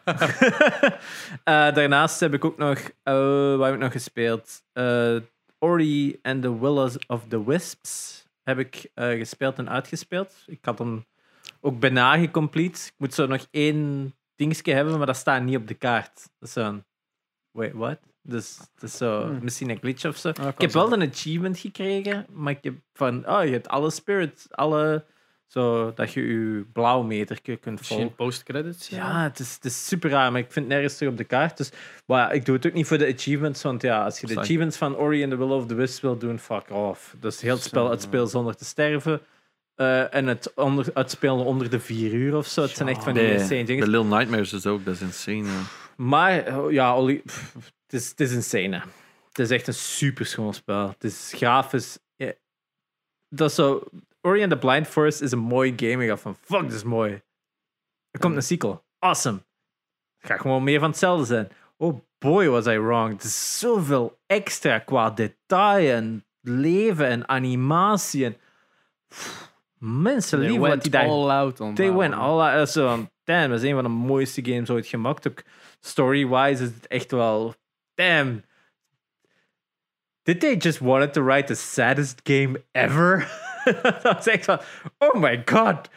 eh, 1.44 1.74
daarnaast 1.76 2.20
heb 2.20 2.34
ik 2.34 2.46
ook 2.46 2.58
nog, 2.58 2.80
eh 3.04 3.56
wat 3.56 3.66
heb 3.66 3.74
ik 3.74 3.80
nog 3.82 3.92
gespeeld? 3.92 4.64
Ori 5.60 6.20
and 6.22 6.42
the 6.42 6.60
Will 6.60 6.90
of 7.08 7.28
the 7.28 7.46
Wisps 7.46 8.26
heb 8.44 8.60
ik 8.60 8.90
eh, 8.94 9.10
gespeeld 9.10 9.58
en 9.58 9.70
uitgespeeld. 9.70 10.44
Ik 10.46 10.66
had 10.66 10.80
hem 10.80 11.06
ook 11.62 11.80
bijna 11.80 12.18
gecomplete. 12.18 12.80
Ik 12.86 12.94
moet 12.98 13.14
zo 13.14 13.26
nog 13.26 13.48
één 13.52 14.14
dingetje 14.36 14.74
hebben, 14.74 14.98
maar 14.98 15.06
dat 15.06 15.16
staat 15.16 15.44
niet 15.44 15.56
op 15.56 15.68
de 15.68 15.74
kaart. 15.74 16.30
Dat 16.40 16.48
is 16.48 16.54
zo'n... 16.54 16.86
Wait, 17.52 17.74
what? 17.74 18.00
Dus 18.22 18.58
dat 18.58 18.90
is 18.90 18.98
zo, 18.98 19.22
Hmm. 19.26 19.40
misschien 19.44 19.70
een 19.70 19.78
glitch 19.80 20.06
of 20.06 20.18
zo. 20.18 20.32
kan 20.32 20.48
ik 20.48 20.62
heb 20.62 20.72
wel 20.72 20.94
een 20.94 21.10
achievement 21.10 21.60
gekregen, 21.60 22.26
maar 22.30 22.54
ik 22.54 22.64
heb 22.64 22.76
van, 22.94 23.30
oh, 23.30 23.44
je 23.44 23.52
hebt 23.52 23.68
alle 23.68 23.90
spirits, 23.90 24.52
alle... 24.52 25.06
Zo, 25.48 25.94
dat 25.94 26.14
je 26.14 26.22
je 26.22 26.66
blauwmeter 26.74 27.42
kunt 27.42 27.62
volgen. 27.62 27.76
Misschien 27.78 28.16
post-credits. 28.16 28.88
Ja, 28.90 29.24
het 29.24 29.40
is, 29.40 29.54
het 29.54 29.66
is 29.66 29.88
super 29.88 30.10
raar, 30.10 30.32
maar 30.32 30.42
ik 30.42 30.52
vind 30.52 30.66
het 30.66 30.74
nergens 30.74 30.98
terug 30.98 31.12
op 31.12 31.18
de 31.18 31.24
kaart. 31.24 31.58
Dus 31.58 31.70
maar 32.06 32.20
ja, 32.20 32.32
ik 32.32 32.46
doe 32.46 32.56
het 32.56 32.66
ook 32.68 32.74
niet 32.74 32.88
voor 32.88 32.98
de 32.98 33.14
achievements, 33.14 33.62
want 33.64 33.82
ja, 33.82 34.04
als 34.04 34.20
je 34.20 34.28
de 34.28 34.40
achievements 34.40 34.78
van 34.78 34.96
Ori 34.96 35.24
and 35.24 35.32
the 35.32 35.38
Will 35.38 35.52
of 35.52 35.66
the 35.66 35.76
Wisps 35.76 36.02
wil 36.02 36.18
doen, 36.18 36.40
fuck 36.40 36.70
off. 36.72 37.16
Dat 37.20 37.34
is 37.34 37.42
heel 37.42 37.54
het 37.56 37.64
spel, 37.64 37.90
het 37.90 38.02
speel 38.02 38.28
zonder 38.28 38.56
te 38.56 38.66
sterven. 38.66 39.22
Eh, 39.76 40.14
en 40.14 40.28
het, 40.28 40.54
onder, 40.56 40.86
het 40.94 41.12
spelen 41.12 41.46
onder 41.46 41.70
de 41.70 41.80
vier 41.80 42.14
uur 42.14 42.36
of 42.36 42.48
zo. 42.48 42.62
Het 42.62 42.72
zijn 42.72 42.90
echt 42.90 43.04
van 43.04 43.14
die 43.14 43.24
Nee, 43.24 43.34
insane 43.34 43.60
de 43.60 43.64
dingen. 43.64 43.90
Little 43.90 44.18
Nightmares 44.18 44.54
is 44.54 44.66
ook, 44.66 44.86
dat 44.86 44.94
is 44.94 45.02
insane. 45.02 45.44
Ja. 45.44 45.62
Maar 45.96 46.58
oh, 46.60 46.72
ja, 46.72 46.96
Oli, 46.96 47.22
pff, 47.26 47.54
het, 47.54 47.74
is, 48.02 48.10
het 48.10 48.20
is 48.20 48.32
insane. 48.32 48.76
hè. 48.78 48.82
Het 49.28 49.40
is 49.40 49.50
echt 49.50 49.68
een 49.68 49.74
super 49.74 50.26
schoon 50.26 50.54
spel. 50.54 50.88
Het 50.88 51.04
is 51.04 51.32
grafisch. 51.36 51.98
ja. 52.16 52.34
Dat 53.30 53.50
is 53.50 53.56
zo. 53.56 53.84
Ori 54.28 54.42
and 54.42 54.52
the 54.52 54.58
Blind 54.58 54.88
Forest 54.88 55.22
is 55.22 55.32
een 55.32 55.40
mooi 55.40 55.74
game. 55.76 56.04
Ik 56.04 56.08
dacht 56.08 56.22
van 56.22 56.36
fuck, 56.36 56.62
dit 56.62 56.74
is 56.74 56.84
mooi. 56.84 57.22
Er 58.12 58.20
komt 58.20 58.36
een 58.36 58.44
sequel. 58.44 58.86
Awesome. 59.00 59.38
Het 60.18 60.32
gaat 60.32 60.40
gewoon 60.40 60.64
meer 60.64 60.80
van 60.80 60.90
hetzelfde 60.90 61.26
zijn. 61.26 61.50
Oh 61.78 62.00
boy, 62.18 62.48
was 62.48 62.66
I 62.66 62.80
wrong. 62.80 63.14
Het 63.14 63.24
is 63.24 63.60
zoveel 63.60 64.20
extra 64.26 64.80
qua 64.80 65.10
detail 65.10 65.96
en 65.96 66.26
leven 66.42 67.08
en 67.08 67.30
animatie. 67.30 68.26
En... 68.26 68.38
Pff, 69.08 69.56
Mensen 69.78 70.40
lief 70.40 70.58
wat 70.58 70.82
die 70.82 70.92
daar 70.92 71.08
all 71.08 71.30
out 71.30 71.60
on 71.60 71.74
They 71.76 71.92
went 71.92 72.14
all 72.14 72.42
out. 72.42 72.74
Damn, 73.24 73.50
dat 73.50 73.62
is 73.62 73.70
een 73.70 73.74
van 73.74 73.84
de 73.84 73.90
mooiste 73.90 74.46
games 74.46 74.70
ooit 74.70 74.88
gemaakt. 74.88 75.28
Ook 75.28 75.44
story-wise 75.80 76.64
is 76.64 76.70
het 76.70 76.88
echt 76.88 77.12
wel... 77.12 77.56
Damn. 77.94 78.44
Did 80.24 80.40
they 80.40 80.56
just 80.56 80.80
wanted 80.80 81.14
to 81.14 81.24
write 81.24 81.48
the 81.48 81.56
saddest 81.56 82.20
game 82.24 82.64
ever? 82.72 83.28
dat 83.82 84.02
was 84.02 84.28
echt 84.28 84.46
van... 84.46 84.60
Oh 84.98 85.14
my 85.22 85.42
god. 85.46 85.90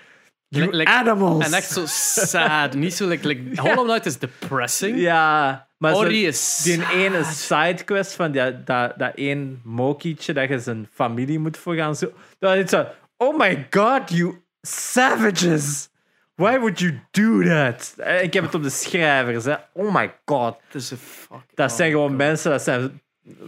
You 0.49 0.71
Like- 0.77 0.91
animals. 0.91 1.45
En 1.47 1.53
echt 1.53 1.71
zo 1.71 1.83
sad. 1.87 2.75
Niet 2.75 2.95
zo, 2.95 3.09
like, 3.09 3.27
like 3.29 3.43
Hollow 3.63 3.85
Knight 3.89 4.07
is 4.07 4.19
depressing. 4.19 4.99
Ja. 4.99 5.69
Maar 5.79 5.95
zo- 5.95 6.03
is 6.03 6.61
die 6.63 6.91
ene 6.93 7.25
sidequest 7.25 8.15
van 8.15 8.31
die, 8.33 8.65
dat, 8.65 8.99
dat 8.99 9.13
één 9.15 9.61
mokietje 9.65 10.33
dat 10.33 10.49
je 10.49 10.59
zijn 10.59 10.89
familie 10.93 11.39
moet 11.39 11.57
voor 11.57 11.75
gaan 11.75 11.97
zo. 11.97 12.13
Dat 12.39 12.57
is 12.57 12.71
zo, 12.71 12.87
oh 13.17 13.39
my 13.39 13.67
god, 13.71 14.11
you 14.11 14.43
savages. 14.63 15.89
Why 16.35 16.59
would 16.59 16.79
you 16.81 17.01
do 17.11 17.43
that? 17.43 17.95
Eh, 17.97 18.23
Ik 18.23 18.33
heb 18.33 18.45
het 18.45 18.55
op 18.55 18.63
de 18.63 18.71
schrijvers, 18.71 19.45
hè. 19.45 19.55
Oh 19.73 19.95
my 19.95 20.15
god. 20.25 20.57
Is 20.73 20.91
een 20.91 20.97
fuck. 20.97 21.45
Dat 21.55 21.73
zijn 21.73 21.91
gewoon 21.91 22.17
mensen, 22.17 22.51
dat 22.51 22.63
zijn 22.63 23.03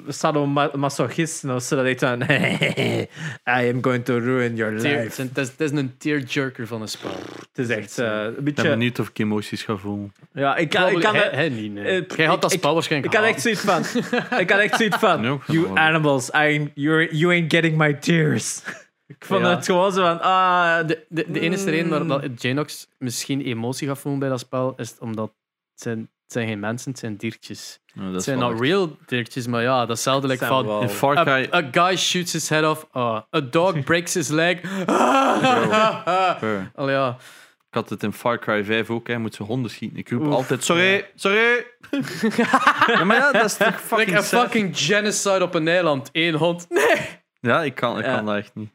sadomasochisten 0.09 1.55
of 1.55 1.63
zo. 1.63 1.77
Dat 1.77 1.87
ik 1.87 1.99
dan, 1.99 2.23
I 3.59 3.71
am 3.73 3.83
going 3.83 4.05
to 4.05 4.19
ruin 4.19 4.57
your 4.57 4.73
life. 4.73 5.23
het 5.23 5.39
is- 5.39 5.49
het 5.49 5.61
is 5.61 5.71
een 5.71 5.97
tearjerker 5.99 6.67
van 6.67 6.81
een 6.83 6.89
spel. 6.89 7.11
Het 7.55 7.59
is 7.59 7.69
echt 7.69 7.99
eh, 7.99 8.07
een 8.07 8.29
Ik 8.29 8.35
ben 8.35 8.45
beetje... 8.45 8.69
benieuwd 8.71 8.99
of 8.99 9.09
ik 9.09 9.19
emoties 9.19 9.63
ga 9.63 9.77
voelen. 9.77 10.13
Ja, 10.33 10.57
ik 10.57 10.69
kan, 10.69 10.89
ik 10.91 11.01
kan, 11.01 11.15
Hij- 11.15 11.31
hij 11.33 11.49
niet, 11.49 11.73
nee. 11.73 11.85
eh, 12.07 12.17
Jij 12.17 12.27
had 12.27 12.43
dat 12.43 12.53
spel 12.53 12.75
waarschijnlijk 12.75 13.13
Ik 13.13 13.19
had 13.21 13.29
echt 13.29 13.41
zoiets 13.41 13.61
van. 13.61 13.81
ik 14.41 14.51
had 14.51 14.61
echt 14.61 14.77
zoiets 14.77 14.97
van. 14.97 15.41
You 15.47 15.79
animals, 15.79 16.31
I, 16.35 16.71
you're, 16.75 17.17
you 17.17 17.33
ain't 17.33 17.53
getting 17.55 17.77
my 17.77 17.95
tears. 17.95 18.63
ik 19.07 19.25
vond 19.25 19.41
Ja. 19.45 19.51
het 19.57 19.65
gewoon 19.65 19.93
zo 19.93 20.01
van. 20.03 20.21
Ah, 20.21 20.87
De, 20.87 21.05
de, 21.09 21.25
de 21.29 21.41
enige 21.41 21.71
reden 21.71 22.01
Mm. 22.03 22.09
waar 22.09 22.21
dat 22.21 22.43
Janox 22.43 22.89
misschien 22.99 23.41
emotie 23.41 23.89
gaat 23.89 23.99
voelen 23.99 24.21
bij 24.21 24.29
dat 24.29 24.41
spel 24.41 24.75
is 24.77 24.95
omdat 24.99 25.33
zijn, 25.75 26.11
het 26.33 26.43
zijn 26.43 26.49
geen 26.49 26.61
mensen, 26.61 26.91
het 26.91 27.01
zijn 27.01 27.17
diertjes. 27.17 27.81
Ja, 27.87 28.01
dat 28.01 28.11
Het 28.11 28.17
is 28.19 28.25
zijn 28.25 28.39
not 28.39 28.51
echt- 28.53 28.61
real 28.61 28.97
diertjes, 29.07 29.47
maar 29.47 29.63
ja, 29.63 29.79
dat 29.79 29.89
is 29.89 30.05
hetzelfde 30.05 30.27
like 30.27 30.39
zijn 30.45 30.51
van... 30.51 30.67
wel- 30.67 30.81
In 30.83 30.89
Far 30.89 31.17
A, 31.19 31.23
Cry... 31.25 31.49
a 31.55 31.69
guy 31.73 31.97
shoots 31.97 32.33
his 32.33 32.49
head 32.49 32.65
off. 32.71 32.87
ah, 32.91 33.21
a 33.37 33.41
dog 33.41 33.83
breaks 33.85 34.15
his 34.15 34.29
leg. 34.29 34.61
Al 36.75 36.91
ja. 36.91 37.17
Ik 37.69 37.79
had 37.79 37.91
het 37.91 38.03
in 38.03 38.13
Far 38.13 38.39
Cry 38.39 38.65
5 38.65 38.91
ook, 38.91 39.07
hè. 39.09 39.19
moet 39.19 39.35
ze 39.35 39.43
honden 39.43 39.71
schieten. 39.71 39.99
Ik 39.99 40.11
roep 40.11 40.27
Oef, 40.27 40.35
altijd, 40.35 40.65
sorry, 40.65 41.11
sorry. 41.15 41.67
ja, 42.87 43.05
maar 43.05 43.17
ja, 43.17 43.33
dat 43.33 43.45
is 43.45 43.57
toch 43.57 43.81
fucking 43.81 44.09
Like 44.09 44.19
a 44.19 44.23
sad. 44.23 44.41
fucking 44.43 44.79
genocide 44.79 45.43
op 45.43 45.55
een 45.55 45.69
eiland. 45.69 46.09
Eén 46.13 46.35
hond. 46.35 46.67
Nee! 46.69 46.97
Ja, 47.41 47.63
ik 47.63 47.75
kan, 47.75 47.99
ik 47.99 48.05
Ja. 48.05 48.15
kan 48.15 48.25
dat 48.27 48.37
echt 48.37 48.51
niet. 48.55 48.71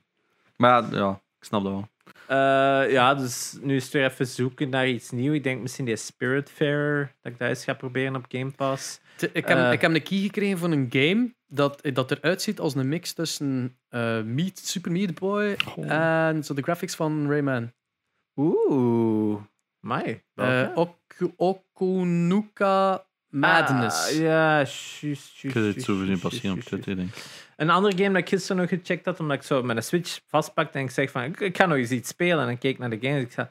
Maar 0.55 0.83
ja, 0.91 1.09
ik 1.39 1.45
snap 1.45 1.63
dat 1.63 1.71
wel. 1.71 1.87
Eh, 2.27 2.91
ja, 2.91 3.15
dus 3.15 3.57
nu 3.61 3.75
is 3.75 3.83
het 3.83 3.93
weer 3.93 4.05
even 4.05 4.27
zoeken 4.27 4.69
naar 4.69 4.87
iets 4.87 5.11
nieuws. 5.11 5.35
Ik 5.35 5.43
denk 5.43 5.61
misschien 5.61 5.85
die 5.85 5.95
Spirit 5.95 6.49
Fair, 6.51 7.13
dat 7.21 7.31
ik 7.31 7.37
dat 7.39 7.47
eens 7.49 7.63
ga 7.63 7.73
proberen 7.73 8.15
op 8.15 8.25
Game 8.27 8.51
Pass. 8.51 8.99
Te- 9.15 9.29
Ik 9.33 9.47
heb, 9.47 9.57
Eh. 9.57 9.71
ik 9.71 9.81
heb 9.81 9.93
een 9.93 10.03
key 10.03 10.17
gekregen 10.19 10.57
van 10.57 10.71
een 10.71 10.87
game 10.89 11.33
dat, 11.47 11.81
dat 11.93 12.11
eruit 12.11 12.41
ziet 12.41 12.59
als 12.59 12.75
een 12.75 12.89
mix 12.89 13.13
tussen 13.13 13.77
eh, 13.89 14.21
Meat, 14.21 14.57
Super 14.57 14.91
Meat 14.91 15.13
Boy 15.19 15.57
en 15.81 16.43
zo 16.43 16.53
de 16.53 16.61
graphics 16.61 16.95
van 16.95 17.27
Rayman. 17.29 17.71
Oeh, 18.35 19.41
mij. 19.79 20.23
Eh 20.35 20.67
Oku- 20.75 21.33
Okunuka 21.37 23.05
Madness. 23.29 24.07
Ah, 24.09 24.15
ja, 24.19 24.55
juist, 24.55 24.99
juist. 24.99 25.43
Ik 25.43 25.53
dit 25.53 25.63
juist, 25.63 25.81
zo 25.83 26.05
zien 26.05 26.19
passeren 26.19 26.55
op 26.55 26.61
Twitter, 26.61 26.95
denk 26.95 27.15
ik. 27.15 27.23
Een 27.57 27.69
andere 27.69 27.97
game 27.97 28.09
dat 28.09 28.21
ik 28.21 28.29
gisteren 28.29 28.57
nog 28.61 28.69
gecheckt 28.69 29.05
had, 29.05 29.19
omdat 29.19 29.37
ik 29.37 29.43
zo 29.43 29.63
met 29.63 29.77
een 29.77 29.83
Switch 29.83 30.19
vastpakte 30.27 30.77
en 30.77 30.83
ik 30.83 30.91
zeg 30.91 31.11
van, 31.11 31.23
ik, 31.23 31.39
ik 31.39 31.57
ga 31.57 31.65
nog 31.65 31.77
eens 31.77 31.89
iets 31.91 32.09
spelen. 32.09 32.39
En 32.39 32.45
dan 32.45 32.57
keek 32.57 32.71
ik 32.73 32.79
naar 32.79 32.89
de 32.89 32.97
game 33.01 33.13
en 33.15 33.21
ik 33.21 33.31
zei, 33.31 33.47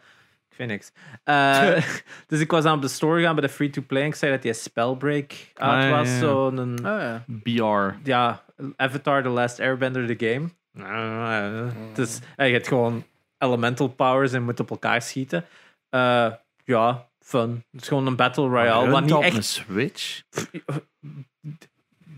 ik 0.48 0.54
vind 0.56 0.70
niks. 0.70 0.92
Eh, 1.24 1.82
dus 2.28 2.40
ik 2.40 2.50
was 2.50 2.64
aan 2.64 2.76
op 2.76 2.82
de 2.82 2.88
store 2.88 3.22
gaan 3.22 3.34
bij 3.34 3.46
de 3.46 3.52
free-to-play 3.52 4.02
en 4.02 4.08
ik 4.08 4.14
zei 4.14 4.32
dat 4.32 4.42
die 4.42 4.52
Spellbreak 4.52 5.32
uit 5.54 5.82
Ah, 5.84 5.90
ja, 5.90 5.96
was. 5.98 6.08
ja. 6.08 6.18
Zo'n, 6.18 6.56
een- 6.56 6.84
Ah, 6.84 7.00
ja. 7.00 7.24
BR. 7.26 8.08
ja, 8.08 8.44
Avatar 8.76 9.22
The 9.22 9.28
Last 9.28 9.60
Airbender, 9.60 10.16
the 10.16 10.26
game. 10.26 10.48
Uh, 10.78 11.72
dus 11.94 12.18
eh, 12.36 12.46
je 12.46 12.52
hebt 12.52 12.68
gewoon 12.68 13.04
elemental 13.38 13.88
powers 13.88 14.32
en 14.32 14.42
moet 14.42 14.60
op 14.60 14.70
elkaar 14.70 15.02
schieten. 15.02 15.44
Eh, 15.90 16.32
ja, 16.64 17.08
fun. 17.20 17.64
Het 17.72 17.82
is 17.82 17.88
gewoon 17.88 18.06
een 18.06 18.16
battle 18.16 18.48
royale, 18.48 18.90
maar 18.90 19.02
niet 19.02 19.12
op 19.12 19.22
echt 19.22 19.36
een 19.36 19.42
Switch. 19.44 20.22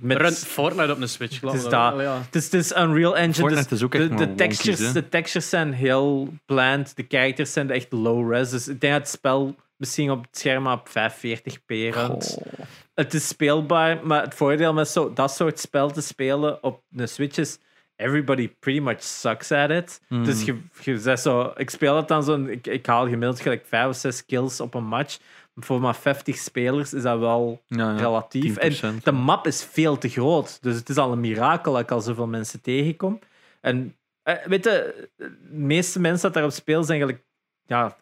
Met... 0.01 0.17
Runt 0.17 0.39
Fortnite 0.39 0.93
op 0.93 1.01
een 1.01 1.09
Switch, 1.09 1.39
geloof 1.39 1.55
Het 1.55 1.63
is 1.63 1.69
ik. 1.69 1.75
dat. 1.75 2.01
ja. 2.01 2.21
Het 2.25 2.35
is, 2.35 2.45
het 2.45 2.55
is 2.55 2.77
Unreal 2.77 3.17
Engine. 3.17 3.49
Fortnite 3.49 3.69
dus 3.69 3.79
is 3.79 3.85
ook 3.85 3.95
echt 3.95 4.09
de, 4.09 4.15
de, 4.27 4.35
textures, 4.35 4.93
de 4.93 5.09
textures 5.09 5.49
zijn 5.49 5.73
heel 5.73 6.33
bland. 6.47 6.97
De 6.97 7.05
characters 7.09 7.53
zijn 7.53 7.71
echt 7.71 7.93
low 7.93 8.33
res. 8.33 8.51
Dus 8.51 8.69
ik 8.69 8.81
denk 8.81 8.93
dat 8.93 9.03
het 9.03 9.11
spel 9.11 9.57
misschien 9.77 10.11
op 10.11 10.23
het 10.23 10.39
scherm 10.39 10.67
op 10.67 10.89
540p 10.89 11.67
runt. 11.67 12.39
Goh. 12.43 12.65
Het 12.95 13.15
is 13.15 13.29
speelbaar, 13.29 14.07
maar 14.07 14.23
het 14.23 14.35
voordeel 14.35 14.73
met 14.73 14.89
zo, 14.89 15.13
dat 15.13 15.35
soort 15.35 15.59
spel 15.59 15.91
te 15.91 16.01
spelen 16.01 16.63
op 16.63 16.83
een 16.97 17.09
Switch 17.09 17.37
is... 17.37 17.59
Everybody 17.97 18.49
pretty 18.61 18.81
much 18.81 19.03
sucks 19.03 19.53
at 19.53 19.71
it. 19.71 20.01
Hmm. 20.09 20.25
Dus 20.25 20.45
je, 20.45 20.59
je 20.81 20.99
zegt 20.99 21.23
zo... 21.23 21.53
Ik 21.57 21.71
speel 21.71 21.97
het 21.97 22.09
dan 22.09 22.23
zo... 22.23 22.45
Ik, 22.45 22.67
ik 22.67 22.87
haal 22.87 23.05
gemiddeld 23.05 23.41
gelijk 23.41 23.65
5 23.67 23.89
of 23.89 23.97
6 23.97 24.27
kills 24.27 24.61
op 24.61 24.75
een 24.75 24.85
match. 24.85 25.19
Voor 25.61 25.81
maar 25.81 25.97
50 25.97 26.37
spelers 26.37 26.93
is 26.93 27.03
dat 27.03 27.19
wel 27.19 27.63
Ja, 27.67 27.91
ja. 27.91 27.97
relatief. 27.97 28.57
10%. 28.57 28.81
En 28.81 29.01
de 29.03 29.13
map 29.13 29.47
is 29.47 29.65
veel 29.65 29.99
te 29.99 30.09
groot. 30.09 30.63
Dus 30.63 30.77
het 30.77 30.89
is 30.89 30.97
al 30.97 31.13
een 31.13 31.21
mirakel 31.21 31.73
dat 31.73 31.81
ik 31.81 31.91
al 31.91 32.01
zoveel 32.01 32.27
mensen 32.27 32.61
tegenkom. 32.61 33.19
En 33.61 33.97
eh, 34.23 34.45
weet 34.45 34.65
je, 34.65 35.09
de 35.17 35.39
meeste 35.51 36.01
mensen 36.01 36.23
dat 36.23 36.33
daarop 36.35 36.53
spelen 36.53 36.85
zijn 36.85 37.01
eigenlijk... 37.01 37.29
Ja, 37.67 37.97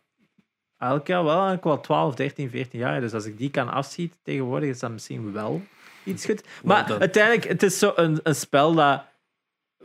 elk 0.78 1.06
jaar 1.06 1.22
wel, 1.22 1.32
eigenlijk 1.32 1.64
wel 1.64 1.80
12, 1.80 2.14
13, 2.14 2.50
14 2.50 2.80
jaar. 2.80 3.00
Dus 3.00 3.12
als 3.12 3.24
ik 3.24 3.38
die 3.38 3.50
kan 3.50 3.68
afschieten 3.68 4.18
tegenwoordig, 4.22 4.68
is 4.68 4.78
dat 4.78 4.90
misschien 4.90 5.32
wel 5.32 5.62
iets 6.04 6.24
goed. 6.24 6.44
Maar 6.64 6.98
uiteindelijk, 6.98 7.48
het 7.48 7.62
is 7.62 7.78
zo 7.78 7.92
een, 7.96 8.20
een 8.22 8.34
spel 8.34 8.74
dat... 8.74 9.04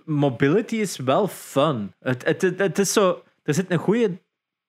Mobility 0.05 0.75
is 0.75 0.97
wel 0.97 1.27
fun. 1.27 1.93
Het, 1.99 2.25
het, 2.25 2.41
het, 2.41 2.59
het 2.59 2.79
is 2.79 2.93
zo... 2.93 3.23
Er 3.43 3.53
zit 3.53 3.71
een 3.71 3.77
goede 3.77 4.17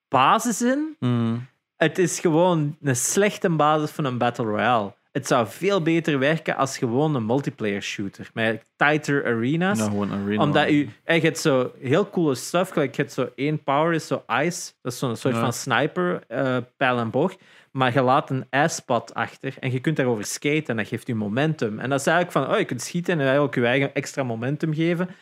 basis 0.08 0.62
in. 0.62 0.96
Mm. 0.98 1.46
Het 1.82 1.98
is 1.98 2.20
gewoon 2.20 2.76
een 2.82 2.96
slechte 2.96 3.48
basis 3.50 3.90
van 3.90 4.04
een 4.04 4.18
Battle 4.18 4.44
Royale. 4.44 4.92
Het 5.12 5.26
zou 5.26 5.46
veel 5.46 5.82
beter 5.82 6.18
werken 6.18 6.56
als 6.56 6.78
gewoon 6.78 7.14
een 7.14 7.26
multiplayer 7.26 7.82
shooter. 7.82 8.30
Met 8.34 8.70
tighter 8.76 9.24
arenas. 9.24 9.78
Nou, 9.78 9.90
gewoon 9.90 10.12
arena. 10.12 10.42
Omdat 10.42 10.68
u, 10.70 10.88
je 11.04 11.20
hebt 11.20 11.38
zo 11.38 11.72
heel 11.80 12.10
coole 12.10 12.34
stuff. 12.34 12.70
Gelijk, 12.70 12.96
je 12.96 13.02
hebt 13.02 13.14
zo 13.14 13.30
één 13.34 13.62
power, 13.62 13.92
is 13.94 14.06
zo 14.06 14.24
ice. 14.28 14.72
Dat 14.82 14.92
is 14.92 14.98
zo'n 14.98 15.16
soort 15.16 15.34
Ja. 15.34 15.40
van 15.40 15.52
sniper, 15.52 16.22
eh 16.28 16.56
pijl 16.76 16.98
en 16.98 17.10
boog. 17.10 17.36
Maar 17.72 17.92
je 17.92 18.02
laat 18.02 18.30
een 18.30 18.46
ijspad 18.50 19.14
achter 19.14 19.54
en 19.60 19.72
je 19.72 19.80
kunt 19.80 19.96
daarover 19.96 20.24
skaten 20.24 20.66
en 20.66 20.76
dat 20.76 20.86
geeft 20.88 21.06
je 21.06 21.14
momentum. 21.14 21.78
En 21.78 21.90
dat 21.90 22.00
is 22.00 22.06
eigenlijk 22.06 22.36
van, 22.46 22.54
oh, 22.54 22.58
je 22.58 22.64
kunt 22.64 22.82
schieten 22.82 23.12
en 23.14 23.20
eigenlijk 23.20 23.54
je 23.54 23.66
eigen 23.66 23.94
extra 23.94 24.22
momentum 24.22 24.74
geven. 24.74 25.06
Dat 25.06 25.16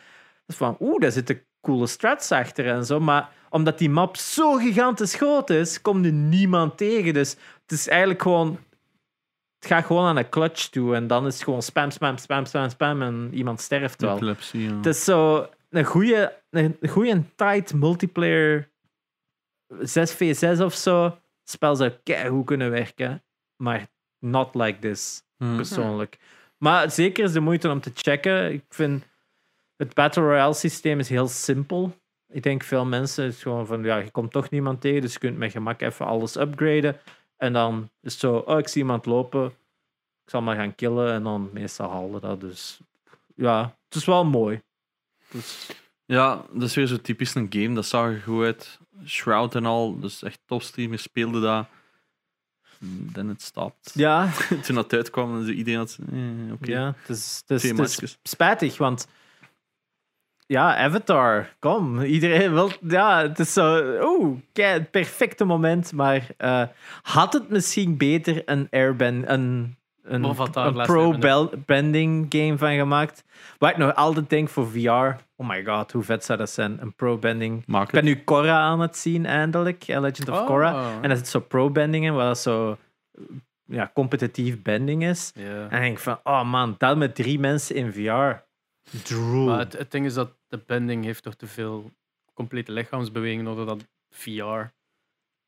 is 0.47 0.55
van, 0.55 0.77
oeh, 0.79 0.99
daar 0.99 1.11
zitten 1.11 1.41
coole 1.61 1.87
strats 1.87 2.31
achter 2.31 2.67
en 2.67 2.85
zo. 2.85 2.99
Maar 2.99 3.29
omdat 3.49 3.77
die 3.77 3.89
map 3.89 4.17
zo 4.17 4.55
gigantisch 4.55 5.15
groot 5.15 5.49
is, 5.49 5.81
komt 5.81 6.05
er 6.05 6.11
niemand 6.11 6.77
tegen. 6.77 7.13
Dus 7.13 7.31
het 7.61 7.71
is 7.71 7.87
eigenlijk 7.87 8.21
gewoon... 8.21 8.59
Het 9.59 9.69
gaat 9.69 9.85
gewoon 9.85 10.05
aan 10.05 10.17
een 10.17 10.29
clutch 10.29 10.67
toe 10.69 10.95
en 10.95 11.07
dan 11.07 11.27
is 11.27 11.33
het 11.33 11.43
gewoon 11.43 11.61
spam, 11.61 11.91
spam, 11.91 12.17
spam, 12.17 12.45
spam, 12.45 12.69
spam 12.69 13.01
en 13.01 13.29
iemand 13.33 13.61
sterft 13.61 14.01
wel. 14.01 14.15
Epilepsie, 14.15 14.61
ja. 14.69 14.75
Het 14.75 14.85
is 14.85 15.03
zo 15.03 15.49
een 15.69 15.85
goede, 15.85 16.37
een 16.49 16.77
goede 16.89 17.23
tight 17.35 17.73
multiplayer 17.73 18.69
6v6 19.73 20.61
of 20.61 20.73
zo. 20.73 21.17
Spel 21.43 21.75
zou 21.75 21.91
goed 22.27 22.45
kunnen 22.45 22.69
werken, 22.71 23.23
maar 23.55 23.87
not 24.19 24.55
like 24.55 24.79
this, 24.79 25.23
Mm. 25.37 25.55
persoonlijk. 25.55 26.17
Maar 26.57 26.91
zeker 26.91 27.23
is 27.23 27.31
de 27.31 27.39
moeite 27.39 27.69
om 27.69 27.81
te 27.81 27.91
checken. 27.93 28.53
Ik 28.53 28.63
vind 28.69 29.03
het 29.81 29.93
Battle 29.93 30.23
Royale 30.23 30.53
systeem 30.53 30.99
is 30.99 31.09
heel 31.09 31.27
simpel. 31.27 31.95
Ik 32.29 32.43
denk 32.43 32.63
veel 32.63 32.85
mensen 32.85 33.25
is 33.25 33.41
gewoon 33.41 33.65
van 33.65 33.83
ja, 33.83 33.97
je 33.97 34.11
komt 34.11 34.31
toch 34.31 34.49
niemand 34.49 34.81
tegen, 34.81 35.01
dus 35.01 35.13
je 35.13 35.19
kunt 35.19 35.37
met 35.37 35.51
gemak 35.51 35.81
even 35.81 36.05
alles 36.05 36.35
upgraden. 36.35 36.99
En 37.37 37.53
dan 37.53 37.89
is 38.01 38.11
het 38.11 38.21
zo, 38.21 38.35
oh, 38.35 38.59
ik 38.59 38.67
zie 38.67 38.81
iemand 38.81 39.05
lopen, 39.05 39.45
ik 40.23 40.29
zal 40.29 40.41
maar 40.41 40.55
gaan 40.55 40.75
killen 40.75 41.13
en 41.13 41.23
dan 41.23 41.49
meestal 41.53 41.89
halen 41.89 42.21
dat. 42.21 42.41
Dus 42.41 42.79
ja, 43.35 43.75
het 43.85 43.95
is 43.95 44.05
wel 44.05 44.25
mooi. 44.25 44.61
Dus, 45.31 45.69
Ja, 46.05 46.45
dat 46.51 46.63
is 46.63 46.75
weer 46.75 46.87
zo 46.87 46.97
typisch 47.01 47.35
een 47.35 47.47
game. 47.49 47.75
Dat 47.75 47.85
zag 47.85 48.05
er 48.05 48.21
goed 48.21 48.43
uit. 48.43 48.79
Shroud 49.05 49.55
en 49.55 49.65
al, 49.65 49.99
dus 49.99 50.23
echt 50.23 50.39
topstreamers 50.45 51.01
speelden 51.01 51.41
dat. 51.41 51.67
Dan 53.13 53.27
het 53.27 53.41
stopt. 53.41 53.91
ja, 53.93 54.31
Toen 54.63 54.75
dat 54.75 54.93
uitkwam, 54.93 55.43
zei 55.43 55.55
iedereen 55.57 55.79
had 55.79 55.97
eh, 56.11 56.53
oké. 56.53 56.71
ja, 56.71 56.95
het 56.97 57.17
is, 57.17 57.43
het 57.45 57.63
is, 57.63 57.69
het 57.69 58.01
is 58.01 58.17
spijtig, 58.23 58.77
want 58.77 59.07
ja, 60.51 60.75
Avatar, 60.77 61.55
kom. 61.59 62.01
Iedereen 62.01 62.53
wil, 62.53 62.71
ja, 62.87 63.21
het 63.21 63.39
is 63.39 63.53
zo, 63.53 63.97
oeh, 64.01 64.37
het 64.53 64.91
perfecte 64.91 65.45
moment, 65.45 65.93
maar 65.93 66.27
eh, 66.37 66.63
had 67.01 67.33
het 67.33 67.49
misschien 67.49 67.97
beter 67.97 68.41
een 68.45 68.67
airbend, 68.71 69.29
een, 69.29 69.75
een, 70.03 70.25
Avatar 70.25 70.75
een 70.75 70.85
pro-bending 70.85 72.25
game 72.29 72.57
van 72.57 72.75
gemaakt? 72.75 73.23
Waar 73.57 73.71
ik 73.71 73.77
nog 73.77 73.95
altijd 73.95 74.29
denk 74.29 74.49
voor 74.49 74.71
VR, 74.71 74.89
oh 75.35 75.47
my 75.47 75.63
god, 75.65 75.91
hoe 75.91 76.03
vet 76.03 76.25
zou 76.25 76.37
dat 76.37 76.49
zijn, 76.49 76.81
een 76.81 76.93
pro-bending. 76.93 77.63
Ik 77.67 77.91
ben 77.91 78.03
nu 78.03 78.23
Korra 78.23 78.59
aan 78.59 78.79
het 78.79 78.97
zien, 78.97 79.25
eindelijk, 79.25 79.83
eh, 79.87 79.99
Legend 79.99 80.29
of 80.29 80.39
Oh. 80.39 80.45
Korra. 80.45 80.99
En 81.01 81.09
dat 81.09 81.17
zit 81.17 81.27
zo 81.27 81.39
pro-bending 81.39 82.05
in, 82.05 82.13
waar 82.13 82.27
dat 82.27 82.39
zo 82.39 82.77
ja, 83.65 83.91
competitief 83.93 84.61
bending 84.61 85.03
is. 85.03 85.31
En 85.35 85.63
ik 85.63 85.81
denk 85.81 85.99
van, 85.99 86.19
oh 86.23 86.43
man, 86.43 86.75
dat 86.77 86.97
met 86.97 87.15
drie 87.15 87.39
mensen 87.39 87.75
in 87.75 87.93
VR. 87.93 88.49
Drool. 89.03 89.45
Maar 89.45 89.59
het, 89.59 89.77
het 89.77 89.91
ding 89.91 90.05
is 90.05 90.13
dat 90.13 90.39
de 90.51 90.63
bending 90.65 91.03
heeft 91.03 91.23
toch 91.23 91.35
te 91.35 91.47
veel 91.47 91.91
complete 92.33 92.71
lichaamsbewegingen 92.71 93.45
nodig 93.45 93.65
dat 93.65 93.87
VR. 94.09 94.73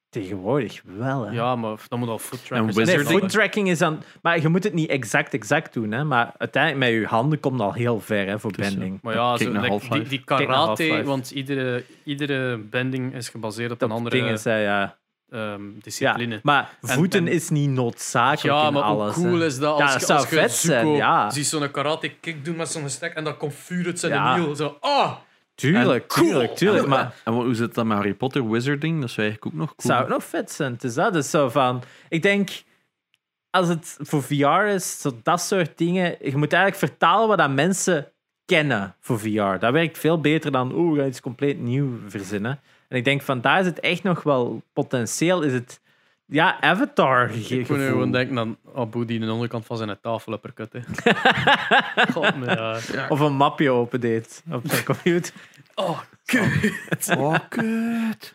Tegenwoordig 0.10 0.82
wel, 0.86 1.26
hè. 1.26 1.32
Ja, 1.32 1.56
maar 1.56 1.78
dat 1.88 2.00
moet 2.00 2.08
al 2.08 2.20
foot 2.20 2.46
trackers 2.46 2.78
En 2.78 2.86
zijn. 2.86 2.98
Nee, 2.98 3.06
foot 3.06 3.30
tracking 3.30 3.70
is 3.70 3.78
dan... 3.78 4.02
Maar 4.22 4.42
je 4.42 4.48
moet 4.48 4.64
het 4.64 4.74
niet 4.74 4.90
exact 4.90 5.34
exact 5.34 5.74
doen, 5.74 5.92
hè. 5.92 6.04
Maar 6.04 6.34
uiteindelijk 6.38 6.92
met 6.92 7.02
je 7.02 7.08
handen 7.08 7.40
komt 7.40 7.60
al 7.60 7.74
heel 7.74 8.00
ver, 8.00 8.28
hè, 8.28 8.40
voor 8.40 8.52
ja. 8.56 8.70
bending. 8.70 9.00
Maar 9.02 9.14
ja, 9.14 9.38
zo, 9.38 9.52
like, 9.52 9.90
die, 9.90 10.04
die 10.04 10.24
karate, 10.24 11.04
want 11.04 11.32
iedere, 11.32 11.84
iedere 12.04 12.58
bending 12.58 13.14
is 13.14 13.30
gebaseerd 13.30 13.72
op 13.72 13.82
een 13.82 13.92
andere 13.92 14.16
ding 14.16 14.30
is, 14.30 14.44
ja. 15.34 15.54
ehm, 15.54 15.64
ja. 15.66 15.72
discipline. 15.82 16.40
Maar 16.44 16.78
En- 16.82 16.90
voeten 16.90 17.28
en- 17.28 17.34
is 17.34 17.50
niet 17.50 17.70
noodzakelijk 17.70 18.58
Ja, 18.60 18.68
in 18.68 18.74
maar 18.74 18.84
alles. 18.84 19.16
hoe 19.16 19.26
cool 19.26 19.40
hè. 19.40 19.46
is 19.46 19.60
dat 19.60 19.78
Ja, 19.78 19.84
als, 19.84 19.92
dat 19.92 20.00
je- 20.02 20.06
zou 20.08 20.20
als 20.20 20.30
je 20.30 20.36
vet 20.36 20.52
zijn, 20.52 20.86
Zuko 20.86 20.96
ja. 20.98 21.30
ziet 21.32 21.46
zo'n 21.46 21.72
karate 21.72 22.10
kick 22.10 22.46
doen 22.46 22.56
met 22.56 22.70
zo'n 22.70 22.90
stek 22.90 23.14
en 23.14 23.24
dan 23.24 23.38
komt 23.38 23.54
vuur 23.56 23.86
uit 23.86 24.00
zijn 24.00 24.14
Ja. 24.14 24.36
wiel. 24.36 24.56
Zo, 24.56 24.78
ah! 24.80 25.12
Tuurlijk, 25.56 26.08
Cool. 26.08 26.28
tuurlijk, 26.28 26.56
tuurlijk. 26.56 26.88
Maar 26.88 27.14
En 27.24 27.34
wat- 27.34 27.44
hoe 27.44 27.56
zit 27.56 27.74
dat 27.76 27.86
met 27.86 27.98
Harry 27.98 28.14
Potter 28.14 28.50
Wizarding? 28.50 29.00
Dat 29.02 29.10
is 29.10 29.18
eigenlijk 29.18 29.48
ook 29.48 29.60
nog 29.60 29.76
cool. 29.76 29.96
zou 29.96 30.10
nog 30.10 30.24
vet 30.24 30.52
zijn. 30.52 30.74
Het 30.74 30.84
is 30.84 30.94
dat. 30.94 31.14
Dus 31.14 31.30
zo 31.30 31.50
van... 31.50 31.84
Ik 32.10 32.22
denk... 32.22 32.50
Als 33.50 33.68
het 33.68 33.98
voor 34.00 34.24
VR 34.24 34.66
is, 34.68 35.02
zo 35.02 35.20
dat 35.24 35.42
soort 35.42 35.78
dingen... 35.78 36.16
Je 36.22 36.38
moet 36.38 36.54
eigenlijk 36.54 36.92
vertalen 36.92 37.28
wat 37.28 37.38
dat 37.38 37.50
mensen 37.52 38.12
kennen 38.46 38.96
voor 39.00 39.20
VR. 39.20 39.60
Dat 39.60 39.72
werkt 39.72 39.98
veel 39.98 40.20
beter 40.22 40.52
dan... 40.52 40.72
Oeh, 40.74 40.94
we 40.94 41.00
gaan 41.00 41.08
iets 41.08 41.22
compleet 41.22 41.60
nieuw 41.60 41.90
verzinnen. 42.08 42.60
En 42.94 43.00
ik 43.00 43.06
denk 43.06 43.22
van, 43.22 43.42
daar 43.42 43.60
is 43.60 43.66
het 43.66 43.80
echt 43.80 44.04
nog 44.04 44.24
wel... 44.24 44.64
Potentieel 44.74 45.42
is 45.42 45.54
het... 45.54 45.82
Ja, 46.26 46.62
Avatar 46.62 47.30
ge- 47.30 47.36
Ik 47.36 47.50
moet 47.50 47.52
nu 47.60 47.64
gevoel. 47.66 47.88
gewoon 47.88 48.12
denken 48.12 48.40
aan 48.40 48.58
Abu 48.76 49.06
die 49.06 49.20
aan 49.22 49.26
de 49.28 49.32
onderkant 49.34 49.66
van 49.66 49.78
zijn 49.78 49.98
tafel 50.02 50.34
uppercut. 50.34 50.74
hè. 50.74 50.80
God, 52.14 52.34
ja. 52.94 53.08
Of 53.10 53.20
een 53.20 53.34
mapje 53.36 53.70
opendeed 53.72 54.44
op 54.52 54.62
zijn 54.66 54.84
computer. 54.84 55.34
Oh, 55.76 56.00
kut. 56.26 57.16
Oh, 57.18 57.36
kut. 57.50 58.32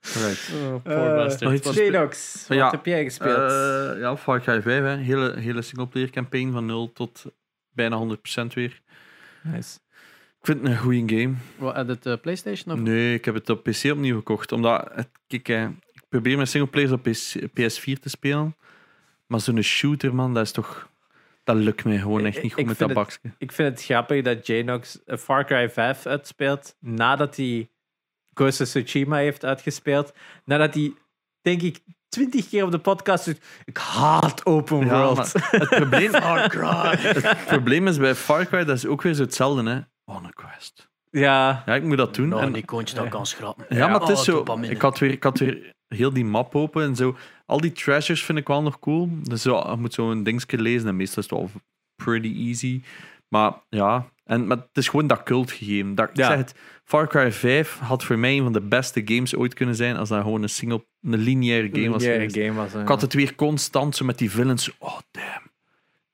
Right. 0.00 0.50
Oh, 0.54 0.82
poor 0.82 0.92
Eh, 0.92 1.14
wat 1.16 1.32
Ja, 2.48 2.70
heb 2.70 2.86
jij 2.86 3.04
gespeeld? 3.04 3.50
Eh, 3.50 4.00
ja, 4.00 4.16
Far 4.16 4.40
Cry 4.40 4.62
5, 4.62 4.82
hè. 4.82 4.96
Hele, 4.96 5.34
hele 5.38 5.62
singleplayer 5.62 6.10
campaign 6.10 6.52
van 6.52 6.66
0 6.66 6.92
tot 6.92 7.24
bijna 7.70 7.96
100% 7.96 8.52
weer. 8.54 8.80
nice. 9.42 9.78
Ik 10.46 10.52
vind 10.52 10.64
het 10.66 10.76
een 10.76 10.82
goede 10.82 11.16
game. 11.16 11.34
Wat, 11.58 11.74
had 11.74 11.88
het 11.88 12.06
eh, 12.06 12.14
PlayStation? 12.22 12.74
Of? 12.74 12.80
Nee, 12.80 13.14
ik 13.14 13.24
heb 13.24 13.34
het 13.34 13.50
op 13.50 13.62
PC 13.62 13.84
opnieuw 13.92 14.16
gekocht. 14.16 14.52
Omdat, 14.52 14.88
het, 14.94 15.08
kijk, 15.26 15.46
hè, 15.46 15.66
ik 15.68 16.02
probeer 16.08 16.36
mijn 16.36 16.48
singleplayers 16.48 16.92
op 16.92 17.02
PC 17.02 17.36
PS4 17.60 18.00
te 18.00 18.08
spelen. 18.08 18.56
Maar 19.26 19.40
zo'n 19.40 19.62
shooter, 19.62 20.14
man, 20.14 20.34
dat 20.34 20.44
is 20.44 20.52
toch... 20.52 20.88
Dat 21.44 21.56
lukt 21.56 21.84
mij 21.84 21.98
gewoon 21.98 22.24
echt 22.24 22.36
Ik- 22.36 22.42
niet 22.42 22.52
ik 22.52 22.58
goed 22.58 22.66
met 22.66 22.78
dat 22.78 22.88
vind 22.88 22.98
het- 23.08 23.20
bakje. 23.22 23.34
Ik 23.38 23.52
vind 23.52 23.68
het 23.70 23.84
grappig 23.84 24.22
dat 24.22 24.46
Janox 24.46 24.98
een 25.04 25.18
Far 25.18 25.44
Cry 25.44 25.70
5 25.70 26.06
uitspeelt 26.06 26.76
nadat 26.80 27.36
hij 27.36 27.68
Ghost 28.34 28.60
of 28.60 28.66
Tsushima 28.68 29.16
heeft 29.16 29.44
uitgespeeld. 29.44 30.12
Nadat 30.44 30.74
hij, 30.74 30.92
denk 31.42 31.62
ik, 31.62 31.78
twintig 32.08 32.48
keer 32.48 32.64
op 32.64 32.70
de 32.70 32.78
podcast 32.78 33.26
ik 33.64 33.76
haat 33.76 34.46
open 34.46 34.86
Ja, 34.86 34.98
world. 35.02 35.32
het 35.32 35.68
probleem, 35.68 36.12
het 36.22 37.46
probleem 37.46 37.86
is 37.86 37.98
bij 37.98 38.14
Far 38.14 38.46
Cry, 38.46 38.64
dat 38.64 38.76
is 38.76 38.86
ook 38.86 39.02
weer 39.02 39.14
zo 39.14 39.22
hetzelfde, 39.22 39.70
hè. 39.70 39.80
On 40.10 40.24
a 40.26 40.30
quest. 40.30 40.88
ja, 41.10 41.62
Ja, 41.66 41.74
ik 41.74 41.82
moet 41.82 41.96
dat 41.96 42.14
doen. 42.14 42.28
Nou, 42.28 42.42
en, 42.42 42.52
die 42.52 42.64
kontje 42.64 42.94
dat 42.96 43.08
kan 43.08 43.26
schrappen. 43.26 43.66
ja, 43.68 43.88
maar 43.88 44.00
het 44.00 44.08
is 44.08 44.18
Oh, 44.18 44.44
zo... 44.46 44.60
Ik 44.60 44.80
had, 44.82 44.98
weer, 44.98 45.10
ik 45.10 45.22
had 45.22 45.38
weer 45.38 45.72
heel 45.88 46.12
die 46.12 46.24
map 46.24 46.54
open 46.54 46.82
en 46.84 46.96
zo. 46.96 47.16
Al 47.46 47.60
die 47.60 47.72
treasures 47.72 48.24
vind 48.24 48.38
ik 48.38 48.46
wel 48.46 48.62
nog 48.62 48.78
cool. 48.78 49.08
Dus 49.22 49.42
zo, 49.42 49.70
je 49.70 49.76
moet 49.76 49.94
zo 49.94 50.10
een 50.10 50.22
dingetje 50.22 50.58
lezen 50.58 50.88
en 50.88 50.96
meestal 50.96 51.22
is 51.22 51.30
het 51.30 51.38
wel 51.38 51.50
pretty 52.04 52.34
easy. 52.46 52.82
Maar 53.28 53.52
ja, 53.68 54.10
en, 54.24 54.46
maar 54.46 54.56
het 54.56 54.68
is 54.72 54.88
gewoon 54.88 55.06
dat 55.06 55.22
cult 55.22 55.50
gegeven. 55.50 55.94
Dat, 55.94 56.08
ik 56.08 56.16
Ja. 56.16 56.26
zeg 56.26 56.36
het, 56.36 56.54
Far 56.84 57.08
Cry 57.08 57.32
5 57.32 57.78
had 57.78 58.04
voor 58.04 58.18
mij 58.18 58.36
een 58.36 58.42
van 58.42 58.52
de 58.52 58.60
beste 58.60 59.02
games 59.04 59.34
ooit 59.36 59.54
kunnen 59.54 59.74
zijn 59.74 59.96
als 59.96 60.08
dat 60.08 60.22
gewoon 60.22 60.42
een 60.42 60.48
single, 60.48 60.86
een 61.00 61.18
lineaire 61.18 61.68
game 61.72 61.90
was 61.90 62.02
lineaire 62.02 62.30
game 62.44 62.52
was. 62.52 62.74
Ik 62.74 62.88
had 62.88 63.00
het 63.00 63.12
weer 63.14 63.34
constant 63.34 63.96
zo 63.96 64.04
met 64.04 64.18
die 64.18 64.30
villains. 64.30 64.76
Oh, 64.78 64.98
damn. 65.10 65.54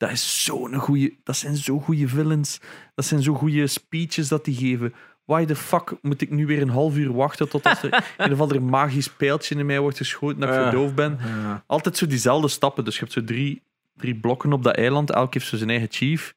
Dat, 0.03 0.11
is 0.11 0.45
zo'n 0.45 0.75
goeie, 0.75 1.19
dat 1.25 1.37
zijn 1.37 1.57
zo 1.57 1.79
goede 1.79 2.09
villains. 2.09 2.61
Dat 2.95 3.05
zijn 3.05 3.23
zo 3.23 3.35
goede 3.35 3.67
speeches 3.67 4.29
dat 4.29 4.45
die 4.45 4.55
geven. 4.55 4.95
Why 5.25 5.45
the 5.45 5.57
fuck 5.57 5.95
moet 6.01 6.21
ik 6.21 6.31
nu 6.31 6.47
weer 6.47 6.63
een 6.63 6.69
half 6.69 6.97
uur 6.97 7.13
wachten 7.13 7.49
tot 7.49 7.67
als 7.67 7.83
er 7.83 8.05
een 8.17 8.33
of 8.33 8.41
ander 8.41 8.63
magisch 8.63 9.09
pijltje 9.09 9.55
in 9.55 9.67
mij 9.67 9.81
wordt 9.81 9.97
geschoten 9.97 10.41
dat 10.41 10.49
ik 10.49 10.55
verdoofd 10.55 10.95
ben? 10.95 11.19
Ja. 11.25 11.65
Altijd 11.67 11.97
zo 11.97 12.07
diezelfde 12.07 12.49
stappen. 12.49 12.85
Dus 12.85 12.95
je 12.95 13.01
hebt 13.01 13.13
zo 13.13 13.25
drie, 13.25 13.63
drie 13.97 14.15
blokken 14.15 14.53
op 14.53 14.63
dat 14.63 14.77
eiland. 14.77 15.11
Elk 15.11 15.35
heeft 15.35 15.47
zo 15.47 15.57
zijn 15.57 15.71
eigen 15.71 15.89
chief. 15.91 16.35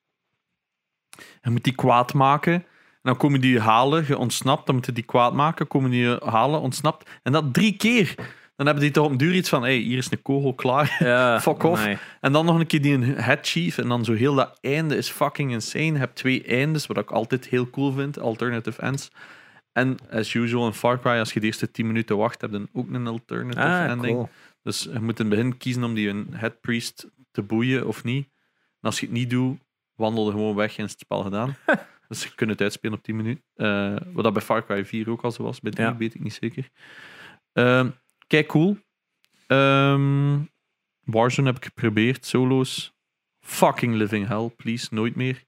Je 1.41 1.49
moet 1.49 1.63
die 1.63 1.75
kwaad 1.75 2.13
maken. 2.13 2.53
En 2.53 2.63
dan 3.01 3.17
komen 3.17 3.41
die 3.41 3.59
halen, 3.59 4.05
je 4.07 4.17
ontsnapt. 4.17 4.65
Dan 4.65 4.75
moeten 4.75 4.93
die 4.93 5.03
kwaad 5.03 5.33
maken, 5.33 5.67
komen 5.67 5.89
die 5.89 6.17
halen, 6.23 6.59
ontsnapt. 6.59 7.09
En 7.23 7.31
dat 7.31 7.53
drie 7.53 7.77
keer. 7.77 8.15
Dan 8.55 8.65
hebben 8.65 8.83
die 8.83 8.93
toch 8.93 9.05
op 9.05 9.11
een 9.11 9.17
duur 9.17 9.33
iets 9.33 9.49
van: 9.49 9.61
hey, 9.61 9.75
hier 9.77 9.97
is 9.97 10.11
een 10.11 10.21
kogel 10.21 10.53
klaar. 10.53 10.95
Ja, 10.99 11.39
Fuck 11.41 11.63
off. 11.63 11.85
nee. 11.85 11.97
En 12.21 12.31
dan 12.31 12.45
nog 12.45 12.59
een 12.59 12.67
keer 12.67 12.81
die 12.81 12.93
een 12.93 13.03
head 13.03 13.47
chief. 13.47 13.77
En 13.77 13.87
dan 13.87 14.05
zo 14.05 14.13
heel 14.13 14.35
dat 14.35 14.57
einde 14.61 14.97
is 14.97 15.09
fucking 15.09 15.51
insane. 15.51 15.83
Je 15.91 15.97
hebt 15.97 16.15
twee 16.15 16.43
eindes, 16.43 16.87
wat 16.87 16.97
ik 16.97 17.11
altijd 17.11 17.47
heel 17.47 17.69
cool 17.69 17.91
vind. 17.91 18.19
Alternative 18.19 18.81
ends. 18.81 19.11
En 19.71 19.97
as 20.11 20.33
usual 20.33 20.65
in 20.67 20.73
Far 20.73 20.99
Cry, 20.99 21.11
als 21.19 21.33
je 21.33 21.39
de 21.39 21.45
eerste 21.45 21.71
10 21.71 21.87
minuten 21.87 22.17
wacht, 22.17 22.41
heb 22.41 22.51
je 22.51 22.57
dan 22.57 22.69
ook 22.73 22.89
een 22.93 23.07
alternative 23.07 23.65
Ah, 23.65 23.89
ending. 23.89 24.13
cool. 24.15 24.29
Dus 24.63 24.83
je 24.93 24.99
moet 24.99 25.19
in 25.19 25.25
het 25.25 25.35
begin 25.35 25.57
kiezen 25.57 25.83
om 25.83 25.93
die 25.93 26.09
een 26.09 26.27
head 26.31 26.61
priest 26.61 27.07
te 27.31 27.41
boeien 27.41 27.87
of 27.87 28.03
niet. 28.03 28.25
En 28.81 28.91
als 28.91 28.99
je 28.99 29.05
het 29.05 29.15
niet 29.15 29.29
doet, 29.29 29.59
wandel 29.95 30.25
er 30.25 30.31
gewoon 30.31 30.55
weg 30.55 30.77
en 30.77 30.83
is 30.83 30.91
het 30.91 30.99
spel 30.99 31.23
gedaan. 31.23 31.55
dus 32.07 32.23
je 32.23 32.29
kunt 32.35 32.49
het 32.49 32.61
uitspelen 32.61 32.97
op 32.97 33.03
10 33.03 33.15
minuten. 33.15 33.43
Eh, 33.55 33.95
wat 34.13 34.23
dat 34.23 34.33
bij 34.33 34.41
Far 34.41 34.65
Cry 34.65 34.85
4 34.85 35.09
ook 35.09 35.21
al 35.23 35.31
zo 35.31 35.43
was. 35.43 35.59
Bij 35.61 35.71
3 35.71 35.87
Ja. 35.87 35.97
weet 35.97 36.15
ik 36.15 36.21
niet 36.23 36.33
zeker. 36.41 36.69
Ehm, 37.53 37.89
kijk, 38.27 38.47
cool. 38.47 38.77
Ehm, 39.47 40.39
Warzone 41.03 41.47
heb 41.47 41.57
ik 41.57 41.65
geprobeerd, 41.65 42.25
solo's. 42.25 42.93
Fucking 43.39 43.95
living 43.95 44.27
hell, 44.27 44.49
please, 44.49 44.87
nooit 44.91 45.15
meer. 45.15 45.43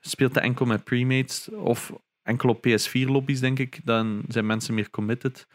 Speelt 0.00 0.34
hij 0.34 0.42
enkel 0.42 0.66
met 0.66 0.84
premates 0.84 1.48
of 1.48 1.92
enkel 2.22 2.48
op 2.48 2.66
PS4-lobby's, 2.66 3.40
denk 3.40 3.58
ik. 3.58 3.80
Dan 3.84 4.22
zijn 4.28 4.46
mensen 4.46 4.74
meer 4.74 4.90
committed. 4.90 5.46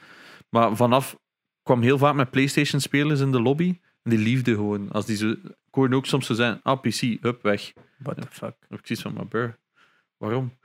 Maar 0.49 0.75
vanaf 0.75 1.17
kwam 1.63 1.81
heel 1.81 1.97
vaak 1.97 2.15
met 2.15 2.31
PlayStation-spelers 2.31 3.19
in 3.19 3.31
de 3.31 3.41
lobby. 3.41 3.79
En 4.03 4.09
die 4.09 4.19
liefde 4.19 4.53
gewoon. 4.53 4.91
Als 4.91 5.05
die 5.05 5.15
zo, 5.15 5.29
ik 5.29 5.55
hoorde 5.71 5.95
ook 5.95 6.05
soms 6.05 6.25
zo 6.25 6.33
zijn: 6.33 6.59
ah, 6.63 6.81
PC, 6.81 7.01
up, 7.01 7.41
weg. 7.41 7.73
What 7.97 8.21
the 8.21 8.27
fuck. 8.29 8.55
Ik 8.69 8.79
zoiets 8.83 9.01
van: 9.01 9.13
maar 9.13 9.27
bur, 9.27 9.57
waarom? 10.17 10.57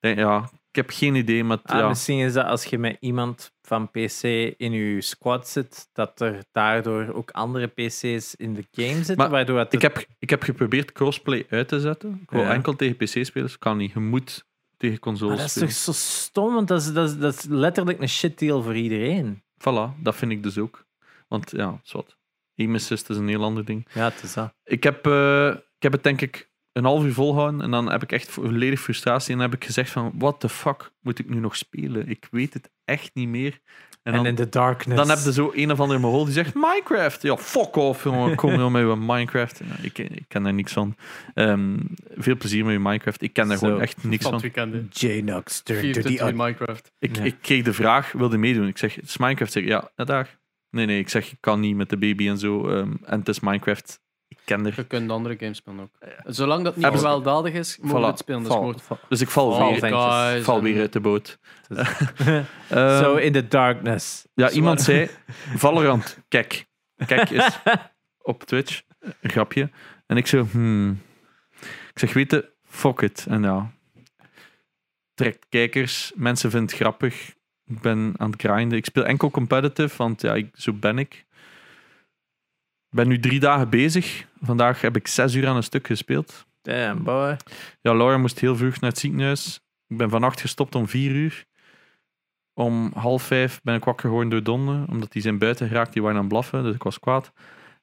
Denk, 0.00 0.18
ja, 0.18 0.50
ik 0.70 0.76
heb 0.76 0.90
geen 0.90 1.14
idee, 1.14 1.44
maar 1.44 1.58
Ah, 1.62 1.78
ja. 1.78 1.88
Misschien 1.88 2.18
is 2.18 2.32
dat 2.32 2.46
als 2.46 2.64
je 2.64 2.78
met 2.78 2.96
iemand 3.00 3.52
van 3.62 3.90
PC 3.90 4.22
in 4.56 4.72
je 4.72 5.00
squad 5.00 5.48
zit, 5.48 5.88
dat 5.92 6.20
er 6.20 6.44
daardoor 6.52 7.12
ook 7.14 7.30
andere 7.30 7.66
PC's 7.66 8.34
in 8.34 8.54
de 8.54 8.64
game 8.70 8.94
zitten, 8.94 9.16
Maar 9.16 9.30
waardoor 9.30 9.58
het 9.58 9.72
Ik 9.72 9.82
heb, 9.82 10.04
ik 10.18 10.30
heb 10.30 10.42
geprobeerd 10.42 10.92
crossplay 10.92 11.46
uit 11.48 11.68
te 11.68 11.80
zetten. 11.80 12.18
Ik 12.22 12.30
wil 12.30 12.40
Ja. 12.42 12.52
enkel 12.52 12.76
tegen 12.76 12.96
PC-spelers. 12.96 13.58
Kan 13.58 13.76
niet. 13.76 13.92
Je 13.92 14.00
moet 14.00 14.46
tegen 14.76 14.88
Maar 14.94 14.98
consoles 15.04 15.36
dat 15.36 15.44
is 15.46 15.50
spelen. 15.52 15.68
toch 15.68 15.76
zo 15.84 15.92
stom, 15.92 16.54
want 16.54 16.68
dat 16.68 16.80
is, 16.80 16.92
dat, 16.92 17.08
is, 17.08 17.16
dat 17.18 17.34
is 17.34 17.44
letterlijk 17.44 18.00
een 18.00 18.08
shit 18.08 18.38
deal 18.38 18.62
voor 18.62 18.76
iedereen. 18.76 19.42
Voilà, 19.58 20.02
dat 20.02 20.16
vind 20.16 20.32
ik 20.32 20.42
dus 20.42 20.58
ook. 20.58 20.86
Want 21.28 21.50
ja, 21.50 21.80
is 21.84 21.92
wat. 21.92 22.16
Aim 22.56 22.74
assist 22.74 23.10
is 23.10 23.16
een 23.16 23.28
heel 23.28 23.42
ander 23.44 23.64
ding. 23.64 23.86
Ja, 23.92 24.04
het 24.04 24.22
is 24.22 24.34
dat. 24.34 24.54
Ik 24.64 24.82
heb, 24.82 25.06
eh, 25.06 25.48
ik 25.48 25.82
heb 25.82 25.92
het 25.92 26.02
denk 26.02 26.20
ik 26.20 26.50
een 26.78 26.84
half 26.84 27.04
uur 27.04 27.12
volgehouden 27.12 27.60
en 27.60 27.70
dan 27.70 27.90
heb 27.90 28.02
ik 28.02 28.12
echt 28.12 28.30
volledig 28.30 28.80
frustratie 28.80 29.32
en 29.32 29.38
dan 29.38 29.50
heb 29.50 29.60
ik 29.60 29.66
gezegd 29.66 29.90
van 29.90 30.12
what 30.14 30.40
the 30.40 30.48
fuck 30.48 30.90
moet 31.00 31.18
ik 31.18 31.28
nu 31.28 31.36
nog 31.40 31.56
spelen? 31.56 32.08
Ik 32.08 32.28
weet 32.30 32.54
het 32.54 32.70
echt 32.84 33.10
niet 33.14 33.28
meer. 33.28 33.58
En 34.02 34.14
dan, 34.14 34.26
in 34.26 34.34
the 34.34 34.48
darkness. 34.48 34.96
dan 35.00 35.08
heb 35.16 35.18
je 35.24 35.32
zo 35.32 35.50
een 35.54 35.70
of 35.72 35.80
andere 35.80 35.98
mogol 35.98 36.24
die 36.24 36.32
zegt 36.32 36.54
Minecraft. 36.54 37.22
Ja, 37.22 37.36
fuck 37.36 37.76
off, 37.76 38.04
jongen. 38.04 38.36
Kom 38.42 38.50
je 38.52 38.70
met 38.70 38.82
je 38.82 38.96
Minecraft. 38.96 39.60
Ja, 39.64 39.76
ik, 39.82 39.98
ik 39.98 40.24
ken 40.28 40.42
daar 40.42 40.54
niks 40.54 40.72
van. 40.72 40.96
Ehm, 41.34 41.76
veel 42.14 42.36
plezier 42.36 42.64
met 42.64 42.72
je 42.72 42.78
Minecraft. 42.80 43.22
Ik 43.22 43.32
ken 43.32 43.48
daar 43.48 43.58
gewoon 43.58 43.80
echt 43.80 44.04
niks 44.04 44.24
Van. 44.24 44.40
J-Nox 44.90 45.62
turn 45.62 45.78
to 45.78 45.84
24 45.84 46.02
the 46.16 46.24
uur 46.26 46.36
Minecraft. 46.36 46.92
Ik, 46.98 47.16
Ja. 47.16 47.22
ik 47.22 47.36
kreeg 47.40 47.64
de 47.64 47.72
vraag, 47.72 48.12
wilde 48.12 48.34
je 48.34 48.40
meedoen? 48.40 48.66
Ik 48.66 48.78
zeg, 48.78 48.94
het 48.94 49.04
is 49.04 49.16
Minecraft. 49.16 49.52
Zeg, 49.52 49.64
ja, 49.64 49.90
daar. 49.94 50.38
Nee, 50.70 50.86
nee, 50.86 50.98
ik 50.98 51.08
zeg, 51.08 51.32
ik 51.32 51.38
kan 51.40 51.60
niet 51.60 51.76
met 51.76 51.90
de 51.90 51.96
baby 51.98 52.28
en 52.28 52.38
zo. 52.38 52.68
ehm, 52.68 52.92
en 53.04 53.18
het 53.18 53.28
is 53.28 53.40
Minecraft. 53.40 54.00
Je 54.48 54.84
kunt 54.86 55.10
andere 55.10 55.36
games 55.38 55.56
spelen 55.56 55.80
ook. 55.80 55.90
Zolang 56.24 56.64
dat 56.64 56.74
niet 56.74 56.82
Hebben 56.82 57.00
ze- 57.00 57.06
gewelddadig 57.06 57.52
is, 57.52 57.78
mogen 57.80 57.96
we 58.00 58.02
Voilà. 58.02 58.06
het 58.08 58.18
spelen. 58.18 58.44
Val- 58.46 58.74
val- 58.78 58.98
Dus 59.08 59.20
ik 59.20 59.28
val, 59.28 59.52
Val 59.52 59.70
weer, 59.70 59.78
Guys 59.78 60.44
val 60.44 60.56
en- 60.58 60.62
weer 60.62 60.80
uit 60.80 60.92
de 60.92 61.00
boot. 61.00 61.38
Zo 62.68 63.14
Ehm, 63.14 63.16
in 63.16 63.32
the 63.32 63.48
darkness. 63.48 64.26
Ja, 64.34 64.48
Zo 64.48 64.54
iemand 64.54 64.80
zei, 64.82 65.08
Valorant, 65.56 66.18
kijk. 66.28 66.66
Kijk 67.06 67.30
is 67.30 67.58
op 68.18 68.44
Twitch, 68.44 68.82
een 69.20 69.30
grapje. 69.30 69.70
En 70.06 70.16
ik 70.16 70.26
zo, 70.26 70.46
hmm. 70.50 71.00
Ik 71.92 71.98
zeg, 71.98 72.12
weet 72.12 72.30
je, 72.30 72.52
fuck 72.64 73.00
it. 73.00 73.26
En 73.28 73.42
ja, 73.42 73.70
trekt 75.14 75.46
kijkers, 75.48 76.12
mensen 76.14 76.50
vinden 76.50 76.68
het 76.68 76.78
grappig. 76.78 77.34
Ik 77.64 77.80
ben 77.80 78.14
aan 78.16 78.30
het 78.30 78.40
grinden. 78.40 78.78
Ik 78.78 78.84
speel 78.84 79.04
enkel 79.04 79.30
competitive, 79.30 79.96
want 79.96 80.20
ja, 80.20 80.34
ik, 80.34 80.48
zo 80.54 80.72
ben 80.72 80.98
ik. 80.98 81.26
Ik 82.90 82.96
ben 82.96 83.08
nu 83.08 83.20
drie 83.20 83.40
dagen 83.40 83.68
bezig. 83.68 84.26
Vandaag 84.40 84.80
heb 84.80 84.96
ik 84.96 85.06
zes 85.06 85.34
uur 85.34 85.46
aan 85.48 85.56
een 85.56 85.62
stuk 85.62 85.86
gespeeld. 85.86 86.46
Damn, 86.62 87.02
boy. 87.02 87.36
Ja, 87.80 87.94
Laura 87.94 88.18
moest 88.18 88.40
heel 88.40 88.56
vroeg 88.56 88.80
naar 88.80 88.90
het 88.90 88.98
ziekenhuis. 88.98 89.60
Ik 89.86 89.96
ben 89.96 90.10
vannacht 90.10 90.40
gestopt 90.40 90.74
om 90.74 90.88
vier 90.88 91.10
uur. 91.10 91.44
Om 92.54 92.92
half 92.94 93.22
vijf 93.22 93.60
ben 93.62 93.74
ik 93.74 93.84
wakker 93.84 94.08
geworden 94.08 94.30
door 94.30 94.42
Donne, 94.42 94.84
omdat 94.88 95.12
die 95.12 95.22
zijn 95.22 95.38
buiten 95.38 95.68
geraakt, 95.68 95.92
die 95.92 96.02
waren 96.02 96.16
aan 96.16 96.22
het 96.22 96.32
blaffen, 96.32 96.62
dus 96.62 96.74
ik 96.74 96.82
was 96.82 97.00
kwaad. 97.00 97.32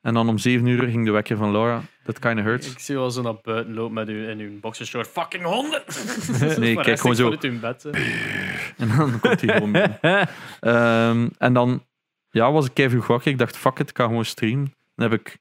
En 0.02 0.14
dan 0.14 0.30
om 0.30 0.38
zeven 0.38 0.68
uur 0.68 0.88
ging 0.88 1.06
de 1.06 1.12
wekker 1.12 1.38
van 1.38 1.52
Laura. 1.52 1.82
That 2.04 2.20
kind 2.20 2.40
of 2.40 2.44
hurts. 2.44 2.72
Ik 2.72 2.80
zie 2.80 2.96
wel 2.96 3.12
zo 3.12 3.22
naar 3.22 3.36
buiten 3.42 3.74
lopen 3.74 3.94
met 3.94 4.10
u 4.10 4.30
in 4.30 4.40
uw 4.40 4.60
boxershort. 4.60 5.08
Fucking 5.08 5.44
honden! 5.44 5.84
Nee, 6.60 6.76
kijk 6.76 7.00
gewoon 7.00 7.16
zo. 7.16 7.38
Bed. 7.62 7.86
En 8.78 8.88
dan 8.98 9.20
komt 9.20 9.42
hij 9.42 9.54
gewoon 9.54 9.72
binnen. 9.72 10.00
Ehm, 10.60 11.30
en 11.38 11.54
dan 11.54 11.84
ja, 12.30 12.52
was 12.52 12.66
ik 12.66 12.74
keihard 12.74 12.98
vroeg 12.98 13.16
wakker. 13.16 13.32
Ik 13.32 13.38
dacht, 13.38 13.58
fuck 13.58 13.80
it, 13.80 13.90
ik 13.90 13.98
ga 13.98 14.04
gewoon 14.06 14.26
streamen. 14.26 14.74
Dan 14.96 15.12
heb 15.12 15.20
ik 15.20 15.38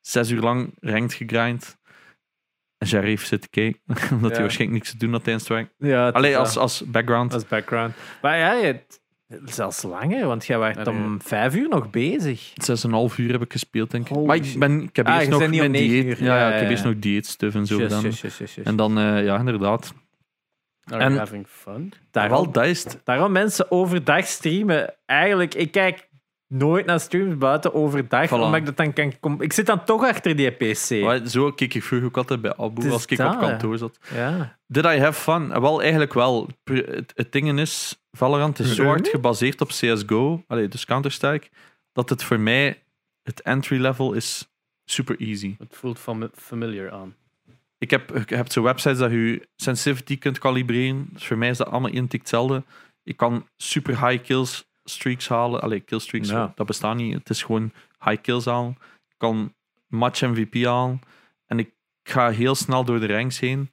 zes 0.00 0.30
uur 0.30 0.40
lang 0.40 0.74
ranked 0.80 1.14
gegrind. 1.14 1.78
En 2.78 2.86
Jaref 2.88 3.24
zit 3.24 3.40
te 3.40 3.48
kijken, 3.48 3.80
omdat 4.14 4.28
Ja. 4.30 4.34
hij 4.34 4.40
waarschijnlijk 4.40 4.70
niks 4.82 4.90
te 4.90 4.96
doen 4.96 5.12
had 5.12 5.24
tijdens 5.24 5.48
het 5.48 5.56
werk. 5.56 5.72
ja, 5.78 6.08
Alleen 6.08 6.36
als, 6.36 6.56
als 6.56 6.82
background. 6.86 7.34
als 7.34 7.46
background. 7.48 7.94
Maar 8.22 8.38
ja, 8.38 8.54
het, 8.66 9.02
zelfs 9.44 9.82
langer, 9.82 10.26
want 10.26 10.46
jij 10.46 10.58
werd 10.58 10.78
Allee. 10.88 11.00
om 11.00 11.22
vijf 11.22 11.54
uur 11.54 11.68
nog 11.68 11.90
bezig. 11.90 12.52
Zes 12.54 12.82
en 12.84 12.88
een 12.88 12.94
half 12.94 13.18
uur 13.18 13.32
heb 13.32 13.42
ik 13.42 13.52
gespeeld, 13.52 13.90
denk 13.90 14.08
ik. 14.08 14.14
Holy 14.14 14.26
maar 14.26 14.36
ik, 14.36 14.58
ben, 14.58 14.82
ik 14.82 14.96
heb 14.96 15.06
Ah, 15.06 15.14
eerst 15.16 15.30
nog 15.30 15.48
mijn 15.50 15.72
dieet. 15.72 16.04
uur. 16.04 16.24
Ja, 16.24 16.36
Ja, 16.36 16.48
ja, 16.48 16.54
ik 16.54 16.60
heb 16.60 16.70
eerst 16.70 16.84
nog 16.84 16.98
dieetstuff 16.98 17.54
en 17.54 17.66
zo 17.66 17.76
Just, 17.76 17.86
gedaan. 17.88 18.04
just, 18.04 18.20
just, 18.22 18.38
just, 18.38 18.54
just. 18.54 18.66
En 18.68 18.76
dan, 18.76 18.98
eh, 18.98 19.24
ja, 19.24 19.38
inderdaad. 19.38 19.94
Are 20.84 21.02
En- 21.04 21.16
having 21.16 21.46
fun? 21.48 21.92
daarom, 22.10 22.32
Wel, 22.42 22.52
dat 22.52 22.64
is 22.66 22.84
het. 22.84 23.00
daarom 23.04 23.32
mensen 23.32 23.70
overdag 23.70 24.26
streamen. 24.26 24.94
Eigenlijk, 25.06 25.54
ik 25.54 25.70
kijk 25.72 26.08
nooit 26.54 26.86
naar 26.86 27.00
streams 27.00 27.38
buiten 27.38 27.74
overdag, 27.74 28.28
Voilà. 28.28 28.32
omdat 28.32 28.54
ik 28.54 28.66
dat 28.66 28.76
dan 28.76 28.92
kan... 28.92 29.18
kom- 29.20 29.42
Ik 29.42 29.52
zit 29.52 29.66
dan 29.66 29.84
toch 29.84 30.04
achter 30.04 30.36
die 30.36 30.50
PC. 30.50 30.90
Maar 31.02 31.26
Zo 31.28 31.50
keek 31.52 31.74
ik 31.74 31.82
vroeger 31.82 32.08
ook 32.08 32.16
altijd 32.16 32.40
bij 32.40 32.56
Abu 32.56 32.90
als 32.90 33.04
ik 33.06 33.16
dat, 33.18 33.34
op 33.34 33.40
kantoor 33.40 33.78
zat. 33.78 33.98
Ja. 34.14 34.58
Did 34.66 34.84
I 34.84 34.98
have 34.98 35.20
fun? 35.20 35.60
Wel, 35.60 35.80
eigenlijk 35.80 36.14
wel. 36.14 36.48
Het, 36.64 37.12
het 37.16 37.32
ding 37.32 37.58
is, 37.58 38.02
Valorant 38.12 38.58
is 38.58 38.74
zo 38.74 38.84
hard 38.84 39.08
gebaseerd 39.08 39.60
op 39.60 39.68
CSGO, 39.68 40.44
allee, 40.46 40.68
dus 40.68 40.84
Counter-Strike, 40.84 41.46
dat 41.92 42.08
het 42.10 42.22
voor 42.24 42.40
mij, 42.40 42.82
het 43.22 43.42
entry 43.42 43.80
level 43.80 44.12
is 44.12 44.48
super 44.84 45.16
easy. 45.20 45.54
Het 45.58 45.76
voelt 45.76 45.98
fami- 45.98 46.28
familiar 46.34 46.90
aan. 46.90 47.14
Ik 47.78 47.90
heb, 47.90 48.28
hebt 48.28 48.52
zo 48.52 48.62
websites 48.62 48.98
dat 48.98 49.10
je 49.10 49.48
sensitivity 49.56 50.18
kunt 50.18 50.38
kalibreren. 50.38 51.08
Dus 51.12 51.26
voor 51.26 51.38
mij 51.38 51.48
is 51.48 51.56
dat 51.56 51.68
allemaal 51.68 51.90
identiek 51.90 52.20
hetzelfde. 52.20 52.62
Ik 53.02 53.16
kan 53.16 53.48
super 53.56 54.08
high 54.08 54.22
kills 54.24 54.64
streaks 54.84 55.28
halen. 55.28 55.60
Allee, 55.62 55.80
killstreaks, 55.80 56.28
Ja. 56.28 56.52
dat 56.54 56.66
bestaat 56.66 56.96
niet. 56.96 57.14
Het 57.14 57.30
is 57.30 57.42
gewoon 57.42 57.72
high 58.04 58.20
kills 58.22 58.44
halen. 58.44 58.70
Ik 59.08 59.14
kan 59.16 59.54
match 59.86 60.22
MVP 60.22 60.64
halen. 60.64 61.00
En 61.46 61.58
ik 61.58 61.70
ga 62.02 62.30
heel 62.30 62.54
snel 62.54 62.84
door 62.84 63.00
de 63.00 63.06
ranks 63.06 63.40
heen. 63.40 63.70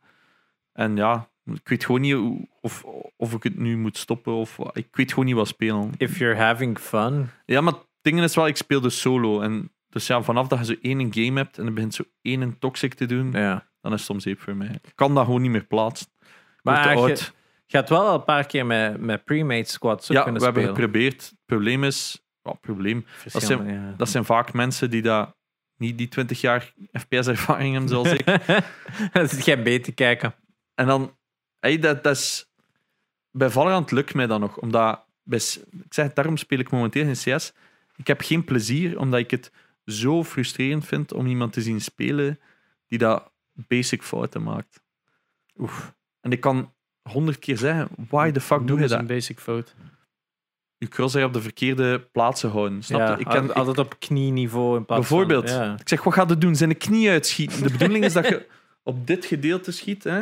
En 0.74 0.96
ja, 0.96 1.30
ik 1.46 1.68
weet 1.70 1.86
gewoon 1.86 2.02
niet 2.02 2.48
of, 2.62 2.84
of 3.16 3.34
ik 3.34 3.44
het 3.44 3.58
nu 3.58 3.78
moet 3.78 3.98
stoppen. 3.98 4.34
Of, 4.34 4.58
ik 4.74 4.88
weet 4.92 5.10
gewoon 5.10 5.26
niet 5.26 5.36
wat 5.36 5.48
spelen. 5.48 5.92
If 5.98 6.18
you're 6.18 6.38
having 6.42 6.80
fun. 6.80 7.30
Ja, 7.46 7.62
maar 7.62 7.74
dingen 8.02 8.24
is 8.24 8.36
wel, 8.36 8.48
ik 8.48 8.58
speelde 8.58 8.90
solo. 8.90 9.42
En 9.42 9.72
dus 9.90 10.08
ja, 10.08 10.22
vanaf 10.22 10.48
dat 10.48 10.60
je 10.60 10.66
zo 10.66 10.76
één 10.82 11.14
game 11.14 11.40
hebt 11.40 11.58
en 11.58 11.66
dan 11.66 11.74
begint 11.74 11.94
zo 11.94 12.04
één 12.22 12.60
toxic 12.60 12.94
te 12.94 13.06
doen, 13.06 13.32
Ja. 13.32 13.68
dan 13.82 13.92
is 13.94 13.98
het 13.98 14.08
soms 14.08 14.24
zeep 14.24 14.40
voor 14.40 14.56
mij. 14.56 14.80
Ik 14.84 14.92
kan 14.96 15.16
dat 15.16 15.26
gewoon 15.26 15.42
niet 15.42 15.52
meer 15.52 15.66
plaatsen. 15.66 16.08
Maar 16.62 16.96
je, 17.72 17.77
had 17.77 17.89
wel 17.89 18.07
al 18.07 18.15
een 18.15 18.23
paar 18.23 18.45
keer 18.45 18.65
met, 18.65 18.99
met 18.99 19.23
pre-made 19.23 19.68
squads 19.68 20.03
ook 20.03 20.18
Ja, 20.18 20.18
we 20.18 20.23
kunnen 20.23 20.43
hebben 20.43 20.61
spelen. 20.61 20.77
geprobeerd. 20.77 21.22
Het 21.22 21.45
probleem 21.45 21.84
is, 21.84 22.23
ja, 22.43 22.53
probleem, 22.53 23.06
dat 23.31 23.43
zijn, 23.43 23.68
ja. 23.68 23.93
dat 23.98 24.10
zijn 24.10 24.26
vaak 24.26 24.53
mensen 24.53 24.89
die 24.89 25.02
dat 25.02 25.35
niet 25.77 25.98
die 25.98 26.07
20 26.07 26.41
jaar 26.41 26.73
FPS-ervaring 26.91 27.72
hebben, 27.72 27.89
zoals 27.89 28.11
ik. 28.11 28.26
Dan 29.14 29.27
zit 29.27 29.45
jij 29.45 29.57
mee 29.57 29.80
te 29.80 29.91
kijken. 29.91 30.35
En 30.76 30.88
dan, 30.88 31.18
hey, 31.60 31.80
dat, 31.80 32.03
dat 32.03 32.15
is, 32.15 32.52
bij 33.31 33.49
Valorant 33.49 33.91
lukt 33.91 34.14
mij 34.14 34.27
dat 34.27 34.39
nog, 34.39 34.57
omdat, 34.57 35.06
bij, 35.23 35.39
ik 35.72 35.93
zeg 35.93 36.14
daarom 36.14 36.38
speel 36.38 36.60
ik 36.60 36.72
momenteel 36.72 37.06
in 37.06 37.14
CS. 37.14 37.53
Ik 37.95 38.07
heb 38.07 38.22
geen 38.22 38.43
plezier, 38.43 38.99
omdat 38.99 39.19
ik 39.19 39.31
het 39.31 39.52
zo 39.85 40.23
frustrerend 40.23 40.85
vind 40.85 41.14
om 41.14 41.27
iemand 41.27 41.53
te 41.53 41.61
zien 41.61 41.81
spelen 41.81 42.39
die 42.88 42.98
dat 42.98 43.31
basic 43.53 44.03
fouten 44.03 44.43
maakt. 44.43 44.81
Oef. 45.57 45.95
En 46.22 46.31
ik 46.31 46.39
kan 46.39 46.73
honderd 47.10 47.40
keer 47.40 47.57
zeggen, 47.57 47.88
why 48.10 48.32
the 48.32 48.41
fuck 48.41 48.68
doe 48.68 48.80
je 48.80 48.88
dat? 48.88 48.99
een 48.99 49.07
basic 49.07 49.40
fout. 49.40 49.76
Je 50.78 50.88
crosshair 50.88 51.26
op 51.26 51.34
de 51.34 51.41
verkeerde 51.41 51.99
plaatsen 52.11 52.49
houden. 52.49 52.84
Snap 52.84 53.18
je? 53.18 53.23
Ik 53.23 53.30
kan, 53.30 53.53
altijd 53.53 53.78
op 53.78 53.95
knieniveau 53.99 54.78
in 54.78 54.86
plaats 54.86 55.07
Bijvoorbeeld. 55.07 55.49
van... 55.49 55.60
Ja. 55.60 55.76
Ik 55.80 55.90
zeg, 55.90 56.03
wat 56.03 56.14
gaat 56.14 56.30
het 56.30 56.41
doen? 56.41 56.56
Zijn 56.56 56.69
de 56.69 56.76
knie 56.76 57.10
uitschieten? 57.10 57.64
De 57.64 57.72
bedoeling 57.72 58.03
is 58.03 58.14
dat 58.14 58.28
je 58.28 58.48
op 58.84 59.07
dit 59.07 59.26
gedeelte 59.26 59.72
schiet. 59.72 60.03
Hè? 60.03 60.22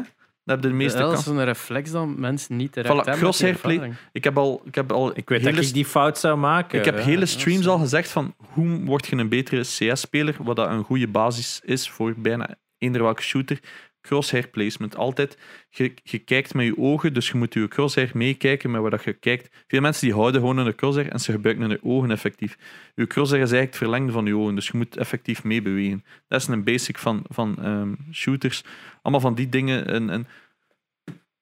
Dan 0.50 0.58
heb 0.58 0.64
je 0.64 0.70
de 0.70 0.76
meeste 0.84 0.98
dat 0.98 1.18
is 1.18 1.24
zo'n 1.24 1.44
reflex 1.44 1.92
dan 1.92 2.20
mensen 2.20 2.56
niet 2.56 2.74
direct 2.74 2.94
Voilà, 2.94 2.98
hebben. 2.98 3.18
crosshair. 3.18 3.98
Ik 4.12 4.24
heb 4.24 4.38
al, 4.38 4.62
ik 4.66 4.76
heb 4.76 4.92
al 4.92 5.18
Ik 5.18 5.30
weet 5.30 5.42
hele 5.42 5.56
dat 5.56 5.66
ik 5.66 5.74
die 5.74 5.86
fout 5.86 6.18
zou 6.18 6.38
maken. 6.38 6.80
Ik 6.80 6.86
heb 6.86 7.00
hele 7.00 7.26
streams 7.26 7.68
al 7.68 7.78
gezegd 7.78 8.10
van 8.10 8.36
hoe 8.38 8.80
word 8.86 9.08
je 9.08 9.16
een 9.16 9.30
betere 9.30 9.62
CS-speler, 9.62 10.36
wat 10.40 10.56
dat 10.56 10.70
een 10.70 10.84
goede 10.84 11.08
basis 11.08 11.60
is 11.64 11.90
voor 11.90 12.14
bijna 12.18 12.56
eender 12.78 13.04
welke 13.04 13.22
shooter. 13.22 13.60
Crosshair 14.02 14.48
placement. 14.48 14.96
Altijd, 14.96 15.38
je, 15.70 15.94
je 16.04 16.18
kijkt 16.20 16.54
met 16.54 16.66
je 16.66 16.78
ogen, 16.78 17.14
dus 17.14 17.28
je 17.30 17.38
moet 17.38 17.54
je 17.54 17.68
crosshair 17.68 18.12
meekijken 18.14 18.72
met 18.72 18.82
wat 18.82 18.92
dat 18.92 19.04
je 19.04 19.14
kijkt. 19.14 19.56
Veel 19.68 19.82
mensen 19.82 20.06
die 20.08 20.16
houden 20.16 20.40
gewoon 20.42 20.58
hun 20.58 20.76
crosshair 20.76 21.10
en 21.12 21.20
ze 21.20 21.32
gebruiken 21.32 21.70
hun 21.70 21.80
ogen 21.84 22.12
effectief. 22.12 22.58
Je 22.96 23.08
crosshair 23.08 23.42
is 23.42 23.52
eigenlijk 23.52 23.68
het 23.70 23.78
verlengde 23.78 24.12
van 24.12 24.26
je 24.26 24.36
ogen, 24.38 24.56
dus 24.56 24.68
je 24.68 24.78
moet 24.78 24.98
effectief 24.98 25.44
meebewegen. 25.44 26.06
Dat 26.28 26.42
is 26.42 26.48
een 26.48 26.64
basic 26.64 26.98
van, 26.98 27.24
van 27.30 27.56
ehm, 27.64 27.94
shooters. 28.14 28.64
Allemaal 29.02 29.22
van 29.22 29.36
die 29.36 29.50
dingen. 29.50 29.88
En, 29.88 30.10
en 30.10 30.28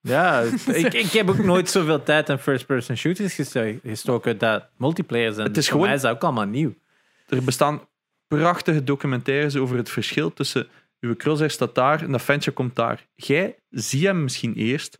Ja, 0.01 0.41
ik, 0.73 0.93
ik 0.93 1.11
heb 1.11 1.29
ook 1.29 1.43
nooit 1.43 1.69
zoveel 1.69 2.03
tijd 2.03 2.29
aan 2.29 2.39
first-person 2.39 2.97
shooters 2.97 3.33
gesto- 3.33 3.79
gestoken 3.83 4.37
dat 4.37 4.65
multiplayer 4.77 5.33
zijn. 5.33 5.47
Het 5.47 5.57
is 5.57 5.63
Voor 5.63 5.71
gewoon- 5.73 5.87
mij 5.87 5.95
is 5.95 6.01
dat 6.01 6.11
ook 6.15 6.23
allemaal 6.23 6.45
nieuw. 6.45 6.75
Er 7.29 7.43
bestaan 7.43 7.81
prachtige 8.27 8.83
documentaires 8.83 9.55
over 9.55 9.77
het 9.77 9.89
verschil 9.89 10.33
tussen 10.33 10.67
uw 10.99 11.15
crosshair 11.15 11.51
staat 11.51 11.75
daar 11.75 12.03
en 12.03 12.11
dat 12.11 12.21
ventje 12.21 12.51
komt 12.51 12.75
daar. 12.75 13.07
Jij 13.15 13.59
ziet 13.69 14.03
hem 14.03 14.23
misschien 14.23 14.55
eerst, 14.55 14.99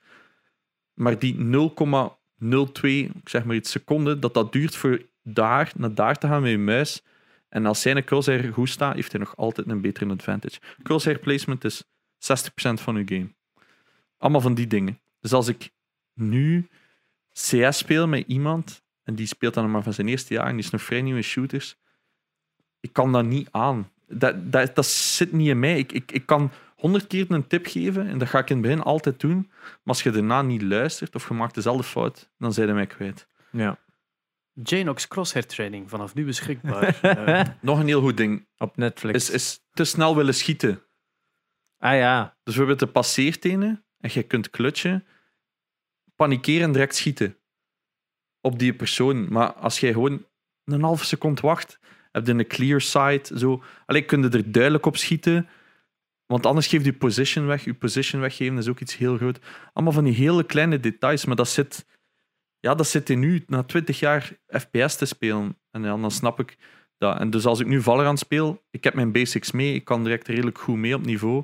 maar 0.93 1.19
die 1.19 1.35
0,02 1.35 2.87
ik 2.89 3.29
zeg 3.29 3.43
maar 3.45 3.55
iets 3.55 3.71
seconden 3.71 4.19
dat 4.19 4.33
dat 4.33 4.51
duurt 4.51 4.75
voor 4.75 5.01
daar 5.23 5.71
naar 5.75 5.93
daar 5.93 6.17
te 6.17 6.27
gaan 6.27 6.41
met 6.41 6.51
je 6.51 6.57
muis. 6.57 7.03
En 7.49 7.65
als 7.65 7.81
zijn 7.81 8.03
crosshair 8.03 8.53
goed 8.53 8.69
staat, 8.69 8.95
heeft 8.95 9.11
hij 9.11 9.19
nog 9.19 9.37
altijd 9.37 9.67
een 9.67 9.81
betere 9.81 10.11
advantage. 10.11 10.59
Crosshair 10.83 11.19
placement 11.19 11.63
is 11.63 11.83
60% 11.83 11.87
van 12.73 12.95
uw 12.95 13.05
game. 13.05 13.35
Allemaal 14.17 14.41
van 14.41 14.53
die 14.53 14.67
dingen. 14.67 14.99
Dus 15.19 15.33
als 15.33 15.47
ik 15.47 15.71
nu 16.13 16.67
CS 17.31 17.77
speel 17.77 18.07
met 18.07 18.27
iemand 18.27 18.83
en 19.03 19.15
die 19.15 19.27
speelt 19.27 19.53
dan 19.53 19.71
maar 19.71 19.83
van 19.83 19.93
zijn 19.93 20.07
eerste 20.07 20.33
jaar 20.33 20.47
en 20.47 20.55
die 20.55 20.65
is 20.65 20.69
nog 20.69 20.81
vrij 20.81 21.01
nieuw 21.01 21.15
in 21.15 21.23
shooters, 21.23 21.75
ik 22.79 22.93
kan 22.93 23.11
dat 23.11 23.25
niet 23.25 23.47
aan. 23.51 23.91
Dat, 24.07 24.51
dat, 24.51 24.75
dat 24.75 24.85
zit 24.85 25.31
niet 25.31 25.47
in 25.47 25.59
mij. 25.59 25.77
Ik, 25.77 25.91
ik, 25.91 26.11
ik 26.11 26.25
kan 26.25 26.51
honderd 26.75 27.07
keer 27.07 27.31
een 27.31 27.47
tip 27.47 27.65
geven 27.65 28.07
en 28.07 28.17
dat 28.17 28.27
ga 28.27 28.39
ik 28.39 28.49
in 28.49 28.57
het 28.57 28.65
begin 28.65 28.81
altijd 28.81 29.19
doen. 29.19 29.51
Maar 29.61 29.79
als 29.83 30.03
je 30.03 30.11
daarna 30.11 30.41
niet 30.41 30.61
luistert 30.61 31.15
of 31.15 31.27
je 31.27 31.33
maakt 31.33 31.55
dezelfde 31.55 31.83
fout, 31.83 32.29
dan 32.37 32.53
zijn 32.53 32.67
je 32.67 32.73
mij 32.73 32.87
kwijt. 32.87 33.27
Ja. 33.51 33.77
Janox 34.63 35.07
Crosshair 35.07 35.45
Training, 35.47 35.89
vanaf 35.89 36.13
nu 36.13 36.25
beschikbaar. 36.25 36.99
Eh, 37.01 37.45
Nog 37.61 37.79
een 37.79 37.87
heel 37.87 38.01
goed 38.01 38.17
ding 38.17 38.47
Op 38.57 38.77
Netflix. 38.77 39.15
is, 39.15 39.29
is 39.29 39.59
te 39.73 39.83
snel 39.83 40.15
willen 40.15 40.33
schieten. 40.35 40.81
Ah 41.77 41.95
ja. 41.95 42.23
Dus 42.23 42.35
bijvoorbeeld 42.43 42.79
de 42.79 42.87
passeertenen 42.87 43.85
en 43.99 44.09
je 44.13 44.23
kunt 44.23 44.49
klutchen, 44.49 45.05
panikeren 46.15 46.63
en 46.63 46.71
direct 46.71 46.95
schieten 46.95 47.37
op 48.41 48.59
die 48.59 48.73
persoon. 48.73 49.27
Maar 49.29 49.53
als 49.53 49.79
jij 49.79 49.91
gewoon 49.93 50.25
een 50.65 50.83
halve 50.83 51.05
seconde 51.05 51.41
wacht, 51.41 51.79
heb 52.17 52.27
je 52.27 52.43
een 52.43 52.47
clear 52.47 52.81
sight, 52.81 53.31
zo. 53.35 53.63
Alleen 53.85 54.05
kun 54.05 54.21
je 54.21 54.29
er 54.29 54.51
duidelijk 54.51 54.85
op 54.85 54.97
schieten, 54.97 55.47
want 56.25 56.45
anders 56.45 56.67
geeft 56.67 56.85
je 56.85 56.93
position 56.93 57.45
weg. 57.45 57.63
Je 57.63 57.73
position 57.73 58.21
weggeven 58.21 58.57
is 58.57 58.67
ook 58.67 58.79
iets 58.79 58.97
heel 58.97 59.17
groot. 59.17 59.39
Allemaal 59.73 59.93
van 59.93 60.03
die 60.03 60.13
hele 60.13 60.43
kleine 60.43 60.79
details, 60.79 61.25
maar 61.25 61.35
dat 61.35 61.49
zit, 61.49 61.85
ja, 62.59 62.75
dat 62.75 62.87
zit 62.87 63.09
in 63.09 63.19
nu, 63.19 63.43
na 63.47 63.63
20 63.63 63.99
jaar 63.99 64.31
FPS 64.47 64.95
te 64.95 65.05
spelen. 65.05 65.57
En 65.71 65.83
ja, 65.83 65.97
dan 65.97 66.11
snap 66.11 66.39
ik 66.39 66.57
dat. 66.97 67.19
En 67.19 67.29
dus 67.29 67.45
als 67.45 67.59
ik 67.59 67.67
nu 67.67 67.81
Valorant 67.81 68.19
speel, 68.19 68.63
ik 68.71 68.83
heb 68.83 68.93
mijn 68.93 69.11
basics 69.11 69.51
mee, 69.51 69.73
ik 69.73 69.85
kan 69.85 70.03
direct 70.03 70.27
redelijk 70.27 70.57
goed 70.57 70.77
mee 70.77 70.95
op 70.95 71.05
niveau. 71.05 71.43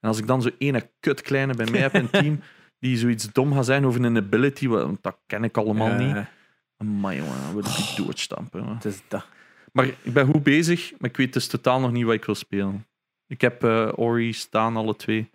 En 0.00 0.08
als 0.08 0.18
ik 0.18 0.26
dan 0.26 0.42
zo 0.42 0.50
ene 0.58 0.90
kut 1.00 1.20
kleine 1.20 1.54
bij 1.54 1.70
mij 1.70 1.80
heb 1.80 1.94
in 1.94 2.02
het 2.02 2.12
team, 2.12 2.40
die 2.78 2.96
zoiets 2.96 3.32
dom 3.32 3.52
gaat 3.52 3.64
zijn 3.64 3.86
over 3.86 4.04
een 4.04 4.16
ability, 4.16 4.68
want 4.68 5.02
dat 5.02 5.18
ken 5.26 5.44
ik 5.44 5.56
allemaal 5.56 5.88
Ja, 5.88 5.96
niet. 5.96 6.26
Amai, 6.76 7.16
jongen, 7.16 7.58
ik 7.58 7.64
die 7.64 8.04
doodstampen. 8.04 8.66
Het 8.66 8.84
is 8.84 9.02
dat. 9.08 9.26
Maar 9.72 9.86
ik 9.86 10.12
ben 10.12 10.26
goed 10.26 10.42
bezig, 10.42 10.92
maar 10.98 11.10
ik 11.10 11.16
weet 11.16 11.32
dus 11.32 11.46
totaal 11.46 11.80
nog 11.80 11.92
niet 11.92 12.04
wat 12.04 12.14
ik 12.14 12.24
wil 12.24 12.34
spelen. 12.34 12.86
Ik 13.26 13.40
heb 13.40 13.64
eh, 13.64 13.92
Ori 13.94 14.32
staan, 14.32 14.76
alle 14.76 14.96
twee. 14.96 15.30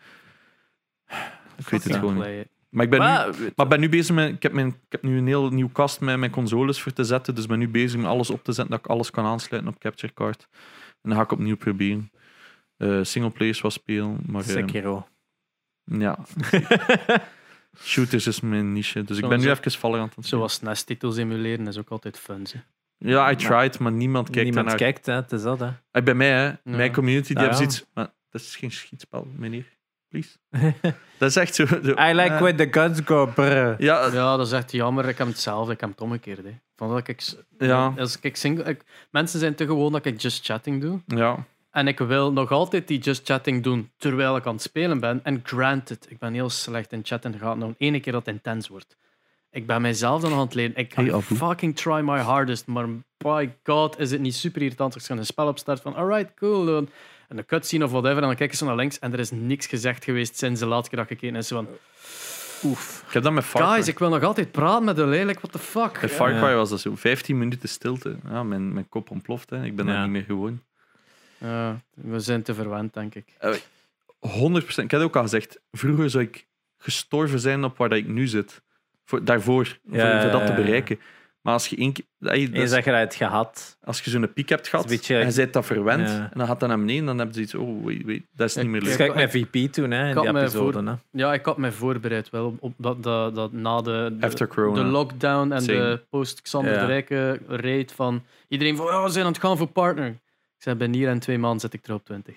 Ik 1.58 1.70
weet 1.70 1.84
het 1.84 1.96
gewoon 1.96 2.14
niet. 2.14 2.48
Maar 2.70 2.84
ik 2.86 2.92
ben, 2.92 3.00
nu, 3.00 3.52
Maar, 3.56 3.68
ben 3.68 3.80
nu 3.80 3.90
bezig 3.90 4.16
met... 4.16 4.34
Ik 4.34 4.44
heb, 4.44 4.52
mijn, 4.52 4.68
ik 4.68 4.76
heb 4.90 5.04
nu 5.04 5.18
een 5.18 5.28
heel 5.28 5.50
nieuw 5.50 5.70
kast 5.70 6.00
met 6.00 6.18
mijn 6.18 6.32
consoles 6.32 6.82
voor 6.82 6.94
te 6.94 7.04
zetten, 7.04 7.36
dus 7.36 7.44
ik 7.44 7.50
ben 7.50 7.60
nu 7.60 7.70
bezig 7.70 8.00
met 8.00 8.10
alles 8.10 8.30
op 8.30 8.44
te 8.44 8.52
zetten, 8.52 8.76
dat 8.76 8.86
ik 8.86 8.92
alles 8.92 9.12
kan 9.12 9.26
aansluiten 9.26 9.74
op 9.74 9.80
Capture 9.80 10.14
Card. 10.14 10.48
En 11.02 11.10
dan 11.10 11.16
ga 11.16 11.24
ik 11.24 11.32
opnieuw 11.32 11.58
proberen. 11.58 12.12
Eh 12.78 13.00
singleplayers 13.02 13.62
wat 13.62 13.74
spelen, 13.74 14.20
maar... 14.26 14.42
eh, 14.42 14.48
Sekiro. 14.48 15.08
ja. 15.84 16.20
Shooters 17.80 18.28
is 18.28 18.40
mijn 18.42 18.74
niche, 18.74 19.04
dus 19.04 19.18
ik 19.18 19.28
ben 19.28 19.40
nu 19.40 19.50
even 19.50 19.72
Valorant 19.72 20.10
aan 20.10 20.16
het. 20.16 20.26
Zoals 20.26 20.62
NES-titels 20.62 21.18
emuleren 21.18 21.68
is 21.68 21.78
ook 21.78 21.90
altijd 21.90 22.20
fun. 22.20 22.46
Ja, 22.98 23.32
I 23.32 23.36
tried, 23.36 23.80
maar 23.80 23.92
niemand 23.92 24.30
kijkt 24.30 24.44
Niemand 24.44 24.68
daarnaar. 24.68 24.92
kijkt, 24.92 25.06
hè. 25.06 25.14
Het 25.14 25.32
is 25.32 25.42
dat, 25.42 25.60
hè. 25.92 26.02
Bij 26.04 26.14
mij, 26.14 26.30
hè, 26.30 26.52
mijn 26.64 26.94
community, 26.94 27.28
die 27.34 27.36
Ja, 27.38 27.42
hebben 27.50 27.60
ja. 27.60 27.70
zoiets... 27.70 27.90
Maar 27.94 28.08
dat 28.30 28.42
is 28.42 28.56
geen 28.56 28.72
schietspel, 28.72 29.28
meneer. 29.36 29.66
Please. 30.10 30.38
dat 31.18 31.30
is 31.30 31.36
echt 31.36 31.56
zo... 31.56 31.66
zo 31.66 31.76
I 31.78 32.14
like 32.14 32.22
eh, 32.34 32.40
when 32.42 32.56
the 32.56 32.68
guns 32.72 33.00
go 33.06 33.26
brr. 33.26 33.44
Ja, 33.84 34.06
Ja, 34.12 34.38
dat 34.38 34.46
is 34.46 34.52
echt 34.52 34.72
jammer. 34.72 35.08
Ik 35.08 35.18
heb 35.18 35.28
hetzelfde. 35.28 35.74
Ik 35.74 35.80
heb 35.80 35.90
het 35.90 36.02
omgekeerd. 36.02 36.44
Hè. 36.44 36.52
Van 36.76 36.90
dat 36.90 37.08
ik, 37.08 37.22
Ja. 37.58 37.94
als 37.98 38.20
ik 38.22 38.36
single, 38.36 38.64
ik- 38.64 38.84
mensen 39.12 39.40
zijn 39.40 39.56
te 39.56 39.66
gewoon 39.66 39.92
dat 39.92 40.06
ik 40.06 40.22
just 40.22 40.46
chatting 40.46 40.82
doe. 40.82 41.02
ja. 41.06 41.46
En 41.72 41.88
ik 41.88 42.00
wil 42.00 42.32
nog 42.34 42.52
altijd 42.52 42.88
die 42.88 43.00
just 43.00 43.26
chatting 43.26 43.64
doen 43.64 43.92
terwijl 43.98 44.36
ik 44.36 44.46
aan 44.46 44.54
het 44.54 44.62
spelen 44.62 45.00
ben. 45.00 45.20
En 45.24 45.40
granted, 45.44 46.06
ik 46.10 46.18
ben 46.20 46.34
heel 46.34 46.50
slecht 46.50 46.92
in 46.92 47.02
chatten. 47.04 47.32
Het 47.32 47.42
gaat 47.42 47.58
nog 47.58 47.74
ene 47.78 48.00
keer 48.00 48.14
dat 48.14 48.26
het 48.26 48.36
intens 48.36 48.68
wordt. 48.68 48.98
Ik 49.58 49.66
ben 49.68 49.82
mijzelf 49.82 50.22
dan 50.22 50.30
nog 50.30 50.40
aan 50.40 50.46
het 50.46 50.54
leren. 50.56 50.76
Ik 50.76 50.94
ga 50.94 51.04
Hey, 51.04 51.22
fucking 51.22 51.76
try 51.76 52.00
my 52.00 52.20
hardest. 52.20 52.66
Maar 52.68 52.86
by 53.18 53.50
god, 53.64 54.00
is 54.00 54.12
het 54.12 54.22
niet 54.22 54.36
super 54.36 54.62
irritant 54.62 54.94
als 54.94 55.08
je 55.08 55.14
een 55.14 55.26
spel 55.26 55.48
opstart 55.48 55.82
van 55.82 55.96
alright, 55.96 56.34
cool. 56.34 56.66
dan- 56.66 56.90
En 57.28 57.38
een 57.38 57.46
cutscene 57.46 57.84
of 57.84 57.92
whatever. 57.92 58.18
En 58.18 58.28
dan 58.28 58.36
kijk 58.36 58.52
je 58.52 58.58
zo 58.58 58.66
naar 58.66 58.76
links 58.76 59.00
en 59.00 59.14
er 59.14 59.20
is 59.20 59.32
niks 59.32 59.68
gezegd 59.68 60.04
geweest 60.04 60.38
sinds 60.38 60.60
de 60.60 60.66
laatste 60.66 60.90
keer 60.90 61.00
dat 61.00 61.10
ik 61.12 61.20
gekeken. 61.20 61.44
Zo 61.44 61.56
van, 61.56 61.68
Oef. 62.64 63.04
Ik 63.08 63.14
heb 63.14 63.24
dat 63.24 63.32
met 63.34 63.44
Far 63.44 63.64
guys, 63.74 63.88
ik 63.88 64.00
wil 64.00 64.10
nog 64.10 64.24
altijd 64.24 64.52
praten 64.52 64.84
met 64.86 64.96
de 64.96 65.06
lelijk. 65.06 65.40
What 65.40 65.52
the 65.52 65.60
fuck? 65.60 66.00
Bij 66.00 66.10
Far 66.10 66.34
Ja. 66.34 66.40
Cry 66.42 66.56
was 66.56 66.70
dat 66.70 66.80
zo. 66.80 66.96
15 66.96 67.38
minuten 67.38 67.70
stilte. 67.70 68.16
Ja, 68.30 68.44
mijn, 68.44 68.74
mijn 68.74 68.90
kop 68.90 69.12
ontploft. 69.12 69.50
Hè. 69.50 69.64
Ik 69.66 69.76
ben 69.76 69.86
Ja. 69.86 69.92
daar 69.94 70.02
niet 70.02 70.12
meer 70.12 70.24
gewoon. 70.24 70.62
Ja, 71.38 71.82
we 71.94 72.20
zijn 72.20 72.44
te 72.44 72.54
verwend, 72.54 72.94
denk 72.94 73.16
ik. 73.16 73.34
100%. 74.20 74.86
Ik 74.86 74.92
heb 74.92 75.00
het 75.00 75.10
ook 75.10 75.16
al 75.16 75.22
gezegd. 75.22 75.60
Vroeger 75.72 76.10
zou 76.10 76.24
ik 76.24 76.48
gestorven 76.78 77.40
zijn 77.40 77.64
op 77.64 77.78
waar 77.78 77.90
dat 77.90 77.98
ik 77.98 78.08
nu 78.08 78.28
zit. 78.28 78.62
Voor, 79.08 79.24
daarvoor. 79.24 79.66
Voor, 79.88 79.98
Ja, 79.98 80.22
voor 80.22 80.32
dat 80.32 80.46
te 80.46 80.54
bereiken. 80.54 81.00
Maar 81.42 81.54
als 81.56 81.68
je 81.68 81.76
één 81.78 81.92
keer... 81.94 82.06
ey, 82.20 82.46
dat 82.46 82.54
Eens 82.56 82.64
is- 82.64 82.70
dat 82.70 82.84
je 82.84 82.92
dat 82.92 83.00
hebt 83.00 83.16
gehad. 83.16 83.78
als 83.84 84.02
je 84.02 84.10
zo'n 84.10 84.34
piek 84.34 84.50
hebt 84.50 84.68
gehad 84.68 84.88
beetje- 84.88 85.18
en 85.20 85.28
je 85.30 85.34
bent 85.36 85.54
dat 85.54 85.66
verwend 85.66 86.10
Ja. 86.10 86.16
en 86.32 86.38
dan 86.38 86.48
gaat 86.48 86.60
dat 86.60 86.70
naar 86.70 86.78
beneden, 86.80 87.06
dan 87.06 87.18
heb 87.20 87.34
je 87.34 87.42
iets 87.42 87.56
oh, 87.56 87.84
wait, 87.86 88.04
wait, 88.06 88.24
dat 88.34 88.50
is 88.50 88.56
niet 88.56 88.66
meer 88.68 88.80
Dus 88.80 88.90
leuk. 88.90 88.98
Ja, 89.08 89.14
kijk 89.14 89.32
met 89.32 89.32
VP 89.32 89.72
toen, 89.74 89.92
hè, 89.92 90.10
in 90.10 90.16
die 90.22 90.28
episode. 90.42 90.72
voor- 90.78 90.88
Hè. 90.88 90.94
Ja, 91.12 91.34
ik 91.34 91.46
had 91.46 91.58
mij 91.58 91.72
voorbereid 91.72 92.30
wel 92.30 92.58
op 92.60 92.74
dat, 92.78 93.04
dat, 93.04 93.36
dat 93.36 93.52
na 93.52 93.82
de, 93.82 94.16
de, 94.20 94.26
After 94.26 94.48
corona. 94.48 94.84
de 94.84 94.88
lockdown 94.90 95.52
en 95.52 95.62
Same. 95.62 95.78
de 95.80 96.04
post-Xander 96.10 96.74
Ja. 96.74 96.80
de 96.80 96.86
Rijke 96.86 97.40
raid 97.48 97.92
van 97.92 98.24
iedereen 98.48 98.76
van 98.78 98.86
oh, 98.86 99.04
we 99.04 99.10
zijn 99.10 99.26
aan 99.26 99.32
het 99.32 99.42
gaan 99.42 99.58
voor 99.58 99.68
partner. 99.68 100.08
Ik 100.08 100.64
zei, 100.64 100.76
ben 100.76 100.94
hier 100.94 101.10
en 101.10 101.20
twee 101.20 101.38
maanden 101.38 101.60
zit 101.60 101.74
ik 101.74 101.88
er 101.88 101.94
op 101.94 102.06
20. 102.06 102.36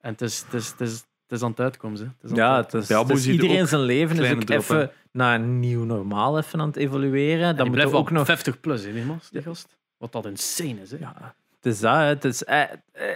En 0.00 0.10
het 0.12 0.20
is, 0.20 0.42
het 0.44 0.54
is, 0.54 0.68
het 0.70 0.80
is, 0.80 1.04
het 1.26 1.38
is 1.38 1.42
aan 1.42 1.50
het 1.50 1.60
uitkomen. 1.60 1.98
Hè. 1.98 2.04
Het 2.04 2.14
is 2.22 2.30
aan 2.30 2.36
Ja, 2.36 2.56
het 2.56 2.74
is, 2.74 2.88
Ja, 2.88 2.98
het 2.98 3.06
Boe 3.06 3.16
is 3.16 3.22
ziet 3.22 3.32
iedereen 3.32 3.68
zijn 3.68 3.80
leven 3.80 4.24
is 4.24 4.32
ook 4.32 4.50
even 4.50 4.90
naar 5.12 5.34
een 5.34 5.60
nieuw 5.60 5.84
normaal 5.84 6.38
even 6.38 6.60
aan 6.60 6.66
het 6.66 6.76
evolueren. 6.76 7.56
Dan 7.56 7.70
blijft 7.70 7.90
je 7.90 7.96
ook 7.96 8.10
nog... 8.10 8.24
50 8.24 8.60
plus, 8.60 8.84
hè, 8.84 8.92
die, 9.30 9.42
gast. 9.42 9.78
Wat 9.96 10.12
dat 10.12 10.26
insane 10.26 10.80
is. 10.80 10.90
Hè? 10.90 10.96
Ja, 10.96 11.34
het 11.56 11.72
is 11.72 11.80
dat. 11.80 11.98
Het 11.98 12.24
is, 12.24 12.44
eh, 12.44 12.62
eh, 12.62 12.68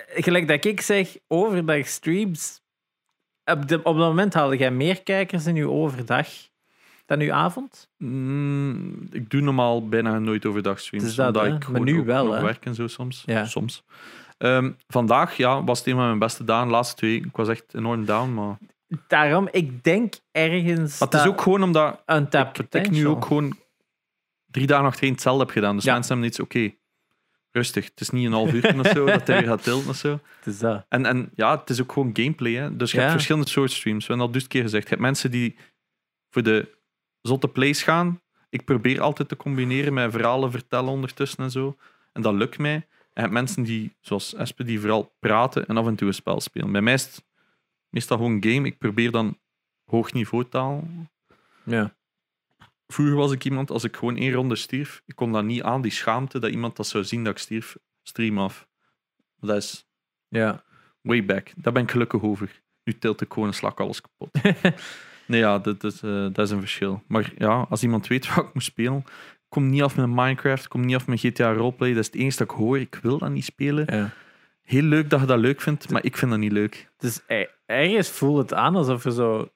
gelijk 0.09 0.49
dat 0.49 0.65
ik 0.65 0.81
zeg, 0.81 1.17
overdag 1.27 1.87
streams. 1.87 2.61
Op, 3.45 3.69
de, 3.69 3.77
op 3.77 3.97
dat 3.97 4.09
moment 4.09 4.35
haalde 4.35 4.57
jij 4.57 4.71
meer 4.71 5.03
kijkers 5.03 5.47
in 5.47 5.57
uw 5.57 5.71
overdag 5.71 6.29
dan 7.07 7.21
uw 7.21 7.33
avond? 7.33 7.89
Mm, 7.97 9.09
ik 9.11 9.31
doe 9.31 9.41
normaal 9.41 9.89
bijna 9.89 10.19
nooit 10.19 10.47
overdag 10.47 10.81
streams. 10.81 11.15
Dat, 11.15 11.27
omdat 11.27 11.43
hè? 11.43 11.55
ik 11.55 11.69
Maar 11.69 11.81
nu 11.81 12.05
wel, 12.05 12.31
werk 12.31 12.65
en 12.65 12.75
zo 12.75 12.87
soms. 12.87 13.23
Ja. 13.27 13.45
soms. 13.45 13.85
Ehm, 14.39 14.71
vandaag 14.87 15.37
ja, 15.37 15.65
was 15.65 15.79
het 15.79 15.89
een 15.89 15.95
van 15.95 16.07
mijn 16.07 16.19
beste 16.19 16.45
dagen, 16.45 16.67
de 16.67 16.73
laatste 16.73 16.97
twee. 16.97 17.17
Ik 17.17 17.37
was 17.37 17.49
echt 17.49 17.75
enorm 17.75 18.05
down, 18.05 18.35
maar... 18.35 18.59
Daarom, 19.09 19.49
ik 19.51 19.85
denk 19.85 20.15
ergens. 20.33 20.99
Maar 20.99 21.09
het 21.09 21.21
is 21.21 21.27
ook 21.27 21.41
gewoon 21.41 21.63
omdat 21.63 22.03
untapped 22.07 22.75
ik 22.75 22.91
nu 22.91 23.07
ook 23.09 23.25
gewoon 23.25 23.57
drie 24.47 24.67
dagen 24.67 24.87
achtereen 24.87 25.13
hetzelfde 25.13 25.43
heb 25.45 25.53
gedaan. 25.53 25.75
Dus 25.77 25.85
Ja. 25.85 25.93
mensen 25.93 26.11
hebben 26.13 26.29
iets, 26.31 26.41
oké, 26.41 26.71
rustig. 27.51 27.85
Het 27.85 28.01
is 28.01 28.11
niet 28.11 28.27
een 28.27 28.33
half 28.33 28.53
uur 28.53 28.79
of 28.79 28.87
zo 28.87 29.05
dat 29.07 29.27
hij 29.27 29.39
weer 29.39 29.49
gaat 29.49 29.63
tilten 29.63 29.89
of 29.89 29.97
zo. 29.97 30.11
Het 30.39 30.47
is 30.47 30.59
dat. 30.59 30.85
En, 30.89 31.07
en 31.07 31.31
ja, 31.35 31.59
het 31.59 31.71
is 31.71 31.81
ook 31.81 31.93
gewoon 31.93 32.11
gameplay. 32.13 32.53
Hè? 32.53 32.77
Dus 32.77 32.91
je 32.91 32.97
Ja. 32.97 33.03
hebt 33.03 33.15
verschillende 33.15 33.49
soorten 33.49 33.77
streams. 33.77 34.01
We 34.07 34.09
hebben 34.09 34.27
al 34.27 34.33
dus 34.33 34.47
keer 34.47 34.63
gezegd. 34.63 34.83
Je 34.83 34.89
hebt 34.89 35.01
mensen 35.01 35.31
die 35.31 35.57
voor 36.31 36.43
de 36.43 36.77
zotte 37.23 37.49
plays 37.49 37.83
gaan. 37.83 38.21
Ik 38.51 38.65
probeer 38.65 39.01
altijd 39.01 39.29
te 39.29 39.37
combineren 39.37 39.95
met 39.95 40.11
verhalen 40.13 40.51
vertellen 40.51 40.91
ondertussen 40.91 41.45
en 41.45 41.51
zo. 41.51 41.77
En 42.13 42.23
dat 42.23 42.35
lukt 42.35 42.59
mij. 42.59 42.87
Je 43.19 43.25
hebt 43.25 43.37
mensen 43.37 43.63
die, 43.63 43.97
zoals 44.01 44.35
Espe, 44.35 44.65
die 44.65 44.81
vooral 44.81 45.17
praten 45.19 45.67
en 45.67 45.77
af 45.77 45.87
en 45.87 45.97
toe 45.97 46.09
een 46.09 46.15
spel 46.15 46.41
spelen. 46.41 46.73
Bij 46.73 46.81
mij 46.81 46.95
is 46.95 47.05
het 47.05 47.25
meestal 47.89 48.17
gewoon 48.17 48.43
game. 48.43 48.67
Ik 48.67 48.79
probeer 48.79 49.11
dan 49.11 49.39
hoog 49.85 50.13
niveau 50.13 50.49
taal. 50.49 50.89
Ja. 51.65 51.97
Vroeger 52.87 53.17
was 53.17 53.33
ik 53.33 53.45
iemand, 53.45 53.71
als 53.71 53.85
ik 53.85 53.97
gewoon 53.97 54.17
één 54.17 54.33
ronde 54.33 54.57
stierf, 54.57 55.03
ik 55.07 55.17
kon 55.17 55.33
dat 55.33 55.45
niet 55.45 55.63
aan, 55.63 55.83
die 55.83 55.91
schaamte, 55.91 56.39
dat 56.39 56.51
iemand 56.51 56.77
dat 56.77 56.87
zou 56.87 57.05
zien 57.05 57.25
dat 57.25 57.33
ik 57.33 57.39
stierf, 57.39 57.77
stream 58.03 58.39
af. 58.39 58.69
Dat 59.41 59.57
is 59.57 59.89
ja. 60.29 60.65
way 61.01 61.25
back. 61.25 61.53
Daar 61.57 61.73
ben 61.73 61.83
ik 61.83 61.91
gelukkig 61.91 62.23
over. 62.23 62.63
Nu 62.85 62.99
tilt 62.99 63.21
ik 63.21 63.33
gewoon 63.33 63.49
een 63.49 63.55
slak 63.55 63.81
alles 63.81 64.01
kapot. 64.01 64.43
nee, 65.27 65.41
ja, 65.41 65.59
dat, 65.59 65.85
is, 65.85 66.03
eh, 66.03 66.27
dat 66.33 66.39
is 66.39 66.51
een 66.51 66.61
verschil. 66.61 67.03
Maar 67.07 67.33
ja, 67.39 67.67
als 67.69 67.83
iemand 67.83 68.07
weet 68.07 68.35
wat 68.35 68.45
ik 68.45 68.55
moet 68.55 68.63
spelen, 68.63 69.05
kom 69.49 69.69
niet 69.71 69.83
af 69.83 69.97
met 69.97 70.07
Minecraft, 70.09 70.69
kom 70.69 70.81
niet 70.85 70.95
af 70.97 71.07
met 71.07 71.21
GTA 71.21 71.53
Roleplay. 71.53 71.89
Dat 71.93 71.99
is 72.01 72.07
het 72.07 72.15
enige 72.15 72.37
dat 72.39 72.51
ik 72.51 72.57
hoor. 72.57 72.79
Ik 72.79 72.99
wil 73.03 73.19
dat 73.19 73.31
niet 73.31 73.45
spelen. 73.45 73.97
ja. 73.97 74.11
Heel 74.63 74.83
leuk 74.83 75.11
dat 75.11 75.21
je 75.21 75.27
dat 75.27 75.39
leuk 75.39 75.61
vindt, 75.61 75.91
maar 75.91 76.05
ik 76.05 76.17
vind 76.17 76.31
dat 76.31 76.41
niet 76.41 76.53
leuk. 76.53 76.89
Dus 76.99 77.21
er- 77.27 77.55
ergens 77.67 78.09
voelt 78.09 78.39
het 78.39 78.55
aan 78.55 78.77
alsof 78.77 79.05
er 79.05 79.13
zo. 79.13 79.49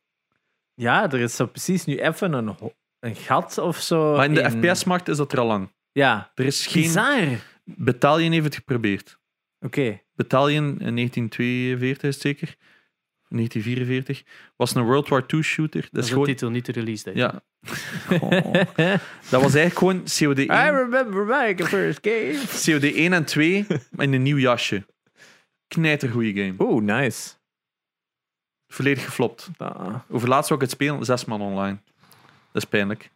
Ja, 0.75 1.11
er 1.11 1.21
is 1.21 1.37
zo 1.37 1.47
precies 1.47 1.85
nu 1.85 1.99
even 2.01 2.33
een, 2.33 2.55
een 3.01 3.15
gat 3.17 3.59
of 3.59 3.77
zo. 3.77 4.17
Maar 4.17 4.25
in 4.25 4.35
de 4.35 4.41
in- 4.41 4.51
FPS-markt 4.51 5.09
is 5.09 5.17
dat 5.17 5.33
er 5.33 5.39
al 5.39 5.47
lang. 5.47 5.71
Ja, 5.93 6.31
Er 6.35 6.45
is 6.45 6.67
geen... 6.67 6.83
bizar. 6.83 7.23
Oké. 7.23 7.39
Battalion 7.65 8.33
heeft 8.33 8.45
het 8.45 8.55
geprobeerd. 8.55 9.19
Battalion 10.15 10.65
in 10.81 10.95
1942 10.97 12.09
is 12.09 12.15
het 12.15 12.57
zeker. 13.33 13.63
1944 13.63 14.23
was 14.57 14.75
een 14.75 14.83
World 14.85 15.09
War 15.09 15.25
II 15.27 15.43
shooter. 15.43 15.81
Dat 15.81 15.91
Dat 15.93 16.01
is 16.03 16.07
de 16.07 16.13
gewoon. 16.13 16.27
titel, 16.29 16.51
niet 16.51 16.67
de 16.67 16.73
release 16.73 17.05
date. 17.05 17.19
Ja. 17.19 17.43
Oh. 18.21 18.31
Dat 19.31 19.43
was 19.43 19.55
eigenlijk 19.55 19.79
gewoon 19.79 20.03
COD 20.03 20.39
1, 20.39 20.45
I 20.67 20.71
remember 20.71 21.25
my 21.25 21.55
first 21.67 21.99
game. 22.03 22.41
COD 22.65 22.95
1 22.95 23.13
en 23.13 23.25
2 23.25 23.67
maar 23.91 24.07
in 24.07 24.13
een 24.13 24.23
nieuw 24.23 24.39
jasje. 24.39 24.85
Knijtergoeie 25.69 26.35
game. 26.35 26.55
Oeh, 26.59 26.83
nice. 26.83 27.31
Volledig 28.69 29.05
geflopt. 29.05 29.51
Ah. 29.57 29.95
Over 30.09 30.29
laatst 30.29 30.49
wou 30.49 30.61
ik 30.63 30.67
het 30.71 30.77
spelen, 30.81 31.05
zes 31.05 31.25
man 31.25 31.41
online. 31.41 31.79
Dat 32.53 32.63
is 32.63 32.69
pijnlijk. 32.69 33.11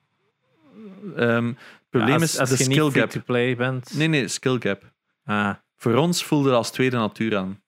Ehm, 1.17 1.47
het 1.47 1.57
probleem 1.91 2.21
als, 2.21 2.23
is 2.33 2.39
als 2.39 2.49
de 2.51 2.57
je 2.59 2.63
skill 2.65 2.85
niet 2.85 2.93
gap. 2.93 3.11
free-to-play 3.11 3.57
bent. 3.57 3.95
Nee, 3.95 4.09
nee, 4.09 4.29
skill 4.29 4.57
gap. 4.61 4.83
Ah, 5.25 5.55
Voor 5.77 5.95
ons 5.95 6.25
voelde 6.25 6.49
het 6.49 6.57
als 6.57 6.71
tweede 6.71 6.97
natuur 6.97 7.37
aan. 7.37 7.63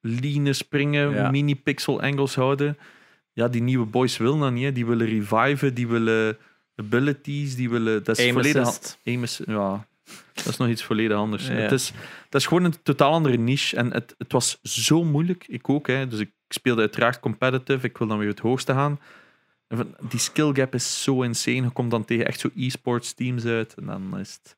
Line 0.00 0.52
springen, 0.52 1.10
Ja. 1.10 1.30
mini-pixel 1.30 2.00
angles 2.02 2.34
houden. 2.34 2.78
Ja, 3.32 3.48
die 3.48 3.62
nieuwe 3.62 3.86
boys 3.86 4.16
willen 4.16 4.40
dat 4.40 4.52
niet. 4.52 4.64
hè. 4.64 4.72
Die 4.72 4.86
willen 4.86 5.06
reviven, 5.06 5.74
die 5.74 5.86
willen 5.88 6.38
abilities, 6.76 7.56
die 7.56 7.70
willen... 7.70 8.04
Dat 8.04 8.18
is 8.18 8.32
volledig... 8.32 8.96
ja, 9.44 9.86
dat 10.34 10.46
is 10.46 10.56
nog 10.56 10.68
iets 10.68 10.82
volledig 10.84 11.16
anders. 11.16 11.46
Ja. 11.46 11.52
Het, 11.52 11.72
is, 11.72 11.92
dat 12.28 12.40
is 12.40 12.46
gewoon 12.46 12.64
een 12.64 12.82
totaal 12.82 13.12
andere 13.12 13.36
niche. 13.36 13.76
En 13.76 13.92
het, 13.92 14.14
het 14.18 14.32
was 14.32 14.58
zo 14.62 15.04
moeilijk. 15.04 15.44
Ik 15.48 15.68
ook, 15.68 15.86
hè. 15.86 16.08
dus 16.08 16.18
ik 16.20 16.30
speelde 16.48 16.80
uiteraard 16.80 17.20
competitive. 17.20 17.86
Ik 17.86 17.98
wil 17.98 18.06
dan 18.06 18.18
weer 18.18 18.28
het 18.28 18.38
hoogste 18.38 18.72
gaan. 18.72 19.00
En 19.68 19.94
die 20.08 20.20
skill 20.20 20.52
gap 20.52 20.74
is 20.74 21.02
zo 21.02 21.22
insane. 21.22 21.62
Je 21.62 21.70
komt 21.70 21.90
dan 21.90 22.04
tegen 22.04 22.26
echt 22.26 22.40
zo 22.40 22.48
e-sports 22.56 23.14
teams 23.14 23.44
uit. 23.44 23.74
En 23.74 23.86
dan 23.86 24.18
is 24.18 24.38
het... 24.42 24.56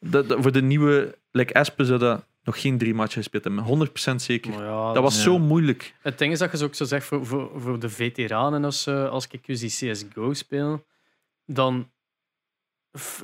Dat, 0.00 0.28
dat- 0.28 0.38
voor 0.42 0.52
de 0.52 0.62
nieuwe... 0.62 1.18
Like 1.30 1.54
Aspe 1.54 1.84
zou 1.84 1.98
dat 1.98 2.24
nog 2.46 2.60
geen 2.60 2.78
drie 2.78 2.94
matchen 2.94 3.22
gespeeld 3.22 3.44
hebben. 3.44 3.64
100% 3.64 4.22
zeker. 4.22 4.52
Ja, 4.52 4.92
Dat 4.92 5.02
was 5.02 5.16
Ja. 5.16 5.22
zo 5.22 5.38
moeilijk. 5.38 5.94
Het 6.02 6.18
ding 6.18 6.32
is 6.32 6.38
dat 6.38 6.58
je 6.58 6.64
ook 6.64 6.74
zo 6.74 6.84
zegt 6.84 7.06
voor, 7.06 7.26
voor, 7.26 7.50
voor 7.60 7.78
de 7.78 7.88
veteranen, 7.88 8.64
als, 8.64 8.86
eh, 8.86 9.08
als 9.08 9.26
ik 9.30 9.46
dus 9.46 9.60
die 9.60 9.92
CSGO 9.92 10.32
speel, 10.32 10.86
dan 11.46 11.90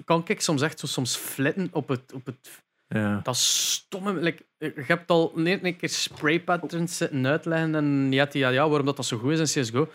kan 0.05 0.23
ik 0.27 0.41
soms 0.41 0.63
echt 0.63 0.79
zo 0.79 0.87
soms 0.87 1.17
flitten 1.17 1.69
op 1.73 1.89
het, 1.89 2.13
op 2.13 2.27
het 2.27 2.63
ja. 2.89 3.21
dat 3.23 3.37
stomme. 3.37 4.13
Like, 4.13 4.45
je 4.59 4.73
hebt 4.77 5.11
al 5.11 5.33
een, 5.37 5.65
een 5.67 5.77
keer 5.77 5.89
spray 5.89 6.41
patterns 6.41 6.97
zitten 6.97 7.27
uitleggen 7.27 7.75
en 7.75 8.13
ja, 8.13 8.29
ja, 8.33 8.49
ja, 8.49 8.69
waarom 8.69 8.87
dat, 8.87 8.97
dat 8.97 9.07
zo 9.07 9.19
goed 9.19 9.39
is 9.39 9.57
in 9.57 9.63
CSGO. 9.63 9.89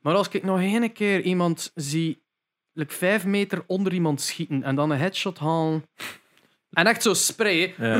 Maar 0.00 0.14
als 0.14 0.28
ik 0.28 0.42
nog 0.42 0.60
één 0.60 0.92
keer 0.92 1.20
iemand 1.20 1.70
zie, 1.74 2.22
like, 2.72 2.94
vijf 2.94 3.24
meter 3.24 3.64
onder 3.66 3.92
iemand 3.92 4.20
schieten 4.20 4.62
en 4.62 4.74
dan 4.74 4.90
een 4.90 4.98
headshot 4.98 5.38
halen 5.38 5.84
en 6.70 6.86
echt 6.86 7.02
zo 7.02 7.14
sprayen. 7.14 7.72
Ja. 7.78 7.98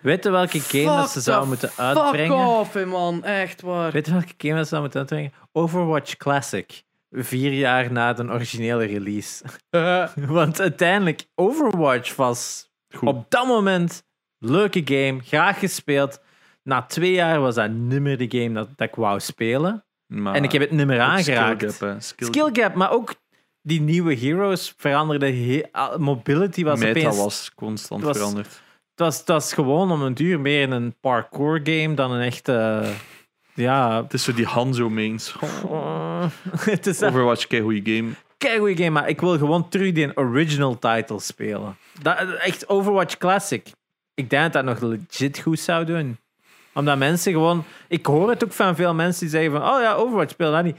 Weet 0.00 0.24
je 0.24 0.30
welke 0.30 0.60
game 0.60 0.84
dat 0.96 1.10
ze 1.10 1.12
Fuck 1.12 1.22
zouden 1.22 1.42
the 1.42 1.48
moeten 1.48 1.68
Fuck 1.68 1.78
uitbrengen? 1.96 2.36
off, 2.46 2.72
hè, 2.74 2.86
man. 2.86 3.24
Echt 3.24 3.60
waar. 3.62 3.92
Weet 3.92 4.06
je 4.06 4.12
welke 4.12 4.34
game 4.38 4.54
dat 4.54 4.62
ze 4.68 4.74
zouden 4.76 4.80
moeten 4.80 5.00
uitbrengen? 5.00 5.32
Overwatch 5.52 6.16
Classic. 6.16 6.82
Vier 7.10 7.52
jaar 7.52 7.92
na 7.92 8.12
de 8.12 8.22
originele 8.28 8.84
release. 8.84 9.44
Want 10.26 10.60
uiteindelijk, 10.60 11.24
Overwatch 11.34 12.14
was 12.16 12.70
Goed. 12.96 13.08
op 13.08 13.30
dat 13.30 13.46
moment 13.46 14.02
leuke 14.38 14.82
game, 14.84 15.18
graag 15.24 15.58
gespeeld. 15.58 16.20
Na 16.62 16.82
twee 16.82 17.12
jaar 17.12 17.40
was 17.40 17.54
dat 17.54 17.70
niet 17.70 18.00
meer 18.00 18.18
de 18.28 18.38
game 18.38 18.52
dat, 18.54 18.68
dat 18.76 18.88
ik 18.88 18.94
wou 18.94 19.20
spelen. 19.20 19.84
Maar 20.06 20.34
en 20.34 20.44
ik 20.44 20.52
heb 20.52 20.60
het 20.62 20.70
niet 20.70 20.86
meer 20.86 20.96
ook 20.96 21.02
aangeraakt. 21.08 21.72
Skill 21.72 21.88
gap. 21.88 22.00
Skill, 22.02 22.26
Skill 22.26 22.48
gap, 22.52 22.74
maar 22.74 22.90
ook 22.92 23.14
die 23.62 23.80
nieuwe 23.80 24.14
heroes 24.16 24.74
veranderden. 24.76 25.44
he- 25.48 25.98
mobility 25.98 26.64
was 26.64 26.78
Meta 26.78 26.98
opeens... 27.00 27.16
was 27.16 27.50
constant 27.54 28.02
was- 28.02 28.16
veranderd. 28.16 28.62
Het 29.00 29.08
was, 29.08 29.18
het 29.18 29.28
was 29.28 29.52
gewoon 29.52 29.92
om 29.92 30.02
een 30.02 30.14
duur 30.14 30.40
meer 30.40 30.72
een 30.72 30.94
parkour 31.00 31.60
game 31.64 31.94
dan 31.94 32.12
een 32.12 32.20
echte... 32.20 32.84
Ja... 33.54 34.02
Het 34.02 34.12
is 34.12 34.24
zo 34.24 34.32
die 34.32 34.46
Hanzo 34.46 34.90
mains. 34.90 35.34
Oh, 35.64 36.24
het 36.70 36.86
is 36.86 37.02
Overwatch, 37.02 37.46
kei 37.46 37.62
goede 37.62 37.94
game. 37.94 38.58
goede 38.58 38.76
game, 38.76 38.90
maar 38.90 39.08
ik 39.08 39.20
wil 39.20 39.38
gewoon 39.38 39.68
terug 39.68 39.92
die 39.92 40.16
original 40.16 40.78
title 40.78 41.20
spelen. 41.20 41.76
Dat, 42.02 42.18
echt 42.38 42.68
Overwatch 42.68 43.16
Classic. 43.16 43.70
Ik 44.14 44.30
denk 44.30 44.42
dat 44.42 44.52
dat 44.52 44.64
nog 44.64 44.90
legit 44.90 45.38
goed 45.38 45.60
zou 45.60 45.84
doen. 45.84 46.18
Omdat 46.72 46.98
mensen 46.98 47.32
gewoon... 47.32 47.64
Ik 47.88 48.06
hoor 48.06 48.30
het 48.30 48.44
ook 48.44 48.52
van 48.52 48.76
veel 48.76 48.94
mensen 48.94 49.20
die 49.20 49.30
zeggen 49.30 49.52
van... 49.52 49.62
Oh 49.62 49.80
ja, 49.80 49.92
Overwatch 49.92 50.30
speel 50.30 50.52
dat 50.52 50.64
niet. 50.64 50.76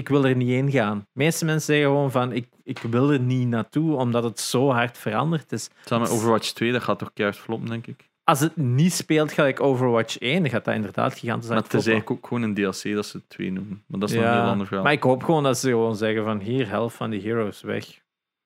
Ik 0.00 0.08
wil 0.08 0.24
er 0.24 0.36
niet 0.36 0.48
heen 0.48 0.70
gaan. 0.70 0.98
De 0.98 1.04
meeste 1.12 1.44
mensen 1.44 1.62
zeggen 1.74 1.86
gewoon 1.86 2.10
van... 2.10 2.32
Ik, 2.32 2.48
ik 2.62 2.78
wil 2.78 3.10
er 3.12 3.20
niet 3.20 3.48
naartoe, 3.48 3.94
omdat 3.96 4.24
het 4.24 4.40
zo 4.40 4.70
hard 4.70 4.98
veranderd 4.98 5.52
is. 5.52 5.68
Samen 5.84 6.08
met 6.08 6.16
Overwatch 6.16 6.50
2, 6.52 6.72
dat 6.72 6.82
gaat 6.82 6.98
toch 6.98 7.12
keihard 7.14 7.40
floppen, 7.40 7.68
denk 7.68 7.86
ik. 7.86 8.08
Als 8.24 8.40
het 8.40 8.56
niet 8.56 8.92
speelt 8.92 9.32
gelijk 9.32 9.60
Overwatch 9.60 10.18
1, 10.18 10.42
dan 10.42 10.50
gaat 10.50 10.64
dat 10.64 10.74
inderdaad 10.74 11.18
gigantisch 11.18 11.48
Maar 11.48 11.56
het 11.58 11.66
is 11.74 11.86
eigenlijk 11.86 12.10
ook 12.10 12.26
gewoon 12.26 12.42
een 12.42 12.54
DLC 12.54 12.94
dat 12.94 13.06
ze 13.06 13.16
het 13.16 13.28
2 13.28 13.52
noemen. 13.52 13.82
Maar 13.86 14.00
dat 14.00 14.08
is 14.10 14.14
nog 14.16 14.24
een 14.24 14.32
heel 14.32 14.40
ander 14.42 14.66
verhaal. 14.66 14.84
Maar 14.84 14.92
ik 14.92 15.02
hoop 15.02 15.22
gewoon 15.22 15.42
dat 15.42 15.58
ze 15.58 15.68
gewoon 15.68 15.96
zeggen 15.96 16.24
van... 16.24 16.40
Hier, 16.40 16.68
helft 16.68 16.96
van 16.96 17.10
die 17.10 17.20
heroes 17.22 17.60
weg. 17.60 17.84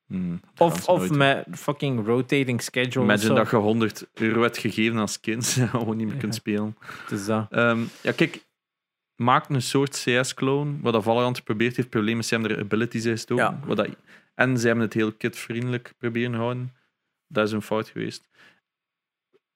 Hmm, 0.07 0.41
Of, 0.59 0.89
of 0.89 1.11
met 1.11 1.47
fucking 1.51 2.07
rotating 2.07 2.63
schedule. 2.63 3.05
Imagine 3.05 3.27
zo. 3.29 3.35
dat 3.35 3.51
je 3.51 3.57
100 3.57 4.07
euro 4.15 4.43
hebt 4.43 4.59
gegeven 4.59 4.99
als 4.99 5.21
kind 5.21 5.57
en 5.61 5.69
gewoon 5.69 5.97
niet 5.97 6.07
meer 6.07 6.17
kunt 6.17 6.35
Ja. 6.35 6.39
spelen. 6.41 6.77
Het 7.03 7.11
is 7.11 7.27
dat. 7.27 7.47
Ehm, 7.51 7.81
ja, 8.03 8.13
kijk, 8.13 8.45
maak 9.16 9.49
een 9.49 9.62
soort 9.62 9.91
CS-clone, 10.05 10.74
wat 10.81 10.93
dat 10.93 11.03
Valorant 11.03 11.36
geprobeerd 11.36 11.77
heeft. 11.77 11.89
Probleem 11.89 12.19
is, 12.19 12.28
ze 12.28 12.35
hebben 12.35 12.57
er 12.57 12.62
abilities 12.62 13.05
in 13.05 13.11
gestoken. 13.11 13.45
Ja. 13.45 13.61
Wat 13.66 13.77
dat, 13.77 13.89
en 14.35 14.59
ze 14.59 14.66
hebben 14.66 14.85
het 14.85 14.95
heel 14.95 15.12
kidvriendelijk 15.12 15.95
proberen 15.99 16.35
houden. 16.35 16.73
Dat 17.28 17.47
is 17.47 17.53
een 17.53 17.62
fout 17.62 17.89
geweest. 17.89 18.28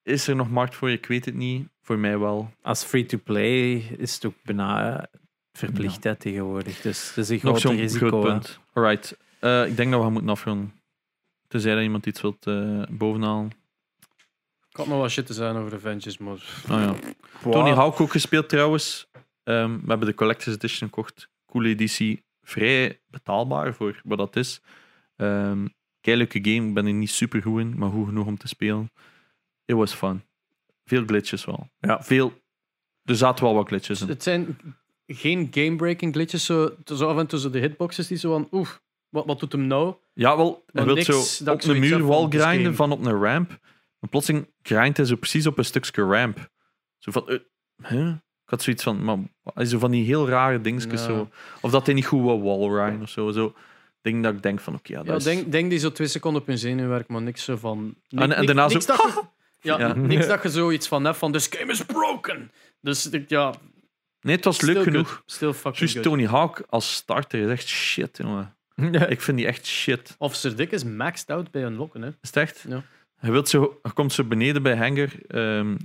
Is 0.03 0.29
er 0.29 0.37
nog 0.37 0.51
markt 0.51 0.75
voor? 0.75 0.91
Ik 0.91 1.07
weet 1.07 1.25
het 1.25 1.35
niet. 1.35 1.69
Voor 1.83 1.99
mij 1.99 2.19
wel. 2.19 2.53
Als 2.63 2.85
free-to-play 2.85 3.73
is 3.77 4.15
het 4.15 4.25
ook 4.25 4.35
bijna 4.43 5.07
verplicht 5.53 6.05
hè, 6.05 6.17
tegenwoordig. 6.17 6.81
Dus 6.81 7.09
het 7.09 7.17
is 7.17 7.29
een 7.29 7.35
Nog 7.35 7.43
groot 7.43 7.61
zo'n 7.61 7.77
risico. 7.77 8.09
groot 8.09 8.25
hè. 8.25 8.31
punt. 8.31 8.59
Alright. 8.73 9.17
Eh, 9.39 9.67
ik 9.67 9.77
denk 9.77 9.91
dat 9.91 9.99
we 9.99 10.05
gaan 10.05 10.13
moeten 10.13 10.31
afronden. 10.31 10.73
Tenzij 11.49 11.75
dat 11.75 11.83
iemand 11.83 12.07
iets 12.07 12.21
wilt 12.21 12.47
eh, 12.47 12.83
bovenhalen. 12.91 13.51
Ik 14.71 14.77
had 14.77 14.87
nog 14.87 14.99
wat 15.01 15.11
shit 15.11 15.27
te 15.27 15.33
zijn 15.33 15.57
over 15.57 15.75
Avengers, 15.75 16.19
maar... 16.19 16.33
Oh, 16.33 16.41
ja. 16.69 16.95
Wow. 17.43 17.53
Tony 17.53 17.71
Hawk 17.71 18.01
ook 18.01 18.11
gespeeld 18.11 18.49
trouwens. 18.49 19.08
Ehm, 19.49 19.73
we 19.81 19.89
hebben 19.89 20.07
de 20.07 20.15
Collector's 20.15 20.55
Edition 20.55 20.89
gekocht. 20.89 21.29
Coole 21.47 21.69
editie. 21.69 22.25
Vrij 22.43 23.01
betaalbaar 23.07 23.75
voor 23.75 24.01
wat 24.05 24.19
dat 24.19 24.37
is. 24.37 24.61
Ehm, 25.17 25.67
Keileuke 26.01 26.39
game, 26.43 26.69
ik 26.69 26.75
ben 26.75 26.87
er 26.87 26.93
niet 26.93 27.11
super 27.11 27.43
goed 27.43 27.61
in, 27.61 27.79
maar 27.79 27.91
goed 27.91 28.07
genoeg 28.07 28.27
om 28.27 28.39
te 28.39 28.49
spelen. 28.49 28.91
It 29.65 29.77
was 29.77 29.95
fun. 29.95 30.23
Veel 30.85 31.05
glitches 31.05 31.45
wel. 31.45 31.71
Ja. 31.79 32.03
Veel, 32.03 32.43
er 33.05 33.17
zaten 33.17 33.45
wel 33.45 33.55
wat 33.55 33.67
glitches 33.67 34.01
in. 34.01 34.09
Het 34.09 34.23
zijn 34.23 34.59
geen 35.07 35.49
game-breaking 35.51 36.15
glitches. 36.15 36.45
Zo, 36.45 36.77
zo 36.85 37.09
af 37.09 37.19
en 37.19 37.27
toe 37.27 37.39
zo 37.39 37.51
de 37.51 37.59
hitboxes 37.59 38.07
die 38.07 38.19
zo 38.19 38.33
van, 38.33 38.49
oef, 38.51 38.83
wat, 39.09 39.27
wat 39.27 39.41
doet 39.41 39.53
hem 39.53 39.67
nou? 39.67 39.95
Ja, 40.13 40.37
wel, 40.37 40.65
hij 40.67 40.85
wil 40.85 41.03
zo 41.03 41.19
op 41.51 41.57
een 41.57 41.63
zoiets 41.63 41.89
muur 41.89 42.03
wal 42.03 42.29
grinden 42.29 42.75
van 42.75 42.93
op 42.93 43.05
een 43.05 43.23
ramp. 43.23 43.49
Maar 43.99 44.11
plotseling 44.11 44.49
grindt 44.63 44.97
hij 44.97 45.07
zo 45.07 45.17
precies 45.17 45.47
op 45.47 45.59
een 45.59 45.65
stukje 45.65 46.03
ramp. 46.03 46.51
Zo 46.99 47.11
van, 47.11 47.29
eh, 47.29 47.39
huh? 47.83 48.17
Ik 48.49 48.55
had 48.55 48.63
zoiets 48.63 48.83
van, 48.83 49.05
maar, 49.05 49.67
zo 49.67 49.79
van 49.79 49.91
die 49.91 50.05
heel 50.05 50.29
rare 50.29 50.61
dingetjes 50.61 51.01
Ja. 51.01 51.07
zo. 51.07 51.29
Of 51.61 51.71
dat 51.71 51.87
hij 51.87 51.95
niet 51.95 52.07
goed 52.07 52.23
wou 52.23 52.43
wallriden 52.43 53.03
of 53.03 53.09
zo. 53.09 53.31
zo. 53.31 53.55
Ding 54.03 54.23
dat 54.23 54.35
ik 54.35 54.43
denk 54.43 54.61
van, 54.61 54.75
oké, 54.75 54.93
ja, 54.93 54.99
dat 54.99 55.07
Ja, 55.07 55.15
is... 55.15 55.25
denk, 55.25 55.53
denk 55.53 55.71
die 55.71 55.79
zo 55.79 55.93
twee 55.93 56.07
seconden 56.09 56.41
op 56.41 56.47
hun 56.47 56.59
zenuw 56.59 56.89
werkt, 56.89 57.09
maar 57.09 57.23
niks 57.23 57.45
zo 57.45 57.57
van... 57.57 57.95
En- 58.09 58.29
daarna 58.47 58.67
niks 58.69 58.85
zo, 58.87 58.97
Dat 58.97 59.27
je, 59.61 59.69
ja, 59.79 59.95
niks 59.95 60.27
dat 60.27 60.43
je 60.43 60.49
zoiets 60.49 60.89
van 60.89 61.05
hebt 61.05 61.17
van, 61.17 61.33
this 61.33 61.47
game 61.51 61.73
is 61.73 61.85
broken. 61.85 62.51
Dus 62.81 63.11
ik- 63.11 63.29
ja, 63.29 63.55
Nee, 64.21 64.37
het 64.37 64.45
was 64.45 64.61
leuk 64.61 64.83
genoeg. 64.83 65.23
Still 65.27 65.53
fucking 65.53 65.91
good. 65.91 66.03
Tony 66.03 66.27
Hawk 66.27 66.63
als 66.69 66.95
starter 66.95 67.41
is 67.41 67.49
echt 67.51 67.67
shit, 67.67 68.17
jongen. 68.23 68.57
Ik 69.09 69.21
vind 69.21 69.37
die 69.37 69.47
echt 69.47 69.67
shit. 69.67 70.15
Officer 70.19 70.57
Dick 70.57 70.71
is 70.71 70.85
maxed 70.85 71.31
out 71.31 71.51
bij 71.51 71.63
unlocken, 71.63 72.03
hè. 72.03 72.09
Is 72.09 72.15
het 72.21 72.37
echt? 72.37 72.65
Ja. 72.69 72.83
Wilt 73.21 73.49
zo, 73.49 73.81
komt 73.95 74.13
zo 74.13 74.25
beneden 74.25 74.63
bij 74.63 74.77
Hanger, 74.77 75.13
ehm, 75.27 75.77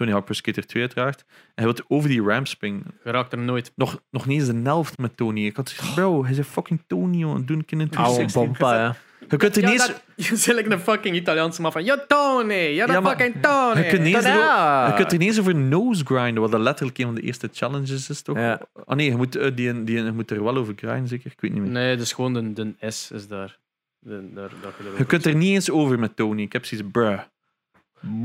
Tony 0.00 0.12
Hawk 0.12 0.24
Pro 0.24 0.34
Skater 0.34 0.66
2 0.66 0.82
uiteraard. 0.82 1.24
En 1.54 1.64
hij 1.64 1.64
wil 1.64 1.84
over 1.88 2.08
die 2.08 2.22
ramp 2.22 2.46
springen. 2.46 2.82
Je 3.04 3.10
raakt 3.10 3.32
er 3.32 3.38
nooit. 3.38 3.72
Nog, 3.74 4.02
nog 4.10 4.26
niet 4.26 4.40
eens 4.40 4.48
de 4.50 4.60
helft 4.62 4.98
met 4.98 5.16
Tony. 5.16 5.46
Ik 5.46 5.56
had 5.56 5.72
van, 5.72 5.94
bro, 5.94 6.22
hij 6.22 6.32
is 6.32 6.38
een 6.38 6.44
fucking 6.44 6.82
Tony, 6.86 7.16
jongen. 7.16 7.46
Doe 7.46 7.56
een 7.56 7.64
keer 7.64 7.80
een 7.80 7.90
Oude 7.96 8.28
360. 8.28 8.42
bompa, 8.42 8.74
ja. 8.74 8.96
Je 9.28 9.36
kunt 9.36 9.56
er 9.56 9.62
Ja, 9.62 9.70
niet 9.70 10.02
je 10.28 10.36
zit 10.36 10.54
like 10.54 10.70
een 10.70 10.80
fucking 10.80 11.16
Italiaanse 11.16 11.62
man 11.62 11.72
van, 11.72 11.84
yo 11.84 11.96
Tony, 12.08 12.54
Ja, 12.54 12.86
maar 12.86 13.02
fucking 13.02 13.42
Tony. 13.42 13.80
Je 13.80 13.88
kunt, 13.88 14.02
niet 14.02 14.22
je 14.22 14.92
kunt 14.96 15.12
er 15.12 15.18
niet 15.18 15.28
eens 15.28 15.40
over 15.40 15.54
nose 15.54 16.04
grinden, 16.04 16.42
wat 16.42 16.50
dat 16.50 16.60
letterlijk 16.60 16.98
een 16.98 17.06
van 17.06 17.14
de 17.14 17.20
eerste 17.20 17.48
challenges 17.52 18.08
is, 18.08 18.22
toch? 18.22 18.36
Ja. 18.36 18.60
Oh 18.84 18.96
nee, 18.96 19.10
je 19.10 19.16
moet, 19.16 19.36
eh, 19.36 19.50
die, 19.54 19.84
die, 19.84 20.02
je 20.02 20.12
moet 20.12 20.30
er 20.30 20.44
wel 20.44 20.56
over 20.56 20.74
grinden, 20.76 21.08
zeker? 21.08 21.30
Ik 21.30 21.40
weet 21.40 21.52
niet 21.52 21.62
meer. 21.62 21.70
Nee, 21.70 21.96
dus 21.96 22.12
gewoon 22.12 22.34
de, 22.34 22.52
de 22.52 22.90
S 22.90 23.10
is 23.10 23.28
daar. 23.28 23.58
De, 23.98 24.30
daar 24.34 24.50
dat 24.62 24.72
je, 24.98 25.04
kunt 25.04 25.24
er 25.24 25.34
niet 25.34 25.54
eens 25.54 25.70
over 25.70 25.98
met 25.98 26.16
Tony. 26.16 26.42
Ik 26.42 26.52
heb 26.52 26.64
zoiets, 26.64 26.88
bruh. 26.92 27.20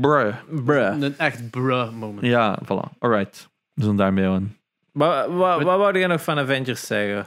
Bruh. 0.00 0.34
Bruh. 0.64 1.00
Een 1.00 1.18
echt 1.18 1.50
bruh 1.50 1.90
moment. 1.92 2.26
Ja, 2.26 2.58
voilà. 2.64 2.98
Alright. 2.98 3.48
We 3.74 3.82
zijn 3.84 3.96
daarmee 3.96 4.26
aan. 4.26 4.56
Wat, 4.92 5.26
wat, 5.28 5.62
wat 5.62 5.78
wou 5.78 5.98
je 5.98 6.06
nog 6.06 6.22
van 6.22 6.38
Avengers 6.38 6.86
zeggen? 6.86 7.26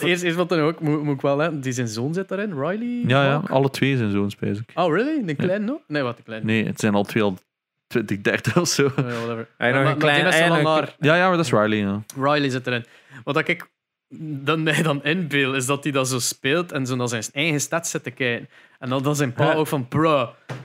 Eerst, 0.00 0.22
eerst 0.22 0.36
wat 0.36 0.48
dan 0.48 0.60
ook, 0.60 0.80
moet, 0.80 1.02
moet 1.02 1.14
ik 1.14 1.20
wel 1.20 1.38
hè. 1.38 1.60
Die 1.60 1.72
zijn 1.72 1.88
zoon 1.88 2.14
zit 2.14 2.28
daarin, 2.28 2.52
Riley? 2.60 3.02
Ja, 3.06 3.24
ja, 3.24 3.30
Hawk? 3.30 3.48
alle 3.50 3.70
twee 3.70 3.96
zijn 3.96 4.10
zoons, 4.10 4.36
ik. 4.40 4.70
Oh, 4.74 4.92
really? 4.94 5.24
De 5.24 5.34
kleine 5.34 5.64
nog? 5.64 5.80
Nee, 5.86 6.02
wat 6.02 6.16
de 6.16 6.22
kleine. 6.22 6.46
Nee, 6.46 6.66
het 6.66 6.80
zijn 6.80 6.94
al 6.94 7.04
twee 7.04 7.22
al 7.22 7.38
20, 7.86 8.20
30 8.20 8.56
of 8.60 8.68
zo. 8.68 8.84
Oh, 8.86 8.92
ja, 8.96 9.02
whatever. 9.02 9.48
Hij 9.58 9.70
nog 9.72 9.74
Maar- 9.74 9.78
een 9.78 9.84
maar 9.84 9.96
klein- 9.96 10.18
die 10.20 10.28
is 10.28 10.38
hij 10.38 10.48
wel 10.48 10.62
nog- 10.62 10.74
naar. 10.80 10.94
Ja, 11.00 11.16
ja, 11.16 11.28
maar 11.28 11.36
dat 11.36 11.44
is 11.46 11.52
Riley, 11.52 11.78
ja. 11.78 12.02
Riley 12.16 12.48
zit 12.50 12.66
erin. 12.66 12.84
Wat 13.24 13.34
dat 13.34 13.48
ik 13.48 13.70
dan 14.18 14.62
mij 14.62 14.82
dan 14.82 15.02
inbeeld, 15.04 15.54
is 15.54 15.66
dat 15.66 15.82
hij 15.82 15.92
dat 15.92 16.08
zo 16.08 16.18
speelt 16.18 16.72
en 16.72 16.86
zo 16.86 16.96
naar 16.96 17.08
zijn 17.08 17.22
eigen 17.32 17.60
stad 17.60 17.86
zit 17.86 18.02
te 18.02 18.10
kijken. 18.10 18.48
En 18.84 18.90
dan, 18.90 19.02
dan 19.02 19.16
zijn 19.16 19.32
pa 19.32 19.44
Ja. 19.44 19.54
ook 19.54 19.66
van, 19.66 19.88
bro, 19.88 20.08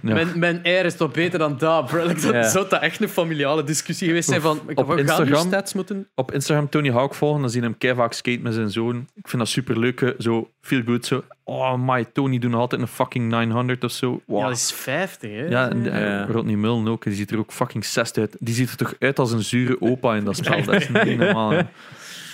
Ja. 0.02 0.14
mijn, 0.14 0.28
mijn 0.40 0.60
air 0.64 0.86
is 0.86 0.96
toch 0.96 1.12
beter 1.12 1.40
dan 1.40 1.58
dat, 1.58 1.86
bro. 1.86 2.04
Like, 2.08 2.22
dat 2.22 2.34
Ja. 2.34 2.50
zou 2.50 2.70
dat 2.70 2.82
echt 2.82 3.02
een 3.02 3.10
familiale 3.10 3.64
discussie 3.64 4.08
geweest 4.08 4.30
zijn 4.30 4.42
van, 4.42 4.60
ik 4.68 4.80
op 4.80 4.98
Instagram- 4.98 5.48
stats 5.48 5.74
moeten... 5.74 6.08
Op 6.16 6.32
Instagram 6.32 6.70
Tony 6.70 6.92
Hawk 6.92 7.14
volgen, 7.14 7.42
dan 7.42 7.50
zien 7.50 7.64
hem 7.64 7.78
kei 7.78 7.96
vaak 7.96 8.14
skate 8.14 8.40
met 8.42 8.54
zijn 8.54 8.70
zoon. 8.70 9.08
Ik 9.16 9.28
vind 9.28 9.42
dat 9.42 9.48
super 9.52 9.80
leuk. 9.80 10.16
Zo, 10.18 10.50
feel 10.62 10.82
good. 10.86 11.06
Zo, 11.06 11.24
oh 11.44 11.74
my, 11.78 12.06
Tony 12.14 12.40
doet 12.40 12.52
nog 12.52 12.60
altijd 12.60 12.82
een 12.82 12.88
fucking 12.88 13.30
900 13.30 13.84
of 13.84 13.92
zo. 13.92 14.22
Wow. 14.26 14.40
Ja, 14.40 14.48
dat 14.48 14.56
is 14.58 14.72
50, 14.74 15.32
hè? 15.32 15.46
Ja, 15.46 15.70
en 15.70 15.84
Ja. 15.84 16.26
Rodney 16.26 16.56
Mullen 16.56 16.88
ook. 16.88 17.04
Die 17.04 17.14
ziet 17.14 17.32
er 17.32 17.38
ook 17.38 17.52
fucking 17.52 17.86
60 17.86 18.22
uit. 18.24 18.36
Die 18.40 18.54
ziet 18.54 18.70
er 18.70 18.78
toch 18.78 18.94
uit 19.00 19.20
als 19.20 19.32
een 19.32 19.44
zure 19.44 19.82
opa 19.82 20.16
in 20.16 20.24
dat 20.24 20.36
spel. 20.36 20.64
Dat 20.64 20.76
is 20.76 20.90
niet 20.90 21.18
normaal. 21.26 21.50
hè. 21.52 21.62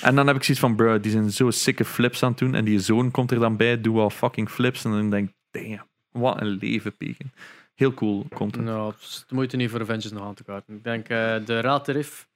En 0.02 0.16
dan 0.16 0.28
heb 0.28 0.36
ik 0.36 0.44
zoiets 0.44 0.64
van, 0.64 0.76
bro, 0.76 1.00
die 1.00 1.12
zijn 1.12 1.32
zo 1.32 1.50
sikke 1.52 1.86
flips 1.86 2.24
aan 2.24 2.30
het 2.30 2.40
doen. 2.40 2.56
En 2.56 2.66
die 2.66 2.80
zoon 2.80 3.12
komt 3.12 3.32
er 3.32 3.40
dan 3.40 3.58
bij, 3.58 3.82
doe 3.82 4.00
al 4.00 4.10
fucking 4.10 4.50
flips. 4.50 4.84
En 4.86 4.92
dan 4.92 5.10
denk 5.10 5.28
ik, 5.30 5.34
damn, 5.62 5.88
wat 6.12 6.42
een 6.42 6.48
leven, 6.48 6.98
pegen. 6.98 7.34
Heel 7.74 7.94
cool 7.94 8.26
content. 8.34 8.66
Nou, 8.66 8.92
het 8.92 9.02
is 9.02 9.24
de 9.28 9.36
moeite 9.36 9.56
niet 9.56 9.70
voor 9.70 9.82
Avengers 9.82 10.12
nog 10.12 10.24
aan 10.24 10.34
te 10.34 10.44
kaarten. 10.44 10.76
Ik 10.76 10.84
denk, 10.84 11.10
eh, 11.10 11.46
de 11.46 11.60
raadtarief 11.60 12.28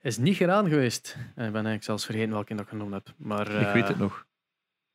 is 0.00 0.16
niet 0.18 0.36
gedaan 0.36 0.68
geweest. 0.68 1.14
En 1.16 1.22
ik 1.28 1.34
ben 1.34 1.44
eigenlijk 1.52 1.84
zelfs 1.84 2.04
vergeten 2.04 2.30
welke 2.30 2.54
dat 2.54 2.64
ik 2.64 2.68
genoemd 2.68 2.92
heb. 2.92 3.12
Maar, 3.16 3.50
ik 3.50 3.72
weet 3.72 3.88
het 3.88 3.98
nog. 3.98 4.26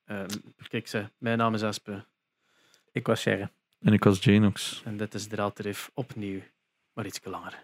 eh, 0.06 0.24
kijk, 0.68 0.88
ze, 0.88 1.10
mijn 1.18 1.38
naam 1.38 1.54
is 1.54 1.62
Espe. 1.62 2.06
Ik 2.92 3.08
was 3.08 3.22
Sharon. 3.22 3.50
En 3.82 3.94
ik 3.94 4.04
was 4.04 4.24
Janox. 4.24 4.82
En 4.86 4.98
dit 4.98 5.14
is 5.14 5.28
de 5.30 5.36
raadtarief 5.36 5.92
opnieuw, 5.94 6.42
maar 6.94 7.06
iets 7.06 7.20
langer. 7.24 7.64